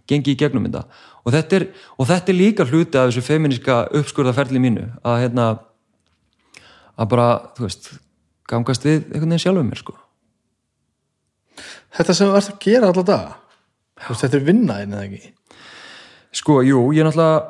gengið 0.08 0.32
í 0.32 0.38
gegnum 0.40 0.64
þetta. 0.66 0.86
Og 1.22 1.34
þetta 1.36 1.58
er, 1.58 1.66
og 2.00 2.08
þetta 2.08 2.32
er 2.32 2.38
líka 2.38 2.66
hluti 2.66 2.98
af 2.98 3.10
þessu 3.10 3.24
feministka 3.26 3.82
uppskurðaferli 4.00 4.62
mínu 4.62 4.88
að 5.06 5.20
hérna 5.26 5.50
að 6.96 7.12
bara, 7.12 7.28
þú 7.56 7.68
veist, 7.68 7.92
gangast 8.48 8.88
við 8.88 9.04
einhvern 9.12 9.28
veginn 9.28 9.44
sjálfum 9.44 9.70
mér 9.70 9.84
sko 9.84 10.01
Þetta 11.92 12.16
sem 12.16 12.30
þú 12.30 12.36
ert 12.38 12.52
að 12.52 12.60
gera 12.64 12.90
alltaf 12.90 13.08
dag 13.08 13.32
veist, 14.08 14.22
þetta 14.24 14.38
er 14.38 14.46
vinnaðin 14.46 14.94
eða 14.96 15.08
ekki? 15.08 15.32
Sko, 16.32 16.62
jú, 16.64 16.86
ég 16.96 17.02
er 17.02 17.10
náttúrulega 17.10 17.42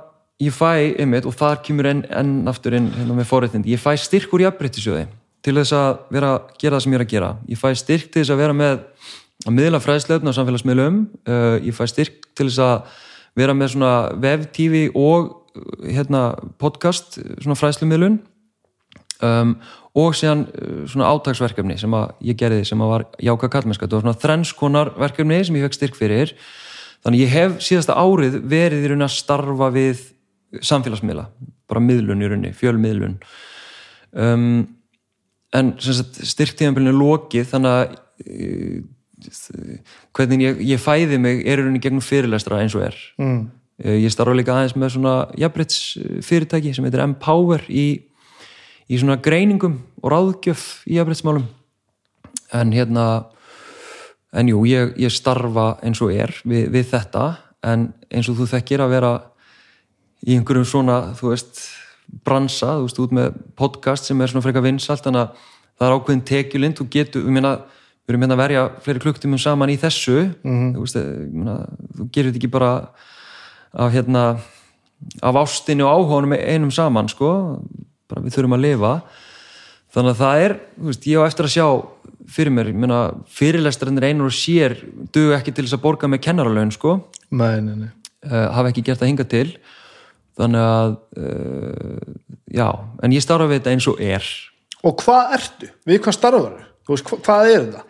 ég 0.43 0.55
fæ 0.57 1.03
ymmit 1.05 1.27
og 1.29 1.37
þar 1.39 1.61
kemur 1.63 1.89
enn 1.91 2.05
en 2.11 2.33
aftur 2.51 2.75
inn 2.77 2.91
hérna 2.97 3.17
með 3.17 3.29
forrættindi, 3.31 3.75
ég 3.77 3.83
fæ 3.83 3.95
styrk 4.01 4.33
úr 4.35 4.47
jafnbryttisjóði 4.49 5.07
til 5.43 5.57
þess 5.59 5.75
að 5.77 5.91
vera 6.15 6.33
að 6.37 6.51
gera 6.59 6.77
það 6.77 6.85
sem 6.85 6.93
ég 6.93 6.99
er 6.99 7.05
að 7.05 7.13
gera. 7.13 7.31
Ég 7.51 7.59
fæ 7.59 7.69
styrk 7.79 8.11
til 8.11 8.23
þess 8.23 8.35
að 8.35 8.43
vera 8.43 8.57
með 8.57 8.75
að 9.43 9.57
miðla 9.57 9.81
fræðslefn 9.83 10.31
á 10.31 10.37
samfélagsmiðlum 10.37 10.99
uh, 11.27 11.57
ég 11.63 11.75
fæ 11.75 11.85
styrk 11.91 12.29
til 12.39 12.47
þess 12.49 12.63
að 12.63 12.99
vera 13.39 13.55
með 13.57 13.73
svona 13.75 13.93
tv 14.55 14.85
og 14.99 15.33
hérna 15.83 16.23
podcast 16.63 17.19
svona 17.43 17.59
fræðslumiðlun 17.59 18.21
um, 19.27 19.55
og 19.99 20.17
síðan 20.17 20.47
uh, 20.49 20.83
svona 20.89 21.11
átagsverkefni 21.13 21.77
sem 21.81 21.95
að 21.97 22.13
ég 22.31 22.39
gerði 22.41 22.65
sem 22.69 22.83
að 22.83 22.93
var 22.95 23.07
jáka 23.21 23.51
kallmennska, 23.53 23.87
þetta 23.87 23.99
var 23.99 24.07
svona 24.07 24.23
þrennskonar 24.25 24.93
verkefni 25.01 25.41
sem 25.45 25.59
ég 25.59 25.67
fekk 25.69 25.79
styrk 25.79 25.99
fyrir. 25.99 26.35
Þannig 27.03 27.25
ég 27.25 27.33
hef 27.35 27.57
síðasta 27.65 27.97
árið 27.99 28.39
verið 28.47 28.87
í 28.87 28.93
raun 28.93 29.05
að 29.05 29.17
starfa 29.17 29.69
við 29.75 30.05
samfélagsmiðla, 30.63 31.27
bara 31.71 31.83
miðlun 31.83 32.23
í 32.23 32.31
raunni 32.31 32.53
fjölmiðlun. 32.57 33.17
Um, 34.13 34.47
en 35.57 35.73
styrktíðanbylunni 35.81 36.95
lokið 36.97 37.49
þannig 37.51 37.73
að 37.73 37.97
uh, 38.27 38.79
hvernig 40.17 40.47
ég, 40.47 40.63
ég 40.73 40.81
fæði 40.83 41.19
mig 41.23 41.43
er 41.45 41.61
í 41.61 41.65
rauninni 41.65 41.83
gegnum 41.83 42.05
fyrirlestra 42.05 42.63
eins 42.63 42.77
og 42.79 42.87
er. 42.89 42.97
Mm. 43.21 43.43
uh, 43.85 43.99
ég 43.99 44.15
starfa 44.15 44.37
líka 44.37 44.55
aðeins 44.57 44.77
með 44.79 44.95
svona 44.97 45.17
jafnbrytts 45.41 45.83
fyrirtæki 46.25 46.73
sem 46.77 46.89
heitir 46.89 47.05
M-Power 47.05 47.67
í 47.69 47.87
í 48.93 49.01
svona 49.01 49.17
greiningum 49.25 49.81
og 50.03 50.13
ráðgjöf 50.13 50.83
í 50.91 51.01
afbreytsmálum 51.01 51.49
en 52.53 52.73
hérna 52.77 53.07
en 54.33 54.49
jú, 54.49 54.63
ég, 54.69 54.95
ég 55.01 55.13
starfa 55.13 55.77
eins 55.85 56.01
og 56.05 56.13
er 56.15 56.33
við, 56.49 56.71
við 56.73 56.89
þetta. 56.95 57.27
En 57.69 57.91
eins 58.11 58.31
og 58.31 58.39
þú 58.41 58.49
þekkir 58.55 58.83
að 58.83 58.95
vera 58.97 59.13
í 60.25 60.37
einhverjum 60.39 60.67
svona, 60.69 60.99
þú 61.19 61.35
veist 61.35 61.61
bransa, 62.27 62.77
þú 62.79 62.87
veist, 62.87 63.03
út 63.03 63.15
með 63.17 63.37
podcast 63.59 64.09
sem 64.09 64.21
er 64.21 64.33
svona 64.33 64.45
frekar 64.45 64.65
vinsalt, 64.65 65.05
þannig 65.05 65.27
að 65.27 65.45
það 65.79 65.87
er 65.87 65.97
ákveðin 65.97 66.25
tekjulind, 66.29 66.79
þú 66.79 66.89
getur, 66.93 67.27
við 67.27 67.37
meina 67.37 67.53
við 68.03 68.15
erum 68.15 68.25
hérna 68.25 68.37
að 68.37 68.43
verja 68.43 68.65
fleiri 68.83 69.05
klukktumum 69.05 69.41
saman 69.41 69.73
í 69.73 69.79
þessu. 69.79 70.19
Mm 70.43 70.57
-hmm. 70.57 70.73
þú 70.75 70.81
veist, 70.87 70.99
meina, 71.33 71.57
þú 71.99 72.09
gerir 72.13 72.31
þetta 72.31 72.41
ekki 72.41 72.57
bara 72.57 72.73
af 73.73 73.93
hérna 73.93 74.25
af 75.23 75.35
ástinni 75.35 75.83
og 75.83 75.91
áhónum 75.91 76.33
einum 76.33 76.71
saman, 76.71 77.09
sko 77.09 77.61
bara 78.13 78.25
við 78.25 78.37
þurfum 78.37 78.57
að 78.59 78.65
lifa 78.67 78.93
þannig 79.93 80.15
að 80.15 80.21
það 80.23 80.45
er, 80.47 80.55
veist, 80.89 81.09
ég 81.09 81.21
á 81.21 81.29
eftir 81.29 81.49
að 81.49 81.55
sjá 81.57 81.67
fyrir 82.33 82.55
mér, 82.55 82.71
menna, 82.77 83.01
fyrirlestarinnir 83.33 84.09
einur 84.09 84.31
og 84.31 84.37
sér 84.37 84.77
duð 85.13 85.35
ekki 85.37 85.53
til 85.53 85.67
þess 85.67 85.77
að 85.77 85.85
borga 85.85 86.11
með 86.11 86.25
kennaralögn 86.29 86.73
sko 86.75 86.97
nei, 87.33 87.59
nei, 87.65 87.75
nei. 87.85 87.91
Uh, 88.23 88.49
hafa 88.55 88.71
ekki 88.71 88.85
gert 88.87 89.03
það 89.03 89.13
hinga 89.13 89.29
til 89.33 89.49
þannig 90.39 90.65
að 90.65 90.95
uh, 91.19 92.17
já, 92.55 92.69
en 93.03 93.17
ég 93.17 93.25
starfa 93.25 93.51
við 93.51 93.61
þetta 93.61 93.75
eins 93.75 93.89
og 93.91 94.01
er 94.05 94.29
og 94.83 94.99
hvað 95.03 95.37
ertu? 95.39 95.71
Við 95.87 96.03
hvað 96.03 96.19
starfar 96.19 96.57
þú? 96.83 96.93
Veist, 96.93 97.11
hvað 97.27 97.51
er 97.51 97.67
þetta? 97.67 97.83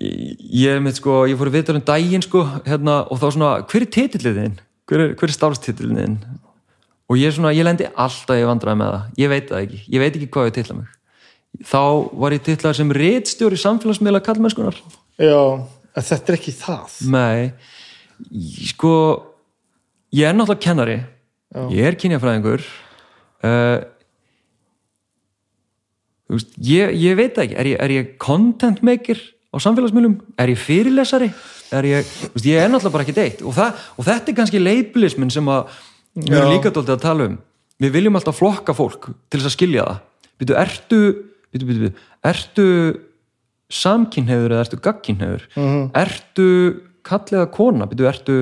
ég, 0.00 0.46
ég 0.62 0.80
með 0.82 1.00
sko, 1.00 1.18
ég 1.30 1.38
fór 1.38 1.50
að 1.52 1.58
vita 1.60 1.76
um 1.76 1.84
daginn 1.90 2.24
sko 2.24 2.46
hérna, 2.66 3.02
og 3.10 3.20
þá 3.22 3.28
svona, 3.28 3.52
hver 3.70 3.86
er 3.86 3.92
titillin? 3.94 4.56
hver 4.86 5.02
er, 5.02 5.14
er 5.18 5.34
starfstitillin? 5.34 6.18
Og 7.06 7.20
ég, 7.20 7.32
svona, 7.34 7.54
ég 7.54 7.66
lendi 7.66 7.86
alltaf 7.94 8.38
í 8.38 8.46
vandraði 8.48 8.80
með 8.80 8.92
það. 8.92 9.08
Ég 9.22 9.32
veit 9.32 9.48
það 9.50 9.64
ekki, 9.64 9.80
ég 9.94 10.02
veit 10.02 10.12
ekki 10.12 10.30
hvað 10.34 10.48
ég 10.50 10.56
tilla 10.58 10.78
mig. 10.80 10.92
Þá 11.66 11.82
var 12.20 12.36
ég 12.36 12.44
tillað 12.44 12.76
sem 12.76 12.92
réttstjóri 12.92 13.58
samfélagsmiðla 13.60 14.20
kallmennskunar 14.24 14.76
Já, 15.16 15.40
en 15.96 16.04
þetta 16.04 16.32
er 16.32 16.36
ekki 16.36 16.52
það. 16.52 16.96
Nei, 17.08 17.52
sko 18.68 18.92
ég 20.12 20.28
er 20.28 20.36
náttúrulega 20.36 20.64
kennari. 20.66 20.98
Já. 21.56 21.62
ég 21.72 21.88
er 21.88 21.96
kynjafræðingur. 21.96 22.64
Uh, 23.46 23.78
þú 26.26 26.36
veist 26.36 26.56
ég, 26.66 26.94
ég 27.00 27.16
veit 27.16 27.38
ekki, 27.40 27.56
er 27.56 27.70
ég, 27.70 27.80
er 27.80 27.94
ég 27.94 28.14
content 28.20 28.82
maker 28.84 29.20
á 29.54 29.56
samfélagsmiðlum, 29.62 30.18
er 30.36 30.52
ég 30.52 30.60
fyrirlesari? 30.60 31.30
Er 31.74 31.86
ég, 31.88 32.06
þú 32.06 32.32
veist, 32.34 32.48
ég 32.50 32.60
er 32.60 32.70
náttúrulega 32.70 32.96
bara 32.98 33.06
ekki 33.06 33.16
deitt 33.16 33.44
og, 33.46 33.54
það, 33.56 33.84
og 33.96 34.08
þetta 34.08 34.32
er 34.32 34.38
kannski 34.40 34.62
leibilismin 34.62 35.32
sem 35.32 35.48
að 35.50 35.70
við 36.16 36.38
erum 36.38 36.54
líka 36.54 36.72
doldið 36.72 36.96
að 36.96 37.04
tala 37.04 37.28
um 37.30 37.36
við 37.82 37.96
viljum 37.96 38.16
alltaf 38.18 38.38
flokka 38.38 38.74
fólk 38.76 39.10
til 39.28 39.40
þess 39.40 39.50
að 39.50 39.56
skilja 39.56 39.84
það. 39.86 40.02
Býtu, 40.40 40.56
ertu, 40.60 41.00
býtu, 41.52 41.68
býtu, 41.68 41.90
ertu 42.30 42.66
samkynhefur 43.72 44.54
eða 44.54 44.64
ertu 44.64 44.80
gagkynhefur 44.84 45.46
ertu 46.02 46.48
kalliða 47.06 47.46
kona? 47.52 47.88
Býtu, 47.90 48.06
ertu 48.08 48.38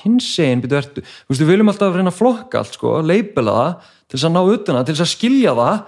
kynsegin? 0.00 0.64
Býtu, 0.64 0.78
ertu, 0.78 1.04
þú 1.04 1.32
veist, 1.32 1.44
við 1.44 1.52
viljum 1.52 1.72
alltaf 1.72 1.96
reyna 1.96 2.12
að 2.12 2.20
flokka 2.20 2.62
allt 2.62 2.76
sko, 2.76 2.98
leipela 3.04 3.56
það 3.56 3.92
til 4.06 4.18
þess 4.18 4.28
að 4.28 4.34
ná 4.36 4.42
utan 4.44 4.78
það, 4.78 4.86
til 4.86 4.96
þess 4.96 5.06
að 5.06 5.14
skilja 5.14 5.56
það 5.56 5.78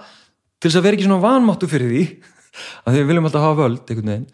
til 0.59 0.69
þess 0.69 0.79
að 0.79 0.85
vera 0.85 0.97
ekki 0.97 1.07
svona 1.07 1.23
vanmáttu 1.23 1.69
fyrir 1.71 1.93
því 1.93 2.05
að 2.83 2.93
því 2.93 3.01
við 3.01 3.11
viljum 3.11 3.29
alltaf 3.29 3.45
hafa 3.45 3.59
völd 3.61 3.83
einhvern 3.93 4.13
veginn, 4.13 4.25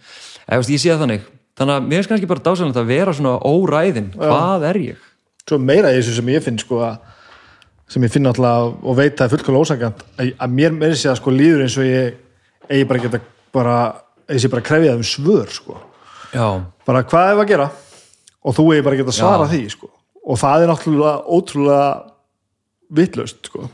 eða, 0.47 0.69
ég 0.71 0.81
sé 0.81 0.93
það 0.93 1.03
þannig. 1.05 1.27
Þannig 1.55 1.77
að 1.77 1.85
mér 1.91 2.01
er 2.01 2.07
kannski 2.11 2.27
bara 2.27 2.43
dásalegt 2.43 2.79
að 2.81 2.89
vera 2.89 3.13
svona 3.15 3.35
óræðin, 3.47 4.09
hvað 4.19 4.65
er 4.71 4.79
ég 4.81 5.04
svo 5.45 5.59
meira 5.61 5.93
í 5.93 5.99
þessu 5.99 6.17
sem 6.17 6.31
ég 6.33 6.43
finn 6.45 6.57
sko 6.61 6.81
að 6.85 6.95
sem 7.91 8.05
ég 8.05 8.13
finn 8.13 8.25
alltaf 8.25 8.79
og 8.81 8.97
veit 8.97 9.13
að 9.13 9.19
það 9.19 9.25
er 9.27 9.33
fullkomlega 9.35 9.65
ósangant 9.67 9.99
að, 10.17 10.31
mér 10.49 10.73
meiri 10.73 10.97
sé 10.97 11.11
að 11.11 11.19
sko 11.19 11.33
líður 11.33 11.65
eins 11.67 11.75
og 11.77 11.85
ég 11.85 12.15
eigi 12.69 12.87
bara 12.89 13.03
geta 13.03 13.21
bara 13.53 13.75
eigi 14.25 14.41
sé 14.41 14.51
bara 14.51 14.63
að 14.63 14.69
krefja 14.71 14.95
það 14.95 15.03
um 15.03 15.09
svör 15.11 15.53
sko. 15.53 15.77
Já, 16.33 16.47
bara 16.87 17.03
hvað 17.05 17.29
er 17.29 17.43
að 17.43 17.51
gera? 17.53 17.69
Og 18.45 18.57
þú 18.57 18.65
eigi 18.73 18.85
bara 18.87 18.99
geta 18.99 19.15
svara 19.15 19.45
Já. 19.45 19.51
því 19.53 19.61
sko. 19.75 19.91
Og 20.25 20.41
það 20.41 20.65
er 20.65 20.71
náttúrulega 20.71 21.15
ótrúlega 21.37 21.87
vitlaust 22.97 23.49
sko. 23.51 23.69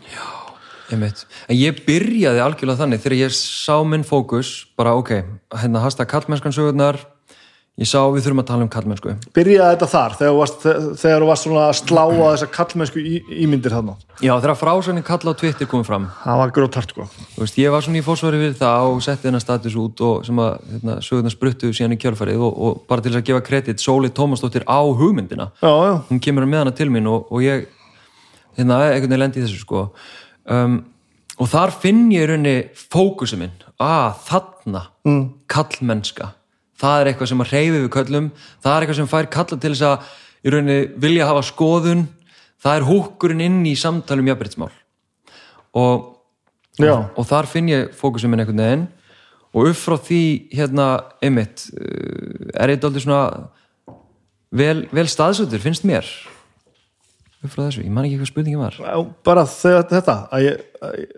Einmitt. 0.92 1.24
En 1.48 1.56
ég 1.56 1.80
byrjaði 1.86 2.44
algjörlega 2.44 2.84
þannig 2.84 3.00
þegar 3.00 3.18
ég 3.22 3.36
sá 3.38 3.80
minn 3.88 4.04
fókus 4.04 4.52
bara 4.76 4.98
ok, 5.00 5.14
hérna 5.56 5.86
hasta 5.86 6.04
kallmennskan 6.04 6.52
sögurnar 6.56 7.00
ég 7.80 7.88
sá 7.88 8.02
við 8.12 8.26
þurfum 8.26 8.42
að 8.42 8.48
tala 8.50 8.66
um 8.66 8.70
kallmennsku 8.72 9.14
byrjaði 9.36 9.76
þetta 9.76 9.88
þar 9.88 10.16
þegar 10.20 10.32
þú 10.34 11.28
varst, 11.30 11.44
svona 11.46 11.62
að 11.70 11.78
slá 11.80 12.02
að 12.04 12.24
þessa 12.34 12.50
kallmennsku 12.58 13.04
ímyndir 13.32 13.76
þarna? 13.76 13.96
Já, 14.22 14.34
þegar 14.36 14.58
frásagnin 14.60 15.06
kalla 15.06 15.34
á 15.34 15.40
Twitter 15.40 15.70
komið 15.72 15.88
fram. 15.88 16.04
Það 16.22 16.42
var 16.42 16.52
grótart 16.54 16.92
sko. 16.94 17.08
Þú 17.34 17.42
veist, 17.42 17.56
ég 17.58 17.74
var 17.74 17.86
svona 17.86 18.02
í 18.02 18.04
fórsvari 18.06 18.42
við 18.42 18.58
það 18.60 18.90
og 18.92 19.00
setti 19.02 19.26
þennan 19.26 19.44
status 19.44 19.78
út 19.82 20.04
og 20.06 20.28
sem 20.28 20.42
að 20.44 20.52
hérna, 20.74 20.98
sögurnar 21.08 21.34
spruttu 21.34 21.72
síðan 21.74 21.96
í 21.96 22.00
kjölfarið 22.04 22.44
og, 22.46 22.60
og 22.68 22.84
bara 22.92 23.02
til 23.02 23.14
þess 23.14 23.22
að 23.24 23.32
gefa 23.32 23.46
kredit 23.48 23.82
Sóli 23.82 24.12
Tómasdóttir 24.14 24.68
á 24.70 24.78
hugmyndina. 24.84 25.50
Já, 25.64 25.72
já, 25.72 25.94
hún 26.12 26.22
kemur 26.22 26.46
með 26.46 26.66
hana 26.66 26.76
til 26.78 26.90
mín 26.94 27.10
og, 27.10 27.32
og 27.32 27.42
ég 27.48 27.66
hérna, 28.60 28.78
einhvern 28.92 29.08
veginn 29.08 29.24
lendi 29.24 29.42
í 29.42 29.48
þessu 29.48 29.64
sko. 29.64 29.88
Um, 30.52 30.78
og 31.42 31.50
þar 31.50 31.74
finn 31.82 32.04
ég 32.14 32.28
í 32.28 32.30
rauninni 32.30 32.56
fókusum 32.78 33.42
minn. 33.42 33.58
Að 33.82 34.22
þarna, 34.28 34.86
mm. 35.08 35.26
kallmennska 35.50 36.36
það 36.82 37.02
er 37.02 37.12
eitthvað 37.12 37.32
sem 37.32 37.44
að 37.44 37.54
reyfi 37.54 37.78
við 37.78 37.92
köllum. 37.96 38.32
Það 38.64 38.74
er 38.74 38.86
eitthvað 38.86 39.00
sem 39.00 39.12
fær 39.12 39.30
kalla 39.36 39.58
til 39.58 39.74
þess 39.74 39.86
að 39.88 40.10
í 40.42 40.54
rauninni 40.54 40.80
vilja 41.04 41.30
hafa 41.30 41.44
skoðun. 41.46 42.08
Það 42.62 42.78
er 42.78 42.88
húkurinn 42.88 43.46
inn 43.46 43.62
í 43.70 43.76
samtalum 43.80 44.28
jafnbrytismál 44.30 44.74
og 45.78 46.18
já. 46.76 46.92
og 47.16 47.24
þar 47.30 47.48
finn 47.48 47.70
ég 47.72 47.94
fókusum 47.96 48.34
minn 48.34 48.44
einhvern 48.44 48.62
veginn. 48.62 48.90
Og 49.52 49.72
upp 49.72 49.80
frá 49.80 49.98
því 50.00 50.24
hérna 50.56 50.86
einmitt 51.24 51.66
uh, 51.76 52.52
er 52.56 52.74
ég 52.74 52.84
dálítið 52.84 53.06
svona 53.06 53.24
vel, 54.52 54.86
vel 54.92 55.08
staðsöldur, 55.12 55.64
finnst 55.64 55.88
mér. 55.88 56.08
Upp 57.42 57.52
frá 57.52 57.66
þessu, 57.66 57.84
ég 57.84 57.92
man 57.92 58.08
ekki 58.08 58.22
hvað 58.22 58.32
spurningin 58.32 58.62
var. 58.62 58.78
Bara 59.28 59.44
þetta 59.50 60.18
að 60.32 60.46
ég, 60.46 60.64
að 60.84 60.96
ég, 61.02 61.12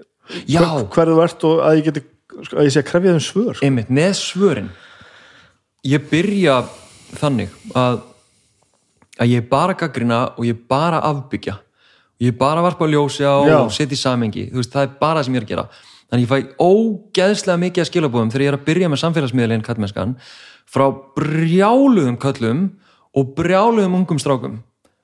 hver, 0.56 0.88
hver 0.95 1.14
þú 1.14 1.22
ert 1.25 1.48
og 1.50 1.61
að 1.67 1.77
ég 1.77 1.90
geti 1.90 2.06
að 2.53 2.66
ég 2.66 2.74
sé 2.74 2.82
að 2.82 2.90
krefja 2.90 3.14
þeim 3.14 3.24
svör. 3.27 3.53
Sko. 3.53 3.67
einmitt, 3.67 3.93
með 3.93 4.14
svörin 4.22 4.72
ég 5.84 6.10
byrja 6.10 6.64
þannig 7.20 7.53
að 7.76 8.02
að 9.22 9.34
ég 9.34 9.48
bara 9.50 9.76
gaggrina 9.78 10.24
og 10.38 10.45
ég 10.48 10.58
bara 10.70 11.02
afbyggja. 11.06 11.58
Ég 12.24 12.38
bara 12.38 12.64
varpa 12.64 12.86
að 12.86 12.95
ljósa 12.95 13.24
Já. 13.45 13.58
og 13.60 13.72
setja 13.74 13.98
í 13.98 14.00
samengi, 14.00 14.45
þú 14.52 14.62
veist, 14.62 14.72
það 14.74 14.86
er 14.86 14.94
bara 15.00 15.20
það 15.20 15.26
sem 15.28 15.36
ég 15.36 15.42
er 15.42 15.45
að 15.45 15.52
gera. 15.52 15.66
Þannig 16.10 16.24
ég 16.24 16.32
fæ 16.32 16.40
ógeðslega 16.62 17.62
mikið 17.64 17.84
að 17.84 17.90
skilabóðum 17.90 18.32
þegar 18.32 18.44
ég 18.44 18.52
er 18.52 18.58
að 18.58 18.68
byrja 18.68 18.90
með 18.92 19.02
samfélagsmiðlinn 19.02 19.66
kallmennskan 19.66 20.16
frá 20.74 20.86
brjáluðum 21.18 22.20
köllum 22.22 22.64
og 23.14 23.34
brjáluðum 23.38 23.98
ungum 24.00 24.22
strákum. 24.22 24.62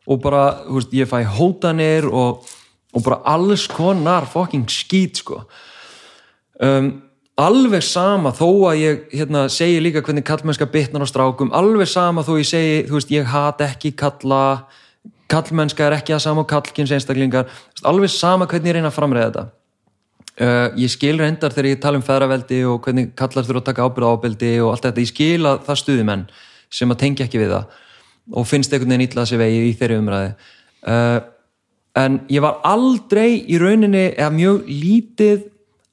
Og 0.09 0.21
bara, 0.23 0.43
þú 0.65 0.79
veist, 0.79 0.95
ég 0.95 1.09
fæ 1.09 1.19
hótanir 1.37 2.07
og, 2.09 2.45
og 2.93 3.05
bara 3.05 3.21
alls 3.29 3.67
konar 3.69 4.29
fucking 4.29 4.69
skít, 4.71 5.21
sko. 5.21 5.43
Um, 6.61 7.08
alveg 7.39 7.83
sama 7.85 8.33
þó 8.35 8.47
að 8.71 8.81
ég 8.81 9.05
hérna, 9.15 9.45
segi 9.51 9.79
líka 9.81 10.03
hvernig 10.03 10.25
kallmennska 10.27 10.67
bitnar 10.71 11.05
á 11.05 11.07
strákum, 11.07 11.53
alveg 11.55 11.87
sama 11.87 12.23
þó 12.27 12.33
ég 12.39 12.49
segi, 12.49 12.81
þú 12.89 12.97
veist, 12.97 13.13
ég 13.15 13.29
hat 13.31 13.63
ekki 13.63 13.93
kalla 13.97 14.41
kallmennska 15.29 15.85
er 15.85 15.99
ekki 15.99 16.15
að 16.15 16.23
sama 16.25 16.43
og 16.43 16.49
kallkins 16.49 16.91
einstaklingar, 16.95 17.47
alveg 17.85 18.11
sama 18.11 18.47
hvernig 18.49 18.71
ég 18.71 18.79
reyna 18.79 18.91
að 18.91 18.97
framreiða 18.97 19.29
þetta. 19.29 19.45
Uh, 20.39 20.67
ég 20.79 20.91
skil 20.91 21.17
reyndar 21.19 21.51
þegar 21.51 21.67
ég 21.67 21.81
tala 21.83 21.99
um 21.99 22.05
feðraveldi 22.05 22.61
og 22.69 22.79
hvernig 22.85 23.11
kallar 23.19 23.43
þurfa 23.43 23.59
að 23.59 23.67
taka 23.69 23.87
ábyrða 23.87 24.11
ábyrði 24.15 24.51
og 24.63 24.71
allt 24.71 24.85
þetta, 24.87 25.03
ég 25.03 25.11
skil 25.11 25.49
að 25.49 25.65
það 25.67 25.79
stuði 25.81 26.05
menn 26.07 26.23
sem 26.71 26.93
að 26.93 26.99
tengja 27.01 27.25
ekki 27.27 27.41
við 27.41 27.51
það 27.57 27.75
og 28.39 28.47
finnst 28.47 28.73
einhvern 28.73 28.93
veginn 28.95 29.19
að 29.19 29.27
sér 29.31 29.41
vegi 29.41 29.59
í 29.65 29.75
þeirri 29.75 29.97
umræði 29.99 30.29
uh, 30.93 31.19
en 31.99 32.19
ég 32.31 32.45
var 32.45 32.61
aldrei 32.67 33.41
í 33.41 33.59
rauninni 33.59 34.05
eða 34.13 34.31
mjög 34.37 34.69
lítið 34.69 35.43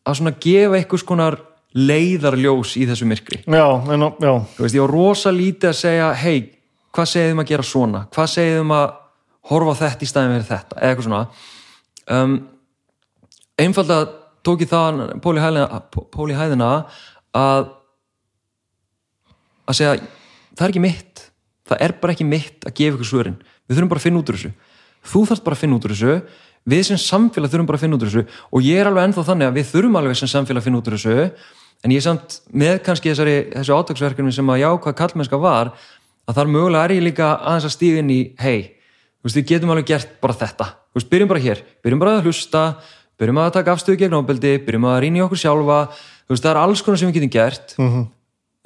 að 0.07 0.19
svona 0.21 0.35
gefa 0.43 0.79
einhvers 0.79 1.05
konar 1.07 1.39
leiðarljós 1.77 2.77
í 2.81 2.85
þessu 2.89 3.09
myrkri. 3.09 3.43
Já, 3.45 3.67
en, 3.93 4.07
já, 4.23 4.33
Þú 4.57 4.65
veist, 4.65 4.77
ég 4.77 4.85
var 4.85 4.95
rosa 4.95 5.33
lítið 5.35 5.71
að 5.73 5.79
segja 5.81 6.13
hei, 6.23 6.37
hvað 6.95 7.11
segið 7.13 7.35
um 7.35 7.43
að 7.43 7.51
gera 7.51 7.67
svona? 7.67 8.05
Hvað 8.15 8.31
segið 8.33 8.61
um 8.63 8.77
að 8.77 8.87
horfa 9.51 9.75
þetta 9.83 10.07
í 10.07 10.11
staðin 10.11 10.37
fyrir 10.37 10.49
þetta, 10.49 10.79
eða 10.79 10.93
eitthvað 10.93 11.09
svona. 11.09 11.25
Um, 12.17 12.37
einfalda 13.61 13.99
tók 14.47 14.63
ég 14.63 14.71
það 14.71 15.03
Póli 15.25 15.43
Hæðina, 15.43 15.83
Póli 16.15 16.39
Hæðina 16.39 16.71
að 17.37 17.73
að 19.67 19.79
segja, 19.81 19.95
það 20.55 20.65
er 20.65 20.73
ekki 20.73 20.85
mitt. 20.87 21.23
Það 21.67 21.81
er 21.83 21.95
bara 22.01 22.15
ekki 22.15 22.27
mitt 22.29 22.67
að 22.69 22.77
gefa 22.79 22.95
ykkur 22.95 23.09
svörin. 23.09 23.39
Við 23.67 23.79
þurfum 23.79 23.91
bara 23.91 24.01
að 24.01 24.07
finna 24.07 24.21
út 24.23 24.31
úr 24.31 24.39
þessu. 24.39 24.53
Þú 25.07 25.23
þarfst 25.31 25.47
bara 25.47 25.57
að 25.57 25.63
finna 25.65 25.79
út 25.79 25.87
úr 25.87 25.95
þessu 25.95 26.15
við 26.67 26.83
sem 26.91 26.99
samfélag 27.01 27.53
þurfum 27.53 27.69
bara 27.69 27.79
að 27.79 27.85
finna 27.87 27.99
út 27.99 28.05
úr 28.05 28.11
þessu. 28.11 28.41
Og 28.51 28.67
ég 28.67 28.81
er 28.81 28.91
alveg 28.91 29.07
ennþá 29.09 29.27
þannig 29.31 29.51
að 29.51 29.59
við 29.61 29.69
þurfum 29.71 30.01
alveg 30.01 30.19
sem 30.19 30.31
samfélag 30.31 30.63
að 30.63 30.67
finna 30.67 30.81
út 30.81 30.91
úr 30.91 30.97
þessu. 30.97 31.29
En 31.85 31.93
ég 31.93 32.01
er 32.01 32.07
samt 32.07 32.41
með 32.51 32.81
kannski 32.87 33.13
þessari, 33.13 33.37
þessu 33.53 33.77
átagsverkefni 33.77 34.35
sem 34.35 34.51
að 34.51 34.63
já 34.63 34.69
hvað 34.83 34.97
kallmennska 34.99 35.39
var 35.39 35.73
að 36.27 36.41
þar 36.41 36.51
mögulega 36.51 36.89
er 36.89 36.95
ég 36.97 37.05
líka 37.05 37.31
aðeins 37.37 37.69
að 37.69 37.75
stíða 37.77 38.03
inn 38.03 38.11
í 38.11 38.21
hei, 38.43 38.59
þú 39.21 39.29
veist 39.29 39.39
við 39.39 39.49
getum 39.53 39.73
alveg 39.75 39.91
gert 39.93 40.15
bara 40.23 40.39
þetta, 40.41 40.69
þú 40.91 40.99
veist 40.99 41.11
byrjum 41.13 41.31
bara 41.31 41.45
hér. 41.45 41.63
Byrjum 41.87 42.03
bara 42.03 42.15
að 42.17 42.27
hlusta, 42.27 42.63
byrjum 43.21 43.41
að 43.45 43.51
taka 43.55 43.77
afstöðu 43.77 44.01
gegn 44.03 44.17
ofbeldi, 44.19 44.55
byrjum 44.67 44.89
að 44.91 44.99
rýna 45.05 45.21
í 45.21 45.25
okkur 45.27 45.43
sjálfa. 45.45 45.81
Þú 46.27 46.35
veist 46.35 46.47
það 46.47 46.53
er 46.53 46.63
alls 46.65 46.83
konar 46.83 46.99
sem 46.99 47.13
við 47.13 47.19
getum 47.21 47.35
gert 47.37 47.77
uh, 47.79 48.01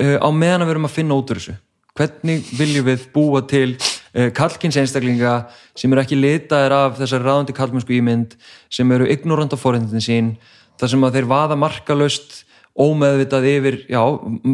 á 0.00 0.28
meðan 0.32 0.64
að 0.64 0.70
við 0.70 0.74
erum 0.76 0.88
að 0.88 0.96
finna 0.96 1.18
út 1.20 1.34
úr 1.34 1.42
þessu. 1.42 1.56
Hvernig 2.00 2.52
viljum 2.56 2.86
við 2.88 3.04
búa 3.12 3.42
til 3.50 3.74
uh, 3.76 3.99
kallkins 4.34 4.76
einstaklinga 4.80 5.34
sem 5.78 5.92
eru 5.92 6.02
ekki 6.02 6.18
litaðir 6.18 6.74
af 6.74 6.98
þessari 6.98 7.26
ráðandi 7.26 7.54
kallmennsku 7.54 7.94
ímynd 7.94 8.36
sem 8.72 8.90
eru 8.92 9.06
ignorant 9.06 9.54
á 9.54 9.58
forhendin 9.60 10.02
sín 10.02 10.34
þar 10.80 10.94
sem 10.94 11.06
að 11.06 11.18
þeir 11.18 11.30
vaða 11.30 11.58
markalöst 11.60 12.44
ómeðvitað 12.80 13.48
yfir, 13.50 13.78
já, 13.90 14.00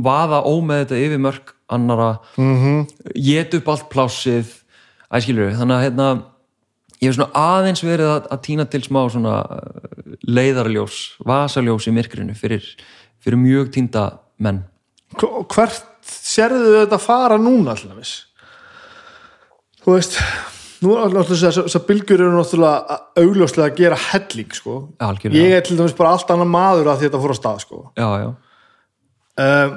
vaða 0.02 0.42
ómeðvitað 0.48 1.04
yfir 1.06 1.22
mörg 1.22 1.52
annara 1.72 2.18
mm 2.36 2.54
-hmm. 2.56 2.86
get 3.14 3.54
upp 3.54 3.68
allt 3.68 3.88
plásið 3.92 4.52
æskilur 5.10 5.54
þannig 5.56 5.76
að 5.76 5.84
hérna 5.84 6.08
ég 7.00 7.10
hef 7.10 7.16
svona 7.16 7.32
aðeins 7.34 7.82
verið 7.84 8.12
að, 8.12 8.28
að 8.32 8.42
týna 8.46 8.64
til 8.70 8.82
smá 8.84 9.02
svona 9.12 9.34
uh, 9.42 10.16
leiðarljós 10.26 11.18
vasaljós 11.26 11.88
í 11.88 11.94
myrkrinu 11.96 12.34
fyrir, 12.34 12.64
fyrir 13.20 13.40
mjög 13.40 13.72
týnda 13.74 14.06
menn. 14.38 14.64
Hv- 15.16 15.44
hvert 15.52 15.84
sérðu 16.06 16.80
þetta 16.80 16.98
fara 17.02 17.38
núna 17.38 17.74
alltaf 17.76 18.25
þú 19.86 19.94
veist 19.94 20.18
nú 20.82 20.92
er 20.96 21.04
alltaf 21.06 21.30
þess 21.30 21.76
að 21.78 21.86
bylgjur 21.88 22.22
eru 22.24 22.34
náttúrulega 22.34 22.98
augljóslega 23.22 23.70
að 23.70 23.78
gera 23.78 23.98
helling 24.10 24.56
sko. 24.56 24.78
Ég 25.30 25.54
er 25.56 25.64
til 25.64 25.78
dæmis 25.78 25.94
bara 25.96 26.16
allt 26.16 26.32
annar 26.34 26.50
maður 26.50 26.90
að 26.92 27.06
þetta 27.06 27.20
fór 27.22 27.34
á 27.34 27.36
stað 27.38 27.62
sko. 27.64 27.82
já, 27.96 28.08
já, 28.20 28.28
um, 29.46 29.76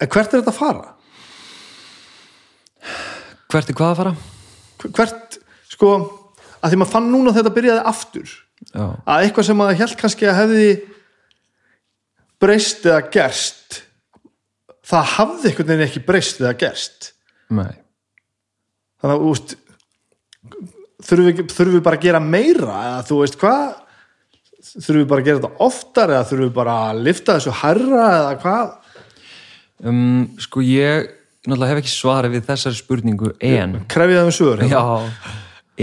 en 0.00 0.10
hvert 0.16 0.32
er 0.34 0.42
þetta 0.42 0.54
að 0.54 0.58
fara? 0.58 0.94
hvert 3.52 3.70
er 3.70 3.78
hvað 3.78 3.92
að 3.92 4.00
fara? 4.00 4.14
hvert, 4.84 5.38
sko 5.70 5.92
að 6.64 6.72
því 6.72 6.80
maður 6.80 6.92
fann 6.96 7.12
núna 7.12 7.30
að 7.30 7.38
þetta 7.38 7.54
byrjaði 7.54 7.86
aftur 7.92 8.34
já, 8.72 8.84
að 9.04 9.22
eitthvað 9.22 9.48
sem 9.48 9.60
maður 9.60 9.80
held 9.84 9.96
kannski 10.00 10.28
að 10.28 10.38
hefði 10.42 10.66
breyst 12.42 12.84
eða 12.88 13.06
gerst 13.14 13.80
það 14.84 15.10
hafði 15.14 15.50
einhvern 15.50 15.70
veginn 15.70 15.86
ekki 15.86 16.04
breyst 16.04 16.42
eða 16.42 16.56
gerst 16.64 17.12
nei 17.54 17.83
þannig 19.04 19.14
að 19.18 19.24
úst, 19.28 19.56
þurfum, 21.04 21.48
þurfum 21.52 21.74
við 21.76 21.82
bara 21.84 22.00
að 22.00 22.06
gera 22.06 22.20
meira? 22.24 22.76
Eða 22.88 23.02
þú 23.10 23.18
veist 23.20 23.36
hvað? 23.40 23.66
Þurfum 24.64 25.02
við 25.02 25.10
bara 25.10 25.20
að 25.20 25.28
gera 25.28 25.42
þetta 25.42 25.66
oftar? 25.66 26.14
Eða 26.14 26.28
þurfum 26.30 26.48
við 26.48 26.56
bara 26.56 26.78
að 26.86 27.02
lifta 27.08 27.36
þessu 27.36 27.54
herra 27.60 28.06
eða 28.14 28.32
hvað? 28.44 28.72
Um, 29.84 30.02
sko 30.40 30.64
ég 30.64 31.10
náttúrulega 31.44 31.74
hef 31.74 31.82
ekki 31.82 31.92
svarið 31.92 32.36
við 32.38 32.46
þessari 32.48 32.78
spurningu 32.78 33.32
en 33.44 33.74
krefið 33.92 34.16
það 34.16 34.28
um 34.30 34.32
sögur 34.32 34.62
hérna. 34.62 34.78
já, 34.80 35.34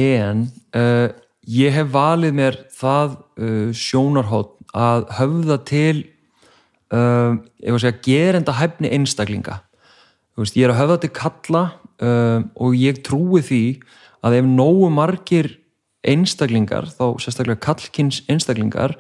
en 0.02 0.46
uh, 0.80 1.12
ég 1.54 1.76
hef 1.76 1.92
valið 1.94 2.38
mér 2.40 2.58
það 2.74 3.20
uh, 3.20 3.68
sjónarhótt 3.78 4.56
að 4.74 5.06
höfða 5.20 5.60
til 5.70 5.98
uh, 6.96 7.38
segja 7.62 7.94
gerenda 8.02 8.56
hæfni 8.58 8.90
einstaklinga. 8.96 9.60
Veist, 10.40 10.58
ég 10.58 10.66
er 10.66 10.74
að 10.74 10.82
höfða 10.82 11.00
til 11.04 11.12
kalla 11.14 11.64
uh, 12.02 12.44
og 12.58 12.78
ég 12.78 13.02
trúi 13.06 13.42
því 13.46 13.64
að 14.22 14.42
ef 14.42 14.48
nógu 14.50 14.90
margir 14.94 15.56
einstaklingar, 16.02 16.90
þá 16.90 17.22
sérstaklega 17.22 17.62
kallkins 17.62 18.24
einstaklingar 18.30 18.96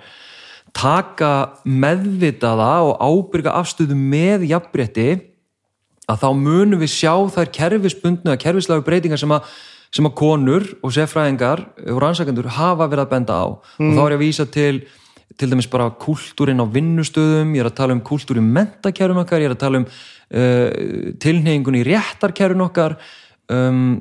taka 0.77 1.57
meðvitaða 1.65 2.71
og 2.85 3.01
ábyrga 3.01 3.55
afstöðu 3.59 3.97
með 3.97 4.45
jafnbretti 4.51 5.09
að 6.09 6.23
þá 6.23 6.29
munum 6.37 6.81
við 6.81 6.93
sjá 6.93 7.13
þær 7.33 7.51
kerfisbundnu 7.57 8.33
að 8.33 8.41
kerfislagur 8.45 8.85
breytingar 8.87 9.19
sem 9.19 9.33
að, 9.33 9.49
sem 9.91 10.07
að 10.07 10.15
konur 10.21 10.65
og 10.81 10.95
seffræðingar 10.95 11.65
og 11.91 12.01
rannsakendur 12.03 12.49
hafa 12.55 12.87
verið 12.87 13.05
að 13.05 13.11
benda 13.11 13.37
á. 13.37 13.45
Og 13.81 13.93
þá 13.97 14.01
er 14.05 14.15
ég 14.15 14.19
að 14.19 14.25
vísa 14.25 14.47
til 14.49 14.75
til 15.39 15.47
dæmis 15.49 15.69
bara 15.71 15.87
kúltúrin 15.95 16.59
á 16.59 16.67
vinnustöðum 16.67 17.53
ég 17.55 17.63
er 17.63 17.69
að 17.69 17.77
tala 17.79 17.95
um 17.95 18.01
kúltúrin 18.03 18.49
mentakerfum 18.51 19.21
okkar 19.23 19.41
ég 19.41 19.47
er 19.49 19.55
að 19.55 19.61
tala 19.63 19.79
um 19.79 19.85
uh, 20.33 21.13
tilneyingun 21.21 21.79
í 21.79 21.83
réttarkerfum 21.87 22.65
okkar 22.67 22.97
um, 23.51 23.99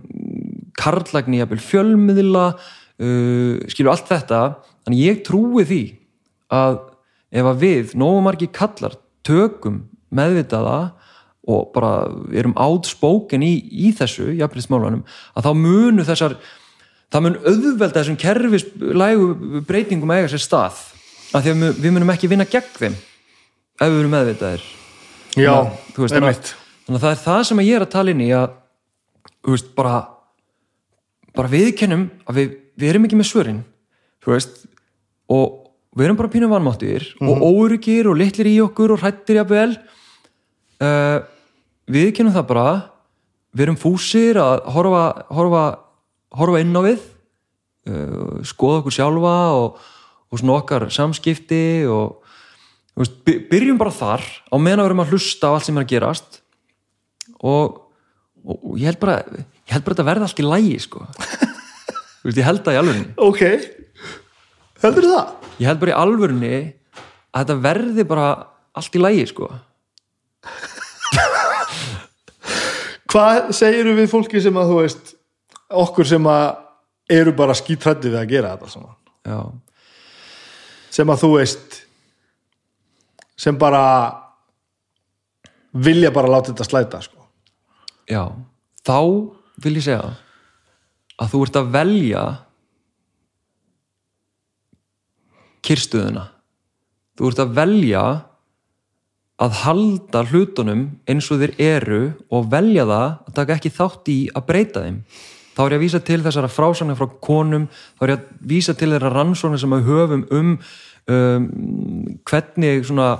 karlagni 0.78 1.42
fjölmiðla 1.44 2.47
uh, 2.55 3.59
skilur 3.70 3.92
allt 3.94 4.09
þetta. 4.10 4.42
Þannig 4.86 5.05
ég 5.05 5.20
trúi 5.26 5.67
því 5.68 5.83
að 6.50 6.78
ef 7.31 7.47
að 7.47 7.60
við, 7.62 7.92
nógu 7.99 8.23
margi 8.26 8.49
kallar 8.50 8.97
tökum 9.26 9.84
meðvitaða 10.10 10.78
og 11.50 11.70
bara 11.75 12.09
erum 12.36 12.55
átspóken 12.59 13.42
í, 13.47 13.52
í 13.70 13.92
þessu, 13.97 14.33
jafnveitsmálunum 14.39 15.05
að 15.34 15.47
þá 15.47 15.50
munu 15.57 16.05
þessar 16.07 16.34
það 17.10 17.25
mun 17.26 17.39
auðvelda 17.42 18.00
þessum 18.00 18.18
kerfislægu 18.20 19.62
breytingum 19.67 20.12
að 20.15 20.20
eiga 20.23 20.33
sér 20.34 20.44
stað. 20.44 20.83
Af 21.34 21.44
því 21.44 21.55
að 21.55 21.65
við- 21.78 21.94
munum 21.94 22.12
ekki 22.15 22.31
vinna 22.31 22.47
gegn 22.50 22.76
þeim 22.76 22.94
ef 22.99 23.86
við 23.86 23.99
erum 24.00 24.15
meðvitaðir 24.15 24.68
Já, 25.39 25.55
veist, 25.94 26.15
þannig, 26.15 26.55
þannig 26.86 26.97
að 26.99 27.05
það 27.05 27.12
er 27.12 27.23
það 27.25 27.42
sem 27.49 27.62
ég 27.67 27.76
er 27.76 27.84
að 27.84 27.92
tala 27.92 28.15
inn 28.15 28.25
í 28.25 28.31
að 28.34 28.57
þú 29.41 29.55
veist, 29.55 29.75
bara 29.76 29.97
bara 31.36 31.52
viðkennum 31.52 32.09
að 32.26 32.41
við, 32.41 32.55
við 32.81 32.91
erum 32.91 33.07
ekki 33.07 33.18
með 33.20 33.28
svörin 33.31 33.60
þú 34.25 34.34
veist 34.34 34.65
og 35.31 35.70
við 35.97 36.07
erum 36.07 36.18
bara 36.18 36.33
pínum 36.33 36.52
vanmáttir 36.52 37.07
og 37.23 37.42
óryggir 37.42 38.09
og 38.10 38.18
litlir 38.18 38.50
í 38.50 38.59
okkur 38.62 38.94
og 38.94 39.02
hrættir 39.02 39.41
jafnvel. 39.41 39.75
Uh, 40.81 41.23
viðkennum 41.91 42.34
það 42.34 42.47
bara 42.49 42.67
við 43.50 43.67
erum 43.67 43.78
fúsir 43.81 44.39
að 44.41 44.62
horfa, 44.70 45.05
horfa, 45.34 45.65
horfa 46.39 46.60
inn 46.62 46.76
á 46.78 46.83
við 46.86 47.00
uh, 47.91 48.39
skoða 48.47 48.84
okkur 48.84 48.97
sjálfa 48.97 49.34
og, 49.59 49.81
og 50.31 50.41
svona 50.41 50.60
okkar 50.60 50.86
samskipti 50.94 51.65
og 51.91 52.19
veist, 52.99 53.15
by- 53.25 53.39
byrjum 53.51 53.78
bara 53.81 53.91
þar 53.94 54.25
á 54.51 54.57
meðan 54.59 54.83
við 54.83 54.89
erum 54.91 55.02
að 55.05 55.12
hlusta 55.15 55.51
á 55.51 55.55
allt 55.55 55.67
sem 55.69 55.78
er 55.78 55.85
að 55.86 55.93
gerast 55.94 56.41
og, 57.41 57.78
og, 58.44 58.57
og 58.57 58.75
ég 58.81 58.91
held 58.91 59.01
bara 59.01 59.20
ég 59.31 59.73
held 59.77 59.85
bara 59.86 59.94
að 59.94 60.01
þetta 60.01 60.09
verði 60.10 60.27
allt 60.27 60.43
í 60.43 60.49
lægi 60.49 60.78
sko. 60.85 61.05
Veist, 62.25 62.36
ég 62.36 62.44
held 62.44 62.62
það 62.67 62.75
í 62.75 62.81
alvörunni 62.83 63.09
Ok, 63.17 63.43
heldur 64.83 65.07
það? 65.09 65.35
ég 65.60 65.67
held 65.70 65.81
bara 65.85 65.93
í 65.94 65.99
alvörunni 66.02 66.55
að 67.31 67.39
þetta 67.44 67.59
verði 67.65 68.05
bara 68.10 68.27
allt 68.77 68.97
í 68.99 69.01
lægi 69.05 69.27
sko. 69.31 69.49
Hvað 73.10 73.51
segiru 73.59 73.94
við 73.99 74.10
fólki 74.12 74.41
sem 74.43 74.55
að 74.60 74.69
þú 74.70 74.77
veist 74.85 75.15
okkur 75.81 76.07
sem 76.07 76.27
að 76.31 76.44
eru 77.10 77.33
bara 77.35 77.57
skítrættið 77.59 78.12
við 78.15 78.20
að 78.20 78.28
gera 78.31 78.52
þetta 78.55 78.69
sem 80.94 81.10
að 81.10 81.23
þú 81.25 81.31
veist 81.36 81.81
sem 83.41 83.57
bara 83.59 83.85
vilja 85.73 86.10
bara 86.12 86.31
láta 86.31 86.52
þetta 86.52 86.67
slæta 86.69 87.02
sko. 87.05 87.25
já 88.10 88.25
þá 88.85 89.01
vil 89.65 89.77
ég 89.78 89.86
segja 89.86 90.17
að 91.20 91.33
þú 91.33 91.43
ert 91.47 91.60
að 91.60 91.70
velja 91.77 92.25
kyrstuðuna 95.65 96.27
þú 97.20 97.31
ert 97.31 97.43
að 97.44 97.57
velja 97.60 98.05
að 99.41 99.59
halda 99.65 100.25
hlutunum 100.28 100.86
eins 101.09 101.28
og 101.33 101.41
þeir 101.41 101.52
eru 101.65 102.01
og 102.33 102.49
velja 102.52 102.85
það 102.89 103.07
að 103.09 103.36
taka 103.39 103.57
ekki 103.57 103.73
þátt 103.77 104.10
í 104.12 104.19
að 104.36 104.49
breyta 104.51 104.85
þeim 104.85 104.99
þá 105.55 105.62
er 105.65 105.75
ég 105.75 105.78
að 105.78 105.85
vísa 105.85 106.01
til 106.05 106.20
þessara 106.25 106.51
frásagnar 106.52 106.99
frá 106.99 107.09
konum 107.25 107.67
þá 107.70 108.05
er 108.05 108.12
ég 108.12 108.19
að 108.19 108.51
vísa 108.52 108.75
til 108.77 108.91
þeirra 108.93 109.12
rannsóknar 109.15 109.60
sem 109.60 109.77
við 109.77 109.89
höfum 109.89 110.27
um, 110.36 110.52
um 111.10 111.47
hvernig 112.28 112.84
svona 112.89 113.10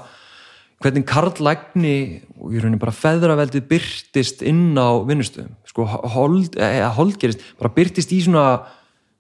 hvernig 0.81 1.05
karlægni 1.05 1.97
og 2.41 2.55
ég 2.55 2.65
raunin 2.65 2.81
bara 2.81 2.95
feðraveldið 2.97 3.67
byrtist 3.69 4.45
inn 4.47 4.73
á 4.81 4.97
vinnustöðum? 5.05 5.53
Sko 5.69 5.85
hold, 5.85 6.57
eða 6.57 6.89
holdgerist 6.97 7.43
bara 7.61 7.73
byrtist 7.75 8.15
í 8.17 8.23
svona 8.25 8.63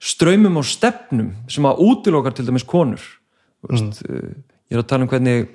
ströymum 0.00 0.57
og 0.57 0.65
stefnum 0.65 1.34
sem 1.52 1.66
að 1.68 1.82
útilokar 1.84 2.32
til 2.36 2.47
dæmis 2.49 2.65
konur. 2.65 3.02
Mm. 3.68 3.90
uh, 4.08 4.31
ég 4.73 4.78
er 4.78 4.81
að 4.81 4.89
tala 4.89 5.05
um 5.05 5.10
hvernig 5.10 5.50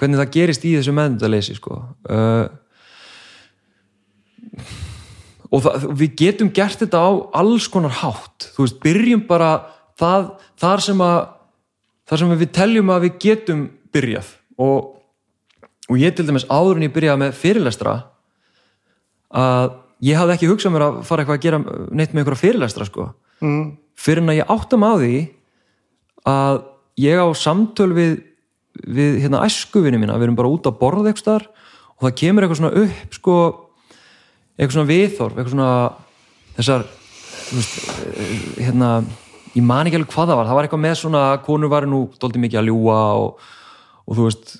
hvernig 0.00 0.20
það 0.20 0.32
gerist 0.34 0.64
í 0.64 0.74
þessu 0.76 0.94
meðndaleysi 0.96 1.56
sko. 1.56 1.80
Uh, 2.04 2.48
og 5.50 5.64
það, 5.64 5.88
við 5.96 6.14
getum 6.20 6.52
gert 6.56 6.80
þetta 6.80 7.00
á 7.00 7.10
alls 7.40 7.68
konar 7.72 7.96
hátt. 8.02 8.50
Þú 8.54 8.66
veist, 8.66 8.80
byrjum 8.84 9.24
bara 9.28 9.50
það, 10.00 10.32
þar 10.60 10.84
sem 10.84 11.04
að 11.04 11.20
þar 12.10 12.22
sem 12.22 12.32
við 12.40 12.54
teljum 12.56 12.90
að 12.90 13.04
við 13.06 13.20
getum 13.22 13.66
byrjað. 13.94 14.32
Og, 14.60 14.90
og 15.88 16.00
ég 16.00 16.16
til 16.16 16.26
dæmis 16.26 16.48
áður 16.50 16.80
en 16.80 16.86
ég 16.88 16.94
byrjaði 16.94 17.22
með 17.22 17.38
fyrirlestra 17.38 17.94
að 19.30 19.76
ég 20.04 20.18
hafði 20.18 20.36
ekki 20.36 20.50
hugsað 20.50 20.74
mér 20.74 20.86
að 20.88 20.98
fara 21.06 21.22
eitthvað 21.22 21.38
að 21.38 21.44
gera 21.44 21.60
neitt 21.62 22.14
með 22.14 22.22
einhverja 22.24 22.42
fyrirlestra 22.42 22.88
sko. 22.88 23.12
Mm. 23.40 23.78
fyrir 23.96 24.20
en 24.20 24.32
að 24.34 24.36
ég 24.36 24.50
áttam 24.52 24.84
á 24.84 24.92
því 25.00 25.14
að 26.28 26.58
ég 27.00 27.20
á 27.20 27.26
samtöl 27.32 27.88
við, 27.96 28.12
við 28.84 29.18
hérna 29.24 29.40
æskuvinni 29.46 30.00
mína, 30.00 30.18
við 30.20 30.28
erum 30.28 30.36
bara 30.36 30.52
út 30.52 30.68
að 30.68 30.76
borða 30.80 31.08
eitthvað 31.08 31.28
þar 31.30 31.46
og 31.94 32.04
það 32.04 32.16
kemur 32.20 32.44
eitthvað 32.44 32.60
svona 32.60 32.82
upp 32.84 33.16
sko, 33.16 33.36
eitthvað 34.58 34.76
svona 34.76 34.90
viðþorf 34.90 35.38
eitthvað 35.38 35.54
svona 35.54 35.72
þessar 36.58 36.86
þú 37.50 37.58
veist, 37.60 37.78
eh, 38.10 38.44
hérna 38.66 38.90
ég 39.56 39.64
man 39.66 39.88
ekki 39.88 39.98
alveg 39.98 40.12
hvað 40.12 40.30
það 40.30 40.38
var, 40.38 40.48
það 40.48 40.58
var 40.58 40.66
eitthvað 40.66 40.82
með 40.84 40.96
svona 41.00 41.22
konur 41.46 41.72
var 41.72 41.86
nú 41.90 42.00
dóldi 42.22 42.42
mikið 42.42 42.60
að 42.60 42.70
ljúa 42.70 42.98
og, 43.20 43.44
og 44.06 44.18
þú 44.18 44.26
veist, 44.28 44.56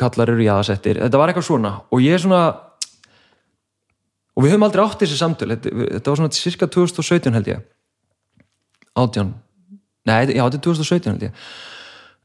kallar 0.00 0.32
eru 0.32 0.46
jáðasettir, 0.46 1.00
þetta 1.04 1.20
var 1.20 1.32
eitthvað 1.32 1.48
svona. 1.48 1.72
Og 1.90 2.04
ég 2.04 2.16
er 2.16 2.22
svona 2.22 2.42
og 4.36 4.44
við 4.44 4.54
höfum 4.54 4.66
aldrei 4.68 4.84
átt 4.84 5.02
þessi 5.02 5.18
samtöl. 5.20 5.50
Þetta, 5.52 5.72
þetta 5.96 6.12
var 6.12 6.20
svona 6.22 6.34
cirka 6.36 6.68
2017 6.70 7.36
held 7.36 7.48
ég. 7.50 7.64
Átján. 8.96 9.32
Nei, 10.08 10.20
já, 10.32 10.44
þetta 10.44 10.60
er 10.60 10.66
2017 10.68 11.10
held 11.12 11.24
ég. 11.26 11.40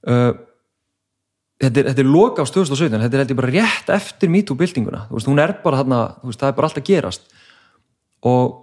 Uh, 0.05 0.29
þetta 1.63 1.81
er, 1.81 1.89
er 1.95 2.07
loka 2.07 2.45
ás 2.45 2.53
2017, 2.53 3.01
þetta 3.01 3.17
er 3.17 3.23
held 3.23 3.33
ég 3.33 3.39
bara 3.39 3.51
rétt 3.51 3.89
eftir 3.95 4.31
MeToo-byltinguna, 4.31 5.07
þú 5.09 5.17
veist, 5.17 5.29
hún 5.31 5.41
er 5.41 5.55
bara 5.63 5.81
þarna, 5.81 5.99
þú 6.21 6.29
veist, 6.29 6.43
það 6.43 6.51
er 6.51 6.57
bara 6.59 6.69
allt 6.69 6.79
að 6.79 6.87
gerast. 6.91 7.27
Og 8.25 8.61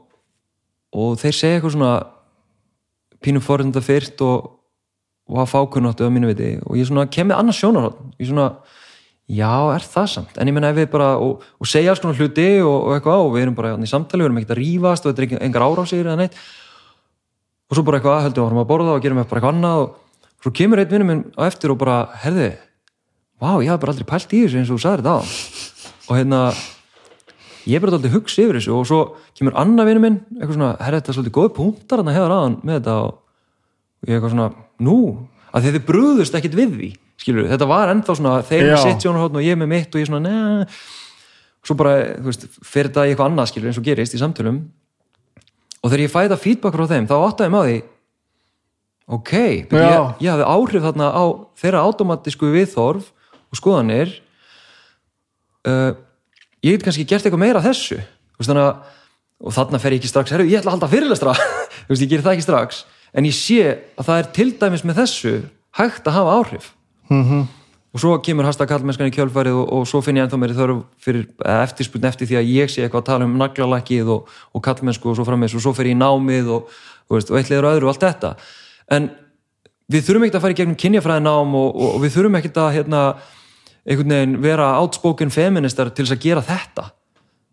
og 0.93 1.17
þeir 1.21 1.37
segja 1.37 1.59
eitthvað 1.59 1.75
svona 1.77 1.93
pínum 3.25 3.45
forðunda 3.45 3.83
fyrst 3.85 4.23
og, 4.27 4.51
og 5.31 5.41
hafa 5.43 5.59
fákunnáttu 5.59 6.07
á 6.07 6.11
mínu 6.13 6.33
viti. 6.33 6.55
Og 6.67 6.79
ég 6.81 6.89
svona 6.89 7.09
kem 7.11 7.31
með 7.31 7.41
annars 7.41 7.61
sjónarhótt 7.63 8.01
ég 8.19 8.31
svona, 8.31 8.49
já, 9.31 9.53
er 9.75 9.87
það 9.95 10.09
samt? 10.17 10.35
En 10.37 10.51
ég 10.51 10.57
menna 10.57 10.73
ef 10.73 10.81
við 10.81 10.91
bara, 10.93 11.15
og, 11.23 11.45
og 11.59 11.71
segja 11.71 11.95
alls 11.95 12.03
konar 12.03 12.19
hluti 12.19 12.49
og, 12.61 12.75
og 12.89 12.97
eitthvað, 12.97 13.25
og 13.27 13.33
við 13.37 13.47
erum 13.47 13.57
bara 13.59 13.73
hérna 13.75 13.89
í 13.89 13.93
samtali 13.93 14.25
við 14.25 14.31
erum 14.31 14.43
ekkert 14.43 14.57
að 14.57 14.63
rífast 14.63 15.07
og 15.07 15.15
þetta 15.15 15.39
er 15.39 15.47
engar 15.49 15.67
árásir 15.69 16.05
eða 16.05 16.19
neitt. 16.21 16.37
Og 17.71 17.79
svo 17.79 17.87
bara 17.87 18.01
eitthvað, 18.03 18.27
höldum 18.27 18.37
við 18.37 18.43
að 18.43 18.51
horfum 18.51 18.65
að 18.65 18.71
borða 18.75 18.99
og 18.99 19.07
gerum 19.07 19.23
eitthvað 19.23 19.41
eitthvað 19.41 19.57
annað 19.57 19.87
og 19.87 20.43
svo 20.43 20.55
kemur 20.59 20.83
einn 20.83 20.93
vinnum 20.93 21.11
minn 21.13 21.25
á 21.39 21.43
eftir 21.47 21.73
og 21.73 21.81
bara, 21.81 22.03
herði 22.25 22.53
vá, 23.43 23.59
ég 23.63 23.73
haf 23.73 23.81
bara 23.83 23.95
aldrei 23.95 24.07
pælt 24.07 24.35
í 24.37 24.45
þessu 24.45 24.61
eins 24.61 24.71
og 24.71 24.79
þú 24.79 24.85
sagðir 24.85 25.03
þetta 25.03 25.15
á. 25.19 25.21
Og 26.07 26.19
hérna 26.19 26.41
ég 27.67 27.77
er 27.77 27.85
bara 27.85 27.99
aldrei 27.99 28.15
hugsa 28.15 28.43
yfir 28.43 28.59
þessu 28.59 28.75
og 28.77 28.89
svo 28.89 29.01
kemur 29.39 29.57
annað 29.61 29.91
vinnu 29.91 30.03
minn, 30.03 30.19
eitthvað 30.39 30.57
svona, 30.57 30.73
herri 30.83 30.99
þetta 31.01 31.13
er 31.13 31.19
svolítið 31.19 31.37
góð 31.39 31.53
punktar 31.59 32.03
hann 32.03 32.11
að 32.11 32.19
hefða 32.19 32.39
aðan 32.39 32.59
með 32.63 32.79
þetta 32.79 32.97
og 33.03 34.09
ég 34.09 34.17
eitthvað 34.17 34.35
svona, 34.35 34.49
nú? 34.83 34.99
Að 35.53 35.69
þið 35.69 35.79
brúðust 35.89 36.37
ekkit 36.39 36.59
við 36.59 36.75
því 36.77 36.91
skilur, 37.23 37.49
þetta 37.53 37.71
var 37.71 37.93
ennþá 37.93 38.19
svona, 38.19 38.35
þeir 38.49 38.67
með 38.71 38.85
sitt 38.87 39.05
sjónarhóttn 39.05 39.39
og 39.39 39.47
ég 39.47 39.59
með 39.61 39.73
mitt 39.73 39.95
og 39.95 40.03
ég 40.03 40.11
svona, 40.11 40.23
neða 40.27 40.69
svo 41.63 41.77
bara, 41.79 41.97
þú 42.19 42.27
veist, 42.27 42.47
fer 42.67 42.89
þetta 42.89 43.07
í 43.07 43.13
eitthvað 43.13 43.29
annað 43.31 43.51
skilur 43.53 43.71
eins 43.71 43.79
og 43.79 43.87
gerist 43.87 44.17
í 44.17 44.19
samtölum. 44.19 44.57
Og 45.83 45.91
þegar 45.91 46.03
ég 46.03 46.11
fæða 46.11 46.39
feedback 46.41 46.75
frá 46.75 46.89
þeim, 46.91 47.07
þá 47.07 47.15
áttaði 47.21 47.53
maður 47.55 47.71
því 47.71 47.81
ok, 49.13 49.33
ég, 49.35 49.67
ég 50.23 50.31
hafði 50.31 50.47
áhrif 50.47 50.87
þarna 50.87 51.09
á 51.11 51.25
þeirra 51.59 51.85
automatísku 51.87 52.51
viðþorf 52.55 53.11
og 53.53 53.59
skoðanir 53.59 54.15
uh, 55.69 55.93
ég 56.63 56.77
get 56.77 56.85
kannski 56.87 57.07
gert 57.09 57.27
eitthvað 57.27 57.45
meira 57.45 57.63
af 57.63 57.69
þessu. 57.71 58.01
Þannig 58.43 58.67
að 58.67 59.01
og 59.43 59.55
þarna 59.55 59.81
fer 59.83 59.97
ég 59.97 60.03
ekki 60.03 60.11
strax, 60.11 60.33
herru, 60.35 60.47
ég 60.47 60.61
ætla 60.61 60.71
að 60.71 60.77
halda 60.77 60.91
fyrirlestra. 60.93 61.33
Þú 61.87 61.91
veist, 61.91 62.05
ég 62.05 62.11
gerir 62.13 62.25
það 62.27 62.37
ekki 62.37 62.47
strax. 62.47 62.85
En 63.13 63.27
ég 63.27 63.35
sé 63.37 63.59
að 63.99 64.07
það 64.07 64.21
er 64.21 64.31
til 64.37 64.47
dæmis 64.61 64.85
með 64.87 65.01
þessu 65.03 65.33
hægt 65.79 66.07
að 66.07 66.17
hafa 66.19 66.37
áhrif. 66.39 66.69
-hmm. 67.09 67.47
og 67.93 68.01
svo 68.01 68.19
kemur 68.25 68.45
hasta 68.45 68.67
kallmennskan 68.67 69.11
í 69.11 69.13
kjölfarið 69.13 69.53
og, 69.53 69.73
og 69.73 69.83
svo 69.87 70.01
finn 70.01 70.17
ég 70.17 70.25
ennþá 70.25 70.39
mér 70.41 70.55
þörf 70.57 70.79
fyrir 70.97 71.27
eftirspunni 71.45 72.09
eftir 72.09 72.27
því 72.27 72.37
að 72.39 72.49
ég 72.49 72.71
sé 72.71 72.83
eitthvað 72.83 73.03
að 73.03 73.11
tala 73.11 73.25
um 73.25 73.37
naglalakið 73.37 74.09
og, 74.09 74.29
og 74.55 74.63
kallmennsku 74.63 75.11
og 75.11 75.17
svo 75.17 75.25
frammeins 75.25 75.55
og 75.55 75.61
svo 75.61 75.75
fyrir 75.77 75.93
ég 75.93 76.01
námið 76.01 76.49
og, 76.49 76.71
og, 77.11 77.19
eitthvað 77.19 77.65
og 77.65 77.73
öðru 77.75 77.85
og 77.85 77.93
allt 77.93 78.07
þetta. 78.07 78.37
En 78.89 79.11
við 79.93 80.07
þurfum 80.07 80.25
ekkert 80.25 80.39
að 80.39 80.45
fara 80.47 80.55
í 80.55 80.61
gegnum 80.63 80.81
kynjafræðinám 80.81 81.55
og 81.59 82.01
við 82.01 82.15
þurfum 82.17 82.39
ekkert 82.41 82.63
að 82.63 82.75
hérna, 82.79 83.03
einhvern 83.89 84.15
veginn 84.15 84.37
vera 84.43 84.73
outspoken 84.81 85.33
feministar 85.35 85.91
til 85.91 86.07
þess 86.07 86.17
að 86.17 86.27
gera 86.27 86.45
þetta. 86.47 86.89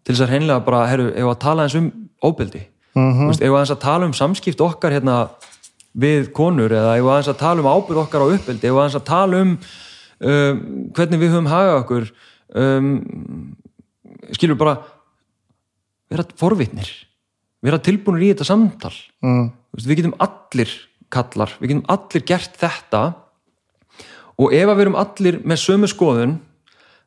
Til 0.03 0.15
þess 0.15 0.25
að 0.25 0.33
hreinlega 0.33 0.65
bara, 0.65 0.85
herru, 0.89 1.09
ef 1.13 1.31
að 1.31 1.39
tala 1.43 1.65
eins 1.65 1.75
um 1.75 1.91
óbyldi, 2.23 2.63
mm 2.95 3.11
-hmm. 3.13 3.35
ef 3.41 3.51
að 3.51 3.59
eins 3.59 3.75
að 3.75 3.83
tala 3.85 4.05
um 4.05 4.13
samskipt 4.13 4.61
okkar 4.61 4.91
hérna 4.91 5.29
við 5.93 6.31
konur 6.31 6.71
eða 6.71 6.97
ef 6.97 7.05
að 7.05 7.17
eins 7.17 7.27
að 7.27 7.39
tala 7.39 7.61
um 7.61 7.67
ábyrð 7.67 8.03
okkar 8.03 8.21
á 8.21 8.31
uppbyldi, 8.33 8.67
ef 8.67 8.73
að 8.73 8.83
eins 8.83 8.95
að 8.95 9.05
tala 9.05 9.41
um 9.41 9.57
um, 10.19 10.91
hvernig 10.95 11.21
við 11.21 11.33
höfum 11.33 11.49
hagað 11.51 11.79
okkur? 11.83 12.09
Um, 12.59 12.89
skilur 14.35 14.57
bara 14.59 14.79
vera 16.09 16.25
forvitnir. 16.39 16.89
Vera 17.65 17.79
tilbúinir 17.83 18.27
í 18.29 18.31
þetta 18.33 18.47
samtal. 18.47 18.93
Mm. 19.23 19.49
við 19.75 19.99
getum 19.99 20.15
allir 20.19 20.71
kallar, 21.13 21.51
við 21.59 21.73
getum 21.73 21.89
allir 21.91 22.23
gert 22.25 22.55
þetta 22.57 23.01
og 24.39 24.55
ef 24.55 24.71
við 24.71 24.85
erum 24.85 24.97
allir 24.99 25.41
með 25.43 25.61
sömu 25.65 25.89
skoðun 25.91 26.37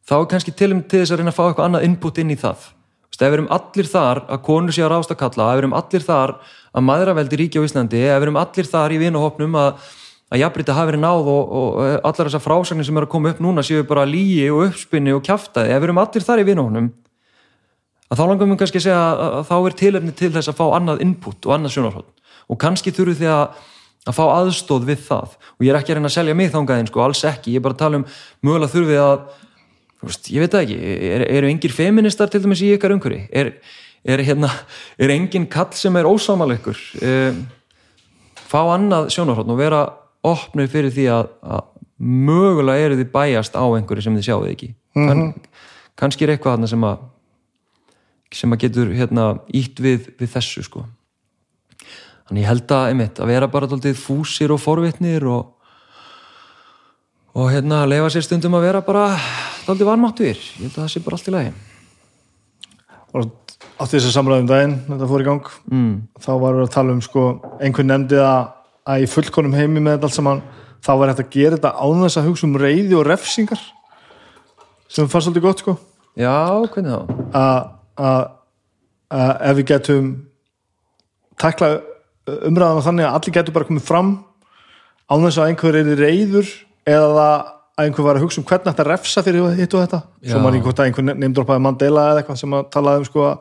þá 0.08 0.14
er 0.18 0.28
kannski 0.34 0.54
til 0.56 0.72
um 0.74 0.82
til 0.84 1.02
þess 1.02 1.14
að 1.14 1.22
reyna 1.22 1.32
að 1.32 1.38
fá 1.38 1.44
eitthvað 1.46 1.68
annað 1.68 1.86
input 1.88 2.20
inn 2.20 2.32
í 2.34 2.38
það. 2.38 2.68
Ef 3.12 3.28
við 3.28 3.36
erum 3.36 3.50
allir 3.54 3.86
þar 3.86 4.20
að 4.34 4.40
konur 4.42 4.74
sé 4.74 4.82
að 4.82 4.92
rásta 4.96 5.14
kalla 5.14 5.50
ef 5.52 5.58
við 5.58 5.62
erum 5.62 5.74
allir 5.78 6.02
þar 6.02 6.30
að 6.72 6.86
maðuraveldi 6.88 7.38
ríkja 7.38 7.60
á 7.62 7.66
Íslandi 7.68 8.00
ef 8.02 8.16
við 8.16 8.24
erum 8.26 8.38
allir 8.40 8.68
þar 8.72 8.94
í 8.94 8.98
vinuhopnum 8.98 9.58
að, 9.60 9.90
að 10.32 10.40
jafnbrita 10.42 10.74
hafi 10.74 10.90
verið 10.90 11.02
náð 11.04 11.30
og, 11.30 11.52
og 11.60 11.76
allar 12.08 12.30
þessar 12.30 12.42
frásagnir 12.42 12.88
sem 12.88 12.98
er 12.98 13.06
að 13.06 13.12
koma 13.12 13.30
upp 13.30 13.42
núna 13.44 13.62
séu 13.62 13.84
bara 13.86 14.08
líi 14.08 14.48
og 14.50 14.64
uppspinni 14.70 15.14
og 15.14 15.22
kjaftaði 15.28 15.70
ef 15.70 15.78
við 15.78 15.88
erum 15.90 16.02
allir 16.02 16.26
þar 16.26 16.42
í 16.42 16.48
vinuhopnum 16.48 16.88
að 18.08 18.18
þá 18.18 18.24
langum 18.26 18.56
við 18.56 18.60
kannski 18.64 18.80
að 18.80 18.86
segja 18.88 19.04
að, 19.04 19.22
að 19.28 19.46
þá 19.52 19.54
er 19.60 19.78
tilefni 19.84 20.16
til 20.18 20.32
þess 20.34 20.50
að 20.50 20.58
fá 20.58 20.64
annað 20.80 21.04
input 21.06 21.46
og 21.46 21.54
annað 21.54 21.76
sjónarhótt 21.76 22.34
og 22.48 22.60
kannski 22.64 22.96
þurfu 22.96 23.20
því 23.20 23.30
að 23.36 23.62
að 24.08 24.16
fá 24.16 24.22
aðstóð 24.26 24.88
við 24.90 25.04
það. 25.06 25.36
Og 25.56 25.64
ég 25.66 25.72
er 25.72 25.78
ekki 25.78 25.94
að 25.94 25.98
reyna 25.98 26.10
að 26.10 26.16
selja 26.16 26.34
mig 26.38 26.50
þángaðin 26.52 26.90
sko, 26.90 27.04
alls 27.04 27.22
ekki, 27.28 27.54
ég 27.54 27.60
er 27.62 27.66
bara 27.66 27.76
að 27.76 27.82
tala 27.84 28.00
um 28.00 28.06
mögulega 28.42 28.72
þurfið 28.72 29.00
að, 29.02 29.24
veist, 30.02 30.30
ég 30.34 30.44
veit 30.44 30.56
ekki 30.58 30.78
eru 31.12 31.28
er 31.38 31.48
engir 31.50 31.74
feministar 31.76 32.32
til 32.32 32.42
dæmis 32.42 32.62
í 32.66 32.72
ykkar 32.74 32.94
umhverfi? 32.96 33.20
Er, 33.30 33.52
er, 34.02 34.22
hérna, 34.26 34.50
er 34.98 35.14
engin 35.14 35.46
kall 35.50 35.70
sem 35.78 35.98
er 35.98 36.08
ósámaleikur 36.10 36.80
um, 37.06 37.44
fá 38.42 38.60
annað 38.74 39.12
sjónarhótt 39.14 39.52
og 39.52 39.60
vera 39.60 39.84
opnið 40.26 40.74
fyrir 40.74 40.94
því 40.96 41.06
að, 41.14 41.30
að 41.46 41.68
mögulega 42.02 42.88
eru 42.88 42.98
þið 42.98 43.12
bæjast 43.14 43.54
á 43.54 43.64
einhverju 43.64 44.02
sem 44.02 44.18
þið 44.18 44.26
sjáðu 44.26 44.50
ekki. 44.50 44.72
Mm 44.98 45.02
-hmm. 45.02 45.08
Kann, 45.08 45.62
kannski 46.02 46.26
er 46.26 46.34
eitthvað 46.34 46.66
sem 46.66 46.84
að 46.84 47.08
sem 48.32 48.52
að 48.52 48.62
getur 48.64 48.90
hérna, 48.96 49.24
ítt 49.52 49.80
við, 49.80 50.08
við 50.18 50.30
þessu 50.32 50.64
sko 50.64 50.86
þannig 52.32 52.46
ég 52.46 52.48
held 52.48 52.72
að, 52.72 52.86
einmitt, 52.88 53.18
að 53.20 53.28
vera 53.28 53.48
bara 53.52 53.68
alltaf 53.68 53.98
fúsir 54.00 54.52
og 54.54 54.60
forvitnir 54.62 55.26
og 55.28 55.58
og 57.36 57.48
hérna 57.52 57.82
að 57.82 57.92
leifa 57.92 58.08
sér 58.12 58.24
stundum 58.24 58.56
að 58.56 58.64
vera 58.66 58.80
bara 58.84 59.02
alltaf 59.12 59.84
varmáttuðir, 59.84 60.40
ég 60.40 60.64
held 60.64 60.72
að 60.72 60.80
það 60.80 60.90
sé 60.94 61.02
bara 61.04 61.18
allt 61.18 61.28
í 61.28 61.34
lagi 61.36 61.52
og 63.12 63.28
á 63.76 63.84
þessu 63.84 64.14
samræðum 64.14 64.48
daginn, 64.48 64.78
þetta 64.88 65.10
fór 65.10 65.24
í 65.24 65.28
gang 65.28 65.52
mm. 65.68 65.92
þá 66.24 66.30
varum 66.40 66.62
við 66.62 66.66
að 66.66 66.74
tala 66.78 66.96
um 66.96 67.04
sko 67.04 67.26
einhvern 67.60 67.92
nefndi 67.92 68.20
að, 68.24 68.50
að 68.88 69.04
í 69.04 69.12
fullkonum 69.12 69.56
heimi 69.58 69.84
með 69.84 69.98
þetta 69.98 70.08
allt 70.08 70.16
saman, 70.16 70.42
þá 70.80 70.92
var 70.96 71.12
þetta 71.12 71.28
að 71.28 71.36
gera 71.36 71.60
þetta 71.60 71.76
án 71.84 72.04
þess 72.06 72.20
að 72.20 72.28
hugsa 72.30 72.48
um 72.48 72.58
reyði 72.64 72.96
og 72.96 73.06
refsingar 73.10 73.68
sem 74.88 75.12
fannst 75.12 75.28
alltaf 75.28 75.44
gott 75.44 75.64
sko 75.64 75.76
já, 76.16 76.32
hvernig 76.72 76.96
þá? 76.96 77.00
að 78.08 78.28
ef 79.52 79.56
við 79.60 79.66
getum 79.68 80.12
takla 81.40 81.74
umræðan 82.26 82.84
þannig 82.86 83.08
að 83.08 83.16
allir 83.18 83.36
getur 83.38 83.56
bara 83.56 83.68
komið 83.68 83.86
fram 83.86 84.12
á 85.10 85.14
þess 85.14 85.40
að 85.40 85.50
einhver 85.50 85.78
er 85.80 85.90
reyður 85.98 86.52
eða 86.88 87.26
að 87.26 87.86
einhver 87.86 88.06
var 88.06 88.18
að 88.18 88.26
hugsa 88.26 88.40
um 88.40 88.46
hvernig 88.46 88.68
þetta 88.68 88.86
refsa 88.88 89.22
fyrir 89.24 89.56
hitt 89.56 89.74
og 89.74 89.84
þetta 89.84 90.00
Já. 90.20 90.32
svo 90.32 90.40
maður 90.42 90.58
ekki 90.58 90.66
hvort 90.68 90.82
að 90.82 90.88
einhver 90.90 91.06
nefndrópaði 91.08 91.64
Mandela 91.64 92.08
eða 92.10 92.22
eitthvað 92.22 92.40
sem 92.42 92.56
að 92.56 92.66
talaði 92.74 93.00
um 93.00 93.06
sko 93.08 93.24
að 93.28 93.38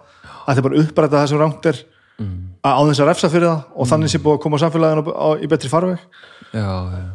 þetta 0.48 0.62
er 0.62 0.68
bara 0.68 0.84
upprætt 0.84 1.16
að 1.16 1.26
þessum 1.26 1.42
rántir 1.42 1.82
mm. 2.22 2.38
að 2.64 2.80
á 2.80 2.82
þess 2.90 3.04
að 3.04 3.10
refsa 3.12 3.32
fyrir 3.34 3.50
það 3.50 3.60
og 3.60 3.84
mm. 3.84 3.92
þannig 3.92 4.14
sé 4.14 4.22
búið 4.24 4.38
að 4.38 4.44
koma 4.46 4.62
samfélaginu 4.64 5.04
á, 5.04 5.12
á, 5.12 5.30
í 5.36 5.52
betri 5.52 5.72
farveg 5.72 6.06
Já, 6.52 6.70
já, 6.96 7.06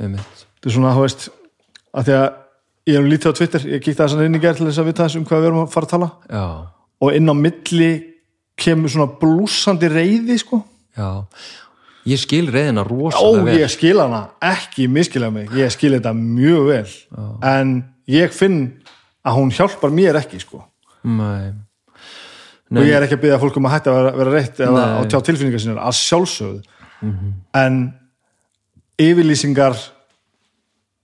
einmitt 0.00 0.42
Þetta 0.62 0.70
er 0.70 0.76
svona, 0.76 0.94
þú 0.96 1.04
veist, 1.04 1.28
að 1.92 2.08
því 2.08 2.16
að 2.16 2.26
ég 2.88 2.98
hef 2.98 3.08
lítið 3.12 3.32
á 3.34 3.38
Twitter, 3.38 3.64
ég 3.66 3.82
kíkti 3.82 3.98
þess 3.98 4.16
að 4.16 4.26
inn 4.26 4.38
í 4.38 4.42
gerð 4.42 4.60
til 4.60 4.68
þess 4.68 4.82
að 4.82 4.88
vita 4.88 5.06
þess 5.06 5.18
um 5.20 5.26
hvað 5.28 5.42
við 5.42 5.48
erum 5.50 5.62
að 5.62 5.72
fara 5.74 5.88
að 5.88 5.92
tala 5.92 6.08
já. 6.30 6.44
og 7.02 7.16
inn 7.18 7.30
á 7.30 7.34
milli 7.38 7.90
kemur 8.62 8.92
svona 8.92 9.08
blúsandi 9.20 9.90
reyði 9.90 10.38
sko 10.40 10.60
Já, 10.96 11.24
ég 12.08 12.20
skil 12.20 12.50
reyðina 12.52 12.84
rosalega 12.86 13.46
vel. 13.46 13.56
Ó, 13.56 13.60
ég 13.62 13.72
skil 13.72 13.96
hana 14.00 14.22
ekki 14.44 14.88
miskilega 14.92 15.32
mig, 15.34 15.52
ég 15.56 15.72
skil 15.72 15.94
þetta 15.96 16.12
mjög 16.18 16.68
vel 16.68 16.86
Já. 16.90 17.26
en 17.52 17.74
ég 18.10 18.34
finn 18.36 18.60
að 19.22 19.38
hún 19.38 19.54
hjálpar 19.54 19.94
mér 19.94 20.18
ekki 20.20 20.42
sko. 20.42 20.64
Nei. 21.02 21.52
Nei. 22.72 22.80
Og 22.80 22.88
ég 22.88 22.96
er 22.96 23.06
ekki 23.06 23.18
að 23.18 23.24
byggja 23.26 23.40
fólk 23.42 23.56
um 23.60 23.66
að 23.68 23.74
hætta 23.76 23.92
að 23.92 23.98
vera, 23.98 24.12
vera 24.16 24.34
reitt 24.36 24.60
eða 24.64 24.84
á 24.96 25.00
tjá 25.04 25.18
tilfinningar 25.26 25.60
sinna 25.60 25.82
að 25.84 25.98
sjálfsögðu 25.98 26.62
mm 26.62 27.10
-hmm. 27.12 27.32
en 27.60 27.74
yfirlýsingar 29.02 29.76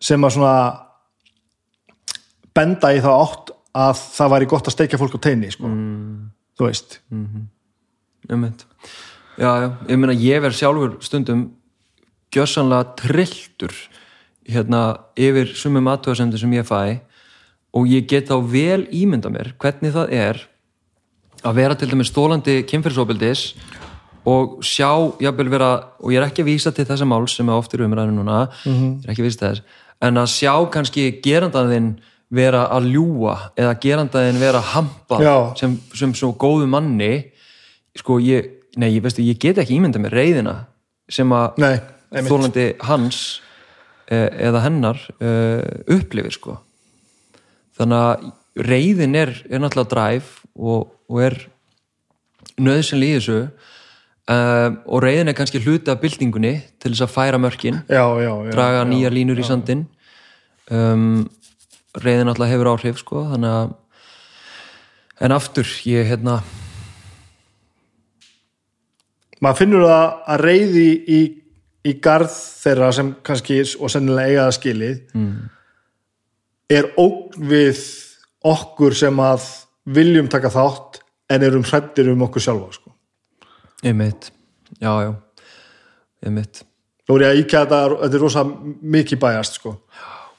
sem 0.01 0.25
að 0.25 0.35
svona 0.37 0.55
benda 2.55 2.93
í 2.95 3.03
þá 3.05 3.11
átt 3.13 3.53
að 3.79 4.01
það 4.17 4.33
væri 4.33 4.49
gott 4.51 4.71
að 4.71 4.77
steikja 4.77 4.99
fólk 4.99 5.19
á 5.19 5.25
teini 5.29 5.51
sko. 5.53 5.69
mm. 5.69 6.31
þú 6.59 6.67
veist 6.67 7.01
mm 7.11 7.27
-hmm. 7.27 8.35
um 8.35 8.45
þetta 8.45 8.65
Já, 9.39 9.51
já, 9.63 9.69
ég 9.87 9.99
meina 10.01 10.15
ég 10.19 10.43
verð 10.43 10.57
sjálfur 10.59 10.95
stundum 10.99 11.45
gjössanlega 12.35 12.97
trilltur 12.99 13.75
hérna 14.49 14.81
yfir 15.15 15.53
sumum 15.55 15.87
aðtöðasendur 15.93 16.43
sem 16.43 16.57
ég 16.57 16.67
fæ 16.67 16.99
og 17.77 17.87
ég 17.87 18.09
get 18.11 18.27
þá 18.33 18.41
vel 18.51 18.81
ímynda 18.91 19.31
mér 19.31 19.53
hvernig 19.63 19.95
það 19.95 20.15
er 20.17 20.43
að 21.47 21.61
vera 21.61 21.79
til 21.79 21.91
dæmis 21.93 22.11
stólandi 22.11 22.57
kynferðsóbildis 22.67 23.45
og 24.29 24.59
sjá, 24.67 24.91
jábel 25.23 25.49
vera 25.55 25.71
og 26.03 26.11
ég 26.11 26.19
er 26.19 26.27
ekki 26.27 26.43
að 26.43 26.51
vísa 26.51 26.75
til 26.75 26.89
þessa 26.89 27.07
mál 27.07 27.29
sem 27.31 27.47
er 27.47 27.63
oftir 27.63 27.87
umræðinu 27.87 28.19
núna, 28.19 28.49
mm 28.65 28.75
-hmm. 28.75 28.93
ég 28.99 29.07
er 29.07 29.15
ekki 29.15 29.23
að 29.23 29.29
vísa 29.31 29.39
til 29.39 29.49
þess 29.53 29.63
en 30.03 30.15
að 30.19 30.29
sjá 30.35 30.55
kannski 30.71 31.21
gerandaðinn 31.23 32.01
vera 32.29 32.67
að 32.69 32.91
ljúa 32.91 33.53
eða 33.57 33.79
gerandaðinn 33.81 34.41
vera 34.41 34.59
að 34.59 34.71
hampa 34.75 35.55
sem, 35.57 35.79
sem 35.95 36.15
svo 36.15 36.35
góðu 36.35 36.67
manni 36.67 37.31
sko 37.95 38.19
ég 38.19 38.58
nei, 38.79 38.93
ég, 38.95 39.03
veistu, 39.05 39.25
ég 39.27 39.41
get 39.43 39.61
ekki 39.61 39.77
ímynda 39.79 40.01
með 40.03 40.17
reyðina 40.17 40.57
sem 41.11 41.31
að 41.35 41.63
þólandi 42.29 42.67
hans 42.89 43.23
eh, 44.07 44.29
eða 44.49 44.65
hennar 44.65 45.01
eh, 45.19 45.95
upplifir 45.95 46.35
sko. 46.37 46.59
Þannig 47.79 48.05
að 48.05 48.29
reyðin 48.69 49.17
er, 49.19 49.35
er 49.49 49.63
náttúrulega 49.63 49.93
dræf 49.93 50.31
og, 50.59 50.89
og 51.11 51.23
er 51.23 51.39
nöðsynlega 52.59 53.15
í 53.15 53.19
þessu 53.21 53.39
um, 54.35 54.79
og 54.87 55.03
reyðin 55.05 55.31
er 55.31 55.37
kannski 55.39 55.61
hluti 55.63 55.93
af 55.93 56.01
byltingunni 56.03 56.55
til 56.83 56.93
þess 56.93 57.07
að 57.07 57.15
færa 57.15 57.41
mörkin 57.41 57.83
já, 57.87 58.03
já, 58.19 58.33
já, 58.33 58.53
draga 58.55 58.85
nýja 58.89 59.13
línur 59.15 59.39
í 59.39 59.47
sandin 59.47 59.87
um, 60.75 61.27
reyðin 61.99 62.27
náttúrulega 62.29 62.55
hefur 62.55 62.73
áhrif 62.75 63.03
sko 63.03 63.27
þannig 63.33 63.55
að 63.61 63.77
en 65.27 65.35
aftur, 65.35 65.71
ég 65.87 66.11
hérna 66.11 66.41
maður 69.45 69.61
finnur 69.63 69.87
það 69.87 70.07
að 70.35 70.45
reyði 70.45 70.89
í, 71.15 71.21
í 71.89 71.95
garð 72.05 72.35
þeirra 72.35 72.91
sem 72.97 73.15
kannski 73.27 73.61
og 73.79 73.93
sennilega 73.93 74.35
eigaða 74.35 74.57
skilið 74.59 75.01
mm. 75.15 75.35
er 76.79 76.91
ógn 77.01 77.51
við 77.53 77.83
okkur 78.49 78.97
sem 78.97 79.25
að 79.25 79.51
viljum 79.89 80.31
taka 80.31 80.53
þátt 80.53 81.03
en 81.33 81.45
erum 81.45 81.67
hrættir 81.67 82.09
um 82.13 82.25
okkur 82.29 82.45
sjálfa 82.45 82.73
sko. 82.79 82.95
ég 83.85 83.95
mitt, 83.97 84.33
já 84.81 84.93
já. 85.05 85.13
Ég 86.27 86.35
mitt 86.35 86.65
nú 87.09 87.17
er 87.17 87.25
ég 87.25 87.33
að 87.33 87.43
íkja 87.43 87.65
þetta, 87.65 87.81
þetta 88.03 88.19
er 88.19 88.23
rosa 88.23 88.45
mikið 88.95 89.21
bæjast 89.23 89.59
sko. 89.59 89.75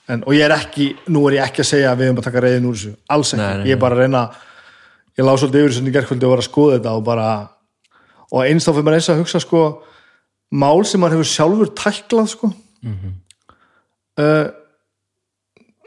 En, 0.09 0.23
og 0.25 0.33
ég 0.33 0.45
er 0.45 0.53
ekki, 0.55 0.91
nú 1.13 1.25
er 1.29 1.39
ég 1.39 1.47
ekki 1.49 1.63
að 1.63 1.69
segja 1.69 1.91
að 1.91 2.01
við 2.01 2.09
erum 2.09 2.21
að 2.21 2.27
taka 2.29 2.43
reyðin 2.45 2.67
úr 2.69 2.77
þessu, 2.77 2.93
alls 3.13 3.33
ekki, 3.35 3.41
nei, 3.43 3.57
nei, 3.59 3.67
ég 3.69 3.77
er 3.77 3.81
bara 3.81 3.97
að 3.97 4.03
reyna 4.03 4.21
ég 5.19 5.25
lág 5.25 5.37
svolítið 5.41 5.65
yfir 5.65 5.75
þessu 5.75 5.93
gerðkvöldi 5.97 6.25
og 6.25 6.33
var 6.33 6.41
að 6.41 6.47
skoða 6.47 6.77
þetta 6.77 6.93
og 6.97 7.03
bara 7.05 7.27
og 8.32 8.45
eins 8.45 8.67
þá 8.67 8.74
fyrir 8.74 8.88
maður 8.88 8.99
eins 8.99 9.09
að 9.11 9.22
hugsa 9.24 9.41
sko 9.43 9.64
mál 10.49 10.85
sem 10.85 11.01
maður 11.01 11.19
hefur 11.19 11.32
sjálfur 11.33 11.74
tæklað 11.77 12.32
sko 12.33 12.51
mm 12.51 12.95
-hmm. 12.95 13.16
uh, 14.24 14.48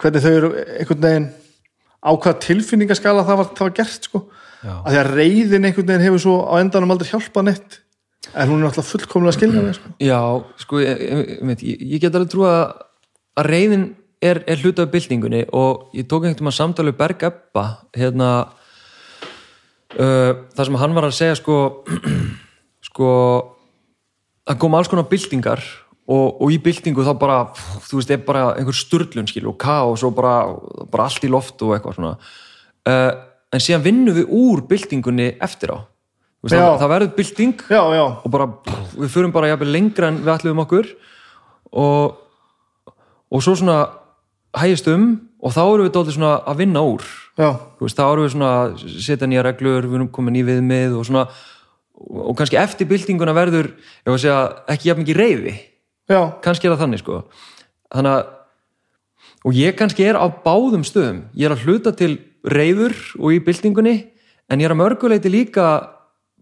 hvernig 0.02 0.22
þau 0.22 0.32
eru 0.32 0.52
einhvern 0.78 1.06
veginn 1.06 1.30
á 2.02 2.10
hvaða 2.10 2.42
tilfinningaskala 2.46 3.26
það 3.26 3.40
var, 3.40 3.50
það 3.56 3.66
var 3.66 3.76
gert 3.78 4.10
sko 4.10 4.24
Já. 4.62 4.74
að 4.78 4.90
því 4.90 4.98
að 5.02 5.14
reyðin 5.16 5.64
einhvern 5.66 5.88
veginn 5.88 6.06
hefur 6.06 6.22
svo 6.22 6.36
á 6.46 6.54
endanum 6.58 6.90
aldrei 6.94 7.10
hjálpað 7.10 7.48
neitt 7.50 7.80
en 8.34 8.48
hún 8.48 8.62
er 8.62 8.68
náttúrulega 8.68 8.90
fullkomlega 8.90 9.34
skiljanlega 9.34 9.74
sko. 9.74 9.88
Já, 9.98 10.20
sko, 10.62 10.78
ég, 10.78 11.00
ég, 11.02 11.62
ég, 11.62 11.80
ég, 11.82 12.00
get 12.00 12.14
alveg 12.14 12.30
trú 12.30 12.46
að 12.46 12.60
að 13.38 13.48
reyðin 13.48 13.84
er, 14.22 14.42
er 14.46 14.60
hluta 14.62 14.86
af 14.86 14.92
byltingunni 14.92 15.46
og 15.56 15.92
ég 15.96 16.06
tók 16.06 16.26
einhvern 16.26 16.46
veginn 16.46 16.58
samtali 16.58 16.92
Berg 16.96 17.24
Ebba 17.26 17.64
hérna 17.96 18.30
það 19.96 20.64
sem 20.66 20.76
hann 20.80 20.94
var 20.96 21.06
að 21.08 21.16
segja 21.16 21.38
sko 21.38 21.56
sko 22.88 23.08
það 24.48 24.60
kom 24.62 24.76
alls 24.76 24.90
konar 24.90 25.08
byltingar 25.10 25.62
og, 26.10 26.42
og 26.42 26.52
í 26.52 26.58
byltingu 26.62 27.04
þá 27.06 27.12
bara 27.18 27.36
þú 27.86 28.00
veist, 28.00 28.10
er 28.10 28.24
bara 28.26 28.46
einhver 28.56 28.76
sturlun 28.76 29.28
skil 29.30 29.46
og 29.52 29.58
kaos 29.62 30.02
og 30.06 30.16
bara, 30.16 30.34
bara 30.90 31.06
allt 31.06 31.24
í 31.26 31.30
loft 31.30 31.62
og 31.62 31.76
eitthvað 31.76 31.98
svona. 31.98 32.12
Uh, 32.88 33.10
en 33.52 33.62
síðan 33.62 33.84
vinnum 33.84 34.16
við 34.16 34.32
úr 34.34 34.64
byltingunni 34.68 35.32
eftir 35.44 35.76
á. 35.76 35.78
Veist, 36.42 36.56
það, 36.56 36.76
það 36.80 36.90
verður 36.90 37.10
bylting 37.20 37.60
já, 37.70 37.82
já, 37.94 38.04
og 38.18 38.30
bara, 38.34 38.48
við 38.96 39.10
förum 39.14 39.34
bara 39.34 39.52
jafnvel 39.52 39.74
lengra 39.76 40.08
en 40.10 40.22
við 40.24 40.32
ætlum 40.34 40.62
okkur. 40.64 40.88
Og, 41.78 42.16
og 43.32 43.44
svo 43.44 43.54
svona 43.56 43.84
hægist 44.58 44.90
um 44.90 45.12
og 45.42 45.54
þá 45.54 45.62
erum 45.62 45.86
við 45.86 45.94
dálítið 45.94 46.16
svona 46.18 46.32
að 46.50 46.64
vinna 46.64 46.82
úr 46.84 47.06
veist, 47.38 47.96
þá 47.96 48.04
erum 48.04 48.26
við 48.26 48.34
svona 48.34 48.52
að 48.60 48.84
setja 49.06 49.28
nýja 49.30 49.46
reglur 49.46 49.88
við 49.88 49.98
erum 49.98 50.12
komin 50.12 50.38
í 50.40 50.44
viðmið 50.46 50.98
og 50.98 51.08
svona 51.08 51.26
og 52.02 52.36
kannski 52.36 52.58
eftir 52.60 52.88
byltinguna 52.90 53.34
verður 53.36 53.70
ég 53.72 54.10
var 54.10 54.18
að 54.18 54.24
segja, 54.24 54.40
ekki 54.74 54.90
jafn 54.90 55.04
mikið 55.04 55.20
reyði 55.20 55.54
já, 56.10 56.20
kannski 56.44 56.68
er 56.68 56.74
það 56.74 56.84
þannig 56.84 57.02
sko. 57.02 57.18
Þannig 57.92 58.16
að 58.18 58.30
og 59.42 59.56
ég 59.58 59.74
kannski 59.78 60.06
er 60.06 60.18
á 60.18 60.26
báðum 60.30 60.84
stöðum. 60.86 61.24
Ég 61.34 61.48
er 61.48 61.56
að 61.56 61.64
hluta 61.66 61.92
til 61.96 62.12
reyður 62.46 62.94
og 63.18 63.34
í 63.34 63.40
byltingunni 63.42 63.96
en 64.50 64.62
ég 64.62 64.68
er 64.68 64.74
að 64.74 64.82
mörguleiti 64.82 65.32
líka 65.32 65.66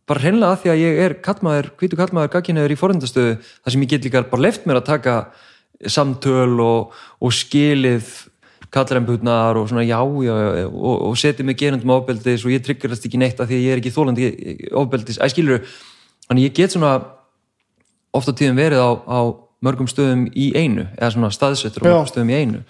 bara 0.08 0.24
hreinlega 0.24 0.56
að 0.56 0.62
því 0.64 0.72
að 0.72 0.82
ég 0.82 1.00
er 1.04 1.14
kallmaður, 1.22 1.70
hvítu 1.78 1.98
kallmaður 1.98 2.32
gagginniður 2.34 2.74
í 2.74 2.80
forendastöðu 2.80 3.36
þar 3.44 3.74
sem 3.74 3.84
ég 3.84 3.92
get 3.92 4.08
líka 4.08 4.24
bara 4.30 4.46
left 4.48 4.66
mér 4.66 4.80
að 4.80 4.88
taka 4.90 5.16
samtöl 5.88 6.60
og, 6.60 6.96
og 7.22 7.32
skilið 7.32 8.08
kallremputnar 8.70 9.58
og 9.58 9.68
svona 9.70 9.82
já, 9.82 9.98
já, 9.98 10.34
já 10.62 10.66
og, 10.68 10.96
og 11.08 11.16
setja 11.18 11.44
mig 11.44 11.58
gerundum 11.58 11.90
ofbeldis 11.96 12.44
og 12.46 12.52
ég 12.54 12.62
tryggjast 12.66 13.06
ekki 13.08 13.18
neitt 13.18 13.40
að 13.40 13.50
því 13.50 13.58
að 13.58 13.64
ég 13.66 13.72
er 13.74 13.82
ekki 13.82 13.94
þólandi 13.94 14.28
ofbeldis, 14.78 15.18
æ 15.18 15.26
skilur 15.32 15.64
þannig 16.28 16.46
ég 16.48 16.54
get 16.60 16.76
svona 16.76 16.94
oft 18.14 18.30
á 18.30 18.32
tíðum 18.34 18.58
verið 18.58 18.82
á, 18.82 18.90
á 18.94 19.20
mörgum 19.64 19.90
stöðum 19.90 20.28
í 20.32 20.52
einu 20.56 20.86
eða 20.96 21.12
svona 21.16 21.34
staðsettur 21.34 21.84
á 21.84 21.90
mörgum 21.90 22.10
stöðum 22.10 22.32
í 22.32 22.38
einu. 22.40 22.62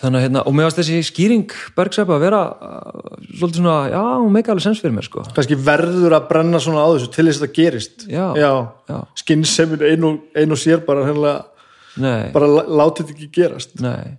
Þannig 0.00 0.16
að 0.16 0.24
hérna 0.24 0.42
og 0.48 0.54
mér 0.56 0.64
varst 0.64 0.78
þessi 0.80 1.00
skýring 1.04 1.50
Bergsæpa 1.76 2.14
að 2.16 2.22
vera 2.24 2.38
uh, 2.48 3.10
svolítið 3.36 3.58
svona, 3.60 3.74
já, 3.92 4.00
hún 4.16 4.32
meika 4.32 4.54
alveg 4.54 4.64
sens 4.64 4.80
fyrir 4.80 4.94
mér 4.96 5.04
sko. 5.04 5.26
Kannski 5.36 5.58
verður 5.60 6.16
að 6.16 6.28
brenna 6.30 6.60
svona 6.62 6.86
á 6.88 6.90
þessu 6.94 7.10
til 7.12 7.26
þess 7.28 7.36
að 7.36 7.44
þetta 7.44 7.56
gerist. 7.58 8.06
Já, 8.08 8.24
já. 8.40 8.52
já. 8.88 8.96
skynnsemin 9.20 9.84
ein 9.90 10.06
og, 10.08 10.22
ein 10.40 10.56
og 10.56 10.60
sér 10.62 10.80
bara 10.86 11.04
hennilega, 11.04 11.66
nei, 12.00 12.30
bara 12.32 12.48
lá- 12.48 12.72
látið 12.80 13.12
ekki 13.12 13.28
gerast. 13.36 13.76
Nei, 13.84 14.16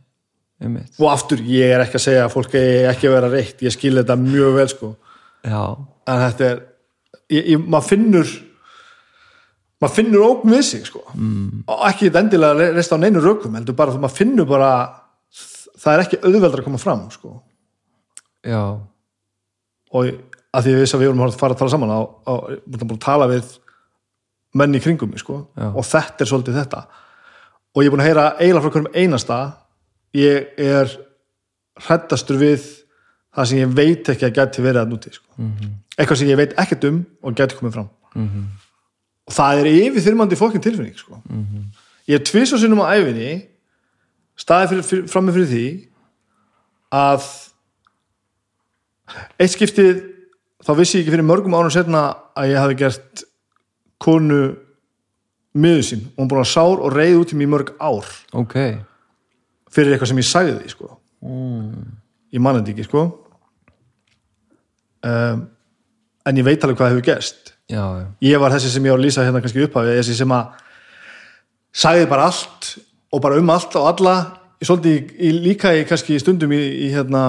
einmitt. 0.61 0.93
Og 0.99 1.09
aftur, 1.11 1.41
ég 1.45 1.73
er 1.75 1.83
ekki 1.85 1.97
að 1.99 2.05
segja 2.05 2.25
að 2.27 2.35
fólk 2.35 2.55
eigi 2.59 2.85
ekki 2.91 3.09
að 3.09 3.15
vera 3.17 3.31
reitt, 3.33 3.63
ég 3.65 3.73
skil 3.73 3.95
þetta 3.99 4.17
mjög 4.21 4.57
vel 4.59 4.67
sko, 4.71 4.93
já, 5.47 5.61
en 6.11 6.23
þetta 6.25 6.49
er 6.49 6.63
ég, 7.31 7.51
ég, 7.53 7.61
maður 7.65 7.87
finnur 7.89 8.33
maður 9.81 9.95
finnur 9.97 10.25
ógn 10.27 10.53
við 10.53 10.65
sig 10.67 10.83
sko. 10.87 11.03
Mm. 11.15 11.63
og 11.65 11.85
ekki 11.89 12.09
þetta 12.09 12.25
endilega 12.25 12.73
reist 12.75 12.93
á 12.93 13.01
neinu 13.01 13.23
rökum 13.23 13.55
heldur 13.57 13.77
bara 13.77 13.95
þú 13.95 14.03
maður 14.03 14.19
finnur 14.19 14.49
bara 14.49 14.71
það 15.81 15.93
er 15.93 16.03
ekki 16.05 16.21
auðveldar 16.21 16.61
að 16.61 16.67
koma 16.67 16.81
fram 16.81 17.07
sko. 17.13 17.35
Já. 18.45 18.61
Og 19.91 20.11
að 20.51 20.65
því 20.65 20.71
að 20.71 20.75
við 20.75 20.83
vissi 20.83 20.97
að 20.97 21.03
við 21.03 21.11
vorum 21.11 21.25
að 21.25 21.39
fara 21.39 21.55
að 21.55 21.61
tala 21.61 21.73
saman 21.73 21.93
á, 21.95 21.99
búin 22.27 22.95
að 22.97 23.03
tala 23.05 23.29
við 23.31 23.55
menn 24.59 24.75
í 24.75 24.81
kringum 24.83 25.13
mig 25.13 25.23
sko. 25.23 25.45
Já. 25.55 25.69
og 25.71 25.87
þetta 25.87 26.23
er 26.23 26.29
svolítið 26.29 26.59
þetta. 26.61 26.83
Og 27.71 27.81
ég 27.81 27.89
er 27.89 27.95
búin 27.95 28.03
að 28.03 28.09
heyra 28.11 28.27
eiginlega 28.37 28.63
frá 28.65 28.75
hverjum 28.75 28.93
einasta 28.93 29.39
ég 30.17 30.47
er 30.57 30.91
hrættastur 31.81 32.39
við 32.41 32.65
það 33.31 33.47
sem 33.47 33.61
ég 33.61 33.75
veit 33.75 34.09
ekki 34.11 34.27
að 34.27 34.35
gæti 34.39 34.63
verið 34.63 34.81
að 34.81 34.91
núti 34.91 35.13
sko. 35.13 35.29
-hmm. 35.37 35.71
eitthvað 35.97 36.17
sem 36.17 36.27
ég 36.27 36.37
veit 36.37 36.57
ekkert 36.57 36.83
um 36.89 37.05
og 37.21 37.35
gæti 37.35 37.55
komið 37.55 37.73
fram 37.73 37.89
-hmm. 38.15 38.45
og 39.25 39.33
það 39.33 39.59
er 39.59 39.71
yfirþyrmandi 39.71 40.35
fokkin 40.35 40.61
tilfinning 40.61 40.97
sko. 40.97 41.21
-hmm. 41.29 41.63
ég 42.07 42.19
er 42.19 42.23
tvis 42.23 42.53
og 42.53 42.59
sinnum 42.59 42.83
á 42.83 42.93
æfinni 42.95 43.47
staðið 44.37 44.83
fyrir, 44.83 45.07
frammi 45.07 45.31
fyrir 45.31 45.47
því 45.47 45.67
að 46.91 47.23
eitt 49.39 49.55
skiptið 49.55 50.03
þá 50.65 50.71
vissi 50.77 50.97
ég 50.97 51.03
ekki 51.03 51.15
fyrir 51.15 51.27
mörgum 51.27 51.55
ánum 51.55 51.73
setna 51.73 52.15
að 52.37 52.53
ég 52.53 52.61
hafi 52.61 52.75
gert 52.75 53.23
konu 54.01 54.55
miður 55.53 55.83
sín 55.83 56.05
og 56.13 56.23
hún 56.23 56.31
búin 56.31 56.43
að 56.43 56.53
sár 56.53 56.79
og 56.79 56.95
reyð 56.95 57.19
út 57.21 57.33
í 57.33 57.39
í 57.41 57.49
mörg 57.49 57.73
ár 57.79 58.07
ok, 58.33 58.55
fyrir 59.71 59.95
eitthvað 59.95 60.11
sem 60.11 60.21
ég 60.21 60.29
sagði 60.29 60.57
því 60.59 60.73
sko. 60.73 60.91
mm. 61.25 61.87
ég 62.35 62.43
manna 62.43 62.61
þetta 62.61 62.75
ekki 62.75 62.87
sko. 62.89 63.05
um, 65.07 65.47
en 66.25 66.41
ég 66.41 66.47
veit 66.47 66.63
alveg 66.63 66.81
hvað 66.81 66.93
hefur 66.93 67.07
já, 67.71 67.83
ég 68.21 68.41
var 68.41 68.53
þessi 68.55 68.73
sem 68.73 68.85
ég 68.85 68.93
var 68.93 68.99
að 68.99 69.07
lýsa 69.07 69.25
hérna 69.25 69.41
kannski 69.43 69.65
upphafi 69.65 69.97
þessi 69.97 70.17
sem 70.19 70.35
að 70.35 70.61
sagði 71.71 72.07
bara 72.11 72.27
allt 72.29 72.71
og 73.11 73.23
bara 73.23 73.39
um 73.39 73.51
allt 73.53 73.75
og 73.79 73.89
alla 73.93 74.15
ég 74.61 74.69
svolítið 74.69 75.13
í, 75.17 75.31
líka 75.47 75.73
í 75.75 75.85
kannski 75.89 76.19
stundum 76.21 76.51
í, 76.55 76.61
í 76.85 76.89
hérna 76.93 77.23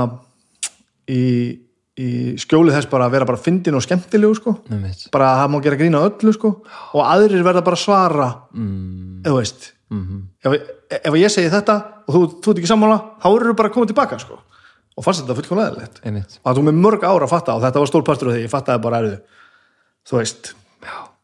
í, 1.10 1.22
í 1.98 2.08
skjólið 2.42 2.76
þess 2.76 2.90
bara 2.92 3.08
að 3.08 3.16
vera 3.16 3.28
bara 3.28 3.42
fyndin 3.42 3.78
og 3.78 3.84
skemmtilegu 3.86 4.38
sko 4.38 4.56
einmitt 4.70 5.06
bara 5.14 5.32
að 5.32 5.42
það 5.42 5.52
má 5.54 5.58
gera 5.66 5.80
grína 5.80 6.02
öllu 6.08 6.34
sko 6.36 6.52
og 6.66 7.04
aðrir 7.06 7.46
verða 7.46 7.64
bara 7.66 7.78
að 7.78 7.84
svara 7.84 8.28
mm. 8.50 9.22
eða 9.24 9.38
veist 9.38 9.70
Mhm. 9.92 10.22
ef, 10.44 10.52
ef 11.04 11.14
ég 11.20 11.30
segi 11.34 11.50
þetta 11.52 11.76
og 12.08 12.14
þú, 12.14 12.20
þú 12.42 12.50
ert 12.54 12.58
ekki 12.62 12.70
sammála 12.72 12.98
þá 13.22 13.28
eru 13.36 13.54
bara 13.58 13.68
að 13.68 13.74
koma 13.76 13.86
tilbaka 13.90 14.18
sko 14.22 14.38
og 14.96 15.04
fannst 15.04 15.22
þetta 15.24 15.36
fullkomlega 15.38 15.70
einmitt, 15.76 16.00
og 16.42 16.48
það 16.50 16.58
tók 16.58 16.64
mig 16.68 16.74
mörg 16.80 17.04
ára 17.04 17.24
að 17.26 17.32
fatta 17.32 17.54
og 17.56 17.62
þetta 17.62 17.78
var 17.82 17.90
stór 17.90 18.04
partur 18.04 18.28
af 18.28 18.34
því 18.36 18.42
ég 18.46 18.50
fattaði 18.52 18.82
bara 18.82 18.98
erðu 19.02 19.18
þú 20.08 20.18
veist, 20.18 20.52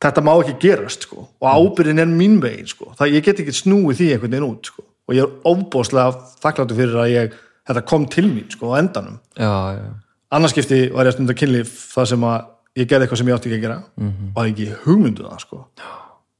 þetta 0.00 0.22
má 0.22 0.32
ekki 0.38 0.54
gerast 0.62 1.02
sko. 1.08 1.28
og 1.40 1.48
ábyrðin 1.48 1.98
er 2.00 2.06
mín 2.06 2.40
vegin 2.40 2.66
sko. 2.68 2.92
það, 2.98 3.12
ég 3.16 3.24
get 3.24 3.40
ekki 3.40 3.52
snúið 3.56 3.96
því 3.98 4.10
einhvern 4.14 4.30
veginn 4.36 4.50
út 4.52 4.64
sko. 4.70 4.82
og 5.08 5.14
ég 5.14 5.22
er 5.24 5.32
óbóðslega 5.44 6.14
þakkláttu 6.44 6.76
fyrir 6.76 6.96
að 7.02 7.10
ég, 7.12 7.32
þetta 7.68 7.84
kom 7.86 8.06
til 8.06 8.24
mín 8.28 8.50
sko, 8.50 8.72
á 8.72 8.78
endanum 8.78 9.18
já, 9.36 9.78
já 9.78 9.88
annarskipti 10.30 10.90
var 10.92 11.06
ég 11.06 11.12
að 11.12 11.16
stunda 11.16 11.34
kynlíf 11.34 11.70
það 11.94 12.06
sem 12.12 12.20
að 12.28 12.44
ég 12.76 12.86
gerði 12.88 13.06
eitthvað 13.06 13.18
sem 13.18 13.28
ég 13.28 13.34
átti 13.38 13.48
ekki 13.48 13.58
að 13.58 13.64
gera 13.64 13.78
Mhm. 13.96 14.32
og 14.34 14.42
hafði 14.42 14.52
ekki 14.52 14.66
hugmyndu 14.84 15.22
það 15.24 15.40
sko. 15.40 15.64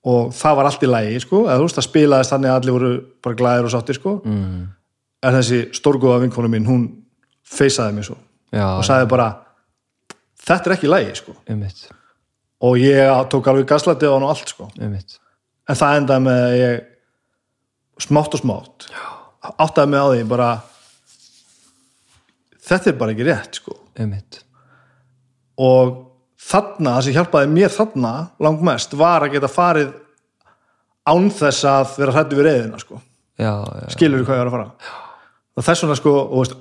Og 0.09 0.33
það 0.37 0.57
var 0.59 0.69
allt 0.69 0.85
í 0.85 0.91
lægi 0.91 1.21
sko. 1.25 1.43
eða 1.47 1.59
þú 1.59 1.67
veist, 1.67 1.79
það 1.79 1.87
spilaðist 1.89 2.35
þannig 2.35 2.51
að 2.53 2.59
allir 2.61 2.77
voru 2.77 2.93
bara 3.25 3.39
glæðir 3.41 3.69
og 3.69 3.75
sáttir 3.75 3.99
sko. 3.99 4.15
mm. 4.25 4.65
en 5.29 5.39
þessi 5.39 5.61
stórgóða 5.77 6.23
vinkonu 6.25 6.51
mín 6.53 6.69
hún 6.69 6.89
feysaði 7.49 7.97
mér 7.97 8.09
svo 8.09 8.19
já, 8.55 8.67
og 8.67 8.85
sagði 8.87 9.11
bara 9.13 9.29
þetta 10.49 10.71
er 10.71 10.77
ekki 10.77 10.93
lægi 10.93 11.15
sko. 11.23 11.37
einmitt, 11.49 11.85
og 12.65 12.81
ég 12.81 13.29
tók 13.33 13.51
alveg 13.51 13.69
gaslæti 13.69 14.09
á 14.09 14.15
hann 14.15 14.27
og 14.27 14.35
allt 14.35 14.55
sko. 14.55 14.71
einmitt 14.79 15.19
en 15.69 15.79
það 15.79 16.01
endaði 16.01 16.27
með 16.29 16.43
að 16.47 16.59
ég 16.63 18.05
smátt 18.09 18.35
og 18.39 18.45
smátt 18.45 18.91
áttaði 19.59 19.93
mig 19.93 20.03
á 20.03 20.07
því 20.09 20.27
bara 20.31 20.51
þetta 22.69 22.93
er 22.93 23.01
bara 23.01 23.15
ekki 23.15 23.29
rétt 23.29 23.63
sko. 23.63 23.79
einmitt, 23.99 24.43
og 25.59 26.08
þarna, 26.39 26.95
það 26.97 27.05
sem 27.07 27.17
hjálpaði 27.17 27.51
mér 27.55 27.75
þarna 27.75 28.13
langmest 28.45 28.95
var 28.99 29.27
að 29.27 29.35
geta 29.35 29.51
farið 29.51 29.93
án 31.09 31.29
þess 31.35 31.67
að 31.69 31.99
vera 31.99 32.15
hrættu 32.15 32.39
við 32.39 32.49
reyðina 32.49 32.81
sko. 32.83 33.03
skilur 33.95 34.25
hvað 34.27 34.39
ég 34.39 34.45
var 34.45 34.51
að 34.51 34.57
fara? 34.57 34.97
Og 35.59 35.67
þess 35.67 35.85
vegna 35.85 35.99
sko, 35.99 36.15
og 36.23 36.43
veist, 36.43 36.59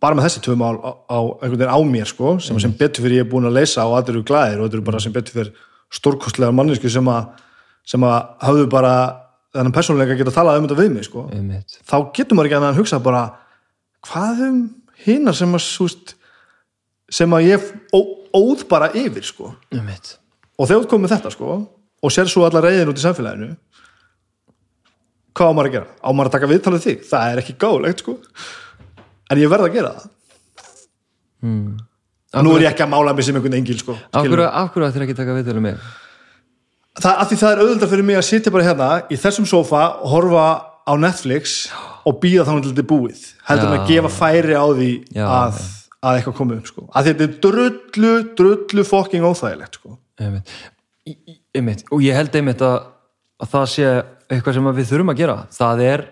bara 0.00 0.16
með 0.16 0.28
þessi 0.28 0.42
tvö 0.46 0.56
mál 0.56 0.78
á, 0.80 0.90
á 1.12 1.18
einhvern 1.42 1.58
veginn 1.60 1.76
á 1.76 1.80
mér 1.84 2.08
sko, 2.08 2.36
sem, 2.40 2.58
sem 2.62 2.72
betur 2.72 3.04
fyrir 3.04 3.20
ég 3.20 3.26
er 3.26 3.30
búin 3.30 3.48
að 3.48 3.58
leysa 3.58 3.84
og 3.84 3.98
allir 3.98 4.16
eru 4.16 4.24
glæðir 4.28 4.62
og 4.62 4.68
þetta 4.68 4.78
eru 4.78 4.86
bara 4.86 5.02
sem 5.04 5.14
betur 5.14 5.36
fyrir 5.36 5.50
stórkostlega 5.92 6.54
mannesku 6.54 6.90
sem 6.92 7.10
að 7.12 7.32
sem 7.88 8.04
að 8.04 8.16
hafðu 8.44 8.68
bara 8.72 8.94
þennan 9.56 9.74
persónuleika 9.74 10.14
að 10.14 10.22
geta 10.22 10.34
talað 10.36 10.60
um 10.60 10.66
þetta 10.68 10.80
við 10.82 10.90
mig 10.94 11.06
sko. 11.08 11.24
einmitt. 11.32 11.78
Þá 11.88 11.96
getur 12.16 12.36
maður 12.36 12.50
ekki 12.50 12.68
að 12.68 12.80
hugsa 12.80 13.00
bara 13.04 13.22
hvað 14.04 14.42
um 14.48 14.58
hinnar 15.04 15.36
sem 15.36 15.56
að 15.56 16.14
sem 17.08 17.32
að 17.32 17.46
ég 17.48 17.68
ó, 17.96 18.00
óð 18.36 18.64
bara 18.70 18.90
yfir 18.96 19.26
sko. 19.26 19.54
einmitt, 19.72 20.16
og 20.58 20.68
þegar 20.68 20.84
þú 20.84 20.90
komið 20.92 21.14
þetta 21.16 21.32
sko, 21.34 21.56
og 22.02 22.14
sér 22.14 22.30
svo 22.30 22.46
alla 22.46 22.62
reyðin 22.64 22.92
út 22.92 23.00
í 23.00 23.04
samfélaginu 23.04 23.50
hvað 25.38 25.50
á 25.50 25.54
maður 25.54 25.68
að 25.70 25.76
gera? 25.76 25.90
á 26.02 26.08
maður 26.10 26.30
að 26.30 26.36
taka 26.36 26.50
viðtalið 26.52 26.86
þig? 26.86 27.04
það 27.10 27.32
er 27.32 27.42
ekki 27.42 27.58
gáðlegt 27.62 28.04
sko. 28.04 28.16
en 29.30 29.42
ég 29.42 29.52
verð 29.52 29.68
að 29.68 29.76
gera 29.78 29.94
það 29.98 30.08
nú 32.44 32.56
er 32.56 32.66
ég 32.66 32.72
ekki 32.72 32.84
að 32.84 32.92
mála 32.92 33.14
mig 33.14 33.26
sem 33.26 33.38
einhvern 33.38 33.58
engil 33.60 33.78
sko, 33.80 33.94
af 33.94 34.22
skilurðu. 34.22 34.42
hverju, 34.42 34.50
af 34.52 34.72
hverju 34.74 34.88
ættir 34.88 35.06
ekki 35.06 35.16
að 35.16 35.22
taka 35.22 35.38
viðtölu 35.38 35.64
mig 35.64 35.78
það, 36.98 37.12
að 37.14 37.26
því 37.30 37.38
það 37.42 37.52
er 37.52 37.62
auðvitað 37.62 37.92
fyrir 37.94 38.08
mig 38.08 38.18
að 38.18 38.26
sitja 38.28 38.54
bara 38.54 38.66
hérna 38.68 38.90
í 39.08 39.20
þessum 39.20 39.48
sofa 39.48 39.84
og 40.02 40.12
horfa 40.12 40.46
á 40.88 40.92
Netflix 40.98 41.58
og 42.08 42.20
býða 42.22 42.46
þá 42.48 42.52
er 42.58 42.86
búið 42.88 43.24
heldur 43.48 43.68
en 43.68 43.76
að 43.78 43.90
gefa 43.90 44.12
færi 44.12 44.56
á 44.56 44.66
því 44.66 44.90
Já, 45.16 45.24
að, 45.28 45.60
að 46.04 46.18
eitthvað 46.18 46.36
komi 46.38 46.58
upp 46.58 46.68
sko. 46.70 46.84
að 46.94 47.10
þetta 47.10 47.26
er 47.26 47.32
drullu, 47.44 48.12
drullu 48.38 48.84
fokking 48.86 49.26
óþægilegt 49.26 49.80
sko. 49.80 49.96
einmitt, 50.20 50.52
í- 51.08 51.38
einmitt, 51.56 51.84
og 51.90 52.04
ég 52.04 52.14
held 52.18 52.36
einmitt 52.38 52.62
að, 52.62 52.78
að 53.42 53.52
það 53.54 53.66
sé 53.74 53.88
eitthvað 54.28 54.58
sem 54.58 54.70
við 54.78 54.90
þurfum 54.92 55.12
að 55.14 55.20
gera 55.22 55.36
það 55.54 55.84
er 55.88 56.06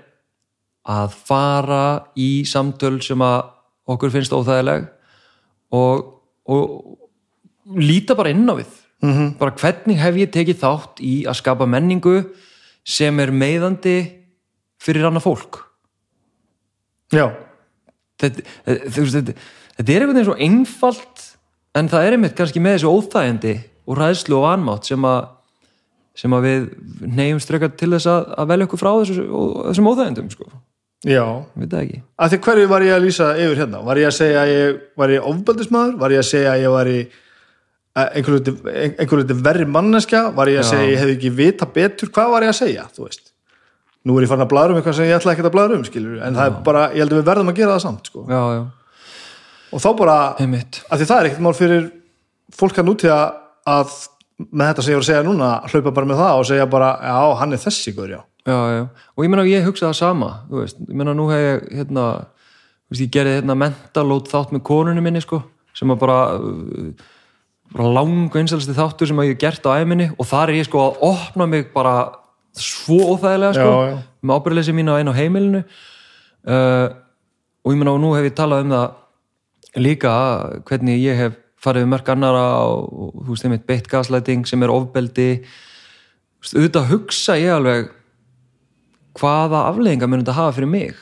að 0.97 1.17
fara 1.29 1.85
í 2.19 2.31
samtöl 2.47 2.97
sem 3.03 3.23
að 3.23 3.39
okkur 3.91 4.15
finnst 4.15 4.35
óþægileg 4.35 4.89
og, 5.75 6.07
og 6.47 7.79
líta 7.79 8.15
bara 8.19 8.31
inn 8.35 8.47
á 8.47 8.55
við 8.59 8.71
-hmm. 9.03 9.37
bara 9.39 9.55
hvernig 9.55 9.99
hef 10.01 10.17
ég 10.17 10.33
tekið 10.35 10.61
þátt 10.63 11.03
í 11.03 11.15
að 11.27 11.39
skapa 11.41 11.67
menningu 11.67 12.31
sem 12.87 13.21
er 13.21 13.31
meiðandi 13.35 13.97
fyrir 14.83 15.09
annað 15.09 15.27
fólk 15.27 15.61
já, 17.15 17.31
þetta, 18.21 18.43
þetta, 18.65 18.91
þetta, 18.91 19.11
þetta 19.21 19.35
er 19.85 20.05
einhvern 20.05 20.17
veginn 20.17 20.29
svo 20.31 20.37
einfalt 20.41 21.25
en 21.77 21.91
það 21.93 22.07
er 22.07 22.17
einmitt 22.17 22.37
kannski 22.39 22.63
með 22.65 22.79
þessu 22.79 22.93
óþægindi 22.93 23.57
og 23.87 23.99
ræðslu 24.01 24.39
og 24.39 24.47
vanmátt 24.47 24.89
sem 24.89 25.05
að 25.09 25.33
sem 26.17 26.33
að 26.33 26.47
við 26.47 26.63
neyjum 27.13 27.43
ströka 27.45 27.69
til 27.77 27.91
þess 27.93 28.09
að, 28.09 28.31
að 28.41 28.49
velja 28.55 28.67
okkur 28.71 28.81
frá 28.81 28.91
þessu, 29.03 29.27
þessum 29.67 29.91
óþægindum 29.91 30.31
sko, 30.33 30.47
já. 31.05 31.21
Ég 31.21 31.61
veit 31.61 31.75
það 31.75 31.83
ekki. 31.83 31.99
Að 32.17 32.33
því 32.33 32.39
hverju 32.47 32.71
var 32.71 32.87
ég 32.87 32.97
að 32.97 33.05
lýsa 33.05 33.27
yfir 33.37 33.61
hérna? 33.61 33.83
Var 33.85 34.01
ég 34.01 34.09
að 34.09 34.17
segja 34.17 34.41
að 34.41 34.53
ég 34.55 34.79
var 34.97 35.13
ég 35.13 35.29
ofbeldismæður 35.29 35.99
var 36.01 36.15
ég 36.15 36.23
að 36.23 36.29
segja 36.31 36.55
að 36.55 36.65
ég 36.65 36.73
var 36.73 36.91
í 36.91 36.97
einhver 37.97 38.37
hluti, 38.37 38.55
einhver 38.73 39.23
hluti 39.23 39.37
verri 39.45 39.69
manneska 39.69 40.23
var 40.37 40.51
ég 40.53 40.61
að 40.61 40.67
Já. 40.67 40.71
segja 40.73 40.87
að 40.87 40.93
ég 40.93 41.03
hefði 41.03 41.17
ekki 41.17 41.35
vita 41.37 41.69
betur? 41.77 42.13
Hvað 42.17 42.33
var 42.35 42.45
ég 42.45 42.53
að 42.53 42.59
segja, 42.59 42.89
þú 42.97 43.07
veist? 43.07 43.31
Nú 44.07 44.17
er 44.17 44.27
ég 44.27 44.31
fann 44.31 44.45
að 44.45 44.51
blæra 44.53 44.73
um 44.75 44.81
eitthvað 44.81 44.99
sem 44.99 45.09
ég 45.09 45.17
ætla 45.17 45.33
ekkert 45.33 45.49
að 45.49 45.55
blæra 45.57 45.79
um 45.79 45.87
skilur, 45.87 46.19
en 46.23 46.37
það 46.37 46.51
er 46.51 46.59
bara, 46.67 46.83
ég 46.93 47.03
held 47.03 47.15
að 47.15 47.21
við 47.21 47.31
verðum 47.31 47.53
að 47.53 47.57
gera 47.61 47.77
það 47.77 47.85
samt 47.87 48.11
sko. 48.11 48.27
já, 48.29 48.43
já, 48.57 48.61
og 49.73 49.83
þá 49.83 49.89
bara, 49.99 50.19
einmitt. 50.43 50.83
Að 50.91 51.03
því 51.03 51.09
það 51.11 51.19
er 51.23 51.28
ekkert 51.31 51.45
mál 51.47 51.57
fyrir 51.57 51.89
fólk 52.57 52.78
að 52.78 52.89
nútíða 52.91 53.19
að 53.67 53.97
með 54.36 54.69
þetta 54.69 54.85
sem 54.85 54.93
ég 54.93 54.99
var 54.99 55.05
að 55.05 55.09
segja 55.11 55.27
núna 55.27 55.51
hlaupa 55.73 55.93
bara 55.97 56.09
með 56.11 56.19
það 56.20 56.39
og 56.41 56.49
segja 56.51 56.67
bara, 56.70 56.89
já, 57.01 57.19
hann 57.41 57.57
er 57.57 57.62
þessi 57.62 57.95
guður, 57.97 58.15
já. 58.19 58.23
Já, 58.47 58.57
já. 58.70 58.83
og 59.17 59.25
ég 59.25 59.31
meina 59.33 59.45
ég 59.49 59.65
hugsa 59.67 59.89
það 59.89 59.97
sama 59.99 60.28
þú 60.47 60.61
veist, 60.61 60.83
ég 60.86 60.99
meina 61.01 61.15
nú 61.19 61.25
hef 61.33 61.41
ég 61.43 61.65
hérna, 61.81 62.05
þú 62.86 62.93
veist, 62.95 63.03
ég 63.03 63.12
gerði 63.17 63.33
hérna 63.41 63.57
mentalót 63.59 64.28
þátt 64.31 64.53
með 64.55 64.62
konunni 64.69 65.03
minni 65.03 65.23
sko, 65.25 65.41
sem 65.75 65.91
að 65.91 65.99
bara 66.05 66.19
uh, 66.36 66.93
bara 67.75 67.89
lang 67.97 68.36
einselsti 68.39 68.77
þáttur 68.77 69.11
sem 69.11 69.19
að 69.19 69.31
ég 69.31 69.35
hef 69.35 69.43
gert 69.43 69.67
á 69.67 69.81
æminni 69.81 70.11
og 70.15 70.28
þar 70.31 70.53
er 70.53 70.61
ég 70.61 70.69
sko 70.69 70.85
að 70.85 71.03
opna 71.09 71.49
mig 71.51 71.73
bara 71.75 71.97
svo 72.55 73.01
óþægilega 73.17 73.57
sko, 73.57 73.73
Já, 73.73 73.91
já. 73.91 73.99
með 74.23 74.39
ábyrðleysi 74.39 74.77
mín 74.77 74.93
á 74.93 74.99
einu 75.01 75.12
á 75.12 75.19
heimilinu. 75.19 75.65
Uh, 76.47 76.86
og 77.67 77.75
ég 77.75 77.81
meina 77.81 77.97
og 77.97 78.01
nú 78.05 78.12
hef 78.15 78.28
ég 78.28 78.36
talað 78.39 78.69
um 78.69 78.77
það 78.77 78.86
líka 79.77 80.13
hvernig 80.69 81.03
ég 81.03 81.19
hef 81.21 81.37
farið 81.63 81.85
við 81.85 81.91
mörg 81.93 82.11
annara 82.13 82.45
og, 82.69 83.15
þú 83.25 83.33
veist, 83.33 83.47
einmitt 83.47 83.67
beitt 83.69 83.89
gaslæting 83.91 84.47
sem 84.49 84.63
er 84.63 84.73
ofbeldi. 84.73 85.31
Auðvitað 86.47 86.91
hugsa 86.93 87.37
ég 87.41 87.57
alveg 87.57 87.91
hvaða 89.17 89.67
afleðingar 89.71 90.11
mun 90.11 90.23
þetta 90.23 90.37
hafa 90.37 90.57
fyrir 90.59 90.71
mig? 90.71 90.99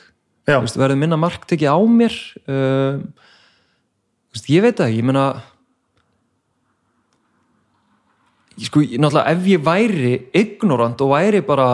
Veist, 0.49 0.79
verður 0.79 1.01
minna 1.01 1.19
mark 1.21 1.47
tekið 1.49 1.75
á 1.75 1.79
mér? 1.89 2.15
Uh, 2.45 3.03
veist, 4.35 4.49
ég 4.53 4.65
veit 4.65 4.79
það 4.79 4.91
ekki, 4.91 5.01
ég 5.03 5.09
meina 5.09 5.27
ég 8.55 8.69
sko, 8.69 8.85
náttúrulega 8.85 9.35
ef 9.35 9.47
ég 9.51 9.65
væri 9.67 10.15
ignorant 10.37 11.01
og 11.03 11.15
væri 11.15 11.43
bara 11.47 11.69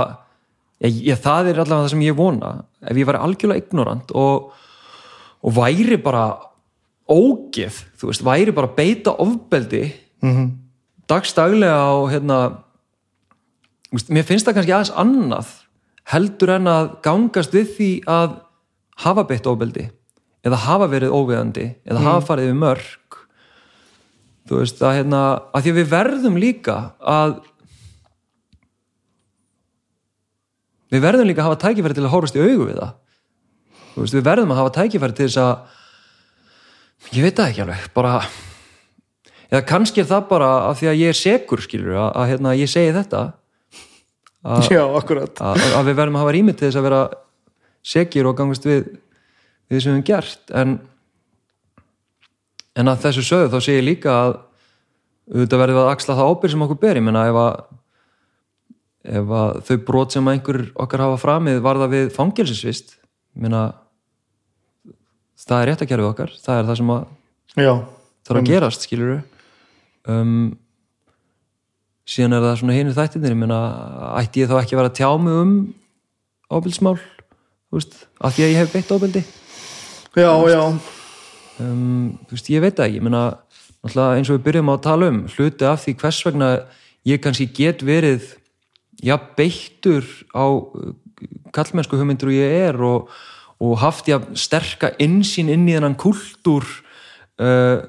ég, 0.81 1.03
ég, 1.11 1.19
það 1.21 1.53
er 1.53 1.61
allavega 1.61 1.85
það 1.85 1.93
sem 1.95 2.07
ég 2.07 2.17
vona. 2.17 2.55
Ef 2.81 2.97
ég 2.97 3.09
væri 3.09 3.25
algjörlega 3.27 3.67
ignorant 3.67 4.15
og, 4.17 4.55
og 5.45 5.59
væri 5.61 6.01
bara 6.01 6.25
ógeð, 7.11 7.85
þú 7.99 8.11
veist, 8.11 8.25
væri 8.25 8.55
bara 8.55 8.71
beita 8.77 9.15
ofbeldi 9.19 9.85
mm 10.25 10.51
dagstaglega 11.11 11.79
og 11.99 12.11
hérna 12.13 12.37
veist, 13.91 14.13
mér 14.15 14.27
finnst 14.27 14.47
það 14.47 14.61
kannski 14.61 14.75
aðeins 14.77 14.93
annað 15.03 15.49
heldur 16.13 16.53
en 16.55 16.71
að 16.71 16.91
gangast 17.03 17.55
við 17.55 17.73
því 17.77 17.91
að 18.11 18.37
hafa 19.03 19.25
beitt 19.27 19.49
ofbeldi 19.51 19.89
eða 20.47 20.61
hafa 20.69 20.87
verið 20.93 21.15
óviðandi 21.17 21.67
eða 21.83 22.05
hafa 22.05 22.27
farið 22.29 22.53
við 22.53 22.61
mörg 22.61 23.19
þú 24.47 24.61
veist 24.61 24.83
að 24.87 24.97
hérna 25.01 25.23
að 25.51 25.65
því 25.65 25.73
að 25.73 25.81
við 25.81 25.91
verðum 25.97 26.39
líka 26.41 26.79
að 27.03 27.35
við 30.91 31.05
verðum 31.05 31.29
líka 31.29 31.45
að 31.45 31.51
hafa 31.51 31.63
tækifæri 31.67 31.97
til 31.99 32.07
að 32.07 32.15
horfast 32.15 32.39
í 32.39 32.43
augu 32.43 32.65
við 32.67 32.81
það. 32.81 32.95
Veist 33.95 34.17
við 34.17 34.25
verðum 34.27 34.55
að 34.55 34.61
hafa 34.61 34.73
tækifæri 34.79 35.17
til 35.19 35.29
þess 35.29 35.43
að 35.43 35.77
ég 37.15 37.25
veit 37.25 37.37
það 37.37 37.51
ekki 37.51 37.65
alveg 37.65 37.91
bara 37.97 38.15
eða 39.51 39.63
kannski 39.67 40.03
er 40.03 40.09
það 40.11 40.27
bara 40.31 40.51
af 40.69 40.81
því 40.81 40.91
að 40.91 41.01
ég 41.01 41.13
er 41.13 41.19
segur 41.19 41.63
skilur 41.65 41.97
að, 41.97 42.11
að 42.23 42.29
hérna, 42.33 42.57
ég 42.59 42.71
segi 42.71 42.95
þetta. 42.95 43.23
Að, 44.41 44.69
já, 44.73 44.83
akkurat 44.97 45.43
að, 45.45 45.65
að 45.77 45.91
við 45.91 45.99
verðum 45.99 46.17
að 46.17 46.23
hafa 46.25 46.35
rými 46.37 46.55
til 46.55 46.69
þess 46.69 46.81
að 46.81 46.87
vera 46.87 47.01
segir 47.91 48.29
og 48.31 48.37
gangast 48.39 48.69
við 48.69 48.85
við 49.71 49.79
þessum 49.79 49.91
við 49.91 49.97
höfum 49.97 50.07
gert. 50.07 50.55
En, 50.57 50.79
en 52.81 52.91
að 52.91 53.05
þessu 53.05 53.27
sögðu 53.27 53.51
þá 53.53 53.69
ég 53.71 53.85
líka 53.87 54.15
að 54.15 54.33
auðvitað 55.31 55.63
verðum 55.63 55.83
að 55.85 55.93
axla 55.93 56.17
það 56.19 56.31
ábyrg 56.33 56.55
sem 56.55 56.65
okkur 56.67 56.81
ber. 56.81 56.99
Ég 56.99 57.07
menna 57.07 57.27
ef 57.31 57.39
að 57.39 57.61
ef 59.21 59.31
að 59.41 59.61
þau 59.69 59.77
brot 59.89 60.17
sem 60.17 60.27
einhver 60.29 60.65
okkar 60.75 61.05
hafa 61.07 61.21
framið 61.23 61.63
varða 61.65 61.87
við 61.93 62.11
fangilsisvist 62.13 62.99
menna 63.41 63.71
það 65.51 65.61
er 65.63 65.71
rétt 65.71 65.85
að 65.85 65.91
kerfið 65.91 66.11
okkar 66.13 66.35
það 66.39 66.61
er 66.61 66.69
það 66.69 66.81
sem 66.81 66.93
að 66.95 67.07
já, 67.59 67.73
þarf 68.29 68.41
að 68.41 68.51
gerast 68.51 68.87
skilur 68.87 69.15
um, 70.11 70.35
síðan 72.11 72.37
er 72.37 72.47
það 72.47 72.59
svona 72.63 72.77
hinir 72.77 72.97
þættinir 72.97 73.35
ég 73.35 73.41
meina, 73.41 73.61
ætti 74.21 74.45
ég 74.45 74.51
þá 74.51 74.57
ekki 74.61 74.77
að 74.77 74.83
vera 74.83 74.93
að 74.93 74.99
tjá 75.01 75.11
mig 75.25 75.41
um 75.41 75.55
ábyldsmál 76.51 76.97
af 77.71 78.35
því 78.35 78.47
að 78.47 78.51
ég 78.51 78.59
hef 78.59 78.73
beitt 78.75 78.91
ábyldi 78.91 79.23
já, 80.19 80.33
já. 80.51 80.63
Um, 81.61 82.19
þú 82.27 82.37
veist, 82.37 82.51
ég 82.51 82.65
veit 82.65 82.79
það 82.79 82.89
ekki 82.89 83.03
náttúrulega 83.07 84.19
eins 84.19 84.31
og 84.31 84.39
við 84.39 84.47
byrjum 84.49 84.71
á 84.71 84.75
að 84.75 84.85
tala 84.87 85.11
um 85.13 85.21
hluti 85.31 85.69
af 85.69 85.85
því 85.85 85.97
hvers 86.01 86.23
vegna 86.27 86.49
ég 87.07 87.23
kannski 87.23 87.47
get 87.55 87.85
verið 87.87 88.33
já, 89.03 89.15
beittur 89.37 90.07
á 90.35 90.47
uh, 90.47 90.95
kallmennsku 91.55 91.99
hugmyndur 91.99 92.33
og 92.33 92.39
ég 92.39 92.57
er 92.71 92.81
og, 92.83 93.13
og 93.61 93.81
haft 93.83 94.09
já, 94.09 94.19
sterka 94.35 94.95
insýn 95.03 95.51
inn 95.53 95.69
í 95.69 95.77
þennan 95.77 95.99
kultúr 96.01 96.65
uh, 97.41 97.83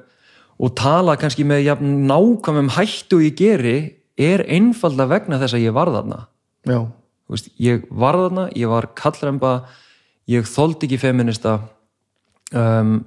og 0.61 0.73
tala 0.77 1.15
kannski 1.19 1.45
með 1.47 1.63
já, 1.65 1.75
nákvæmum 1.79 2.73
hættu 2.75 3.21
ég 3.23 3.37
geri 3.39 3.77
er 4.19 4.43
einfalda 4.51 5.07
vegna 5.09 5.39
þess 5.41 5.57
að 5.57 5.65
ég 5.65 5.75
var 5.75 5.89
þarna. 5.93 6.25
Veist, 7.31 7.47
ég 7.63 7.85
var 7.89 8.17
þarna, 8.19 8.49
ég 8.59 8.69
var 8.69 8.89
kallremba 8.99 9.53
ég 10.29 10.47
þoldi 10.47 10.89
ekki 10.89 10.99
feminista 11.01 11.55
um, 12.51 12.99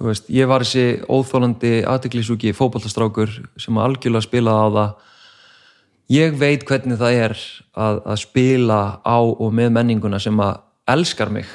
þú 0.00 0.08
veist, 0.08 0.26
ég 0.32 0.48
var 0.50 0.64
þessi 0.64 1.04
óþólandi 1.06 1.72
aðteklisúki 1.88 2.54
fótballtastrákur 2.56 3.32
sem 3.60 3.78
algjörlega 3.78 4.26
spilaði 4.26 4.66
á 4.66 4.68
það. 4.76 5.06
Ég 6.10 6.34
veit 6.40 6.66
hvernig 6.66 6.98
það 6.98 7.18
er 7.20 7.36
að, 7.78 8.00
að 8.02 8.20
spila 8.24 8.80
á 9.06 9.18
og 9.22 9.52
með 9.54 9.70
menninguna 9.76 10.18
sem 10.22 10.40
að 10.42 10.58
elskar 10.92 11.32
mig. 11.32 11.48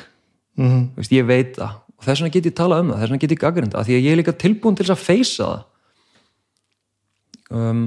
Mm 0.55 0.87
Þú 0.95 1.03
veist, 1.03 1.13
ég 1.15 1.27
veit 1.27 1.53
það. 1.57 1.77
Og 1.95 2.07
þess 2.07 2.21
vegna 2.21 2.33
get 2.35 2.49
ég 2.49 2.55
talað 2.55 2.81
um 2.83 2.89
það, 2.91 2.99
þess 2.99 3.09
vegna 3.09 3.23
get 3.23 3.35
ég 3.35 3.43
gaggrinda 3.43 3.83
því 3.83 3.95
að 3.95 4.05
ég 4.05 4.11
er 4.11 4.19
líka 4.21 4.35
tilbúin 4.39 4.75
til 4.75 4.85
þess 4.85 4.95
að 4.95 5.05
feysa 5.05 5.45
það. 5.45 5.63
Um, 7.55 7.85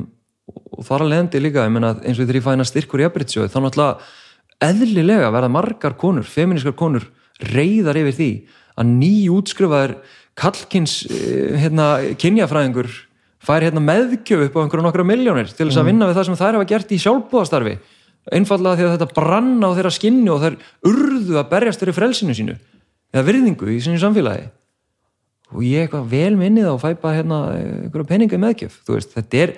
og 0.49 0.87
þar 0.87 1.05
að 1.05 1.11
leiðandi 1.13 1.43
líka 1.43 1.67
meina, 1.69 1.93
eins 2.05 2.19
og 2.19 2.25
þegar 2.25 2.39
ég 2.39 2.47
fæna 2.47 2.67
styrkur 2.69 3.03
í 3.03 3.07
Abritsjóð 3.09 3.51
þá 3.53 3.59
náttúrulega 3.65 4.69
eðlilega 4.69 5.33
verða 5.35 5.51
margar 5.53 5.97
konur, 5.99 6.27
feminískar 6.27 6.77
konur 6.79 7.05
reyðar 7.53 7.99
yfir 8.01 8.17
því 8.17 8.31
að 8.79 8.91
nýjútskrifaður 8.95 9.95
kallkins 10.39 11.01
eh, 11.11 11.59
hérna, 11.59 11.89
kynjafræðingur 12.19 12.91
fær 13.43 13.67
hérna 13.67 13.83
meðgjöf 13.83 14.49
upp 14.49 14.59
á 14.59 14.61
einhverjum 14.63 14.89
nokkra 14.89 15.07
miljónir 15.07 15.51
til 15.51 15.69
þess 15.69 15.81
að 15.83 15.91
vinna 15.91 16.09
við 16.09 16.19
það 16.19 16.29
sem 16.29 16.39
þær 16.39 16.59
hafa 16.59 16.69
gert 16.73 16.95
í 16.95 17.01
sjálfbúðastarfi 17.03 17.75
einfallega 18.35 18.79
því 18.79 18.87
að 18.87 18.95
þetta 18.97 19.17
branna 19.17 19.71
á 19.71 19.77
þeirra 19.77 19.93
skinni 19.95 20.33
og 20.33 20.43
þær 20.43 20.59
urðu 20.91 21.39
að 21.41 21.51
berjast 21.53 21.83
þeirri 21.83 21.97
frelsinu 21.97 22.37
sínu 22.37 22.57
eða 23.15 23.25
virðingu 23.29 23.71
í 23.73 23.79
sínu 23.85 24.01
samfélagi. 24.03 24.49
Og 25.57 25.65
ég 25.65 25.87
eitthvað 25.87 26.11
vel 26.13 26.35
minnið 26.37 26.69
og 26.75 26.83
fæ 26.83 26.91
bara 27.01 27.17
hérna 27.17 27.39
einhverja 27.57 28.11
peninga 28.11 28.41
meðgjöf 28.41 28.83
þú 28.85 28.99
veist, 28.99 29.15
þetta 29.17 29.41
er 29.45 29.55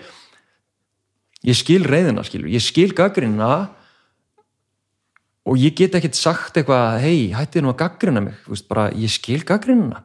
ég 1.51 1.59
skil 1.59 1.83
reyðina, 1.89 2.23
skilur, 2.27 2.53
ég 2.53 2.63
skil 2.63 2.93
gaggrina 2.95 3.51
og 5.49 5.59
ég 5.59 5.75
get 5.75 5.97
ekkert 5.99 6.19
sagt 6.19 6.61
eitthvað 6.61 7.01
hei, 7.03 7.33
hættið 7.35 7.65
nú 7.65 7.73
að 7.73 7.81
gaggrina 7.83 8.23
mig. 8.23 8.39
Þú 8.45 8.55
veist, 8.55 8.69
bara, 8.71 8.87
ég 8.95 9.11
skil 9.11 9.43
gaggrina 9.49 10.05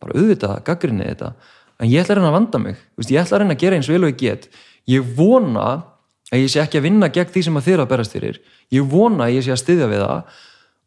bara 0.00 0.16
auðvitað 0.16 0.60
gaggrinni 0.66 1.06
þetta 1.06 1.34
en 1.80 1.88
ég 1.88 2.02
ætla 2.02 2.16
að 2.16 2.18
reyna 2.18 2.30
að 2.30 2.36
vanda 2.36 2.60
mig, 2.60 2.80
þú 2.80 3.02
veist, 3.02 3.12
ég 3.12 3.22
ætla 3.22 3.36
að 3.36 3.42
reyna 3.42 3.56
að 3.56 3.62
gera 3.62 3.78
eins 3.78 3.90
vel 3.90 4.02
og 4.02 4.12
ég 4.12 4.20
get. 4.20 4.48
Ég 4.88 5.14
vona 5.16 5.66
að 6.30 6.44
ég 6.44 6.52
sé 6.52 6.62
ekki 6.62 6.80
að 6.80 6.86
vinna 6.86 7.10
gegn 7.12 7.32
því 7.34 7.42
sem 7.46 7.58
að 7.58 7.68
er 7.72 7.82
að 7.82 7.90
berast 7.90 8.14
fyrir. 8.14 8.40
Ég 8.70 8.86
vona 8.90 9.26
að 9.26 9.36
ég 9.36 9.46
sé 9.46 9.54
að 9.54 9.62
styðja 9.64 9.90
við 9.90 10.04
það. 10.04 10.38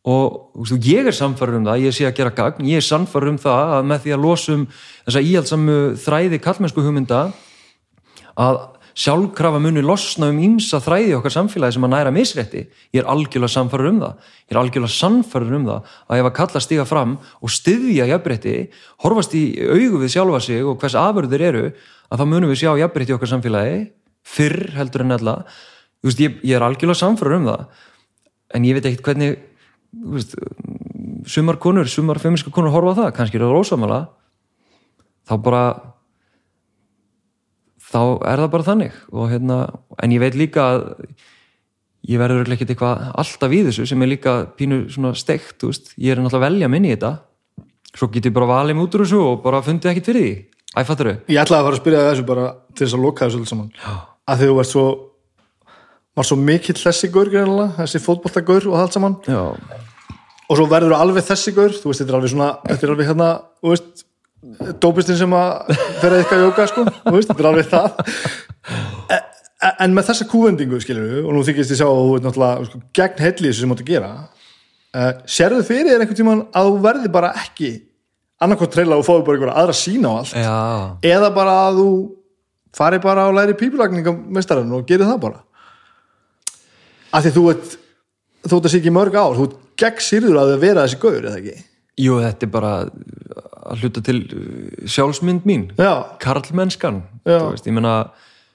Og 0.03 0.59
veist, 0.59 0.87
ég 0.89 1.07
er 1.07 1.15
samfærður 1.15 1.61
um 1.61 1.65
það 1.69 1.83
ég 1.85 1.95
sé 1.95 2.05
að 2.07 2.17
gera 2.17 2.35
gagn, 2.35 2.67
ég 2.67 2.81
er 2.81 2.83
samfærður 2.83 3.33
um 3.33 3.39
það 3.39 3.73
að 3.77 3.85
með 3.87 4.01
því 4.03 4.13
að 4.15 4.23
losum 4.25 4.65
þessa 5.05 5.21
íhaldsamu 5.29 5.77
þræði 6.03 6.39
kallmennsku 6.43 6.83
hugmynda 6.83 7.21
að 8.43 8.59
sjálfkrafa 8.99 9.61
muni 9.63 9.81
losna 9.81 10.27
um 10.29 10.41
ímsa 10.43 10.81
þræði 10.83 11.15
okkar 11.17 11.33
samfélagi 11.33 11.77
sem 11.77 11.87
að 11.87 11.93
næra 11.95 12.11
misrétti. 12.13 12.65
Ég 12.93 13.01
er 13.01 13.09
algjörlega 13.09 13.55
samfærður 13.55 13.89
um 13.89 14.03
það. 14.03 14.29
Ég 14.43 14.53
er 14.53 14.61
algjörlega 14.61 14.97
samfærður 14.97 15.57
um 15.57 15.65
það 15.71 15.95
að 16.03 16.19
ef 16.19 16.29
að 16.29 16.35
kalla 16.37 16.63
stiga 16.67 16.85
fram 16.89 17.15
og 17.39 17.55
styðja 17.55 18.11
jafnrétti 18.11 18.55
horfast 19.05 19.39
í 19.39 19.43
augu 19.63 20.03
við 20.03 20.13
sjálfa 20.13 20.43
sig 20.45 20.67
og 20.67 20.77
hvers 20.83 20.99
afurður 20.99 21.47
eru 21.47 21.65
að 21.71 22.21
þá 22.21 22.25
munum 22.27 22.51
við 22.51 22.61
sjá 22.61 22.71
jafnrétti 22.83 23.15
í 23.15 23.17
okkar 23.17 23.33
samfélagi 23.33 23.79
fyrr 24.23 24.73
heldur 24.77 25.05
en 25.05 25.15
ella. 25.17 25.37
Þú 26.01 26.09
veist, 26.09 26.21
ég, 26.23 26.37
ég 26.43 26.57
er 26.57 26.65
algjörlega 26.65 26.99
samfærður 26.99 27.39
um 27.39 27.49
það 27.51 27.65
en 28.53 28.67
ég 28.67 28.77
veit 28.77 28.87
ekkert 28.89 29.07
hvernig 29.07 29.37
veist, 30.13 30.35
sumar 31.29 31.59
konur, 31.61 31.89
sumar 31.89 32.21
feminska 32.21 32.53
konur 32.53 32.73
horfa 32.73 32.97
það, 33.01 33.11
kannski 33.17 33.39
eru 33.39 33.49
það 33.49 33.57
rósamala 33.57 33.99
þá 35.29 35.35
bara 35.45 35.63
þá 37.93 38.01
er 38.29 38.41
það 38.41 38.49
bara 38.55 38.67
þannig. 38.67 38.97
Og 39.13 39.29
hérna, 39.31 39.59
en 40.01 40.15
ég 40.15 40.23
veit 40.23 40.37
líka 40.39 40.65
að 40.71 40.87
ég 42.09 42.19
verður 42.19 42.55
ekkert 42.55 42.73
eitthvað 42.73 43.03
alltaf 43.21 43.53
í 43.53 43.61
þessu 43.67 43.85
sem 43.87 44.01
er 44.03 44.11
líka 44.11 44.33
pínu 44.57 44.85
svona 44.91 45.13
steikt, 45.17 45.59
þú 45.61 45.71
veist, 45.71 45.93
ég 45.95 46.13
er 46.13 46.19
náttúrulega 46.19 46.41
að 46.41 46.47
velja 46.49 46.71
minni 46.71 46.91
í 46.91 46.95
þetta, 46.95 47.13
svo 47.93 48.09
get 48.11 48.27
ég 48.27 48.35
bara 48.35 48.49
valið 48.49 48.77
mig 48.77 48.87
út 48.87 48.97
úr 48.97 49.05
þessu 49.05 49.21
og 49.23 49.37
bara 49.45 49.61
fundið 49.63 49.93
ekkert 49.93 50.09
fyrir 50.11 50.25
því. 50.25 50.33
Æfattur 50.73 51.11
þau? 51.11 51.17
Ég 51.29 51.43
ætlaði 51.43 51.59
að 51.61 51.67
fara 51.67 51.77
að 51.77 51.83
spyrja 51.83 52.07
þessu 52.09 52.25
bara 52.27 52.47
til 52.73 52.85
þess 52.87 52.97
að 52.97 53.05
loka 53.05 53.27
þessu 53.27 53.43
öll 53.43 53.49
saman. 53.51 53.69
Já. 53.77 53.93
Að 54.29 54.45
þú 54.45 54.59
ert 54.61 54.71
svo 54.71 54.85
var 56.13 56.27
svo 56.27 56.37
mikill 56.37 56.77
þessi 56.77 57.09
gaur 57.13 57.31
þessi 57.33 58.01
fótbollagaur 58.03 58.67
og 58.69 58.79
allt 58.79 58.95
saman. 58.95 59.15
Já, 59.25 59.41
og 60.49 60.59
svo 60.59 60.65
verður 60.69 60.93
þú 60.93 60.99
alveg 61.01 61.27
þessi 61.27 61.53
gaur 61.55 61.73
þú 61.73 61.89
veist, 61.89 62.01
þetta 62.03 62.13
er 62.13 62.17
alveg 62.19 62.33
svona, 62.33 62.49
þetta 62.69 62.85
er 62.85 62.93
alveg 62.93 63.09
hérna 63.09 63.29
þú 63.63 63.73
veist, 63.73 64.03
dópistinn 64.83 65.19
sem 65.23 65.35
að 65.37 65.71
fer 66.01 66.17
eitthvað 66.17 66.37
að 66.39 66.45
jóka, 66.47 66.67
sko, 66.69 66.85
þú 66.99 67.15
veist, 67.17 67.31
þetta 67.31 67.43
er 67.43 67.49
alveg 67.49 67.71
það. 67.71 67.87
E- 69.13 69.21
e- 69.69 69.75
en 69.85 69.95
með 69.95 70.09
þessa 70.11 70.29
kúvendingu, 70.29 70.81
skilur 70.83 71.09
við, 71.09 71.23
og 71.25 71.37
nú 71.37 71.45
þykist 71.47 71.73
ég 71.73 71.81
sjá 71.81 71.87
að 71.87 72.01
þú 72.03 72.15
ert 72.17 72.27
náttúrulega 72.27 72.69
sko, 72.69 72.83
gegn 72.99 73.23
heilli 73.25 73.49
þessu 73.49 73.63
sem 73.63 73.73
þú 73.73 73.77
átt 73.77 73.85
að 73.85 73.91
gera 73.93 74.11
uh, 74.93 75.11
sérðu 75.37 75.65
fyrir 75.67 75.89
þér 75.91 76.03
einhvern 76.03 76.19
tímann 76.19 76.45
að 76.53 76.69
þú 76.69 76.81
verði 76.83 77.13
bara 77.13 77.31
ekki 77.41 77.71
annarkvæmt 78.43 78.75
treyla 78.75 78.99
og 78.99 79.07
fáið 79.07 79.23
bara 79.25 79.37
einhverja 79.37 79.55
aðra 79.63 79.77
sína 79.77 80.11
á 80.11 80.13
allt? 80.19 80.35
Já, 80.35 80.57
eða 81.15 81.29
bara 81.35 81.55
að 81.69 81.79
þú 81.79 81.87
fari 82.75 82.99
bara 83.03 83.27
og 83.29 83.37
læri 83.37 83.57
pípulagningamestarinn 83.59 84.73
og 84.73 84.87
gerir 84.89 85.07
það 85.09 85.21
bara. 85.27 85.43
Af 87.13 87.25
því 87.25 87.35
þú 87.35 87.45
ert 87.53 87.77
þú 88.43 88.57
ert 88.57 88.65
að 88.65 88.73
sé 88.73 88.81
ekki 88.81 88.93
mörg 88.93 89.15
ár, 89.15 89.37
þú 89.37 89.47
ert 89.49 89.61
gegn 89.79 90.03
sýrður 90.03 90.41
að 90.41 90.57
vera 90.61 90.83
þessi 90.87 90.99
gaur, 91.01 91.21
eða 91.21 91.39
ekki? 91.39 91.61
jú, 91.99 92.17
þetta 92.23 92.47
er 92.47 92.51
bara 92.53 92.73
að 92.83 93.83
hluta 93.83 94.03
til 94.05 94.19
uh, 94.25 94.89
sjálfsmynd 94.89 95.47
mín 95.47 95.67
Já, 95.77 96.17
karlmennskan, 96.23 97.01
veist, 97.27 97.67
ég 97.69 97.75
meina 97.75 97.93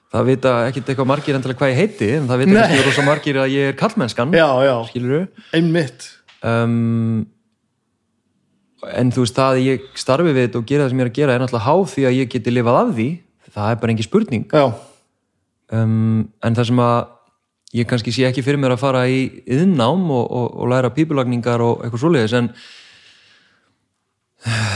það 0.09 0.29
vita 0.31 0.53
ekkit 0.67 0.91
eitthvað 0.91 1.09
margir 1.11 1.37
endilega 1.37 1.61
hvað 1.61 1.73
ég 1.73 1.79
heiti 1.79 2.09
en 2.17 2.29
það 2.29 2.43
vita 2.43 2.55
kannski 2.59 2.85
rosa 2.87 3.05
margir 3.07 3.41
að 3.41 3.51
ég 3.55 3.71
er 3.71 3.77
karlmennskan 3.79 4.33
já, 4.35 4.47
já, 4.65 4.73
skilur 4.89 5.27
einmitt. 5.55 6.07
Um, 6.39 7.27
en 8.89 9.11
þú 9.13 9.25
veist 9.25 9.37
það 9.37 9.55
að 9.55 9.65
ég 9.67 9.89
starfi 9.99 10.33
við 10.33 10.45
þetta 10.47 10.61
og 10.61 10.69
gera 10.69 10.85
það 10.85 10.93
sem 10.93 11.01
ég 11.01 11.07
er 11.07 11.11
að 11.11 11.19
gera 11.19 11.35
er 11.35 11.43
náttúrulega 11.43 11.67
háð 11.67 11.83
því 11.93 12.07
að 12.09 12.17
ég 12.17 12.31
geti 12.35 12.55
lifað 12.55 12.79
af 12.81 12.93
því 12.97 13.09
það 13.53 13.71
er 13.73 13.79
bara 13.81 13.93
engin 13.95 14.07
spurning. 14.07 14.45
Um, 15.69 16.27
en 16.43 16.55
það 16.57 16.69
sem 16.71 16.81
að 16.81 16.99
ég 17.77 17.85
kannski 17.89 18.13
sé 18.15 18.25
ekki 18.25 18.41
fyrir 18.45 18.57
mér 18.61 18.73
að 18.73 18.81
fara 18.81 19.03
í 19.09 19.19
yðnám 19.45 20.07
og, 20.09 20.23
og, 20.25 20.47
og 20.63 20.71
læra 20.71 20.89
pípulagningar 20.95 21.61
og 21.61 21.83
eitthvað 21.85 22.01
svoleiðis 22.01 22.33
en 22.39 22.47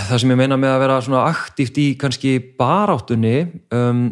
það 0.10 0.19
sem 0.22 0.34
ég 0.34 0.40
meina 0.43 0.58
með 0.60 0.76
að 0.76 0.84
vera 0.84 1.00
svona 1.02 1.24
aktíft 1.32 1.80
í 1.82 1.88
kannski 2.00 2.35
baráttunni 2.60 3.48
um, 3.74 4.06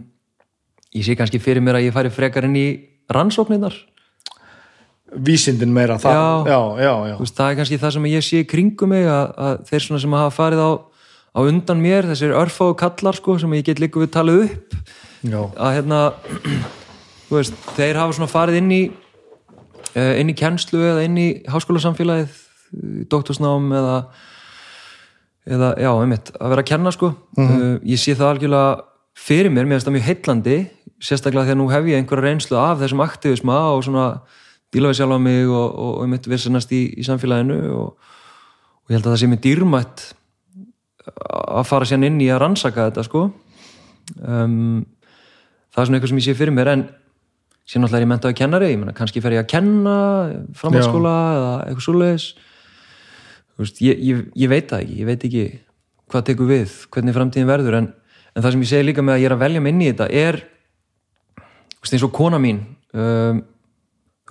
ég 0.96 1.06
sé 1.06 1.16
kannski 1.20 1.42
fyrir 1.44 1.64
mér 1.64 1.78
að 1.80 1.90
ég 1.90 1.96
færi 1.96 2.12
frekar 2.14 2.48
inn 2.48 2.58
í 2.58 2.68
rannsóknirnar. 3.12 3.76
Vísindin 5.12 5.74
meira 5.76 5.98
það, 6.00 6.48
Já. 6.48 6.60
já, 6.80 6.92
já, 7.10 7.16
veist, 7.20 7.36
það 7.36 7.50
er 7.52 7.58
kannski 7.60 7.80
það 7.82 7.94
sem 7.98 8.06
ég 8.08 8.24
sé 8.24 8.44
kringum 8.48 8.94
mig 8.94 9.10
að, 9.12 9.34
að 9.44 9.58
þeir 9.68 9.84
svona 9.86 10.00
sem 10.06 10.14
hafa 10.16 10.32
farið 10.38 10.62
á, 10.64 10.72
á 11.32 11.40
undan 11.44 11.82
mér, 11.84 12.10
þessir 12.12 12.36
örfáu 12.36 12.74
kallar 12.80 13.18
sko, 13.18 13.38
sem 13.40 13.54
ég 13.56 13.66
get 13.68 13.80
líka 13.80 14.02
við 14.02 14.12
talið 14.16 14.44
upp. 14.48 14.76
Já. 15.22 15.42
að 15.54 15.76
hérna 15.78 16.02
veist, 17.32 17.58
þeir 17.78 18.00
hafa 18.02 18.18
svona 18.18 18.32
farið 18.32 18.58
inn 18.58 18.72
í 18.74 18.82
eh, 19.94 20.16
inn 20.18 20.32
í 20.32 20.38
kennslu 20.38 20.82
eða 20.82 21.06
inn 21.06 21.20
í 21.22 21.28
háskólasamfélagið 21.52 22.40
doktorsnám 23.12 23.68
eða 23.78 23.96
eða, 25.50 25.74
já, 25.82 25.90
einmitt, 25.94 26.32
að 26.38 26.54
vera 26.54 26.64
að 26.64 26.70
kenna 26.70 26.94
sko. 26.94 27.12
Uh, 27.38 27.80
ég 27.88 28.00
sé 28.00 28.14
það 28.18 28.36
algjörlega 28.36 28.72
fyrir 29.18 29.52
mér, 29.54 29.68
mér 29.68 29.78
finnst 29.78 29.90
það 29.90 29.96
mjög 29.98 30.08
heitlandi 30.08 30.58
sérstaklega 31.02 31.50
þegar 31.50 31.60
nú 31.60 31.68
hef 31.72 31.90
ég 31.90 32.00
einhverja 32.00 32.28
reynslu 32.28 32.58
af 32.62 32.80
þessum 32.82 33.04
aktivisma 33.04 33.58
og 33.74 33.84
svona 33.88 34.06
díla 34.72 34.92
við 34.92 35.00
sjálfa 35.02 35.18
mig 35.22 35.50
og, 35.50 35.66
og, 35.66 35.92
og 35.98 36.04
einmitt 36.06 36.30
vissanast 36.30 36.72
í, 36.78 36.84
í 36.94 37.06
samfélaginu 37.06 37.58
og, 37.74 38.12
og 38.86 38.94
ég 38.94 38.98
held 38.98 39.08
að 39.08 39.16
það 39.16 39.22
sé 39.24 39.32
mér 39.32 39.42
dýrmætt 39.46 40.06
að 41.08 41.68
fara 41.70 41.88
sérn 41.88 42.06
inn 42.08 42.20
í 42.22 42.30
að 42.32 42.42
rannsaka 42.44 42.90
þetta 42.90 43.06
sko. 43.08 43.26
Um, 44.22 44.84
það 45.72 45.84
er 45.84 45.88
svona 45.88 46.00
eitthvað 46.00 46.14
sem 46.14 46.22
ég 46.22 46.28
sé 46.28 46.38
fyrir 46.38 46.56
mér 46.56 46.72
en 46.74 46.86
síðan 47.66 47.86
náttúrulega 47.86 48.02
er 48.02 48.06
ég 48.06 48.12
mentaði 48.12 48.38
kennari 48.38 48.70
ég 48.72 48.80
meina 48.82 48.96
kannski 48.98 49.22
fer 49.24 49.36
ég 49.38 49.44
að 49.46 49.52
kenna 49.54 49.98
framhaldsskóla 50.58 51.18
eða 51.36 51.52
eitthvað 51.66 51.86
svoleiðis. 51.88 52.30
Ég, 53.62 54.00
ég, 54.02 54.24
ég 54.42 54.50
veit 54.50 54.72
það 54.72 54.84
ekki, 54.86 54.98
ég 54.98 55.08
veit 55.08 55.26
ekki 55.28 55.46
hvað 56.12 56.26
tekur 56.32 56.50
við, 56.50 56.74
hvernig 56.92 57.16
framtíðin 57.16 57.50
verður 57.50 57.78
en, 57.78 57.92
en 58.34 58.44
það 58.44 58.56
sem 58.56 58.64
ég 58.66 58.72
segi 58.72 58.88
líka 58.88 59.06
með 59.06 59.18
að 59.18 59.22
ég 59.22 59.30
er 59.30 59.36
að 59.36 59.44
velja 59.46 59.62
mig 59.64 59.76
inn 59.76 59.84
í 59.84 59.90
þetta 59.92 60.08
er 60.22 60.40
veist, 61.82 61.94
eins 61.94 62.06
og 62.08 62.14
kona 62.16 62.40
mín 62.42 62.64
um, 62.98 63.44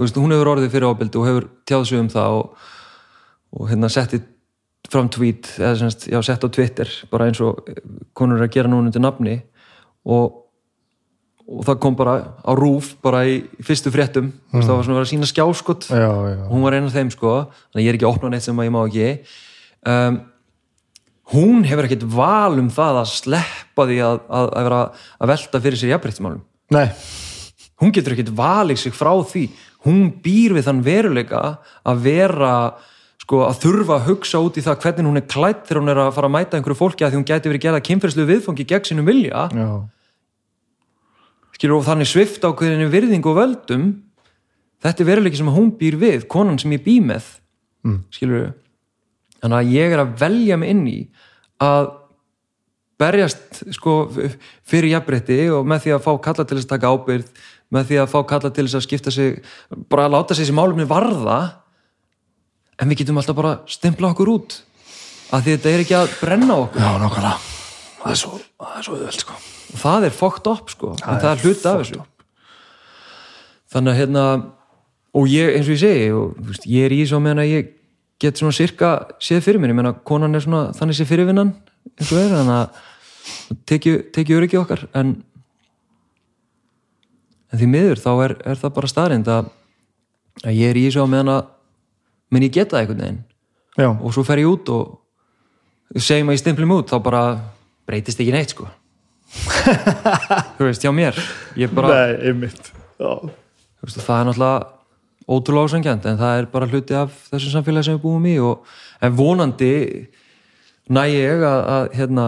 veist, 0.00 0.18
hún 0.18 0.34
hefur 0.34 0.52
orðið 0.54 0.74
fyrir 0.74 0.90
ábyldi 0.90 1.20
og 1.20 1.28
hefur 1.28 1.48
tjáð 1.68 1.86
sig 1.88 2.02
um 2.02 2.10
það 2.12 2.38
og, 2.40 2.66
og 3.54 3.70
hérna 3.70 3.92
setti 3.92 4.20
fram 4.90 5.08
tweet, 5.12 5.52
eða 5.58 5.74
semst, 5.84 6.08
já, 6.10 6.18
sett 6.26 6.44
á 6.44 6.48
Twitter 6.50 6.90
bara 7.12 7.28
eins 7.30 7.40
og 7.44 7.62
konur 8.16 8.40
eru 8.40 8.48
að 8.48 8.56
gera 8.56 8.70
núna 8.70 8.90
undir 8.90 9.04
nafni 9.04 9.38
og 10.04 10.40
og 11.50 11.64
það 11.66 11.78
kom 11.82 11.96
bara 11.98 12.16
á 12.46 12.52
rúf 12.54 12.92
bara 13.02 13.24
í 13.26 13.40
fyrstu 13.66 13.90
fréttum 13.90 14.28
mm. 14.30 14.60
það 14.62 14.70
var 14.70 14.84
svona 14.86 14.94
að 14.94 15.00
vera 15.00 15.10
sína 15.10 15.28
skjáskott 15.28 15.88
já, 15.90 16.10
já. 16.30 16.42
hún 16.46 16.62
var 16.62 16.76
einn 16.76 16.86
af 16.86 16.94
þeim 16.94 17.10
sko 17.10 17.32
þannig 17.50 17.80
að 17.80 17.82
ég 17.82 17.90
er 17.90 17.98
ekki 17.98 18.06
að 18.06 18.12
opna 18.12 18.30
neitt 18.30 18.44
sem 18.46 18.60
að 18.60 18.68
ég 18.68 18.74
má 18.74 18.78
ekki 18.84 19.08
um, 19.92 20.20
hún 21.34 21.66
hefur 21.66 21.88
ekkert 21.88 22.06
val 22.14 22.60
um 22.60 22.70
það 22.74 23.00
að 23.00 23.10
sleppa 23.14 23.88
því 23.90 23.98
að, 24.06 24.22
að, 24.28 24.46
að 24.46 24.68
vera 24.68 24.80
að 24.94 25.32
velta 25.32 25.62
fyrir 25.66 25.82
sér 25.82 25.92
jafnbreyttsmálum 25.96 26.46
Nei, 26.70 26.86
hún 27.82 27.94
getur 27.96 28.14
ekkert 28.14 28.32
valið 28.38 28.82
sig 28.84 28.94
frá 28.94 29.10
því 29.32 29.44
hún 29.88 30.06
býr 30.22 30.54
við 30.54 30.68
þann 30.68 30.84
veruleika 30.86 31.44
að 31.82 32.06
vera 32.06 32.54
sko 33.30 33.44
að 33.46 33.60
þurfa 33.62 33.94
að 33.94 34.06
hugsa 34.08 34.40
út 34.42 34.56
í 34.58 34.62
það 34.66 34.80
hvernig 34.82 35.06
hún 35.06 35.20
er 35.20 35.26
klætt 35.30 35.68
þegar 35.68 35.78
hún 35.78 35.92
er 35.92 35.98
að 36.02 36.14
fara 36.16 36.26
að 36.26 36.32
mæta 36.34 36.58
einhverju 36.58 36.78
fólki 36.80 37.04
að 37.06 37.12
því 37.12 37.18
hún 37.20 37.26
gæti 37.28 37.50
verið 37.52 37.62
gerða 37.62 37.82
kynferðslu 37.86 38.24
viðfangi 38.26 38.66
gegn 38.66 38.88
sínum 38.88 39.06
vilja. 39.06 39.44
Já, 39.54 39.68
skilur 41.54 41.76
og 41.76 41.86
þannig 41.86 42.10
svift 42.10 42.42
ákveðinni 42.42 42.88
virðing 42.90 43.28
og 43.30 43.38
völdum 43.38 43.86
þetta 44.82 45.04
er 45.04 45.10
veruleiki 45.12 45.38
sem 45.38 45.52
hún 45.54 45.70
býr 45.78 46.00
við 46.00 46.26
konan 46.32 46.58
sem 46.58 46.74
ég 46.74 46.82
bý 46.82 46.96
með. 47.04 47.28
Mm. 47.86 48.02
skilur 48.12 48.50
þannig 49.38 49.56
að 49.60 49.72
ég 49.76 49.94
er 49.94 50.02
að 50.02 50.12
velja 50.20 50.58
mig 50.60 50.74
inn 50.74 50.82
í 50.90 50.98
að 51.62 51.94
berjast 53.00 53.62
sko 53.72 53.94
fyrir 54.10 54.90
jafnrétti 54.90 55.38
og 55.54 55.70
með 55.70 55.86
því 55.86 55.94
að 55.94 56.04
fá 56.04 56.10
kalla 56.26 56.44
til 56.44 56.58
þess 56.58 56.66
að 56.66 56.74
taka 56.74 56.90
ábyrð 56.90 57.30
með 57.70 57.86
því 57.88 58.02
að 58.02 58.10
fá 58.10 58.18
kalla 58.34 58.50
til 58.50 58.66
þess 58.66 58.80
að 58.80 58.86
skipta 58.88 59.14
sig 59.14 59.38
bara 59.88 60.10
að 60.10 60.16
láta 60.18 60.34
sig 60.34 60.44
þessi 60.44 60.58
málumni 60.58 60.90
varða 60.90 61.38
en 62.80 62.90
við 62.90 63.02
getum 63.02 63.20
alltaf 63.20 63.38
bara 63.38 63.54
stimpla 63.70 64.14
okkur 64.14 64.34
út. 64.34 64.60
Að 65.30 65.46
því 65.46 65.56
þetta 65.56 65.72
er 65.72 65.84
ekki 65.84 65.98
að 66.00 66.14
brenna 66.18 66.60
okkur. 66.64 66.82
Já, 66.82 66.92
nokkala 66.98 67.34
það 68.00 68.12
er 68.12 68.20
svo, 68.20 68.38
það 68.60 68.78
er 68.78 68.86
svo 68.86 68.96
auðvelt 68.96 69.24
sko. 69.24 69.36
Og 69.70 69.82
það 69.82 70.06
er 70.06 70.16
fucked 70.16 70.48
up 70.50 70.72
sko. 70.72 70.94
En 71.04 71.20
það 71.20 71.30
er 71.30 71.44
hluti 71.44 71.68
af 71.68 71.82
þessu. 71.82 72.06
þannig 73.70 73.92
að 73.92 74.00
hérna 74.00 74.24
og 75.14 75.28
ég 75.30 75.56
eins 75.56 75.68
og 75.68 75.74
ég 75.76 75.82
segi 75.82 76.06
og, 76.14 76.32
veist, 76.48 76.64
ég 76.66 76.86
er 76.86 76.94
í 76.94 77.04
svo 77.06 77.20
meðan 77.22 77.44
að 77.44 77.52
ég 77.52 77.68
get 78.20 78.40
svona 78.40 78.54
sirka 78.54 78.90
séð 79.22 79.44
fyrir 79.44 79.62
mér, 79.62 79.72
ég 79.72 79.78
meina 79.78 79.92
konan 79.94 80.34
er 80.34 80.42
svona 80.42 80.72
þannig 80.76 80.98
sé 80.98 81.06
fyrirvinnan 81.08 81.52
eins 81.94 82.10
og 82.10 82.18
er 82.18 82.34
þannig 82.34 82.56
að 82.56 84.00
tekju 84.16 84.40
öryggi 84.40 84.58
okkar. 84.58 84.88
En 84.94 85.20
en 87.50 87.58
því 87.58 87.70
miður 87.70 88.02
þá 88.02 88.10
er, 88.24 88.36
er 88.52 88.58
það 88.58 88.74
bara 88.74 88.90
staðrind 88.90 89.30
að, 89.30 89.48
að 90.44 90.58
ég 90.58 90.70
er 90.72 90.78
í 90.78 90.90
svo 90.90 91.06
meðan 91.10 91.34
að 91.36 91.48
menn 92.30 92.46
ég 92.46 92.54
geta 92.54 92.76
það 92.76 92.82
einhvern 92.82 93.04
veginn? 93.04 93.22
Já, 93.78 93.90
og 93.90 94.14
svo 94.14 94.24
fer 94.26 94.42
ég 94.42 94.50
út 94.50 94.70
og 94.74 96.00
segjum 96.00 96.30
að 96.30 96.38
ég 96.38 96.42
stimplum 96.42 96.76
út 96.76 96.90
þá 96.90 96.98
bara 97.02 97.22
breytist 97.88 98.20
ekki 98.22 98.34
neitt 98.34 98.54
sko. 98.54 98.68
Þú 100.58 100.66
veist, 100.66 100.82
hjá 100.82 100.92
mér. 100.94 101.18
Ég 101.58 101.72
bara, 101.74 102.12
nei, 102.18 102.32
veist, 102.42 102.72
það 103.00 104.16
er 104.16 104.30
náttúrulega 104.30 104.80
ótrúlega 105.30 105.70
ásangjant 105.70 106.06
en 106.10 106.18
það 106.18 106.38
er 106.38 106.48
bara 106.50 106.68
hluti 106.70 106.96
af 106.98 107.12
þessu 107.30 107.52
samfélagi 107.52 107.88
sem 107.88 107.98
við 107.98 108.04
búum 108.04 108.26
í 108.26 108.36
og, 108.42 108.64
en 109.00 109.14
vonandi 109.16 109.74
næ 110.90 111.04
ég 111.12 111.44
að, 111.46 111.60
að 111.74 111.92
hérna 111.98 112.24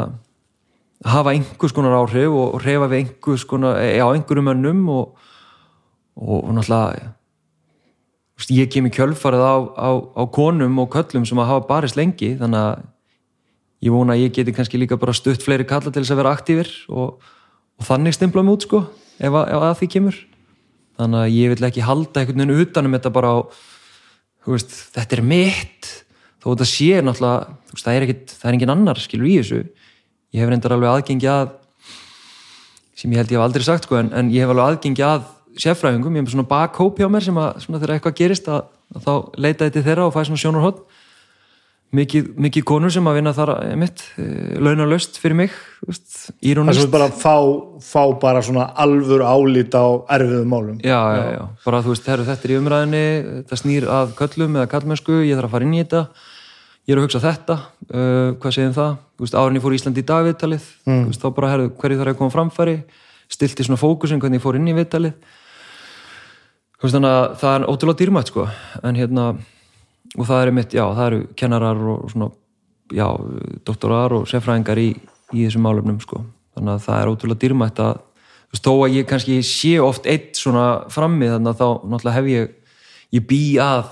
hafa 1.12 1.32
einhvers 1.34 1.74
konar 1.74 1.96
áhrif 1.98 2.30
og, 2.30 2.60
reyfa 2.62 2.88
við 2.92 3.00
einhvers 3.00 3.46
konar, 3.48 3.80
já, 3.82 4.04
einhverjum 4.06 4.48
mönnum 4.52 4.84
og, 4.92 5.26
og, 6.14 6.38
og 6.38 6.54
náttúrulega 6.58 7.10
ég 8.50 8.70
kem 8.72 8.88
í 8.88 8.92
kjölfarið 8.94 9.44
á, 9.44 9.56
á, 9.76 9.90
á 10.18 10.22
konum 10.32 10.80
og 10.82 10.90
köllum 10.94 11.26
sem 11.28 11.38
að 11.38 11.50
hafa 11.52 11.68
barist 11.68 11.98
lengi 11.98 12.32
þannig 12.40 12.58
að 12.58 12.82
ég 13.82 13.94
vona 13.94 14.16
að 14.16 14.24
ég 14.24 14.34
geti 14.36 14.54
kannski 14.56 14.80
líka 14.80 14.98
bara 14.98 15.14
stutt 15.14 15.42
fleiri 15.44 15.66
kalla 15.68 15.90
til 15.90 16.02
þess 16.02 16.14
að 16.14 16.20
vera 16.22 16.34
aktífir 16.36 16.70
og, 16.90 17.18
og 17.78 17.86
þannig 17.86 18.16
stimpla 18.16 18.44
mig 18.46 18.56
út 18.56 18.66
sko 18.66 18.82
ef 19.18 19.30
að, 19.30 19.48
ef 19.52 19.66
að 19.66 19.74
því 19.80 19.88
kemur. 19.96 20.20
Þannig 21.00 21.22
að 21.22 21.34
ég 21.36 21.52
vil 21.52 21.66
ekki 21.68 21.86
halda 21.86 22.22
einhvern 22.22 22.42
veginn 22.42 22.64
utanum 22.66 22.96
þetta 22.96 23.12
bara 23.14 23.32
á 23.32 23.38
veist, 24.46 24.76
þetta 24.94 25.18
er 25.18 25.24
mitt. 25.26 25.90
Þó 26.42 26.46
þetta 26.52 26.68
sé 26.68 26.90
náttúrulega 27.02 27.72
veist, 27.72 27.86
það 27.86 27.96
er 27.96 28.06
ekkit, 28.06 28.36
það 28.38 28.48
er 28.48 28.58
engin 28.58 28.74
annar 28.76 29.02
skilur 29.02 29.30
í 29.30 29.36
þessu. 29.40 29.60
Ég 30.32 30.42
hef 30.42 30.52
reyndar 30.52 30.76
alveg 30.76 30.92
aðgengi 30.92 31.30
að 31.30 31.52
sem 32.98 33.12
ég 33.12 33.22
held 33.22 33.32
ég 33.32 33.38
hef 33.38 33.46
aldrei 33.46 33.66
sagt 33.66 33.88
sko 33.88 33.98
en, 33.98 34.12
en 34.14 34.30
ég 34.30 34.44
hef 34.44 34.52
alveg 34.52 34.68
aðgengi 34.68 35.04
að 35.06 35.24
sérfræðingum, 35.60 36.16
ég 36.16 36.24
hef 36.24 36.34
svona 36.34 36.48
bakhóp 36.48 37.00
hjá 37.00 37.08
mér 37.12 37.26
sem 37.26 37.38
að 37.40 37.62
svona 37.64 37.80
þegar 37.82 37.94
eitthvað 37.96 38.18
gerist 38.22 38.48
að, 38.48 38.66
að 38.96 39.06
þá 39.06 39.14
leita 39.36 39.68
þetta 39.68 39.86
þeirra 39.88 40.08
og 40.08 40.14
fæ 40.14 40.22
svona 40.24 40.42
sjónarhótt 40.42 40.84
mikið, 41.96 42.28
mikið 42.40 42.64
konur 42.68 42.92
sem 42.92 43.08
að 43.08 43.18
vinna 43.18 43.32
þar 43.36 43.52
mitt, 43.80 44.02
launalöst 44.62 45.18
fyrir 45.20 45.36
mig 45.42 45.52
þú 45.52 45.90
veist, 45.90 46.08
Það 46.12 46.28
sem 46.30 46.50
írónist 46.52 46.80
við 46.80 46.92
bara 46.94 47.08
fá, 47.12 47.36
fá 47.84 48.02
bara 48.22 48.42
svona 48.44 48.68
alvöru 48.80 49.26
álít 49.28 49.76
á 49.76 49.86
erfiðum 50.16 50.52
málum. 50.52 50.78
Já, 50.80 51.00
já, 51.16 51.24
já, 51.36 51.42
bara 51.66 51.82
þú 51.84 51.92
veist, 51.92 52.08
herru, 52.08 52.26
þetta 52.28 52.48
er 52.48 52.54
í 52.54 52.58
umræðinni 52.60 53.04
þetta 53.42 53.60
snýr 53.60 53.88
að 53.92 54.14
köllum 54.22 54.56
eða 54.56 54.70
kallmennsku 54.72 55.20
ég 55.20 55.36
þarf 55.36 55.50
að 55.50 55.56
fara 55.56 55.68
inn 55.68 55.76
í 55.76 55.82
þetta 55.82 56.02
ég 56.82 56.94
er 56.94 56.98
að 56.98 57.06
hugsa 57.06 57.22
þetta, 57.22 57.58
uh, 57.92 58.32
hvað 58.40 58.56
segir 58.56 58.74
það? 58.78 58.96
Þú 59.12 59.26
veist, 59.26 59.38
árin 59.38 59.60
ég 59.60 59.66
fór 59.66 59.76
Íslandi 59.76 60.02
í 60.02 60.08
dag 60.08 60.26
viðtalið 60.26 60.72
mm. 60.88 61.04
veist, 61.10 61.22
þá 61.22 61.36
bara, 61.36 61.52
herru, 61.52 61.70
hverju 61.78 62.00
þarf 62.00 62.14
að 62.14 62.18
koma 62.22 62.32
á 62.32 62.36
framfæri? 62.38 62.76
Stilti 63.32 63.64
svona 63.68 63.80
fókusin 63.80 64.20
hvernig 64.20 64.40
ég 64.40 64.44
fór 64.44 64.58
inn 64.58 64.66
í 64.68 64.74
viðtalið. 64.76 65.12
þú 65.12 65.41
veist, 66.82 66.96
þannig 66.96 67.16
að 67.16 67.26
það 67.42 67.56
er 67.56 67.66
ótrúlega 67.72 68.00
dýrmætt 68.02 68.32
sko, 68.32 68.46
en 68.82 69.00
hérna 69.00 69.26
og 70.12 70.28
það 70.28 70.44
eru 70.44 70.54
mitt, 70.58 70.76
já, 70.76 70.84
það 70.92 71.04
eru 71.08 71.20
kennarar 71.40 71.82
og 71.94 72.06
svona, 72.12 72.30
já, 72.92 73.08
doktorar 73.66 74.16
og 74.18 74.24
sérfræðingar 74.30 74.80
í, 74.82 74.88
í 75.32 75.44
þessum 75.46 75.66
málefnum 75.66 76.00
sko, 76.04 76.24
þannig 76.56 76.74
að 76.74 76.88
það 76.88 77.02
er 77.02 77.12
ótrúlega 77.12 77.44
dýrmætt 77.44 77.84
að, 77.84 78.02
þú 78.50 78.56
veist, 78.56 78.66
þó 78.66 78.74
að 78.74 78.96
ég 78.98 79.08
kannski 79.08 79.38
sé 79.46 79.76
oft 79.80 80.08
eitt 80.10 80.36
svona 80.40 80.66
frammi 80.92 81.30
þannig 81.30 81.54
að 81.54 81.62
þá 81.62 81.68
náttúrulega 81.92 82.18
hef 82.18 82.32
ég 82.32 82.58
ég 83.12 83.26
bý 83.28 83.42
að 83.62 83.90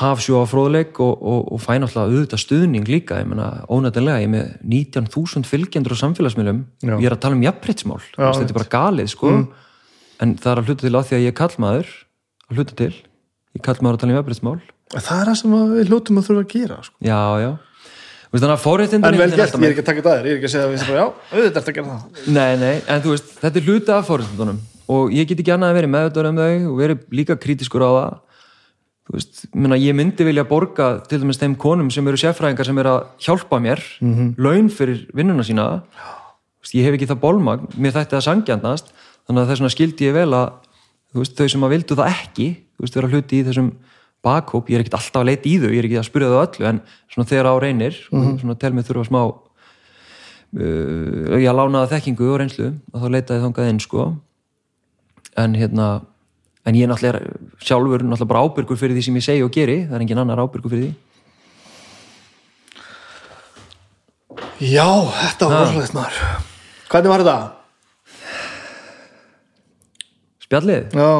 hafsjó 0.00 0.44
á 0.44 0.46
fróðleik 0.46 1.00
og, 1.02 1.16
og, 1.18 1.48
og 1.56 1.62
fæ 1.62 1.72
náttúrulega 1.80 2.12
auðvitað 2.12 2.42
stuðning 2.44 2.86
líka, 2.86 3.18
ég 3.18 3.26
meina 3.26 3.64
ónættilega, 3.66 4.20
ég 4.22 4.28
er 4.28 4.34
með 4.36 4.52
19.000 4.62 5.48
fylgjendur 5.50 5.96
á 5.98 6.02
samfélagsmiðlum, 6.04 6.60
ég 6.92 7.08
er 7.08 7.16
að 7.16 7.22
tala 7.24 7.38
um 7.38 7.42
jafnbreytsmál, 7.42 7.98
Já, 8.14 8.28
þetta 8.28 8.46
er 8.46 8.58
bara 8.60 8.70
galið 8.76 9.10
sko, 9.16 9.32
en 10.20 10.36
það 10.40 10.52
er 10.52 10.60
að 10.60 10.68
hluta 10.70 10.86
til 10.86 10.96
á 10.96 11.00
því 11.00 11.16
að 11.16 11.24
ég 11.24 11.32
er 11.32 11.38
kallmaður, 11.40 11.90
að 12.50 12.60
hluta 12.60 12.76
til. 12.78 12.92
Ég 13.56 13.64
kall 13.66 13.80
maður 13.82 13.96
að 13.96 14.02
tala 14.04 14.12
um 14.12 14.18
jafnbreytsmál 14.20 14.60
Það 14.90 15.20
er 15.20 15.28
það 15.30 15.36
sem 15.40 15.52
við 15.70 15.90
hljótum 15.90 16.18
að 16.20 16.26
þurfa 16.28 16.42
að 16.42 16.50
gera 16.50 16.78
sko. 16.86 16.96
já, 17.02 17.20
já, 17.40 17.50
veist, 18.30 18.94
En 18.94 19.02
vel 19.02 19.12
veginn 19.18 19.36
gert, 19.38 19.54
ég 19.54 19.66
er 19.66 19.74
ekki 19.74 19.82
að 19.82 19.88
taka 19.90 20.04
það 20.06 20.16
þér 20.16 20.26
Ég 20.26 20.32
er 20.32 20.38
ekki 20.38 20.48
að 20.48 20.54
segja 20.54 20.66
að 20.66 20.72
við 20.72 20.80
sem 20.82 20.90
bara, 20.90 21.00
já, 21.00 21.06
auðvitað 21.34 21.60
er 21.60 21.70
að 21.70 21.76
gera 21.78 21.90
það. 21.90 22.24
Nei, 22.36 22.50
nei, 22.60 22.74
en 22.86 23.02
þú 23.04 23.14
veist, 23.14 23.32
þetta 23.40 23.60
er 23.60 23.66
hluti 23.66 23.94
af 23.94 24.10
forréttindunum. 24.10 24.60
Og 24.90 25.14
ég 25.14 25.30
get 25.30 25.42
ekki 25.42 25.54
annað 25.54 25.72
að 25.72 25.78
vera 25.78 25.90
meðutur 25.94 26.28
um 26.30 26.40
þau 26.40 26.54
og 26.70 26.78
verið 26.78 27.04
líka 27.14 27.38
krítiskur 27.38 27.86
á 27.86 27.90
það. 27.90 28.16
Þú 29.10 29.16
veist, 29.16 29.42
ég 29.82 29.98
myndi 29.98 30.26
vilja 30.26 30.46
borga 30.46 30.88
til 31.10 31.20
dæmis 31.22 31.38
þeim 31.42 31.56
konum 31.58 31.90
sem 31.90 32.06
eru 32.06 32.18
sérfræðingar 32.22 32.66
sem 32.66 32.78
eru 32.82 32.92
að 32.94 33.06
hjálpa 33.26 33.58
mér 33.62 33.82
laun 34.38 34.70
fyrir 34.70 35.06
vinnuna 35.14 35.46
sína. 35.46 35.66
Veist, 36.62 36.74
ég 36.78 36.86
hef 36.86 36.98
ekki 36.98 37.10
það 37.10 37.22
bólmagn, 37.22 37.70
mér 37.78 37.94
þætti 37.98 38.14
það 38.18 38.26
sangjandast 38.28 38.92
þannig 39.30 39.44
að 39.44 39.52
þess 39.52 39.62
vegna 39.62 39.74
skildi 39.76 40.08
ég 40.08 40.16
vel 40.18 40.30
að 40.34 40.48
veist, 41.14 41.38
þau 41.38 41.48
sem 41.54 41.66
að 41.66 41.72
vildu 41.76 41.98
það 42.00 42.10
ekki 42.10 42.48
þú 42.58 42.84
veist, 42.84 42.98
vera 42.98 43.10
hluti 43.14 43.38
í 43.38 43.46
þessum 43.46 43.70
bakhóp 44.26 44.68
ég 44.68 44.76
er 44.76 44.82
ekkert 44.82 44.98
alltaf 44.98 45.22
að 45.22 45.30
leita 45.30 45.48
í 45.48 45.54
þau, 45.62 45.70
ég 45.70 45.78
er 45.78 45.86
ekki 45.88 46.00
að 46.00 46.08
spyrja 46.10 46.32
þau 46.32 46.42
öllu 46.42 46.68
en 46.70 46.82
svona 47.14 47.30
þegar 47.30 47.48
á 47.48 47.54
reynir 47.62 48.00
svona 48.10 48.58
tel 48.60 48.74
mig 48.74 48.88
þurfa 48.88 49.06
smá 49.08 49.22
uh, 50.58 51.36
ég 51.38 51.54
lánaði 51.56 51.92
þekkingu 51.94 52.30
og 52.30 52.40
reynslu 52.42 52.72
og 52.92 53.04
þá 53.04 53.06
leitaði 53.14 53.44
þangað 53.44 53.70
inn 53.72 53.82
sko. 53.82 54.08
En 55.38 55.54
hérna 55.54 55.86
en 56.66 56.76
ég 56.76 56.84
er 56.84 56.90
náttúrulega 56.90 57.20
sjálfur 57.64 58.02
náttúrulega 58.04 58.32
bara 58.34 58.42
ábyrgur 58.44 58.80
fyrir 58.80 58.98
því 58.98 59.06
sem 59.06 59.20
ég 59.20 59.26
segi 59.28 59.46
og 59.46 59.54
geri 59.54 59.78
það 59.86 59.96
er 59.96 60.04
engin 60.04 60.22
annar 60.24 60.42
ábyrgur 60.42 60.74
fyrir 60.74 60.90
því. 60.90 60.98
Já, 64.60 64.84
þetta 65.22 65.48
var 65.48 65.62
rosalegt 65.64 65.96
maður. 65.96 66.20
Hvernig 66.90 67.12
var 67.14 67.24
þetta? 67.24 67.59
Spjallið, 70.50 70.94
Já, 70.98 71.10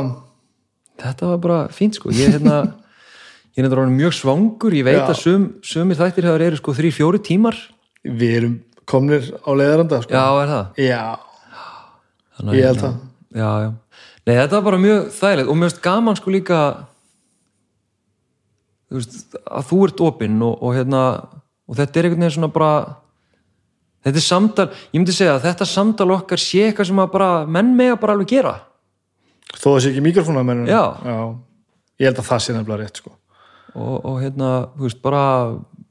þetta 1.00 1.28
var 1.30 1.38
bara 1.38 1.58
fínt 1.70 1.94
sko. 2.00 2.10
Ég 2.10 2.26
er 2.28 2.38
hérna 2.40 2.56
ég 3.54 3.62
er 3.62 3.68
hérna 3.70 3.86
mjög 3.94 4.16
svangur, 4.18 4.74
ég 4.74 4.84
veit 4.88 4.98
Já. 4.98 5.06
að 5.06 5.20
sum, 5.22 5.44
sumir 5.62 5.96
þættir 6.00 6.26
hefur 6.26 6.42
eru 6.48 6.58
sko 6.58 6.74
þrý, 6.74 6.90
fjóri 6.98 7.22
tímar. 7.22 7.56
Við 8.02 8.36
erum 8.40 8.56
komnir 8.90 9.30
á 9.46 9.50
leiðaranda 9.54 10.02
sko. 10.02 10.10
já, 10.10 10.24
er 10.42 10.50
það? 10.50 10.82
Já, 10.82 11.02
Þannig, 12.40 12.56
ég 12.58 12.66
held 12.66 12.80
hérna- 12.80 12.90
það. 12.90 12.96
Já, 13.30 13.50
já. 13.62 13.70
Nei, 14.26 14.34
þetta 14.36 14.56
var 14.58 14.64
bara 14.66 14.78
mjög 14.82 15.10
þægilegt 15.14 15.50
og 15.52 15.56
mjög 15.60 15.76
gaman 15.84 16.16
sko 16.18 16.30
líka 16.34 16.60
þú 18.90 18.98
veist, 18.98 19.36
að 19.46 19.68
þú 19.70 19.78
ert 19.86 20.02
opinn 20.08 20.40
og, 20.42 20.56
og 20.66 20.74
hérna 20.74 21.02
og 21.70 21.78
þetta 21.78 22.00
er 22.00 22.08
einhvern 22.08 22.24
veginn 22.24 22.34
svona 22.34 22.50
bara 22.50 22.72
þetta 24.02 24.18
er 24.18 24.26
samtal, 24.26 24.66
ég 24.90 24.98
myndi 24.98 25.14
segja 25.14 25.36
að 25.36 25.46
þetta 25.46 25.68
samtal 25.70 26.08
okkar 26.16 26.42
sé 26.42 26.64
eitthvað 26.66 26.90
sem 26.90 27.02
að 27.04 27.12
bara 27.14 27.30
menn 27.46 27.70
mega 27.78 27.98
bara 28.00 28.16
alveg 28.16 28.32
gera 28.34 28.56
Þó 29.56 29.66
það 29.72 29.80
sé 29.84 29.90
ekki 29.92 30.04
Já. 30.70 31.18
Ég 32.00 32.08
held 32.08 32.22
að 32.22 32.30
það 32.30 32.44
sé 32.44 32.54
nefnilega 32.56 32.84
rétt 32.84 33.02
sko. 33.02 33.12
og, 33.74 33.96
og 34.04 34.16
hérna, 34.22 34.48
þú 34.76 34.86
veist, 34.86 35.00
bara 35.02 35.24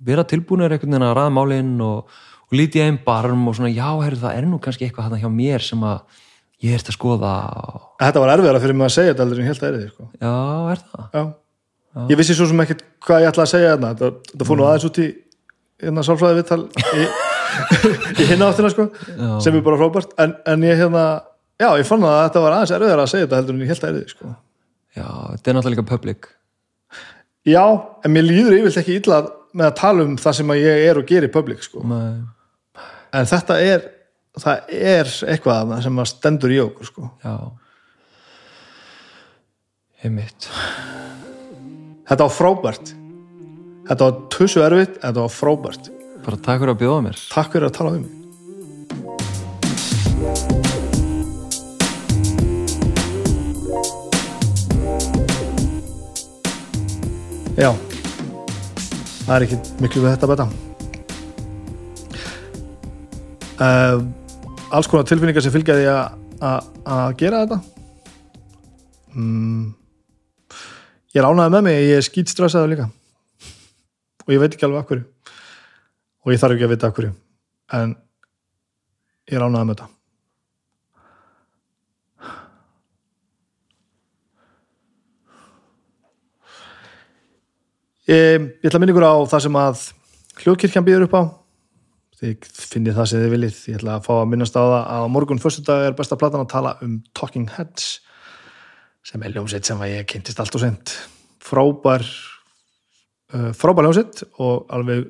vera 0.03 0.25
tilbúinir 0.27 0.73
einhvern 0.73 0.91
veginn 0.95 1.05
að 1.09 1.13
ræða 1.17 1.35
málinn 1.35 1.75
og, 1.83 2.09
og 2.49 2.55
lítið 2.55 2.85
einn 2.85 2.97
barm 3.05 3.45
og 3.47 3.55
svona, 3.55 3.71
já, 3.71 3.87
herru, 4.03 4.19
það 4.19 4.39
er 4.39 4.47
nú 4.49 4.59
kannski 4.63 4.87
eitthvað 4.87 5.09
hérna 5.09 5.21
hjá 5.21 5.29
mér 5.31 5.63
sem 5.63 5.85
að 5.87 6.25
ég 6.65 6.75
ert 6.75 6.91
að 6.91 6.97
skoða 6.97 7.33
Þetta 8.01 8.23
var 8.23 8.33
erfiðara 8.33 8.63
fyrir 8.63 8.79
mig 8.79 8.89
að 8.89 8.95
segja 8.97 9.13
þetta 9.13 9.25
heldur 9.25 9.39
en 9.39 9.45
ég 9.45 9.51
held 9.53 9.63
að 9.63 9.69
er 9.69 9.79
því 9.79 9.89
sko. 9.93 10.09
já, 10.19 10.33
er 10.73 10.83
það? 10.89 11.07
Já. 11.13 11.23
Ég 12.09 12.19
vissi 12.19 12.35
svo 12.37 12.47
sem 12.49 12.61
ekkert 12.63 12.83
hvað 13.05 13.23
ég 13.23 13.31
ætlaði 13.31 13.47
að 13.47 13.53
segja 13.53 13.77
Þetta, 13.81 14.09
þetta 14.31 14.47
fór 14.49 14.59
nú 14.59 14.67
aðeins 14.67 14.87
út 14.89 14.99
í 15.01 15.07
hérna 15.79 16.03
sálfræði 16.05 16.39
viðtal 16.39 16.61
í, 16.99 17.07
í 18.21 18.27
hinna 18.29 18.49
áttina 18.51 18.71
sko, 18.73 18.89
sem 19.43 19.55
er 19.55 19.63
bara 19.65 19.79
frábært 19.79 20.13
en, 20.19 20.35
en 20.51 20.65
ég 20.67 20.79
hérna, 20.79 21.05
já, 21.59 21.69
ég 21.79 21.87
fann 21.87 22.05
að 22.07 22.19
þetta 22.23 22.43
var 22.43 22.55
aðeins 22.55 22.73
erfiðara 22.75 23.05
að 23.05 23.11
segja 23.13 23.27
þetta 23.27 23.39
heldur 23.39 23.55
en 23.55 23.63
ég 23.63 23.71
held 23.73 23.83
að 23.83 23.89
er 23.89 23.97
því 23.99 24.13
sko. 24.13 24.33
Já, 24.95 25.07
þetta 25.07 25.51
er 25.51 25.57
náttúrulega 25.57 25.75
líka 25.75 25.89
public. 25.89 26.29
Já, 27.49 27.63
en 28.05 28.13
mér 28.13 28.27
líður 28.27 28.57
yfirleitt 28.57 28.81
ekki 28.81 28.97
illa 28.99 29.21
með 29.57 29.69
að 29.69 29.77
tala 29.79 30.05
um 30.05 30.17
það 30.19 30.37
sem 30.39 30.53
ég 30.59 30.83
er 30.89 30.99
og 30.99 31.07
gerir 31.09 31.33
public 31.33 31.63
sko. 31.65 31.83
Nei, 31.89 32.19
en 33.15 33.29
þetta 33.29 33.57
er 33.63 33.87
það 34.39 34.75
er 34.75 35.09
eitthvað 35.33 35.63
þarna 35.63 35.81
sem 35.83 36.03
að 36.03 36.11
stendur 36.11 36.53
í 36.53 36.61
okkur 36.63 36.89
sko. 36.91 37.09
já. 37.23 37.35
Einmitt. 40.05 40.47
Þetta 42.07 42.23
var 42.23 42.31
frábært. 42.31 42.93
Þetta 43.89 44.05
var 44.05 44.21
tussu 44.31 44.63
erfitt, 44.63 44.95
þetta 45.01 45.25
var 45.25 45.33
frábært. 45.33 45.91
Bara 46.23 46.39
takk 46.45 46.63
fyrir 46.63 46.75
að 46.75 46.79
bjóða 46.85 47.03
mér. 47.09 47.27
Takk 47.33 47.51
fyrir 47.55 47.67
að 47.67 47.75
tala 47.79 47.97
um 47.97 47.99
mig 48.05 48.18
já. 57.59 57.69
Það 59.25 59.35
er 59.35 59.45
ekki 59.45 59.57
miklu 59.83 60.03
við 60.03 60.13
þetta 60.15 60.29
betta 60.31 60.47
uh, 63.59 63.99
alls 64.73 64.87
konar 64.89 65.07
tilfinningar 65.09 65.43
sem 65.45 65.53
fylgja 65.53 65.75
því 65.77 65.89
að- 65.93 66.17
gera 67.19 67.41
þetta. 67.43 67.57
Mm, 69.13 69.73
ég 71.13 71.19
er 71.19 71.27
ánægði 71.27 71.51
með 71.55 71.63
mig 71.67 71.79
ég 71.83 71.97
er 71.99 72.05
skýtstressaður 72.07 72.71
líka. 72.71 72.85
Og 74.25 74.33
ég 74.33 74.39
veit 74.39 74.53
ekki 74.55 74.65
alveg 74.65 74.79
af 74.79 74.87
hverju. 74.87 75.05
Og 76.23 76.31
ég 76.33 76.39
þarf 76.39 76.55
ekki 76.55 76.67
að 76.69 76.73
vita 76.73 76.87
af 76.87 76.95
hverju. 76.95 77.11
En 77.73 77.95
ég 79.29 79.35
er 79.35 79.43
ánægði 79.45 79.67
með 79.67 79.75
þetta 79.75 79.98
ég, 88.09 88.47
ætla 88.63 88.77
að 88.77 88.83
minna 88.83 88.95
ykkur 88.95 89.07
á 89.07 89.15
það 89.31 89.43
sem 89.45 89.59
að 89.59 89.83
hljóðkirkjan 90.43 90.87
býður 90.87 91.05
upp 91.07 91.15
á. 91.15 91.23
Þið 92.19 92.49
finnið 92.51 92.97
það 92.97 93.09
sem 93.11 93.21
þið 93.23 93.33
viljið. 93.35 93.59
Ég 93.69 93.79
ætla 93.79 93.95
að 93.95 94.07
fá 94.07 94.11
að 94.17 94.31
minnast 94.33 94.57
á 94.59 94.63
það 94.63 94.81
að 94.95 95.05
morgun 95.13 95.43
föstudag 95.43 95.85
er 95.85 95.95
besta 95.95 96.17
platan 96.19 96.43
að 96.43 96.51
tala 96.51 96.73
um 96.83 96.97
Talking 97.15 97.47
Heads 97.55 97.93
sem 99.07 99.23
er 99.23 99.31
ljómsveit 99.35 99.69
sem 99.69 99.79
að 99.79 99.93
ég 99.93 100.09
kynntist 100.11 100.41
allt 100.41 100.57
og 100.57 100.63
sent 100.65 100.97
frábær 101.43 102.03
uh, 102.03 103.51
frábær 103.55 103.87
ljómsveit 103.87 104.25
og 104.43 104.67
alveg 104.75 105.07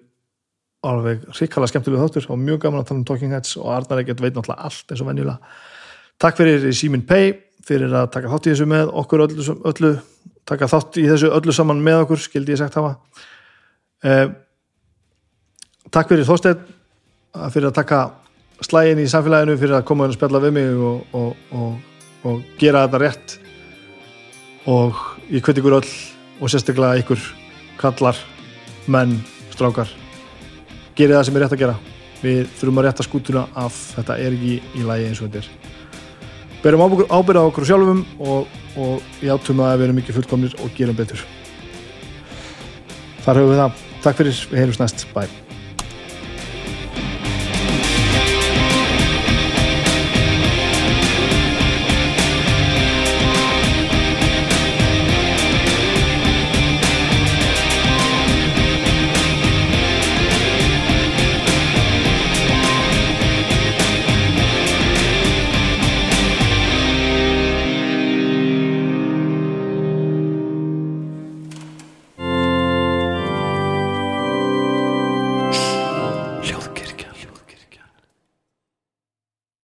alveg 0.85 1.25
hrikalega 1.33 1.73
skemmtilega 1.73 2.05
þáttur 2.05 2.29
og 2.31 2.39
mjög 2.39 2.61
gaman 2.63 2.83
að 2.83 2.91
tala 2.91 3.01
um 3.01 3.07
Talking 3.09 3.33
Heads 3.35 3.57
og 3.59 3.67
Arnar 3.73 4.03
ekkert 4.03 4.21
veit 4.23 4.35
náttúrulega 4.35 4.69
allt 4.69 4.93
eins 4.93 5.01
og 5.03 5.09
venjulega. 5.09 5.53
Takk 6.19 6.39
fyrir 6.39 6.69
Simin 6.75 7.03
Pay 7.07 7.33
fyrir 7.67 7.91
að 7.91 8.11
taka 8.13 8.31
þátt 8.31 8.47
í 8.47 8.53
þessu 8.53 8.67
með 8.69 8.93
okkur 9.01 9.25
öllu, 9.25 9.55
öllu 9.67 9.91
taka 10.49 10.69
þátt 10.69 10.99
í 11.01 11.05
þessu 11.09 11.31
öllu 11.35 11.55
saman 11.55 11.83
með 11.85 12.05
okkur 12.05 12.23
skildi 12.23 12.55
ég 12.55 12.61
sagt 12.61 12.77
hafa. 12.79 12.95
Eh, 14.03 14.27
takk 15.93 16.11
fyrir 16.11 16.27
Þorsteinn 16.27 16.65
fyrir 17.53 17.69
að 17.69 17.77
taka 17.77 17.99
slægin 18.65 19.03
í 19.03 19.09
samfélaginu 19.09 19.57
fyrir 19.59 19.77
að 19.77 19.85
koma 19.87 20.07
og 20.09 20.15
spjalla 20.15 20.41
við 20.43 20.55
mig 20.57 20.81
og, 20.89 21.15
og, 21.15 21.45
og, 21.55 22.01
og 22.27 22.41
gera 22.59 22.85
þetta 22.87 23.03
rétt. 23.03 23.37
Og 24.69 24.97
ég 25.31 25.45
hveti 25.45 25.61
ykkur 25.61 25.79
öll 25.79 25.93
og 26.39 26.51
sérstaklega 26.51 26.99
ykkur 27.03 27.23
kallar, 27.79 28.17
menn, 28.91 29.17
strákar. 29.53 29.91
Gerið 30.97 31.19
það 31.19 31.27
sem 31.27 31.39
er 31.39 31.45
rétt 31.45 31.55
að 31.55 31.63
gera. 31.63 31.79
Við 32.19 32.45
þurfum 32.59 32.81
að 32.81 32.89
rétta 32.89 33.05
skútuna 33.07 33.47
af. 33.55 33.75
Þetta 33.95 34.19
er 34.19 34.35
ekki 34.35 34.55
í 34.75 34.87
lægi 34.87 35.11
eins 35.11 35.21
og 35.21 35.29
þetta 35.29 35.43
er 35.45 35.68
berum 36.63 36.85
ábyrða 36.85 37.45
okkur 37.49 37.67
sjálfum 37.67 38.05
og, 38.19 38.47
og 38.79 39.21
játum 39.25 39.61
að 39.65 39.77
við 39.77 39.89
erum 39.89 40.01
ekki 40.03 40.17
fullkomnir 40.17 40.57
og 40.63 40.73
gerum 40.77 40.97
betur. 40.97 41.27
Þar 43.25 43.43
höfum 43.43 43.53
við 43.53 43.61
það. 43.63 43.85
Takk 43.99 44.19
fyrir, 44.21 44.41
við 44.49 44.63
heyrjum 44.63 44.83
næst, 44.85 45.07
bye 45.15 45.48